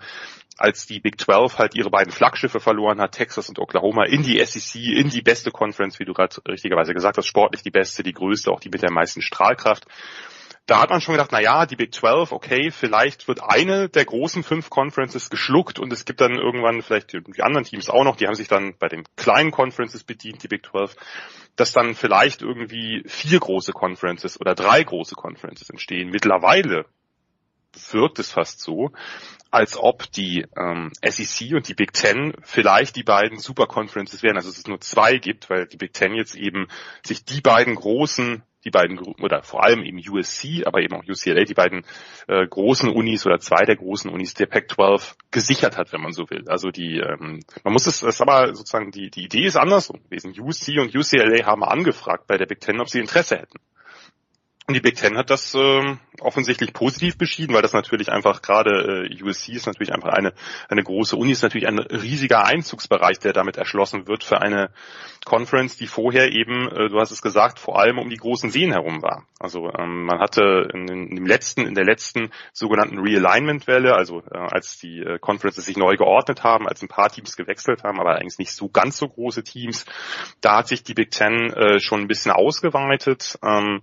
als 0.57 0.85
die 0.85 1.01
Big 1.01 1.19
12 1.19 1.57
halt 1.57 1.75
ihre 1.75 1.89
beiden 1.89 2.13
Flaggschiffe 2.13 2.61
verloren 2.61 3.01
hat, 3.01 3.11
Texas 3.11 3.49
und 3.49 3.59
Oklahoma, 3.59 4.05
in 4.05 4.23
die 4.23 4.39
SEC, 4.45 4.81
in 4.81 5.09
die 5.09 5.21
beste 5.21 5.51
Conference, 5.51 5.99
wie 5.99 6.05
du 6.05 6.13
gerade 6.13 6.37
richtigerweise 6.47 6.93
gesagt 6.93 7.17
hast, 7.17 7.27
sportlich 7.27 7.63
die 7.63 7.71
beste, 7.71 8.03
die 8.03 8.13
größte, 8.13 8.49
auch 8.49 8.61
die 8.61 8.69
mit 8.69 8.81
der 8.81 8.91
meisten 8.91 9.21
Strahlkraft 9.21 9.85
da 10.65 10.81
hat 10.81 10.89
man 10.89 10.99
schon 10.99 11.13
gedacht, 11.13 11.29
na 11.31 11.39
ja, 11.39 11.65
die 11.65 11.75
Big 11.75 11.93
12, 11.93 12.31
okay, 12.31 12.71
vielleicht 12.71 13.27
wird 13.27 13.43
eine 13.43 13.87
der 13.87 14.05
großen 14.05 14.43
fünf 14.43 14.69
Conferences 14.69 15.29
geschluckt 15.29 15.77
und 15.77 15.93
es 15.93 16.05
gibt 16.05 16.21
dann 16.21 16.33
irgendwann 16.33 16.81
vielleicht 16.81 17.13
die 17.13 17.43
anderen 17.43 17.65
Teams 17.65 17.89
auch 17.89 18.03
noch, 18.03 18.15
die 18.15 18.25
haben 18.25 18.35
sich 18.35 18.47
dann 18.47 18.75
bei 18.79 18.87
den 18.87 19.03
kleinen 19.15 19.51
Conferences 19.51 20.03
bedient, 20.03 20.41
die 20.41 20.47
Big 20.47 20.65
12, 20.65 20.95
dass 21.55 21.71
dann 21.71 21.93
vielleicht 21.93 22.41
irgendwie 22.41 23.03
vier 23.05 23.39
große 23.39 23.73
Conferences 23.73 24.41
oder 24.41 24.55
drei 24.55 24.83
große 24.83 25.15
Conferences 25.15 25.69
entstehen. 25.69 26.09
Mittlerweile 26.09 26.85
wirkt 27.91 28.19
es 28.19 28.31
fast 28.31 28.61
so, 28.61 28.91
als 29.51 29.77
ob 29.77 30.11
die 30.11 30.45
ähm, 30.57 30.91
SEC 31.03 31.53
und 31.53 31.67
die 31.67 31.73
Big 31.73 31.93
Ten 31.93 32.33
vielleicht 32.41 32.95
die 32.95 33.03
beiden 33.03 33.37
Super 33.39 33.67
Conferences 33.67 34.23
wären. 34.23 34.37
Also 34.37 34.49
dass 34.49 34.57
es 34.57 34.67
nur 34.67 34.81
zwei 34.81 35.17
gibt, 35.17 35.49
weil 35.49 35.67
die 35.67 35.77
Big 35.77 35.93
Ten 35.93 36.13
jetzt 36.13 36.35
eben 36.35 36.67
sich 37.03 37.25
die 37.25 37.41
beiden 37.41 37.75
großen 37.75 38.43
die 38.65 38.71
beiden 38.71 38.99
oder 38.99 39.43
vor 39.43 39.63
allem 39.63 39.83
eben 39.83 39.97
USC, 39.97 40.63
aber 40.65 40.81
eben 40.81 40.95
auch 40.95 41.03
UCLA, 41.07 41.43
die 41.43 41.53
beiden 41.53 41.85
äh, 42.27 42.45
großen 42.47 42.89
Unis 42.89 43.25
oder 43.25 43.39
zwei 43.39 43.63
der 43.63 43.75
großen 43.75 44.09
Unis 44.09 44.33
der 44.33 44.47
Pac-12 44.47 45.15
gesichert 45.31 45.77
hat, 45.77 45.93
wenn 45.93 46.01
man 46.01 46.13
so 46.13 46.29
will. 46.29 46.45
Also 46.49 46.69
die, 46.69 46.97
ähm, 46.97 47.41
man 47.63 47.73
muss 47.73 47.85
es, 47.85 48.01
es 48.01 48.21
aber 48.21 48.55
sozusagen 48.55 48.91
die 48.91 49.09
die 49.11 49.25
Idee 49.25 49.45
ist 49.45 49.55
andersrum 49.55 50.01
gewesen. 50.03 50.33
USC 50.39 50.79
und 50.79 50.95
UCLA 50.95 51.45
haben 51.45 51.63
angefragt 51.63 52.27
bei 52.27 52.37
der 52.37 52.47
Big 52.47 52.59
Ten, 52.59 52.81
ob 52.81 52.89
sie 52.89 52.99
Interesse 52.99 53.37
hätten. 53.37 53.59
Und 54.67 54.73
die 54.73 54.79
Big 54.79 54.95
Ten 54.95 55.15
hat 55.15 55.29
das 55.29 55.53
äh, 55.53 55.95
offensichtlich 56.19 56.73
positiv 56.73 57.19
beschieden, 57.19 57.53
weil 57.53 57.61
das 57.61 57.73
natürlich 57.73 58.11
einfach 58.11 58.41
gerade 58.41 59.07
äh, 59.11 59.23
USC 59.23 59.51
ist 59.51 59.67
natürlich 59.67 59.93
einfach 59.93 60.09
eine 60.09 60.33
eine 60.69 60.83
große 60.83 61.15
Uni, 61.15 61.33
ist 61.33 61.43
natürlich 61.43 61.67
ein 61.67 61.77
riesiger 61.77 62.45
Einzugsbereich, 62.45 63.19
der 63.19 63.33
damit 63.33 63.57
erschlossen 63.57 64.07
wird 64.07 64.23
für 64.23 64.41
eine 64.41 64.71
Conference, 65.23 65.77
die 65.77 65.85
vorher 65.85 66.31
eben, 66.31 66.67
äh, 66.69 66.89
du 66.89 66.99
hast 66.99 67.11
es 67.11 67.21
gesagt, 67.21 67.59
vor 67.59 67.79
allem 67.79 67.99
um 67.99 68.09
die 68.09 68.17
großen 68.17 68.49
Seen 68.49 68.71
herum 68.71 69.03
war. 69.03 69.27
Also 69.39 69.71
ähm, 69.71 70.05
man 70.05 70.19
hatte 70.19 70.67
in, 70.73 70.87
in 70.87 71.15
dem 71.15 71.25
letzten, 71.27 71.67
in 71.67 71.75
der 71.75 71.85
letzten 71.85 72.31
sogenannten 72.51 72.97
Realignment-Welle, 72.97 73.93
also 73.93 74.21
äh, 74.31 74.37
als 74.37 74.79
die 74.79 74.99
äh, 74.99 75.19
Conferences 75.19 75.65
sich 75.65 75.77
neu 75.77 75.95
geordnet 75.95 76.43
haben, 76.43 76.67
als 76.67 76.81
ein 76.81 76.87
paar 76.87 77.09
Teams 77.09 77.35
gewechselt 77.35 77.83
haben, 77.83 77.99
aber 77.99 78.15
eigentlich 78.15 78.39
nicht 78.39 78.51
so 78.51 78.69
ganz 78.69 78.97
so 78.97 79.07
große 79.07 79.43
Teams, 79.43 79.85
da 80.41 80.57
hat 80.57 80.67
sich 80.67 80.83
die 80.83 80.95
Big 80.95 81.11
Ten 81.11 81.53
äh, 81.53 81.79
schon 81.79 82.01
ein 82.01 82.07
bisschen 82.07 82.31
ausgeweitet. 82.31 83.37
Ähm, 83.43 83.81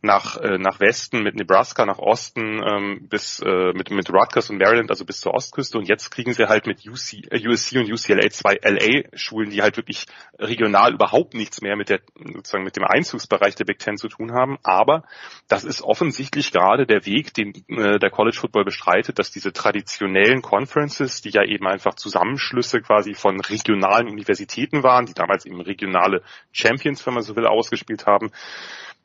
nach, 0.00 0.36
äh, 0.36 0.58
nach 0.58 0.78
Westen 0.78 1.22
mit 1.22 1.34
Nebraska, 1.34 1.84
nach 1.84 1.98
Osten 1.98 2.62
ähm, 2.64 3.08
bis 3.08 3.40
äh, 3.40 3.72
mit, 3.72 3.90
mit 3.90 4.08
Rutgers 4.12 4.48
und 4.48 4.58
Maryland, 4.58 4.90
also 4.90 5.04
bis 5.04 5.20
zur 5.20 5.34
Ostküste. 5.34 5.76
Und 5.76 5.88
jetzt 5.88 6.10
kriegen 6.10 6.32
sie 6.32 6.48
halt 6.48 6.66
mit 6.66 6.86
UC, 6.86 7.32
äh, 7.32 7.48
USC 7.48 7.78
und 7.78 7.92
UCLA 7.92 8.30
zwei 8.30 8.58
LA-Schulen, 8.62 9.50
die 9.50 9.60
halt 9.60 9.76
wirklich 9.76 10.06
regional 10.38 10.94
überhaupt 10.94 11.34
nichts 11.34 11.62
mehr 11.62 11.74
mit 11.74 11.88
der 11.88 12.00
sozusagen 12.14 12.62
mit 12.62 12.76
dem 12.76 12.84
Einzugsbereich 12.84 13.56
der 13.56 13.64
Big 13.64 13.80
Ten 13.80 13.96
zu 13.96 14.08
tun 14.08 14.32
haben. 14.32 14.58
Aber 14.62 15.02
das 15.48 15.64
ist 15.64 15.82
offensichtlich 15.82 16.52
gerade 16.52 16.86
der 16.86 17.04
Weg, 17.04 17.34
den 17.34 17.52
äh, 17.68 17.98
der 17.98 18.10
College 18.10 18.36
Football 18.38 18.64
bestreitet, 18.64 19.18
dass 19.18 19.32
diese 19.32 19.52
traditionellen 19.52 20.42
Conferences, 20.42 21.22
die 21.22 21.30
ja 21.30 21.42
eben 21.42 21.66
einfach 21.66 21.94
Zusammenschlüsse 21.94 22.80
quasi 22.82 23.14
von 23.14 23.40
regionalen 23.40 24.08
Universitäten 24.08 24.84
waren, 24.84 25.06
die 25.06 25.14
damals 25.14 25.44
eben 25.44 25.60
regionale 25.60 26.22
Champions, 26.52 27.04
wenn 27.04 27.14
man 27.14 27.24
so 27.24 27.34
will, 27.34 27.46
ausgespielt 27.46 28.06
haben, 28.06 28.30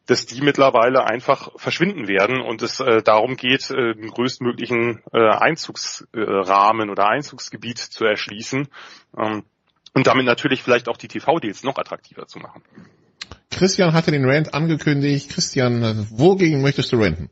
dass 0.06 0.26
die 0.26 0.42
mittlerweile 0.42 1.06
einfach 1.06 1.52
verschwinden 1.56 2.08
werden 2.08 2.42
und 2.42 2.62
es 2.62 2.80
äh, 2.80 3.02
darum 3.02 3.38
geht, 3.38 3.72
äh, 3.72 3.94
den 3.94 4.10
größtmöglichen 4.10 5.02
äh, 5.14 5.30
Einzugsrahmen 5.30 6.90
oder 6.90 7.08
Einzugsgebiet 7.08 7.78
zu 7.78 8.04
erschließen 8.04 8.68
ähm, 9.18 9.44
und 9.94 10.08
damit 10.08 10.26
natürlich 10.26 10.62
vielleicht 10.62 10.90
auch 10.90 10.98
die 10.98 11.08
TV-Deals 11.08 11.64
noch 11.64 11.78
attraktiver 11.78 12.28
zu 12.28 12.40
machen. 12.40 12.64
Christian 13.50 13.94
hatte 13.94 14.12
den 14.12 14.26
Rant 14.26 14.54
angekündigt. 14.54 15.30
Christian, 15.30 16.08
wogegen 16.12 16.62
möchtest 16.62 16.92
du 16.92 16.98
ranten? 16.98 17.30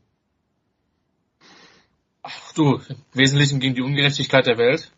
Ach 2.22 2.52
du, 2.54 2.80
im 2.88 2.96
Wesentlichen 3.12 3.60
gegen 3.60 3.74
die 3.74 3.82
Ungerechtigkeit 3.82 4.46
der 4.46 4.56
Welt. 4.56 4.92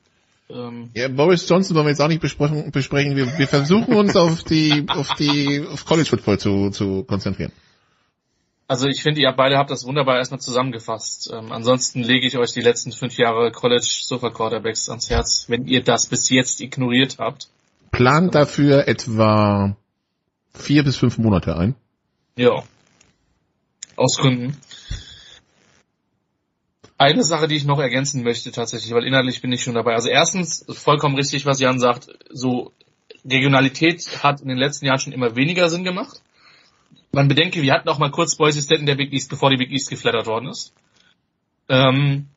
Ähm, 0.51 0.91
Ja, 0.95 1.09
Boris 1.09 1.49
Johnson 1.49 1.75
wollen 1.75 1.87
wir 1.87 1.91
jetzt 1.91 2.01
auch 2.01 2.09
nicht 2.09 2.21
besprechen. 2.21 2.71
besprechen. 2.71 3.17
Wir, 3.17 3.39
wir 3.39 3.49
versuchen 3.49 3.95
uns 3.95 4.15
auf 4.15 4.45
die, 4.45 4.85
auf 4.89 5.15
die, 5.15 5.65
auf 5.67 5.87
College 5.87 6.09
Football 6.09 6.39
zu, 6.39 6.71
zu 6.71 7.05
konzentrieren. 7.05 7.53
Also 8.67 8.89
ich 8.89 9.03
finde, 9.03 9.21
ihr 9.21 9.31
beide 9.33 9.59
habt 9.59 9.71
das 9.71 9.85
wunderbar 9.85 10.17
erstmal 10.17 10.41
zusammengefasst. 10.41 11.31
Ähm, 11.33 11.53
ansonsten 11.53 12.03
lege 12.03 12.27
ich 12.27 12.39
euch 12.39 12.53
die 12.53 12.63
letzten 12.63 12.93
fünf 12.93 13.19
Jahre 13.19 13.53
College 13.53 13.87
Sofa 13.87 14.31
Quarterbacks 14.31 14.89
ans 14.89 15.11
Herz, 15.11 15.47
wenn 15.49 15.67
ihr 15.67 15.83
das 15.83 16.07
bis 16.07 16.31
jetzt 16.31 16.61
ignoriert 16.61 17.19
habt. 17.19 17.49
Plant 17.91 18.35
dafür 18.35 18.89
etwa 18.89 19.77
vier 20.55 20.83
bis 20.83 20.97
fünf 20.97 21.19
Monate 21.19 21.57
ein. 21.57 21.75
Ja. 22.37 22.63
Aus 23.97 24.17
Gründen. 24.17 24.57
Eine 26.97 27.23
Sache, 27.23 27.49
die 27.49 27.57
ich 27.57 27.65
noch 27.65 27.81
ergänzen 27.81 28.23
möchte 28.23 28.51
tatsächlich, 28.51 28.95
weil 28.95 29.05
inhaltlich 29.05 29.43
bin 29.43 29.53
ich 29.53 29.63
schon 29.63 29.75
dabei. 29.75 29.93
Also 29.93 30.09
erstens, 30.09 30.65
vollkommen 30.69 31.17
richtig, 31.17 31.45
was 31.45 31.61
Jan 31.61 31.79
sagt, 31.79 32.09
so 32.31 32.73
Regionalität 33.29 34.23
hat 34.23 34.41
in 34.41 34.49
den 34.49 34.59
letzten 34.59 34.87
Jahren 34.87 35.01
schon 35.01 35.13
immer 35.13 35.37
weniger 35.37 35.69
Sinn 35.69 35.85
gemacht. 35.85 36.23
Man 37.15 37.29
bedenke, 37.29 37.63
wir 37.63 37.73
hatten 37.73 37.89
auch 37.89 37.99
mal 37.99 38.11
kurz 38.11 38.37
Boise 38.37 38.61
State 38.61 38.81
in 38.81 38.87
der 38.87 38.97
Big 38.97 39.13
East, 39.13 39.31
bevor 39.31 39.51
die 39.51 39.57
Big 39.57 39.71
East 39.71 39.91
geflattert 39.91 40.27
worden 40.27 40.49
ist. 40.49 40.73
Ähm, 41.69 42.29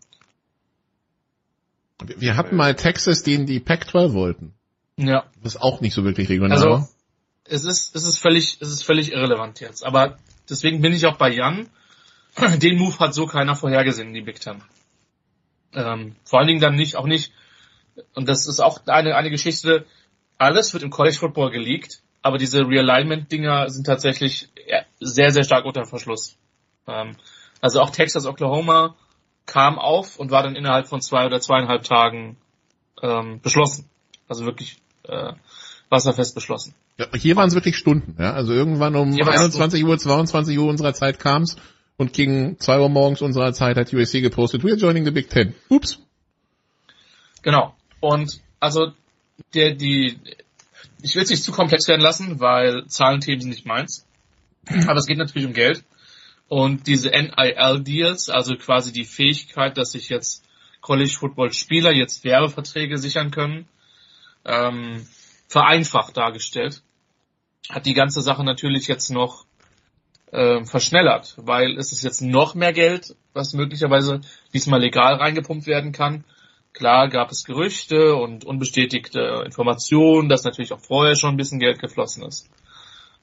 Wir 2.03 2.21
wir 2.21 2.37
hatten 2.37 2.55
mal 2.55 2.75
Texas, 2.75 3.23
die 3.23 3.33
in 3.33 3.45
die 3.45 3.59
Pac-12 3.59 4.13
wollten. 4.13 4.53
ja. 4.97 5.25
Das 5.43 5.57
auch 5.57 5.81
nicht 5.81 5.93
so 5.93 6.03
wirklich 6.03 6.29
regional 6.29 6.51
Also 6.51 6.87
es 7.45 7.63
ist, 7.63 7.95
es 7.95 8.03
ist 8.03 8.19
völlig, 8.19 8.57
es 8.61 8.69
ist 8.69 8.83
völlig 8.83 9.11
irrelevant 9.11 9.59
jetzt. 9.59 9.85
Aber 9.85 10.17
deswegen 10.49 10.81
bin 10.81 10.93
ich 10.93 11.05
auch 11.05 11.17
bei 11.17 11.29
Jan. 11.29 11.69
Den 12.57 12.77
Move 12.77 12.99
hat 12.99 13.13
so 13.13 13.25
keiner 13.25 13.55
vorhergesehen 13.55 14.09
in 14.09 14.13
die 14.13 14.21
Big 14.21 14.39
Ten. 14.39 14.61
Ähm, 15.73 16.15
vor 16.23 16.39
allen 16.39 16.47
Dingen 16.47 16.61
dann 16.61 16.75
nicht, 16.75 16.95
auch 16.95 17.05
nicht, 17.05 17.33
und 18.13 18.29
das 18.29 18.47
ist 18.47 18.59
auch 18.59 18.85
eine, 18.87 19.15
eine 19.15 19.29
Geschichte, 19.29 19.85
alles 20.37 20.73
wird 20.73 20.83
im 20.83 20.89
College 20.89 21.17
Football 21.17 21.51
geleakt, 21.51 22.01
aber 22.27 22.37
diese 22.37 22.67
Realignment-Dinger 22.67 23.69
sind 23.69 23.85
tatsächlich 23.85 24.49
sehr, 24.99 25.31
sehr 25.31 25.43
stark 25.43 25.65
unter 25.65 25.85
Verschluss. 25.85 26.37
Ähm, 26.87 27.15
also 27.61 27.81
auch 27.81 27.89
Texas, 27.89 28.25
Oklahoma 28.25 28.95
kam 29.45 29.79
auf 29.79 30.19
und 30.19 30.29
war 30.29 30.43
dann 30.43 30.55
innerhalb 30.55 30.87
von 30.87 31.01
zwei 31.01 31.25
oder 31.25 31.39
zweieinhalb 31.39 31.83
Tagen 31.83 32.37
ähm, 33.01 33.39
beschlossen. 33.41 33.89
Also 34.27 34.45
wirklich 34.45 34.77
äh, 35.03 35.33
wasserfest 35.89 36.35
beschlossen. 36.35 36.75
Ja, 36.97 37.07
hier 37.15 37.35
waren 37.35 37.47
es 37.47 37.55
wirklich 37.55 37.77
Stunden. 37.77 38.15
Ja? 38.19 38.33
Also 38.33 38.53
irgendwann 38.53 38.95
um 38.95 39.13
Hier 39.13 39.25
waren's 39.25 39.39
21 39.39 39.85
Uhr, 39.85 39.97
22 39.97 40.57
Uhr 40.57 40.67
unserer 40.67 40.93
Zeit 40.93 41.19
kam's 41.19 41.55
und 41.95 42.13
gegen 42.13 42.59
2 42.59 42.79
Uhr 42.79 42.89
morgens 42.89 43.21
unserer 43.21 43.53
Zeit 43.53 43.77
hat 43.77 43.93
USC 43.93 44.21
gepostet, 44.21 44.63
we're 44.63 44.77
joining 44.77 45.05
the 45.05 45.11
Big 45.11 45.29
Ten. 45.29 45.55
Ups. 45.69 45.99
Genau. 47.41 47.73
Und 48.01 48.41
also 48.59 48.91
der 49.53 49.75
die 49.75 50.19
ich 51.01 51.15
will 51.15 51.23
es 51.23 51.29
nicht 51.29 51.43
zu 51.43 51.51
komplex 51.51 51.87
werden 51.87 52.01
lassen, 52.01 52.39
weil 52.39 52.87
Zahlenthemen 52.87 53.41
sind 53.41 53.49
nicht 53.49 53.65
meins. 53.65 54.05
Aber 54.87 54.99
es 54.99 55.05
geht 55.05 55.17
natürlich 55.17 55.47
um 55.47 55.53
Geld. 55.53 55.83
Und 56.47 56.87
diese 56.87 57.09
NIL-Deals, 57.09 58.29
also 58.29 58.55
quasi 58.55 58.93
die 58.93 59.05
Fähigkeit, 59.05 59.77
dass 59.77 59.91
sich 59.91 60.09
jetzt 60.09 60.45
College-Football-Spieler 60.81 61.91
jetzt 61.91 62.23
Werbeverträge 62.23 62.97
sichern 62.97 63.31
können, 63.31 63.67
ähm, 64.45 65.05
vereinfacht 65.47 66.15
dargestellt, 66.15 66.81
hat 67.69 67.85
die 67.85 67.93
ganze 67.93 68.21
Sache 68.21 68.43
natürlich 68.43 68.87
jetzt 68.87 69.09
noch 69.09 69.45
ähm, 70.31 70.65
verschnellert, 70.65 71.35
weil 71.37 71.77
es 71.77 71.91
ist 71.91 72.03
jetzt 72.03 72.21
noch 72.21 72.55
mehr 72.55 72.73
Geld, 72.73 73.15
was 73.33 73.53
möglicherweise 73.53 74.21
diesmal 74.53 74.79
legal 74.79 75.15
reingepumpt 75.15 75.67
werden 75.67 75.91
kann. 75.91 76.23
Klar 76.77 77.09
gab 77.09 77.31
es 77.31 77.43
Gerüchte 77.43 78.15
und 78.15 78.45
unbestätigte 78.45 79.41
Informationen, 79.43 80.29
dass 80.29 80.43
natürlich 80.43 80.73
auch 80.73 80.79
vorher 80.79 81.15
schon 81.15 81.31
ein 81.31 81.37
bisschen 81.37 81.57
Geld 81.57 81.79
geflossen 81.79 82.23
ist. 82.23 82.47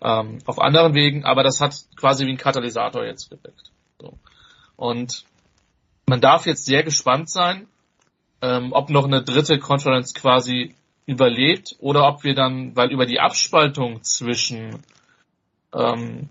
Ähm, 0.02 0.39
auf 0.44 0.59
anderen 0.59 0.94
Wegen, 0.94 1.24
aber 1.24 1.44
das 1.44 1.60
hat 1.60 1.76
quasi 1.94 2.26
wie 2.26 2.31
ein 2.31 2.36
Katalysator 2.36 3.05
jetzt 3.05 3.31
gewirkt. 3.31 3.70
So. 4.01 4.18
Und 4.74 5.24
man 6.06 6.20
darf 6.20 6.47
jetzt 6.47 6.64
sehr 6.64 6.82
gespannt 6.82 7.31
sein, 7.31 7.68
ähm, 8.43 8.72
ob 8.72 8.90
noch 8.90 9.05
eine 9.05 9.22
dritte 9.22 9.60
Conference 9.60 10.14
quasi 10.14 10.74
überlebt 11.06 11.76
oder 11.78 12.09
ob 12.09 12.24
wir 12.24 12.35
dann, 12.35 12.74
weil 12.74 12.90
über 12.90 13.06
die 13.06 13.20
Abspaltung 13.20 14.02
zwischen, 14.02 14.82
ähm, 15.72 16.28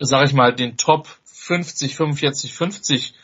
sag 0.00 0.26
ich 0.26 0.32
mal, 0.32 0.54
den 0.54 0.78
Top 0.78 1.08
50, 1.26 1.94
45, 1.94 2.54
50 2.54 3.14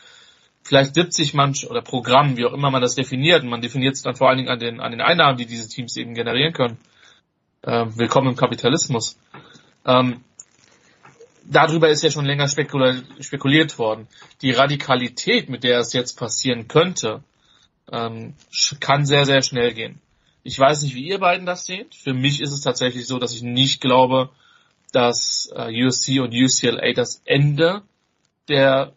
vielleicht 0.65 0.95
70 0.95 1.35
manch 1.35 1.69
oder 1.69 1.81
Programmen, 1.81 2.37
wie 2.37 2.45
auch 2.45 2.53
immer 2.53 2.71
man 2.71 2.81
das 2.81 2.95
definiert. 2.95 3.43
Und 3.43 3.49
man 3.49 3.61
definiert 3.61 3.93
es 3.93 4.01
dann 4.01 4.15
vor 4.15 4.29
allen 4.29 4.37
Dingen 4.37 4.49
an 4.49 4.59
den, 4.59 4.79
an 4.81 4.91
den 4.91 5.01
Einnahmen, 5.01 5.37
die 5.37 5.45
diese 5.45 5.69
Teams 5.69 5.95
eben 5.95 6.15
generieren 6.15 6.53
können. 6.53 6.77
Ähm, 7.63 7.97
willkommen 7.97 8.29
im 8.29 8.35
Kapitalismus. 8.35 9.17
Ähm, 9.85 10.23
darüber 11.43 11.89
ist 11.89 12.03
ja 12.03 12.09
schon 12.09 12.25
länger 12.25 12.47
spekula 12.47 12.95
spekuliert 13.19 13.77
worden. 13.77 14.07
Die 14.41 14.51
Radikalität, 14.51 15.49
mit 15.49 15.63
der 15.63 15.79
es 15.79 15.93
jetzt 15.93 16.17
passieren 16.17 16.67
könnte, 16.67 17.23
ähm, 17.91 18.33
kann 18.79 19.05
sehr, 19.05 19.25
sehr 19.25 19.43
schnell 19.43 19.71
gehen. 19.73 20.01
Ich 20.43 20.57
weiß 20.57 20.81
nicht, 20.81 20.95
wie 20.95 21.07
ihr 21.07 21.19
beiden 21.19 21.45
das 21.45 21.67
seht. 21.67 21.93
Für 21.93 22.13
mich 22.13 22.41
ist 22.41 22.51
es 22.51 22.61
tatsächlich 22.61 23.05
so, 23.05 23.19
dass 23.19 23.35
ich 23.35 23.43
nicht 23.43 23.81
glaube, 23.81 24.31
dass 24.91 25.51
äh, 25.55 25.85
USC 25.85 26.19
und 26.21 26.33
UCLA 26.33 26.93
das 26.93 27.21
Ende 27.25 27.83
der 28.47 28.93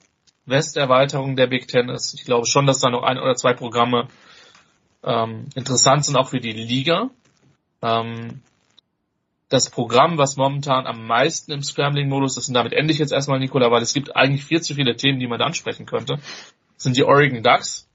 Westerweiterung 0.48 1.36
der 1.36 1.46
Big 1.46 1.68
Ten 1.68 1.88
ist. 1.88 2.14
Ich 2.14 2.24
glaube 2.24 2.46
schon, 2.46 2.66
dass 2.66 2.80
da 2.80 2.90
noch 2.90 3.02
ein 3.02 3.18
oder 3.18 3.34
zwei 3.36 3.52
Programme 3.52 4.08
ähm, 5.04 5.46
interessant 5.54 6.04
sind, 6.04 6.16
auch 6.16 6.28
für 6.28 6.40
die 6.40 6.52
Liga. 6.52 7.10
Ähm, 7.82 8.42
das 9.48 9.70
Programm, 9.70 10.18
was 10.18 10.36
momentan 10.36 10.86
am 10.86 11.06
meisten 11.06 11.52
im 11.52 11.62
Scrambling-Modus 11.62 12.36
ist, 12.36 12.48
und 12.48 12.54
damit 12.54 12.72
ende 12.72 12.92
ich 12.92 12.98
jetzt 12.98 13.12
erstmal, 13.12 13.38
Nicola, 13.38 13.70
weil 13.70 13.82
es 13.82 13.94
gibt 13.94 14.14
eigentlich 14.14 14.44
viel 14.44 14.60
zu 14.60 14.74
viele 14.74 14.96
Themen, 14.96 15.20
die 15.20 15.26
man 15.26 15.38
da 15.38 15.46
ansprechen 15.46 15.86
könnte, 15.86 16.18
sind 16.76 16.96
die 16.96 17.04
Oregon 17.04 17.42
Ducks, 17.42 17.88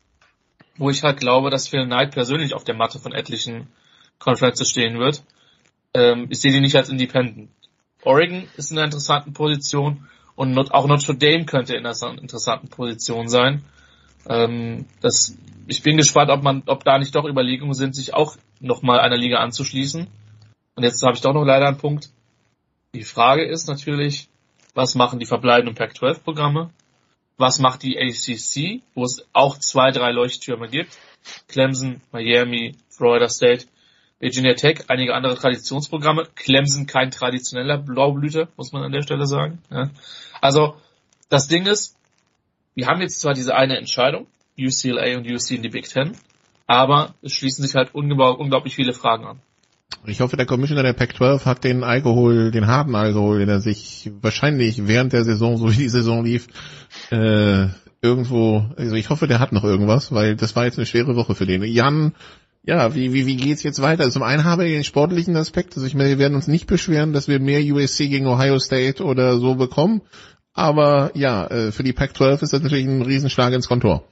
wo 0.78 0.90
ich 0.90 1.04
halt 1.04 1.20
glaube, 1.20 1.52
dass 1.52 1.68
Phil 1.68 1.86
Knight 1.86 2.12
persönlich 2.12 2.56
auf 2.56 2.64
der 2.64 2.76
Matte 2.76 3.00
von 3.00 3.14
etlichen 3.14 3.68
Conferences 4.18 4.70
stehen 4.70 4.98
wird. 4.98 5.24
Ähm, 5.94 6.28
ich 6.30 6.42
sehe 6.42 6.52
die 6.52 6.60
nicht 6.60 6.76
als 6.76 6.90
Independent. 6.90 7.50
Oregon 8.04 8.48
ist 8.58 8.72
in 8.72 8.78
einer 8.78 8.86
interessanten 8.86 9.34
Position 9.34 10.08
und 10.36 10.58
auch 10.74 10.88
Notre 10.88 11.16
Dame 11.16 11.46
könnte 11.46 11.76
in 11.76 11.86
einer 11.86 12.22
interessanten 12.22 12.70
Position 12.70 13.28
sein. 13.28 13.64
Ähm, 14.28 14.86
das, 15.02 15.38
ich 15.68 15.84
bin 15.84 15.98
gespannt, 15.98 16.32
ob 16.32 16.44
man, 16.44 16.64
ob 16.66 16.84
da 16.84 16.98
nicht 16.98 17.16
doch 17.16 17.26
Überlegungen 17.26 17.74
sind, 17.74 17.96
sich 17.96 18.14
auch 18.14 18.36
nochmal 18.60 19.00
einer 19.00 19.18
Liga 19.18 19.38
anzuschließen. 19.38 20.08
Und 20.76 20.84
jetzt 20.84 21.04
habe 21.04 21.16
ich 21.16 21.22
doch 21.22 21.34
noch 21.34 21.46
leider 21.46 21.68
einen 21.68 21.78
Punkt. 21.78 22.10
Die 22.96 23.04
Frage 23.04 23.46
ist 23.46 23.68
natürlich, 23.68 24.28
was 24.74 24.96
machen 24.96 25.20
die 25.20 25.26
verbleibenden 25.26 25.76
Pac-12-Programme? 25.76 26.72
Was 27.38 27.60
macht 27.60 27.84
die 27.84 27.98
ACC, 27.98 28.82
wo 28.94 29.04
es 29.04 29.26
auch 29.34 29.58
zwei, 29.58 29.92
drei 29.92 30.12
Leuchttürme 30.12 30.68
gibt? 30.70 30.98
Clemson, 31.48 32.02
Miami, 32.12 32.76
Florida 32.90 33.28
State, 33.30 33.66
Virginia 34.24 34.54
Tech, 34.54 34.86
einige 34.88 35.14
andere 35.14 35.36
Traditionsprogramme. 35.36 36.24
Clemson 36.36 36.88
kein 36.88 37.12
traditioneller 37.12 37.78
Blaublüter, 37.78 38.48
muss 38.56 38.72
man 38.72 38.84
an 38.84 38.94
der 38.94 39.02
Stelle 39.02 39.28
sagen. 39.28 39.60
Ja. 39.70 39.90
Also, 40.40 40.76
das 41.30 41.50
Ding 41.50 41.66
ist, 41.66 41.98
wir 42.74 42.88
haben 42.88 43.02
jetzt 43.02 43.20
zwar 43.20 43.34
diese 43.34 43.54
eine 43.54 43.78
Entscheidung, 43.78 44.28
UCLA 44.58 45.18
und 45.18 45.30
UC 45.30 45.52
in 45.52 45.62
die 45.62 45.70
Big 45.70 45.90
Ten, 45.90 46.14
aber 46.68 47.16
es 47.22 47.34
schließen 47.34 47.66
sich 47.66 47.76
halt 47.76 47.94
unglaublich 47.94 48.76
viele 48.76 48.94
Fragen 48.94 49.26
an. 49.26 49.40
Ich 50.06 50.22
hoffe, 50.22 50.38
der 50.38 50.46
Commissioner 50.46 50.84
der 50.84 50.94
Pac-12 50.94 51.46
hat 51.46 51.64
den 51.66 51.84
Alkohol, 51.84 52.52
den 52.52 52.68
harten 52.68 52.96
Alkohol, 52.96 53.40
den 53.40 53.50
er 53.50 53.60
sich 53.60 54.10
wahrscheinlich 54.22 54.88
während 54.88 55.12
der 55.12 55.26
Saison, 55.26 55.58
so 55.58 55.70
wie 55.70 55.78
die 55.78 55.90
Saison 55.90 56.24
lief, 56.24 56.48
äh, 57.10 57.68
irgendwo, 58.02 58.66
also 58.78 58.96
ich 58.96 59.10
hoffe, 59.10 59.28
der 59.28 59.40
hat 59.40 59.52
noch 59.52 59.64
irgendwas, 59.64 60.14
weil 60.14 60.36
das 60.36 60.56
war 60.56 60.66
jetzt 60.66 60.78
eine 60.78 60.86
schwere 60.86 61.16
Woche 61.16 61.36
für 61.36 61.46
den. 61.46 61.64
Jan, 61.64 62.14
ja, 62.64 62.96
wie, 62.96 63.14
wie, 63.14 63.26
wie 63.26 63.36
geht's 63.36 63.64
jetzt 63.64 63.82
weiter? 63.82 64.04
Also 64.04 64.14
zum 64.14 64.24
einen 64.24 64.44
haben 64.44 64.62
wir 64.62 64.68
den 64.68 64.84
sportlichen 64.84 65.36
Aspekt, 65.36 65.76
also 65.76 65.86
ich 65.86 65.96
meine, 65.96 66.10
wir 66.10 66.20
werden 66.20 66.36
uns 66.36 66.48
nicht 66.48 66.68
beschweren, 66.68 67.14
dass 67.14 67.28
wir 67.28 67.40
mehr 67.40 67.62
USC 67.62 68.08
gegen 68.08 68.28
Ohio 68.28 68.58
State 68.60 69.04
oder 69.04 69.38
so 69.38 69.56
bekommen, 69.56 70.02
aber 70.54 71.12
ja, 71.14 71.46
äh, 71.48 71.72
für 71.72 71.84
die 71.84 71.94
Pac-12 71.94 72.44
ist 72.44 72.54
das 72.54 72.62
natürlich 72.62 72.86
ein 72.86 73.02
Riesenschlag 73.02 73.54
ins 73.54 73.68
Kontor. 73.68 74.08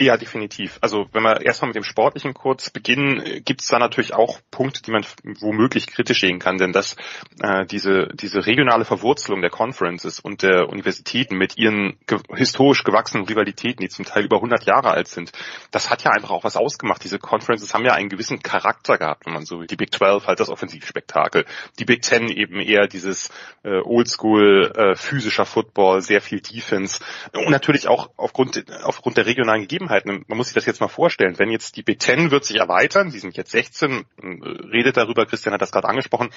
Ja, 0.00 0.16
definitiv. 0.16 0.78
Also 0.80 1.06
wenn 1.12 1.22
wir 1.22 1.42
erstmal 1.42 1.68
mit 1.68 1.76
dem 1.76 1.84
Sportlichen 1.84 2.34
kurz 2.34 2.68
beginnen, 2.68 3.44
gibt 3.44 3.60
es 3.60 3.68
da 3.68 3.78
natürlich 3.78 4.12
auch 4.12 4.40
Punkte, 4.50 4.82
die 4.82 4.90
man 4.90 5.06
womöglich 5.38 5.86
kritisch 5.86 6.20
sehen 6.20 6.40
kann, 6.40 6.58
denn 6.58 6.72
dass 6.72 6.96
äh, 7.40 7.64
diese, 7.64 8.08
diese 8.12 8.44
regionale 8.44 8.84
Verwurzelung 8.84 9.40
der 9.40 9.50
Conferences 9.50 10.18
und 10.18 10.42
der 10.42 10.68
Universitäten 10.68 11.36
mit 11.36 11.58
ihren 11.58 11.96
ge 12.08 12.18
historisch 12.34 12.82
gewachsenen 12.82 13.26
Rivalitäten, 13.26 13.82
die 13.82 13.88
zum 13.88 14.04
Teil 14.04 14.24
über 14.24 14.36
100 14.36 14.64
Jahre 14.64 14.90
alt 14.90 15.06
sind, 15.06 15.30
das 15.70 15.90
hat 15.90 16.02
ja 16.02 16.10
einfach 16.10 16.30
auch 16.30 16.42
was 16.42 16.56
ausgemacht. 16.56 17.04
Diese 17.04 17.20
Conferences 17.20 17.72
haben 17.72 17.84
ja 17.84 17.92
einen 17.92 18.08
gewissen 18.08 18.42
Charakter 18.42 18.98
gehabt, 18.98 19.26
wenn 19.26 19.32
man 19.32 19.46
so 19.46 19.60
will. 19.60 19.68
Die 19.68 19.76
Big 19.76 19.94
12 19.94 20.26
halt 20.26 20.40
das 20.40 20.50
Offensivspektakel, 20.50 21.44
die 21.78 21.84
Big 21.84 22.02
10 22.02 22.30
eben 22.30 22.58
eher 22.58 22.88
dieses 22.88 23.30
äh, 23.62 23.78
Oldschool 23.80 24.72
äh, 24.74 24.96
physischer 24.96 25.46
Football, 25.46 26.00
sehr 26.00 26.20
viel 26.20 26.40
Defense 26.40 26.98
und 27.32 27.50
natürlich 27.50 27.86
auch 27.86 28.10
aufgrund, 28.16 28.64
aufgrund 28.82 29.18
der 29.18 29.26
regionalen 29.26 29.60
Gegebenheiten. 29.60 29.83
Man 29.88 30.24
muss 30.28 30.48
sich 30.48 30.54
das 30.54 30.66
jetzt 30.66 30.80
mal 30.80 30.88
vorstellen, 30.88 31.38
wenn 31.38 31.50
jetzt 31.50 31.76
die 31.76 31.82
Big 31.82 31.98
Ten 31.98 32.30
wird 32.30 32.44
sich 32.44 32.56
erweitern, 32.56 33.10
die 33.10 33.18
sind 33.18 33.36
jetzt 33.36 33.50
16, 33.50 33.90
äh, 33.92 34.26
redet 34.70 34.96
darüber, 34.96 35.26
Christian 35.26 35.54
hat 35.54 35.62
das 35.62 35.72
gerade 35.72 35.88
angesprochen, 35.88 36.30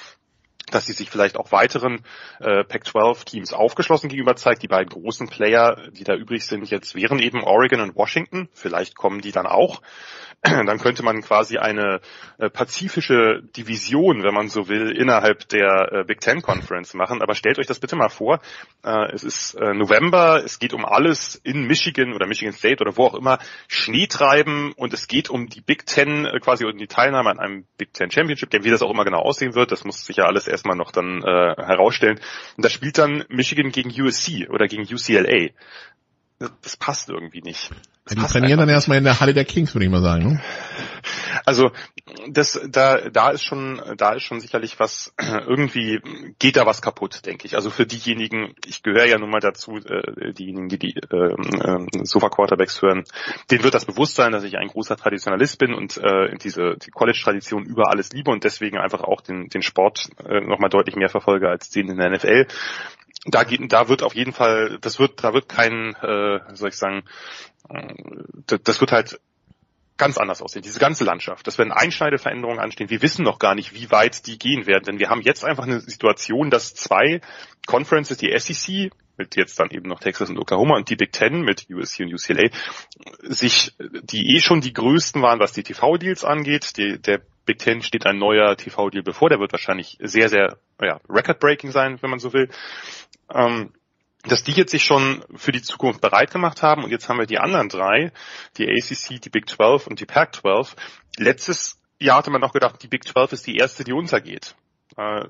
dass 0.74 0.86
sie 0.86 0.92
sich 0.92 1.10
vielleicht 1.10 1.36
auch 1.36 1.52
weiteren 1.52 2.04
äh, 2.40 2.64
Pac-12-Teams 2.64 3.52
aufgeschlossen 3.52 4.08
gegenüber 4.08 4.36
zeigt. 4.36 4.62
Die 4.62 4.68
beiden 4.68 4.88
großen 4.88 5.28
Player, 5.28 5.88
die 5.90 6.04
da 6.04 6.14
übrig 6.14 6.46
sind, 6.46 6.68
jetzt 6.70 6.94
wären 6.94 7.18
eben 7.18 7.42
Oregon 7.42 7.80
und 7.80 7.96
Washington. 7.96 8.48
Vielleicht 8.52 8.96
kommen 8.96 9.20
die 9.20 9.32
dann 9.32 9.46
auch. 9.46 9.80
Dann 10.42 10.78
könnte 10.78 11.02
man 11.02 11.20
quasi 11.20 11.58
eine 11.58 12.00
äh, 12.38 12.48
pazifische 12.48 13.42
Division, 13.56 14.22
wenn 14.22 14.34
man 14.34 14.48
so 14.48 14.68
will, 14.68 14.92
innerhalb 14.96 15.48
der 15.48 15.92
äh, 15.92 16.04
Big 16.04 16.20
Ten 16.20 16.42
Conference 16.42 16.94
machen. 16.94 17.22
Aber 17.22 17.34
stellt 17.34 17.58
euch 17.58 17.66
das 17.66 17.80
bitte 17.80 17.96
mal 17.96 18.08
vor. 18.08 18.40
Äh, 18.84 19.12
es 19.12 19.24
ist 19.24 19.54
äh, 19.54 19.74
November, 19.74 20.40
es 20.44 20.60
geht 20.60 20.74
um 20.74 20.84
alles 20.84 21.34
in 21.34 21.66
Michigan 21.66 22.12
oder 22.12 22.28
Michigan 22.28 22.52
State 22.52 22.80
oder 22.80 22.96
wo 22.96 23.06
auch 23.06 23.14
immer. 23.14 23.40
Schnee 23.66 24.06
treiben 24.06 24.72
und 24.76 24.94
es 24.94 25.08
geht 25.08 25.28
um 25.28 25.48
die 25.48 25.60
Big 25.60 25.86
Ten, 25.86 26.24
äh, 26.24 26.38
quasi 26.38 26.64
um 26.64 26.78
die 26.78 26.86
Teilnahme 26.86 27.30
an 27.30 27.40
einem 27.40 27.66
Big 27.76 27.92
Ten 27.92 28.12
Championship 28.12 28.50
Game, 28.50 28.62
wie 28.62 28.70
das 28.70 28.82
auch 28.82 28.90
immer 28.90 29.04
genau 29.04 29.18
aussehen 29.18 29.56
wird. 29.56 29.72
Das 29.72 29.84
muss 29.84 30.06
sich 30.06 30.18
ja 30.18 30.26
alles 30.26 30.46
erstmal 30.58 30.76
noch 30.76 30.90
dann 30.90 31.22
äh, 31.22 31.54
herausstellen. 31.56 32.20
Und 32.56 32.64
da 32.64 32.68
spielt 32.68 32.98
dann 32.98 33.24
Michigan 33.28 33.70
gegen 33.70 33.90
USC 33.90 34.48
oder 34.48 34.66
gegen 34.66 34.82
UCLA. 34.82 35.50
Das, 36.38 36.76
passt 36.76 37.08
irgendwie 37.08 37.42
nicht. 37.42 37.70
Ja, 38.08 38.14
die 38.14 38.32
trainieren 38.32 38.60
dann 38.60 38.68
erstmal 38.68 38.98
in 38.98 39.04
der 39.04 39.18
Halle 39.18 39.34
der 39.34 39.44
Kings, 39.44 39.74
würde 39.74 39.86
ich 39.86 39.90
mal 39.90 40.02
sagen. 40.02 40.34
Ne? 40.34 40.42
also 41.44 41.70
das 42.28 42.60
da 42.68 43.08
da 43.10 43.30
ist 43.30 43.42
schon 43.42 43.80
da 43.96 44.12
ist 44.12 44.22
schon 44.22 44.40
sicherlich 44.40 44.78
was 44.78 45.14
irgendwie 45.18 46.00
geht 46.38 46.56
da 46.56 46.66
was 46.66 46.82
kaputt, 46.82 47.24
denke 47.26 47.46
ich. 47.46 47.56
Also 47.56 47.70
für 47.70 47.86
diejenigen, 47.86 48.54
ich 48.66 48.82
gehöre 48.82 49.06
ja 49.06 49.18
nun 49.18 49.30
mal 49.30 49.40
dazu, 49.40 49.76
äh, 49.76 50.32
diejenigen, 50.32 50.68
die 50.68 50.78
die 50.78 50.94
äh, 50.96 51.16
äh, 51.16 52.04
Sofa 52.04 52.28
Quarterbacks 52.28 52.82
hören, 52.82 53.04
denen 53.50 53.64
wird 53.64 53.74
das 53.74 53.86
bewusst 53.86 54.14
sein, 54.14 54.32
dass 54.32 54.44
ich 54.44 54.58
ein 54.58 54.68
großer 54.68 54.96
Traditionalist 54.96 55.58
bin 55.58 55.74
und 55.74 55.96
äh, 55.98 56.36
diese 56.36 56.76
die 56.76 56.90
College 56.90 57.20
Tradition 57.22 57.64
über 57.64 57.90
alles 57.90 58.12
liebe 58.12 58.30
und 58.30 58.44
deswegen 58.44 58.78
einfach 58.78 59.00
auch 59.00 59.20
den 59.20 59.48
den 59.48 59.62
Sport 59.62 60.10
äh, 60.24 60.40
noch 60.40 60.58
mal 60.58 60.68
deutlich 60.68 60.96
mehr 60.96 61.08
verfolge 61.08 61.48
als 61.48 61.70
den 61.70 61.88
in 61.88 61.96
der 61.96 62.10
NFL 62.10 62.46
da 63.30 63.44
geht, 63.44 63.72
da 63.72 63.88
wird 63.88 64.02
auf 64.02 64.14
jeden 64.14 64.32
Fall, 64.32 64.78
das 64.80 64.98
wird, 64.98 65.22
da 65.22 65.32
wird 65.34 65.48
kein, 65.48 65.94
äh, 65.96 66.40
soll 66.54 66.70
ich 66.70 66.76
sagen, 66.76 67.04
äh, 67.68 67.94
das, 68.62 68.80
wird 68.80 68.92
halt 68.92 69.20
ganz 69.96 70.16
anders 70.16 70.40
aussehen, 70.42 70.62
diese 70.62 70.78
ganze 70.78 71.04
Landschaft. 71.04 71.46
Das 71.46 71.58
werden 71.58 71.72
Einschneideveränderungen 71.72 72.60
anstehen. 72.60 72.90
Wir 72.90 73.02
wissen 73.02 73.24
noch 73.24 73.38
gar 73.38 73.54
nicht, 73.54 73.74
wie 73.74 73.90
weit 73.90 74.26
die 74.26 74.38
gehen 74.38 74.66
werden, 74.66 74.84
denn 74.84 74.98
wir 74.98 75.10
haben 75.10 75.22
jetzt 75.22 75.44
einfach 75.44 75.64
eine 75.64 75.80
Situation, 75.80 76.50
dass 76.50 76.74
zwei 76.74 77.20
Conferences, 77.66 78.18
die 78.18 78.36
SEC 78.38 78.92
mit 79.18 79.36
jetzt 79.36 79.58
dann 79.58 79.70
eben 79.70 79.88
noch 79.88 79.98
Texas 79.98 80.30
und 80.30 80.38
Oklahoma 80.38 80.76
und 80.76 80.88
die 80.88 80.96
Big 80.96 81.12
Ten 81.12 81.42
mit 81.42 81.66
USC 81.68 82.04
und 82.04 82.14
UCLA, 82.14 82.50
sich, 83.22 83.74
die 83.78 84.36
eh 84.36 84.40
schon 84.40 84.60
die 84.60 84.72
größten 84.72 85.20
waren, 85.20 85.40
was 85.40 85.52
die 85.52 85.64
TV-Deals 85.64 86.24
angeht. 86.24 86.76
Die, 86.76 87.02
der 87.02 87.20
Big 87.44 87.58
Ten 87.58 87.82
steht 87.82 88.06
ein 88.06 88.18
neuer 88.18 88.56
TV-Deal 88.56 89.02
bevor, 89.02 89.28
der 89.28 89.40
wird 89.40 89.52
wahrscheinlich 89.52 89.98
sehr, 90.00 90.28
sehr 90.28 90.58
ja, 90.80 91.00
record-breaking 91.08 91.72
sein, 91.72 91.98
wenn 92.00 92.10
man 92.10 92.20
so 92.20 92.32
will. 92.32 92.48
Ähm, 93.32 93.72
dass 94.24 94.42
die 94.42 94.52
jetzt 94.52 94.72
sich 94.72 94.84
schon 94.84 95.24
für 95.36 95.52
die 95.52 95.62
Zukunft 95.62 96.00
bereit 96.00 96.32
gemacht 96.32 96.62
haben 96.62 96.84
und 96.84 96.90
jetzt 96.90 97.08
haben 97.08 97.18
wir 97.18 97.26
die 97.26 97.38
anderen 97.38 97.68
drei, 97.68 98.12
die 98.56 98.68
ACC, 98.68 99.20
die 99.20 99.30
Big 99.30 99.48
12 99.48 99.86
und 99.86 100.00
die 100.00 100.06
Pac 100.06 100.34
12. 100.34 100.74
Letztes 101.16 101.80
Jahr 101.98 102.18
hatte 102.18 102.30
man 102.30 102.40
noch 102.40 102.52
gedacht, 102.52 102.82
die 102.82 102.88
Big 102.88 103.06
12 103.06 103.32
ist 103.32 103.46
die 103.46 103.56
erste, 103.56 103.84
die 103.84 103.92
untergeht. 103.92 104.56
Äh, 104.96 105.26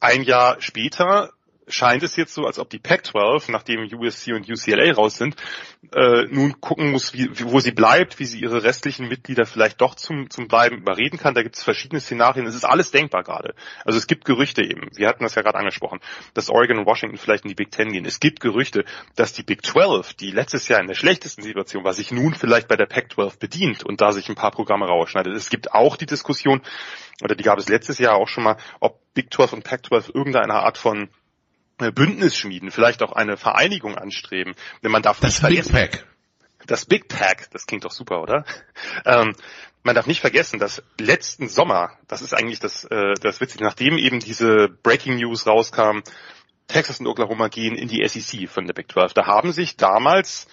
ein 0.00 0.22
Jahr 0.22 0.60
später 0.60 1.32
scheint 1.68 2.02
es 2.02 2.16
jetzt 2.16 2.34
so, 2.34 2.46
als 2.46 2.58
ob 2.58 2.70
die 2.70 2.78
Pac-12, 2.78 3.50
nachdem 3.50 3.88
USC 3.92 4.32
und 4.32 4.48
UCLA 4.48 4.92
raus 4.92 5.16
sind, 5.16 5.36
äh, 5.94 6.24
nun 6.30 6.60
gucken 6.60 6.90
muss, 6.90 7.12
wie, 7.14 7.30
wo 7.44 7.60
sie 7.60 7.72
bleibt, 7.72 8.18
wie 8.18 8.24
sie 8.24 8.40
ihre 8.40 8.62
restlichen 8.62 9.08
Mitglieder 9.08 9.46
vielleicht 9.46 9.80
doch 9.80 9.94
zum, 9.94 10.30
zum 10.30 10.48
Bleiben 10.48 10.78
überreden 10.78 11.18
kann. 11.18 11.34
Da 11.34 11.42
gibt 11.42 11.56
es 11.56 11.62
verschiedene 11.62 12.00
Szenarien. 12.00 12.46
Es 12.46 12.54
ist 12.54 12.64
alles 12.64 12.90
denkbar 12.90 13.22
gerade. 13.22 13.54
Also 13.84 13.98
es 13.98 14.06
gibt 14.06 14.24
Gerüchte 14.24 14.62
eben. 14.62 14.88
Wir 14.94 15.08
hatten 15.08 15.22
das 15.22 15.34
ja 15.34 15.42
gerade 15.42 15.58
angesprochen, 15.58 16.00
dass 16.34 16.50
Oregon 16.50 16.78
und 16.78 16.86
Washington 16.86 17.16
vielleicht 17.16 17.44
in 17.44 17.48
die 17.48 17.54
Big 17.54 17.70
Ten 17.70 17.92
gehen. 17.92 18.04
Es 18.04 18.20
gibt 18.20 18.40
Gerüchte, 18.40 18.84
dass 19.16 19.32
die 19.32 19.42
Big 19.42 19.64
12, 19.64 20.14
die 20.14 20.30
letztes 20.30 20.68
Jahr 20.68 20.80
in 20.80 20.86
der 20.86 20.94
schlechtesten 20.94 21.42
Situation 21.42 21.84
war, 21.84 21.92
sich 21.92 22.10
nun 22.10 22.34
vielleicht 22.34 22.68
bei 22.68 22.76
der 22.76 22.86
Pac-12 22.86 23.38
bedient 23.38 23.84
und 23.84 24.00
da 24.00 24.12
sich 24.12 24.28
ein 24.28 24.34
paar 24.34 24.50
Programme 24.50 24.86
rausschneidet. 24.86 25.34
Es 25.34 25.50
gibt 25.50 25.72
auch 25.72 25.96
die 25.96 26.06
Diskussion, 26.06 26.62
oder 27.22 27.34
die 27.34 27.44
gab 27.44 27.58
es 27.58 27.68
letztes 27.68 27.98
Jahr 27.98 28.14
auch 28.14 28.28
schon 28.28 28.44
mal, 28.44 28.56
ob 28.80 29.00
Big 29.14 29.32
12 29.32 29.52
und 29.54 29.64
Pac-12 29.64 30.14
irgendeine 30.14 30.54
Art 30.54 30.78
von 30.78 31.08
Bündnis 31.78 32.36
schmieden, 32.36 32.70
vielleicht 32.70 33.02
auch 33.02 33.12
eine 33.12 33.36
Vereinigung 33.36 33.96
anstreben. 33.96 34.54
Denn 34.82 34.90
man 34.90 35.02
darf 35.02 35.20
Das 35.20 35.42
nicht 35.42 35.48
Big 35.48 35.64
vergessen, 35.64 35.72
Pack. 35.72 36.06
das 36.66 36.86
Big 36.86 37.08
Pack, 37.08 37.48
das 37.52 37.66
klingt 37.66 37.84
doch 37.84 37.92
super, 37.92 38.20
oder? 38.20 38.44
Ähm, 39.04 39.34
man 39.82 39.94
darf 39.94 40.06
nicht 40.06 40.20
vergessen, 40.20 40.58
dass 40.58 40.82
letzten 40.98 41.48
Sommer, 41.48 41.92
das 42.08 42.20
ist 42.22 42.34
eigentlich 42.34 42.60
das, 42.60 42.84
äh, 42.84 43.14
das 43.20 43.40
Witzige, 43.40 43.64
nachdem 43.64 43.96
eben 43.96 44.20
diese 44.20 44.68
Breaking 44.68 45.16
News 45.16 45.46
rauskam, 45.46 46.00
Texas 46.66 47.00
und 47.00 47.06
Oklahoma 47.06 47.48
gehen 47.48 47.76
in 47.76 47.88
die 47.88 48.06
SEC 48.06 48.48
von 48.48 48.66
der 48.66 48.74
Big 48.74 48.92
12. 48.92 49.14
Da 49.14 49.26
haben 49.26 49.52
sich 49.52 49.76
damals 49.76 50.46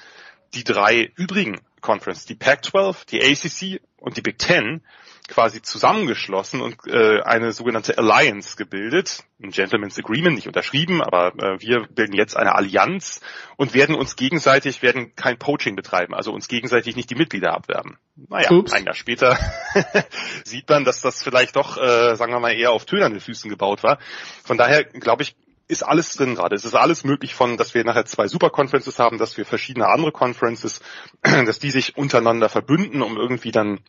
die 0.54 0.64
drei 0.64 1.12
übrigen 1.16 1.60
Conferences, 1.82 2.26
die 2.26 2.36
Pac-12, 2.36 3.06
die 3.08 3.22
ACC 3.22 3.82
und 3.98 4.16
die 4.16 4.22
Big 4.22 4.40
Ten, 4.40 4.82
quasi 5.28 5.62
zusammengeschlossen 5.62 6.62
und 6.62 6.78
äh, 6.88 7.22
eine 7.22 7.52
sogenannte 7.52 7.98
Alliance 7.98 8.56
gebildet. 8.58 9.24
Ein 9.42 9.52
Gentleman's 9.52 9.98
Agreement, 9.98 10.36
nicht 10.36 10.48
unterschrieben, 10.48 11.02
aber 11.02 11.34
äh, 11.38 11.60
wir 11.60 11.88
bilden 11.88 12.14
jetzt 12.14 12.38
eine 12.38 12.54
Allianz 12.56 13.22
und 13.58 13.74
werden 13.74 13.96
uns 13.96 14.16
gegenseitig, 14.16 14.82
werden 14.82 15.16
kein 15.16 15.38
Poaching 15.38 15.76
betreiben, 15.76 16.14
also 16.14 16.32
uns 16.32 16.48
gegenseitig 16.48 16.96
nicht 16.96 17.10
die 17.10 17.16
Mitglieder 17.16 17.54
abwerben. 17.54 17.98
Naja, 18.16 18.52
Ups. 18.52 18.72
ein 18.72 18.86
Jahr 18.86 18.94
später 18.94 19.38
sieht 20.44 20.70
man, 20.70 20.86
dass 20.86 21.02
das 21.02 21.24
vielleicht 21.24 21.56
doch, 21.56 21.78
äh, 21.78 22.16
sagen 22.16 22.32
wir 22.32 22.40
mal, 22.40 22.54
eher 22.54 22.72
auf 22.72 22.86
tönernen 22.86 23.20
Füßen 23.20 23.50
gebaut 23.50 23.84
war. 23.84 24.00
Von 24.44 24.58
daher 24.58 24.84
glaube 24.84 25.24
ich, 25.24 25.36
ist 25.68 25.84
alles 25.84 26.14
drin 26.14 26.36
gerade. 26.36 26.56
Es 26.56 26.66
ist 26.66 26.76
alles 26.76 27.04
möglich 27.04 27.34
von, 27.34 27.58
dass 27.58 27.74
wir 27.74 27.84
nachher 27.84 28.06
zwei 28.06 28.28
Super-Conferences 28.28 29.00
haben, 29.00 29.18
dass 29.18 29.38
wir 29.38 29.46
verschiedene 29.46 29.88
andere 29.88 30.12
Conferences, 30.12 30.82
dass 31.22 31.60
die 31.60 31.72
sich 31.72 31.98
untereinander 31.98 32.50
verbünden, 32.50 33.02
um 33.02 33.18
irgendwie 33.18 33.52
dann 33.52 33.80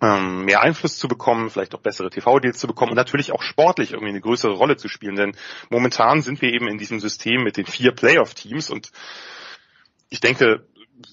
ähm, 0.00 0.44
mehr 0.44 0.62
Einfluss 0.62 0.98
zu 0.98 1.08
bekommen, 1.08 1.50
vielleicht 1.50 1.74
auch 1.74 1.80
bessere 1.80 2.10
TV-Deals 2.10 2.58
zu 2.58 2.66
bekommen 2.66 2.92
und 2.92 2.96
natürlich 2.96 3.32
auch 3.32 3.42
sportlich 3.42 3.92
irgendwie 3.92 4.10
eine 4.10 4.20
größere 4.20 4.52
Rolle 4.52 4.76
zu 4.76 4.88
spielen. 4.88 5.16
Denn 5.16 5.36
momentan 5.70 6.22
sind 6.22 6.40
wir 6.40 6.52
eben 6.52 6.68
in 6.68 6.78
diesem 6.78 7.00
System 7.00 7.42
mit 7.42 7.56
den 7.56 7.66
vier 7.66 7.92
Playoff-Teams 7.92 8.70
und 8.70 8.90
ich 10.10 10.20
denke, 10.20 10.66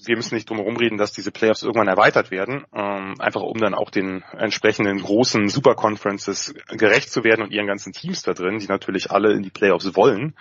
wir 0.04 0.16
müssen 0.16 0.34
nicht 0.34 0.48
drum 0.48 0.58
herum 0.58 0.76
reden, 0.76 0.98
dass 0.98 1.12
diese 1.12 1.30
Playoffs 1.30 1.62
irgendwann 1.62 1.88
erweitert 1.88 2.30
werden, 2.30 2.64
ähm, 2.74 3.14
einfach 3.20 3.42
um 3.42 3.58
dann 3.58 3.74
auch 3.74 3.90
den 3.90 4.22
entsprechenden 4.36 5.00
großen 5.00 5.48
Super-Conferences 5.48 6.54
gerecht 6.68 7.10
zu 7.10 7.22
werden 7.24 7.42
und 7.42 7.52
ihren 7.52 7.66
ganzen 7.66 7.92
Teams 7.92 8.22
da 8.22 8.32
drin, 8.32 8.58
die 8.58 8.66
natürlich 8.66 9.10
alle 9.10 9.32
in 9.32 9.42
die 9.42 9.50
Playoffs 9.50 9.94
wollen. 9.94 10.34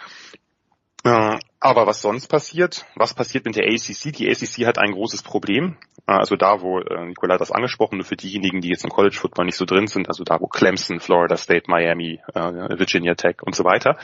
Aber 1.05 1.87
was 1.87 2.01
sonst 2.01 2.27
passiert? 2.27 2.85
Was 2.95 3.13
passiert 3.13 3.45
mit 3.45 3.55
der 3.55 3.65
ACC? 3.65 4.11
Die 4.13 4.29
ACC 4.29 4.65
hat 4.65 4.77
ein 4.77 4.91
großes 4.91 5.23
Problem. 5.23 5.77
Also 6.07 6.35
da, 6.35 6.61
wo 6.61 6.79
äh, 6.79 7.05
Nicola 7.05 7.35
hat 7.35 7.41
das 7.41 7.51
angesprochen, 7.51 7.97
nur 7.97 8.05
für 8.05 8.15
diejenigen, 8.15 8.61
die 8.61 8.69
jetzt 8.69 8.83
im 8.83 8.91
College 8.91 9.15
Football 9.15 9.45
nicht 9.45 9.55
so 9.55 9.65
drin 9.65 9.87
sind, 9.87 10.07
also 10.07 10.23
da, 10.23 10.39
wo 10.39 10.47
Clemson, 10.47 10.99
Florida 10.99 11.37
State, 11.37 11.63
Miami, 11.67 12.19
äh, 12.33 12.39
Virginia 12.77 13.15
Tech 13.15 13.37
und 13.41 13.55
so 13.55 13.63
weiter 13.63 13.97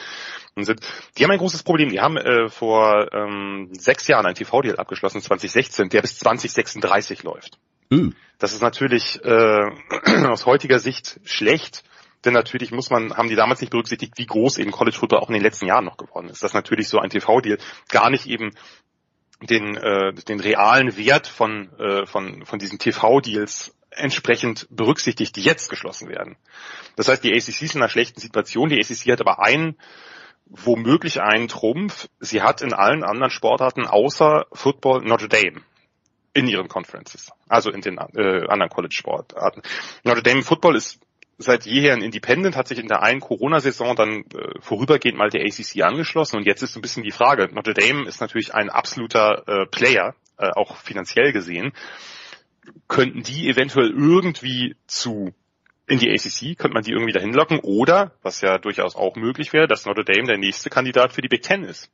sind, 0.58 0.82
die 1.18 1.24
haben 1.24 1.32
ein 1.32 1.38
großes 1.38 1.64
Problem. 1.64 1.90
Die 1.90 2.02
haben 2.02 2.18
äh, 2.18 2.50
vor 2.50 3.14
ähm, 3.14 3.70
sechs 3.74 4.08
Jahren 4.08 4.26
ein 4.26 4.36
TV-Deal 4.36 4.78
abgeschlossen, 4.78 5.22
2016, 5.22 5.90
der 5.90 6.02
bis 6.02 6.20
2036 6.20 7.24
läuft. 7.24 7.58
Das 8.40 8.54
ist 8.54 8.62
natürlich 8.62 9.24
äh, 9.24 9.70
aus 10.28 10.46
heutiger 10.46 10.80
Sicht 10.80 11.20
schlecht, 11.26 11.84
denn 12.26 12.34
natürlich 12.34 12.72
muss 12.72 12.90
man, 12.90 13.16
haben 13.18 13.30
die 13.30 13.36
damals 13.36 13.62
nicht 13.62 13.72
berücksichtigt, 13.72 14.14
wie 14.18 14.26
groß 14.26 14.58
eben 14.58 14.72
College 14.72 14.98
Football 14.98 15.20
auch 15.20 15.30
in 15.30 15.34
den 15.34 15.44
letzten 15.44 15.66
Jahren 15.66 15.86
noch 15.86 15.98
geworden 15.98 16.30
ist. 16.30 16.44
Dass 16.44 16.54
natürlich 16.54 16.88
so 16.88 17.00
ein 17.00 17.10
TV-Deal 17.10 17.58
gar 17.90 18.10
nicht 18.10 18.28
eben 18.28 18.52
den, 19.42 19.76
äh, 19.76 20.14
den 20.14 20.40
realen 20.40 20.96
Wert 20.98 21.28
von, 21.28 21.72
äh, 21.80 22.06
von, 22.06 22.46
von 22.46 22.60
diesen 22.60 22.78
TV-Deals 22.80 23.76
entsprechend 23.90 24.68
berücksichtigt, 24.70 25.36
die 25.36 25.42
jetzt 25.42 25.70
geschlossen 25.70 26.10
werden. 26.10 26.38
Das 26.96 27.08
heißt, 27.08 27.24
die 27.24 27.34
ACC 27.34 27.62
ist 27.64 27.76
in 27.76 27.82
einer 27.82 27.90
schlechten 27.90 28.22
Situation. 28.22 28.70
Die 28.70 28.80
ACC 28.80 29.12
hat 29.12 29.22
aber 29.22 29.44
einen, 29.44 29.78
womöglich 30.46 31.22
einen 31.22 31.48
Trumpf. 31.48 32.08
Sie 32.20 32.42
hat 32.42 32.62
in 32.62 32.74
allen 32.74 33.04
anderen 33.04 33.32
Sportarten 33.32 33.86
außer 33.86 34.46
Football 34.54 35.02
Notre 35.04 35.28
Dame 35.28 35.62
in 36.34 36.48
ihren 36.48 36.70
Conferences, 36.70 37.32
also 37.50 37.72
in 37.72 37.82
den 37.82 37.98
äh, 37.98 38.48
anderen 38.48 38.70
College-Sportarten. 38.70 39.62
Notre 40.04 40.24
Dame 40.24 40.44
Football 40.44 40.78
ist 40.78 41.02
seit 41.42 41.66
jeher 41.66 41.94
ein 41.94 42.02
Independent, 42.02 42.56
hat 42.56 42.68
sich 42.68 42.80
in 42.80 42.88
der 42.88 43.02
einen 43.02 43.20
Corona-Saison 43.20 43.96
dann 43.96 44.24
äh, 44.34 44.60
vorübergehend 44.60 45.18
mal 45.18 45.30
der 45.30 45.42
ACC 45.42 45.84
angeschlossen 45.84 46.38
und 46.38 46.46
jetzt 46.46 46.62
ist 46.62 46.76
ein 46.76 46.82
bisschen 46.82 47.04
die 47.04 47.12
Frage, 47.12 47.50
Notre 47.54 47.74
Dame 47.74 48.08
ist 48.08 48.22
natürlich 48.22 48.54
ein 48.54 48.70
absoluter 48.70 49.44
äh, 49.48 49.66
Player, 49.66 50.16
äh, 50.38 50.50
auch 50.52 50.78
finanziell 50.78 51.32
gesehen. 51.32 51.74
Könnten 52.88 53.24
die 53.24 53.50
eventuell 53.50 53.90
irgendwie 53.90 54.76
zu 54.88 55.34
in 55.88 56.00
die 56.00 56.10
ACC, 56.10 56.58
könnte 56.58 56.74
man 56.74 56.84
die 56.84 56.92
irgendwie 56.92 57.12
dahin 57.12 57.34
locken 57.34 57.60
oder, 57.60 58.14
was 58.22 58.40
ja 58.42 58.58
durchaus 58.58 58.96
auch 58.96 59.16
möglich 59.16 59.52
wäre, 59.52 59.68
dass 59.68 59.86
Notre 59.86 60.06
Dame 60.06 60.28
der 60.28 60.38
nächste 60.38 60.70
Kandidat 60.70 61.12
für 61.12 61.22
die 61.22 61.28
Big 61.28 61.42
Ten 61.42 61.64
ist. 61.64 61.92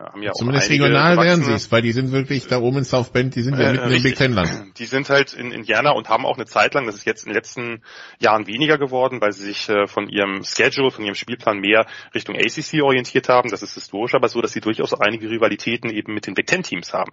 Haben 0.00 0.22
ja 0.22 0.32
Zumindest 0.32 0.70
regional 0.70 1.18
wären 1.18 1.42
sie 1.42 1.52
es, 1.52 1.70
weil 1.70 1.82
die 1.82 1.92
sind 1.92 2.10
wirklich 2.10 2.46
da 2.46 2.58
oben 2.58 2.78
in 2.78 2.84
South 2.84 3.10
Bend, 3.10 3.36
die 3.36 3.42
sind 3.42 3.58
ja 3.58 3.68
Äh, 3.68 3.72
mitten 3.72 3.84
im 3.84 3.90
richtig. 3.90 4.12
Big 4.12 4.18
Ten 4.18 4.32
Land. 4.32 4.78
Die 4.78 4.86
sind 4.86 5.10
halt 5.10 5.34
in 5.34 5.52
Indiana 5.52 5.90
und 5.90 6.08
haben 6.08 6.24
auch 6.24 6.36
eine 6.36 6.46
Zeit 6.46 6.72
lang, 6.72 6.86
das 6.86 6.94
ist 6.94 7.04
jetzt 7.04 7.24
in 7.24 7.30
den 7.30 7.34
letzten 7.34 7.82
Jahren 8.18 8.46
weniger 8.46 8.78
geworden, 8.78 9.20
weil 9.20 9.32
sie 9.32 9.44
sich 9.44 9.68
äh, 9.68 9.86
von 9.86 10.08
ihrem 10.08 10.42
Schedule, 10.42 10.90
von 10.90 11.04
ihrem 11.04 11.14
Spielplan 11.14 11.58
mehr 11.58 11.86
Richtung 12.14 12.34
ACC 12.34 12.82
orientiert 12.82 13.28
haben. 13.28 13.50
Das 13.50 13.62
ist 13.62 13.74
historisch 13.74 14.14
aber 14.14 14.28
so, 14.28 14.40
dass 14.40 14.52
sie 14.52 14.60
durchaus 14.60 14.94
einige 14.94 15.28
Rivalitäten 15.28 15.90
eben 15.90 16.14
mit 16.14 16.26
den 16.26 16.34
Big 16.34 16.46
Ten 16.46 16.62
Teams 16.62 16.94
haben. 16.94 17.12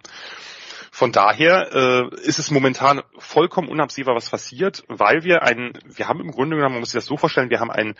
Von 0.90 1.12
daher 1.12 1.70
äh, 1.72 2.26
ist 2.26 2.38
es 2.38 2.50
momentan 2.50 3.02
vollkommen 3.18 3.68
unabsehbar, 3.68 4.16
was 4.16 4.30
passiert, 4.30 4.84
weil 4.88 5.22
wir 5.22 5.42
ein, 5.42 5.72
wir 5.84 6.08
haben 6.08 6.20
im 6.20 6.30
Grunde 6.30 6.56
genommen, 6.56 6.72
man 6.72 6.80
muss 6.80 6.90
sich 6.90 6.98
das 6.98 7.06
so 7.06 7.16
vorstellen, 7.16 7.50
wir 7.50 7.60
haben 7.60 7.70
ein 7.70 7.94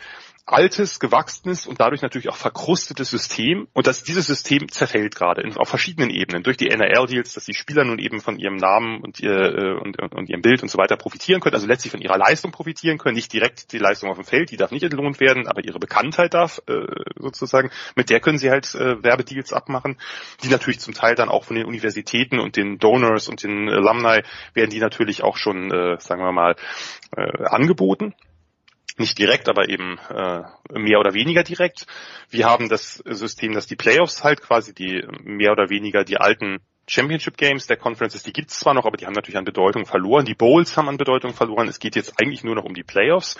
altes, 0.51 0.99
gewachsenes 0.99 1.67
und 1.67 1.79
dadurch 1.79 2.01
natürlich 2.01 2.29
auch 2.29 2.35
verkrustetes 2.35 3.09
System. 3.09 3.67
Und 3.73 3.87
das, 3.87 4.03
dieses 4.03 4.27
System 4.27 4.69
zerfällt 4.69 5.15
gerade 5.15 5.41
in, 5.41 5.55
auf 5.57 5.69
verschiedenen 5.69 6.09
Ebenen. 6.09 6.43
Durch 6.43 6.57
die 6.57 6.69
NRL-Deals, 6.69 7.33
dass 7.33 7.45
die 7.45 7.53
Spieler 7.53 7.85
nun 7.85 7.99
eben 7.99 8.19
von 8.19 8.37
ihrem 8.39 8.55
Namen 8.55 9.01
und, 9.01 9.19
ihr, 9.19 9.31
äh, 9.31 9.79
und, 9.79 10.01
und 10.01 10.29
ihrem 10.29 10.41
Bild 10.41 10.61
und 10.61 10.69
so 10.69 10.77
weiter 10.77 10.97
profitieren 10.97 11.39
können, 11.39 11.55
also 11.55 11.67
letztlich 11.67 11.91
von 11.91 12.01
ihrer 12.01 12.17
Leistung 12.17 12.51
profitieren 12.51 12.97
können, 12.97 13.15
nicht 13.15 13.31
direkt 13.31 13.71
die 13.71 13.77
Leistung 13.77 14.09
auf 14.09 14.17
dem 14.17 14.25
Feld, 14.25 14.51
die 14.51 14.57
darf 14.57 14.71
nicht 14.71 14.83
entlohnt 14.83 15.19
werden, 15.19 15.47
aber 15.47 15.63
ihre 15.63 15.79
Bekanntheit 15.79 16.33
darf 16.33 16.61
äh, 16.67 16.85
sozusagen, 17.15 17.69
mit 17.95 18.09
der 18.09 18.19
können 18.19 18.37
sie 18.37 18.49
halt 18.49 18.73
äh, 18.75 19.03
Werbedeals 19.03 19.53
abmachen, 19.53 19.97
die 20.43 20.49
natürlich 20.49 20.79
zum 20.79 20.93
Teil 20.93 21.15
dann 21.15 21.29
auch 21.29 21.43
von 21.43 21.55
den 21.55 21.65
Universitäten 21.65 22.39
und 22.39 22.55
den 22.55 22.79
Donors 22.79 23.29
und 23.29 23.43
den 23.43 23.69
Alumni 23.69 24.23
werden 24.53 24.69
die 24.69 24.79
natürlich 24.79 25.23
auch 25.23 25.37
schon, 25.37 25.71
äh, 25.71 25.99
sagen 25.99 26.21
wir 26.21 26.31
mal, 26.31 26.55
äh, 27.15 27.45
angeboten 27.45 28.13
nicht 28.99 29.17
direkt, 29.17 29.49
aber 29.49 29.69
eben 29.69 29.97
äh, 30.09 30.43
mehr 30.77 30.99
oder 30.99 31.13
weniger 31.13 31.43
direkt. 31.43 31.85
Wir 32.29 32.45
haben 32.45 32.69
das 32.69 32.95
System, 33.05 33.53
dass 33.53 33.67
die 33.67 33.75
Playoffs 33.75 34.23
halt 34.23 34.41
quasi 34.41 34.73
die 34.73 35.03
mehr 35.23 35.51
oder 35.51 35.69
weniger 35.69 36.03
die 36.03 36.17
alten 36.17 36.59
Championship 36.87 37.37
Games 37.37 37.67
der 37.67 37.77
Conferences, 37.77 38.23
die 38.23 38.33
gibt's 38.33 38.59
zwar 38.59 38.73
noch, 38.73 38.85
aber 38.85 38.97
die 38.97 39.05
haben 39.05 39.13
natürlich 39.13 39.37
an 39.37 39.45
Bedeutung 39.45 39.85
verloren. 39.85 40.25
Die 40.25 40.33
Bowls 40.33 40.75
haben 40.75 40.89
an 40.89 40.97
Bedeutung 40.97 41.33
verloren. 41.33 41.67
Es 41.67 41.79
geht 41.79 41.95
jetzt 41.95 42.19
eigentlich 42.19 42.43
nur 42.43 42.55
noch 42.55 42.65
um 42.65 42.73
die 42.73 42.83
Playoffs. 42.83 43.37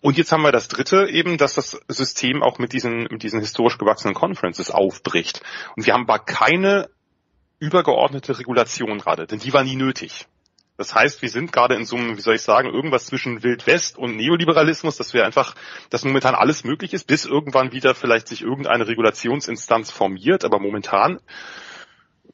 Und 0.00 0.16
jetzt 0.16 0.32
haben 0.32 0.42
wir 0.42 0.52
das 0.52 0.68
dritte 0.68 1.08
eben, 1.08 1.36
dass 1.36 1.54
das 1.54 1.80
System 1.88 2.42
auch 2.42 2.58
mit 2.58 2.72
diesen, 2.72 3.02
mit 3.10 3.22
diesen 3.22 3.40
historisch 3.40 3.78
gewachsenen 3.78 4.14
Conferences 4.14 4.70
aufbricht. 4.70 5.42
Und 5.76 5.86
wir 5.86 5.92
haben 5.92 6.08
aber 6.08 6.18
keine 6.18 6.88
übergeordnete 7.58 8.38
Regulation 8.38 8.98
gerade, 8.98 9.26
denn 9.26 9.38
die 9.38 9.52
war 9.52 9.62
nie 9.62 9.76
nötig. 9.76 10.26
Das 10.80 10.94
heißt, 10.94 11.20
wir 11.20 11.28
sind 11.28 11.52
gerade 11.52 11.74
in 11.74 11.84
so 11.84 11.96
einem, 11.96 12.16
wie 12.16 12.22
soll 12.22 12.36
ich 12.36 12.40
sagen, 12.40 12.70
irgendwas 12.70 13.04
zwischen 13.04 13.42
Wildwest 13.42 13.98
und 13.98 14.16
Neoliberalismus, 14.16 14.96
dass 14.96 15.12
wir 15.12 15.26
einfach, 15.26 15.54
dass 15.90 16.06
momentan 16.06 16.34
alles 16.34 16.64
möglich 16.64 16.94
ist, 16.94 17.06
bis 17.06 17.26
irgendwann 17.26 17.72
wieder 17.72 17.94
vielleicht 17.94 18.28
sich 18.28 18.40
irgendeine 18.40 18.88
Regulationsinstanz 18.88 19.90
formiert. 19.90 20.42
Aber 20.42 20.58
momentan 20.58 21.20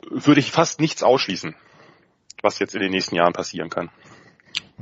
würde 0.09 0.39
ich 0.39 0.53
fast 0.53 0.81
nichts 0.81 1.03
ausschließen, 1.03 1.57
was 2.41 2.61
jetzt 2.61 2.77
in 2.77 2.83
den 2.83 2.93
nächsten 2.93 3.17
Jahren 3.17 3.33
passieren 3.33 3.69
kann. 3.69 3.91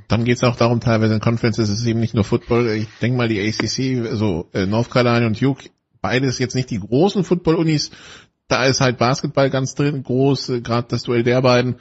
Dann 0.08 0.24
geht 0.24 0.36
es 0.36 0.44
auch 0.44 0.56
darum, 0.56 0.80
teilweise 0.80 1.14
in 1.14 1.20
Conferences 1.20 1.70
ist 1.70 1.80
es 1.80 1.86
eben 1.86 2.00
nicht 2.00 2.12
nur 2.12 2.24
Football. 2.24 2.68
Ich 2.68 2.88
denke 3.00 3.16
mal, 3.16 3.28
die 3.28 3.40
ACC, 3.40 4.06
also 4.06 4.46
äh, 4.52 4.66
North 4.66 4.90
Carolina 4.90 5.26
und 5.26 5.40
Duke, 5.40 5.70
beides 6.02 6.38
jetzt 6.38 6.54
nicht 6.54 6.68
die 6.68 6.80
großen 6.80 7.24
Football-Unis. 7.24 7.92
Da 8.46 8.66
ist 8.66 8.82
halt 8.82 8.98
Basketball 8.98 9.48
ganz 9.48 9.74
drin, 9.74 10.02
groß, 10.02 10.52
gerade 10.62 10.88
das 10.88 11.04
Duell 11.04 11.22
der 11.22 11.40
beiden. 11.40 11.76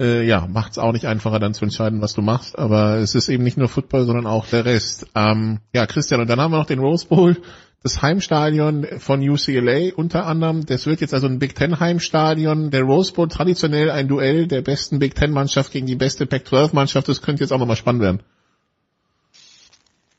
Äh, 0.00 0.24
ja, 0.24 0.46
macht 0.46 0.72
es 0.72 0.78
auch 0.78 0.92
nicht 0.92 1.06
einfacher, 1.06 1.40
dann 1.40 1.54
zu 1.54 1.64
entscheiden, 1.64 2.00
was 2.00 2.14
du 2.14 2.22
machst. 2.22 2.58
Aber 2.58 2.96
es 2.98 3.14
ist 3.14 3.28
eben 3.28 3.42
nicht 3.42 3.56
nur 3.56 3.68
Football, 3.68 4.06
sondern 4.06 4.26
auch 4.26 4.46
der 4.46 4.64
Rest. 4.64 5.06
Ähm, 5.14 5.60
ja, 5.72 5.86
Christian, 5.86 6.20
und 6.20 6.30
dann 6.30 6.40
haben 6.40 6.52
wir 6.52 6.58
noch 6.58 6.66
den 6.66 6.78
Rose 6.78 7.06
Bowl, 7.06 7.36
das 7.82 8.02
Heimstadion 8.02 8.86
von 8.98 9.20
UCLA 9.28 9.94
unter 9.94 10.26
anderem. 10.26 10.66
Das 10.66 10.86
wird 10.86 11.00
jetzt 11.00 11.14
also 11.14 11.26
ein 11.26 11.38
Big 11.38 11.54
Ten 11.54 11.80
Heimstadion. 11.80 12.70
Der 12.70 12.82
Rose 12.82 13.12
Bowl 13.12 13.28
traditionell 13.28 13.90
ein 13.90 14.08
Duell 14.08 14.46
der 14.46 14.62
besten 14.62 14.98
Big 14.98 15.14
Ten 15.14 15.32
Mannschaft 15.32 15.72
gegen 15.72 15.86
die 15.86 15.96
beste 15.96 16.26
Pac-12 16.26 16.74
Mannschaft. 16.74 17.08
Das 17.08 17.22
könnte 17.22 17.42
jetzt 17.42 17.52
auch 17.52 17.58
nochmal 17.58 17.76
spannend 17.76 18.02
werden. 18.02 18.22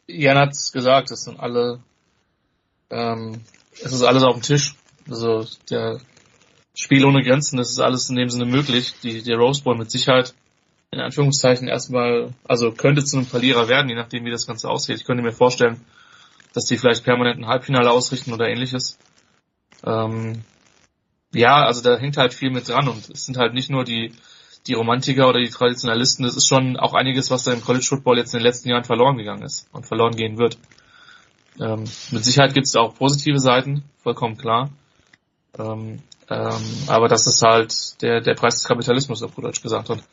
Jan 0.07 0.37
hat's 0.37 0.71
gesagt, 0.71 1.11
es 1.11 1.23
sind 1.23 1.39
alle, 1.39 1.79
ähm, 2.89 3.41
es 3.81 3.93
ist 3.93 4.03
alles 4.03 4.23
auf 4.23 4.33
dem 4.33 4.41
Tisch. 4.41 4.75
Also 5.09 5.45
der 5.69 5.99
Spiel 6.73 7.05
ohne 7.05 7.23
Grenzen, 7.23 7.57
das 7.57 7.71
ist 7.71 7.79
alles 7.79 8.09
in 8.09 8.15
dem 8.15 8.29
Sinne 8.29 8.45
möglich. 8.45 8.95
Die, 9.03 9.21
der 9.21 9.37
Rose 9.37 9.63
Bowl 9.63 9.77
mit 9.77 9.91
Sicherheit 9.91 10.33
in 10.91 10.99
Anführungszeichen 10.99 11.67
erstmal, 11.67 12.33
also 12.47 12.71
könnte 12.71 13.03
zu 13.03 13.17
einem 13.17 13.25
Verlierer 13.25 13.67
werden, 13.67 13.89
je 13.89 13.95
nachdem 13.95 14.25
wie 14.25 14.31
das 14.31 14.47
Ganze 14.47 14.69
aussieht. 14.69 14.97
Ich 14.97 15.05
könnte 15.05 15.23
mir 15.23 15.31
vorstellen, 15.31 15.81
dass 16.53 16.65
die 16.65 16.77
vielleicht 16.77 17.03
permanent 17.03 17.39
ein 17.39 17.47
Halbfinale 17.47 17.91
ausrichten 17.91 18.33
oder 18.33 18.47
ähnliches. 18.47 18.97
Ähm, 19.85 20.43
ja, 21.33 21.63
also 21.63 21.83
da 21.83 21.97
hängt 21.97 22.17
halt 22.17 22.33
viel 22.33 22.49
mit 22.49 22.67
dran 22.67 22.87
und 22.87 23.09
es 23.09 23.25
sind 23.25 23.37
halt 23.37 23.53
nicht 23.53 23.69
nur 23.69 23.83
die 23.83 24.13
die 24.67 24.73
Romantiker 24.73 25.27
oder 25.27 25.39
die 25.39 25.49
Traditionalisten, 25.49 26.25
das 26.25 26.35
ist 26.35 26.47
schon 26.47 26.77
auch 26.77 26.93
einiges, 26.93 27.31
was 27.31 27.43
da 27.43 27.53
im 27.53 27.61
College 27.61 27.85
Football 27.85 28.17
jetzt 28.17 28.33
in 28.33 28.39
den 28.39 28.45
letzten 28.45 28.69
Jahren 28.69 28.83
verloren 28.83 29.17
gegangen 29.17 29.43
ist 29.43 29.67
und 29.71 29.85
verloren 29.85 30.15
gehen 30.15 30.37
wird. 30.37 30.57
Ähm, 31.59 31.85
mit 32.11 32.23
Sicherheit 32.23 32.53
gibt 32.53 32.67
es 32.67 32.75
auch 32.75 32.95
positive 32.95 33.39
Seiten, 33.39 33.83
vollkommen 33.97 34.37
klar. 34.37 34.69
Ähm, 35.57 35.99
ähm, 36.29 36.63
aber 36.87 37.07
das 37.07 37.25
ist 37.27 37.41
halt 37.41 38.01
der, 38.01 38.21
der 38.21 38.35
Preis 38.35 38.55
des 38.55 38.65
Kapitalismus, 38.65 39.23
auf 39.23 39.33
Deutsch 39.35 39.61
gesagt. 39.61 39.89
Und 39.89 40.03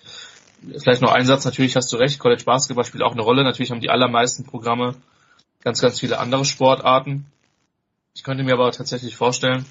vielleicht 0.78 1.02
noch 1.02 1.12
ein 1.12 1.26
Satz, 1.26 1.44
natürlich 1.44 1.76
hast 1.76 1.92
du 1.92 1.96
recht, 1.96 2.18
College 2.18 2.44
Basketball 2.44 2.84
spielt 2.84 3.02
auch 3.02 3.12
eine 3.12 3.22
Rolle. 3.22 3.44
Natürlich 3.44 3.70
haben 3.70 3.80
die 3.80 3.90
allermeisten 3.90 4.44
Programme 4.44 4.94
ganz, 5.62 5.80
ganz 5.80 6.00
viele 6.00 6.18
andere 6.18 6.44
Sportarten. 6.44 7.26
Ich 8.14 8.22
könnte 8.22 8.44
mir 8.44 8.54
aber 8.54 8.72
tatsächlich 8.72 9.16
vorstellen, 9.16 9.66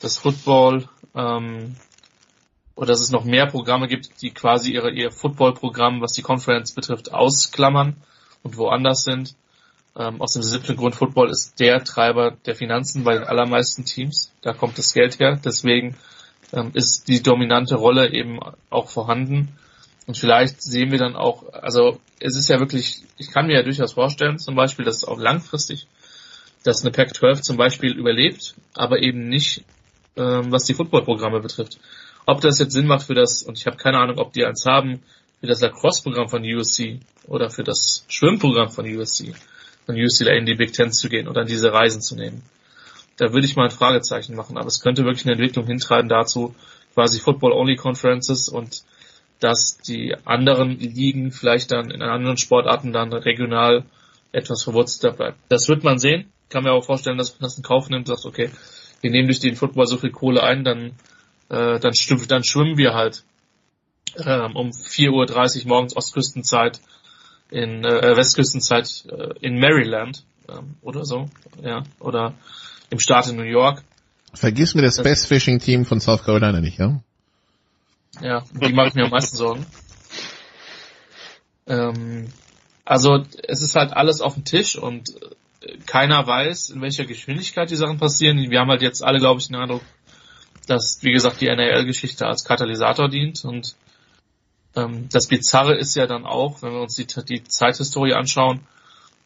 dass 0.00 0.16
Football 0.16 0.88
ähm, 1.14 1.76
oder 2.74 2.88
dass 2.88 3.00
es 3.00 3.10
noch 3.10 3.24
mehr 3.24 3.46
Programme 3.46 3.88
gibt, 3.88 4.22
die 4.22 4.30
quasi 4.30 4.72
ihre, 4.72 4.90
ihr 4.90 5.10
Football-Programm, 5.10 6.00
was 6.00 6.12
die 6.12 6.22
Conference 6.22 6.72
betrifft, 6.72 7.12
ausklammern 7.12 7.96
und 8.42 8.56
woanders 8.56 9.02
sind. 9.02 9.34
Ähm, 9.98 10.20
aus 10.20 10.34
dem 10.34 10.42
simplen 10.42 10.76
Grund, 10.76 10.94
Football 10.94 11.30
ist 11.30 11.58
der 11.58 11.82
Treiber 11.82 12.36
der 12.44 12.54
Finanzen 12.54 13.04
bei 13.04 13.14
den 13.14 13.24
allermeisten 13.24 13.84
Teams. 13.84 14.30
Da 14.42 14.52
kommt 14.52 14.76
das 14.76 14.92
Geld 14.92 15.18
her. 15.18 15.40
Deswegen 15.42 15.96
ähm, 16.52 16.70
ist 16.74 17.08
die 17.08 17.22
dominante 17.22 17.76
Rolle 17.76 18.12
eben 18.12 18.38
auch 18.68 18.90
vorhanden. 18.90 19.56
Und 20.06 20.18
vielleicht 20.18 20.62
sehen 20.62 20.92
wir 20.92 20.98
dann 20.98 21.16
auch, 21.16 21.52
also 21.52 21.98
es 22.20 22.36
ist 22.36 22.48
ja 22.48 22.60
wirklich, 22.60 23.02
ich 23.16 23.30
kann 23.30 23.46
mir 23.46 23.54
ja 23.54 23.62
durchaus 23.62 23.94
vorstellen, 23.94 24.38
zum 24.38 24.54
Beispiel, 24.54 24.84
dass 24.84 25.04
auch 25.04 25.18
langfristig, 25.18 25.86
dass 26.62 26.82
eine 26.82 26.92
Pac-12 26.92 27.40
zum 27.40 27.56
Beispiel 27.56 27.96
überlebt, 27.96 28.54
aber 28.74 29.02
eben 29.02 29.28
nicht, 29.28 29.64
ähm, 30.16 30.52
was 30.52 30.64
die 30.64 30.74
Football-Programme 30.74 31.40
betrifft. 31.40 31.78
Ob 32.26 32.40
das 32.40 32.58
jetzt 32.58 32.72
Sinn 32.72 32.86
macht 32.86 33.06
für 33.06 33.14
das, 33.14 33.42
und 33.42 33.58
ich 33.58 33.66
habe 33.66 33.76
keine 33.76 33.98
Ahnung, 33.98 34.18
ob 34.18 34.32
die 34.32 34.44
eins 34.44 34.64
haben, 34.66 35.02
für 35.40 35.46
das 35.46 35.60
Lacrosse-Programm 35.60 36.28
von 36.28 36.42
USC 36.42 37.00
oder 37.26 37.50
für 37.50 37.64
das 37.64 38.04
Schwimmprogramm 38.08 38.70
von 38.70 38.86
USC, 38.86 39.34
von 39.86 39.94
UCLA 39.94 40.32
in 40.32 40.46
die 40.46 40.54
Big 40.54 40.72
Ten 40.72 40.92
zu 40.92 41.08
gehen 41.08 41.28
oder 41.28 41.44
diese 41.44 41.72
Reisen 41.72 42.00
zu 42.00 42.16
nehmen. 42.16 42.42
Da 43.16 43.32
würde 43.32 43.46
ich 43.46 43.56
mal 43.56 43.64
ein 43.64 43.70
Fragezeichen 43.70 44.34
machen, 44.34 44.58
aber 44.58 44.66
es 44.66 44.80
könnte 44.80 45.04
wirklich 45.04 45.24
eine 45.24 45.32
Entwicklung 45.32 45.66
hintreiben 45.66 46.08
dazu, 46.08 46.54
quasi 46.94 47.18
Football-Only-Conferences 47.20 48.48
und 48.48 48.82
dass 49.40 49.78
die 49.78 50.14
anderen 50.24 50.78
Ligen 50.78 51.30
vielleicht 51.30 51.72
dann 51.72 51.90
in 51.90 52.02
anderen 52.02 52.36
Sportarten 52.36 52.92
dann 52.92 53.12
regional 53.12 53.84
etwas 54.32 54.62
verwurzelter 54.62 55.16
bleiben. 55.16 55.36
Das 55.48 55.68
wird 55.68 55.84
man 55.84 55.98
sehen. 55.98 56.30
Kann 56.50 56.64
mir 56.64 56.72
auch 56.72 56.84
vorstellen, 56.84 57.18
dass 57.18 57.32
man 57.32 57.48
das 57.48 57.56
in 57.56 57.62
Kauf 57.62 57.88
nimmt 57.88 58.08
und 58.08 58.16
sagt, 58.16 58.26
okay, 58.26 58.50
wir 59.00 59.10
nehmen 59.10 59.28
durch 59.28 59.40
den 59.40 59.56
Football 59.56 59.86
so 59.86 59.98
viel 59.98 60.10
Kohle 60.10 60.42
ein, 60.42 60.64
dann 60.64 60.92
äh, 61.48 61.78
dann, 61.78 61.92
dann 62.28 62.44
schwimmen 62.44 62.76
wir 62.76 62.94
halt 62.94 63.24
ähm, 64.16 64.56
um 64.56 64.70
4.30 64.70 65.62
Uhr 65.62 65.68
morgens 65.68 65.96
Ostküstenzeit 65.96 66.80
in 67.50 67.84
äh, 67.84 68.16
Westküstenzeit 68.16 69.04
äh, 69.10 69.34
in 69.40 69.58
Maryland 69.58 70.24
ähm, 70.48 70.76
oder 70.82 71.04
so, 71.04 71.28
ja, 71.62 71.84
oder 72.00 72.34
im 72.90 72.98
Staat 72.98 73.28
in 73.28 73.36
New 73.36 73.42
York. 73.42 73.82
Vergiss 74.34 74.74
mir 74.74 74.82
das, 74.82 75.02
Best 75.02 75.26
Fishing 75.26 75.58
Team 75.58 75.84
von 75.84 76.00
South 76.00 76.24
Carolina 76.24 76.60
nicht, 76.60 76.78
ja? 76.78 77.00
Ja, 78.20 78.44
die 78.52 78.72
mache 78.72 78.88
ich 78.88 78.94
mir 78.94 79.04
am 79.04 79.10
meisten 79.10 79.36
Sorgen. 79.36 79.66
Ähm, 81.66 82.28
also 82.84 83.24
es 83.46 83.62
ist 83.62 83.74
halt 83.74 83.92
alles 83.92 84.20
auf 84.20 84.34
dem 84.34 84.44
Tisch 84.44 84.76
und 84.76 85.10
äh, 85.62 85.76
keiner 85.86 86.26
weiß, 86.26 86.70
in 86.70 86.80
welcher 86.80 87.04
Geschwindigkeit 87.04 87.70
die 87.70 87.76
Sachen 87.76 87.98
passieren. 87.98 88.38
Wir 88.38 88.60
haben 88.60 88.70
halt 88.70 88.82
jetzt 88.82 89.04
alle, 89.04 89.18
glaube 89.18 89.40
ich, 89.40 89.48
den 89.48 89.56
Eindruck, 89.56 89.82
dass, 90.66 90.98
wie 91.02 91.12
gesagt, 91.12 91.40
die 91.40 91.46
NAL-Geschichte 91.46 92.26
als 92.26 92.44
Katalysator 92.44 93.08
dient 93.08 93.44
und 93.44 93.74
das 95.10 95.28
Bizarre 95.28 95.74
ist 95.74 95.96
ja 95.96 96.06
dann 96.06 96.26
auch, 96.26 96.60
wenn 96.62 96.72
wir 96.72 96.82
uns 96.82 96.96
die, 96.96 97.06
die 97.06 97.42
Zeithistorie 97.44 98.12
anschauen, 98.12 98.60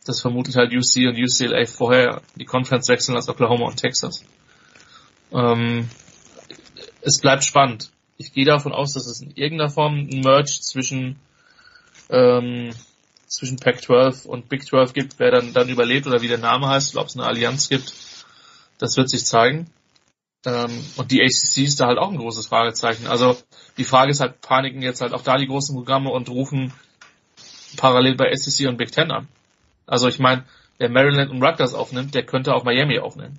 dass 0.06 0.20
vermutlich 0.20 0.56
halt 0.56 0.72
UC 0.72 1.08
und 1.08 1.18
UCLA 1.18 1.66
vorher 1.66 2.22
die 2.36 2.44
Conference 2.44 2.88
wechseln 2.88 3.16
als 3.16 3.28
Oklahoma 3.28 3.66
und 3.66 3.76
Texas. 3.76 4.24
Ähm, 5.32 5.88
es 7.02 7.18
bleibt 7.18 7.44
spannend. 7.44 7.90
Ich 8.16 8.32
gehe 8.32 8.44
davon 8.44 8.72
aus, 8.72 8.92
dass 8.92 9.06
es 9.06 9.20
in 9.22 9.32
irgendeiner 9.32 9.70
Form 9.70 10.08
ein 10.10 10.20
Merge 10.20 10.60
zwischen 10.60 11.16
ähm, 12.10 12.70
zwischen 13.26 13.58
Pac-12 13.58 14.26
und 14.26 14.48
Big 14.48 14.64
12 14.64 14.92
gibt, 14.92 15.18
wer 15.18 15.30
dann 15.30 15.52
dann 15.52 15.68
überlebt 15.68 16.06
oder 16.06 16.22
wie 16.22 16.28
der 16.28 16.38
Name 16.38 16.68
heißt, 16.68 16.96
ob 16.96 17.06
es 17.06 17.16
eine 17.16 17.26
Allianz 17.26 17.68
gibt. 17.68 17.92
Das 18.78 18.96
wird 18.96 19.10
sich 19.10 19.24
zeigen. 19.24 19.70
Ähm, 20.46 20.84
und 20.96 21.10
die 21.10 21.20
ACC 21.20 21.58
ist 21.64 21.80
da 21.80 21.86
halt 21.86 21.98
auch 21.98 22.10
ein 22.10 22.16
großes 22.16 22.46
Fragezeichen. 22.46 23.06
Also 23.06 23.36
die 23.76 23.84
Frage 23.84 24.10
ist 24.10 24.20
halt, 24.20 24.40
paniken 24.40 24.82
jetzt 24.82 25.00
halt 25.00 25.12
auch 25.12 25.22
da 25.22 25.36
die 25.36 25.46
großen 25.46 25.74
Programme 25.74 26.10
und 26.10 26.28
rufen 26.28 26.72
parallel 27.76 28.16
bei 28.16 28.34
SEC 28.34 28.68
und 28.68 28.76
Big 28.76 28.92
Ten 28.92 29.10
an. 29.10 29.28
Also 29.86 30.08
ich 30.08 30.18
meine, 30.18 30.44
wer 30.78 30.88
Maryland 30.88 31.30
und 31.30 31.42
Rutgers 31.42 31.74
aufnimmt, 31.74 32.14
der 32.14 32.24
könnte 32.24 32.54
auch 32.54 32.64
Miami 32.64 32.98
aufnehmen. 32.98 33.38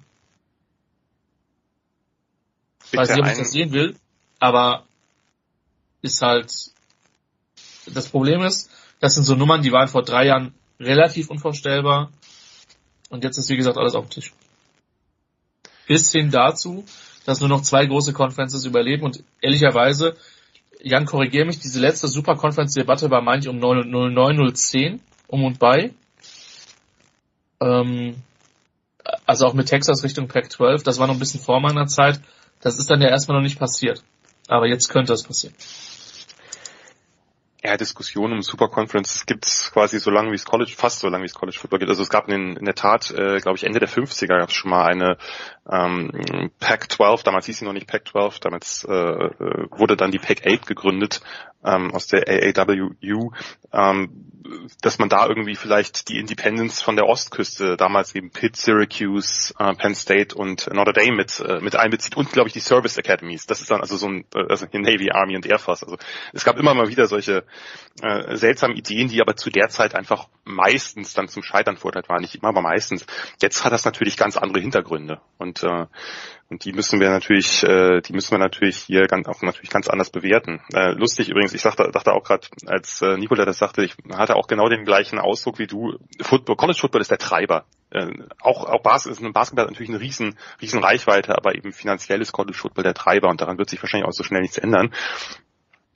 Ich 2.91 2.97
weiß 2.97 3.09
nicht, 3.09 3.19
ob 3.19 3.31
ich 3.31 3.37
das 3.37 3.51
sehen 3.51 3.71
will, 3.71 3.95
aber 4.39 4.85
ist 6.01 6.21
halt, 6.21 6.53
das 7.87 8.09
Problem 8.09 8.41
ist, 8.41 8.69
das 8.99 9.15
sind 9.15 9.23
so 9.23 9.35
Nummern, 9.35 9.61
die 9.61 9.71
waren 9.71 9.87
vor 9.87 10.03
drei 10.03 10.27
Jahren 10.27 10.53
relativ 10.79 11.29
unvorstellbar 11.29 12.11
und 13.09 13.23
jetzt 13.23 13.37
ist 13.37 13.49
wie 13.49 13.57
gesagt 13.57 13.77
alles 13.77 13.95
auf 13.95 14.07
dem 14.07 14.11
Tisch. 14.11 14.33
Bis 15.91 16.09
hin 16.09 16.31
dazu, 16.31 16.85
dass 17.26 17.41
nur 17.41 17.49
noch 17.49 17.63
zwei 17.63 17.85
große 17.85 18.13
Conferences 18.13 18.63
überleben 18.63 19.03
und 19.03 19.26
ehrlicherweise, 19.41 20.15
Jan, 20.81 21.05
korrigier 21.05 21.43
mich, 21.43 21.59
diese 21.59 21.81
letzte 21.81 22.07
Super 22.07 22.38
Conference 22.38 22.76
Debatte 22.76 23.11
war 23.11 23.22
manch 23.22 23.49
um 23.49 23.59
09, 23.59 24.55
010, 24.55 25.01
um 25.27 25.43
und 25.43 25.59
bei. 25.59 25.93
Ähm, 27.59 28.15
also 29.26 29.45
auch 29.45 29.53
mit 29.53 29.68
Texas 29.68 30.01
Richtung 30.05 30.30
Pac-12, 30.30 30.81
das 30.85 30.97
war 30.97 31.07
noch 31.07 31.15
ein 31.15 31.19
bisschen 31.19 31.41
vor 31.41 31.59
meiner 31.59 31.88
Zeit. 31.88 32.22
Das 32.61 32.80
ist 32.80 32.89
dann 32.89 33.01
ja 33.01 33.09
erstmal 33.09 33.35
noch 33.35 33.43
nicht 33.43 33.59
passiert. 33.59 34.01
Aber 34.47 34.68
jetzt 34.68 34.88
könnte 34.88 35.11
es 35.11 35.23
passieren. 35.23 35.53
Ja, 37.63 37.77
Diskussionen 37.77 38.33
um 38.33 38.41
Super 38.41 38.69
Conferences 38.69 39.27
gibt's 39.27 39.71
quasi 39.71 39.99
so 39.99 40.09
lange 40.09 40.31
wie 40.31 40.35
es 40.35 40.45
College, 40.45 40.73
fast 40.75 40.99
so 40.99 41.09
lange 41.09 41.21
wie 41.21 41.27
es 41.27 41.35
College 41.35 41.59
Football 41.59 41.77
gibt. 41.77 41.89
Also 41.91 42.01
es 42.01 42.09
gab 42.09 42.27
in, 42.27 42.55
in 42.55 42.65
der 42.65 42.73
Tat, 42.73 43.11
äh, 43.11 43.38
glaube 43.39 43.55
ich, 43.55 43.63
Ende 43.63 43.79
der 43.79 43.88
50er 43.88 44.39
gab 44.39 44.49
es 44.49 44.55
schon 44.55 44.71
mal 44.71 44.85
eine 44.85 45.17
ähm, 45.71 46.49
Pac-12, 46.59 47.23
damals 47.23 47.45
hieß 47.45 47.59
sie 47.59 47.65
noch 47.65 47.73
nicht 47.73 47.85
Pac-12, 47.85 48.41
damals 48.41 48.83
äh, 48.85 48.91
äh, 48.91 49.67
wurde 49.69 49.95
dann 49.95 50.09
die 50.09 50.17
Pac-8 50.17 50.65
gegründet 50.65 51.21
ähm, 51.63 51.93
aus 51.93 52.07
der 52.07 52.27
AAWU, 52.27 53.31
ähm, 53.73 54.31
dass 54.81 54.99
man 54.99 55.09
da 55.09 55.27
irgendwie 55.27 55.55
vielleicht 55.55 56.09
die 56.09 56.19
Independence 56.19 56.81
von 56.81 56.95
der 56.95 57.05
Ostküste, 57.05 57.77
damals 57.77 58.15
eben 58.15 58.31
Pitt, 58.31 58.55
Syracuse, 58.55 59.53
äh, 59.57 59.73
Penn 59.75 59.95
State 59.95 60.35
und 60.35 60.67
Notre 60.73 60.93
Dame 60.93 61.15
mit, 61.15 61.39
äh, 61.39 61.59
mit 61.61 61.75
einbezieht 61.75 62.17
und, 62.17 62.31
glaube 62.31 62.47
ich, 62.47 62.53
die 62.53 62.59
Service 62.59 62.97
Academies. 62.97 63.45
Das 63.45 63.61
ist 63.61 63.71
dann 63.71 63.81
also 63.81 63.97
so 63.97 64.07
ein 64.07 64.25
äh, 64.35 64.45
also 64.49 64.65
Navy, 64.73 65.11
Army 65.11 65.35
und 65.35 65.45
Air 65.45 65.59
Force. 65.59 65.83
Also 65.83 65.97
es 66.33 66.43
gab 66.43 66.57
immer 66.57 66.73
mal 66.73 66.89
wieder 66.89 67.07
solche 67.07 67.43
äh, 68.01 68.35
seltsamen 68.35 68.75
Ideen, 68.75 69.07
die 69.07 69.21
aber 69.21 69.35
zu 69.35 69.49
der 69.49 69.69
Zeit 69.69 69.95
einfach 69.95 70.27
meistens 70.43 71.13
dann 71.13 71.27
zum 71.27 71.43
Scheitern 71.43 71.77
verurteilt 71.77 72.09
waren. 72.09 72.21
Nicht 72.21 72.35
immer, 72.35 72.49
aber 72.49 72.61
meistens. 72.61 73.05
Jetzt 73.41 73.63
hat 73.63 73.71
das 73.71 73.85
natürlich 73.85 74.17
ganz 74.17 74.38
andere 74.38 74.61
Hintergründe. 74.61 75.21
Und 75.38 75.63
äh, 75.63 75.85
und 76.51 76.65
die 76.65 76.73
müssen 76.73 76.99
wir 76.99 77.09
natürlich, 77.09 77.63
äh, 77.63 78.01
die 78.01 78.11
müssen 78.11 78.31
wir 78.31 78.37
natürlich 78.37 78.75
hier 78.77 79.07
ganz, 79.07 79.25
auch 79.27 79.41
natürlich 79.41 79.69
ganz 79.69 79.87
anders 79.87 80.09
bewerten. 80.09 80.61
Äh, 80.73 80.91
lustig 80.91 81.29
übrigens, 81.29 81.53
ich 81.53 81.61
dachte, 81.61 81.89
dachte 81.93 82.11
auch 82.11 82.25
gerade, 82.25 82.47
als 82.65 83.01
äh, 83.01 83.15
Nikola 83.15 83.45
das 83.45 83.57
sagte, 83.57 83.85
ich 83.85 83.95
hatte 84.13 84.35
auch 84.35 84.47
genau 84.47 84.67
den 84.67 84.83
gleichen 84.83 85.17
Ausdruck 85.17 85.59
wie 85.59 85.67
du. 85.67 85.97
Football, 86.19 86.57
College 86.57 86.77
Football 86.77 86.99
ist 86.99 87.09
der 87.09 87.19
Treiber. 87.19 87.63
Äh, 87.89 88.07
auch 88.41 88.65
auch 88.65 88.81
Bas 88.81 89.05
ist 89.05 89.21
ein 89.21 89.31
Basketball 89.31 89.65
natürlich 89.65 89.89
eine 89.89 90.01
riesen, 90.01 90.37
riesen 90.61 90.83
Reichweite, 90.83 91.37
aber 91.37 91.55
eben 91.55 91.71
finanziell 91.71 92.21
ist 92.21 92.33
College 92.33 92.57
Football 92.57 92.83
der 92.83 92.95
Treiber 92.95 93.29
und 93.29 93.39
daran 93.39 93.57
wird 93.57 93.69
sich 93.69 93.81
wahrscheinlich 93.81 94.07
auch 94.07 94.13
so 94.13 94.23
schnell 94.23 94.41
nichts 94.41 94.57
ändern. 94.57 94.93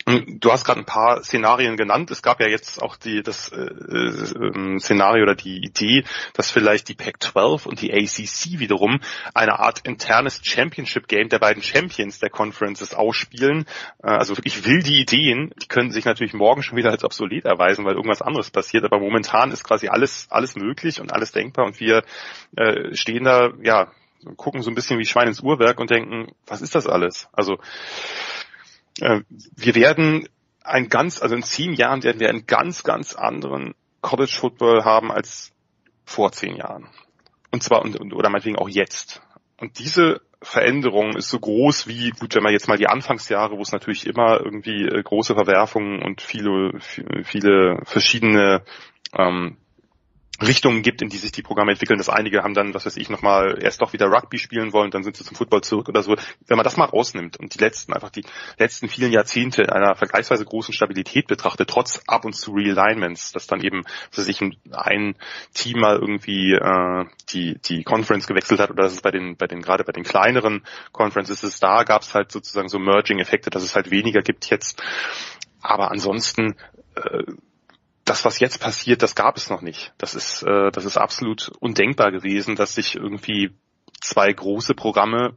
Du 0.06 0.52
hast 0.52 0.65
gerade 0.65 0.82
ein 0.82 0.86
paar 0.86 1.23
Szenarien 1.23 1.77
genannt. 1.77 2.11
Es 2.11 2.22
gab 2.22 2.40
ja 2.40 2.48
jetzt 2.48 2.80
auch 2.80 2.95
die, 2.95 3.23
das 3.23 3.52
äh, 3.52 3.61
äh, 3.61 4.80
Szenario 4.80 5.23
oder 5.23 5.34
die 5.34 5.57
Idee, 5.57 6.03
dass 6.34 6.52
vielleicht 6.52 6.90
die 6.90 6.94
Pac-12 6.94 7.65
und 7.65 7.82
die 7.82 7.91
ACC 7.91 8.60
wiederum 8.60 8.99
eine 9.34 9.57
Art 9.57 9.80
internes 9.80 10.41
Championship-Game 10.44 11.30
der 11.30 11.40
beiden 11.40 11.64
Champions 11.64 12.19
der 12.19 12.30
Conferences 12.30 12.94
ausspielen. 12.94 13.65
Äh, 14.03 14.10
also 14.10 14.38
wirklich 14.38 14.64
wilde 14.64 14.91
Ideen. 14.91 15.52
Die 15.60 15.68
können 15.68 15.90
sich 15.90 16.06
natürlich 16.06 16.36
morgen 16.36 16.61
schon 16.61 16.77
wieder 16.77 16.91
als 16.91 17.03
obsolet 17.03 17.45
erweisen, 17.45 17.84
weil 17.84 17.95
irgendwas 17.95 18.22
anderes 18.22 18.52
passiert. 18.52 18.84
Aber 18.84 18.99
momentan 18.99 19.49
ist 19.49 19.64
quasi 19.64 19.88
alles, 19.88 20.27
alles 20.30 20.56
möglich 20.56 21.02
und 21.02 21.14
alles 21.14 21.32
denkbar. 21.32 21.65
Und 21.65 21.80
wir 21.80 22.03
äh, 22.56 22.94
stehen 22.94 23.23
da, 23.23 23.53
ja, 23.64 23.88
gucken 24.38 24.61
so 24.61 24.69
ein 24.69 24.76
bisschen 24.76 24.99
wie 24.99 25.06
Schwein 25.06 25.27
ins 25.27 25.41
Uhrwerk 25.41 25.80
und 25.80 25.90
denken, 25.90 26.32
was 26.48 26.61
ist 26.61 26.76
das 26.76 26.88
alles? 26.88 27.27
Also 27.34 27.57
wir 29.00 29.76
werden 29.76 30.28
ein 30.64 30.90
ganz, 30.90 31.22
also 31.22 31.36
in 31.36 31.44
zehn 31.44 31.74
Jahren 31.74 32.04
werden 32.04 32.20
wir 32.20 32.30
einen 32.30 32.48
ganz, 32.48 32.84
ganz 32.84 33.16
anderen 33.16 33.76
College 34.02 34.36
Football 34.40 34.84
haben 34.84 35.12
als 35.12 35.52
vor 36.06 36.32
zehn 36.32 36.56
Jahren. 36.56 36.88
Und 37.52 37.64
zwar, 37.64 37.82
und, 37.82 38.00
und, 38.00 38.14
oder 38.14 38.30
meinetwegen 38.30 38.58
auch 38.58 38.70
jetzt. 38.70 39.22
Und 39.60 39.80
diese 39.80 40.22
Veränderung 40.42 41.16
ist 41.16 41.30
so 41.30 41.40
groß 41.40 41.88
wie, 41.88 42.12
gut, 42.12 42.36
wenn 42.36 42.44
man 42.44 42.54
jetzt 42.54 42.68
mal 42.68 42.78
die 42.78 42.88
Anfangsjahre, 42.88 43.58
wo 43.58 43.62
es 43.62 43.72
natürlich 43.72 44.06
immer 44.06 44.40
irgendwie 44.42 44.84
äh, 44.84 45.02
große 45.02 45.34
Verwerfungen 45.34 46.02
und 46.04 46.22
viele, 46.22 46.80
viele 46.80 47.80
verschiedene 47.84 48.64
ähm, 49.18 49.58
Richtungen 50.41 50.82
gibt, 50.82 51.02
in 51.02 51.10
die 51.10 51.18
sich 51.18 51.32
die 51.32 51.41
Programme 51.41 51.72
entwickeln, 51.72 51.98
dass 51.98 52.10
einige 52.10 52.44
haben 52.44 52.53
dann, 52.53 52.74
was 52.74 52.86
weiß 52.86 52.98
ich, 52.98 53.10
nochmal 53.10 53.57
erst 53.62 53.82
doch 53.82 53.94
wieder 53.94 54.07
Rugby 54.07 54.38
spielen 54.38 54.74
wollen, 54.74 54.91
dann 54.91 55.03
sind 55.03 55.16
sie 55.16 55.24
zum 55.24 55.36
Football 55.36 55.62
zurück 55.62 55.88
oder 55.88 56.03
so. 56.03 56.16
Wenn 56.48 56.57
man 56.57 56.64
das 56.64 56.76
mal 56.76 56.86
rausnimmt 56.86 57.38
und 57.38 57.56
die 57.56 57.60
letzten, 57.60 57.94
einfach 57.94 58.10
die 58.10 58.26
letzten 58.57 58.90
vielen 58.90 59.12
Jahrzehnte 59.12 59.72
einer 59.74 59.95
vergleichsweise 59.95 60.44
großen 60.44 60.74
Stabilität 60.74 61.28
betrachtet, 61.28 61.70
trotz 61.70 62.02
ab 62.07 62.26
und 62.26 62.34
zu 62.34 62.52
Realignments, 62.52 63.32
dass 63.32 63.48
dann 63.48 63.62
eben, 63.62 63.84
was 64.10 64.20
weiß 64.20 64.28
ich, 64.28 64.41
ein 64.41 65.16
Team 65.53 65.80
mal 65.80 65.95
irgendwie 65.95 66.53
äh, 66.53 67.06
die, 67.30 67.57
die 67.60 67.84
Conference 67.84 68.28
gewechselt 68.28 68.60
hat 68.60 68.72
oder 68.72 68.84
dass 68.84 68.94
es 68.94 69.02
bei 69.02 69.12
den, 69.12 69.38
bei 69.38 69.48
den, 69.48 69.62
gerade 69.62 69.86
bei 69.86 69.94
den 69.94 70.03
kleineren 70.03 70.66
Conferences 70.91 71.44
ist, 71.44 71.64
da 71.64 71.84
gab 71.84 72.02
es 72.02 72.14
halt 72.14 72.32
sozusagen 72.32 72.68
so 72.68 72.78
Merging-Effekte, 72.78 73.49
dass 73.49 73.64
es 73.64 73.76
halt 73.76 73.90
weniger 73.90 74.22
gibt 74.22 74.49
jetzt. 74.49 74.82
Aber 75.62 75.91
ansonsten 75.91 76.56
äh, 76.95 77.24
das, 78.06 78.23
was 78.23 78.40
jetzt 78.40 78.60
passiert, 78.60 79.02
das 79.02 79.15
gab 79.15 79.36
es 79.36 79.49
noch 79.49 79.61
nicht. 79.61 79.94
Das 79.98 80.15
ist, 80.15 80.44
äh, 80.44 80.72
das 80.72 80.86
ist 80.86 80.98
absolut 80.98 81.52
undenkbar 81.60 82.11
gewesen, 82.11 82.56
dass 82.56 82.76
sich 82.76 82.95
irgendwie 82.95 83.52
zwei 84.02 84.32
große 84.32 84.76
Programme 84.76 85.36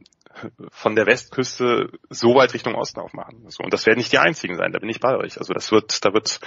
von 0.71 0.95
der 0.95 1.05
Westküste 1.05 1.89
so 2.09 2.35
weit 2.35 2.53
Richtung 2.53 2.75
Osten 2.75 2.99
aufmachen. 2.99 3.43
So, 3.49 3.63
und 3.63 3.73
das 3.73 3.85
werden 3.85 3.97
nicht 3.97 4.11
die 4.11 4.19
einzigen 4.19 4.55
sein, 4.55 4.71
da 4.71 4.79
bin 4.79 4.89
ich 4.89 4.99
bei 4.99 5.17
euch. 5.17 5.37
Also 5.37 5.53
das 5.53 5.71
wird, 5.71 6.05
da 6.05 6.13
wird, 6.13 6.39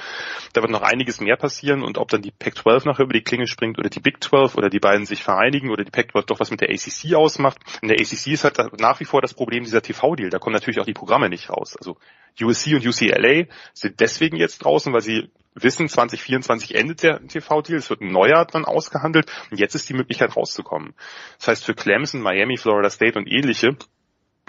da 0.53 0.63
wird 0.63 0.71
noch 0.71 0.83
einiges 0.83 1.21
mehr 1.21 1.37
passieren 1.37 1.83
und 1.83 1.99
ob 1.99 2.09
dann 2.09 2.23
die 2.23 2.31
Pac-12 2.31 2.87
nachher 2.87 3.05
über 3.05 3.13
die 3.13 3.23
Klinge 3.23 3.47
springt 3.47 3.79
oder 3.79 3.91
die 3.91 4.01
Big 4.01 4.23
12 4.23 4.57
oder 4.57 4.71
die 4.71 4.79
beiden 4.79 5.07
sich 5.07 5.23
vereinigen 5.23 5.71
oder 5.71 5.85
die 5.85 5.91
Pac-12 5.91 6.27
doch 6.27 6.41
was 6.41 6.51
mit 6.51 6.61
der 6.61 6.71
ACC 6.71 7.15
ausmacht. 7.15 7.59
In 7.83 7.89
der 7.89 7.99
ACC 8.01 8.29
ist 8.29 8.45
halt 8.45 8.59
nach 8.81 9.01
wie 9.01 9.05
vor 9.05 9.21
das 9.21 9.35
Problem 9.35 9.65
dieser 9.65 9.83
TV-Deal. 9.83 10.31
Da 10.31 10.39
kommen 10.39 10.55
natürlich 10.55 10.81
auch 10.81 10.87
die 10.87 10.95
Programme 10.95 11.29
nicht 11.29 11.51
raus. 11.51 11.77
Also 11.77 11.97
USC 12.41 12.75
und 12.75 12.87
UCLA 12.87 13.45
sind 13.75 14.01
deswegen 14.01 14.37
jetzt 14.37 14.65
draußen, 14.65 14.93
weil 14.93 15.03
sie 15.03 15.31
wissen, 15.55 15.89
2024 15.89 16.75
endet 16.75 17.03
der 17.03 17.27
TV-Deal, 17.27 17.79
es 17.79 17.91
wird 17.91 18.01
ein 18.01 18.13
neuer 18.13 18.45
dann 18.45 18.65
ausgehandelt 18.65 19.31
und 19.51 19.59
jetzt 19.59 19.75
ist 19.75 19.89
die 19.89 19.95
Möglichkeit 19.95 20.37
rauszukommen. 20.37 20.95
Das 21.39 21.49
heißt 21.49 21.65
für 21.65 21.75
Clemson, 21.75 22.21
Miami, 22.21 22.57
Florida 22.57 22.91
State 22.91 23.19
und 23.19 23.27
ähnliche, 23.27 23.77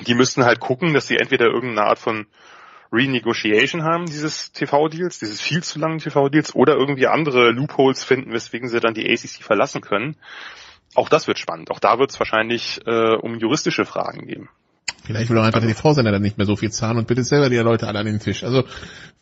die 0.08 0.16
müssten 0.16 0.46
halt 0.46 0.60
gucken, 0.60 0.94
dass 0.94 1.08
sie 1.08 1.18
entweder 1.18 1.46
irgendeine 1.46 1.88
Art 1.88 2.00
von 2.00 2.28
Renegotiation 2.92 3.84
haben 3.84 4.06
dieses 4.06 4.52
TV-Deals, 4.52 5.20
dieses 5.20 5.42
viel 5.42 5.64
zu 5.64 5.80
langen 5.80 5.98
TV-Deals 5.98 6.54
oder 6.54 6.76
irgendwie 6.76 7.08
andere 7.08 7.50
Loopholes 7.52 8.04
finden, 8.04 8.32
weswegen 8.32 8.70
sie 8.70 8.80
dann 8.80 8.94
die 8.94 9.10
ACC 9.10 9.44
verlassen 9.44 9.82
können. 9.82 10.16
Auch 10.96 11.10
das 11.10 11.28
wird 11.28 11.40
spannend. 11.40 11.72
Auch 11.72 11.80
da 11.80 11.98
wird 11.98 12.12
es 12.12 12.20
wahrscheinlich 12.20 12.82
äh, 12.86 13.16
um 13.16 13.40
juristische 13.40 13.86
Fragen 13.86 14.28
gehen. 14.28 14.50
Vielleicht 15.06 15.30
will 15.30 15.38
auch 15.38 15.44
einfach 15.44 15.60
der 15.60 15.70
TV-Sender 15.70 16.12
dann 16.12 16.22
nicht 16.22 16.38
mehr 16.38 16.48
so 16.48 16.56
viel 16.56 16.72
zahlen 16.72 16.98
und 16.98 17.08
bittet 17.08 17.26
selber 17.26 17.50
die 17.50 17.58
Leute 17.58 17.88
alle 17.88 18.00
an 18.00 18.06
den 18.06 18.20
Tisch. 18.20 18.44
Also 18.44 18.64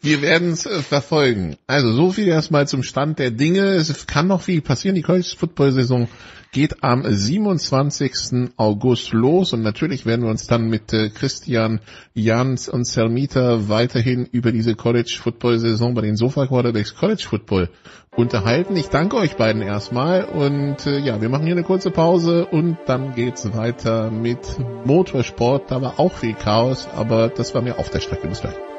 wir 0.01 0.21
werden 0.21 0.51
es 0.51 0.65
äh, 0.65 0.81
verfolgen. 0.81 1.57
Also 1.65 1.91
so 1.93 2.11
viel 2.11 2.27
erstmal 2.27 2.67
zum 2.67 2.83
Stand 2.83 3.19
der 3.19 3.31
Dinge. 3.31 3.61
Es 3.61 4.05
kann 4.05 4.27
noch 4.27 4.41
viel 4.41 4.61
passieren. 4.61 4.95
Die 4.95 5.01
College 5.01 5.35
Football 5.37 5.71
Saison 5.71 6.07
geht 6.51 6.83
am 6.83 7.03
27. 7.05 8.51
August 8.57 9.13
los 9.13 9.53
und 9.53 9.61
natürlich 9.61 10.05
werden 10.05 10.23
wir 10.23 10.29
uns 10.29 10.47
dann 10.47 10.69
mit 10.69 10.91
äh, 10.93 11.09
Christian 11.09 11.79
Jans 12.13 12.67
und 12.67 12.85
Selmita 12.85 13.69
weiterhin 13.69 14.25
über 14.25 14.51
diese 14.51 14.75
College 14.75 15.17
Football 15.21 15.59
Saison 15.59 15.93
bei 15.93 16.01
den 16.01 16.17
Sofa 16.17 16.47
Quarterbacks 16.47 16.95
College 16.95 17.25
Football 17.27 17.69
unterhalten. 18.15 18.75
Ich 18.75 18.89
danke 18.89 19.15
euch 19.15 19.37
beiden 19.37 19.61
erstmal 19.61 20.25
und 20.25 20.85
äh, 20.85 20.99
ja, 20.99 21.21
wir 21.21 21.29
machen 21.29 21.45
hier 21.45 21.55
eine 21.55 21.63
kurze 21.63 21.91
Pause 21.91 22.45
und 22.45 22.77
dann 22.85 23.15
geht's 23.15 23.53
weiter 23.55 24.11
mit 24.11 24.39
Motorsport. 24.85 25.71
Da 25.71 25.81
war 25.81 25.99
auch 25.99 26.13
viel 26.13 26.33
Chaos, 26.33 26.87
aber 26.93 27.29
das 27.29 27.55
war 27.55 27.61
mir 27.61 27.79
auf 27.79 27.89
der 27.89 28.01
Strecke. 28.01 28.27
Bis 28.27 28.41
gleich. 28.41 28.70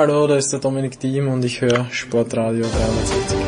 Hallo, 0.00 0.26
da 0.26 0.36
ist 0.36 0.50
der 0.50 0.60
Dominik 0.60 0.98
Diem 0.98 1.28
und 1.28 1.44
ich 1.44 1.60
höre 1.60 1.84
Sportradio 1.90 2.64
360. 2.64 3.38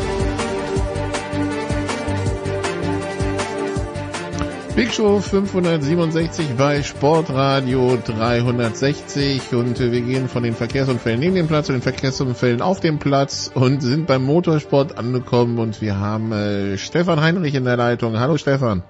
Big 4.75 4.93
Show 4.93 5.19
567 5.19 6.49
bei 6.55 6.83
Sportradio 6.83 7.97
360 8.05 9.51
und 9.53 9.79
wir 9.79 10.01
gehen 10.01 10.29
von 10.29 10.43
den 10.43 10.53
Verkehrsunfällen 10.53 11.21
neben 11.21 11.33
dem 11.33 11.47
Platz 11.47 11.65
zu 11.65 11.71
den 11.71 11.81
Verkehrsunfällen 11.81 12.61
auf 12.61 12.79
dem 12.79 12.99
Platz 12.99 13.49
und 13.51 13.81
sind 13.81 14.05
beim 14.05 14.23
Motorsport 14.23 14.95
angekommen 14.95 15.57
und 15.57 15.81
wir 15.81 15.97
haben 15.97 16.31
äh, 16.33 16.77
Stefan 16.77 17.19
Heinrich 17.19 17.55
in 17.55 17.63
der 17.63 17.77
Leitung. 17.77 18.19
Hallo 18.19 18.37
Stefan. 18.37 18.83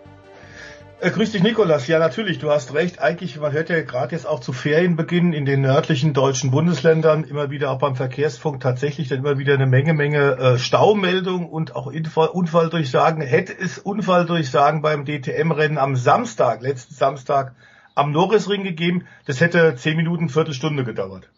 Äh, 1.03 1.11
grüß 1.11 1.33
dich, 1.33 1.43
Nikolas. 1.43 1.87
Ja, 1.87 1.99
natürlich, 1.99 2.39
du 2.39 2.49
hast 2.49 2.73
recht. 2.73 3.01
Eigentlich, 3.01 3.37
man 3.37 3.51
hört 3.51 3.67
ja 3.67 3.81
gerade 3.81 4.15
jetzt 4.15 4.25
auch 4.25 4.39
zu 4.39 4.53
Ferienbeginn 4.53 5.33
in 5.33 5.45
den 5.45 5.59
nördlichen 5.59 6.13
deutschen 6.13 6.49
Bundesländern 6.49 7.25
immer 7.25 7.51
wieder 7.51 7.71
auch 7.71 7.79
beim 7.79 7.97
Verkehrsfunk 7.97 8.61
tatsächlich 8.61 9.09
dann 9.09 9.19
immer 9.19 9.37
wieder 9.37 9.53
eine 9.53 9.65
Menge, 9.65 9.93
Menge 9.93 10.37
äh, 10.37 10.57
Staumeldung 10.57 11.49
und 11.49 11.75
auch 11.75 11.87
Unfall, 11.87 12.29
Unfalldurchsagen. 12.29 13.21
Hätte 13.21 13.53
es 13.59 13.79
Unfalldurchsagen 13.79 14.81
beim 14.81 15.03
DTM-Rennen 15.03 15.77
am 15.77 15.97
Samstag, 15.97 16.61
letzten 16.61 16.93
Samstag, 16.93 17.53
am 17.95 18.13
Norrisring 18.13 18.63
gegeben, 18.63 19.03
das 19.25 19.41
hätte 19.41 19.75
zehn 19.75 19.97
Minuten, 19.97 20.29
Viertelstunde 20.29 20.85
gedauert. 20.85 21.29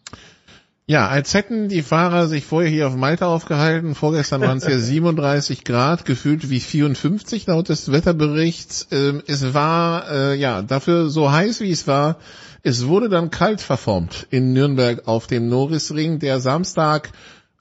Ja, 0.88 1.08
als 1.08 1.34
hätten 1.34 1.68
die 1.68 1.82
Fahrer 1.82 2.28
sich 2.28 2.44
vorher 2.44 2.70
hier 2.70 2.86
auf 2.86 2.94
Malta 2.94 3.26
aufgehalten. 3.26 3.96
Vorgestern 3.96 4.40
waren 4.42 4.58
es 4.58 4.68
ja 4.68 4.78
37 4.78 5.64
Grad, 5.64 6.04
gefühlt 6.04 6.48
wie 6.48 6.60
54 6.60 7.48
laut 7.48 7.68
des 7.68 7.90
Wetterberichts. 7.90 8.86
Ähm, 8.92 9.20
es 9.26 9.52
war 9.52 10.08
äh, 10.08 10.36
ja 10.36 10.62
dafür 10.62 11.10
so 11.10 11.32
heiß, 11.32 11.60
wie 11.60 11.72
es 11.72 11.88
war. 11.88 12.18
Es 12.62 12.86
wurde 12.86 13.08
dann 13.08 13.30
kalt 13.30 13.60
verformt 13.60 14.28
in 14.30 14.52
Nürnberg 14.52 15.08
auf 15.08 15.26
dem 15.26 15.48
Norrisring. 15.48 16.20
Der 16.20 16.38
Samstag 16.38 17.10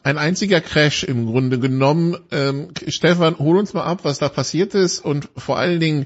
ein 0.04 0.20
einziger 0.20 0.62
Crash 0.62 1.04
im 1.04 1.26
Grunde 1.26 1.58
genommen. 1.58 2.16
Ähm, 2.32 2.68
Stefan, 2.88 3.40
hol 3.40 3.58
uns 3.58 3.74
mal 3.74 3.86
ab, 3.86 4.02
was 4.04 4.20
da 4.20 4.30
passiert 4.30 4.76
ist 4.76 5.04
und 5.04 5.30
vor 5.36 5.58
allen 5.58 5.80
Dingen, 5.80 6.06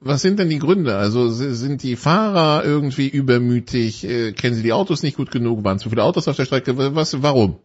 was 0.00 0.22
sind 0.22 0.38
denn 0.38 0.48
die 0.48 0.58
Gründe? 0.58 0.96
Also 0.96 1.28
sind 1.28 1.82
die 1.82 1.96
Fahrer 1.96 2.64
irgendwie 2.64 3.08
übermütig? 3.08 4.04
Äh, 4.04 4.32
kennen 4.32 4.54
sie 4.54 4.62
die 4.62 4.72
Autos 4.72 5.02
nicht 5.02 5.16
gut 5.16 5.30
genug? 5.30 5.64
Waren 5.64 5.78
zu 5.78 5.90
viele 5.90 6.02
Autos 6.02 6.28
auf 6.28 6.36
der 6.36 6.44
Strecke? 6.44 6.94
Was, 6.94 7.22
warum? 7.22 7.58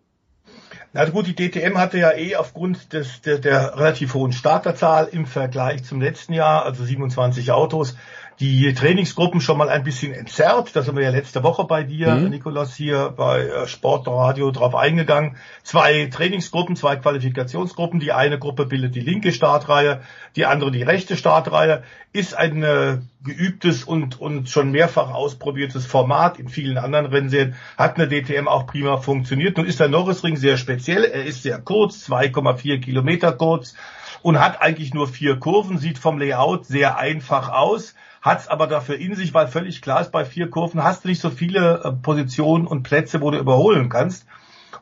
Na 0.92 1.06
gut, 1.06 1.28
die 1.28 1.36
DTM 1.36 1.78
hatte 1.78 2.00
ja 2.00 2.14
eh 2.14 2.36
aufgrund 2.36 2.94
des, 2.94 3.22
der, 3.22 3.38
der 3.38 3.78
relativ 3.78 4.16
hohen 4.16 4.32
Starterzahl 4.32 5.08
im 5.12 5.28
Vergleich 5.28 5.84
zum 5.84 6.02
letzten 6.02 6.34
Jahr, 6.34 6.66
also 6.66 6.84
27 6.84 7.52
Autos, 7.52 7.96
die 8.40 8.74
Trainingsgruppen 8.74 9.42
schon 9.42 9.58
mal 9.58 9.68
ein 9.70 9.84
bisschen 9.84 10.14
entzerrt. 10.14 10.74
Da 10.74 10.82
sind 10.82 10.96
wir 10.96 11.04
ja 11.04 11.10
letzte 11.10 11.44
Woche 11.44 11.66
bei 11.66 11.84
dir, 11.84 12.16
Mhm. 12.16 12.30
Nikolas, 12.30 12.74
hier 12.74 13.14
bei 13.16 13.42
äh, 13.42 13.68
Sportradio 13.68 14.52
drauf 14.52 14.76
eingegangen. 14.76 15.36
Zwei 15.64 16.06
Trainingsgruppen, 16.06 16.78
zwei 16.78 16.96
Qualifikationsgruppen. 16.96 18.00
Die 18.00 18.14
eine 18.14 18.40
Gruppe 18.40 18.66
bildet 18.66 18.96
die 18.96 19.02
linke 19.02 19.34
Startreihe, 19.34 20.02
die 20.38 20.46
andere 20.46 20.72
die 20.72 20.84
rechte 20.84 21.18
Startreihe. 21.18 21.84
Ist 22.14 22.34
ein 22.34 22.64
äh, 22.64 23.00
geübtes 23.24 23.84
und, 23.84 24.22
und 24.22 24.50
schon 24.50 24.72
mehrfach 24.72 25.14
ausprobiertes 25.14 25.86
Format 25.86 26.40
in 26.40 26.48
vielen 26.48 26.78
anderen 26.78 27.08
Rennserien. 27.08 27.56
Hat 27.78 27.98
eine 27.98 28.08
DTM 28.08 28.48
auch 28.48 28.66
prima 28.66 28.98
funktioniert. 28.98 29.58
Nun 29.58 29.66
ist 29.66 29.82
der 29.82 29.90
Norrisring 29.90 30.38
sehr 30.38 30.56
speziell. 30.58 31.04
Er 31.04 31.26
ist 31.26 31.44
sehr 31.44 31.60
kurz, 31.60 32.10
2,4 32.10 32.80
Kilometer 32.80 33.34
kurz 33.34 33.76
und 34.22 34.40
hat 34.40 34.62
eigentlich 34.62 34.94
nur 34.94 35.08
vier 35.08 35.38
Kurven, 35.38 35.78
sieht 35.78 35.98
vom 35.98 36.20
Layout 36.20 36.66
sehr 36.66 36.98
einfach 36.98 37.50
aus, 37.50 37.96
hat's 38.22 38.48
aber 38.48 38.68
dafür 38.68 38.98
in 38.98 39.16
sich, 39.16 39.34
weil 39.34 39.48
völlig 39.48 39.82
klar 39.82 40.02
ist, 40.02 40.12
bei 40.12 40.26
vier 40.26 40.50
Kurven 40.50 40.84
hast 40.84 41.04
du 41.04 41.10
nicht 41.10 41.22
so 41.22 41.30
viele 41.30 41.82
äh, 41.84 41.92
Positionen 41.92 42.68
und 42.68 42.84
Plätze, 42.84 43.22
wo 43.22 43.32
du 43.32 43.38
überholen 43.38 43.90
kannst. 43.90 44.26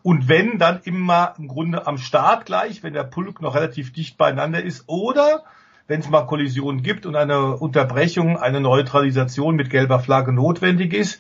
Und 0.03 0.27
wenn, 0.27 0.57
dann 0.57 0.81
immer 0.83 1.33
im 1.37 1.47
Grunde 1.47 1.87
am 1.87 1.97
Start 1.97 2.45
gleich, 2.45 2.83
wenn 2.83 2.93
der 2.93 3.03
Pulk 3.03 3.41
noch 3.41 3.55
relativ 3.55 3.93
dicht 3.93 4.17
beieinander 4.17 4.63
ist 4.63 4.85
oder 4.87 5.43
wenn 5.87 6.01
es 6.01 6.09
mal 6.09 6.25
Kollisionen 6.25 6.83
gibt 6.83 7.05
und 7.05 7.15
eine 7.15 7.55
Unterbrechung, 7.57 8.37
eine 8.37 8.59
Neutralisation 8.59 9.55
mit 9.55 9.69
gelber 9.69 9.99
Flagge 9.99 10.33
notwendig 10.33 10.93
ist, 10.93 11.19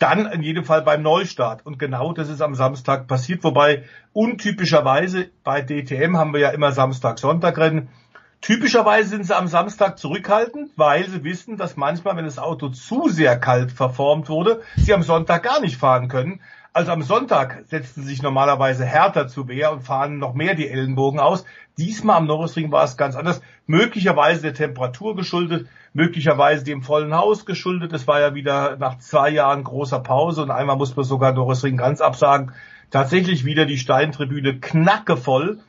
dann 0.00 0.26
in 0.26 0.42
jedem 0.42 0.64
Fall 0.64 0.82
beim 0.82 1.02
Neustart. 1.02 1.64
Und 1.64 1.78
genau 1.78 2.12
das 2.12 2.28
ist 2.28 2.40
am 2.40 2.54
Samstag 2.54 3.06
passiert, 3.06 3.44
wobei 3.44 3.84
untypischerweise 4.12 5.30
bei 5.44 5.62
DTM 5.62 6.16
haben 6.16 6.32
wir 6.32 6.40
ja 6.40 6.50
immer 6.50 6.72
Samstag-Sonntag-Rennen. 6.72 7.88
Typischerweise 8.40 9.10
sind 9.10 9.26
sie 9.26 9.36
am 9.36 9.48
Samstag 9.48 9.98
zurückhaltend, 9.98 10.70
weil 10.76 11.06
sie 11.08 11.24
wissen, 11.24 11.58
dass 11.58 11.76
manchmal, 11.76 12.16
wenn 12.16 12.24
das 12.24 12.38
Auto 12.38 12.70
zu 12.70 13.08
sehr 13.08 13.38
kalt 13.38 13.70
verformt 13.70 14.30
wurde, 14.30 14.62
sie 14.76 14.94
am 14.94 15.02
Sonntag 15.02 15.42
gar 15.42 15.60
nicht 15.60 15.76
fahren 15.76 16.08
können. 16.08 16.40
Also 16.72 16.92
am 16.92 17.02
Sonntag 17.02 17.64
setzen 17.66 18.02
sie 18.02 18.08
sich 18.08 18.22
normalerweise 18.22 18.84
härter 18.84 19.28
zu 19.28 19.48
Wehr 19.48 19.72
und 19.72 19.82
fahren 19.82 20.18
noch 20.18 20.34
mehr 20.34 20.54
die 20.54 20.68
Ellenbogen 20.68 21.20
aus. 21.20 21.44
Diesmal 21.76 22.16
am 22.16 22.26
Norrisring 22.26 22.72
war 22.72 22.84
es 22.84 22.96
ganz 22.96 23.16
anders. 23.16 23.42
Möglicherweise 23.66 24.42
der 24.42 24.54
Temperatur 24.54 25.16
geschuldet, 25.16 25.68
möglicherweise 25.92 26.64
dem 26.64 26.82
vollen 26.82 27.14
Haus 27.14 27.44
geschuldet. 27.44 27.92
Es 27.92 28.06
war 28.06 28.20
ja 28.20 28.34
wieder 28.34 28.76
nach 28.76 28.98
zwei 28.98 29.30
Jahren 29.30 29.64
großer 29.64 30.00
Pause 30.00 30.42
und 30.42 30.50
einmal 30.50 30.76
muss 30.76 30.96
man 30.96 31.04
sogar 31.04 31.32
Norrisring 31.32 31.76
ganz 31.76 32.00
absagen. 32.00 32.52
tatsächlich 32.90 33.44
wieder 33.44 33.66
die 33.66 33.78
Steintribüne 33.78 34.60
knackevoll. 34.60 35.60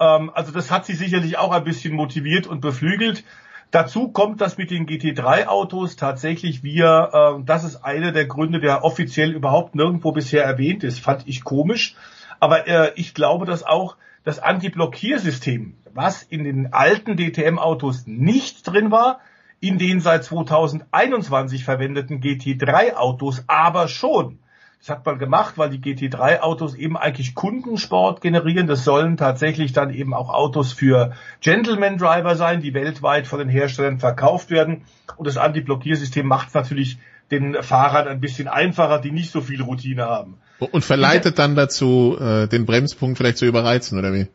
Ähm, 0.00 0.30
also 0.34 0.52
das 0.52 0.70
hat 0.70 0.86
sie 0.86 0.94
sicherlich 0.94 1.38
auch 1.38 1.52
ein 1.52 1.64
bisschen 1.64 1.94
motiviert 1.94 2.46
und 2.46 2.60
beflügelt. 2.60 3.24
Dazu 3.70 4.08
kommt, 4.08 4.40
dass 4.40 4.58
mit 4.58 4.70
den 4.70 4.86
GT3-Autos 4.86 5.96
tatsächlich 5.96 6.62
wir, 6.62 7.38
äh, 7.40 7.44
das 7.44 7.64
ist 7.64 7.84
einer 7.84 8.12
der 8.12 8.26
Gründe, 8.26 8.60
der 8.60 8.84
offiziell 8.84 9.32
überhaupt 9.32 9.74
nirgendwo 9.74 10.12
bisher 10.12 10.44
erwähnt 10.44 10.84
ist, 10.84 11.00
fand 11.00 11.26
ich 11.26 11.42
komisch. 11.42 11.96
Aber 12.38 12.68
äh, 12.68 12.92
ich 12.96 13.14
glaube, 13.14 13.46
dass 13.46 13.64
auch 13.64 13.96
das 14.24 14.38
Anti-Blockiersystem, 14.38 15.74
was 15.94 16.22
in 16.22 16.44
den 16.44 16.72
alten 16.72 17.16
DTM-Autos 17.16 18.06
nicht 18.06 18.66
drin 18.66 18.90
war, 18.90 19.20
in 19.60 19.78
den 19.78 20.00
seit 20.00 20.24
2021 20.24 21.64
verwendeten 21.64 22.20
GT3-Autos 22.20 23.44
aber 23.46 23.88
schon. 23.88 24.38
Das 24.86 24.98
hat 24.98 25.06
man 25.06 25.18
gemacht, 25.18 25.58
weil 25.58 25.68
die 25.68 25.80
GT3-Autos 25.80 26.76
eben 26.76 26.96
eigentlich 26.96 27.34
Kundensport 27.34 28.20
generieren. 28.20 28.68
Das 28.68 28.84
sollen 28.84 29.16
tatsächlich 29.16 29.72
dann 29.72 29.92
eben 29.92 30.14
auch 30.14 30.30
Autos 30.30 30.72
für 30.72 31.12
Gentleman-Driver 31.40 32.36
sein, 32.36 32.60
die 32.60 32.72
weltweit 32.72 33.26
von 33.26 33.40
den 33.40 33.48
Herstellern 33.48 33.98
verkauft 33.98 34.50
werden. 34.50 34.84
Und 35.16 35.26
das 35.26 35.38
Anti-Blockiersystem 35.38 36.24
macht 36.24 36.48
es 36.48 36.54
natürlich 36.54 36.98
den 37.32 37.60
Fahrern 37.64 38.06
ein 38.06 38.20
bisschen 38.20 38.46
einfacher, 38.46 39.00
die 39.00 39.10
nicht 39.10 39.32
so 39.32 39.40
viel 39.40 39.60
Routine 39.60 40.04
haben. 40.04 40.38
Und 40.60 40.84
verleitet 40.84 41.40
dann 41.40 41.56
dazu, 41.56 42.16
äh, 42.20 42.46
den 42.46 42.64
Bremspunkt 42.64 43.18
vielleicht 43.18 43.38
zu 43.38 43.46
überreizen, 43.46 43.98
oder 43.98 44.12
wie? 44.12 44.28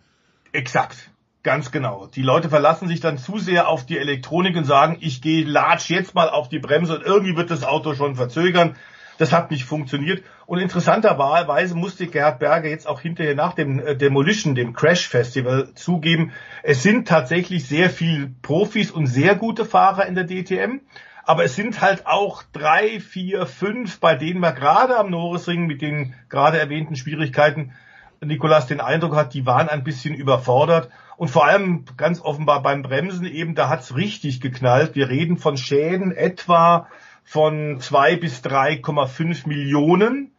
Exakt. 0.51 0.97
Ganz 1.43 1.71
genau. 1.71 2.07
Die 2.13 2.21
Leute 2.21 2.49
verlassen 2.49 2.89
sich 2.89 2.99
dann 2.99 3.17
zu 3.17 3.39
sehr 3.39 3.69
auf 3.69 3.85
die 3.85 3.97
Elektronik 3.97 4.57
und 4.57 4.65
sagen, 4.65 4.97
ich 4.99 5.21
gehe 5.21 5.45
latsch 5.45 5.89
jetzt 5.89 6.13
mal 6.13 6.29
auf 6.29 6.49
die 6.49 6.59
Bremse 6.59 6.97
und 6.97 7.05
irgendwie 7.05 7.37
wird 7.37 7.49
das 7.49 7.63
Auto 7.63 7.95
schon 7.95 8.15
verzögern. 8.15 8.75
Das 9.21 9.31
hat 9.31 9.51
nicht 9.51 9.65
funktioniert. 9.65 10.23
Und 10.47 10.57
interessanterweise 10.57 11.75
musste 11.75 12.07
Gerhard 12.07 12.39
Berger 12.39 12.69
jetzt 12.69 12.87
auch 12.87 13.01
hinterher 13.01 13.35
nach 13.35 13.53
dem 13.53 13.77
äh, 13.77 13.95
Demolition, 13.95 14.55
dem 14.55 14.73
Crash 14.73 15.07
Festival 15.07 15.75
zugeben, 15.75 16.31
es 16.63 16.81
sind 16.81 17.07
tatsächlich 17.07 17.67
sehr 17.67 17.91
viel 17.91 18.33
Profis 18.41 18.89
und 18.89 19.05
sehr 19.05 19.35
gute 19.35 19.63
Fahrer 19.63 20.07
in 20.07 20.15
der 20.15 20.25
DTM. 20.25 20.79
Aber 21.23 21.43
es 21.43 21.55
sind 21.55 21.81
halt 21.81 22.07
auch 22.07 22.41
drei, 22.51 22.99
vier, 22.99 23.45
fünf, 23.45 23.99
bei 23.99 24.15
denen 24.15 24.39
man 24.39 24.55
gerade 24.55 24.97
am 24.97 25.11
Norrisring 25.11 25.67
mit 25.67 25.83
den 25.83 26.15
gerade 26.27 26.59
erwähnten 26.59 26.95
Schwierigkeiten 26.95 27.73
Nikolas 28.21 28.65
den 28.65 28.81
Eindruck 28.81 29.15
hat, 29.15 29.35
die 29.35 29.45
waren 29.45 29.69
ein 29.69 29.83
bisschen 29.83 30.15
überfordert. 30.15 30.89
Und 31.15 31.27
vor 31.27 31.45
allem 31.45 31.85
ganz 31.95 32.21
offenbar 32.21 32.63
beim 32.63 32.81
Bremsen 32.81 33.27
eben, 33.27 33.53
da 33.53 33.69
hat's 33.69 33.95
richtig 33.95 34.41
geknallt. 34.41 34.95
Wir 34.95 35.09
reden 35.09 35.37
von 35.37 35.57
Schäden 35.57 36.11
etwa 36.11 36.87
von 37.31 37.79
zwei 37.79 38.17
bis 38.17 38.41
3,5 38.43 39.47
Millionen. 39.47 40.31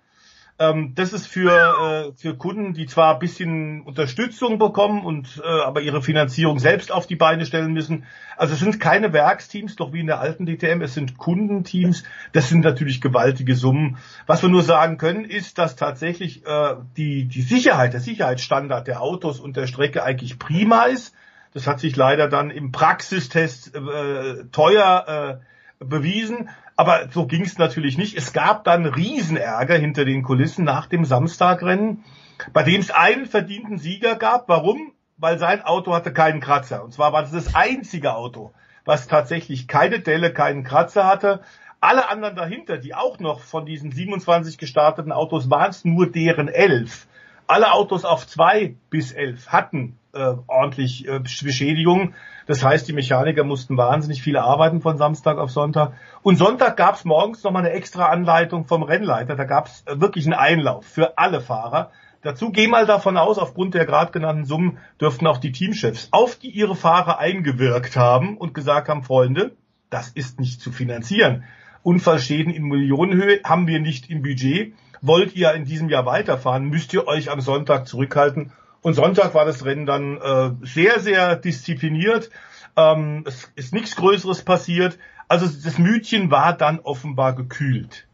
Ähm, 0.59 0.93
das 0.94 1.14
ist 1.14 1.27
für, 1.27 2.12
äh, 2.12 2.12
für 2.20 2.36
Kunden, 2.36 2.74
die 2.74 2.85
zwar 2.85 3.14
ein 3.14 3.19
bisschen 3.19 3.81
Unterstützung 3.81 4.59
bekommen 4.59 5.02
und 5.02 5.40
äh, 5.43 5.48
aber 5.48 5.81
ihre 5.81 6.02
Finanzierung 6.02 6.59
selbst 6.59 6.93
auf 6.93 7.06
die 7.06 7.16
Beine 7.16 7.47
stellen 7.47 7.73
müssen. 7.73 8.05
Also 8.36 8.52
es 8.52 8.60
sind 8.60 8.78
keine 8.78 9.14
Werksteams, 9.14 9.77
doch 9.77 9.94
wie 9.94 10.01
in 10.01 10.06
der 10.06 10.20
alten 10.20 10.44
DTM, 10.44 10.82
es 10.82 10.93
sind 10.93 11.16
Kundenteams. 11.16 12.05
Das 12.35 12.51
sind 12.51 12.62
natürlich 12.62 13.01
gewaltige 13.01 13.55
Summen. 13.55 13.97
Was 14.27 14.43
wir 14.43 14.51
nur 14.51 14.62
sagen 14.62 14.98
können, 14.98 15.24
ist, 15.24 15.56
dass 15.56 15.77
tatsächlich 15.77 16.44
äh, 16.44 16.74
die, 16.98 17.24
die 17.24 17.40
Sicherheit, 17.40 17.94
der 17.94 18.01
Sicherheitsstandard 18.01 18.86
der 18.86 19.01
Autos 19.01 19.40
und 19.40 19.56
der 19.56 19.66
Strecke 19.66 20.02
eigentlich 20.02 20.39
prima 20.39 20.82
ist. 20.82 21.14
Das 21.55 21.66
hat 21.66 21.81
sich 21.81 21.97
leider 21.97 22.28
dann 22.28 22.51
im 22.51 22.70
Praxistest 22.70 23.74
äh, 23.74 24.44
teuer 24.52 25.40
äh, 25.40 25.85
bewiesen. 25.85 26.51
Aber 26.77 27.09
so 27.11 27.27
ging 27.27 27.43
es 27.43 27.59
natürlich 27.59 27.99
nicht. 27.99 28.16
Es 28.16 28.32
gab 28.32 28.65
dann 28.65 28.86
Riesenärger 28.86 29.77
hinter 29.77 30.05
den 30.05 30.23
Kulissen 30.23 30.65
nach 30.65 30.86
dem 30.86 31.05
Samstagrennen, 31.05 32.05
bei 32.53 32.62
dem 32.62 32.81
es 32.81 32.90
einen 32.90 33.27
verdienten 33.27 33.78
Sieger 33.78 34.16
gab. 34.16 34.49
Warum? 34.49 34.93
Weil 35.16 35.39
sein 35.39 35.62
Auto 35.62 35.94
hatte 35.94 36.12
keinen 36.12 36.40
Kratzer. 36.40 36.82
Und 36.82 36.93
zwar 36.93 37.12
war 37.12 37.23
das 37.23 37.32
das 37.32 37.55
einzige 37.55 38.15
Auto, 38.15 38.53
was 38.85 39.07
tatsächlich 39.07 39.69
keine 39.69 40.01
Delle, 40.01 40.32
keinen 40.32 40.65
Kratzer 40.65 41.07
hatte. 41.07 41.43
Alle 41.81 42.09
anderen 42.09 42.36
dahinter, 42.36 42.78
die 42.78 42.94
auch 42.94 43.19
noch 43.19 43.40
von 43.40 43.66
diesen 43.66 43.93
27 43.93 44.57
gestarteten 44.57 45.12
Autos 45.12 45.51
waren 45.51 45.70
es 45.70 45.85
nur 45.85 46.11
deren 46.11 46.49
elf. 46.49 47.07
Alle 47.47 47.73
Autos 47.73 48.05
auf 48.05 48.27
zwei 48.27 48.77
bis 48.89 49.12
elf 49.12 49.49
hatten 49.49 49.99
äh, 50.12 50.34
ordentlich 50.47 51.09
äh, 51.09 51.18
Beschädigungen. 51.20 52.14
Das 52.47 52.64
heißt, 52.64 52.89
die 52.89 52.93
Mechaniker 52.93 53.44
mussten 53.44 53.76
wahnsinnig 53.76 54.22
viel 54.22 54.36
arbeiten 54.36 54.80
von 54.80 54.98
Samstag 54.98 55.39
auf 55.39 55.51
Sonntag. 55.51 55.93
Und 56.22 56.36
Sonntag 56.36 56.76
gab 56.76 56.97
es 56.97 57.05
morgens 57.05 57.43
nochmal 57.43 57.64
eine 57.64 57.74
extra 57.74 58.06
Anleitung 58.06 58.66
vom 58.66 58.82
Rennleiter. 58.82 59.36
Da 59.36 59.44
gab 59.44 59.66
es 59.66 59.82
äh, 59.86 60.01
wirklich 60.01 60.26
einen 60.26 60.34
Einlauf 60.34 60.84
für 60.84 61.18
alle 61.18 61.40
Fahrer. 61.40 61.90
Dazu 62.22 62.52
geh 62.52 62.68
mal 62.68 62.86
davon 62.86 63.16
aus, 63.16 63.39
aufgrund 63.39 63.74
der 63.74 63.84
gerade 63.84 64.12
genannten 64.12 64.44
Summen 64.44 64.78
dürften 65.01 65.26
auch 65.26 65.39
die 65.39 65.51
Teamchefs 65.51 66.09
auf 66.12 66.36
die 66.36 66.51
ihre 66.51 66.76
Fahrer 66.76 67.18
eingewirkt 67.18 67.97
haben 67.97 68.36
und 68.36 68.55
gesagt 68.55 68.89
haben, 68.89 69.02
Freunde, 69.02 69.56
das 69.90 70.09
ist 70.09 70.39
nicht 70.39 70.60
zu 70.60 70.70
finanzieren. 70.70 71.44
Unfallschäden 71.82 72.52
in 72.52 72.62
Millionenhöhe 72.62 73.40
haben 73.43 73.66
wir 73.66 73.80
nicht 73.80 74.09
im 74.09 74.22
Budget. 74.22 74.74
Wollt 75.01 75.34
ihr 75.34 75.52
in 75.55 75.64
diesem 75.64 75.89
Jahr 75.89 76.06
weiterfahren, 76.06 76.66
müsst 76.66 76.93
ihr 76.93 77.09
euch 77.09 77.28
am 77.28 77.40
Sonntag 77.40 77.89
zurückhalten 77.89 78.52
und 78.82 78.94
Sonntag 78.94 79.34
war 79.34 79.44
das 79.44 79.64
Rennen 79.64 79.86
dann 79.86 80.18
äh, 80.18 80.66
sehr, 80.66 81.00
sehr 81.00 81.36
diszipliniert. 81.36 82.30
Ähm, 82.76 83.24
es 83.26 83.50
ist 83.54 83.72
nichts 83.72 83.96
Größeres 83.96 84.42
passiert. 84.42 84.98
Also 85.28 85.46
das 85.46 85.78
Mütchen 85.78 86.30
war 86.30 86.56
dann 86.56 86.80
offenbar 86.80 87.34
gekühlt. 87.34 88.06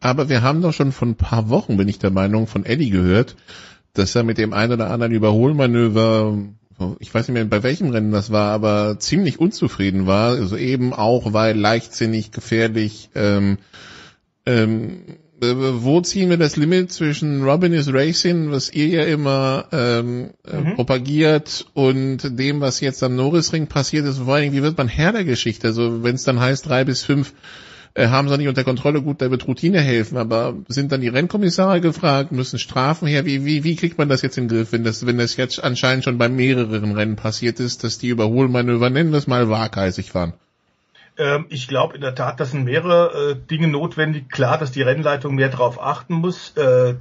Aber 0.00 0.28
wir 0.28 0.42
haben 0.42 0.62
doch 0.62 0.72
schon 0.72 0.92
vor 0.92 1.08
ein 1.08 1.16
paar 1.16 1.50
Wochen, 1.50 1.76
bin 1.76 1.88
ich 1.88 1.98
der 1.98 2.10
Meinung, 2.10 2.46
von 2.46 2.64
Eddie 2.64 2.90
gehört, 2.90 3.36
dass 3.92 4.14
er 4.14 4.22
mit 4.22 4.38
dem 4.38 4.52
einen 4.52 4.72
oder 4.72 4.90
anderen 4.90 5.12
Überholmanöver, 5.12 6.38
ich 7.00 7.12
weiß 7.12 7.28
nicht 7.28 7.34
mehr 7.34 7.44
bei 7.44 7.62
welchem 7.62 7.90
Rennen 7.90 8.12
das 8.12 8.30
war, 8.30 8.52
aber 8.52 8.98
ziemlich 8.98 9.38
unzufrieden 9.38 10.06
war. 10.06 10.30
Also 10.30 10.56
eben 10.56 10.92
auch, 10.94 11.32
weil 11.32 11.58
leichtsinnig, 11.58 12.30
gefährlich, 12.30 13.10
ähm, 13.14 13.58
ähm, 14.46 15.02
äh, 15.06 15.27
wo 15.40 16.00
ziehen 16.00 16.30
wir 16.30 16.36
das 16.36 16.56
Limit 16.56 16.92
zwischen 16.92 17.44
Robin 17.44 17.72
is 17.72 17.92
Racing, 17.92 18.50
was 18.50 18.72
ihr 18.72 18.88
ja 18.88 19.04
immer 19.04 19.66
ähm, 19.72 20.30
äh, 20.46 20.56
mhm. 20.56 20.74
propagiert, 20.74 21.66
und 21.74 22.38
dem, 22.38 22.60
was 22.60 22.80
jetzt 22.80 23.02
am 23.02 23.14
Norrisring 23.14 23.66
passiert 23.68 24.06
ist? 24.06 24.18
Vor 24.18 24.34
allen 24.34 24.44
Dingen, 24.44 24.56
wie 24.56 24.62
wird 24.62 24.76
man 24.76 24.88
Herr 24.88 25.12
der 25.12 25.24
Geschichte? 25.24 25.68
Also 25.68 26.02
wenn 26.02 26.16
es 26.16 26.24
dann 26.24 26.40
heißt, 26.40 26.66
drei 26.66 26.84
bis 26.84 27.02
fünf 27.02 27.34
äh, 27.94 28.08
haben 28.08 28.28
sie 28.28 28.36
nicht 28.36 28.48
unter 28.48 28.64
Kontrolle, 28.64 29.02
gut, 29.02 29.20
da 29.20 29.30
wird 29.30 29.46
Routine 29.46 29.80
helfen, 29.80 30.18
aber 30.18 30.56
sind 30.68 30.92
dann 30.92 31.00
die 31.00 31.08
Rennkommissare 31.08 31.80
gefragt, 31.80 32.32
müssen 32.32 32.58
Strafen 32.58 33.06
her? 33.08 33.24
Wie, 33.24 33.44
wie, 33.44 33.64
wie 33.64 33.76
kriegt 33.76 33.98
man 33.98 34.08
das 34.08 34.22
jetzt 34.22 34.38
in 34.38 34.48
den 34.48 34.56
Griff, 34.56 34.72
wenn 34.72 34.84
das, 34.84 35.06
wenn 35.06 35.18
das 35.18 35.36
jetzt 35.36 35.62
anscheinend 35.62 36.04
schon 36.04 36.18
bei 36.18 36.28
mehreren 36.28 36.92
Rennen 36.92 37.16
passiert 37.16 37.60
ist, 37.60 37.84
dass 37.84 37.98
die 37.98 38.08
Überholmanöver, 38.08 38.90
nennen 38.90 39.12
das 39.12 39.26
mal 39.26 39.48
waghalsig 39.48 40.14
waren? 40.14 40.34
Ähm, 41.18 41.46
ich 41.50 41.68
glaube 41.68 41.94
in 41.94 42.00
der 42.00 42.14
Tat, 42.14 42.40
das 42.40 42.52
sind 42.52 42.64
mehrere 42.64 43.32
äh, 43.32 43.36
Dinge 43.36 43.68
notwendig. 43.68 44.30
Klar, 44.30 44.58
dass 44.58 44.72
die 44.72 44.82
Rennleitung 44.82 45.34
mehr 45.34 45.48
darauf 45.48 45.82
achten 45.82 46.14
muss. 46.14 46.56
Äh, 46.56 46.94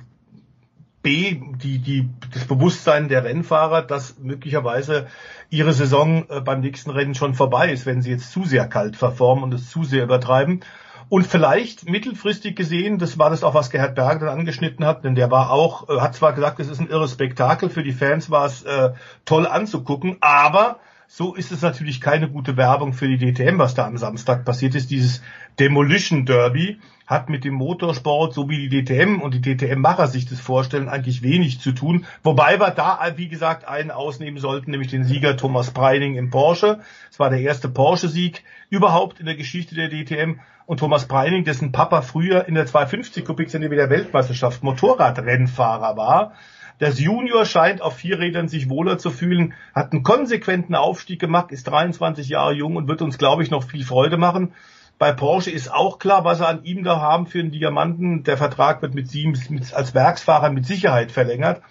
B, 1.04 1.40
die, 1.64 1.80
die, 1.80 2.10
das 2.34 2.46
Bewusstsein 2.46 3.08
der 3.08 3.24
Rennfahrer, 3.24 3.82
dass 3.84 4.18
möglicherweise 4.20 5.08
ihre 5.50 5.72
Saison 5.72 6.26
äh, 6.30 6.42
beim 6.42 6.60
nächsten 6.60 6.90
Rennen 6.90 7.16
schon 7.16 7.36
vorbei 7.36 7.72
ist, 7.72 7.86
wenn 7.86 8.02
sie 8.02 8.10
jetzt 8.10 8.32
zu 8.32 8.44
sehr 8.44 8.68
kalt 8.68 8.98
verformen 8.98 9.44
und 9.44 9.54
es 9.54 9.70
zu 9.70 9.84
sehr 9.84 10.04
übertreiben. 10.04 10.62
Und 11.10 11.26
vielleicht 11.26 11.90
mittelfristig 11.90 12.58
gesehen, 12.58 12.98
das 12.98 13.18
war 13.18 13.30
das 13.30 13.44
auch, 13.44 13.54
was 13.54 13.70
Gerhard 13.70 13.96
Berger 13.96 14.26
dann 14.26 14.40
angeschnitten 14.40 14.86
hat, 14.86 15.06
denn 15.06 15.16
der 15.16 15.32
war 15.32 15.52
auch, 15.52 15.88
äh, 15.88 16.02
hat 16.02 16.16
zwar 16.16 16.34
gesagt, 16.34 16.60
es 16.60 16.68
ist 16.68 16.82
ein 16.82 16.90
irres 16.90 17.14
Spektakel, 17.14 17.70
für 17.70 17.84
die 17.84 17.94
Fans 17.94 18.30
war 18.30 18.46
es 18.46 18.64
äh, 18.64 18.92
toll 19.24 19.48
anzugucken, 19.48 20.18
aber 20.20 20.80
so 21.08 21.34
ist 21.34 21.52
es 21.52 21.62
natürlich 21.62 22.02
keine 22.02 22.30
gute 22.30 22.58
Werbung 22.58 22.94
für 22.94 23.08
die 23.08 23.18
DTM, 23.18 23.58
was 23.58 23.74
da 23.74 23.86
am 23.86 23.98
Samstag 23.98 24.44
passiert 24.44 24.76
ist. 24.76 24.92
Dieses 24.92 25.22
Demolition 25.58 26.26
Derby 26.26 26.80
hat 27.08 27.30
mit 27.30 27.46
dem 27.46 27.54
Motorsport, 27.54 28.34
so 28.34 28.50
wie 28.50 28.68
die 28.68 28.84
DTM 28.84 29.22
und 29.22 29.34
die 29.34 29.42
DTM-Macher 29.42 30.08
sich 30.08 30.26
das 30.26 30.42
vorstellen, 30.42 30.90
eigentlich 30.90 31.22
wenig 31.22 31.62
zu 31.62 31.72
tun. 31.72 32.06
Wobei 32.22 32.60
wir 32.60 32.72
da, 32.72 33.00
wie 33.16 33.30
gesagt, 33.30 33.66
einen 33.66 33.92
ausnehmen 33.92 34.40
sollten, 34.40 34.72
nämlich 34.72 34.90
den 34.90 35.06
Sieger 35.06 35.38
Thomas 35.38 35.72
Breining 35.72 36.16
im 36.16 36.30
Porsche. 36.30 36.80
Es 37.10 37.20
war 37.20 37.30
der 37.30 37.40
erste 37.40 37.70
Porsche-Sieg 37.70 38.44
überhaupt 38.70 39.22
in 39.22 39.26
der 39.26 39.36
Geschichte 39.36 39.76
der 39.76 39.88
DTM. 39.88 40.42
Und 40.66 40.82
Thomas 40.82 41.08
Breining, 41.08 41.46
dessen 41.46 41.72
Papa 41.72 42.02
früher 42.02 42.46
in 42.50 42.56
der 42.56 42.66
250 42.66 43.24
Kubikzentimeter 43.24 43.90
Weltmeisterschaft 43.90 44.64
Motorradrennfahrer 44.64 45.96
war, 45.96 46.34
das 46.80 47.00
Junior 47.00 47.46
scheint 47.46 47.82
auf 47.82 47.98
vier 47.98 48.20
Rädern 48.20 48.48
sich 48.48 48.70
wohler 48.70 48.98
zu 48.98 49.10
fühlen, 49.10 49.54
hat 49.74 49.92
einen 49.92 50.04
konsequenten 50.04 50.76
Aufstieg 50.76 51.20
gemacht, 51.20 51.52
ist 51.52 51.68
23 51.68 52.30
Jahre 52.30 52.54
jung 52.54 52.76
und 52.76 52.88
wird 52.88 53.02
uns, 53.02 53.18
glaube 53.18 53.44
ich, 53.44 53.50
noch 53.50 53.64
viel 53.64 53.84
Freude 53.84 54.18
machen. 54.18 54.54
Bei 55.00 55.12
Porsche 55.12 55.52
ist 55.52 55.72
auch 55.72 56.00
klar, 56.00 56.24
was 56.24 56.40
sie 56.40 56.48
an 56.48 56.64
ihm 56.64 56.84
da 56.84 57.00
haben 57.00 57.28
für 57.28 57.40
einen 57.40 57.52
Diamanten. 57.52 58.24
Der 58.24 58.38
Vertrag 58.38 58.82
wird 58.82 58.96
mit 58.96 59.10
Siemens 59.10 59.74
als 59.74 59.94
Werksfahrer 59.94 60.50
mit 60.50 60.66
Sicherheit 60.66 61.12
verlängert. 61.12 61.62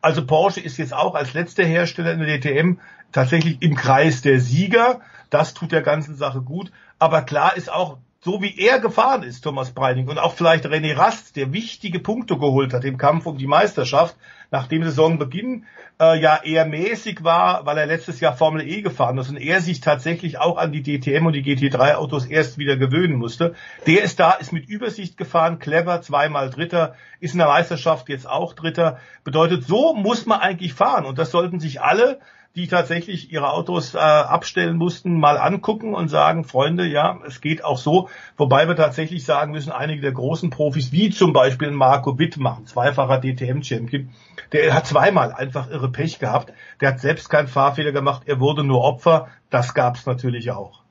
Also 0.00 0.24
Porsche 0.24 0.60
ist 0.60 0.76
jetzt 0.76 0.94
auch 0.94 1.14
als 1.14 1.34
letzter 1.34 1.64
Hersteller 1.64 2.12
in 2.12 2.20
der 2.20 2.38
DTM 2.38 2.78
tatsächlich 3.10 3.60
im 3.60 3.74
Kreis 3.74 4.22
der 4.22 4.40
Sieger. 4.40 5.00
Das 5.30 5.54
tut 5.54 5.72
der 5.72 5.82
ganzen 5.82 6.16
Sache 6.16 6.42
gut. 6.42 6.70
Aber 6.98 7.22
klar 7.22 7.56
ist 7.56 7.72
auch, 7.72 7.98
so 8.26 8.42
wie 8.42 8.58
er 8.58 8.80
gefahren 8.80 9.22
ist, 9.22 9.42
Thomas 9.42 9.70
Breining, 9.70 10.08
und 10.08 10.18
auch 10.18 10.34
vielleicht 10.34 10.66
René 10.66 10.96
Rast, 10.96 11.36
der 11.36 11.52
wichtige 11.52 12.00
Punkte 12.00 12.36
geholt 12.36 12.72
hat 12.74 12.84
im 12.84 12.98
Kampf 12.98 13.24
um 13.24 13.38
die 13.38 13.46
Meisterschaft, 13.46 14.16
nachdem 14.50 14.82
Saisonbeginn 14.82 15.64
äh, 16.00 16.20
ja 16.20 16.40
eher 16.42 16.66
mäßig 16.66 17.22
war, 17.22 17.66
weil 17.66 17.78
er 17.78 17.86
letztes 17.86 18.18
Jahr 18.18 18.36
Formel 18.36 18.66
E 18.66 18.82
gefahren 18.82 19.16
ist 19.18 19.30
und 19.30 19.36
er 19.36 19.60
sich 19.60 19.80
tatsächlich 19.80 20.38
auch 20.38 20.56
an 20.56 20.72
die 20.72 20.82
DTM 20.82 21.24
und 21.26 21.34
die 21.34 21.44
GT3 21.44 21.94
Autos 21.94 22.26
erst 22.26 22.58
wieder 22.58 22.76
gewöhnen 22.76 23.14
musste. 23.14 23.54
Der 23.86 24.02
ist 24.02 24.18
da, 24.18 24.32
ist 24.32 24.52
mit 24.52 24.68
Übersicht 24.68 25.16
gefahren, 25.16 25.60
clever, 25.60 26.02
zweimal 26.02 26.50
Dritter, 26.50 26.96
ist 27.20 27.34
in 27.34 27.38
der 27.38 27.46
Meisterschaft 27.46 28.08
jetzt 28.08 28.28
auch 28.28 28.54
Dritter. 28.54 28.98
Bedeutet, 29.22 29.62
so 29.62 29.94
muss 29.94 30.26
man 30.26 30.40
eigentlich 30.40 30.74
fahren 30.74 31.04
und 31.04 31.16
das 31.16 31.30
sollten 31.30 31.60
sich 31.60 31.80
alle 31.80 32.18
die 32.56 32.68
tatsächlich 32.68 33.30
ihre 33.30 33.52
Autos 33.52 33.94
äh, 33.94 33.98
abstellen 33.98 34.78
mussten, 34.78 35.20
mal 35.20 35.36
angucken 35.36 35.94
und 35.94 36.08
sagen, 36.08 36.44
Freunde, 36.44 36.86
ja, 36.86 37.18
es 37.26 37.42
geht 37.42 37.62
auch 37.62 37.76
so. 37.76 38.08
Wobei 38.38 38.66
wir 38.66 38.74
tatsächlich 38.74 39.24
sagen 39.24 39.52
müssen, 39.52 39.72
einige 39.72 40.00
der 40.00 40.12
großen 40.12 40.48
Profis, 40.48 40.90
wie 40.90 41.10
zum 41.10 41.34
Beispiel 41.34 41.70
Marco 41.70 42.18
Wittmann, 42.18 42.64
zweifacher 42.64 43.20
DTM-Champion, 43.20 44.08
der 44.52 44.72
hat 44.72 44.86
zweimal 44.86 45.32
einfach 45.32 45.70
irre 45.70 45.92
Pech 45.92 46.18
gehabt. 46.18 46.52
Der 46.80 46.90
hat 46.90 47.00
selbst 47.00 47.28
keinen 47.28 47.48
Fahrfehler 47.48 47.92
gemacht, 47.92 48.22
er 48.24 48.40
wurde 48.40 48.64
nur 48.64 48.82
Opfer. 48.82 49.28
Das 49.50 49.74
gab 49.74 49.96
es 49.96 50.06
natürlich 50.06 50.50
auch. 50.50 50.85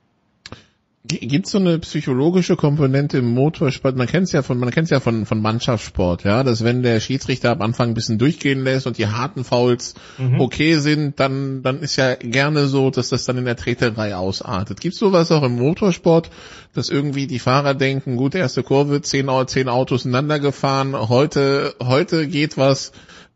Gibt 1.08 1.45
so 1.45 1.59
eine 1.59 1.77
psychologische 1.77 2.56
Komponente 2.56 3.19
im 3.19 3.32
Motorsport? 3.32 3.95
Man 3.95 4.08
kennt 4.08 4.25
es 4.25 4.32
ja 4.32 4.42
von, 4.42 4.58
man 4.58 4.72
kennt 4.72 4.90
ja 4.90 5.00
von, 5.00 5.27
von 5.27 5.40
Mannschaftssport, 5.40 6.24
ja, 6.24 6.43
dass 6.43 6.64
wenn 6.64 6.82
der 6.82 7.00
Schiedsrichter 7.00 7.51
am 7.51 7.61
Anfang 7.61 7.90
ein 7.90 7.93
bisschen 7.93 8.17
durchgehen 8.17 8.64
lässt 8.64 8.88
und 8.88 8.98
die 8.98 9.06
harten 9.06 9.43
Fouls 9.43 9.93
mhm. 10.17 10.42
okay 10.42 10.77
sind, 10.80 11.19
dann, 11.19 11.61
dann 11.61 11.82
ist 11.82 11.98
ja 11.98 12.16
gerne 12.16 12.66
so, 12.67 12.90
dass 12.90 13.09
das 13.09 13.25
dann 13.25 13.38
in 13.38 13.45
der 13.45 13.56
Treterei 13.56 14.16
ausartet. 14.16 14.82
Gibt 14.82 14.95
sowas 14.95 15.32
auch 15.32 15.43
im 15.43 15.58
Motorsport, 15.58 16.32
dass 16.74 16.90
irgendwie 16.90 17.27
die 17.27 17.40
Fahrer 17.40 17.75
denken, 17.75 18.16
gut, 18.16 18.34
erste 18.34 18.64
Kurve, 18.64 19.01
zehn, 19.01 19.30
zehn 19.45 19.69
Autos 19.69 20.06
ineinander 20.06 20.40
gefahren, 20.40 20.95
heute, 20.98 21.75
heute 21.84 22.27
geht 22.27 22.58
was, 22.58 22.93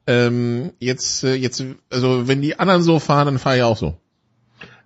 ähm, 0.08 0.72
jetzt, 0.80 1.24
äh, 1.24 1.36
jetzt, 1.36 1.64
also 1.92 2.28
wenn 2.28 2.42
die 2.42 2.58
anderen 2.58 2.82
so 2.82 2.98
fahren, 2.98 3.28
dann 3.28 3.38
fahre 3.38 3.58
ich 3.58 3.64
auch 3.64 3.78
so. 3.78 3.96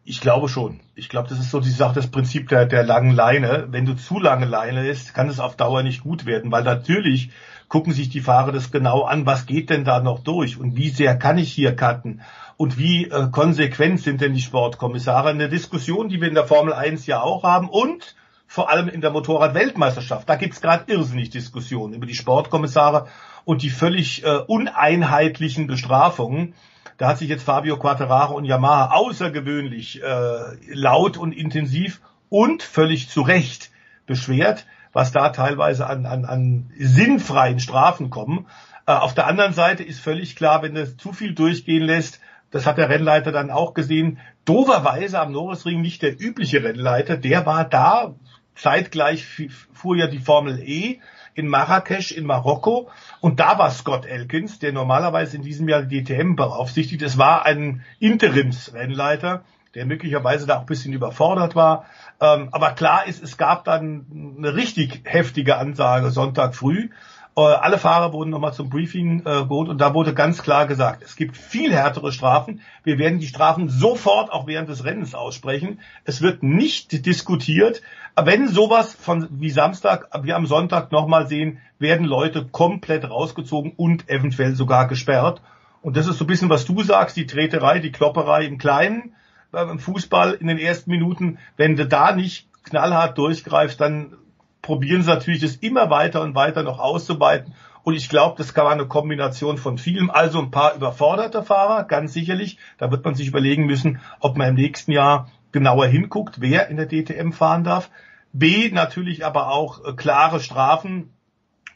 Ich 0.05 0.19
glaube 0.19 0.49
schon. 0.49 0.81
Ich 0.95 1.07
glaube, 1.07 1.29
das 1.29 1.39
ist 1.39 1.49
so 1.49 1.61
die 1.61 1.69
Sache, 1.69 1.95
das 1.95 2.07
Prinzip 2.07 2.49
der, 2.49 2.65
der 2.65 2.83
langen 2.83 3.15
Leine. 3.15 3.67
Wenn 3.69 3.85
du 3.85 3.95
zu 3.95 4.19
lange 4.19 4.45
Leine 4.45 4.87
ist, 4.87 5.13
kann 5.13 5.29
es 5.29 5.39
auf 5.39 5.55
Dauer 5.55 5.81
nicht 5.81 6.03
gut 6.03 6.25
werden, 6.25 6.51
weil 6.51 6.63
natürlich 6.63 7.31
gucken 7.69 7.93
sich 7.93 8.09
die 8.09 8.19
Fahrer 8.19 8.51
das 8.51 8.71
genau 8.71 9.03
an, 9.03 9.25
was 9.25 9.45
geht 9.45 9.69
denn 9.69 9.85
da 9.85 10.01
noch 10.01 10.19
durch 10.19 10.59
und 10.59 10.75
wie 10.75 10.89
sehr 10.89 11.17
kann 11.17 11.37
ich 11.37 11.53
hier 11.53 11.75
cutten 11.75 12.21
und 12.57 12.77
wie 12.77 13.05
äh, 13.05 13.29
konsequent 13.31 14.01
sind 14.01 14.19
denn 14.19 14.33
die 14.33 14.41
Sportkommissare. 14.41 15.29
Eine 15.29 15.47
Diskussion, 15.47 16.09
die 16.09 16.19
wir 16.19 16.27
in 16.27 16.35
der 16.35 16.47
Formel 16.47 16.73
1 16.73 17.05
ja 17.05 17.21
auch 17.21 17.43
haben 17.43 17.69
und 17.69 18.15
vor 18.45 18.69
allem 18.69 18.89
in 18.89 19.01
der 19.01 19.09
Motorrad-Weltmeisterschaft. 19.11 20.29
Da 20.29 20.35
gibt's 20.35 20.61
gerade 20.61 20.91
irrsinnig 20.91 21.29
Diskussionen 21.29 21.93
über 21.93 22.05
die 22.05 22.13
Sportkommissare 22.13 23.07
und 23.45 23.63
die 23.63 23.69
völlig 23.69 24.23
äh, 24.23 24.39
uneinheitlichen 24.47 25.65
Bestrafungen. 25.65 26.53
Da 26.97 27.07
hat 27.07 27.17
sich 27.17 27.29
jetzt 27.29 27.43
Fabio 27.43 27.77
Quattararo 27.77 28.35
und 28.35 28.45
Yamaha 28.45 28.91
außergewöhnlich 28.95 30.01
äh, 30.01 30.73
laut 30.73 31.17
und 31.17 31.31
intensiv 31.31 32.01
und 32.29 32.63
völlig 32.63 33.09
zu 33.09 33.21
Recht 33.21 33.71
beschwert, 34.05 34.65
was 34.91 35.11
da 35.11 35.29
teilweise 35.29 35.87
an, 35.87 36.05
an, 36.05 36.25
an 36.25 36.71
sinnfreien 36.77 37.59
Strafen 37.59 38.09
kommen. 38.09 38.47
Äh, 38.85 38.93
auf 38.93 39.13
der 39.13 39.27
anderen 39.27 39.53
Seite 39.53 39.83
ist 39.83 39.99
völlig 39.99 40.35
klar, 40.35 40.61
wenn 40.61 40.75
das 40.75 40.97
zu 40.97 41.13
viel 41.13 41.33
durchgehen 41.33 41.83
lässt, 41.83 42.19
das 42.51 42.67
hat 42.67 42.77
der 42.77 42.89
Rennleiter 42.89 43.31
dann 43.31 43.49
auch 43.49 43.73
gesehen, 43.73 44.19
doverweise 44.45 45.19
am 45.19 45.31
Norrisring 45.31 45.81
nicht 45.81 46.03
der 46.03 46.19
übliche 46.19 46.63
Rennleiter, 46.63 47.17
der 47.17 47.45
war 47.45 47.65
da, 47.65 48.13
zeitgleich 48.55 49.25
fuhr 49.73 49.95
ja 49.95 50.07
die 50.07 50.19
Formel 50.19 50.59
E, 50.59 50.99
in 51.35 51.47
Marrakesch 51.47 52.11
in 52.11 52.25
Marokko. 52.25 52.89
Und 53.21 53.39
da 53.39 53.57
war 53.57 53.71
Scott 53.71 54.05
Elkins, 54.05 54.59
der 54.59 54.73
normalerweise 54.73 55.37
in 55.37 55.43
diesem 55.43 55.67
Jahr 55.67 55.83
die 55.83 56.03
DTM 56.03 56.35
beaufsichtigt. 56.35 57.01
Es 57.01 57.17
war 57.17 57.45
ein 57.45 57.83
Interimsrennleiter, 57.99 59.43
der 59.75 59.85
möglicherweise 59.85 60.45
da 60.45 60.57
auch 60.57 60.61
ein 60.61 60.65
bisschen 60.67 60.93
überfordert 60.93 61.55
war. 61.55 61.85
Ähm, 62.21 62.49
aber 62.51 62.71
klar 62.71 63.07
ist, 63.07 63.23
es 63.23 63.37
gab 63.37 63.65
dann 63.65 64.35
eine 64.37 64.55
richtig 64.55 65.01
heftige 65.05 65.57
Ansage 65.57 66.11
Sonntag 66.11 66.55
früh. 66.55 66.89
Äh, 67.35 67.41
alle 67.41 67.79
Fahrer 67.79 68.13
wurden 68.13 68.29
nochmal 68.29 68.53
zum 68.53 68.69
Briefing 68.69 69.21
äh, 69.21 69.43
geholt 69.43 69.67
und 69.69 69.81
da 69.81 69.93
wurde 69.93 70.13
ganz 70.13 70.43
klar 70.43 70.67
gesagt, 70.67 71.01
es 71.03 71.15
gibt 71.15 71.35
viel 71.35 71.73
härtere 71.73 72.11
Strafen. 72.11 72.61
Wir 72.83 72.99
werden 72.99 73.19
die 73.19 73.27
Strafen 73.27 73.69
sofort 73.69 74.31
auch 74.31 74.45
während 74.45 74.69
des 74.69 74.83
Rennens 74.83 75.15
aussprechen. 75.15 75.79
Es 76.05 76.21
wird 76.21 76.43
nicht 76.43 77.05
diskutiert. 77.05 77.81
Wenn 78.15 78.47
sowas 78.47 78.93
von 78.93 79.27
wie 79.31 79.49
Samstag, 79.49 80.09
wir 80.21 80.35
am 80.35 80.45
Sonntag 80.45 80.91
nochmal 80.91 81.27
sehen, 81.27 81.59
werden 81.79 82.05
Leute 82.05 82.45
komplett 82.45 83.09
rausgezogen 83.09 83.73
und 83.75 84.09
eventuell 84.09 84.55
sogar 84.55 84.87
gesperrt. 84.87 85.41
Und 85.81 85.97
das 85.97 86.07
ist 86.07 86.19
so 86.19 86.25
ein 86.25 86.27
bisschen, 86.27 86.49
was 86.49 86.65
du 86.65 86.83
sagst, 86.83 87.17
die 87.17 87.25
Treterei, 87.25 87.79
die 87.79 87.91
Klopperei 87.91 88.45
im 88.45 88.59
Kleinen, 88.59 89.15
äh, 89.51 89.63
im 89.63 89.79
Fußball 89.79 90.33
in 90.33 90.45
den 90.45 90.59
ersten 90.59 90.91
Minuten. 90.91 91.39
Wenn 91.57 91.75
du 91.75 91.87
da 91.87 92.15
nicht 92.15 92.47
knallhart 92.63 93.17
durchgreifst, 93.17 93.81
dann 93.81 94.15
probieren 94.63 95.03
sie 95.03 95.09
natürlich 95.09 95.41
das 95.41 95.57
immer 95.57 95.91
weiter 95.91 96.21
und 96.21 96.33
weiter 96.33 96.63
noch 96.63 96.79
auszuweiten. 96.79 97.53
Und 97.83 97.95
ich 97.95 98.09
glaube, 98.09 98.35
das 98.37 98.53
kann 98.53 98.63
man 98.63 98.79
eine 98.79 98.87
Kombination 98.87 99.57
von 99.57 99.77
vielem. 99.77 100.09
Also 100.09 100.39
ein 100.39 100.51
paar 100.51 100.73
überforderte 100.73 101.43
Fahrer, 101.43 101.83
ganz 101.83 102.13
sicherlich. 102.13 102.57
Da 102.77 102.89
wird 102.89 103.05
man 103.05 103.13
sich 103.13 103.27
überlegen 103.27 103.65
müssen, 103.65 103.99
ob 104.21 104.37
man 104.37 104.49
im 104.49 104.55
nächsten 104.55 104.91
Jahr 104.91 105.29
genauer 105.51 105.85
hinguckt, 105.87 106.39
wer 106.39 106.69
in 106.69 106.77
der 106.77 106.87
DTM 106.87 107.31
fahren 107.31 107.63
darf. 107.63 107.91
B, 108.31 108.71
natürlich 108.71 109.25
aber 109.25 109.49
auch 109.49 109.85
äh, 109.85 109.93
klare 109.93 110.39
Strafen 110.39 111.13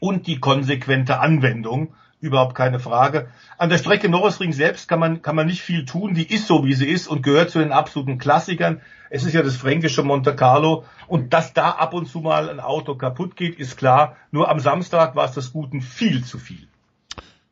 und 0.00 0.26
die 0.26 0.40
konsequente 0.40 1.20
Anwendung 1.20 1.94
überhaupt 2.20 2.54
keine 2.54 2.80
Frage. 2.80 3.28
An 3.56 3.70
der 3.70 3.78
Strecke 3.78 4.08
Norrisring 4.08 4.52
selbst 4.52 4.88
kann 4.88 4.98
man, 4.98 5.22
kann 5.22 5.36
man 5.36 5.46
nicht 5.46 5.62
viel 5.62 5.84
tun. 5.84 6.14
Die 6.14 6.32
ist 6.32 6.46
so, 6.46 6.64
wie 6.64 6.74
sie 6.74 6.88
ist 6.88 7.06
und 7.06 7.22
gehört 7.22 7.50
zu 7.50 7.58
den 7.58 7.72
absoluten 7.72 8.18
Klassikern. 8.18 8.80
Es 9.10 9.24
ist 9.24 9.32
ja 9.32 9.42
das 9.42 9.56
fränkische 9.56 10.02
Monte 10.02 10.34
Carlo. 10.34 10.84
Und 11.06 11.32
dass 11.32 11.54
da 11.54 11.70
ab 11.70 11.94
und 11.94 12.06
zu 12.08 12.20
mal 12.20 12.50
ein 12.50 12.60
Auto 12.60 12.94
kaputt 12.96 13.36
geht, 13.36 13.58
ist 13.58 13.76
klar. 13.76 14.16
Nur 14.30 14.48
am 14.50 14.60
Samstag 14.60 15.16
war 15.16 15.26
es 15.26 15.32
das 15.32 15.52
Guten 15.52 15.80
viel 15.80 16.24
zu 16.24 16.38
viel. 16.38 16.68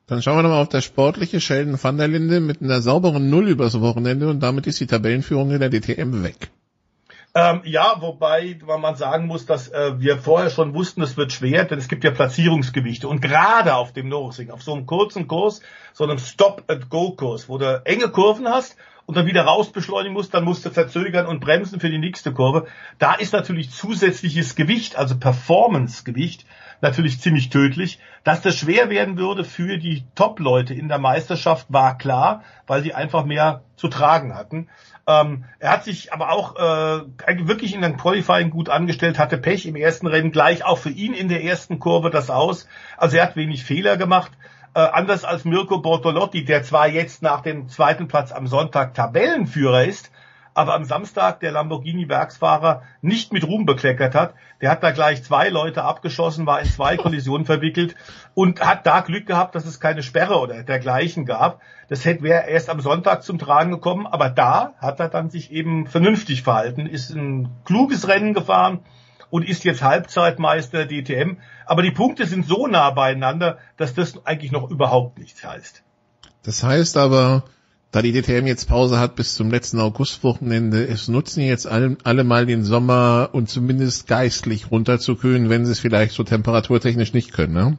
Dann 0.06 0.22
schauen 0.22 0.38
wir 0.38 0.42
nochmal 0.44 0.62
auf 0.62 0.68
das 0.68 0.84
sportliche 0.84 1.40
Sheldon 1.40 1.82
van 1.82 1.96
der 1.96 2.06
Linde 2.06 2.40
mit 2.40 2.62
einer 2.62 2.80
sauberen 2.80 3.28
Null 3.28 3.48
übers 3.48 3.80
Wochenende 3.80 4.28
und 4.28 4.40
damit 4.40 4.68
ist 4.68 4.78
die 4.78 4.86
Tabellenführung 4.86 5.50
in 5.50 5.58
der 5.58 5.70
DTM 5.70 6.22
weg. 6.22 6.50
Ähm, 7.38 7.60
ja, 7.64 7.96
wobei 8.00 8.56
man 8.64 8.96
sagen 8.96 9.26
muss, 9.26 9.44
dass 9.44 9.68
äh, 9.68 10.00
wir 10.00 10.16
vorher 10.16 10.48
schon 10.48 10.72
wussten, 10.72 11.02
es 11.02 11.18
wird 11.18 11.34
schwer, 11.34 11.66
denn 11.66 11.78
es 11.78 11.86
gibt 11.86 12.02
ja 12.02 12.10
Platzierungsgewichte. 12.10 13.06
Und 13.08 13.20
gerade 13.20 13.74
auf 13.74 13.92
dem 13.92 14.08
Nürburgring, 14.08 14.50
auf 14.50 14.62
so 14.62 14.72
einem 14.72 14.86
kurzen 14.86 15.28
Kurs, 15.28 15.60
so 15.92 16.04
einem 16.04 16.18
Stop-and-Go-Kurs, 16.18 17.50
wo 17.50 17.58
du 17.58 17.82
enge 17.84 18.08
Kurven 18.08 18.48
hast 18.48 18.78
und 19.04 19.18
dann 19.18 19.26
wieder 19.26 19.42
raus 19.42 19.70
beschleunigen 19.70 20.14
musst, 20.14 20.32
dann 20.32 20.44
musst 20.44 20.64
du 20.64 20.70
verzögern 20.70 21.26
und 21.26 21.40
bremsen 21.40 21.78
für 21.78 21.90
die 21.90 21.98
nächste 21.98 22.32
Kurve. 22.32 22.68
Da 22.98 23.12
ist 23.12 23.34
natürlich 23.34 23.70
zusätzliches 23.70 24.54
Gewicht, 24.54 24.96
also 24.96 25.18
Performance-Gewicht, 25.18 26.46
natürlich 26.80 27.20
ziemlich 27.20 27.50
tödlich. 27.50 27.98
Dass 28.24 28.40
das 28.40 28.56
schwer 28.56 28.88
werden 28.88 29.18
würde 29.18 29.44
für 29.44 29.76
die 29.76 30.04
Top-Leute 30.14 30.72
in 30.72 30.88
der 30.88 30.98
Meisterschaft 30.98 31.66
war 31.68 31.98
klar, 31.98 32.44
weil 32.66 32.82
sie 32.82 32.94
einfach 32.94 33.26
mehr 33.26 33.60
zu 33.76 33.88
tragen 33.88 34.34
hatten. 34.34 34.68
Ähm, 35.08 35.44
er 35.60 35.70
hat 35.70 35.84
sich 35.84 36.12
aber 36.12 36.32
auch 36.32 36.56
äh, 36.56 37.46
wirklich 37.46 37.74
in 37.74 37.82
den 37.82 37.96
Qualifying 37.96 38.50
gut 38.50 38.68
angestellt, 38.68 39.18
hatte 39.18 39.38
Pech 39.38 39.66
im 39.66 39.76
ersten 39.76 40.08
Rennen 40.08 40.32
gleich 40.32 40.64
auch 40.64 40.78
für 40.78 40.90
ihn 40.90 41.14
in 41.14 41.28
der 41.28 41.44
ersten 41.44 41.78
Kurve 41.78 42.10
das 42.10 42.28
aus. 42.28 42.66
Also 42.96 43.16
er 43.16 43.24
hat 43.24 43.36
wenig 43.36 43.64
Fehler 43.64 43.96
gemacht. 43.96 44.32
Äh, 44.74 44.80
anders 44.80 45.24
als 45.24 45.44
Mirko 45.44 45.78
Bortolotti, 45.78 46.44
der 46.44 46.64
zwar 46.64 46.88
jetzt 46.88 47.22
nach 47.22 47.40
dem 47.40 47.68
zweiten 47.68 48.08
Platz 48.08 48.32
am 48.32 48.48
Sonntag 48.48 48.94
Tabellenführer 48.94 49.84
ist, 49.84 50.10
aber 50.56 50.74
am 50.74 50.84
Samstag 50.84 51.40
der 51.40 51.52
Lamborghini-Werksfahrer 51.52 52.82
nicht 53.02 53.30
mit 53.30 53.46
Ruhm 53.46 53.66
bekleckert 53.66 54.14
hat. 54.14 54.34
Der 54.62 54.70
hat 54.70 54.82
da 54.82 54.90
gleich 54.90 55.22
zwei 55.22 55.50
Leute 55.50 55.84
abgeschossen, 55.84 56.46
war 56.46 56.60
in 56.60 56.66
zwei 56.66 56.96
Kollisionen 56.96 57.44
verwickelt 57.44 57.94
und 58.32 58.62
hat 58.62 58.86
da 58.86 59.00
Glück 59.00 59.26
gehabt, 59.26 59.54
dass 59.54 59.66
es 59.66 59.80
keine 59.80 60.02
Sperre 60.02 60.40
oder 60.40 60.62
dergleichen 60.62 61.26
gab. 61.26 61.60
Das 61.88 62.06
hätte 62.06 62.22
wäre 62.22 62.48
erst 62.48 62.70
am 62.70 62.80
Sonntag 62.80 63.22
zum 63.22 63.38
Tragen 63.38 63.70
gekommen, 63.70 64.06
aber 64.06 64.30
da 64.30 64.72
hat 64.78 64.98
er 64.98 65.10
dann 65.10 65.28
sich 65.28 65.52
eben 65.52 65.86
vernünftig 65.86 66.42
verhalten, 66.42 66.86
ist 66.86 67.10
ein 67.10 67.50
kluges 67.66 68.08
Rennen 68.08 68.32
gefahren 68.32 68.80
und 69.28 69.46
ist 69.46 69.62
jetzt 69.64 69.82
Halbzeitmeister 69.82 70.86
DTM. 70.86 71.36
Aber 71.66 71.82
die 71.82 71.90
Punkte 71.90 72.24
sind 72.24 72.46
so 72.46 72.66
nah 72.66 72.90
beieinander, 72.92 73.58
dass 73.76 73.92
das 73.92 74.24
eigentlich 74.24 74.52
noch 74.52 74.70
überhaupt 74.70 75.18
nichts 75.18 75.44
heißt. 75.44 75.82
Das 76.44 76.62
heißt 76.62 76.96
aber, 76.96 77.44
da 77.96 78.02
die 78.02 78.12
DTM 78.12 78.46
jetzt 78.46 78.68
Pause 78.68 79.00
hat 79.00 79.16
bis 79.16 79.34
zum 79.34 79.50
letzten 79.50 79.80
Augustwochenende, 79.80 80.86
es 80.86 81.08
nutzen 81.08 81.40
jetzt 81.40 81.66
alle, 81.66 81.96
alle 82.04 82.24
mal 82.24 82.44
den 82.44 82.62
Sommer 82.62 83.30
und 83.32 83.48
zumindest 83.48 84.06
geistlich 84.06 84.70
runterzukühlen, 84.70 85.48
wenn 85.48 85.64
sie 85.64 85.72
es 85.72 85.80
vielleicht 85.80 86.12
so 86.12 86.22
temperaturtechnisch 86.22 87.14
nicht 87.14 87.32
können, 87.32 87.54
ne? 87.54 87.78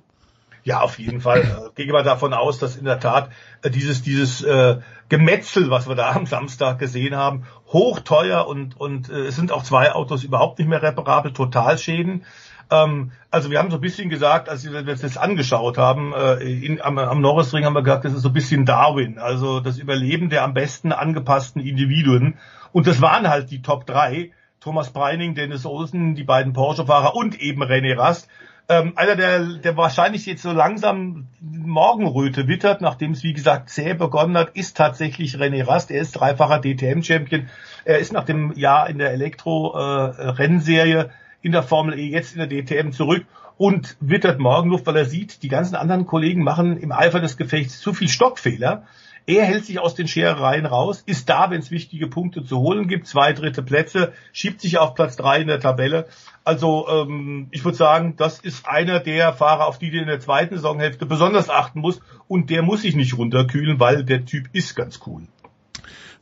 Ja, 0.63 0.81
auf 0.81 0.97
jeden 0.97 1.21
Fall. 1.21 1.43
Äh, 1.77 1.83
Gehe 1.83 1.93
mal 1.93 2.03
davon 2.03 2.33
aus, 2.33 2.57
dass 2.57 2.77
in 2.77 2.85
der 2.85 2.99
Tat 2.99 3.29
äh, 3.61 3.69
dieses 3.69 4.01
dieses 4.01 4.41
äh, 4.41 4.77
Gemetzel, 5.07 5.69
was 5.69 5.87
wir 5.87 5.93
da 5.93 6.13
am 6.13 6.25
Samstag 6.25 6.79
gesehen 6.79 7.15
haben, 7.15 7.43
hochteuer 7.71 8.47
und 8.47 8.75
und 8.75 9.09
äh, 9.09 9.27
es 9.27 9.35
sind 9.35 9.51
auch 9.51 9.61
zwei 9.61 9.91
Autos 9.91 10.23
überhaupt 10.23 10.57
nicht 10.57 10.67
mehr 10.67 10.81
reparabel, 10.81 11.31
Totalschäden. 11.31 12.25
Ähm, 12.69 13.11
also 13.31 13.49
wir 13.49 13.59
haben 13.59 13.71
so 13.71 13.77
ein 13.77 13.81
bisschen 13.81 14.09
gesagt, 14.09 14.49
als 14.49 14.69
wir 14.69 14.83
das 14.83 15.17
angeschaut 15.17 15.77
haben, 15.77 16.13
äh, 16.13 16.35
in, 16.43 16.81
am, 16.81 16.97
am 16.97 17.21
Norrisring 17.21 17.65
haben 17.65 17.73
wir 17.73 17.83
gesagt, 17.83 18.05
das 18.05 18.13
ist 18.13 18.21
so 18.21 18.29
ein 18.29 18.33
bisschen 18.33 18.65
Darwin, 18.65 19.19
also 19.19 19.59
das 19.59 19.77
Überleben 19.77 20.29
der 20.29 20.43
am 20.43 20.53
besten 20.53 20.91
angepassten 20.91 21.61
Individuen. 21.61 22.37
Und 22.71 22.87
das 22.87 23.01
waren 23.01 23.29
halt 23.29 23.51
die 23.51 23.61
Top 23.61 23.85
3. 23.85 24.31
Thomas 24.59 24.89
Breining, 24.91 25.35
Dennis 25.35 25.65
Olsen, 25.65 26.15
die 26.15 26.23
beiden 26.23 26.51
Porsche-Fahrer 26.53 27.15
und 27.15 27.39
eben 27.39 27.63
René 27.63 27.97
Rast. 27.97 28.27
Ähm, 28.69 28.93
einer, 28.97 29.15
der, 29.15 29.45
der 29.45 29.77
wahrscheinlich 29.77 30.25
jetzt 30.25 30.41
so 30.41 30.51
langsam 30.51 31.27
Morgenröte 31.39 32.49
wittert, 32.49 32.81
nachdem 32.81 33.11
es 33.11 33.23
wie 33.23 33.31
gesagt 33.31 33.69
zäh 33.69 33.93
begonnen 33.93 34.37
hat, 34.37 34.57
ist 34.57 34.75
tatsächlich 34.75 35.35
René 35.35 35.65
Rast. 35.65 35.89
Er 35.89 36.01
ist 36.01 36.11
dreifacher 36.13 36.59
DTM-Champion. 36.59 37.47
Er 37.85 37.99
ist 37.99 38.11
nach 38.11 38.25
dem 38.25 38.51
Jahr 38.53 38.89
in 38.89 38.97
der 38.97 39.11
Elektro-Rennserie 39.11 40.99
äh, 40.99 41.09
in 41.41 41.51
der 41.51 41.63
Formel 41.63 41.97
E 41.97 42.07
jetzt 42.07 42.35
in 42.35 42.39
der 42.39 42.47
DTM 42.47 42.91
zurück 42.91 43.25
und 43.57 43.97
wittert 43.99 44.39
Morgenluft, 44.39 44.85
weil 44.85 44.97
er 44.97 45.05
sieht, 45.05 45.43
die 45.43 45.49
ganzen 45.49 45.75
anderen 45.75 46.05
Kollegen 46.05 46.43
machen 46.43 46.77
im 46.77 46.91
Eifer 46.91 47.19
des 47.19 47.37
Gefechts 47.37 47.79
zu 47.79 47.93
viel 47.93 48.07
Stockfehler. 48.07 48.83
Er 49.29 49.43
hält 49.43 49.65
sich 49.65 49.79
aus 49.79 49.93
den 49.93 50.07
Scherereien 50.07 50.65
raus, 50.65 51.03
ist 51.05 51.27
da, 51.27 51.51
wenn 51.51 51.59
es 51.59 51.69
wichtige 51.69 52.07
Punkte 52.07 52.45
zu 52.45 52.59
holen 52.59 52.87
gibt, 52.87 53.07
zwei 53.07 53.33
dritte 53.33 53.61
Plätze, 53.61 54.13
schiebt 54.31 54.61
sich 54.61 54.77
auf 54.77 54.95
Platz 54.95 55.17
drei 55.17 55.41
in 55.41 55.47
der 55.47 55.59
Tabelle. 55.59 56.07
Also 56.45 56.87
ähm, 56.87 57.49
ich 57.51 57.65
würde 57.65 57.77
sagen, 57.77 58.15
das 58.15 58.39
ist 58.39 58.69
einer 58.69 59.01
der 59.01 59.33
Fahrer, 59.33 59.67
auf 59.67 59.79
die 59.79 59.91
du 59.91 59.97
in 59.97 60.07
der 60.07 60.21
zweiten 60.21 60.55
Saisonhälfte 60.55 61.05
besonders 61.05 61.49
achten 61.49 61.81
musst 61.81 62.01
und 62.29 62.49
der 62.49 62.61
muss 62.61 62.83
sich 62.83 62.95
nicht 62.95 63.17
runterkühlen, 63.17 63.81
weil 63.81 64.05
der 64.05 64.23
Typ 64.23 64.47
ist 64.53 64.75
ganz 64.75 65.01
cool. 65.05 65.23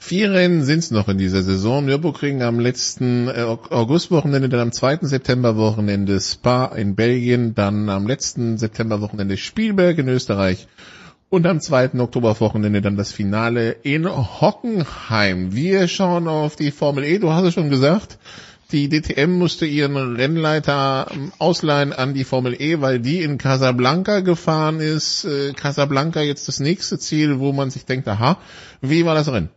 Vier 0.07 0.33
Rennen 0.33 0.63
sind 0.63 0.77
es 0.77 0.91
noch 0.91 1.07
in 1.07 1.17
dieser 1.17 1.41
Saison. 1.41 1.83
Nürburgring 1.83 2.43
am 2.43 2.59
letzten 2.59 3.27
äh, 3.27 3.41
Augustwochenende, 3.41 4.49
dann 4.49 4.59
am 4.59 4.71
zweiten 4.71 5.07
Septemberwochenende 5.07 6.21
Spa 6.21 6.65
in 6.65 6.93
Belgien, 6.93 7.55
dann 7.55 7.89
am 7.89 8.05
letzten 8.05 8.59
Septemberwochenende 8.59 9.35
Spielberg 9.35 9.97
in 9.97 10.07
Österreich 10.07 10.67
und 11.29 11.47
am 11.47 11.59
zweiten 11.59 11.99
Oktoberwochenende 12.01 12.83
dann 12.83 12.97
das 12.97 13.13
Finale 13.13 13.71
in 13.81 14.07
Hockenheim. 14.07 15.55
Wir 15.55 15.87
schauen 15.87 16.27
auf 16.27 16.55
die 16.55 16.69
Formel 16.69 17.03
E. 17.03 17.17
Du 17.17 17.31
hast 17.31 17.45
es 17.45 17.55
schon 17.55 17.71
gesagt. 17.71 18.19
Die 18.71 18.89
DTM 18.89 19.31
musste 19.31 19.65
ihren 19.65 19.97
Rennleiter 19.97 21.07
ähm, 21.15 21.31
ausleihen 21.39 21.93
an 21.93 22.13
die 22.13 22.25
Formel 22.25 22.53
E, 22.61 22.79
weil 22.79 22.99
die 22.99 23.23
in 23.23 23.39
Casablanca 23.39 24.19
gefahren 24.19 24.81
ist. 24.81 25.25
Äh, 25.25 25.53
Casablanca 25.53 26.21
jetzt 26.21 26.47
das 26.47 26.59
nächste 26.59 26.99
Ziel, 26.99 27.39
wo 27.39 27.53
man 27.53 27.71
sich 27.71 27.85
denkt, 27.85 28.07
aha, 28.07 28.37
wie 28.81 29.03
war 29.03 29.15
das 29.15 29.31
Rennen? 29.31 29.49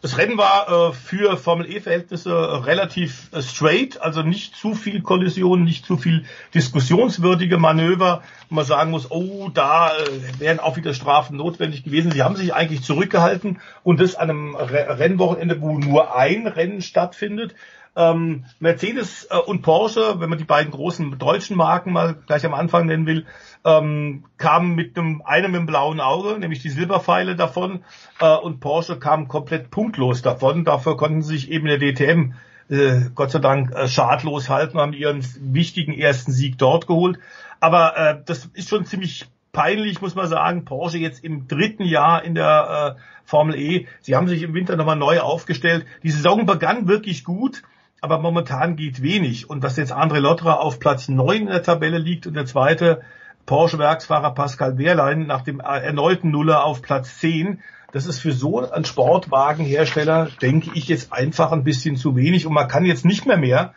Das 0.00 0.16
Rennen 0.16 0.38
war 0.38 0.68
äh, 0.68 0.92
für 0.92 1.36
Formel 1.36 1.68
E-Verhältnisse 1.68 2.30
äh, 2.30 2.56
relativ 2.58 3.30
äh, 3.32 3.42
straight, 3.42 4.00
also 4.00 4.22
nicht 4.22 4.54
zu 4.54 4.74
viel 4.74 5.02
Kollision, 5.02 5.64
nicht 5.64 5.84
zu 5.84 5.96
viel 5.96 6.24
diskussionswürdige 6.54 7.58
Manöver, 7.58 8.22
man 8.48 8.64
sagen 8.64 8.92
muss, 8.92 9.10
oh, 9.10 9.48
da 9.52 9.90
äh, 9.90 10.38
wären 10.38 10.60
auch 10.60 10.76
wieder 10.76 10.94
Strafen 10.94 11.36
notwendig 11.36 11.82
gewesen. 11.82 12.12
Sie 12.12 12.22
haben 12.22 12.36
sich 12.36 12.54
eigentlich 12.54 12.82
zurückgehalten 12.82 13.60
und 13.82 13.98
das 13.98 14.14
an 14.14 14.30
einem 14.30 14.54
Re 14.54 15.00
Rennwochenende, 15.00 15.60
wo 15.60 15.78
nur 15.78 16.14
ein 16.16 16.46
Rennen 16.46 16.80
stattfindet. 16.80 17.56
Ähm, 17.96 18.44
Mercedes 18.60 19.26
äh, 19.30 19.36
und 19.36 19.62
Porsche, 19.62 20.20
wenn 20.20 20.30
man 20.30 20.38
die 20.38 20.44
beiden 20.44 20.70
großen 20.70 21.18
deutschen 21.18 21.56
Marken 21.56 21.92
mal 21.92 22.14
gleich 22.26 22.46
am 22.46 22.54
Anfang 22.54 22.86
nennen 22.86 23.06
will, 23.06 23.26
ähm, 23.64 24.24
kam 24.36 24.74
mit 24.74 24.98
einem, 24.98 25.22
einem 25.24 25.54
im 25.54 25.66
blauen 25.66 26.00
Auge, 26.00 26.38
nämlich 26.38 26.60
die 26.60 26.70
Silberpfeile 26.70 27.36
davon, 27.36 27.84
äh, 28.20 28.34
und 28.34 28.60
Porsche 28.60 28.98
kam 28.98 29.28
komplett 29.28 29.70
punktlos 29.70 30.22
davon. 30.22 30.64
Dafür 30.64 30.96
konnten 30.96 31.22
sie 31.22 31.34
sich 31.34 31.50
eben 31.50 31.66
in 31.66 31.80
der 31.80 31.92
DTM 31.92 32.32
äh, 32.70 33.10
Gott 33.14 33.30
sei 33.30 33.38
Dank 33.38 33.74
äh, 33.74 33.88
schadlos 33.88 34.48
halten, 34.48 34.78
haben 34.78 34.92
ihren 34.92 35.24
wichtigen 35.40 35.92
ersten 35.92 36.32
Sieg 36.32 36.58
dort 36.58 36.86
geholt. 36.86 37.18
Aber 37.60 37.96
äh, 37.96 38.22
das 38.24 38.46
ist 38.54 38.68
schon 38.68 38.84
ziemlich 38.84 39.26
peinlich, 39.52 40.00
muss 40.00 40.14
man 40.14 40.28
sagen. 40.28 40.64
Porsche 40.64 40.98
jetzt 40.98 41.24
im 41.24 41.48
dritten 41.48 41.84
Jahr 41.84 42.22
in 42.22 42.34
der 42.34 42.96
äh, 42.96 43.00
Formel 43.24 43.56
E. 43.56 43.86
Sie 44.00 44.14
haben 44.14 44.28
sich 44.28 44.42
im 44.42 44.54
Winter 44.54 44.76
nochmal 44.76 44.96
neu 44.96 45.20
aufgestellt. 45.20 45.86
Die 46.02 46.10
Saison 46.10 46.46
begann 46.46 46.88
wirklich 46.88 47.24
gut 47.24 47.62
aber 48.00 48.18
momentan 48.18 48.76
geht 48.76 49.02
wenig. 49.02 49.50
Und 49.50 49.64
dass 49.64 49.76
jetzt 49.76 49.92
André 49.92 50.18
Lottra 50.18 50.54
auf 50.54 50.78
Platz 50.78 51.08
neun 51.08 51.42
in 51.42 51.46
der 51.46 51.62
Tabelle 51.62 51.98
liegt 51.98 52.26
und 52.26 52.34
der 52.34 52.46
zweite 52.46 53.02
Porsche-Werksfahrer 53.48 54.34
Pascal 54.34 54.76
Wehrlein 54.76 55.26
nach 55.26 55.40
dem 55.40 55.60
erneuten 55.60 56.30
Nuller 56.30 56.64
auf 56.64 56.82
Platz 56.82 57.18
10. 57.18 57.62
Das 57.92 58.04
ist 58.04 58.20
für 58.20 58.32
so 58.32 58.70
einen 58.70 58.84
Sportwagenhersteller, 58.84 60.28
denke 60.42 60.70
ich, 60.74 60.86
jetzt 60.86 61.14
einfach 61.14 61.50
ein 61.52 61.64
bisschen 61.64 61.96
zu 61.96 62.14
wenig 62.14 62.46
und 62.46 62.52
man 62.52 62.68
kann 62.68 62.84
jetzt 62.84 63.06
nicht 63.06 63.24
mehr 63.24 63.38
mehr 63.38 63.72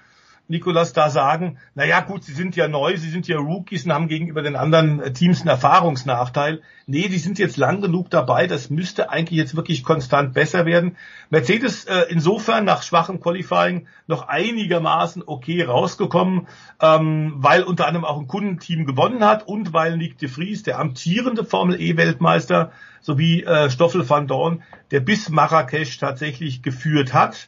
Nikolas, 0.51 0.91
da 0.93 1.09
sagen, 1.09 1.57
na 1.75 1.85
ja, 1.85 2.01
gut, 2.01 2.23
sie 2.23 2.33
sind 2.33 2.55
ja 2.57 2.67
neu, 2.67 2.97
sie 2.97 3.09
sind 3.09 3.27
ja 3.27 3.37
Rookies 3.37 3.85
und 3.85 3.93
haben 3.93 4.09
gegenüber 4.09 4.41
den 4.41 4.57
anderen 4.57 4.99
äh, 4.99 5.13
Teams 5.13 5.41
einen 5.41 5.49
Erfahrungsnachteil. 5.49 6.61
Nee, 6.85 7.07
die 7.07 7.17
sind 7.17 7.39
jetzt 7.39 7.55
lang 7.55 7.81
genug 7.81 8.09
dabei, 8.09 8.47
das 8.47 8.69
müsste 8.69 9.09
eigentlich 9.09 9.37
jetzt 9.37 9.55
wirklich 9.55 9.83
konstant 9.83 10.33
besser 10.33 10.65
werden. 10.65 10.97
Mercedes 11.29 11.85
äh, 11.85 12.05
insofern 12.09 12.65
nach 12.65 12.83
schwachem 12.83 13.21
Qualifying 13.21 13.87
noch 14.07 14.27
einigermaßen 14.27 15.23
okay 15.25 15.63
rausgekommen, 15.63 16.47
ähm, 16.81 17.35
weil 17.37 17.63
unter 17.63 17.87
anderem 17.87 18.03
auch 18.03 18.19
ein 18.19 18.27
Kundenteam 18.27 18.85
gewonnen 18.85 19.23
hat 19.23 19.47
und 19.47 19.71
weil 19.71 19.95
Nick 19.95 20.17
de 20.17 20.27
Vries, 20.27 20.63
der 20.63 20.79
amtierende 20.79 21.45
Formel 21.45 21.79
E 21.79 21.95
Weltmeister, 21.95 22.71
sowie 22.99 23.43
äh, 23.43 23.69
Stoffel 23.69 24.07
van 24.07 24.27
Dorn, 24.27 24.63
der 24.91 24.99
bis 24.99 25.29
Marrakesch 25.29 25.97
tatsächlich 25.97 26.61
geführt 26.61 27.13
hat. 27.13 27.47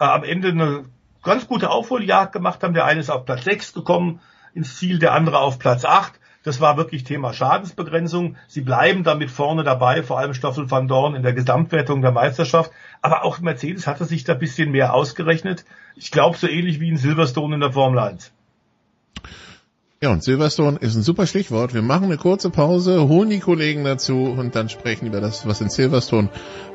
Äh, 0.00 0.04
am 0.04 0.24
Ende 0.24 0.48
eine 0.48 0.84
ganz 1.22 1.46
gute 1.46 1.70
Aufholjagd 1.70 2.32
gemacht 2.32 2.62
haben. 2.62 2.74
Der 2.74 2.84
eine 2.84 3.00
ist 3.00 3.10
auf 3.10 3.24
Platz 3.24 3.44
6 3.44 3.72
gekommen 3.72 4.20
ins 4.54 4.76
Ziel, 4.76 4.98
der 4.98 5.12
andere 5.12 5.38
auf 5.38 5.58
Platz 5.58 5.84
8. 5.84 6.20
Das 6.42 6.60
war 6.60 6.78
wirklich 6.78 7.04
Thema 7.04 7.34
Schadensbegrenzung. 7.34 8.36
Sie 8.48 8.62
bleiben 8.62 9.04
damit 9.04 9.30
vorne 9.30 9.62
dabei, 9.62 10.02
vor 10.02 10.18
allem 10.18 10.32
Stoffel 10.32 10.70
van 10.70 10.88
Dorn 10.88 11.14
in 11.14 11.22
der 11.22 11.34
Gesamtwertung 11.34 12.00
der 12.00 12.12
Meisterschaft. 12.12 12.70
Aber 13.02 13.24
auch 13.24 13.40
Mercedes 13.40 13.86
hatte 13.86 14.06
sich 14.06 14.24
da 14.24 14.32
ein 14.32 14.38
bisschen 14.38 14.70
mehr 14.70 14.94
ausgerechnet. 14.94 15.66
Ich 15.96 16.10
glaube, 16.10 16.38
so 16.38 16.46
ähnlich 16.46 16.80
wie 16.80 16.88
in 16.88 16.96
Silverstone 16.96 17.56
in 17.56 17.60
der 17.60 17.72
Formel 17.72 17.98
1. 17.98 18.32
Ja, 20.02 20.10
und 20.12 20.24
Silverstone 20.24 20.78
ist 20.78 20.94
ein 20.94 21.02
super 21.02 21.26
Stichwort. 21.26 21.74
Wir 21.74 21.82
machen 21.82 22.04
eine 22.04 22.16
kurze 22.16 22.48
Pause, 22.48 23.06
holen 23.06 23.28
die 23.28 23.40
Kollegen 23.40 23.84
dazu 23.84 24.24
und 24.24 24.56
dann 24.56 24.70
sprechen 24.70 25.06
über 25.06 25.20
das, 25.20 25.46
was 25.46 25.60
in 25.60 25.68
Silverstone 25.68 26.30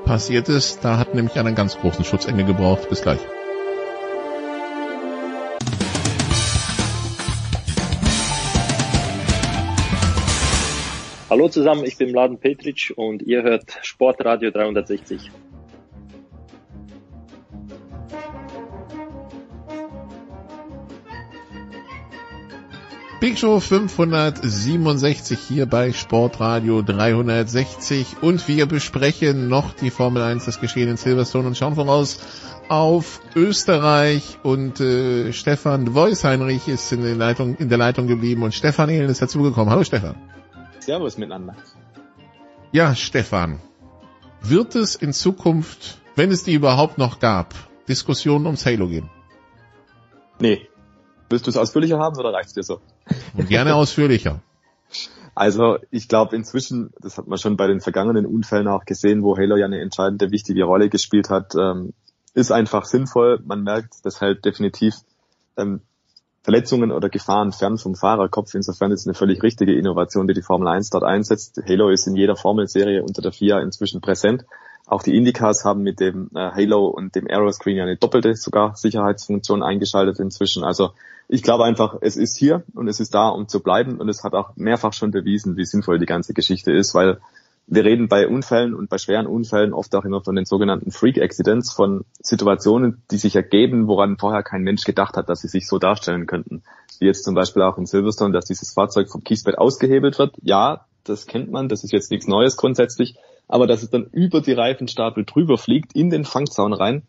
passiert 0.06 0.48
ist. 0.48 0.86
Da 0.86 1.00
hat 1.00 1.16
nämlich 1.16 1.36
einen 1.40 1.56
ganz 1.56 1.76
großen 1.76 2.06
Schutzengel 2.06 2.46
gebraucht. 2.46 2.88
Bis 2.88 3.02
gleich. 3.02 3.20
Hallo 11.46 11.52
zusammen, 11.52 11.84
ich 11.86 11.96
bin 11.98 12.10
Mladen 12.10 12.40
Petric 12.40 12.92
und 12.96 13.22
ihr 13.22 13.44
hört 13.44 13.78
Sportradio 13.84 14.50
360. 14.50 15.30
Big 23.20 23.38
Show 23.38 23.60
567 23.60 25.38
hier 25.38 25.68
bei 25.68 25.94
Sportradio 25.94 26.82
360 26.82 28.24
und 28.24 28.48
wir 28.48 28.66
besprechen 28.66 29.48
noch 29.48 29.76
die 29.76 29.92
Formel 29.92 30.24
1, 30.24 30.46
das 30.46 30.60
Geschehen 30.60 30.90
in 30.90 30.98
Silverstone 30.98 31.46
und 31.46 31.56
schauen 31.56 31.76
voraus 31.76 32.18
auf 32.70 33.22
Österreich 33.36 34.40
und 34.42 34.80
äh, 34.80 35.32
Stefan 35.32 35.94
Voice-Heinrich 35.94 36.68
ist 36.68 36.92
in 36.92 37.04
der, 37.04 37.14
Leitung, 37.14 37.56
in 37.58 37.70
der 37.70 37.78
Leitung 37.78 38.08
geblieben 38.08 38.42
und 38.42 38.56
Stefan 38.56 38.90
Ehlen 38.90 39.12
ist 39.12 39.22
dazugekommen. 39.22 39.70
Hallo 39.70 39.84
Stefan. 39.84 40.16
Servus 40.86 41.18
miteinander. 41.18 41.56
Ja, 42.72 42.96
Stefan. 42.96 43.60
Wird 44.42 44.76
es 44.76 44.96
in 44.96 45.14
Zukunft, 45.14 46.00
wenn 46.16 46.32
es 46.32 46.44
die 46.44 46.54
überhaupt 46.54 47.00
noch 47.00 47.20
gab, 47.20 47.56
Diskussionen 47.88 48.46
ums 48.46 48.66
Halo 48.66 48.88
geben? 48.88 49.10
Nee. 50.40 50.68
Willst 51.30 51.48
du 51.48 51.50
es 51.50 51.58
ausführlicher 51.58 51.98
haben 51.98 52.18
oder 52.18 52.32
reicht's 52.32 52.54
dir 52.54 52.62
so? 52.62 52.82
Und 53.36 53.50
gerne 53.50 53.74
ausführlicher. 53.82 54.42
Also 55.34 55.80
ich 55.90 56.08
glaube 56.08 56.36
inzwischen, 56.36 56.92
das 57.02 57.18
hat 57.18 57.28
man 57.28 57.40
schon 57.40 57.58
bei 57.58 57.66
den 57.66 57.82
vergangenen 57.82 58.28
Unfällen 58.28 58.68
auch 58.68 58.86
gesehen, 58.86 59.24
wo 59.24 59.36
Halo 59.36 59.58
ja 59.58 59.66
eine 59.66 59.82
entscheidende, 59.82 60.30
wichtige 60.30 60.66
Rolle 60.66 60.90
gespielt 60.90 61.32
hat, 61.32 61.56
ähm, 61.56 61.94
ist 62.36 62.52
einfach 62.52 62.86
sinnvoll. 62.86 63.42
Man 63.44 63.64
merkt, 63.64 63.96
das 64.04 64.22
hält 64.22 64.46
definitiv 64.46 64.96
ähm, 65.58 65.82
Verletzungen 66.46 66.92
oder 66.92 67.10
Gefahren 67.10 67.52
fern 67.52 67.80
vom 67.80 67.96
Fahrerkopf. 67.96 68.54
Insofern 68.54 68.92
ist 68.92 69.02
es 69.02 69.08
eine 69.08 69.16
völlig 69.16 69.42
richtige 69.42 69.74
Innovation, 69.74 70.28
die 70.28 70.36
die 70.36 70.44
Formel 70.44 70.68
1 70.68 70.92
dort 70.92 71.04
einsetzt. 71.04 71.60
Halo 71.68 71.90
ist 71.90 72.06
in 72.06 72.16
jeder 72.16 72.36
Formelserie 72.36 73.02
unter 73.02 73.24
der 73.24 73.32
FIA 73.32 73.62
inzwischen 73.62 74.00
präsent. 74.00 74.46
Auch 74.86 75.02
die 75.02 75.18
Indicas 75.18 75.66
haben 75.66 75.82
mit 75.82 76.00
dem 76.00 76.30
äh, 76.36 76.52
Halo 76.52 76.86
und 76.86 77.16
dem 77.16 77.26
Aeroscreen 77.28 77.78
ja 77.78 77.84
eine 77.84 77.98
doppelte 77.98 78.36
sogar 78.36 78.76
Sicherheitsfunktion 78.76 79.64
eingeschaltet 79.64 80.20
inzwischen. 80.20 80.64
Also 80.64 80.92
ich 81.28 81.42
glaube 81.42 81.64
einfach, 81.64 81.98
es 82.02 82.16
ist 82.16 82.38
hier 82.38 82.62
und 82.76 82.88
es 82.88 83.00
ist 83.00 83.16
da, 83.16 83.30
um 83.30 83.48
zu 83.48 83.62
bleiben 83.62 84.00
und 84.00 84.08
es 84.08 84.24
hat 84.24 84.36
auch 84.36 84.56
mehrfach 84.56 84.94
schon 84.94 85.10
bewiesen, 85.10 85.58
wie 85.58 85.66
sinnvoll 85.66 85.98
die 85.98 86.06
ganze 86.06 86.36
Geschichte 86.36 86.72
ist, 86.72 86.94
weil 86.94 87.22
wir 87.68 87.84
reden 87.84 88.08
bei 88.08 88.28
Unfällen 88.28 88.76
und 88.76 88.90
bei 88.90 88.98
schweren 88.98 89.26
Unfällen 89.26 89.74
oft 89.74 89.94
auch 89.96 90.06
immer 90.06 90.22
von 90.22 90.36
den 90.36 90.46
sogenannten 90.46 90.92
Freak 90.92 91.18
Accidents, 91.18 91.72
von 91.72 92.06
Situationen, 92.22 93.02
die 93.10 93.18
sich 93.18 93.36
ergeben, 93.36 93.88
woran 93.88 94.18
vorher 94.18 94.44
kein 94.44 94.62
Mensch 94.62 94.84
gedacht 94.84 95.18
hat, 95.18 95.30
dass 95.30 95.42
sie 95.42 95.48
sich 95.48 95.68
so 95.68 95.80
darstellen 95.80 96.28
könnten. 96.28 96.64
Wie 97.00 97.06
jetzt 97.06 97.24
zum 97.24 97.34
Beispiel 97.34 97.64
auch 97.64 97.78
in 97.78 97.88
Silverstone, 97.88 98.34
dass 98.34 98.46
dieses 98.46 98.74
Fahrzeug 98.74 99.10
vom 99.10 99.24
Kiesbett 99.24 99.58
ausgehebelt 99.58 100.20
wird. 100.20 100.36
Ja, 100.42 100.86
das 101.04 101.26
kennt 101.26 101.52
man, 101.52 101.68
das 101.68 101.84
ist 101.84 101.92
jetzt 101.92 102.12
nichts 102.12 102.28
Neues 102.28 102.56
grundsätzlich, 102.56 103.16
aber 103.48 103.68
dass 103.68 103.84
es 103.84 103.90
dann 103.90 104.10
über 104.12 104.42
die 104.42 104.54
Reifenstapel 104.54 105.26
drüber 105.26 105.58
fliegt, 105.58 105.96
in 105.96 106.10
den 106.10 106.26
Fangzaun 106.26 106.74
rein 106.74 107.04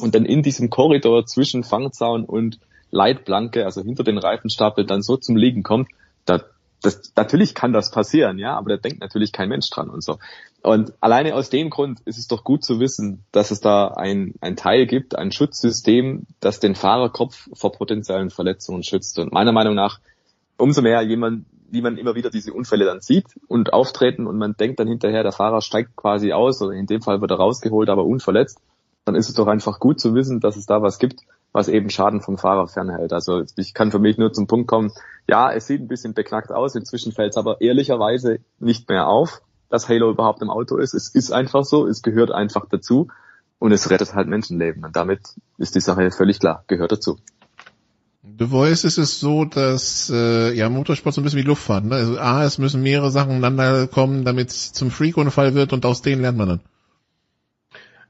und 0.00 0.14
dann 0.14 0.24
in 0.24 0.42
diesem 0.42 0.70
Korridor 0.70 1.26
zwischen 1.26 1.62
Fangzaun 1.62 2.24
und 2.24 2.58
Leitplanke, 2.90 3.64
also 3.64 3.82
hinter 3.82 4.02
den 4.02 4.18
Reifenstapel, 4.18 4.84
dann 4.84 5.02
so 5.02 5.16
zum 5.16 5.36
Liegen 5.36 5.62
kommt, 5.62 5.88
da, 6.24 6.42
das, 6.82 7.12
natürlich 7.16 7.54
kann 7.54 7.72
das 7.72 7.90
passieren, 7.90 8.38
ja, 8.38 8.56
aber 8.56 8.70
da 8.70 8.76
denkt 8.76 9.00
natürlich 9.00 9.32
kein 9.32 9.48
Mensch 9.48 9.68
dran 9.70 9.90
und 9.90 10.02
so. 10.02 10.18
Und 10.62 10.92
alleine 11.00 11.34
aus 11.34 11.50
dem 11.50 11.70
Grund 11.70 12.00
ist 12.04 12.18
es 12.18 12.28
doch 12.28 12.44
gut 12.44 12.64
zu 12.64 12.80
wissen, 12.80 13.24
dass 13.32 13.50
es 13.50 13.60
da 13.60 13.88
ein, 13.88 14.34
ein 14.40 14.56
Teil 14.56 14.86
gibt, 14.86 15.16
ein 15.16 15.32
Schutzsystem, 15.32 16.26
das 16.40 16.60
den 16.60 16.74
Fahrerkopf 16.74 17.48
vor 17.52 17.72
potenziellen 17.72 18.30
Verletzungen 18.30 18.82
schützt. 18.82 19.18
Und 19.18 19.32
meiner 19.32 19.52
Meinung 19.52 19.74
nach, 19.74 20.00
umso 20.56 20.82
mehr 20.82 21.02
jemand, 21.02 21.46
wie 21.70 21.82
man 21.82 21.96
immer 21.96 22.14
wieder 22.14 22.30
diese 22.30 22.52
Unfälle 22.52 22.84
dann 22.84 23.00
sieht 23.00 23.26
und 23.46 23.72
auftreten 23.72 24.26
und 24.26 24.38
man 24.38 24.56
denkt 24.56 24.80
dann 24.80 24.88
hinterher, 24.88 25.22
der 25.22 25.32
Fahrer 25.32 25.60
steigt 25.60 25.96
quasi 25.96 26.32
aus 26.32 26.60
oder 26.60 26.72
in 26.72 26.86
dem 26.86 27.00
Fall 27.00 27.20
wird 27.20 27.30
er 27.30 27.36
rausgeholt, 27.36 27.88
aber 27.88 28.04
unverletzt, 28.04 28.60
dann 29.04 29.14
ist 29.14 29.28
es 29.28 29.34
doch 29.34 29.46
einfach 29.46 29.78
gut 29.78 30.00
zu 30.00 30.14
wissen, 30.14 30.40
dass 30.40 30.56
es 30.56 30.66
da 30.66 30.82
was 30.82 30.98
gibt, 30.98 31.20
was 31.52 31.68
eben 31.68 31.90
Schaden 31.90 32.20
vom 32.20 32.38
Fahrer 32.38 32.68
fernhält. 32.68 33.12
Also 33.12 33.42
ich 33.56 33.74
kann 33.74 33.90
für 33.90 33.98
mich 33.98 34.18
nur 34.18 34.32
zum 34.32 34.46
Punkt 34.46 34.68
kommen, 34.68 34.92
ja, 35.28 35.52
es 35.52 35.66
sieht 35.66 35.80
ein 35.80 35.88
bisschen 35.88 36.14
beknackt 36.14 36.52
aus, 36.52 36.74
inzwischen 36.74 37.12
fällt 37.12 37.30
es 37.30 37.36
aber 37.36 37.60
ehrlicherweise 37.60 38.38
nicht 38.58 38.88
mehr 38.88 39.08
auf, 39.08 39.42
dass 39.68 39.88
Halo 39.88 40.10
überhaupt 40.10 40.42
im 40.42 40.50
Auto 40.50 40.76
ist. 40.76 40.94
Es 40.94 41.08
ist 41.08 41.32
einfach 41.32 41.64
so, 41.64 41.86
es 41.86 42.02
gehört 42.02 42.30
einfach 42.30 42.66
dazu 42.68 43.08
und 43.58 43.72
es 43.72 43.90
rettet 43.90 44.14
halt 44.14 44.28
Menschenleben. 44.28 44.84
Und 44.84 44.96
damit 44.96 45.20
ist 45.58 45.74
die 45.74 45.80
Sache 45.80 46.10
völlig 46.10 46.40
klar, 46.40 46.64
gehört 46.66 46.92
dazu. 46.92 47.18
The 48.38 48.46
Voice 48.46 48.84
ist 48.84 48.98
es 48.98 49.18
so, 49.18 49.44
dass 49.44 50.10
äh, 50.10 50.52
ja 50.52 50.68
Motorsport 50.68 51.14
so 51.14 51.20
ein 51.20 51.24
bisschen 51.24 51.40
wie 51.40 51.46
Luftfahrt. 51.46 51.84
Ne? 51.84 51.94
Also 51.94 52.18
A, 52.18 52.44
es 52.44 52.58
müssen 52.58 52.82
mehrere 52.82 53.10
Sachen 53.10 53.32
ineinander 53.32 53.86
kommen, 53.86 54.24
damit 54.24 54.50
es 54.50 54.72
zum 54.72 54.90
Freak-Unfall 54.90 55.54
wird 55.54 55.72
und 55.72 55.86
aus 55.86 56.02
denen 56.02 56.22
lernt 56.22 56.38
man 56.38 56.48
dann. 56.48 56.60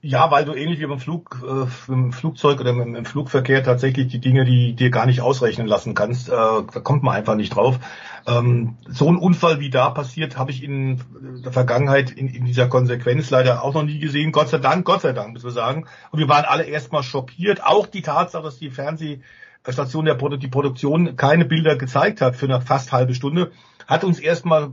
Ja, 0.02 0.30
weil 0.30 0.46
du 0.46 0.54
ähnlich 0.54 0.80
wie 0.80 0.86
beim 0.86 0.98
Flug, 0.98 1.42
äh, 1.46 1.92
im 1.92 2.12
Flugzeug 2.12 2.58
oder 2.58 2.70
im, 2.70 2.94
im, 2.94 3.04
Flugverkehr 3.04 3.62
tatsächlich 3.62 4.08
die 4.08 4.18
Dinge, 4.18 4.46
die 4.46 4.72
dir 4.72 4.88
gar 4.88 5.04
nicht 5.04 5.20
ausrechnen 5.20 5.66
lassen 5.66 5.92
kannst, 5.92 6.30
äh, 6.30 6.32
da 6.32 6.80
kommt 6.82 7.02
man 7.02 7.14
einfach 7.14 7.34
nicht 7.34 7.54
drauf. 7.54 7.78
Ähm, 8.26 8.78
so 8.88 9.10
ein 9.10 9.18
Unfall 9.18 9.60
wie 9.60 9.68
da 9.68 9.90
passiert, 9.90 10.38
habe 10.38 10.52
ich 10.52 10.62
in 10.62 11.02
der 11.44 11.52
Vergangenheit 11.52 12.10
in, 12.10 12.28
in, 12.28 12.46
dieser 12.46 12.66
Konsequenz 12.66 13.28
leider 13.28 13.62
auch 13.62 13.74
noch 13.74 13.82
nie 13.82 13.98
gesehen. 13.98 14.32
Gott 14.32 14.48
sei 14.48 14.56
Dank, 14.56 14.86
Gott 14.86 15.02
sei 15.02 15.12
Dank, 15.12 15.34
müssen 15.34 15.44
wir 15.44 15.52
sagen. 15.52 15.86
Und 16.10 16.18
wir 16.18 16.30
waren 16.30 16.46
alle 16.46 16.64
erstmal 16.64 17.02
schockiert. 17.02 17.62
Auch 17.62 17.86
die 17.86 18.00
Tatsache, 18.00 18.44
dass 18.44 18.58
die 18.58 18.70
Fernsehstation 18.70 20.06
der 20.06 20.14
Produ 20.14 20.38
die 20.38 20.48
Produktion 20.48 21.14
keine 21.16 21.44
Bilder 21.44 21.76
gezeigt 21.76 22.22
hat 22.22 22.36
für 22.36 22.46
eine 22.46 22.62
fast 22.62 22.92
halbe 22.92 23.14
Stunde, 23.14 23.52
hat 23.86 24.04
uns 24.04 24.18
erstmal 24.18 24.70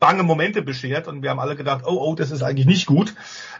bange 0.00 0.22
Momente 0.22 0.62
beschert 0.62 1.08
und 1.08 1.22
wir 1.22 1.30
haben 1.30 1.40
alle 1.40 1.56
gedacht, 1.56 1.84
oh, 1.86 1.98
oh, 2.00 2.14
das 2.14 2.30
ist 2.30 2.42
eigentlich 2.42 2.66
nicht 2.66 2.86
gut. 2.86 3.14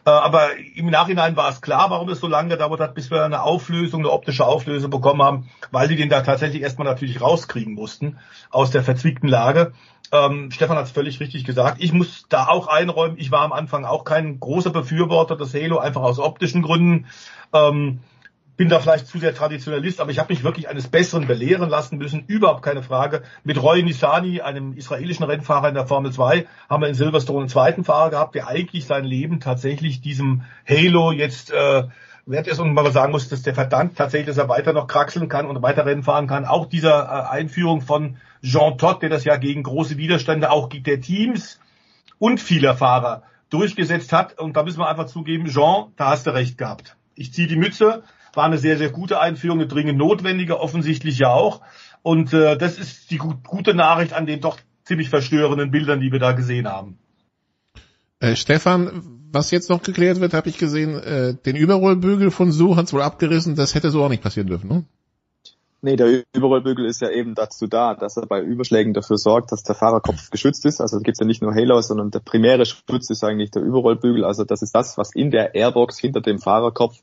Äh, 0.04 0.10
aber 0.10 0.56
im 0.74 0.90
Nachhinein 0.90 1.36
war 1.36 1.50
es 1.50 1.60
klar, 1.60 1.90
warum 1.90 2.08
es 2.08 2.20
so 2.20 2.28
lange 2.28 2.50
gedauert 2.50 2.80
hat, 2.80 2.94
bis 2.94 3.10
wir 3.10 3.24
eine 3.24 3.42
Auflösung, 3.42 4.00
eine 4.00 4.10
optische 4.10 4.46
Auflösung 4.46 4.90
bekommen 4.90 5.22
haben, 5.22 5.48
weil 5.70 5.88
die 5.88 5.96
den 5.96 6.08
da 6.08 6.22
tatsächlich 6.22 6.62
erstmal 6.62 6.86
natürlich 6.86 7.20
rauskriegen 7.20 7.74
mussten 7.74 8.18
aus 8.50 8.70
der 8.70 8.82
verzwickten 8.82 9.28
Lage. 9.28 9.72
Ähm, 10.10 10.50
Stefan 10.50 10.76
hat 10.76 10.86
es 10.86 10.92
völlig 10.92 11.20
richtig 11.20 11.44
gesagt. 11.44 11.78
Ich 11.80 11.92
muss 11.92 12.26
da 12.28 12.46
auch 12.46 12.68
einräumen, 12.68 13.18
ich 13.18 13.30
war 13.30 13.42
am 13.42 13.52
Anfang 13.52 13.84
auch 13.84 14.04
kein 14.04 14.40
großer 14.40 14.70
Befürworter 14.70 15.36
des 15.36 15.52
Halo, 15.52 15.78
einfach 15.78 16.02
aus 16.02 16.18
optischen 16.18 16.62
Gründen. 16.62 17.06
Ähm, 17.52 18.00
bin 18.58 18.68
da 18.68 18.80
vielleicht 18.80 19.06
zu 19.06 19.18
sehr 19.18 19.36
Traditionalist, 19.36 20.00
aber 20.00 20.10
ich 20.10 20.18
habe 20.18 20.32
mich 20.32 20.42
wirklich 20.42 20.68
eines 20.68 20.88
Besseren 20.88 21.28
belehren 21.28 21.70
lassen 21.70 21.96
müssen, 21.96 22.24
überhaupt 22.26 22.62
keine 22.62 22.82
Frage. 22.82 23.22
Mit 23.44 23.62
Roy 23.62 23.84
Nissani, 23.84 24.40
einem 24.40 24.76
israelischen 24.76 25.24
Rennfahrer 25.24 25.68
in 25.68 25.76
der 25.76 25.86
Formel 25.86 26.10
2, 26.10 26.44
haben 26.68 26.82
wir 26.82 26.88
in 26.88 26.94
Silverstone 26.94 27.38
einen 27.38 27.48
zweiten 27.48 27.84
Fahrer 27.84 28.10
gehabt, 28.10 28.34
der 28.34 28.48
eigentlich 28.48 28.84
sein 28.84 29.04
Leben 29.04 29.38
tatsächlich 29.38 30.00
diesem 30.00 30.42
Halo 30.68 31.12
jetzt 31.12 31.52
äh, 31.52 31.84
wert 32.26 32.48
ist 32.48 32.58
und 32.58 32.74
man 32.74 32.90
sagen 32.90 33.12
muss, 33.12 33.28
dass 33.28 33.42
der 33.42 33.54
verdammt 33.54 33.96
tatsächlich, 33.96 34.26
dass 34.26 34.38
er 34.38 34.48
weiter 34.48 34.72
noch 34.72 34.88
kraxeln 34.88 35.28
kann 35.28 35.46
und 35.46 35.62
weiter 35.62 35.86
Rennen 35.86 36.02
fahren 36.02 36.26
kann. 36.26 36.44
Auch 36.44 36.66
dieser 36.66 37.04
äh, 37.04 37.30
Einführung 37.30 37.80
von 37.80 38.16
Jean 38.42 38.76
Todt, 38.76 39.02
der 39.02 39.08
das 39.08 39.22
ja 39.24 39.36
gegen 39.36 39.62
große 39.62 39.98
Widerstände 39.98 40.50
auch 40.50 40.68
der 40.68 41.00
Teams 41.00 41.60
und 42.18 42.40
vieler 42.40 42.74
Fahrer 42.76 43.22
durchgesetzt 43.50 44.12
hat. 44.12 44.36
Und 44.36 44.56
da 44.56 44.64
müssen 44.64 44.80
wir 44.80 44.88
einfach 44.88 45.06
zugeben, 45.06 45.46
Jean, 45.46 45.92
da 45.96 46.08
hast 46.08 46.26
du 46.26 46.34
recht 46.34 46.58
gehabt. 46.58 46.96
Ich 47.14 47.32
ziehe 47.32 47.46
die 47.46 47.56
Mütze 47.56 48.02
war 48.38 48.46
eine 48.46 48.56
sehr, 48.56 48.78
sehr 48.78 48.90
gute 48.90 49.20
Einführung, 49.20 49.58
eine 49.58 49.68
dringend 49.68 49.98
notwendige, 49.98 50.60
offensichtlich 50.60 51.18
ja 51.18 51.28
auch. 51.28 51.60
Und 52.02 52.32
äh, 52.32 52.56
das 52.56 52.78
ist 52.78 53.10
die 53.10 53.18
gut, 53.18 53.44
gute 53.44 53.74
Nachricht 53.74 54.14
an 54.14 54.24
den 54.24 54.40
doch 54.40 54.58
ziemlich 54.84 55.10
verstörenden 55.10 55.70
Bildern, 55.70 56.00
die 56.00 56.12
wir 56.12 56.20
da 56.20 56.32
gesehen 56.32 56.66
haben. 56.66 56.98
Äh, 58.20 58.36
Stefan, 58.36 59.02
was 59.32 59.50
jetzt 59.50 59.68
noch 59.68 59.82
geklärt 59.82 60.20
wird, 60.20 60.32
habe 60.32 60.48
ich 60.48 60.56
gesehen, 60.56 60.94
äh, 60.94 61.34
den 61.34 61.56
Überrollbügel 61.56 62.30
von 62.30 62.52
Su 62.52 62.76
hat's 62.76 62.94
wohl 62.94 63.02
abgerissen, 63.02 63.56
das 63.56 63.74
hätte 63.74 63.90
so 63.90 64.02
auch 64.02 64.08
nicht 64.08 64.22
passieren 64.22 64.48
dürfen, 64.48 64.68
ne? 64.68 64.84
Nee, 65.80 65.94
der 65.94 66.24
Überrollbügel 66.34 66.86
ist 66.86 67.00
ja 67.00 67.10
eben 67.10 67.36
dazu 67.36 67.68
da, 67.68 67.94
dass 67.94 68.16
er 68.16 68.26
bei 68.26 68.40
Überschlägen 68.40 68.94
dafür 68.94 69.16
sorgt, 69.16 69.52
dass 69.52 69.62
der 69.62 69.76
Fahrerkopf 69.76 70.30
geschützt 70.30 70.64
ist. 70.64 70.80
Also 70.80 70.98
gibt 70.98 71.16
es 71.16 71.20
ja 71.20 71.26
nicht 71.26 71.40
nur 71.40 71.54
Halo, 71.54 71.80
sondern 71.80 72.10
der 72.10 72.18
primäre 72.18 72.66
Schutz 72.66 73.10
ist 73.10 73.22
eigentlich 73.22 73.52
der 73.52 73.62
Überrollbügel. 73.62 74.24
Also 74.24 74.42
das 74.42 74.62
ist 74.62 74.74
das, 74.74 74.98
was 74.98 75.14
in 75.14 75.30
der 75.30 75.54
Airbox 75.54 75.98
hinter 76.00 76.20
dem 76.20 76.40
Fahrerkopf 76.40 76.96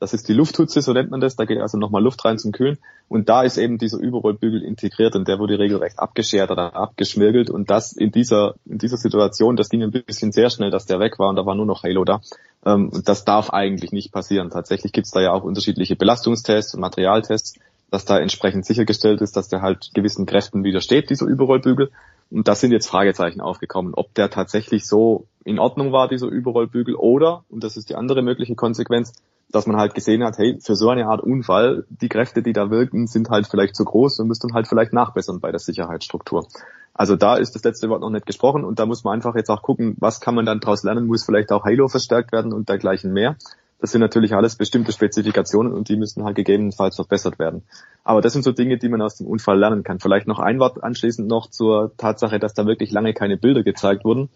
das 0.00 0.14
ist 0.14 0.28
die 0.28 0.32
Lufthutze, 0.32 0.80
so 0.80 0.92
nennt 0.92 1.10
man 1.10 1.20
das. 1.20 1.34
Da 1.34 1.44
geht 1.44 1.58
also 1.58 1.76
nochmal 1.76 2.02
Luft 2.02 2.24
rein 2.24 2.38
zum 2.38 2.52
Kühlen. 2.52 2.78
Und 3.08 3.28
da 3.28 3.42
ist 3.42 3.56
eben 3.58 3.78
dieser 3.78 3.98
Überrollbügel 3.98 4.62
integriert 4.62 5.16
und 5.16 5.26
der 5.26 5.38
wurde 5.38 5.58
regelrecht 5.58 5.98
abgeschert 5.98 6.50
oder 6.50 6.76
abgeschmirgelt. 6.76 7.50
Und 7.50 7.70
das 7.70 7.92
in 7.92 8.12
dieser, 8.12 8.54
in 8.64 8.78
dieser 8.78 8.96
Situation, 8.96 9.56
das 9.56 9.68
ging 9.68 9.82
ein 9.82 9.90
bisschen 9.90 10.30
sehr 10.30 10.50
schnell, 10.50 10.70
dass 10.70 10.86
der 10.86 11.00
weg 11.00 11.18
war 11.18 11.30
und 11.30 11.36
da 11.36 11.46
war 11.46 11.56
nur 11.56 11.66
noch 11.66 11.82
Halo 11.82 12.04
da. 12.04 12.20
Ähm, 12.64 12.90
und 12.90 13.08
das 13.08 13.24
darf 13.24 13.50
eigentlich 13.50 13.90
nicht 13.90 14.12
passieren. 14.12 14.50
Tatsächlich 14.50 14.92
gibt's 14.92 15.10
da 15.10 15.20
ja 15.20 15.32
auch 15.32 15.42
unterschiedliche 15.42 15.96
Belastungstests 15.96 16.74
und 16.74 16.80
Materialtests, 16.80 17.58
dass 17.90 18.04
da 18.04 18.18
entsprechend 18.18 18.66
sichergestellt 18.66 19.20
ist, 19.20 19.36
dass 19.36 19.48
der 19.48 19.62
halt 19.62 19.90
gewissen 19.94 20.26
Kräften 20.26 20.62
widersteht, 20.62 21.10
dieser 21.10 21.26
Überrollbügel. 21.26 21.90
Und 22.30 22.46
da 22.46 22.54
sind 22.54 22.70
jetzt 22.72 22.86
Fragezeichen 22.86 23.40
aufgekommen, 23.40 23.94
ob 23.94 24.14
der 24.14 24.30
tatsächlich 24.30 24.86
so 24.86 25.26
in 25.44 25.58
Ordnung 25.58 25.92
war, 25.92 26.08
dieser 26.08 26.26
Überrollbügel, 26.26 26.94
oder, 26.94 27.44
und 27.48 27.64
das 27.64 27.78
ist 27.78 27.88
die 27.88 27.94
andere 27.94 28.20
mögliche 28.20 28.54
Konsequenz, 28.54 29.14
dass 29.50 29.66
man 29.66 29.76
halt 29.76 29.94
gesehen 29.94 30.22
hat, 30.22 30.38
hey, 30.38 30.58
für 30.60 30.76
so 30.76 30.90
eine 30.90 31.06
Art 31.06 31.22
Unfall, 31.22 31.84
die 31.88 32.08
Kräfte, 32.08 32.42
die 32.42 32.52
da 32.52 32.70
wirken, 32.70 33.06
sind 33.06 33.30
halt 33.30 33.46
vielleicht 33.46 33.76
zu 33.76 33.84
groß 33.84 34.20
und 34.20 34.28
müssten 34.28 34.52
halt 34.52 34.68
vielleicht 34.68 34.92
nachbessern 34.92 35.40
bei 35.40 35.50
der 35.50 35.60
Sicherheitsstruktur. 35.60 36.46
Also 36.92 37.16
da 37.16 37.36
ist 37.36 37.54
das 37.54 37.64
letzte 37.64 37.88
Wort 37.88 38.00
noch 38.00 38.10
nicht 38.10 38.26
gesprochen 38.26 38.64
und 38.64 38.78
da 38.78 38.86
muss 38.86 39.04
man 39.04 39.14
einfach 39.14 39.36
jetzt 39.36 39.50
auch 39.50 39.62
gucken, 39.62 39.96
was 39.98 40.20
kann 40.20 40.34
man 40.34 40.44
dann 40.44 40.60
daraus 40.60 40.82
lernen, 40.82 41.06
muss 41.06 41.24
vielleicht 41.24 41.52
auch 41.52 41.64
Halo 41.64 41.88
verstärkt 41.88 42.32
werden 42.32 42.52
und 42.52 42.68
dergleichen 42.68 43.12
mehr. 43.12 43.36
Das 43.80 43.92
sind 43.92 44.00
natürlich 44.00 44.34
alles 44.34 44.56
bestimmte 44.56 44.90
Spezifikationen 44.90 45.72
und 45.72 45.88
die 45.88 45.96
müssen 45.96 46.24
halt 46.24 46.34
gegebenenfalls 46.34 46.96
verbessert 46.96 47.38
werden. 47.38 47.62
Aber 48.02 48.20
das 48.20 48.32
sind 48.32 48.42
so 48.42 48.50
Dinge, 48.50 48.76
die 48.76 48.88
man 48.88 49.00
aus 49.00 49.16
dem 49.16 49.28
Unfall 49.28 49.58
lernen 49.58 49.84
kann. 49.84 50.00
Vielleicht 50.00 50.26
noch 50.26 50.40
ein 50.40 50.58
Wort 50.58 50.82
anschließend 50.82 51.28
noch 51.28 51.48
zur 51.48 51.92
Tatsache, 51.96 52.40
dass 52.40 52.54
da 52.54 52.66
wirklich 52.66 52.90
lange 52.90 53.14
keine 53.14 53.36
Bilder 53.36 53.62
gezeigt 53.62 54.04
wurden. 54.04 54.28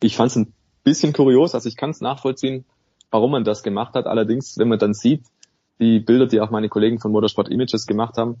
Ich 0.00 0.16
fand 0.16 0.30
es 0.30 0.36
ein 0.36 0.54
bisschen 0.84 1.12
kurios, 1.12 1.54
also 1.54 1.68
ich 1.68 1.76
kann 1.76 1.90
es 1.90 2.00
nachvollziehen, 2.00 2.64
warum 3.10 3.32
man 3.32 3.44
das 3.44 3.62
gemacht 3.62 3.94
hat. 3.94 4.06
Allerdings, 4.06 4.58
wenn 4.58 4.68
man 4.68 4.78
dann 4.78 4.94
sieht, 4.94 5.22
die 5.80 6.00
Bilder, 6.00 6.26
die 6.26 6.40
auch 6.40 6.50
meine 6.50 6.68
Kollegen 6.68 6.98
von 6.98 7.12
Motorsport 7.12 7.48
Images 7.48 7.86
gemacht 7.86 8.16
haben, 8.16 8.38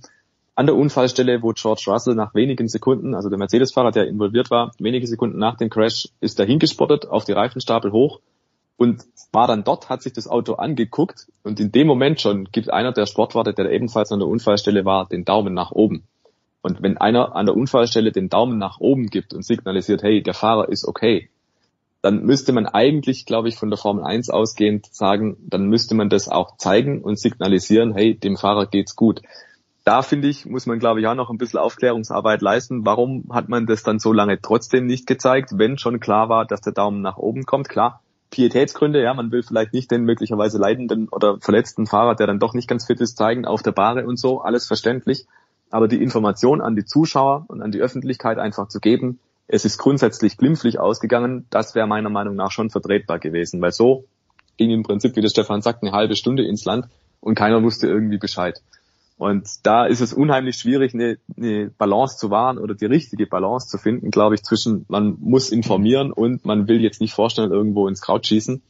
an 0.54 0.66
der 0.66 0.74
Unfallstelle, 0.74 1.40
wo 1.40 1.52
George 1.52 1.84
Russell 1.86 2.16
nach 2.16 2.34
wenigen 2.34 2.66
Sekunden, 2.66 3.14
also 3.14 3.28
der 3.28 3.38
Mercedes-Fahrer, 3.38 3.92
der 3.92 4.08
involviert 4.08 4.50
war, 4.50 4.72
wenige 4.80 5.06
Sekunden 5.06 5.38
nach 5.38 5.56
dem 5.56 5.70
Crash, 5.70 6.08
ist 6.20 6.40
er 6.40 6.46
hingespottet 6.46 7.06
auf 7.06 7.24
die 7.24 7.32
Reifenstapel 7.32 7.92
hoch 7.92 8.18
und 8.76 9.04
war 9.30 9.46
dann 9.46 9.62
dort, 9.62 9.88
hat 9.88 10.02
sich 10.02 10.14
das 10.14 10.26
Auto 10.26 10.54
angeguckt 10.54 11.28
und 11.44 11.60
in 11.60 11.70
dem 11.70 11.86
Moment 11.86 12.20
schon 12.20 12.46
gibt 12.50 12.72
einer 12.72 12.92
der 12.92 13.06
Sportwarte, 13.06 13.54
der 13.54 13.70
ebenfalls 13.70 14.10
an 14.10 14.18
der 14.18 14.28
Unfallstelle 14.28 14.84
war, 14.84 15.06
den 15.06 15.24
Daumen 15.24 15.54
nach 15.54 15.70
oben. 15.70 16.02
Und 16.60 16.82
wenn 16.82 16.98
einer 16.98 17.36
an 17.36 17.46
der 17.46 17.56
Unfallstelle 17.56 18.10
den 18.10 18.28
Daumen 18.28 18.58
nach 18.58 18.80
oben 18.80 19.06
gibt 19.06 19.34
und 19.34 19.44
signalisiert, 19.44 20.02
hey, 20.02 20.22
der 20.22 20.34
Fahrer 20.34 20.68
ist 20.68 20.86
okay, 20.86 21.28
dann 22.02 22.22
müsste 22.22 22.52
man 22.52 22.66
eigentlich, 22.66 23.26
glaube 23.26 23.48
ich, 23.48 23.56
von 23.56 23.70
der 23.70 23.78
Formel 23.78 24.04
1 24.04 24.30
ausgehend 24.30 24.86
sagen, 24.92 25.36
dann 25.40 25.66
müsste 25.66 25.94
man 25.94 26.08
das 26.08 26.28
auch 26.28 26.56
zeigen 26.56 27.02
und 27.02 27.18
signalisieren, 27.18 27.92
hey, 27.92 28.14
dem 28.14 28.36
Fahrer 28.36 28.66
geht's 28.66 28.94
gut. 28.94 29.22
Da 29.84 30.02
finde 30.02 30.28
ich, 30.28 30.44
muss 30.44 30.66
man, 30.66 30.78
glaube 30.78 31.00
ich, 31.00 31.06
auch 31.06 31.14
noch 31.14 31.30
ein 31.30 31.38
bisschen 31.38 31.58
Aufklärungsarbeit 31.58 32.42
leisten. 32.42 32.84
Warum 32.84 33.24
hat 33.32 33.48
man 33.48 33.66
das 33.66 33.82
dann 33.82 33.98
so 33.98 34.12
lange 34.12 34.40
trotzdem 34.40 34.86
nicht 34.86 35.06
gezeigt, 35.06 35.52
wenn 35.56 35.78
schon 35.78 35.98
klar 35.98 36.28
war, 36.28 36.44
dass 36.44 36.60
der 36.60 36.74
Daumen 36.74 37.00
nach 37.00 37.16
oben 37.16 37.46
kommt? 37.46 37.68
Klar, 37.68 38.02
Pietätsgründe, 38.30 39.02
ja, 39.02 39.14
man 39.14 39.32
will 39.32 39.42
vielleicht 39.42 39.72
nicht 39.72 39.90
den 39.90 40.04
möglicherweise 40.04 40.58
leidenden 40.58 41.08
oder 41.08 41.38
verletzten 41.40 41.86
Fahrer, 41.86 42.14
der 42.14 42.26
dann 42.26 42.38
doch 42.38 42.54
nicht 42.54 42.68
ganz 42.68 42.86
fit 42.86 43.00
ist, 43.00 43.16
zeigen 43.16 43.46
auf 43.46 43.62
der 43.62 43.72
Bahre 43.72 44.06
und 44.06 44.18
so, 44.18 44.42
alles 44.42 44.66
verständlich. 44.66 45.26
Aber 45.70 45.88
die 45.88 46.02
Information 46.02 46.60
an 46.60 46.76
die 46.76 46.84
Zuschauer 46.84 47.46
und 47.48 47.62
an 47.62 47.72
die 47.72 47.80
Öffentlichkeit 47.80 48.38
einfach 48.38 48.68
zu 48.68 48.80
geben, 48.80 49.18
es 49.48 49.64
ist 49.64 49.78
grundsätzlich 49.78 50.36
glimpflich 50.36 50.78
ausgegangen, 50.78 51.46
das 51.50 51.74
wäre 51.74 51.86
meiner 51.86 52.10
Meinung 52.10 52.36
nach 52.36 52.52
schon 52.52 52.70
vertretbar 52.70 53.18
gewesen, 53.18 53.60
weil 53.62 53.72
so 53.72 54.04
ging 54.58 54.70
im 54.70 54.82
Prinzip, 54.82 55.16
wie 55.16 55.22
der 55.22 55.30
Stefan 55.30 55.62
sagt, 55.62 55.82
eine 55.82 55.92
halbe 55.92 56.16
Stunde 56.16 56.44
ins 56.44 56.64
Land 56.64 56.86
und 57.20 57.34
keiner 57.34 57.62
wusste 57.62 57.86
irgendwie 57.86 58.18
Bescheid. 58.18 58.60
Und 59.16 59.48
da 59.64 59.86
ist 59.86 60.00
es 60.00 60.12
unheimlich 60.12 60.56
schwierig, 60.56 60.94
eine, 60.94 61.18
eine 61.36 61.70
Balance 61.70 62.18
zu 62.18 62.30
wahren 62.30 62.58
oder 62.58 62.74
die 62.74 62.86
richtige 62.86 63.26
Balance 63.26 63.66
zu 63.66 63.78
finden, 63.78 64.12
glaube 64.12 64.36
ich, 64.36 64.44
zwischen 64.44 64.84
man 64.88 65.16
muss 65.18 65.50
informieren 65.50 66.12
und 66.12 66.44
man 66.44 66.68
will 66.68 66.80
jetzt 66.80 67.00
nicht 67.00 67.14
vorstellen, 67.14 67.50
irgendwo 67.50 67.88
ins 67.88 68.00
Kraut 68.00 68.26
schießen. 68.26 68.62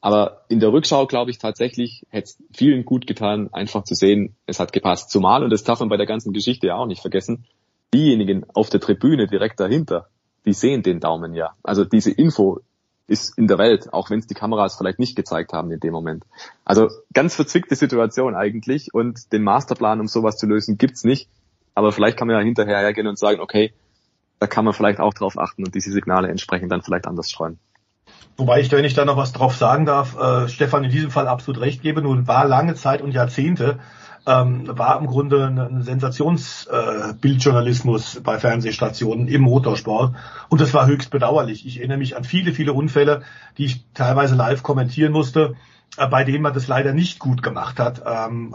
Aber 0.00 0.44
in 0.48 0.60
der 0.60 0.72
Rückschau, 0.72 1.06
glaube 1.06 1.30
ich, 1.30 1.38
tatsächlich 1.38 2.06
hätte 2.08 2.24
es 2.24 2.42
vielen 2.54 2.86
gut 2.86 3.06
getan, 3.06 3.52
einfach 3.52 3.84
zu 3.84 3.94
sehen, 3.94 4.34
es 4.46 4.58
hat 4.58 4.72
gepasst. 4.72 5.10
Zumal, 5.10 5.44
und 5.44 5.50
das 5.50 5.64
darf 5.64 5.80
man 5.80 5.90
bei 5.90 5.98
der 5.98 6.06
ganzen 6.06 6.32
Geschichte 6.32 6.68
ja 6.68 6.76
auch 6.76 6.86
nicht 6.86 7.02
vergessen, 7.02 7.44
diejenigen 7.92 8.46
auf 8.54 8.70
der 8.70 8.80
Tribüne 8.80 9.26
direkt 9.26 9.60
dahinter, 9.60 10.08
die 10.44 10.52
sehen 10.52 10.82
den 10.82 11.00
Daumen 11.00 11.34
ja. 11.34 11.54
Also 11.62 11.84
diese 11.84 12.10
Info 12.10 12.60
ist 13.06 13.36
in 13.36 13.48
der 13.48 13.58
Welt, 13.58 13.92
auch 13.92 14.08
wenn 14.10 14.20
es 14.20 14.26
die 14.26 14.34
Kameras 14.34 14.76
vielleicht 14.76 15.00
nicht 15.00 15.16
gezeigt 15.16 15.52
haben 15.52 15.70
in 15.72 15.80
dem 15.80 15.92
Moment. 15.92 16.24
Also 16.64 16.88
ganz 17.12 17.34
verzwickte 17.34 17.74
Situation 17.74 18.36
eigentlich 18.36 18.94
und 18.94 19.32
den 19.32 19.42
Masterplan, 19.42 20.00
um 20.00 20.06
sowas 20.06 20.36
zu 20.36 20.46
lösen, 20.46 20.78
gibt's 20.78 21.02
nicht. 21.02 21.28
Aber 21.74 21.92
vielleicht 21.92 22.16
kann 22.16 22.28
man 22.28 22.36
ja 22.36 22.42
hinterher 22.42 22.78
hergehen 22.78 23.08
und 23.08 23.18
sagen, 23.18 23.40
okay, 23.40 23.72
da 24.38 24.46
kann 24.46 24.64
man 24.64 24.74
vielleicht 24.74 25.00
auch 25.00 25.12
drauf 25.12 25.38
achten 25.38 25.64
und 25.64 25.74
diese 25.74 25.90
Signale 25.90 26.28
entsprechend 26.28 26.70
dann 26.70 26.82
vielleicht 26.82 27.06
anders 27.06 27.30
streuen. 27.30 27.58
Wobei 28.36 28.60
ich, 28.60 28.70
wenn 28.72 28.84
ich 28.84 28.94
da 28.94 29.04
noch 29.04 29.16
was 29.16 29.32
drauf 29.32 29.56
sagen 29.56 29.86
darf, 29.86 30.18
äh, 30.18 30.48
Stefan 30.48 30.84
in 30.84 30.90
diesem 30.90 31.10
Fall 31.10 31.28
absolut 31.28 31.60
recht 31.60 31.82
gebe. 31.82 32.00
Nun 32.00 32.26
war 32.26 32.46
lange 32.46 32.74
Zeit 32.74 33.02
und 33.02 33.12
Jahrzehnte 33.12 33.80
ähm, 34.26 34.64
war 34.66 34.98
im 35.00 35.06
Grunde 35.06 35.46
ein 35.46 35.82
Sensationsbildjournalismus 35.82 38.16
äh, 38.16 38.20
bei 38.20 38.38
Fernsehstationen 38.38 39.28
im 39.28 39.40
Motorsport. 39.42 40.14
Und 40.48 40.60
das 40.60 40.74
war 40.74 40.86
höchst 40.86 41.10
bedauerlich. 41.10 41.66
Ich 41.66 41.78
erinnere 41.78 41.98
mich 41.98 42.16
an 42.16 42.24
viele, 42.24 42.52
viele 42.52 42.72
Unfälle, 42.72 43.22
die 43.58 43.66
ich 43.66 43.84
teilweise 43.94 44.34
live 44.34 44.62
kommentieren 44.62 45.12
musste, 45.12 45.54
äh, 45.96 46.06
bei 46.06 46.24
denen 46.24 46.42
man 46.42 46.54
das 46.54 46.68
leider 46.68 46.92
nicht 46.92 47.18
gut 47.18 47.42
gemacht 47.42 47.80
hat. 47.80 48.02
Ähm, 48.06 48.54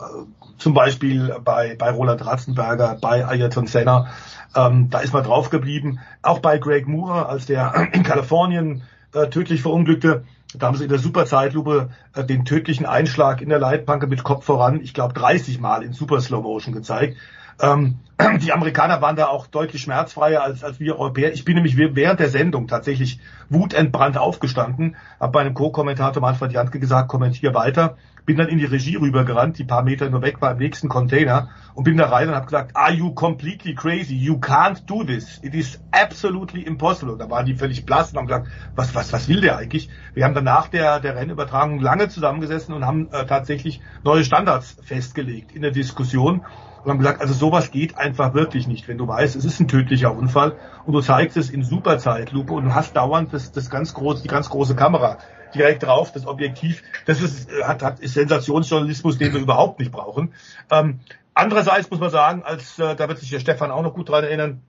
zum 0.58 0.74
Beispiel 0.74 1.36
bei, 1.44 1.76
bei 1.76 1.92
Roland 1.92 2.26
Ratzenberger, 2.26 2.98
bei 3.02 3.26
Ayrton 3.26 3.68
Senna. 3.68 4.08
Ähm, 4.56 4.90
da 4.90 5.00
ist 5.00 5.14
man 5.14 5.24
drauf 5.24 5.50
geblieben. 5.50 6.00
Auch 6.22 6.40
bei 6.40 6.58
Greg 6.58 6.88
Moore, 6.88 7.28
als 7.28 7.46
der 7.46 7.90
in 7.92 8.04
Kalifornien 8.04 8.84
äh, 9.14 9.28
tödlich 9.30 9.62
verunglückte, 9.62 10.24
da 10.58 10.68
haben 10.68 10.78
sie 10.78 10.84
in 10.84 10.90
der 10.90 11.00
Superzeitlupe 11.00 11.90
äh, 12.14 12.24
den 12.24 12.46
tödlichen 12.46 12.86
Einschlag 12.86 13.42
in 13.42 13.50
der 13.50 13.60
Leitplanke 13.60 14.08
mit 14.08 14.24
Kopf 14.24 14.46
voran, 14.46 14.82
ich 14.82 14.94
glaube 14.94 15.14
30 15.14 15.60
Mal 15.60 15.84
in 15.84 15.94
Super 15.94 16.22
Slow 16.22 16.42
Motion 16.42 16.74
gezeigt. 16.74 17.18
Ähm, 17.62 18.00
die 18.42 18.52
Amerikaner 18.52 19.02
waren 19.02 19.16
da 19.16 19.28
auch 19.28 19.48
deutlich 19.48 19.82
schmerzfreier 19.82 20.44
als, 20.44 20.64
als 20.64 20.80
wir 20.80 21.00
Europäer. 21.00 21.34
Ich 21.34 21.46
bin 21.46 21.56
nämlich 21.56 21.78
während 21.78 22.20
der 22.20 22.30
Sendung 22.30 22.68
tatsächlich 22.68 23.20
wutentbrannt 23.50 24.18
aufgestanden, 24.18 24.96
habe 25.20 25.32
bei 25.32 25.42
einem 25.42 25.54
Co-Kommentator 25.54 26.22
Manfred 26.22 26.52
Jantke 26.52 26.80
gesagt, 26.80 27.08
kommentier 27.08 27.54
weiter 27.54 27.98
bin 28.26 28.38
dann 28.38 28.48
in 28.48 28.58
die 28.58 28.66
Regie 28.66 28.96
rübergerannt, 28.96 29.58
die 29.58 29.64
paar 29.64 29.84
Meter 29.84 30.10
nur 30.10 30.22
weg 30.22 30.42
war 30.42 30.52
im 30.52 30.58
nächsten 30.58 30.90
Container 30.90 31.50
und 31.74 31.84
bin 31.84 31.98
da 31.98 32.08
rein 32.08 32.30
und 32.30 32.36
habe 32.36 32.46
gesagt, 32.46 32.76
are 32.76 32.92
you 32.92 33.14
completely 33.14 33.76
crazy? 33.76 34.16
You 34.16 34.36
can't 34.36 34.86
do 34.86 35.04
this. 35.04 35.40
It 35.44 35.54
is 35.54 35.80
absolutely 35.92 36.64
impossible. 36.64 37.14
Und 37.14 37.20
da 37.20 37.30
waren 37.30 37.46
die 37.46 37.56
völlig 37.56 37.86
blass 37.86 38.12
und 38.12 38.18
haben 38.18 38.28
gesagt, 38.28 38.48
was, 38.76 38.96
was, 38.96 39.14
was 39.14 39.28
will 39.28 39.42
der 39.42 39.58
eigentlich? 39.58 39.90
Wir 40.14 40.26
haben 40.26 40.34
dann 40.34 40.46
nach 40.46 40.68
der, 40.68 41.00
der 41.00 41.16
Rennübertragung 41.16 41.80
lange 41.80 42.10
zusammengesessen 42.10 42.74
und 42.74 42.86
haben 42.86 43.10
äh, 43.12 43.26
tatsächlich 43.26 43.82
neue 44.04 44.24
Standards 44.24 44.78
festgelegt 44.84 45.52
in 45.52 45.62
der 45.62 45.72
Diskussion 45.72 46.46
und 46.84 46.92
haben 46.92 47.00
gesagt, 47.00 47.22
also 47.22 47.34
sowas 47.34 47.72
geht 47.72 47.98
einfach 47.98 48.34
wirklich 48.34 48.68
nicht, 48.68 48.88
wenn 48.88 48.98
du 48.98 49.08
weißt, 49.08 49.36
es 49.36 49.44
ist 49.44 49.60
ein 49.60 49.68
tödlicher 49.68 50.16
Unfall 50.16 50.56
und 50.86 50.94
du 50.94 51.02
zeigst 51.02 51.36
es 51.36 51.50
in 51.50 51.64
Superzeitlupe 51.64 52.54
und 52.54 52.66
du 52.66 52.76
hast 52.76 52.96
dauernd 52.96 53.34
das, 53.34 53.52
das 53.52 53.70
ganz 53.70 53.94
große, 53.94 54.22
die 54.22 54.28
ganz 54.28 54.50
große 54.50 54.76
Kamera 54.76 55.18
direkt 55.56 55.84
drauf, 55.84 56.12
das 56.12 56.28
Objektiv. 56.28 56.84
Das 57.06 57.22
ist, 57.22 57.50
hat, 57.64 57.82
hat, 57.82 58.00
ist 58.00 58.14
Sensationsjournalismus, 58.14 59.18
den 59.18 59.34
wir 59.34 59.42
überhaupt 59.42 59.80
nicht 59.80 59.92
brauchen. 59.92 60.34
Ähm, 60.70 61.00
andererseits 61.34 61.90
muss 61.90 62.00
man 62.00 62.10
sagen, 62.10 62.44
als 62.44 62.78
äh, 62.80 62.96
da 62.96 63.08
wird 63.08 63.20
sich 63.20 63.30
der 63.30 63.40
Stefan 63.40 63.72
auch 63.72 63.82
noch 63.82 63.94
gut 63.94 64.10
dran 64.10 64.24
erinnern, 64.24 64.62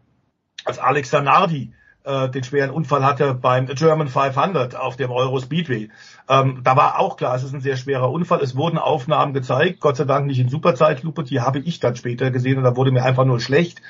als 0.65 0.79
Alex 0.79 1.11
Zanardi 1.11 1.73
äh, 2.07 2.29
den 2.31 2.45
schweren 2.45 2.71
Unfall 2.71 3.05
hatte 3.05 3.35
beim 3.35 3.67
German 3.67 4.09
500 4.09 4.77
auf 4.77 4.97
dem 4.97 5.11
Euro 5.11 5.41
Speedway. 5.41 5.91
Ähm, 6.29 6.61
da 6.63 6.77
war 6.77 6.99
auch 6.99 7.17
klar, 7.17 7.35
es 7.35 7.43
ist 7.43 7.53
ein 7.53 7.61
sehr 7.61 7.77
schwerer 7.77 8.11
Unfall. 8.11 8.41
Es 8.41 8.57
wurden 8.57 8.79
Aufnahmen 8.79 9.35
gezeigt, 9.35 9.81
Gott 9.81 9.97
sei 9.97 10.05
Dank 10.05 10.27
nicht 10.27 10.39
in 10.39 10.49
Superzeitlupe, 10.49 11.25
die 11.25 11.41
habe 11.41 11.59
ich 11.59 11.81
dann 11.81 11.97
später 11.97 12.31
gesehen 12.31 12.59
und 12.59 12.65
da 12.65 12.77
wurde 12.77 12.93
mir 12.93 13.05
einfach 13.05 13.25
nur 13.25 13.41
schlecht. 13.41 13.83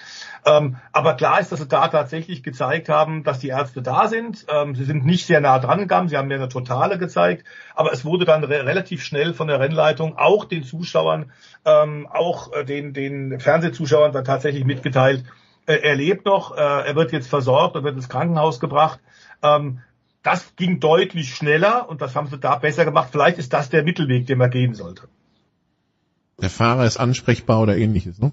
Ähm, 0.45 0.77
aber 0.93 1.15
klar 1.15 1.41
ist, 1.41 1.53
dass 1.53 1.61
sie 1.61 1.69
da 1.69 1.89
tatsächlich 1.89 2.43
gezeigt 2.43 2.89
haben, 2.89 3.25
dass 3.25 3.39
die 3.39 3.49
Ärzte 3.49 3.83
da 3.83 4.09
sind. 4.09 4.47
Ähm, 4.49 4.75
sie 4.75 4.85
sind 4.85 5.05
nicht 5.05 5.27
sehr 5.27 5.41
nah 5.41 5.59
dran 5.59 5.81
gegangen, 5.81 6.09
sie 6.09 6.17
haben 6.17 6.29
mir 6.29 6.35
eine 6.35 6.49
totale 6.49 6.99
gezeigt, 6.99 7.47
aber 7.75 7.93
es 7.93 8.05
wurde 8.05 8.25
dann 8.25 8.45
re 8.45 8.67
relativ 8.67 9.03
schnell 9.03 9.35
von 9.35 9.49
der 9.49 9.61
Rennleitung 9.61 10.19
auch 10.19 10.45
den 10.45 10.65
Zuschauern, 10.65 11.33
ähm, 11.65 12.07
auch 12.11 12.53
äh, 12.53 12.65
den, 12.65 12.93
den 12.93 13.41
Fernsehzuschauern 13.41 14.13
dann 14.13 14.25
tatsächlich 14.25 14.65
mitgeteilt, 14.65 15.25
äh, 15.67 15.81
er 15.83 15.97
lebt 15.97 16.25
noch, 16.25 16.57
äh, 16.57 16.61
er 16.61 16.95
wird 16.95 17.13
jetzt 17.13 17.29
versorgt 17.29 17.77
und 17.77 17.85
wird 17.85 17.97
ins 17.97 18.09
Krankenhaus 18.09 18.61
gebracht. 18.61 19.01
Ähm, 19.43 19.81
das 20.23 20.57
ging 20.57 20.81
deutlich 20.81 21.35
schneller 21.35 21.89
und 21.89 22.01
das 22.01 22.17
haben 22.17 22.29
sie 22.29 22.39
da 22.39 22.57
besser 22.57 22.85
gemacht. 22.85 23.11
Vielleicht 23.13 23.39
ist 23.39 23.53
das 23.53 23.69
der 23.69 23.85
Mittelweg, 23.85 24.27
den 24.27 24.39
man 24.39 24.51
gehen 24.51 24.75
sollte. 24.75 25.09
Der 26.41 26.51
Fahrer 26.51 26.85
ist 26.85 26.97
ansprechbar 26.97 27.61
oder 27.61 27.77
ähnliches, 27.77 28.19
ne? 28.19 28.33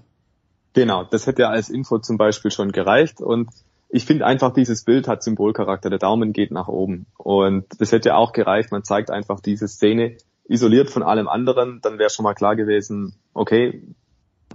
Genau, 0.74 1.04
das 1.04 1.26
hätte 1.26 1.42
ja 1.42 1.48
als 1.48 1.70
Info 1.70 1.98
zum 1.98 2.18
Beispiel 2.18 2.50
schon 2.50 2.72
gereicht 2.72 3.20
und 3.20 3.48
ich 3.94 4.06
finde 4.06 4.26
einfach, 4.26 4.52
dieses 4.52 4.82
Bild 4.82 5.06
hat 5.06 5.22
Symbolcharakter. 5.22 5.88
Der 5.88 6.00
Daumen 6.00 6.32
geht 6.32 6.50
nach 6.50 6.66
oben. 6.66 7.06
Und 7.16 7.64
das 7.78 7.92
hätte 7.92 8.16
auch 8.16 8.32
gereicht. 8.32 8.72
Man 8.72 8.82
zeigt 8.82 9.08
einfach 9.08 9.38
diese 9.38 9.68
Szene 9.68 10.16
isoliert 10.48 10.90
von 10.90 11.04
allem 11.04 11.28
anderen. 11.28 11.78
Dann 11.80 12.00
wäre 12.00 12.10
schon 12.10 12.24
mal 12.24 12.34
klar 12.34 12.56
gewesen, 12.56 13.14
okay, 13.34 13.84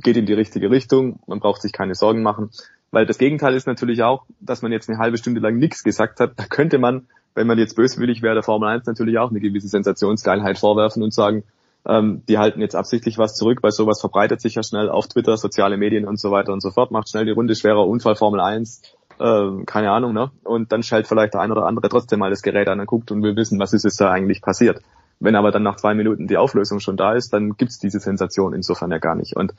geht 0.04 0.18
in 0.18 0.26
die 0.26 0.34
richtige 0.34 0.70
Richtung. 0.70 1.22
Man 1.26 1.40
braucht 1.40 1.62
sich 1.62 1.72
keine 1.72 1.96
Sorgen 1.96 2.22
machen. 2.22 2.50
Weil 2.92 3.06
das 3.06 3.18
Gegenteil 3.18 3.56
ist 3.56 3.66
natürlich 3.66 4.04
auch, 4.04 4.26
dass 4.42 4.62
man 4.62 4.74
jetzt 4.74 4.90
eine 4.90 4.98
halbe 4.98 5.18
Stunde 5.18 5.40
lang 5.40 5.58
nichts 5.58 5.86
gesagt 5.86 6.20
hat. 6.20 6.34
Da 6.36 6.46
könnte 6.46 6.78
man, 6.78 7.08
wenn 7.34 7.48
man 7.48 7.58
jetzt 7.58 7.78
böswillig 7.78 8.22
wäre, 8.22 8.34
der 8.34 8.44
Formel 8.44 8.68
1 8.68 8.88
natürlich 8.88 9.20
auch 9.20 9.30
eine 9.30 9.40
gewisse 9.40 9.70
Sensationsgeilheit 9.70 10.60
vorwerfen 10.60 11.02
und 11.02 11.14
sagen, 11.14 11.44
ähm, 11.90 12.24
die 12.30 12.38
halten 12.38 12.62
jetzt 12.62 12.76
absichtlich 12.76 13.18
was 13.18 13.36
zurück, 13.36 13.60
weil 13.64 13.72
sowas 13.72 14.00
verbreitet 14.00 14.42
sich 14.42 14.56
ja 14.56 14.64
schnell 14.64 14.90
auf 14.90 15.08
Twitter, 15.08 15.36
soziale 15.38 15.76
Medien 15.76 16.08
und 16.08 16.20
so 16.20 16.30
weiter 16.30 16.54
und 16.54 16.62
so 16.62 16.70
fort, 16.72 16.92
macht 16.92 17.10
schnell 17.10 17.26
die 17.26 17.32
Runde 17.32 17.56
schwerer 17.56 17.88
Unfall 17.88 18.16
Formel 18.16 18.40
1, 18.40 18.82
äh, 19.20 19.64
keine 19.66 19.92
Ahnung, 19.92 20.14
ne? 20.14 20.32
Und 20.44 20.72
dann 20.72 20.84
schaltet 20.84 21.08
vielleicht 21.08 21.34
der 21.34 21.42
ein 21.42 21.52
oder 21.52 21.66
andere 21.66 21.90
trotzdem 21.90 22.20
mal 22.20 22.30
das 22.30 22.44
Gerät 22.44 22.70
an 22.70 22.80
und 22.80 22.86
guckt 22.86 23.12
und 23.12 23.24
will 23.24 23.36
wissen, 23.36 23.60
was 23.60 23.74
ist 23.74 23.86
es 23.86 23.96
da 23.96 24.12
eigentlich 24.12 24.42
passiert. 24.42 24.82
Wenn 25.20 25.36
aber 25.36 25.52
dann 25.52 25.64
nach 25.64 25.78
zwei 25.78 25.96
Minuten 25.96 26.28
die 26.28 26.38
Auflösung 26.38 26.80
schon 26.80 26.96
da 26.96 27.14
ist, 27.14 27.34
dann 27.34 27.58
gibt's 27.58 27.80
diese 27.80 28.00
Sensation 28.00 28.54
insofern 28.54 28.92
ja 28.92 29.00
gar 29.00 29.16
nicht. 29.16 29.36
Und 29.36 29.54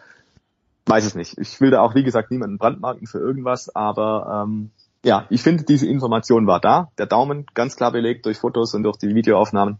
weiß 0.87 1.05
es 1.05 1.15
nicht. 1.15 1.37
Ich 1.39 1.61
will 1.61 1.71
da 1.71 1.81
auch, 1.81 1.95
wie 1.95 2.05
gesagt, 2.05 2.31
niemanden 2.31 2.59
brandmarken 2.59 3.07
für 3.07 3.19
irgendwas, 3.19 3.75
aber 3.75 4.45
ähm, 4.47 4.71
ja, 5.05 5.27
ich 5.31 5.43
finde, 5.43 5.65
diese 5.65 5.87
Information 5.87 6.47
war 6.47 6.61
da. 6.61 6.91
Der 6.99 7.07
Daumen 7.07 7.47
ganz 7.55 7.77
klar 7.77 7.93
belegt 7.93 8.25
durch 8.27 8.39
Fotos 8.39 8.75
und 8.75 8.85
durch 8.85 8.99
die 8.99 9.15
Videoaufnahmen. 9.15 9.79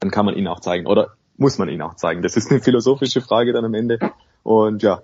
Dann 0.00 0.10
kann 0.10 0.24
man 0.24 0.34
ihn 0.34 0.48
auch 0.48 0.60
zeigen. 0.60 0.86
Oder 0.86 1.14
muss 1.40 1.58
man 1.58 1.68
ihn 1.68 1.82
auch 1.82 1.94
zeigen. 1.94 2.22
Das 2.22 2.36
ist 2.36 2.50
eine 2.50 2.60
philosophische 2.60 3.20
Frage 3.20 3.52
dann 3.52 3.64
am 3.64 3.74
Ende. 3.74 3.98
Und 4.42 4.82
ja, 4.82 5.02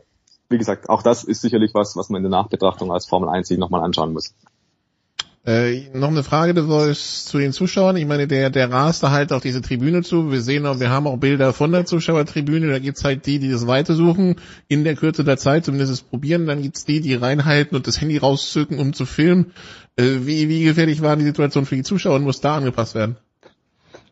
wie 0.49 0.59
gesagt, 0.59 0.89
auch 0.89 1.03
das 1.03 1.25
ist 1.25 1.41
sicherlich 1.41 1.75
was, 1.75 1.97
was 1.97 2.11
man 2.11 2.25
in 2.25 2.31
der 2.31 2.39
Nachbetrachtung 2.43 2.93
als 2.93 3.07
Formel 3.07 3.29
1 3.29 3.49
sich 3.49 3.59
nochmal 3.59 3.83
anschauen 3.83 4.13
muss. 4.13 4.35
Äh, 5.47 5.89
noch 5.95 6.09
eine 6.09 6.25
Frage 6.25 6.55
zu 6.95 7.39
den 7.39 7.53
Zuschauern. 7.53 7.97
Ich 7.97 8.07
meine, 8.07 8.27
der, 8.27 8.51
der 8.51 8.71
raste 8.71 9.13
halt 9.13 9.33
auf 9.33 9.43
diese 9.43 9.63
Tribüne 9.63 10.03
zu. 10.03 10.33
Wir 10.33 10.43
sehen 10.43 10.67
auch, 10.67 10.81
wir 10.81 10.91
haben 10.91 11.07
auch 11.07 11.19
Bilder 11.19 11.53
von 11.53 11.71
der 11.71 11.87
Zuschauertribüne. 11.87 12.69
Da 12.69 12.81
gibt's 12.81 13.05
halt 13.05 13.27
die, 13.27 13.39
die 13.39 13.51
das 13.51 13.69
weitersuchen, 13.69 14.37
in 14.67 14.83
der 14.83 14.97
Kürze 14.97 15.23
der 15.23 15.37
Zeit 15.37 15.65
zumindest 15.65 15.93
es 15.93 16.03
probieren. 16.03 16.47
Dann 16.47 16.63
gibt's 16.63 16.85
die, 16.85 17.01
die 17.01 17.15
reinhalten 17.15 17.77
und 17.77 17.87
das 17.87 18.01
Handy 18.01 18.19
rauszücken, 18.19 18.81
um 18.81 18.93
zu 18.93 19.07
filmen. 19.07 19.53
Äh, 19.95 20.27
wie, 20.27 20.49
wie 20.49 20.65
gefährlich 20.65 21.01
war 21.01 21.17
die 21.17 21.25
Situation 21.25 21.65
für 21.65 21.77
die 21.77 21.85
Zuschauer 21.85 22.17
und 22.17 22.25
muss 22.25 22.41
da 22.41 22.57
angepasst 22.57 22.97
werden? 22.97 23.17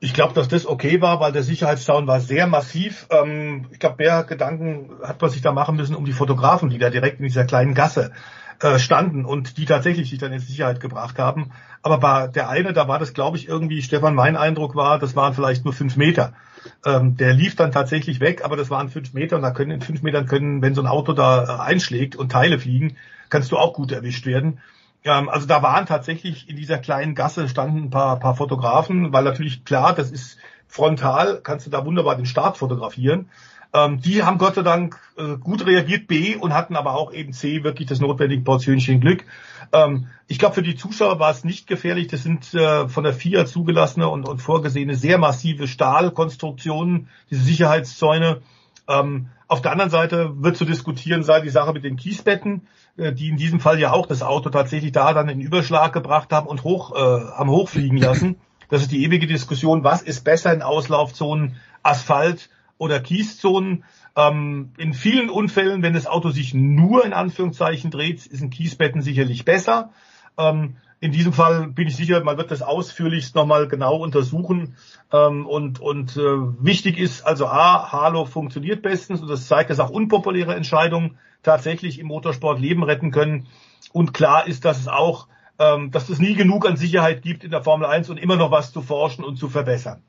Ich 0.04 0.12
glaube, 0.12 0.34
dass 0.34 0.48
das 0.48 0.66
okay 0.66 1.00
war, 1.00 1.18
weil 1.20 1.32
der 1.32 1.42
Sicherheitszaun 1.42 2.06
war 2.06 2.20
sehr 2.20 2.46
massiv. 2.46 3.06
Ähm, 3.08 3.68
ich 3.70 3.78
glaube, 3.78 4.04
mehr 4.04 4.22
Gedanken 4.24 4.90
hat 5.02 5.22
man 5.22 5.30
sich 5.30 5.40
da 5.40 5.50
machen 5.50 5.76
müssen 5.76 5.96
um 5.96 6.04
die 6.04 6.12
Fotografen, 6.12 6.68
die 6.68 6.76
da 6.76 6.90
direkt 6.90 7.20
in 7.20 7.24
dieser 7.24 7.46
kleinen 7.46 7.72
Gasse 7.72 8.12
äh, 8.60 8.78
standen 8.78 9.24
und 9.24 9.56
die 9.56 9.64
tatsächlich 9.64 10.10
sich 10.10 10.18
dann 10.18 10.34
in 10.34 10.40
Sicherheit 10.40 10.78
gebracht 10.80 11.18
haben. 11.18 11.52
Aber 11.80 11.96
bei 12.00 12.26
der 12.26 12.50
eine, 12.50 12.74
da 12.74 12.86
war 12.86 12.98
das, 12.98 13.14
glaube 13.14 13.38
ich, 13.38 13.48
irgendwie, 13.48 13.80
Stefan, 13.80 14.14
mein 14.14 14.36
Eindruck 14.36 14.76
war, 14.76 14.98
das 14.98 15.16
waren 15.16 15.32
vielleicht 15.32 15.64
nur 15.64 15.72
fünf 15.72 15.96
Meter. 15.96 16.34
Ähm, 16.84 17.16
der 17.16 17.32
lief 17.32 17.56
dann 17.56 17.72
tatsächlich 17.72 18.20
weg, 18.20 18.44
aber 18.44 18.56
das 18.56 18.68
waren 18.68 18.90
fünf 18.90 19.14
Meter 19.14 19.36
und 19.36 19.42
da 19.42 19.52
können 19.52 19.70
in 19.70 19.80
fünf 19.80 20.02
Metern 20.02 20.26
können, 20.26 20.60
wenn 20.60 20.74
so 20.74 20.82
ein 20.82 20.86
Auto 20.86 21.14
da 21.14 21.44
äh, 21.44 21.62
einschlägt 21.62 22.14
und 22.14 22.30
Teile 22.30 22.58
fliegen, 22.58 22.98
kannst 23.30 23.50
du 23.52 23.56
auch 23.56 23.72
gut 23.72 23.90
erwischt 23.90 24.26
werden. 24.26 24.60
Ähm, 25.04 25.28
also 25.28 25.46
da 25.46 25.62
waren 25.62 25.86
tatsächlich 25.86 26.48
in 26.48 26.56
dieser 26.56 26.78
kleinen 26.78 27.14
Gasse 27.14 27.48
standen 27.48 27.84
ein 27.84 27.90
paar, 27.90 28.18
paar 28.18 28.34
Fotografen, 28.34 29.12
weil 29.12 29.24
natürlich 29.24 29.64
klar, 29.64 29.94
das 29.94 30.10
ist 30.10 30.38
frontal, 30.66 31.40
kannst 31.42 31.66
du 31.66 31.70
da 31.70 31.84
wunderbar 31.84 32.16
den 32.16 32.26
Start 32.26 32.56
fotografieren. 32.56 33.30
Ähm, 33.74 34.00
die 34.00 34.22
haben 34.22 34.38
Gott 34.38 34.54
sei 34.54 34.62
Dank 34.62 34.98
äh, 35.16 35.36
gut 35.36 35.66
reagiert, 35.66 36.06
B, 36.06 36.36
und 36.36 36.54
hatten 36.54 36.76
aber 36.76 36.94
auch 36.94 37.12
eben 37.12 37.32
C, 37.32 37.64
wirklich 37.64 37.88
das 37.88 38.00
notwendige 38.00 38.42
Portionchen 38.42 39.00
Glück. 39.00 39.24
Ähm, 39.72 40.06
ich 40.28 40.38
glaube, 40.38 40.54
für 40.54 40.62
die 40.62 40.76
Zuschauer 40.76 41.18
war 41.18 41.30
es 41.30 41.44
nicht 41.44 41.66
gefährlich. 41.66 42.06
Das 42.06 42.22
sind 42.22 42.54
äh, 42.54 42.88
von 42.88 43.04
der 43.04 43.12
FIA 43.12 43.46
zugelassene 43.46 44.08
und, 44.08 44.28
und 44.28 44.40
vorgesehene 44.40 44.94
sehr 44.94 45.18
massive 45.18 45.66
Stahlkonstruktionen, 45.66 47.08
diese 47.30 47.42
Sicherheitszäune. 47.42 48.42
Ähm, 48.86 49.28
auf 49.48 49.60
der 49.60 49.72
anderen 49.72 49.90
Seite 49.90 50.32
wird 50.36 50.56
zu 50.56 50.64
diskutieren 50.64 51.22
sein 51.22 51.42
die 51.42 51.50
Sache 51.50 51.72
mit 51.72 51.84
den 51.84 51.96
Kiesbetten, 51.96 52.66
die 52.96 53.28
in 53.28 53.36
diesem 53.36 53.60
Fall 53.60 53.78
ja 53.80 53.92
auch 53.92 54.06
das 54.06 54.22
Auto 54.22 54.50
tatsächlich 54.50 54.92
da 54.92 55.12
dann 55.12 55.28
in 55.28 55.40
Überschlag 55.40 55.92
gebracht 55.92 56.32
haben 56.32 56.46
und 56.46 56.62
hoch 56.62 56.94
äh, 56.94 56.98
haben 56.98 57.50
hochfliegen 57.50 57.98
lassen. 57.98 58.36
Das 58.68 58.82
ist 58.82 58.92
die 58.92 59.04
ewige 59.04 59.26
Diskussion, 59.26 59.84
was 59.84 60.02
ist 60.02 60.24
besser 60.24 60.52
in 60.52 60.62
Auslaufzonen, 60.62 61.56
Asphalt 61.82 62.50
oder 62.78 63.00
Kieszonen. 63.00 63.84
Ähm, 64.16 64.72
in 64.78 64.94
vielen 64.94 65.28
Unfällen, 65.28 65.82
wenn 65.82 65.94
das 65.94 66.06
Auto 66.06 66.30
sich 66.30 66.54
nur 66.54 67.04
in 67.04 67.12
Anführungszeichen 67.12 67.90
dreht, 67.90 68.26
ist 68.26 68.42
ein 68.42 68.50
Kiesbetten 68.50 69.02
sicherlich 69.02 69.44
besser. 69.44 69.90
Ähm, 70.38 70.76
in 71.04 71.12
diesem 71.12 71.34
Fall 71.34 71.68
bin 71.68 71.86
ich 71.86 71.96
sicher, 71.96 72.24
man 72.24 72.38
wird 72.38 72.50
das 72.50 72.62
ausführlichst 72.62 73.34
nochmal 73.34 73.68
genau 73.68 73.96
untersuchen. 73.96 74.74
Ähm, 75.12 75.46
und 75.46 75.78
und 75.78 76.16
äh, 76.16 76.20
wichtig 76.20 76.96
ist 76.96 77.26
also 77.26 77.46
A, 77.46 77.92
Halo 77.92 78.24
funktioniert 78.24 78.80
bestens 78.80 79.20
und 79.20 79.28
das 79.28 79.46
zeigt, 79.46 79.68
dass 79.68 79.80
auch 79.80 79.90
unpopuläre 79.90 80.54
Entscheidungen 80.54 81.18
tatsächlich 81.42 81.98
im 81.98 82.06
Motorsport 82.06 82.58
Leben 82.58 82.82
retten 82.82 83.10
können. 83.10 83.48
Und 83.92 84.14
klar 84.14 84.46
ist, 84.46 84.64
dass 84.64 84.80
es 84.80 84.88
auch, 84.88 85.28
ähm, 85.58 85.90
dass 85.90 86.08
es 86.08 86.20
nie 86.20 86.36
genug 86.36 86.66
an 86.66 86.78
Sicherheit 86.78 87.20
gibt 87.20 87.44
in 87.44 87.50
der 87.50 87.62
Formel 87.62 87.86
1 87.86 88.08
und 88.08 88.16
immer 88.16 88.36
noch 88.36 88.50
was 88.50 88.72
zu 88.72 88.80
forschen 88.80 89.24
und 89.24 89.36
zu 89.36 89.50
verbessern. 89.50 90.02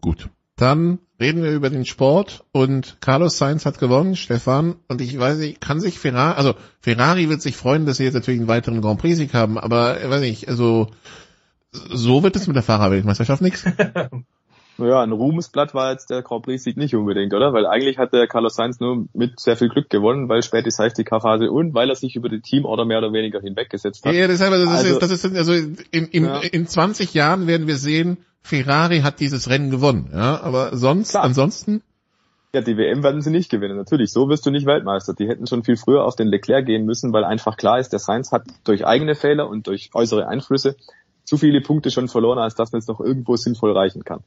Gut. 0.00 0.30
Dann 0.56 0.98
reden 1.20 1.42
wir 1.42 1.52
über 1.52 1.70
den 1.70 1.84
Sport 1.84 2.44
und 2.52 2.98
Carlos 3.00 3.38
Sainz 3.38 3.66
hat 3.66 3.78
gewonnen, 3.78 4.16
Stefan, 4.16 4.76
und 4.88 5.00
ich 5.00 5.18
weiß 5.18 5.38
nicht, 5.38 5.60
kann 5.60 5.80
sich 5.80 5.98
Ferrari, 5.98 6.36
also 6.36 6.54
Ferrari 6.80 7.28
wird 7.28 7.42
sich 7.42 7.56
freuen, 7.56 7.86
dass 7.86 7.98
sie 7.98 8.04
jetzt 8.04 8.14
natürlich 8.14 8.40
einen 8.40 8.48
weiteren 8.48 8.80
Grand 8.80 9.00
Prix 9.00 9.18
Sieg 9.18 9.34
haben, 9.34 9.58
aber 9.58 9.96
weiß 10.02 10.20
nicht, 10.20 10.48
also 10.48 10.88
so 11.72 12.22
wird 12.22 12.36
es 12.36 12.46
mit 12.46 12.56
der 12.56 12.62
Fahrerweltmeisterschaft 12.62 13.42
nichts. 13.42 13.64
Naja, 14.78 15.02
ein 15.02 15.12
Ruhmesblatt 15.12 15.74
war 15.74 15.92
jetzt 15.92 16.10
der 16.10 16.22
Grand 16.22 16.44
Prix-Sieg 16.44 16.76
nicht 16.76 16.94
unbedingt, 16.94 17.32
oder? 17.32 17.52
Weil 17.52 17.66
eigentlich 17.66 17.96
hat 17.96 18.12
der 18.12 18.26
Carlos 18.26 18.56
Sainz 18.56 18.78
nur 18.78 19.06
mit 19.14 19.40
sehr 19.40 19.56
viel 19.56 19.70
Glück 19.70 19.88
gewonnen, 19.88 20.28
weil 20.28 20.42
spät 20.42 20.66
die 20.66 20.70
Safety-Car-Phase 20.70 21.50
und 21.50 21.72
weil 21.72 21.88
er 21.88 21.96
sich 21.96 22.14
über 22.14 22.28
die 22.28 22.40
Teamorder 22.40 22.84
mehr 22.84 22.98
oder 22.98 23.12
weniger 23.12 23.40
hinweggesetzt 23.40 24.04
hat. 24.04 24.14
Ja, 24.14 24.26
deshalb, 24.26 24.52
das, 24.52 24.68
also, 24.68 24.86
ist, 24.86 25.02
das 25.02 25.10
ist, 25.10 25.34
also 25.34 25.54
in, 25.54 26.06
in, 26.08 26.24
ja. 26.24 26.40
in 26.40 26.66
20 26.66 27.14
Jahren 27.14 27.46
werden 27.46 27.66
wir 27.66 27.76
sehen, 27.76 28.18
Ferrari 28.46 29.00
hat 29.00 29.20
dieses 29.20 29.50
Rennen 29.50 29.70
gewonnen, 29.70 30.10
ja, 30.12 30.40
aber 30.40 30.76
sonst, 30.76 31.10
Klar. 31.10 31.24
ansonsten? 31.24 31.82
Ja, 32.54 32.60
die 32.62 32.76
WM 32.76 33.02
werden 33.02 33.20
sie 33.20 33.30
nicht 33.30 33.50
gewinnen, 33.50 33.76
natürlich. 33.76 34.12
So 34.12 34.28
wirst 34.28 34.46
du 34.46 34.50
nicht 34.50 34.66
Weltmeister. 34.66 35.12
Die 35.12 35.28
hätten 35.28 35.46
schon 35.46 35.64
viel 35.64 35.76
früher 35.76 36.04
auf 36.04 36.16
den 36.16 36.28
Leclerc 36.28 36.64
gehen 36.64 36.86
müssen, 36.86 37.12
weil 37.12 37.24
einfach 37.24 37.56
klar 37.56 37.78
ist, 37.80 37.92
der 37.92 37.98
Sainz 37.98 38.32
hat 38.32 38.44
durch 38.64 38.86
eigene 38.86 39.14
Fehler 39.14 39.48
und 39.48 39.66
durch 39.66 39.90
äußere 39.92 40.28
Einflüsse 40.28 40.76
zu 41.24 41.36
viele 41.36 41.60
Punkte 41.60 41.90
schon 41.90 42.08
verloren, 42.08 42.38
als 42.38 42.54
dass 42.54 42.72
man 42.72 42.78
es 42.78 42.86
noch 42.86 43.00
irgendwo 43.00 43.36
sinnvoll 43.36 43.76
reichen 43.76 44.04
kann. 44.04 44.20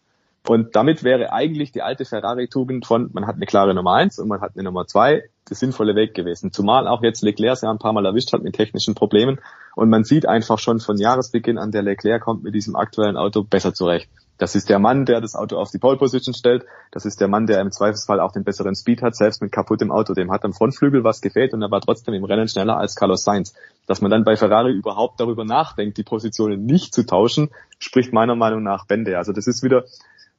Und 0.48 0.76
damit 0.76 1.04
wäre 1.04 1.34
eigentlich 1.34 1.72
die 1.72 1.82
alte 1.82 2.06
Ferrari-Tugend 2.06 2.86
von, 2.86 3.10
man 3.14 3.26
hat 3.26 3.36
eine 3.36 3.46
klare 3.46 3.74
Nummer 3.74 3.94
eins 3.94 4.20
und 4.20 4.28
man 4.28 4.42
hat 4.42 4.52
eine 4.56 4.64
Nummer 4.64 4.86
zwei, 4.86 5.24
der 5.50 5.56
sinnvolle 5.56 5.96
Weg 5.96 6.14
gewesen. 6.14 6.52
Zumal 6.52 6.88
auch 6.88 7.04
jetzt 7.04 7.22
Leclerc 7.22 7.62
ja 7.62 7.72
ein 7.72 7.78
paar 7.78 7.94
Mal 7.94 8.06
erwischt 8.06 8.32
hat 8.34 8.44
mit 8.44 8.56
technischen 8.56 8.96
Problemen. 8.96 9.40
Und 9.80 9.90
man 9.90 10.04
sieht 10.04 10.28
einfach 10.28 10.60
schon 10.60 10.82
von 10.82 10.98
Jahresbeginn 10.98 11.58
an, 11.58 11.72
der 11.72 11.84
Leclerc 11.84 12.22
kommt 12.22 12.44
mit 12.44 12.54
diesem 12.54 12.76
aktuellen 12.76 13.16
Auto 13.16 13.46
besser 13.46 13.74
zurecht. 13.74 14.10
Das 14.38 14.54
ist 14.54 14.68
der 14.68 14.78
Mann, 14.78 15.06
der 15.06 15.22
das 15.22 15.36
Auto 15.36 15.56
auf 15.56 15.72
die 15.72 15.78
Pole 15.78 15.96
Position 15.96 16.34
stellt. 16.34 16.66
Das 16.92 17.06
ist 17.06 17.22
der 17.22 17.30
Mann, 17.30 17.48
der 17.48 17.62
im 17.62 17.72
Zweifelsfall 17.72 18.20
auch 18.20 18.34
den 18.34 18.44
besseren 18.44 18.76
Speed 18.76 19.02
hat, 19.02 19.16
selbst 19.16 19.42
mit 19.42 19.54
kaputtem 19.54 19.90
Auto. 19.90 20.14
Dem 20.14 20.34
hat 20.34 20.44
am 20.44 20.52
Frontflügel 20.52 21.06
was 21.06 21.22
gefehlt 21.22 21.54
und 21.54 21.62
er 21.62 21.72
war 21.72 21.80
trotzdem 21.80 22.14
im 22.14 22.26
Rennen 22.26 22.50
schneller 22.50 22.76
als 22.76 22.96
Carlos 22.96 23.24
Sainz. 23.24 23.54
Dass 23.88 24.02
man 24.02 24.12
dann 24.12 24.26
bei 24.26 24.36
Ferrari 24.36 24.74
überhaupt 24.74 25.18
darüber 25.22 25.46
nachdenkt, 25.46 25.98
die 25.98 26.04
Positionen 26.04 26.66
nicht 26.66 26.94
zu 26.94 27.06
tauschen, 27.06 27.50
spricht 27.78 28.12
meiner 28.12 28.36
Meinung 28.36 28.64
nach 28.64 28.86
Bände. 28.86 29.18
Also 29.18 29.32
das 29.32 29.48
ist 29.48 29.64
wieder 29.64 29.86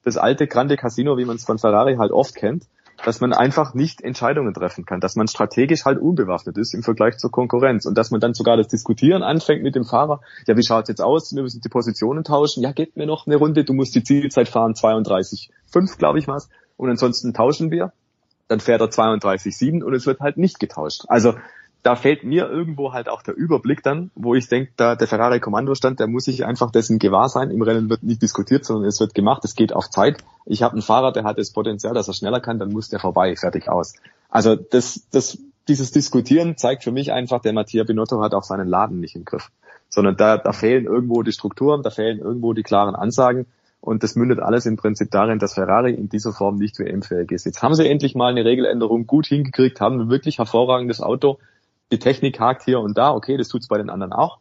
das 0.05 0.19
alte 0.19 0.49
Grande 0.49 0.77
Casino, 0.77 1.17
wie 1.17 1.25
man 1.25 1.37
es 1.37 1.47
von 1.47 1.59
Ferrari 1.59 1.97
halt 1.97 2.13
oft 2.13 2.35
kennt, 2.35 2.67
dass 3.05 3.21
man 3.21 3.33
einfach 3.33 3.75
nicht 3.75 4.03
Entscheidungen 4.03 4.55
treffen 4.55 4.85
kann, 4.85 5.01
dass 5.01 5.17
man 5.17 5.29
strategisch 5.29 5.85
halt 5.85 5.99
unbewaffnet 5.99 6.59
ist 6.59 6.75
im 6.75 6.83
Vergleich 6.83 7.19
zur 7.19 7.31
Konkurrenz 7.31 7.87
und 7.87 7.97
dass 7.97 8.11
man 8.11 8.21
dann 8.21 8.35
sogar 8.35 8.57
das 8.57 8.69
Diskutieren 8.69 9.23
anfängt 9.23 9.63
mit 9.63 9.75
dem 9.75 9.85
Fahrer. 9.85 10.21
Ja, 10.47 10.57
wie 10.57 10.63
schaut's 10.63 10.89
jetzt 10.89 11.01
aus? 11.01 11.35
Wir 11.35 11.43
müssen 11.43 11.61
die 11.61 11.69
Positionen 11.69 12.25
tauschen. 12.25 12.63
Ja, 12.63 12.73
geht 12.73 12.97
mir 12.97 13.07
noch 13.07 13.27
eine 13.27 13.37
Runde. 13.37 13.65
Du 13.65 13.73
musst 13.73 13.95
die 13.95 14.03
Zielzeit 14.03 14.49
fahren 14.49 14.75
32,5, 14.75 15.99
glaube 15.99 16.19
ich 16.19 16.29
was. 16.29 16.49
Und 16.77 16.91
ansonsten 16.91 17.35
tauschen 17.35 17.71
wir. 17.71 17.93
Dann 18.49 18.61
fährt 18.61 18.81
er 18.81 18.89
32,7 18.89 19.83
und 19.83 19.95
es 19.95 20.07
wird 20.07 20.21
halt 20.21 20.37
nicht 20.37 20.59
getauscht. 20.59 21.05
Also 21.07 21.35
da 21.83 21.97
fällt 21.97 22.25
mir 22.25 22.49
irgendwo 22.49 22.93
halt 22.93 23.09
auch 23.09 23.23
der 23.23 23.35
Überblick 23.35 23.83
dann, 23.83 24.11
wo 24.15 24.35
ich 24.35 24.49
denke, 24.49 24.73
da 24.77 24.97
der 24.97 25.09
Ferrari 25.09 25.41
Kommandostand, 25.41 25.99
der 25.99 26.09
muss 26.09 26.25
sich 26.25 26.45
einfach 26.45 26.71
dessen 26.71 26.99
gewahr 26.99 27.29
sein. 27.29 27.51
Im 27.51 27.63
Rennen 27.63 27.89
wird 27.89 28.03
nicht 28.03 28.21
diskutiert, 28.21 28.65
sondern 28.65 28.87
es 28.87 29.01
wird 29.01 29.15
gemacht. 29.15 29.45
Es 29.45 29.55
geht 29.55 29.73
auf 29.73 29.89
Zeit. 29.89 30.19
Ich 30.45 30.63
habe 30.63 30.75
einen 30.75 30.83
Fahrer, 30.83 31.13
der 31.13 31.25
hat 31.25 31.39
das 31.39 31.53
Potenzial, 31.53 31.95
dass 31.95 32.09
er 32.09 32.15
schneller 32.15 32.41
kann, 32.41 32.59
dann 32.59 32.71
muss 32.71 32.91
der 32.91 33.01
vorbei, 33.01 33.35
fertig 33.35 33.69
aus. 33.69 33.95
Also 34.29 34.57
das, 34.57 35.07
das, 35.11 35.39
dieses 35.69 35.91
Diskutieren 35.91 36.57
zeigt 36.57 36.85
für 36.85 36.93
mich 36.93 37.13
einfach, 37.13 37.41
der 37.41 37.53
Mattia 37.55 37.85
Binotto 37.85 38.21
hat 38.23 38.35
auch 38.35 38.45
seinen 38.45 38.69
Laden 38.69 39.01
nicht 39.01 39.17
im 39.17 39.25
Griff, 39.25 39.51
sondern 39.89 40.17
da, 40.17 40.37
da 40.37 40.53
fehlen 40.53 40.85
irgendwo 40.85 41.23
die 41.23 41.33
Strukturen, 41.33 41.83
da 41.83 41.91
fehlen 41.91 42.19
irgendwo 42.19 42.53
die 42.53 42.63
klaren 42.63 42.95
Ansagen. 42.95 43.47
Und 43.81 44.03
das 44.03 44.15
mündet 44.15 44.41
alles 44.41 44.67
im 44.67 44.77
Prinzip 44.77 45.11
darin, 45.11 45.39
dass 45.39 45.55
Ferrari 45.55 45.95
in 45.95 46.11
dieser 46.11 46.33
Form 46.35 46.57
nicht 46.57 46.79
WM-fähig 46.79 47.31
ist. 47.33 47.47
Jetzt 47.47 47.63
haben 47.63 47.75
sie 47.75 47.89
endlich 47.89 48.15
mal 48.15 48.31
eine 48.31 48.45
Regeländerung 48.45 49.07
gut 49.07 49.27
hingekriegt, 49.27 49.81
haben 49.81 49.99
ein 49.99 50.11
wirklich 50.11 50.37
hervorragendes 50.37 51.01
Auto 51.01 51.39
die 51.93 51.99
Technik 51.99 52.39
hakt 52.41 52.65
hier 52.65 52.81
und 52.81 52.97
da, 52.97 53.13
okay, 53.13 53.37
das 53.37 53.49
tut's 53.49 53.69
bei 53.69 53.79
den 53.79 53.91
anderen 53.91 54.13
auch. 54.13 54.39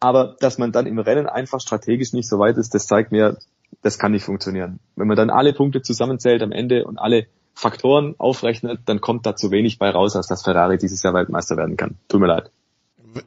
Aber 0.00 0.36
dass 0.40 0.58
man 0.58 0.72
dann 0.72 0.86
im 0.86 0.98
Rennen 0.98 1.26
einfach 1.26 1.60
strategisch 1.60 2.12
nicht 2.12 2.28
so 2.28 2.38
weit 2.38 2.56
ist, 2.56 2.74
das 2.74 2.86
zeigt 2.86 3.12
mir, 3.12 3.36
das 3.82 3.98
kann 3.98 4.12
nicht 4.12 4.24
funktionieren. 4.24 4.78
Wenn 4.96 5.08
man 5.08 5.16
dann 5.16 5.30
alle 5.30 5.52
Punkte 5.52 5.82
zusammenzählt 5.82 6.42
am 6.42 6.52
Ende 6.52 6.84
und 6.84 6.98
alle 6.98 7.26
Faktoren 7.54 8.14
aufrechnet, 8.18 8.80
dann 8.86 9.00
kommt 9.00 9.26
da 9.26 9.34
zu 9.34 9.50
wenig 9.50 9.78
bei 9.78 9.90
raus, 9.90 10.14
als 10.14 10.28
dass 10.28 10.44
Ferrari 10.44 10.78
dieses 10.78 11.02
Jahr 11.02 11.14
Weltmeister 11.14 11.56
werden 11.56 11.76
kann. 11.76 11.96
Tut 12.08 12.20
mir 12.20 12.28
leid. 12.28 12.50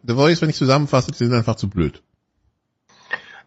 The 0.04 0.14
Voice, 0.14 0.42
wenn 0.42 0.50
ich 0.50 0.56
zusammenfasse, 0.56 1.12
die 1.12 1.18
sind 1.18 1.34
einfach 1.34 1.56
zu 1.56 1.70
blöd. 1.70 2.02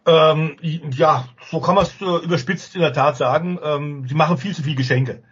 Ähm, 0.05 0.57
ja, 0.61 1.27
so 1.49 1.59
kann 1.59 1.73
man 1.73 1.85
es 1.85 1.99
äh, 1.99 2.23
überspitzt 2.23 2.75
in 2.75 2.81
der 2.81 2.93
Tat 2.93 3.17
sagen. 3.17 3.57
Ähm, 3.63 4.05
sie 4.07 4.13
machen 4.13 4.37
viel 4.37 4.53
zu 4.53 4.61
viel 4.61 4.75
Geschenke. 4.75 5.23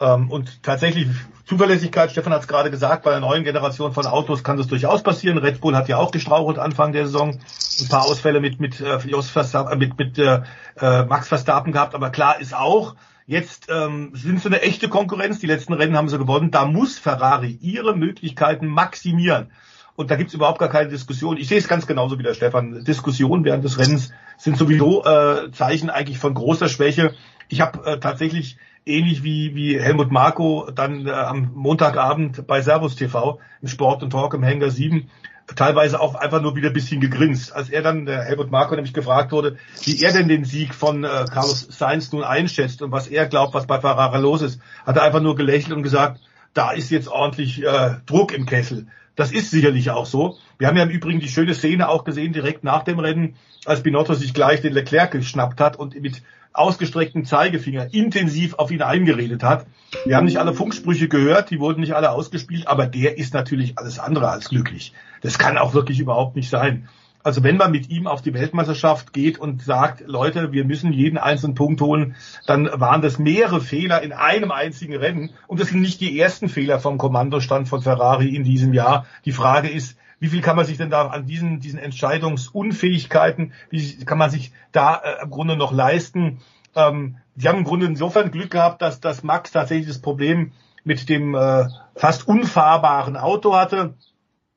Ähm, 0.00 0.30
und 0.30 0.62
tatsächlich 0.62 1.08
Zuverlässigkeit, 1.44 2.10
Stefan 2.10 2.32
hat 2.32 2.42
es 2.42 2.48
gerade 2.48 2.70
gesagt, 2.70 3.02
bei 3.04 3.10
der 3.10 3.20
neuen 3.20 3.42
Generation 3.42 3.92
von 3.92 4.06
Autos 4.06 4.44
kann 4.44 4.56
das 4.56 4.66
durchaus 4.66 5.02
passieren. 5.02 5.38
Red 5.38 5.60
Bull 5.60 5.74
hat 5.74 5.88
ja 5.88 5.96
auch 5.96 6.10
gestrauchelt 6.10 6.58
Anfang 6.58 6.92
der 6.92 7.06
Saison, 7.06 7.38
ein 7.80 7.88
paar 7.88 8.04
Ausfälle 8.04 8.40
mit 8.40 8.60
mit 8.60 8.80
äh, 8.80 8.98
Verstappen, 8.98 9.78
mit, 9.78 9.98
mit 9.98 10.18
äh, 10.18 10.42
äh, 10.80 11.04
Max 11.04 11.28
Verstappen 11.28 11.72
gehabt, 11.72 11.94
aber 11.94 12.10
klar 12.10 12.40
ist 12.40 12.54
auch, 12.54 12.94
Jetzt 13.28 13.66
ähm, 13.68 14.12
sind 14.14 14.40
sie 14.40 14.46
eine 14.46 14.62
echte 14.62 14.88
Konkurrenz. 14.88 15.38
Die 15.38 15.46
letzten 15.46 15.74
Rennen 15.74 15.98
haben 15.98 16.08
sie 16.08 16.16
gewonnen. 16.16 16.50
Da 16.50 16.64
muss 16.64 16.98
Ferrari 16.98 17.58
ihre 17.60 17.94
Möglichkeiten 17.94 18.66
maximieren. 18.68 19.50
Und 19.96 20.10
da 20.10 20.16
gibt's 20.16 20.32
überhaupt 20.32 20.58
gar 20.58 20.70
keine 20.70 20.88
Diskussion. 20.88 21.36
Ich 21.36 21.46
sehe 21.46 21.58
es 21.58 21.68
ganz 21.68 21.86
genauso 21.86 22.18
wie 22.18 22.22
der 22.22 22.32
Stefan. 22.32 22.84
Diskussionen 22.84 23.44
während 23.44 23.64
des 23.64 23.78
Rennens 23.78 24.14
sind 24.38 24.56
sowieso 24.56 25.04
äh, 25.04 25.52
Zeichen 25.52 25.90
eigentlich 25.90 26.18
von 26.18 26.32
großer 26.32 26.70
Schwäche. 26.70 27.14
Ich 27.48 27.60
habe 27.60 27.84
äh, 27.84 28.00
tatsächlich 28.00 28.56
ähnlich 28.88 29.22
wie, 29.22 29.54
wie 29.54 29.80
Helmut 29.80 30.10
Marko 30.10 30.70
dann 30.74 31.06
äh, 31.06 31.10
am 31.10 31.50
Montagabend 31.54 32.46
bei 32.46 32.62
Servus 32.62 32.96
TV 32.96 33.38
im 33.62 33.68
Sport 33.68 34.02
und 34.02 34.10
Talk 34.10 34.34
im 34.34 34.44
Hangar 34.44 34.70
7 34.70 35.08
teilweise 35.54 36.00
auch 36.00 36.14
einfach 36.14 36.42
nur 36.42 36.56
wieder 36.56 36.68
ein 36.68 36.74
bisschen 36.74 37.00
gegrinst. 37.00 37.54
Als 37.54 37.70
er 37.70 37.82
dann, 37.82 38.06
der 38.06 38.24
Helmut 38.24 38.50
Marko 38.50 38.74
nämlich 38.74 38.94
gefragt 38.94 39.32
wurde, 39.32 39.56
wie 39.84 40.02
er 40.02 40.12
denn 40.12 40.28
den 40.28 40.44
Sieg 40.44 40.74
von 40.74 41.04
äh, 41.04 41.24
Carlos 41.32 41.66
Sainz 41.70 42.12
nun 42.12 42.22
einschätzt 42.22 42.82
und 42.82 42.92
was 42.92 43.08
er 43.08 43.26
glaubt, 43.26 43.54
was 43.54 43.66
bei 43.66 43.80
Ferrari 43.80 44.20
los 44.20 44.42
ist, 44.42 44.60
hat 44.84 44.96
er 44.96 45.02
einfach 45.02 45.20
nur 45.20 45.36
gelächelt 45.36 45.74
und 45.74 45.82
gesagt, 45.82 46.20
da 46.54 46.72
ist 46.72 46.90
jetzt 46.90 47.08
ordentlich 47.08 47.62
äh, 47.64 47.96
Druck 48.06 48.32
im 48.32 48.46
Kessel. 48.46 48.86
Das 49.16 49.32
ist 49.32 49.50
sicherlich 49.50 49.90
auch 49.90 50.06
so. 50.06 50.36
Wir 50.58 50.68
haben 50.68 50.76
ja 50.76 50.84
im 50.84 50.90
Übrigen 50.90 51.20
die 51.20 51.28
schöne 51.28 51.54
Szene 51.54 51.88
auch 51.88 52.04
gesehen, 52.04 52.32
direkt 52.32 52.62
nach 52.62 52.84
dem 52.84 53.00
Rennen, 53.00 53.34
als 53.64 53.82
Binotto 53.82 54.14
sich 54.14 54.32
gleich 54.32 54.60
den 54.60 54.72
Leclerc 54.72 55.10
geschnappt 55.10 55.60
hat 55.60 55.76
und 55.76 56.00
mit 56.00 56.22
ausgestreckten 56.52 57.24
Zeigefinger 57.24 57.92
intensiv 57.92 58.54
auf 58.54 58.70
ihn 58.70 58.82
eingeredet 58.82 59.42
hat. 59.42 59.66
Wir 60.04 60.16
haben 60.16 60.26
nicht 60.26 60.38
alle 60.38 60.54
Funksprüche 60.54 61.08
gehört, 61.08 61.50
die 61.50 61.60
wurden 61.60 61.80
nicht 61.80 61.94
alle 61.94 62.10
ausgespielt, 62.10 62.66
aber 62.66 62.86
der 62.86 63.18
ist 63.18 63.34
natürlich 63.34 63.78
alles 63.78 63.98
andere 63.98 64.28
als 64.28 64.48
glücklich. 64.48 64.92
Das 65.22 65.38
kann 65.38 65.58
auch 65.58 65.74
wirklich 65.74 66.00
überhaupt 66.00 66.36
nicht 66.36 66.50
sein. 66.50 66.88
Also 67.24 67.42
wenn 67.42 67.56
man 67.56 67.72
mit 67.72 67.90
ihm 67.90 68.06
auf 68.06 68.22
die 68.22 68.32
Weltmeisterschaft 68.32 69.12
geht 69.12 69.38
und 69.38 69.62
sagt, 69.62 70.02
Leute, 70.06 70.52
wir 70.52 70.64
müssen 70.64 70.92
jeden 70.92 71.18
einzelnen 71.18 71.54
Punkt 71.54 71.80
holen, 71.80 72.14
dann 72.46 72.70
waren 72.72 73.02
das 73.02 73.18
mehrere 73.18 73.60
Fehler 73.60 74.02
in 74.02 74.12
einem 74.12 74.50
einzigen 74.50 74.96
Rennen. 74.96 75.30
Und 75.46 75.60
das 75.60 75.68
sind 75.68 75.80
nicht 75.80 76.00
die 76.00 76.18
ersten 76.18 76.48
Fehler 76.48 76.78
vom 76.78 76.96
Kommandostand 76.96 77.68
von 77.68 77.82
Ferrari 77.82 78.34
in 78.34 78.44
diesem 78.44 78.72
Jahr. 78.72 79.04
Die 79.24 79.32
Frage 79.32 79.68
ist, 79.68 79.98
Wie 80.20 80.28
viel 80.28 80.40
kann 80.40 80.56
man 80.56 80.66
sich 80.66 80.76
denn 80.78 80.90
da 80.90 81.06
an 81.06 81.26
diesen, 81.26 81.60
diesen 81.60 81.78
Entscheidungsunfähigkeiten, 81.78 83.52
wie 83.70 84.04
kann 84.04 84.18
man 84.18 84.30
sich 84.30 84.52
da 84.72 84.96
äh, 84.96 85.22
im 85.22 85.30
Grunde 85.30 85.56
noch 85.56 85.72
leisten? 85.72 86.40
Ähm, 86.74 87.18
die 87.34 87.48
haben 87.48 87.58
im 87.58 87.64
Grunde 87.64 87.86
insofern 87.86 88.30
Glück 88.30 88.50
gehabt, 88.50 88.82
dass, 88.82 89.00
dass 89.00 89.22
Max 89.22 89.52
tatsächlich 89.52 89.86
das 89.86 90.00
Problem 90.00 90.52
mit 90.84 91.08
dem 91.08 91.34
äh, 91.34 91.66
fast 91.94 92.26
unfahrbaren 92.26 93.16
Auto 93.16 93.54
hatte 93.54 93.94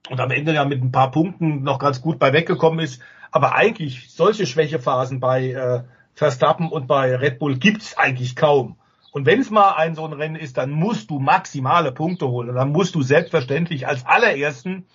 und 0.10 0.20
am 0.20 0.32
Ende 0.32 0.54
ja 0.54 0.66
mit 0.66 0.82
ein 0.82 0.92
paar 0.92 1.12
Punkten 1.12 1.64
noch 1.64 1.80
ganz 1.80 2.02
gut 2.02 2.18
bei 2.20 2.34
weggekommen 2.34 2.80
ist. 2.80 3.02
Aber 3.32 3.56
eigentlich 3.56 4.12
solche 4.12 4.46
Schwächephasen 4.46 5.20
bei 5.20 5.52
äh, 5.52 5.84
Verstappen 6.16 6.70
und 6.70 6.88
bei 6.88 7.16
Red 7.16 7.40
Bull 7.40 7.58
gibt's 7.58 7.98
eigentlich 7.98 8.36
kaum. 8.36 8.78
Und 9.12 9.26
wenn 9.26 9.42
es 9.42 9.50
mal 9.50 9.74
ein 9.74 9.96
so 9.96 10.06
ein 10.06 10.14
Rennen 10.14 10.36
ist, 10.36 10.58
dann 10.58 10.72
musst 10.72 11.10
du 11.10 11.20
maximale 11.20 11.92
Punkte 11.92 12.28
holen. 12.28 12.50
Und 12.50 12.56
dann 12.56 12.72
musst 12.72 12.96
du 12.96 13.02
selbstverständlich 13.02 13.88
als 13.88 14.06
allerersten 14.06 14.86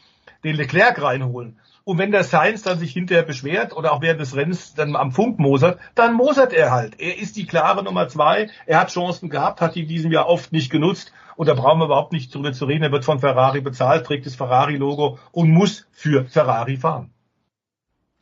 den 0.45 0.57
Leclerc 0.57 1.01
reinholen. 1.01 1.59
Und 1.85 1.99
wenn 1.99 2.11
der 2.11 2.25
Sainz 2.25 2.63
dann 2.63 2.81
sich 2.81 2.93
hinterher 2.93 3.23
beschwert 3.23 3.73
oder 3.73 3.93
auch 3.93 4.03
während 4.03 4.21
des 4.21 4.35
Rennens 4.35 4.75
dann 4.75 4.97
am 4.97 5.13
Funk 5.13 5.39
mosert, 5.39 5.79
dann 5.95 6.15
mosert 6.15 6.53
er 6.53 6.73
halt. 6.73 6.99
Er 7.01 7.17
ist 7.17 7.37
die 7.37 7.47
klare 7.47 7.85
Nummer 7.85 8.09
zwei. 8.09 8.51
Er 8.67 8.81
hat 8.81 8.91
Chancen 8.91 9.31
gehabt, 9.31 9.61
hat 9.61 9.77
die 9.77 9.83
in 9.83 9.89
diesem 9.89 10.11
Jahr 10.11 10.27
oft 10.27 10.51
nicht 10.51 10.71
genutzt. 10.71 11.13
Und 11.37 11.49
da 11.49 11.55
brauchen 11.55 11.79
wir 11.79 11.85
überhaupt 11.85 12.13
nicht 12.13 12.35
drüber 12.35 12.53
zu 12.53 12.65
reden. 12.65 12.83
Er 12.83 12.91
wird 12.91 13.05
von 13.05 13.21
Ferrari 13.21 13.61
bezahlt, 13.61 14.05
trägt 14.05 14.27
das 14.27 14.35
Ferrari-Logo 14.35 15.19
und 15.31 15.51
muss 15.51 15.87
für 15.93 16.25
Ferrari 16.25 16.77
fahren. 16.77 17.11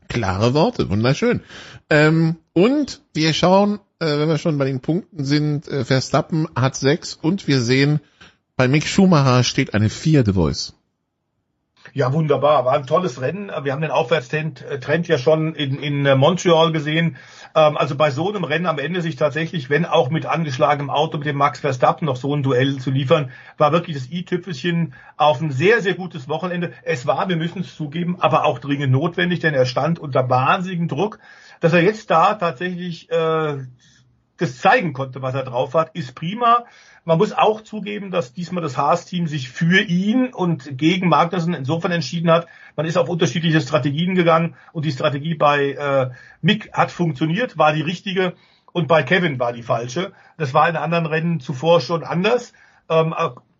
Klare 0.08 0.52
Worte, 0.52 0.90
wunderschön. 0.90 1.40
Ähm, 1.88 2.36
und 2.52 3.00
wir 3.14 3.32
schauen, 3.32 3.80
äh, 3.98 4.18
wenn 4.18 4.28
wir 4.28 4.38
schon 4.38 4.58
bei 4.58 4.66
den 4.66 4.80
Punkten 4.80 5.24
sind, 5.24 5.68
äh, 5.68 5.84
Verstappen 5.84 6.48
hat 6.54 6.76
sechs 6.76 7.14
und 7.14 7.48
wir 7.48 7.60
sehen, 7.60 8.00
bei 8.56 8.68
Mick 8.68 8.86
Schumacher 8.86 9.42
steht 9.42 9.72
eine 9.72 9.88
vierte 9.88 10.34
Voice. 10.34 10.74
Ja, 11.96 12.12
wunderbar. 12.12 12.64
War 12.64 12.72
ein 12.72 12.88
tolles 12.88 13.20
Rennen. 13.20 13.52
Wir 13.62 13.70
haben 13.70 13.80
den 13.80 13.92
Aufwärtstrend 13.92 14.62
äh, 14.62 15.02
ja 15.02 15.16
schon 15.16 15.54
in, 15.54 15.78
in 15.78 16.04
äh, 16.04 16.16
Montreal 16.16 16.72
gesehen. 16.72 17.16
Ähm, 17.54 17.76
also 17.76 17.94
bei 17.94 18.10
so 18.10 18.30
einem 18.30 18.42
Rennen 18.42 18.66
am 18.66 18.80
Ende 18.80 19.00
sich 19.00 19.14
tatsächlich, 19.14 19.70
wenn 19.70 19.84
auch 19.86 20.10
mit 20.10 20.26
angeschlagenem 20.26 20.90
Auto 20.90 21.18
mit 21.18 21.28
dem 21.28 21.36
Max 21.36 21.60
Verstappen 21.60 22.06
noch 22.06 22.16
so 22.16 22.34
ein 22.34 22.42
Duell 22.42 22.78
zu 22.78 22.90
liefern, 22.90 23.30
war 23.58 23.70
wirklich 23.70 23.96
das 23.96 24.10
i-Tüpfelchen 24.10 24.94
auf 25.16 25.40
ein 25.40 25.52
sehr, 25.52 25.82
sehr 25.82 25.94
gutes 25.94 26.28
Wochenende. 26.28 26.72
Es 26.82 27.06
war, 27.06 27.28
wir 27.28 27.36
müssen 27.36 27.60
es 27.60 27.76
zugeben, 27.76 28.16
aber 28.18 28.44
auch 28.44 28.58
dringend 28.58 28.90
notwendig, 28.90 29.38
denn 29.38 29.54
er 29.54 29.64
stand 29.64 30.00
unter 30.00 30.28
wahnsinnigem 30.28 30.88
Druck. 30.88 31.20
Dass 31.60 31.74
er 31.74 31.82
jetzt 31.82 32.10
da 32.10 32.34
tatsächlich 32.34 33.08
äh, 33.12 33.58
das 34.38 34.58
zeigen 34.58 34.94
konnte, 34.94 35.22
was 35.22 35.34
er 35.34 35.44
drauf 35.44 35.74
hat, 35.74 35.94
ist 35.94 36.16
prima. 36.16 36.64
Man 37.06 37.18
muss 37.18 37.32
auch 37.32 37.60
zugeben, 37.60 38.10
dass 38.10 38.32
diesmal 38.32 38.62
das 38.62 38.78
Haas-Team 38.78 39.26
sich 39.26 39.50
für 39.50 39.82
ihn 39.82 40.32
und 40.32 40.78
gegen 40.78 41.08
Magnussen 41.08 41.52
insofern 41.52 41.92
entschieden 41.92 42.30
hat. 42.30 42.46
Man 42.76 42.86
ist 42.86 42.96
auf 42.96 43.10
unterschiedliche 43.10 43.60
Strategien 43.60 44.14
gegangen 44.14 44.56
und 44.72 44.86
die 44.86 44.92
Strategie 44.92 45.34
bei 45.34 45.72
äh, 45.72 46.10
Mick 46.40 46.72
hat 46.72 46.90
funktioniert, 46.90 47.58
war 47.58 47.74
die 47.74 47.82
richtige 47.82 48.32
und 48.72 48.88
bei 48.88 49.02
Kevin 49.02 49.38
war 49.38 49.52
die 49.52 49.62
falsche. 49.62 50.12
Das 50.38 50.54
war 50.54 50.68
in 50.68 50.76
anderen 50.76 51.04
Rennen 51.04 51.40
zuvor 51.40 51.82
schon 51.82 52.04
anders. 52.04 52.54
Ähm, 52.88 53.14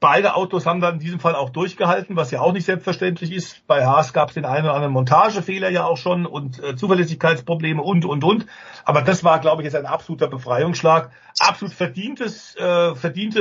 beide 0.05 0.35
Autos 0.35 0.67
haben 0.67 0.83
dann 0.83 0.95
in 0.95 1.01
diesem 1.01 1.19
Fall 1.19 1.35
auch 1.35 1.49
durchgehalten, 1.49 2.15
was 2.15 2.31
ja 2.31 2.41
auch 2.41 2.53
nicht 2.53 2.67
selbstverständlich 2.67 3.33
ist. 3.33 3.67
Bei 3.67 3.87
Haas 3.87 4.13
gab 4.13 4.29
es 4.29 4.35
den 4.35 4.45
einen 4.45 4.67
oder 4.67 4.75
anderen 4.75 4.93
Montagefehler 4.93 5.71
ja 5.71 5.85
auch 5.85 5.97
schon 5.97 6.27
und 6.27 6.63
äh, 6.63 6.77
Zuverlässigkeitsprobleme 6.77 7.83
und, 7.83 8.05
und, 8.05 8.23
und. 8.23 8.47
Aber 8.85 9.01
das 9.01 9.25
war, 9.25 9.39
glaube 9.41 9.63
ich, 9.63 9.65
jetzt 9.65 9.77
ein 9.77 9.87
absoluter 9.87 10.29
Befreiungsschlag. 10.29 11.11
Absolut 11.39 11.75
verdientes, 11.75 12.55
äh, 12.57 12.95
verdiente 12.95 13.41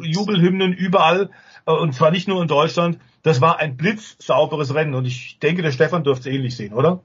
äh, 0.00 0.04
Jubelhymnen 0.04 0.72
überall 0.72 1.30
äh, 1.66 1.72
und 1.72 1.94
zwar 1.94 2.10
nicht 2.10 2.26
nur 2.26 2.42
in 2.42 2.48
Deutschland. 2.48 2.98
Das 3.22 3.40
war 3.40 3.60
ein 3.60 3.76
blitzsauberes 3.76 4.74
Rennen 4.74 4.94
und 4.94 5.04
ich 5.04 5.38
denke, 5.38 5.62
der 5.62 5.70
Stefan 5.70 6.02
dürfte 6.02 6.28
es 6.28 6.34
ähnlich 6.34 6.56
sehen, 6.56 6.72
oder? 6.72 7.00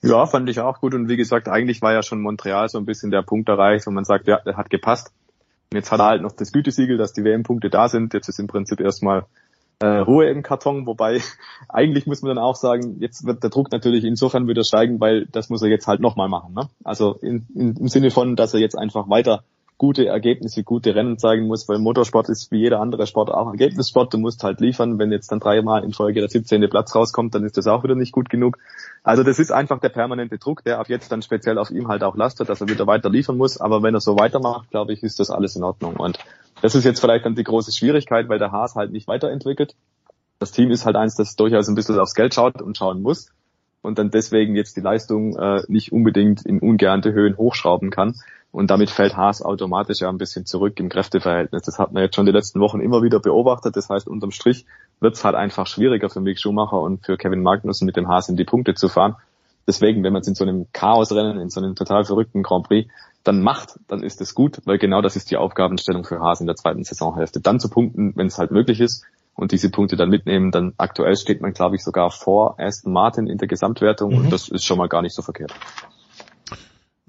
Ja, 0.00 0.26
fand 0.26 0.48
ich 0.48 0.58
auch 0.58 0.80
gut 0.80 0.94
und 0.94 1.08
wie 1.08 1.16
gesagt, 1.16 1.48
eigentlich 1.48 1.80
war 1.80 1.92
ja 1.92 2.02
schon 2.02 2.20
Montreal 2.20 2.68
so 2.68 2.78
ein 2.78 2.86
bisschen 2.86 3.12
der 3.12 3.22
Punkt 3.22 3.48
erreicht, 3.48 3.86
wo 3.86 3.92
man 3.92 4.04
sagt, 4.04 4.26
ja, 4.26 4.40
der 4.44 4.56
hat 4.56 4.68
gepasst. 4.68 5.12
Und 5.72 5.76
jetzt 5.76 5.90
hat 5.90 6.00
er 6.00 6.06
halt 6.06 6.20
noch 6.22 6.32
das 6.32 6.52
Gütesiegel, 6.52 6.98
dass 6.98 7.14
die 7.14 7.24
WM-Punkte 7.24 7.70
da 7.70 7.88
sind. 7.88 8.12
Jetzt 8.12 8.28
ist 8.28 8.38
im 8.38 8.46
Prinzip 8.46 8.78
erstmal 8.78 9.24
äh, 9.78 9.86
Ruhe 9.86 10.28
im 10.28 10.42
Karton, 10.42 10.86
wobei 10.86 11.20
eigentlich 11.70 12.06
muss 12.06 12.20
man 12.20 12.36
dann 12.36 12.44
auch 12.44 12.56
sagen, 12.56 12.98
jetzt 13.00 13.24
wird 13.24 13.42
der 13.42 13.48
Druck 13.48 13.72
natürlich 13.72 14.04
insofern 14.04 14.46
wieder 14.46 14.64
steigen, 14.64 15.00
weil 15.00 15.24
das 15.24 15.48
muss 15.48 15.62
er 15.62 15.70
jetzt 15.70 15.86
halt 15.86 16.00
nochmal 16.00 16.28
machen. 16.28 16.52
Ne? 16.52 16.68
Also 16.84 17.14
in, 17.22 17.46
in, 17.54 17.74
im 17.76 17.88
Sinne 17.88 18.10
von, 18.10 18.36
dass 18.36 18.52
er 18.52 18.60
jetzt 18.60 18.76
einfach 18.76 19.08
weiter 19.08 19.44
gute 19.82 20.06
Ergebnisse, 20.06 20.62
gute 20.62 20.94
Rennen 20.94 21.18
zeigen 21.18 21.48
muss, 21.48 21.68
weil 21.68 21.80
Motorsport 21.80 22.28
ist 22.28 22.52
wie 22.52 22.60
jeder 22.60 22.78
andere 22.78 23.04
Sport 23.08 23.32
auch 23.32 23.48
Ergebnissport. 23.48 24.14
Du 24.14 24.18
musst 24.18 24.44
halt 24.44 24.60
liefern. 24.60 25.00
Wenn 25.00 25.10
jetzt 25.10 25.32
dann 25.32 25.40
dreimal 25.40 25.82
in 25.82 25.92
Folge 25.92 26.20
der 26.20 26.28
17. 26.28 26.70
Platz 26.70 26.94
rauskommt, 26.94 27.34
dann 27.34 27.42
ist 27.42 27.56
das 27.56 27.66
auch 27.66 27.82
wieder 27.82 27.96
nicht 27.96 28.12
gut 28.12 28.30
genug. 28.30 28.58
Also 29.02 29.24
das 29.24 29.40
ist 29.40 29.50
einfach 29.50 29.80
der 29.80 29.88
permanente 29.88 30.38
Druck, 30.38 30.62
der 30.62 30.78
ab 30.78 30.88
jetzt 30.88 31.10
dann 31.10 31.20
speziell 31.20 31.58
auf 31.58 31.72
ihm 31.72 31.88
halt 31.88 32.04
auch 32.04 32.14
lastet, 32.14 32.48
dass 32.48 32.60
er 32.60 32.68
wieder 32.68 32.86
weiter 32.86 33.10
liefern 33.10 33.36
muss. 33.36 33.60
Aber 33.60 33.82
wenn 33.82 33.92
er 33.92 34.00
so 34.00 34.16
weitermacht, 34.16 34.70
glaube 34.70 34.92
ich, 34.92 35.02
ist 35.02 35.18
das 35.18 35.30
alles 35.30 35.56
in 35.56 35.64
Ordnung. 35.64 35.96
Und 35.96 36.16
das 36.60 36.76
ist 36.76 36.84
jetzt 36.84 37.00
vielleicht 37.00 37.26
dann 37.26 37.34
die 37.34 37.42
große 37.42 37.72
Schwierigkeit, 37.72 38.28
weil 38.28 38.38
der 38.38 38.52
Haas 38.52 38.76
halt 38.76 38.92
nicht 38.92 39.08
weiterentwickelt. 39.08 39.74
Das 40.38 40.52
Team 40.52 40.70
ist 40.70 40.86
halt 40.86 40.94
eins, 40.94 41.16
das 41.16 41.34
durchaus 41.34 41.66
ein 41.68 41.74
bisschen 41.74 41.98
aufs 41.98 42.14
Geld 42.14 42.34
schaut 42.34 42.62
und 42.62 42.78
schauen 42.78 43.02
muss 43.02 43.32
und 43.82 43.98
dann 43.98 44.10
deswegen 44.10 44.54
jetzt 44.54 44.76
die 44.76 44.80
Leistung 44.80 45.36
äh, 45.36 45.62
nicht 45.66 45.92
unbedingt 45.92 46.46
in 46.46 46.60
ungeahnte 46.60 47.12
Höhen 47.12 47.36
hochschrauben 47.36 47.90
kann. 47.90 48.14
Und 48.52 48.70
damit 48.70 48.90
fällt 48.90 49.16
Haas 49.16 49.40
automatisch 49.42 50.00
ja 50.02 50.10
ein 50.10 50.18
bisschen 50.18 50.44
zurück 50.44 50.78
im 50.78 50.90
Kräfteverhältnis. 50.90 51.62
Das 51.62 51.78
hat 51.78 51.92
man 51.92 52.02
jetzt 52.02 52.14
schon 52.16 52.26
die 52.26 52.32
letzten 52.32 52.60
Wochen 52.60 52.80
immer 52.80 53.02
wieder 53.02 53.18
beobachtet. 53.18 53.76
Das 53.76 53.88
heißt, 53.88 54.06
unterm 54.06 54.30
Strich 54.30 54.66
wird 55.00 55.14
es 55.14 55.24
halt 55.24 55.34
einfach 55.34 55.66
schwieriger 55.66 56.10
für 56.10 56.20
Mick 56.20 56.38
Schumacher 56.38 56.80
und 56.80 57.04
für 57.04 57.16
Kevin 57.16 57.42
Magnussen 57.42 57.86
mit 57.86 57.96
dem 57.96 58.08
Haas 58.08 58.28
in 58.28 58.36
die 58.36 58.44
Punkte 58.44 58.74
zu 58.74 58.90
fahren. 58.90 59.16
Deswegen, 59.66 60.04
wenn 60.04 60.12
man 60.12 60.20
es 60.20 60.28
in 60.28 60.34
so 60.34 60.44
einem 60.44 60.66
Chaosrennen, 60.72 61.40
in 61.40 61.48
so 61.48 61.60
einem 61.60 61.74
total 61.74 62.04
verrückten 62.04 62.42
Grand 62.42 62.66
Prix 62.66 62.90
dann 63.24 63.40
macht, 63.40 63.78
dann 63.88 64.02
ist 64.02 64.20
es 64.20 64.34
gut, 64.34 64.60
weil 64.64 64.78
genau 64.78 65.00
das 65.00 65.16
ist 65.16 65.30
die 65.30 65.36
Aufgabenstellung 65.36 66.04
für 66.04 66.20
Haas 66.20 66.40
in 66.40 66.46
der 66.46 66.56
zweiten 66.56 66.84
Saisonhälfte. 66.84 67.40
Dann 67.40 67.60
zu 67.60 67.70
punkten, 67.70 68.12
wenn 68.16 68.26
es 68.26 68.38
halt 68.38 68.50
möglich 68.50 68.80
ist 68.80 69.04
und 69.34 69.52
diese 69.52 69.70
Punkte 69.70 69.96
dann 69.96 70.10
mitnehmen, 70.10 70.50
dann 70.50 70.74
aktuell 70.76 71.16
steht 71.16 71.40
man, 71.40 71.52
glaube 71.52 71.76
ich, 71.76 71.84
sogar 71.84 72.10
vor 72.10 72.58
Aston 72.58 72.92
Martin 72.92 73.28
in 73.28 73.38
der 73.38 73.48
Gesamtwertung 73.48 74.10
mhm. 74.10 74.18
und 74.18 74.32
das 74.32 74.48
ist 74.48 74.64
schon 74.64 74.76
mal 74.76 74.88
gar 74.88 75.02
nicht 75.02 75.14
so 75.14 75.22
verkehrt. 75.22 75.54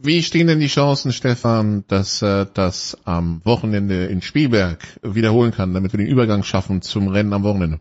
Wie 0.05 0.21
stehen 0.21 0.47
denn 0.47 0.59
die 0.59 0.67
Chancen, 0.67 1.13
Stefan, 1.13 1.85
dass 1.87 2.21
er 2.21 2.43
das 2.43 2.97
am 3.05 3.39
Wochenende 3.45 4.07
in 4.07 4.21
Spielberg 4.21 4.99
wiederholen 5.01 5.51
kann, 5.51 5.73
damit 5.73 5.93
wir 5.93 5.97
den 5.97 6.07
Übergang 6.07 6.43
schaffen 6.43 6.81
zum 6.81 7.07
Rennen 7.07 7.31
am 7.31 7.43
Wochenende? 7.43 7.79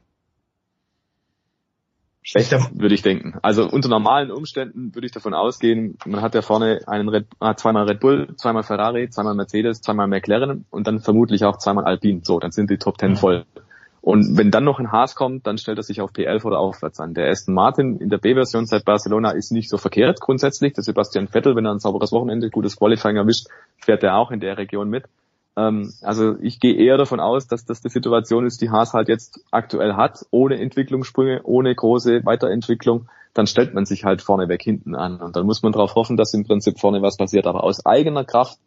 Schlechter 2.23 2.71
würde 2.75 2.95
ich 2.95 3.03
denken. 3.03 3.35
Also 3.43 3.69
unter 3.69 3.89
normalen 3.89 4.31
Umständen 4.31 4.95
würde 4.95 5.07
ich 5.07 5.13
davon 5.13 5.35
ausgehen, 5.35 5.99
man 6.07 6.23
hat 6.23 6.37
ja 6.37 6.43
vorne 6.43 6.83
einen 6.87 7.09
Red, 7.09 7.27
ah, 7.41 7.57
zweimal 7.57 7.89
Red 7.89 7.99
Bull, 7.99 8.29
zweimal 8.37 8.63
Ferrari, 8.63 9.11
zweimal 9.11 9.35
Mercedes, 9.35 9.81
zweimal 9.81 10.07
McLaren 10.07 10.65
und 10.71 10.87
dann 10.87 11.01
vermutlich 11.01 11.45
auch 11.45 11.59
zweimal 11.59 11.87
Alpine. 11.87 12.21
So, 12.23 12.39
dann 12.39 12.53
sind 12.53 12.71
die 12.71 12.79
Top 12.79 12.99
Ten 12.99 13.17
voll. 13.17 13.47
Und 14.03 14.37
wenn 14.37 14.51
dann 14.51 14.65
noch 14.65 14.81
ein 14.81 14.91
Haas 14.91 15.15
kommt, 15.15 15.47
dann 15.47 15.59
stellt 15.59 15.79
er 15.79 15.85
sich 15.85 16.01
auf 16.01 16.11
P11 16.11 16.45
oder 16.45 16.59
aufwärts 16.59 16.99
an. 16.99 17.15
Der 17.15 17.31
Aston 17.31 17.55
Martin 17.55 17.99
in 17.99 18.09
der 18.09 18.19
B-Version 18.19 18.67
seit 18.67 18.85
Barcelona 18.85 19.31
ist 19.31 19.53
nicht 19.53 19.71
so 19.71 19.79
verkehrt 19.79 20.21
grundsätzlich. 20.21 20.73
Der 20.73 20.83
Sebastian 20.83 21.29
Vettel, 21.29 21.55
wenn 21.55 21.65
er 21.65 21.73
ein 21.73 21.79
sauberes 21.79 22.11
Wochenende, 22.11 22.51
gutes 22.51 22.77
Qualifying 22.77 23.15
erwischt, 23.15 23.47
fährt 23.79 24.03
er 24.03 24.17
auch 24.17 24.33
in 24.33 24.41
der 24.41 24.59
Region 24.59 24.91
mit. 24.91 25.05
Ähm, 25.57 25.93
also 26.03 26.37
ich 26.41 26.59
gehe 26.59 26.75
eher 26.75 26.97
davon 26.97 27.21
aus, 27.21 27.47
dass 27.47 27.65
das 27.65 27.81
die 27.81 27.91
Situation 27.91 28.45
ist, 28.45 28.61
die 28.61 28.71
Haas 28.71 28.93
halt 28.93 29.09
jetzt 29.09 29.39
aktuell 29.53 29.95
hat, 29.95 30.27
ohne 30.33 30.59
Entwicklungssprünge, 30.59 31.43
ohne 31.45 31.73
große 31.73 32.25
Weiterentwicklung. 32.25 33.09
Dann 33.35 33.47
stellt 33.47 33.73
man 33.73 33.85
sich 33.85 34.05
halt 34.05 34.21
vorneweg 34.21 34.63
hinten 34.63 34.97
an. 34.97 35.21
Und 35.21 35.37
dann 35.37 35.47
muss 35.47 35.63
man 35.63 35.71
darauf 35.71 35.95
hoffen, 35.95 36.17
dass 36.17 36.35
im 36.35 36.45
Prinzip 36.45 36.81
vorne 36.81 37.03
was 37.03 37.17
passiert. 37.17 37.47
Aber 37.47 37.63
aus 37.63 37.87
eigener 37.87 38.25
Kraft 38.25 38.59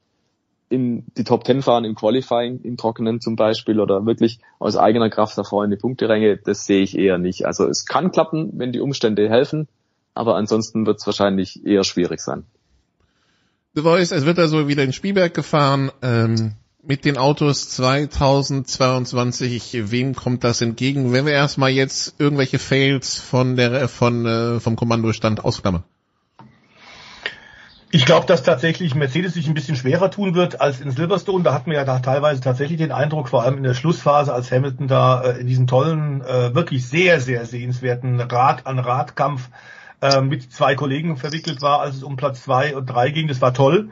in 0.70 1.06
die 1.18 1.24
Top 1.24 1.44
Ten 1.44 1.62
fahren 1.62 1.86
im 1.86 1.96
Qualifying, 1.96 2.62
im 2.62 2.78
Trockenen 2.78 3.22
zum 3.22 3.36
Beispiel 3.36 3.80
oder 3.80 4.06
wirklich 4.06 4.40
aus 4.60 4.78
eigener 4.78 5.10
Kraft 5.10 5.38
davor 5.38 5.64
in 5.64 5.72
die 5.72 5.78
Punkteränge, 5.78 6.38
das 6.38 6.66
sehe 6.66 6.82
ich 6.82 6.98
eher 6.98 7.18
nicht. 7.18 7.46
Also 7.46 7.68
es 7.68 7.86
kann 7.86 8.12
klappen, 8.12 8.52
wenn 8.54 8.72
die 8.72 8.80
Umstände 8.80 9.30
helfen, 9.30 9.68
aber 10.14 10.36
ansonsten 10.36 10.86
wird 10.86 11.00
es 11.00 11.06
wahrscheinlich 11.06 11.66
eher 11.66 11.84
schwierig 11.84 12.20
sein. 12.20 12.46
Du 13.76 13.84
weißt, 13.84 14.12
es 14.12 14.26
wird 14.26 14.40
also 14.40 14.68
wieder 14.68 14.84
in 14.84 14.94
Spielberg 14.94 15.34
gefahren. 15.34 15.92
Ähm, 16.02 16.54
mit 16.82 17.04
den 17.04 17.18
Autos 17.18 17.70
2022, 17.70 19.92
wem 19.92 20.16
kommt 20.16 20.44
das 20.44 20.62
entgegen? 20.62 21.12
Wenn 21.12 21.26
wir 21.26 21.34
erstmal 21.34 21.72
jetzt 21.72 22.16
irgendwelche 22.20 22.60
Fails 22.60 23.20
von 23.20 23.56
der 23.56 23.88
von 23.88 24.26
äh, 24.26 24.60
vom 24.60 24.76
Kommandostand 24.76 25.44
ausklammern. 25.44 25.84
Ich 27.96 28.06
glaube, 28.06 28.26
dass 28.26 28.44
tatsächlich 28.44 28.94
Mercedes 28.94 29.36
sich 29.36 29.48
ein 29.48 29.54
bisschen 29.54 29.78
schwerer 29.78 30.12
tun 30.12 30.36
wird 30.36 30.60
als 30.60 30.82
in 30.82 30.92
Silverstone. 30.92 31.46
Da 31.46 31.54
hatten 31.54 31.72
wir 31.72 31.78
ja 31.78 31.86
da 31.86 32.00
teilweise 32.00 32.42
tatsächlich 32.42 32.78
den 32.78 32.92
Eindruck, 32.92 33.30
vor 33.30 33.44
allem 33.44 33.56
in 33.56 33.64
der 33.64 33.74
Schlussphase, 33.74 34.34
als 34.34 34.52
Hamilton 34.52 34.90
da 34.90 35.22
äh, 35.22 35.40
in 35.40 35.48
diesem 35.48 35.66
tollen, 35.66 36.20
äh, 36.20 36.54
wirklich 36.54 36.86
sehr, 36.86 37.22
sehr 37.22 37.46
sehenswerten 37.46 38.20
Rad 38.20 38.68
an 38.68 38.80
Radkampf 38.80 39.48
äh, 40.02 40.20
mit 40.20 40.52
zwei 40.52 40.76
Kollegen 40.76 41.16
verwickelt 41.16 41.62
war, 41.62 41.80
als 41.80 41.96
es 41.96 42.04
um 42.04 42.18
Platz 42.18 42.44
zwei 42.44 42.76
und 42.76 42.88
drei 42.88 43.12
ging. 43.12 43.30
Das 43.30 43.40
war 43.40 43.54
toll. 43.54 43.92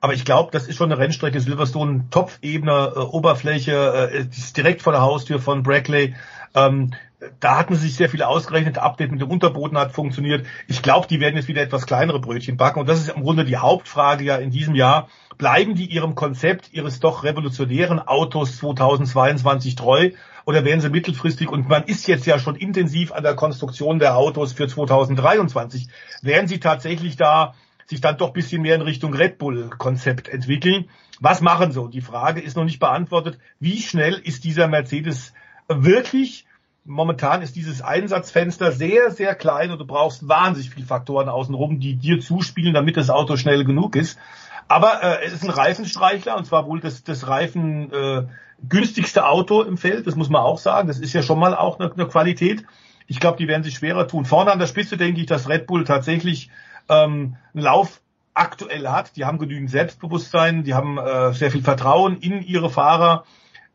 Aber 0.00 0.14
ich 0.14 0.24
glaube, 0.24 0.50
das 0.50 0.66
ist 0.66 0.74
schon 0.74 0.90
eine 0.90 1.00
Rennstrecke 1.00 1.38
Silverstone, 1.38 2.06
Topfebene, 2.10 2.92
äh, 2.96 2.98
Oberfläche, 2.98 4.10
äh, 4.12 4.18
ist 4.18 4.56
direkt 4.56 4.82
vor 4.82 4.92
der 4.92 5.02
Haustür 5.02 5.38
von 5.38 5.62
Brackley. 5.62 6.16
Ähm, 6.56 6.90
da 7.40 7.58
hatten 7.58 7.74
sie 7.74 7.86
sich 7.86 7.96
sehr 7.96 8.08
viel 8.08 8.22
ausgerechnet. 8.22 8.78
Update 8.78 9.10
mit 9.10 9.20
dem 9.20 9.30
Unterboden 9.30 9.78
hat 9.78 9.92
funktioniert. 9.92 10.46
Ich 10.68 10.82
glaube, 10.82 11.06
die 11.06 11.20
werden 11.20 11.36
jetzt 11.36 11.48
wieder 11.48 11.62
etwas 11.62 11.86
kleinere 11.86 12.20
Brötchen 12.20 12.56
backen. 12.56 12.80
Und 12.80 12.88
das 12.88 13.00
ist 13.00 13.08
im 13.08 13.22
Grunde 13.22 13.44
die 13.44 13.56
Hauptfrage 13.56 14.24
ja 14.24 14.36
in 14.36 14.50
diesem 14.50 14.74
Jahr. 14.74 15.08
Bleiben 15.38 15.74
die 15.74 15.86
ihrem 15.86 16.14
Konzept 16.14 16.72
ihres 16.72 17.00
doch 17.00 17.24
revolutionären 17.24 17.98
Autos 17.98 18.58
2022 18.58 19.74
treu 19.74 20.10
oder 20.46 20.64
werden 20.64 20.80
sie 20.80 20.90
mittelfristig, 20.90 21.48
und 21.48 21.68
man 21.68 21.84
ist 21.84 22.06
jetzt 22.06 22.26
ja 22.26 22.38
schon 22.38 22.56
intensiv 22.56 23.12
an 23.12 23.22
der 23.22 23.34
Konstruktion 23.34 23.98
der 23.98 24.16
Autos 24.16 24.52
für 24.52 24.68
2023, 24.68 25.88
werden 26.22 26.48
sie 26.48 26.60
tatsächlich 26.60 27.16
da 27.16 27.54
sich 27.86 28.00
dann 28.00 28.16
doch 28.16 28.32
bisschen 28.32 28.62
mehr 28.62 28.74
in 28.74 28.82
Richtung 28.82 29.14
Red 29.14 29.38
Bull 29.38 29.70
Konzept 29.76 30.28
entwickeln? 30.28 30.88
Was 31.20 31.40
machen 31.40 31.72
sie? 31.72 31.88
Die 31.90 32.00
Frage 32.00 32.40
ist 32.40 32.56
noch 32.56 32.64
nicht 32.64 32.80
beantwortet. 32.80 33.38
Wie 33.60 33.80
schnell 33.80 34.14
ist 34.14 34.44
dieser 34.44 34.68
Mercedes 34.68 35.32
wirklich? 35.68 36.43
Momentan 36.84 37.40
ist 37.40 37.56
dieses 37.56 37.80
Einsatzfenster 37.80 38.70
sehr, 38.70 39.10
sehr 39.10 39.34
klein 39.34 39.70
und 39.70 39.78
du 39.78 39.86
brauchst 39.86 40.28
wahnsinnig 40.28 40.70
viele 40.70 40.86
Faktoren 40.86 41.30
außenrum, 41.30 41.80
die 41.80 41.96
dir 41.96 42.20
zuspielen, 42.20 42.74
damit 42.74 42.98
das 42.98 43.08
Auto 43.08 43.36
schnell 43.36 43.64
genug 43.64 43.96
ist. 43.96 44.18
Aber 44.68 45.02
äh, 45.02 45.24
es 45.24 45.32
ist 45.32 45.44
ein 45.44 45.50
Reifenstreichler 45.50 46.36
und 46.36 46.44
zwar 46.46 46.66
wohl 46.66 46.80
das, 46.80 47.02
das 47.02 47.26
Reifen 47.26 47.90
äh, 47.92 48.26
günstigste 48.68 49.26
Auto 49.26 49.62
im 49.62 49.78
Feld, 49.78 50.06
das 50.06 50.16
muss 50.16 50.28
man 50.28 50.42
auch 50.42 50.58
sagen. 50.58 50.88
Das 50.88 50.98
ist 50.98 51.12
ja 51.12 51.22
schon 51.22 51.38
mal 51.38 51.54
auch 51.54 51.78
eine, 51.78 51.92
eine 51.92 52.06
Qualität. 52.06 52.64
Ich 53.06 53.20
glaube, 53.20 53.38
die 53.38 53.48
werden 53.48 53.62
sich 53.62 53.74
schwerer 53.74 54.08
tun. 54.08 54.24
Vorne 54.24 54.52
an 54.52 54.58
der 54.58 54.66
Spitze 54.66 54.96
denke 54.96 55.20
ich, 55.20 55.26
dass 55.26 55.48
Red 55.48 55.66
Bull 55.66 55.84
tatsächlich 55.84 56.50
ähm, 56.88 57.36
einen 57.54 57.62
Lauf 57.62 58.00
aktuell 58.34 58.88
hat. 58.88 59.16
Die 59.16 59.24
haben 59.24 59.38
genügend 59.38 59.70
Selbstbewusstsein, 59.70 60.64
die 60.64 60.74
haben 60.74 60.98
äh, 60.98 61.32
sehr 61.32 61.50
viel 61.50 61.62
Vertrauen 61.62 62.18
in 62.18 62.42
ihre 62.42 62.70
Fahrer. 62.70 63.24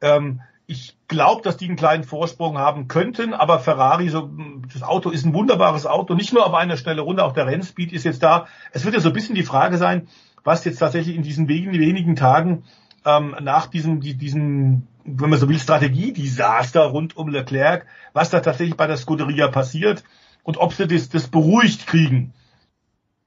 Ähm, 0.01 0.41
ich 0.69 0.95
glaube, 1.07 1.41
dass 1.41 1.57
die 1.57 1.65
einen 1.65 1.77
kleinen 1.77 2.03
Vorsprung 2.03 2.59
haben 2.59 2.87
könnten, 2.87 3.33
aber 3.33 3.57
Ferrari, 3.57 4.07
so, 4.09 4.29
das 4.71 4.83
Auto 4.83 5.09
ist 5.09 5.25
ein 5.25 5.33
wunderbares 5.33 5.87
Auto, 5.87 6.13
nicht 6.13 6.31
nur 6.31 6.45
auf 6.45 6.53
einer 6.53 6.77
Stelle 6.77 7.01
runter, 7.01 7.25
auch 7.25 7.33
der 7.33 7.47
Rennspeed 7.47 7.91
ist 7.91 8.03
jetzt 8.05 8.21
da. 8.21 8.45
Es 8.71 8.85
wird 8.85 8.93
ja 8.93 9.01
so 9.01 9.09
ein 9.09 9.13
bisschen 9.13 9.33
die 9.33 9.43
Frage 9.43 9.79
sein, 9.79 10.07
was 10.43 10.63
jetzt 10.65 10.77
tatsächlich 10.77 11.15
in 11.15 11.23
diesen 11.23 11.47
wenigen, 11.47 12.15
Tagen 12.15 12.65
ähm, 13.03 13.35
nach 13.41 13.65
diesem, 13.65 13.99
die, 13.99 14.13
diesem, 14.13 14.85
wenn 15.05 15.31
man 15.31 15.39
so 15.39 15.49
will, 15.49 15.57
Strategiedesaster 15.57 16.83
rund 16.85 17.17
um 17.17 17.29
Leclerc, 17.29 17.87
was 18.13 18.29
da 18.29 18.39
tatsächlich 18.39 18.77
bei 18.77 18.85
der 18.85 18.97
Scuderia 18.97 19.47
passiert 19.47 20.03
und 20.43 20.57
ob 20.57 20.73
sie 20.73 20.85
das, 20.85 21.09
das 21.09 21.29
beruhigt 21.29 21.87
kriegen. 21.87 22.35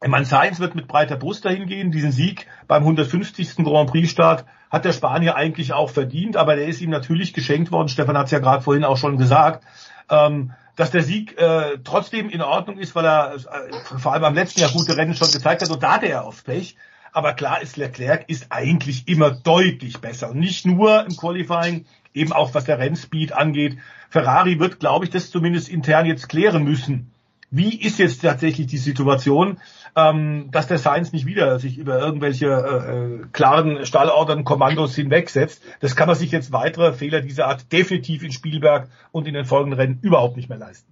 Ich 0.01 0.09
meine, 0.09 0.27
Sainz 0.27 0.61
wird 0.61 0.77
mit 0.77 0.87
breiter 0.87 1.17
Brust 1.17 1.45
dahin 1.45 1.67
gehen. 1.67 1.91
Diesen 1.91 2.13
Sieg 2.13 2.47
beim 2.69 2.83
150. 2.83 3.57
Grand 3.57 3.91
Prix-Start 3.91 4.45
hat 4.73 4.87
der 4.87 4.95
Spanier 4.95 5.37
eigentlich 5.37 5.75
auch 5.75 5.91
verdient, 5.91 6.37
aber 6.39 6.57
der 6.57 6.67
ist 6.67 6.81
ihm 6.81 6.91
natürlich 6.91 7.35
geschenkt 7.35 7.71
worden. 7.71 7.89
Stefan 7.89 8.17
hat 8.17 8.27
es 8.27 8.33
ja 8.33 8.39
gerade 8.39 8.63
vorhin 8.63 8.85
auch 8.85 8.97
schon 8.97 9.19
gesagt. 9.19 9.65
Ähm, 10.09 10.53
dass 10.75 10.91
der 10.91 11.03
Sieg 11.03 11.39
äh, 11.39 11.79
trotzdem 11.85 12.31
in 12.31 12.41
Ordnung 12.41 12.79
ist, 12.79 12.95
weil 12.95 13.05
er 13.05 13.35
äh, 13.35 13.99
vor 13.99 14.15
allem 14.15 14.25
am 14.25 14.35
letzten 14.35 14.61
Jahr 14.61 14.71
gute 14.71 14.97
Rennen 14.97 15.15
schon 15.15 15.31
gezeigt 15.31 15.61
hat 15.61 15.71
und 15.71 15.83
da 15.83 15.97
hatte 15.97 16.07
er 16.07 16.25
aufs 16.25 16.43
Pech. 16.43 16.77
Aber 17.13 17.35
klar 17.35 17.61
ist, 17.61 17.77
Leclerc 17.77 18.25
ist 18.29 18.47
eigentlich 18.49 19.07
immer 19.07 19.31
deutlich 19.31 20.01
besser. 20.01 20.31
Und 20.31 20.39
nicht 20.39 20.65
nur 20.65 21.05
im 21.05 21.15
Qualifying, 21.15 21.85
eben 22.15 22.33
auch 22.33 22.55
was 22.55 22.65
der 22.65 22.79
Rennspeed 22.79 23.35
angeht. 23.35 23.77
Ferrari 24.09 24.59
wird, 24.59 24.81
glaube 24.81 25.05
ich, 25.05 25.11
das 25.11 25.31
zumindest 25.31 25.69
intern 25.69 26.07
jetzt 26.07 26.31
klären 26.31 26.65
müssen. 26.65 27.13
Wie 27.51 27.79
ist 27.79 27.99
jetzt 27.99 28.23
tatsächlich 28.23 28.67
die 28.69 28.79
Situation, 28.79 29.59
ähm, 29.95 30.51
dass 30.51 30.67
der 30.67 30.79
Sainz 30.79 31.13
nicht 31.13 31.27
wieder 31.27 31.59
sich 31.59 31.79
über 31.79 31.99
irgendwelche 31.99 32.47
äh, 32.47 32.95
äh 32.95 33.27
klaren 33.33 33.85
Stallordern, 33.85 34.45
Kommandos 34.45 34.95
hinwegsetzt? 34.95 35.63
Das 35.81 35.97
kann 35.97 36.07
man 36.07 36.17
sich 36.17 36.31
jetzt 36.31 36.53
weitere 36.53 36.93
Fehler 36.93 37.21
dieser 37.21 37.47
Art 37.47 37.73
definitiv 37.73 38.23
in 38.23 38.33
Spielberg 38.33 38.89
und 39.11 39.27
in 39.27 39.35
den 39.35 39.45
folgenden 39.45 39.79
Rennen 39.79 39.99
überhaupt 40.03 40.37
nicht 40.37 40.49
mehr 40.49 40.59
leisten. 40.59 40.91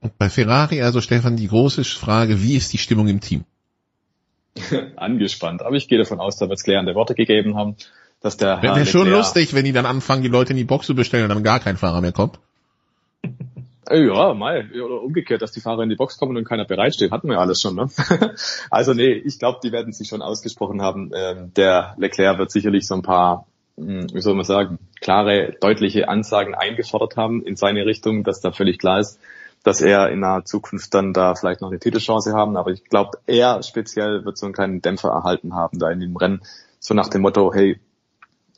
Und 0.00 0.18
bei 0.18 0.28
Ferrari, 0.28 0.82
also 0.82 1.00
Stefan, 1.00 1.36
die 1.36 1.48
große 1.48 1.84
Frage, 1.84 2.42
wie 2.42 2.56
ist 2.56 2.72
die 2.72 2.78
Stimmung 2.78 3.08
im 3.08 3.20
Team? 3.20 3.44
angespannt. 4.96 5.62
Aber 5.62 5.76
ich 5.76 5.88
gehe 5.88 5.98
davon 5.98 6.20
aus, 6.20 6.36
da 6.36 6.48
wird 6.48 6.58
es 6.58 6.64
klärende 6.64 6.94
Worte 6.94 7.14
gegeben 7.14 7.56
haben, 7.56 7.76
dass 8.20 8.36
der 8.36 8.62
Wäre 8.62 8.86
schon 8.86 9.08
lustig, 9.08 9.54
wenn 9.54 9.64
die 9.64 9.72
dann 9.72 9.86
anfangen, 9.86 10.22
die 10.22 10.28
Leute 10.28 10.52
in 10.52 10.56
die 10.56 10.64
Box 10.64 10.86
zu 10.86 10.94
bestellen 10.94 11.24
und 11.24 11.30
dann 11.30 11.42
gar 11.42 11.60
kein 11.60 11.76
Fahrer 11.76 12.00
mehr 12.00 12.12
kommt. 12.12 12.38
Ja, 13.90 14.34
mal. 14.34 14.70
Oder 14.72 15.02
umgekehrt, 15.02 15.42
dass 15.42 15.52
die 15.52 15.60
Fahrer 15.60 15.82
in 15.82 15.88
die 15.88 15.96
Box 15.96 16.18
kommen 16.18 16.36
und 16.36 16.44
keiner 16.44 16.64
bereitsteht, 16.64 17.10
hatten 17.10 17.28
wir 17.28 17.38
alles 17.38 17.60
schon. 17.60 17.74
Ne? 17.74 17.88
also 18.70 18.94
nee, 18.94 19.12
ich 19.12 19.38
glaube, 19.38 19.60
die 19.62 19.72
werden 19.72 19.92
sich 19.92 20.08
schon 20.08 20.22
ausgesprochen 20.22 20.80
haben. 20.80 21.10
Ähm, 21.14 21.52
der 21.54 21.94
Leclerc 21.98 22.38
wird 22.38 22.50
sicherlich 22.50 22.86
so 22.86 22.94
ein 22.94 23.02
paar, 23.02 23.46
hm, 23.76 24.06
wie 24.12 24.20
soll 24.20 24.34
man 24.34 24.44
sagen, 24.44 24.78
klare, 25.00 25.54
deutliche 25.60 26.08
Ansagen 26.08 26.54
eingefordert 26.54 27.16
haben 27.16 27.42
in 27.42 27.56
seine 27.56 27.84
Richtung, 27.86 28.24
dass 28.24 28.40
da 28.40 28.52
völlig 28.52 28.78
klar 28.78 29.00
ist, 29.00 29.20
dass 29.64 29.80
er 29.80 30.10
in 30.10 30.20
naher 30.20 30.44
Zukunft 30.44 30.92
dann 30.94 31.12
da 31.12 31.34
vielleicht 31.34 31.60
noch 31.60 31.70
eine 31.70 31.78
Titelchance 31.78 32.32
haben. 32.32 32.56
Aber 32.56 32.70
ich 32.70 32.84
glaube, 32.84 33.18
er 33.26 33.62
speziell 33.62 34.24
wird 34.24 34.38
so 34.38 34.46
einen 34.46 34.54
kleinen 34.54 34.82
Dämpfer 34.82 35.08
erhalten 35.10 35.54
haben 35.54 35.78
da 35.78 35.90
in 35.90 36.00
dem 36.00 36.16
Rennen. 36.16 36.42
So 36.78 36.94
nach 36.94 37.08
dem 37.08 37.22
Motto, 37.22 37.52
hey, 37.52 37.80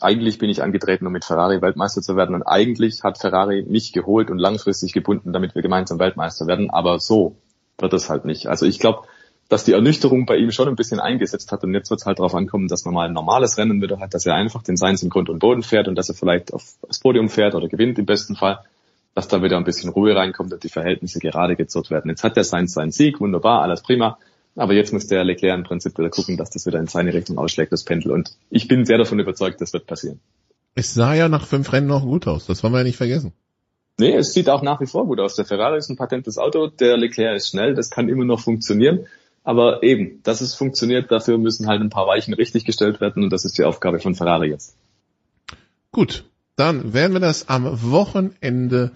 eigentlich 0.01 0.39
bin 0.39 0.51
ich 0.51 0.63
angetreten, 0.63 1.07
um 1.07 1.13
mit 1.13 1.25
Ferrari 1.25 1.63
Weltmeister 1.63 2.03
zu 2.03 2.17
werden. 2.17 2.35
Und 2.35 2.43
eigentlich 2.43 3.03
hat 3.03 3.19
Ferrari 3.19 3.65
mich 3.69 3.93
geholt 3.93 4.31
und 4.31 4.39
langfristig 4.39 4.93
gebunden, 4.93 5.33
damit 5.33 5.55
wir 5.55 5.63
gemeinsam 5.63 5.99
Weltmeister 5.99 6.47
werden. 6.47 6.71
Aber 6.71 6.99
so 6.99 7.37
wird 7.79 7.93
es 7.93 8.09
halt 8.09 8.25
nicht. 8.25 8.47
Also 8.47 8.67
ich 8.67 8.79
glaube, 8.79 9.03
dass 9.49 9.65
die 9.65 9.73
Ernüchterung 9.73 10.27
bei 10.27 10.37
ihm 10.37 10.51
schon 10.51 10.69
ein 10.69 10.77
bisschen 10.77 10.99
eingesetzt 10.99 11.53
hat 11.53 11.63
und 11.63 11.73
jetzt 11.73 11.89
wird 11.91 12.01
es 12.01 12.07
halt 12.07 12.19
darauf 12.19 12.35
ankommen, 12.35 12.67
dass 12.67 12.85
man 12.85 12.95
mal 12.95 13.07
ein 13.07 13.13
normales 13.13 13.59
Rennen 13.59 13.81
wieder 13.81 14.01
hat, 14.01 14.13
dass 14.13 14.27
er 14.27 14.35
einfach 14.35 14.63
den 14.63 14.77
Seins 14.77 15.03
in 15.03 15.11
Grund 15.11 15.29
und 15.29 15.39
Boden 15.39 15.63
fährt 15.63 15.87
und 15.87 15.95
dass 15.95 16.09
er 16.09 16.17
vielleicht 16.17 16.53
aufs 16.53 16.99
Podium 17.01 17.29
fährt 17.29 17.55
oder 17.55 17.69
gewinnt 17.69 17.99
im 17.99 18.07
besten 18.07 18.35
Fall 18.35 18.59
dass 19.17 19.29
da 19.29 19.43
wieder 19.43 19.57
ein 19.57 19.65
bisschen 19.65 19.89
Ruhe 19.89 20.15
reinkommt 20.15 20.53
und 20.53 20.63
die 20.63 20.69
Verhältnisse 20.69 21.21
gerade 21.21 21.57
gezurrt 21.57 21.91
werden. 21.91 22.11
Jetzt 22.11 22.23
hat 22.23 22.37
der 22.37 22.45
Sainz 22.45 22.75
seinen 22.75 22.91
Sieg, 22.91 23.19
wunderbar, 23.19 23.63
alles 23.63 23.83
prima. 23.83 24.19
Aber 24.57 24.73
jetzt 24.73 24.93
muss 24.93 25.07
der 25.07 25.23
Leclerc 25.23 25.59
im 25.59 25.65
Prinzip 25.65 25.97
wieder 25.99 26.09
gucken, 26.09 26.39
dass 26.39 26.51
das 26.51 26.67
wieder 26.67 26.79
in 26.79 26.87
seine 26.87 27.13
Richtung 27.13 27.37
ausschlägt, 27.39 27.73
das 27.73 27.85
Pendel. 27.85 28.11
Und 28.11 28.37
ich 28.51 28.69
bin 28.69 28.87
sehr 28.87 28.99
davon 28.99 29.21
überzeugt, 29.21 29.61
das 29.61 29.73
wird 29.75 29.87
passieren. 29.87 30.19
Es 30.75 30.95
sah 30.95 31.15
ja 31.15 31.29
nach 31.29 31.47
fünf 31.47 31.73
Rennen 31.73 31.87
noch 31.87 32.03
gut 32.03 32.27
aus. 32.27 32.47
Das 32.47 32.63
wollen 32.63 32.73
wir 32.73 32.79
ja 32.79 32.85
nicht 32.85 32.97
vergessen. 32.97 33.33
Nee, 33.99 34.15
es 34.15 34.33
sieht 34.33 34.49
auch 34.49 34.63
nach 34.63 34.81
wie 34.81 34.87
vor 34.87 35.07
gut 35.07 35.21
aus. 35.21 35.37
Der 35.37 35.45
Ferrari 35.45 35.79
ist 35.79 35.91
ein 35.91 35.97
patentes 35.97 36.39
Auto, 36.39 36.69
der 36.69 36.97
Leclerc 36.97 37.37
ist 37.37 37.49
schnell, 37.49 37.75
das 37.75 37.91
kann 37.91 38.09
immer 38.09 38.25
noch 38.25 38.41
funktionieren. 38.41 39.07
Aber 39.43 39.83
eben, 39.83 40.23
dass 40.23 40.41
es 40.41 40.55
funktioniert, 40.55 41.11
dafür 41.11 41.39
müssen 41.39 41.67
halt 41.67 41.81
ein 41.81 41.89
paar 41.89 42.07
Weichen 42.07 42.35
richtig 42.35 42.65
gestellt 42.65 43.01
werden 43.01 43.23
und 43.23 43.33
das 43.33 43.45
ist 43.45 43.57
die 43.59 43.65
Aufgabe 43.65 44.01
von 44.01 44.15
Ferrari 44.15 44.49
jetzt. 44.49 44.77
Gut, 45.93 46.25
dann 46.57 46.93
werden 46.93 47.13
wir 47.13 47.21
das 47.21 47.49
am 47.49 47.91
Wochenende 47.91 48.91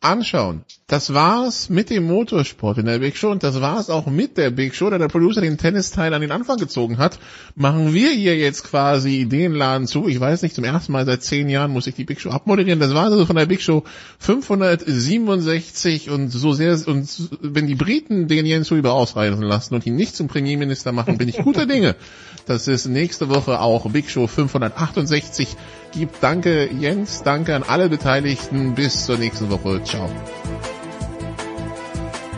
anschauen. 0.00 0.62
Das 0.86 1.12
war's 1.12 1.68
mit 1.70 1.90
dem 1.90 2.04
Motorsport 2.04 2.78
in 2.78 2.86
der 2.86 3.00
Big 3.00 3.16
Show 3.16 3.30
und 3.30 3.42
das 3.42 3.60
war's 3.60 3.90
auch 3.90 4.06
mit 4.06 4.38
der 4.38 4.50
Big 4.50 4.74
Show, 4.74 4.88
da 4.90 4.98
der 4.98 5.08
Producer 5.08 5.40
den 5.40 5.58
Tennisteil 5.58 6.14
an 6.14 6.20
den 6.20 6.30
Anfang 6.30 6.56
gezogen 6.56 6.98
hat. 6.98 7.18
Machen 7.56 7.92
wir 7.92 8.10
hier 8.10 8.36
jetzt 8.36 8.62
quasi 8.64 9.26
den 9.26 9.54
Laden 9.54 9.88
zu. 9.88 10.06
Ich 10.06 10.20
weiß 10.20 10.42
nicht, 10.42 10.54
zum 10.54 10.64
ersten 10.64 10.92
Mal 10.92 11.04
seit 11.04 11.24
zehn 11.24 11.48
Jahren 11.48 11.72
muss 11.72 11.88
ich 11.88 11.96
die 11.96 12.04
Big 12.04 12.20
Show 12.20 12.30
abmoderieren. 12.30 12.78
Das 12.78 12.94
war's 12.94 13.12
also 13.12 13.26
von 13.26 13.36
der 13.36 13.46
Big 13.46 13.60
Show 13.60 13.82
567 14.20 16.10
und 16.10 16.30
so 16.30 16.52
sehr, 16.52 16.78
und 16.86 17.08
wenn 17.40 17.66
die 17.66 17.74
Briten 17.74 18.28
den 18.28 18.46
Jens 18.46 18.70
Huber 18.70 18.92
ausreisen 18.92 19.42
lassen 19.42 19.74
und 19.74 19.84
ihn 19.84 19.96
nicht 19.96 20.14
zum 20.14 20.28
Premierminister 20.28 20.92
machen, 20.92 21.18
bin 21.18 21.28
ich 21.28 21.38
guter 21.38 21.66
Dinge. 21.66 21.96
Das 22.48 22.66
ist 22.66 22.86
nächste 22.86 23.28
Woche 23.28 23.60
auch 23.60 23.88
Big 23.90 24.08
Show 24.08 24.26
568 24.26 25.54
gibt. 25.92 26.22
Danke 26.22 26.72
Jens, 26.72 27.22
danke 27.22 27.54
an 27.54 27.62
alle 27.62 27.90
Beteiligten. 27.90 28.74
Bis 28.74 29.04
zur 29.04 29.18
nächsten 29.18 29.50
Woche. 29.50 29.82
Ciao. 29.84 30.08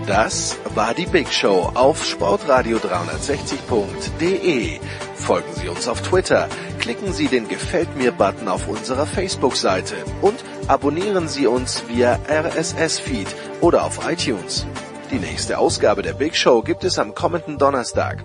Das 0.09 0.59
war 0.75 0.95
die 0.95 1.07
Big 1.07 1.33
Show 1.33 1.71
auf 1.75 2.05
sportradio360.de. 2.05 4.81
Folgen 5.15 5.53
Sie 5.55 5.69
uns 5.69 5.87
auf 5.87 6.03
Twitter, 6.03 6.49
klicken 6.81 7.13
Sie 7.13 7.29
den 7.29 7.47
Gefällt 7.47 7.97
mir 7.97 8.11
Button 8.11 8.49
auf 8.49 8.67
unserer 8.67 9.07
Facebook-Seite 9.07 9.95
und 10.23 10.45
abonnieren 10.67 11.29
Sie 11.29 11.47
uns 11.47 11.85
via 11.87 12.19
RSS-Feed 12.29 13.29
oder 13.61 13.85
auf 13.85 14.11
iTunes. 14.11 14.67
Die 15.13 15.21
nächste 15.21 15.59
Ausgabe 15.59 16.03
der 16.03 16.15
Big 16.15 16.35
Show 16.35 16.63
gibt 16.63 16.83
es 16.83 16.99
am 16.99 17.15
kommenden 17.15 17.59
Donnerstag. 17.59 18.25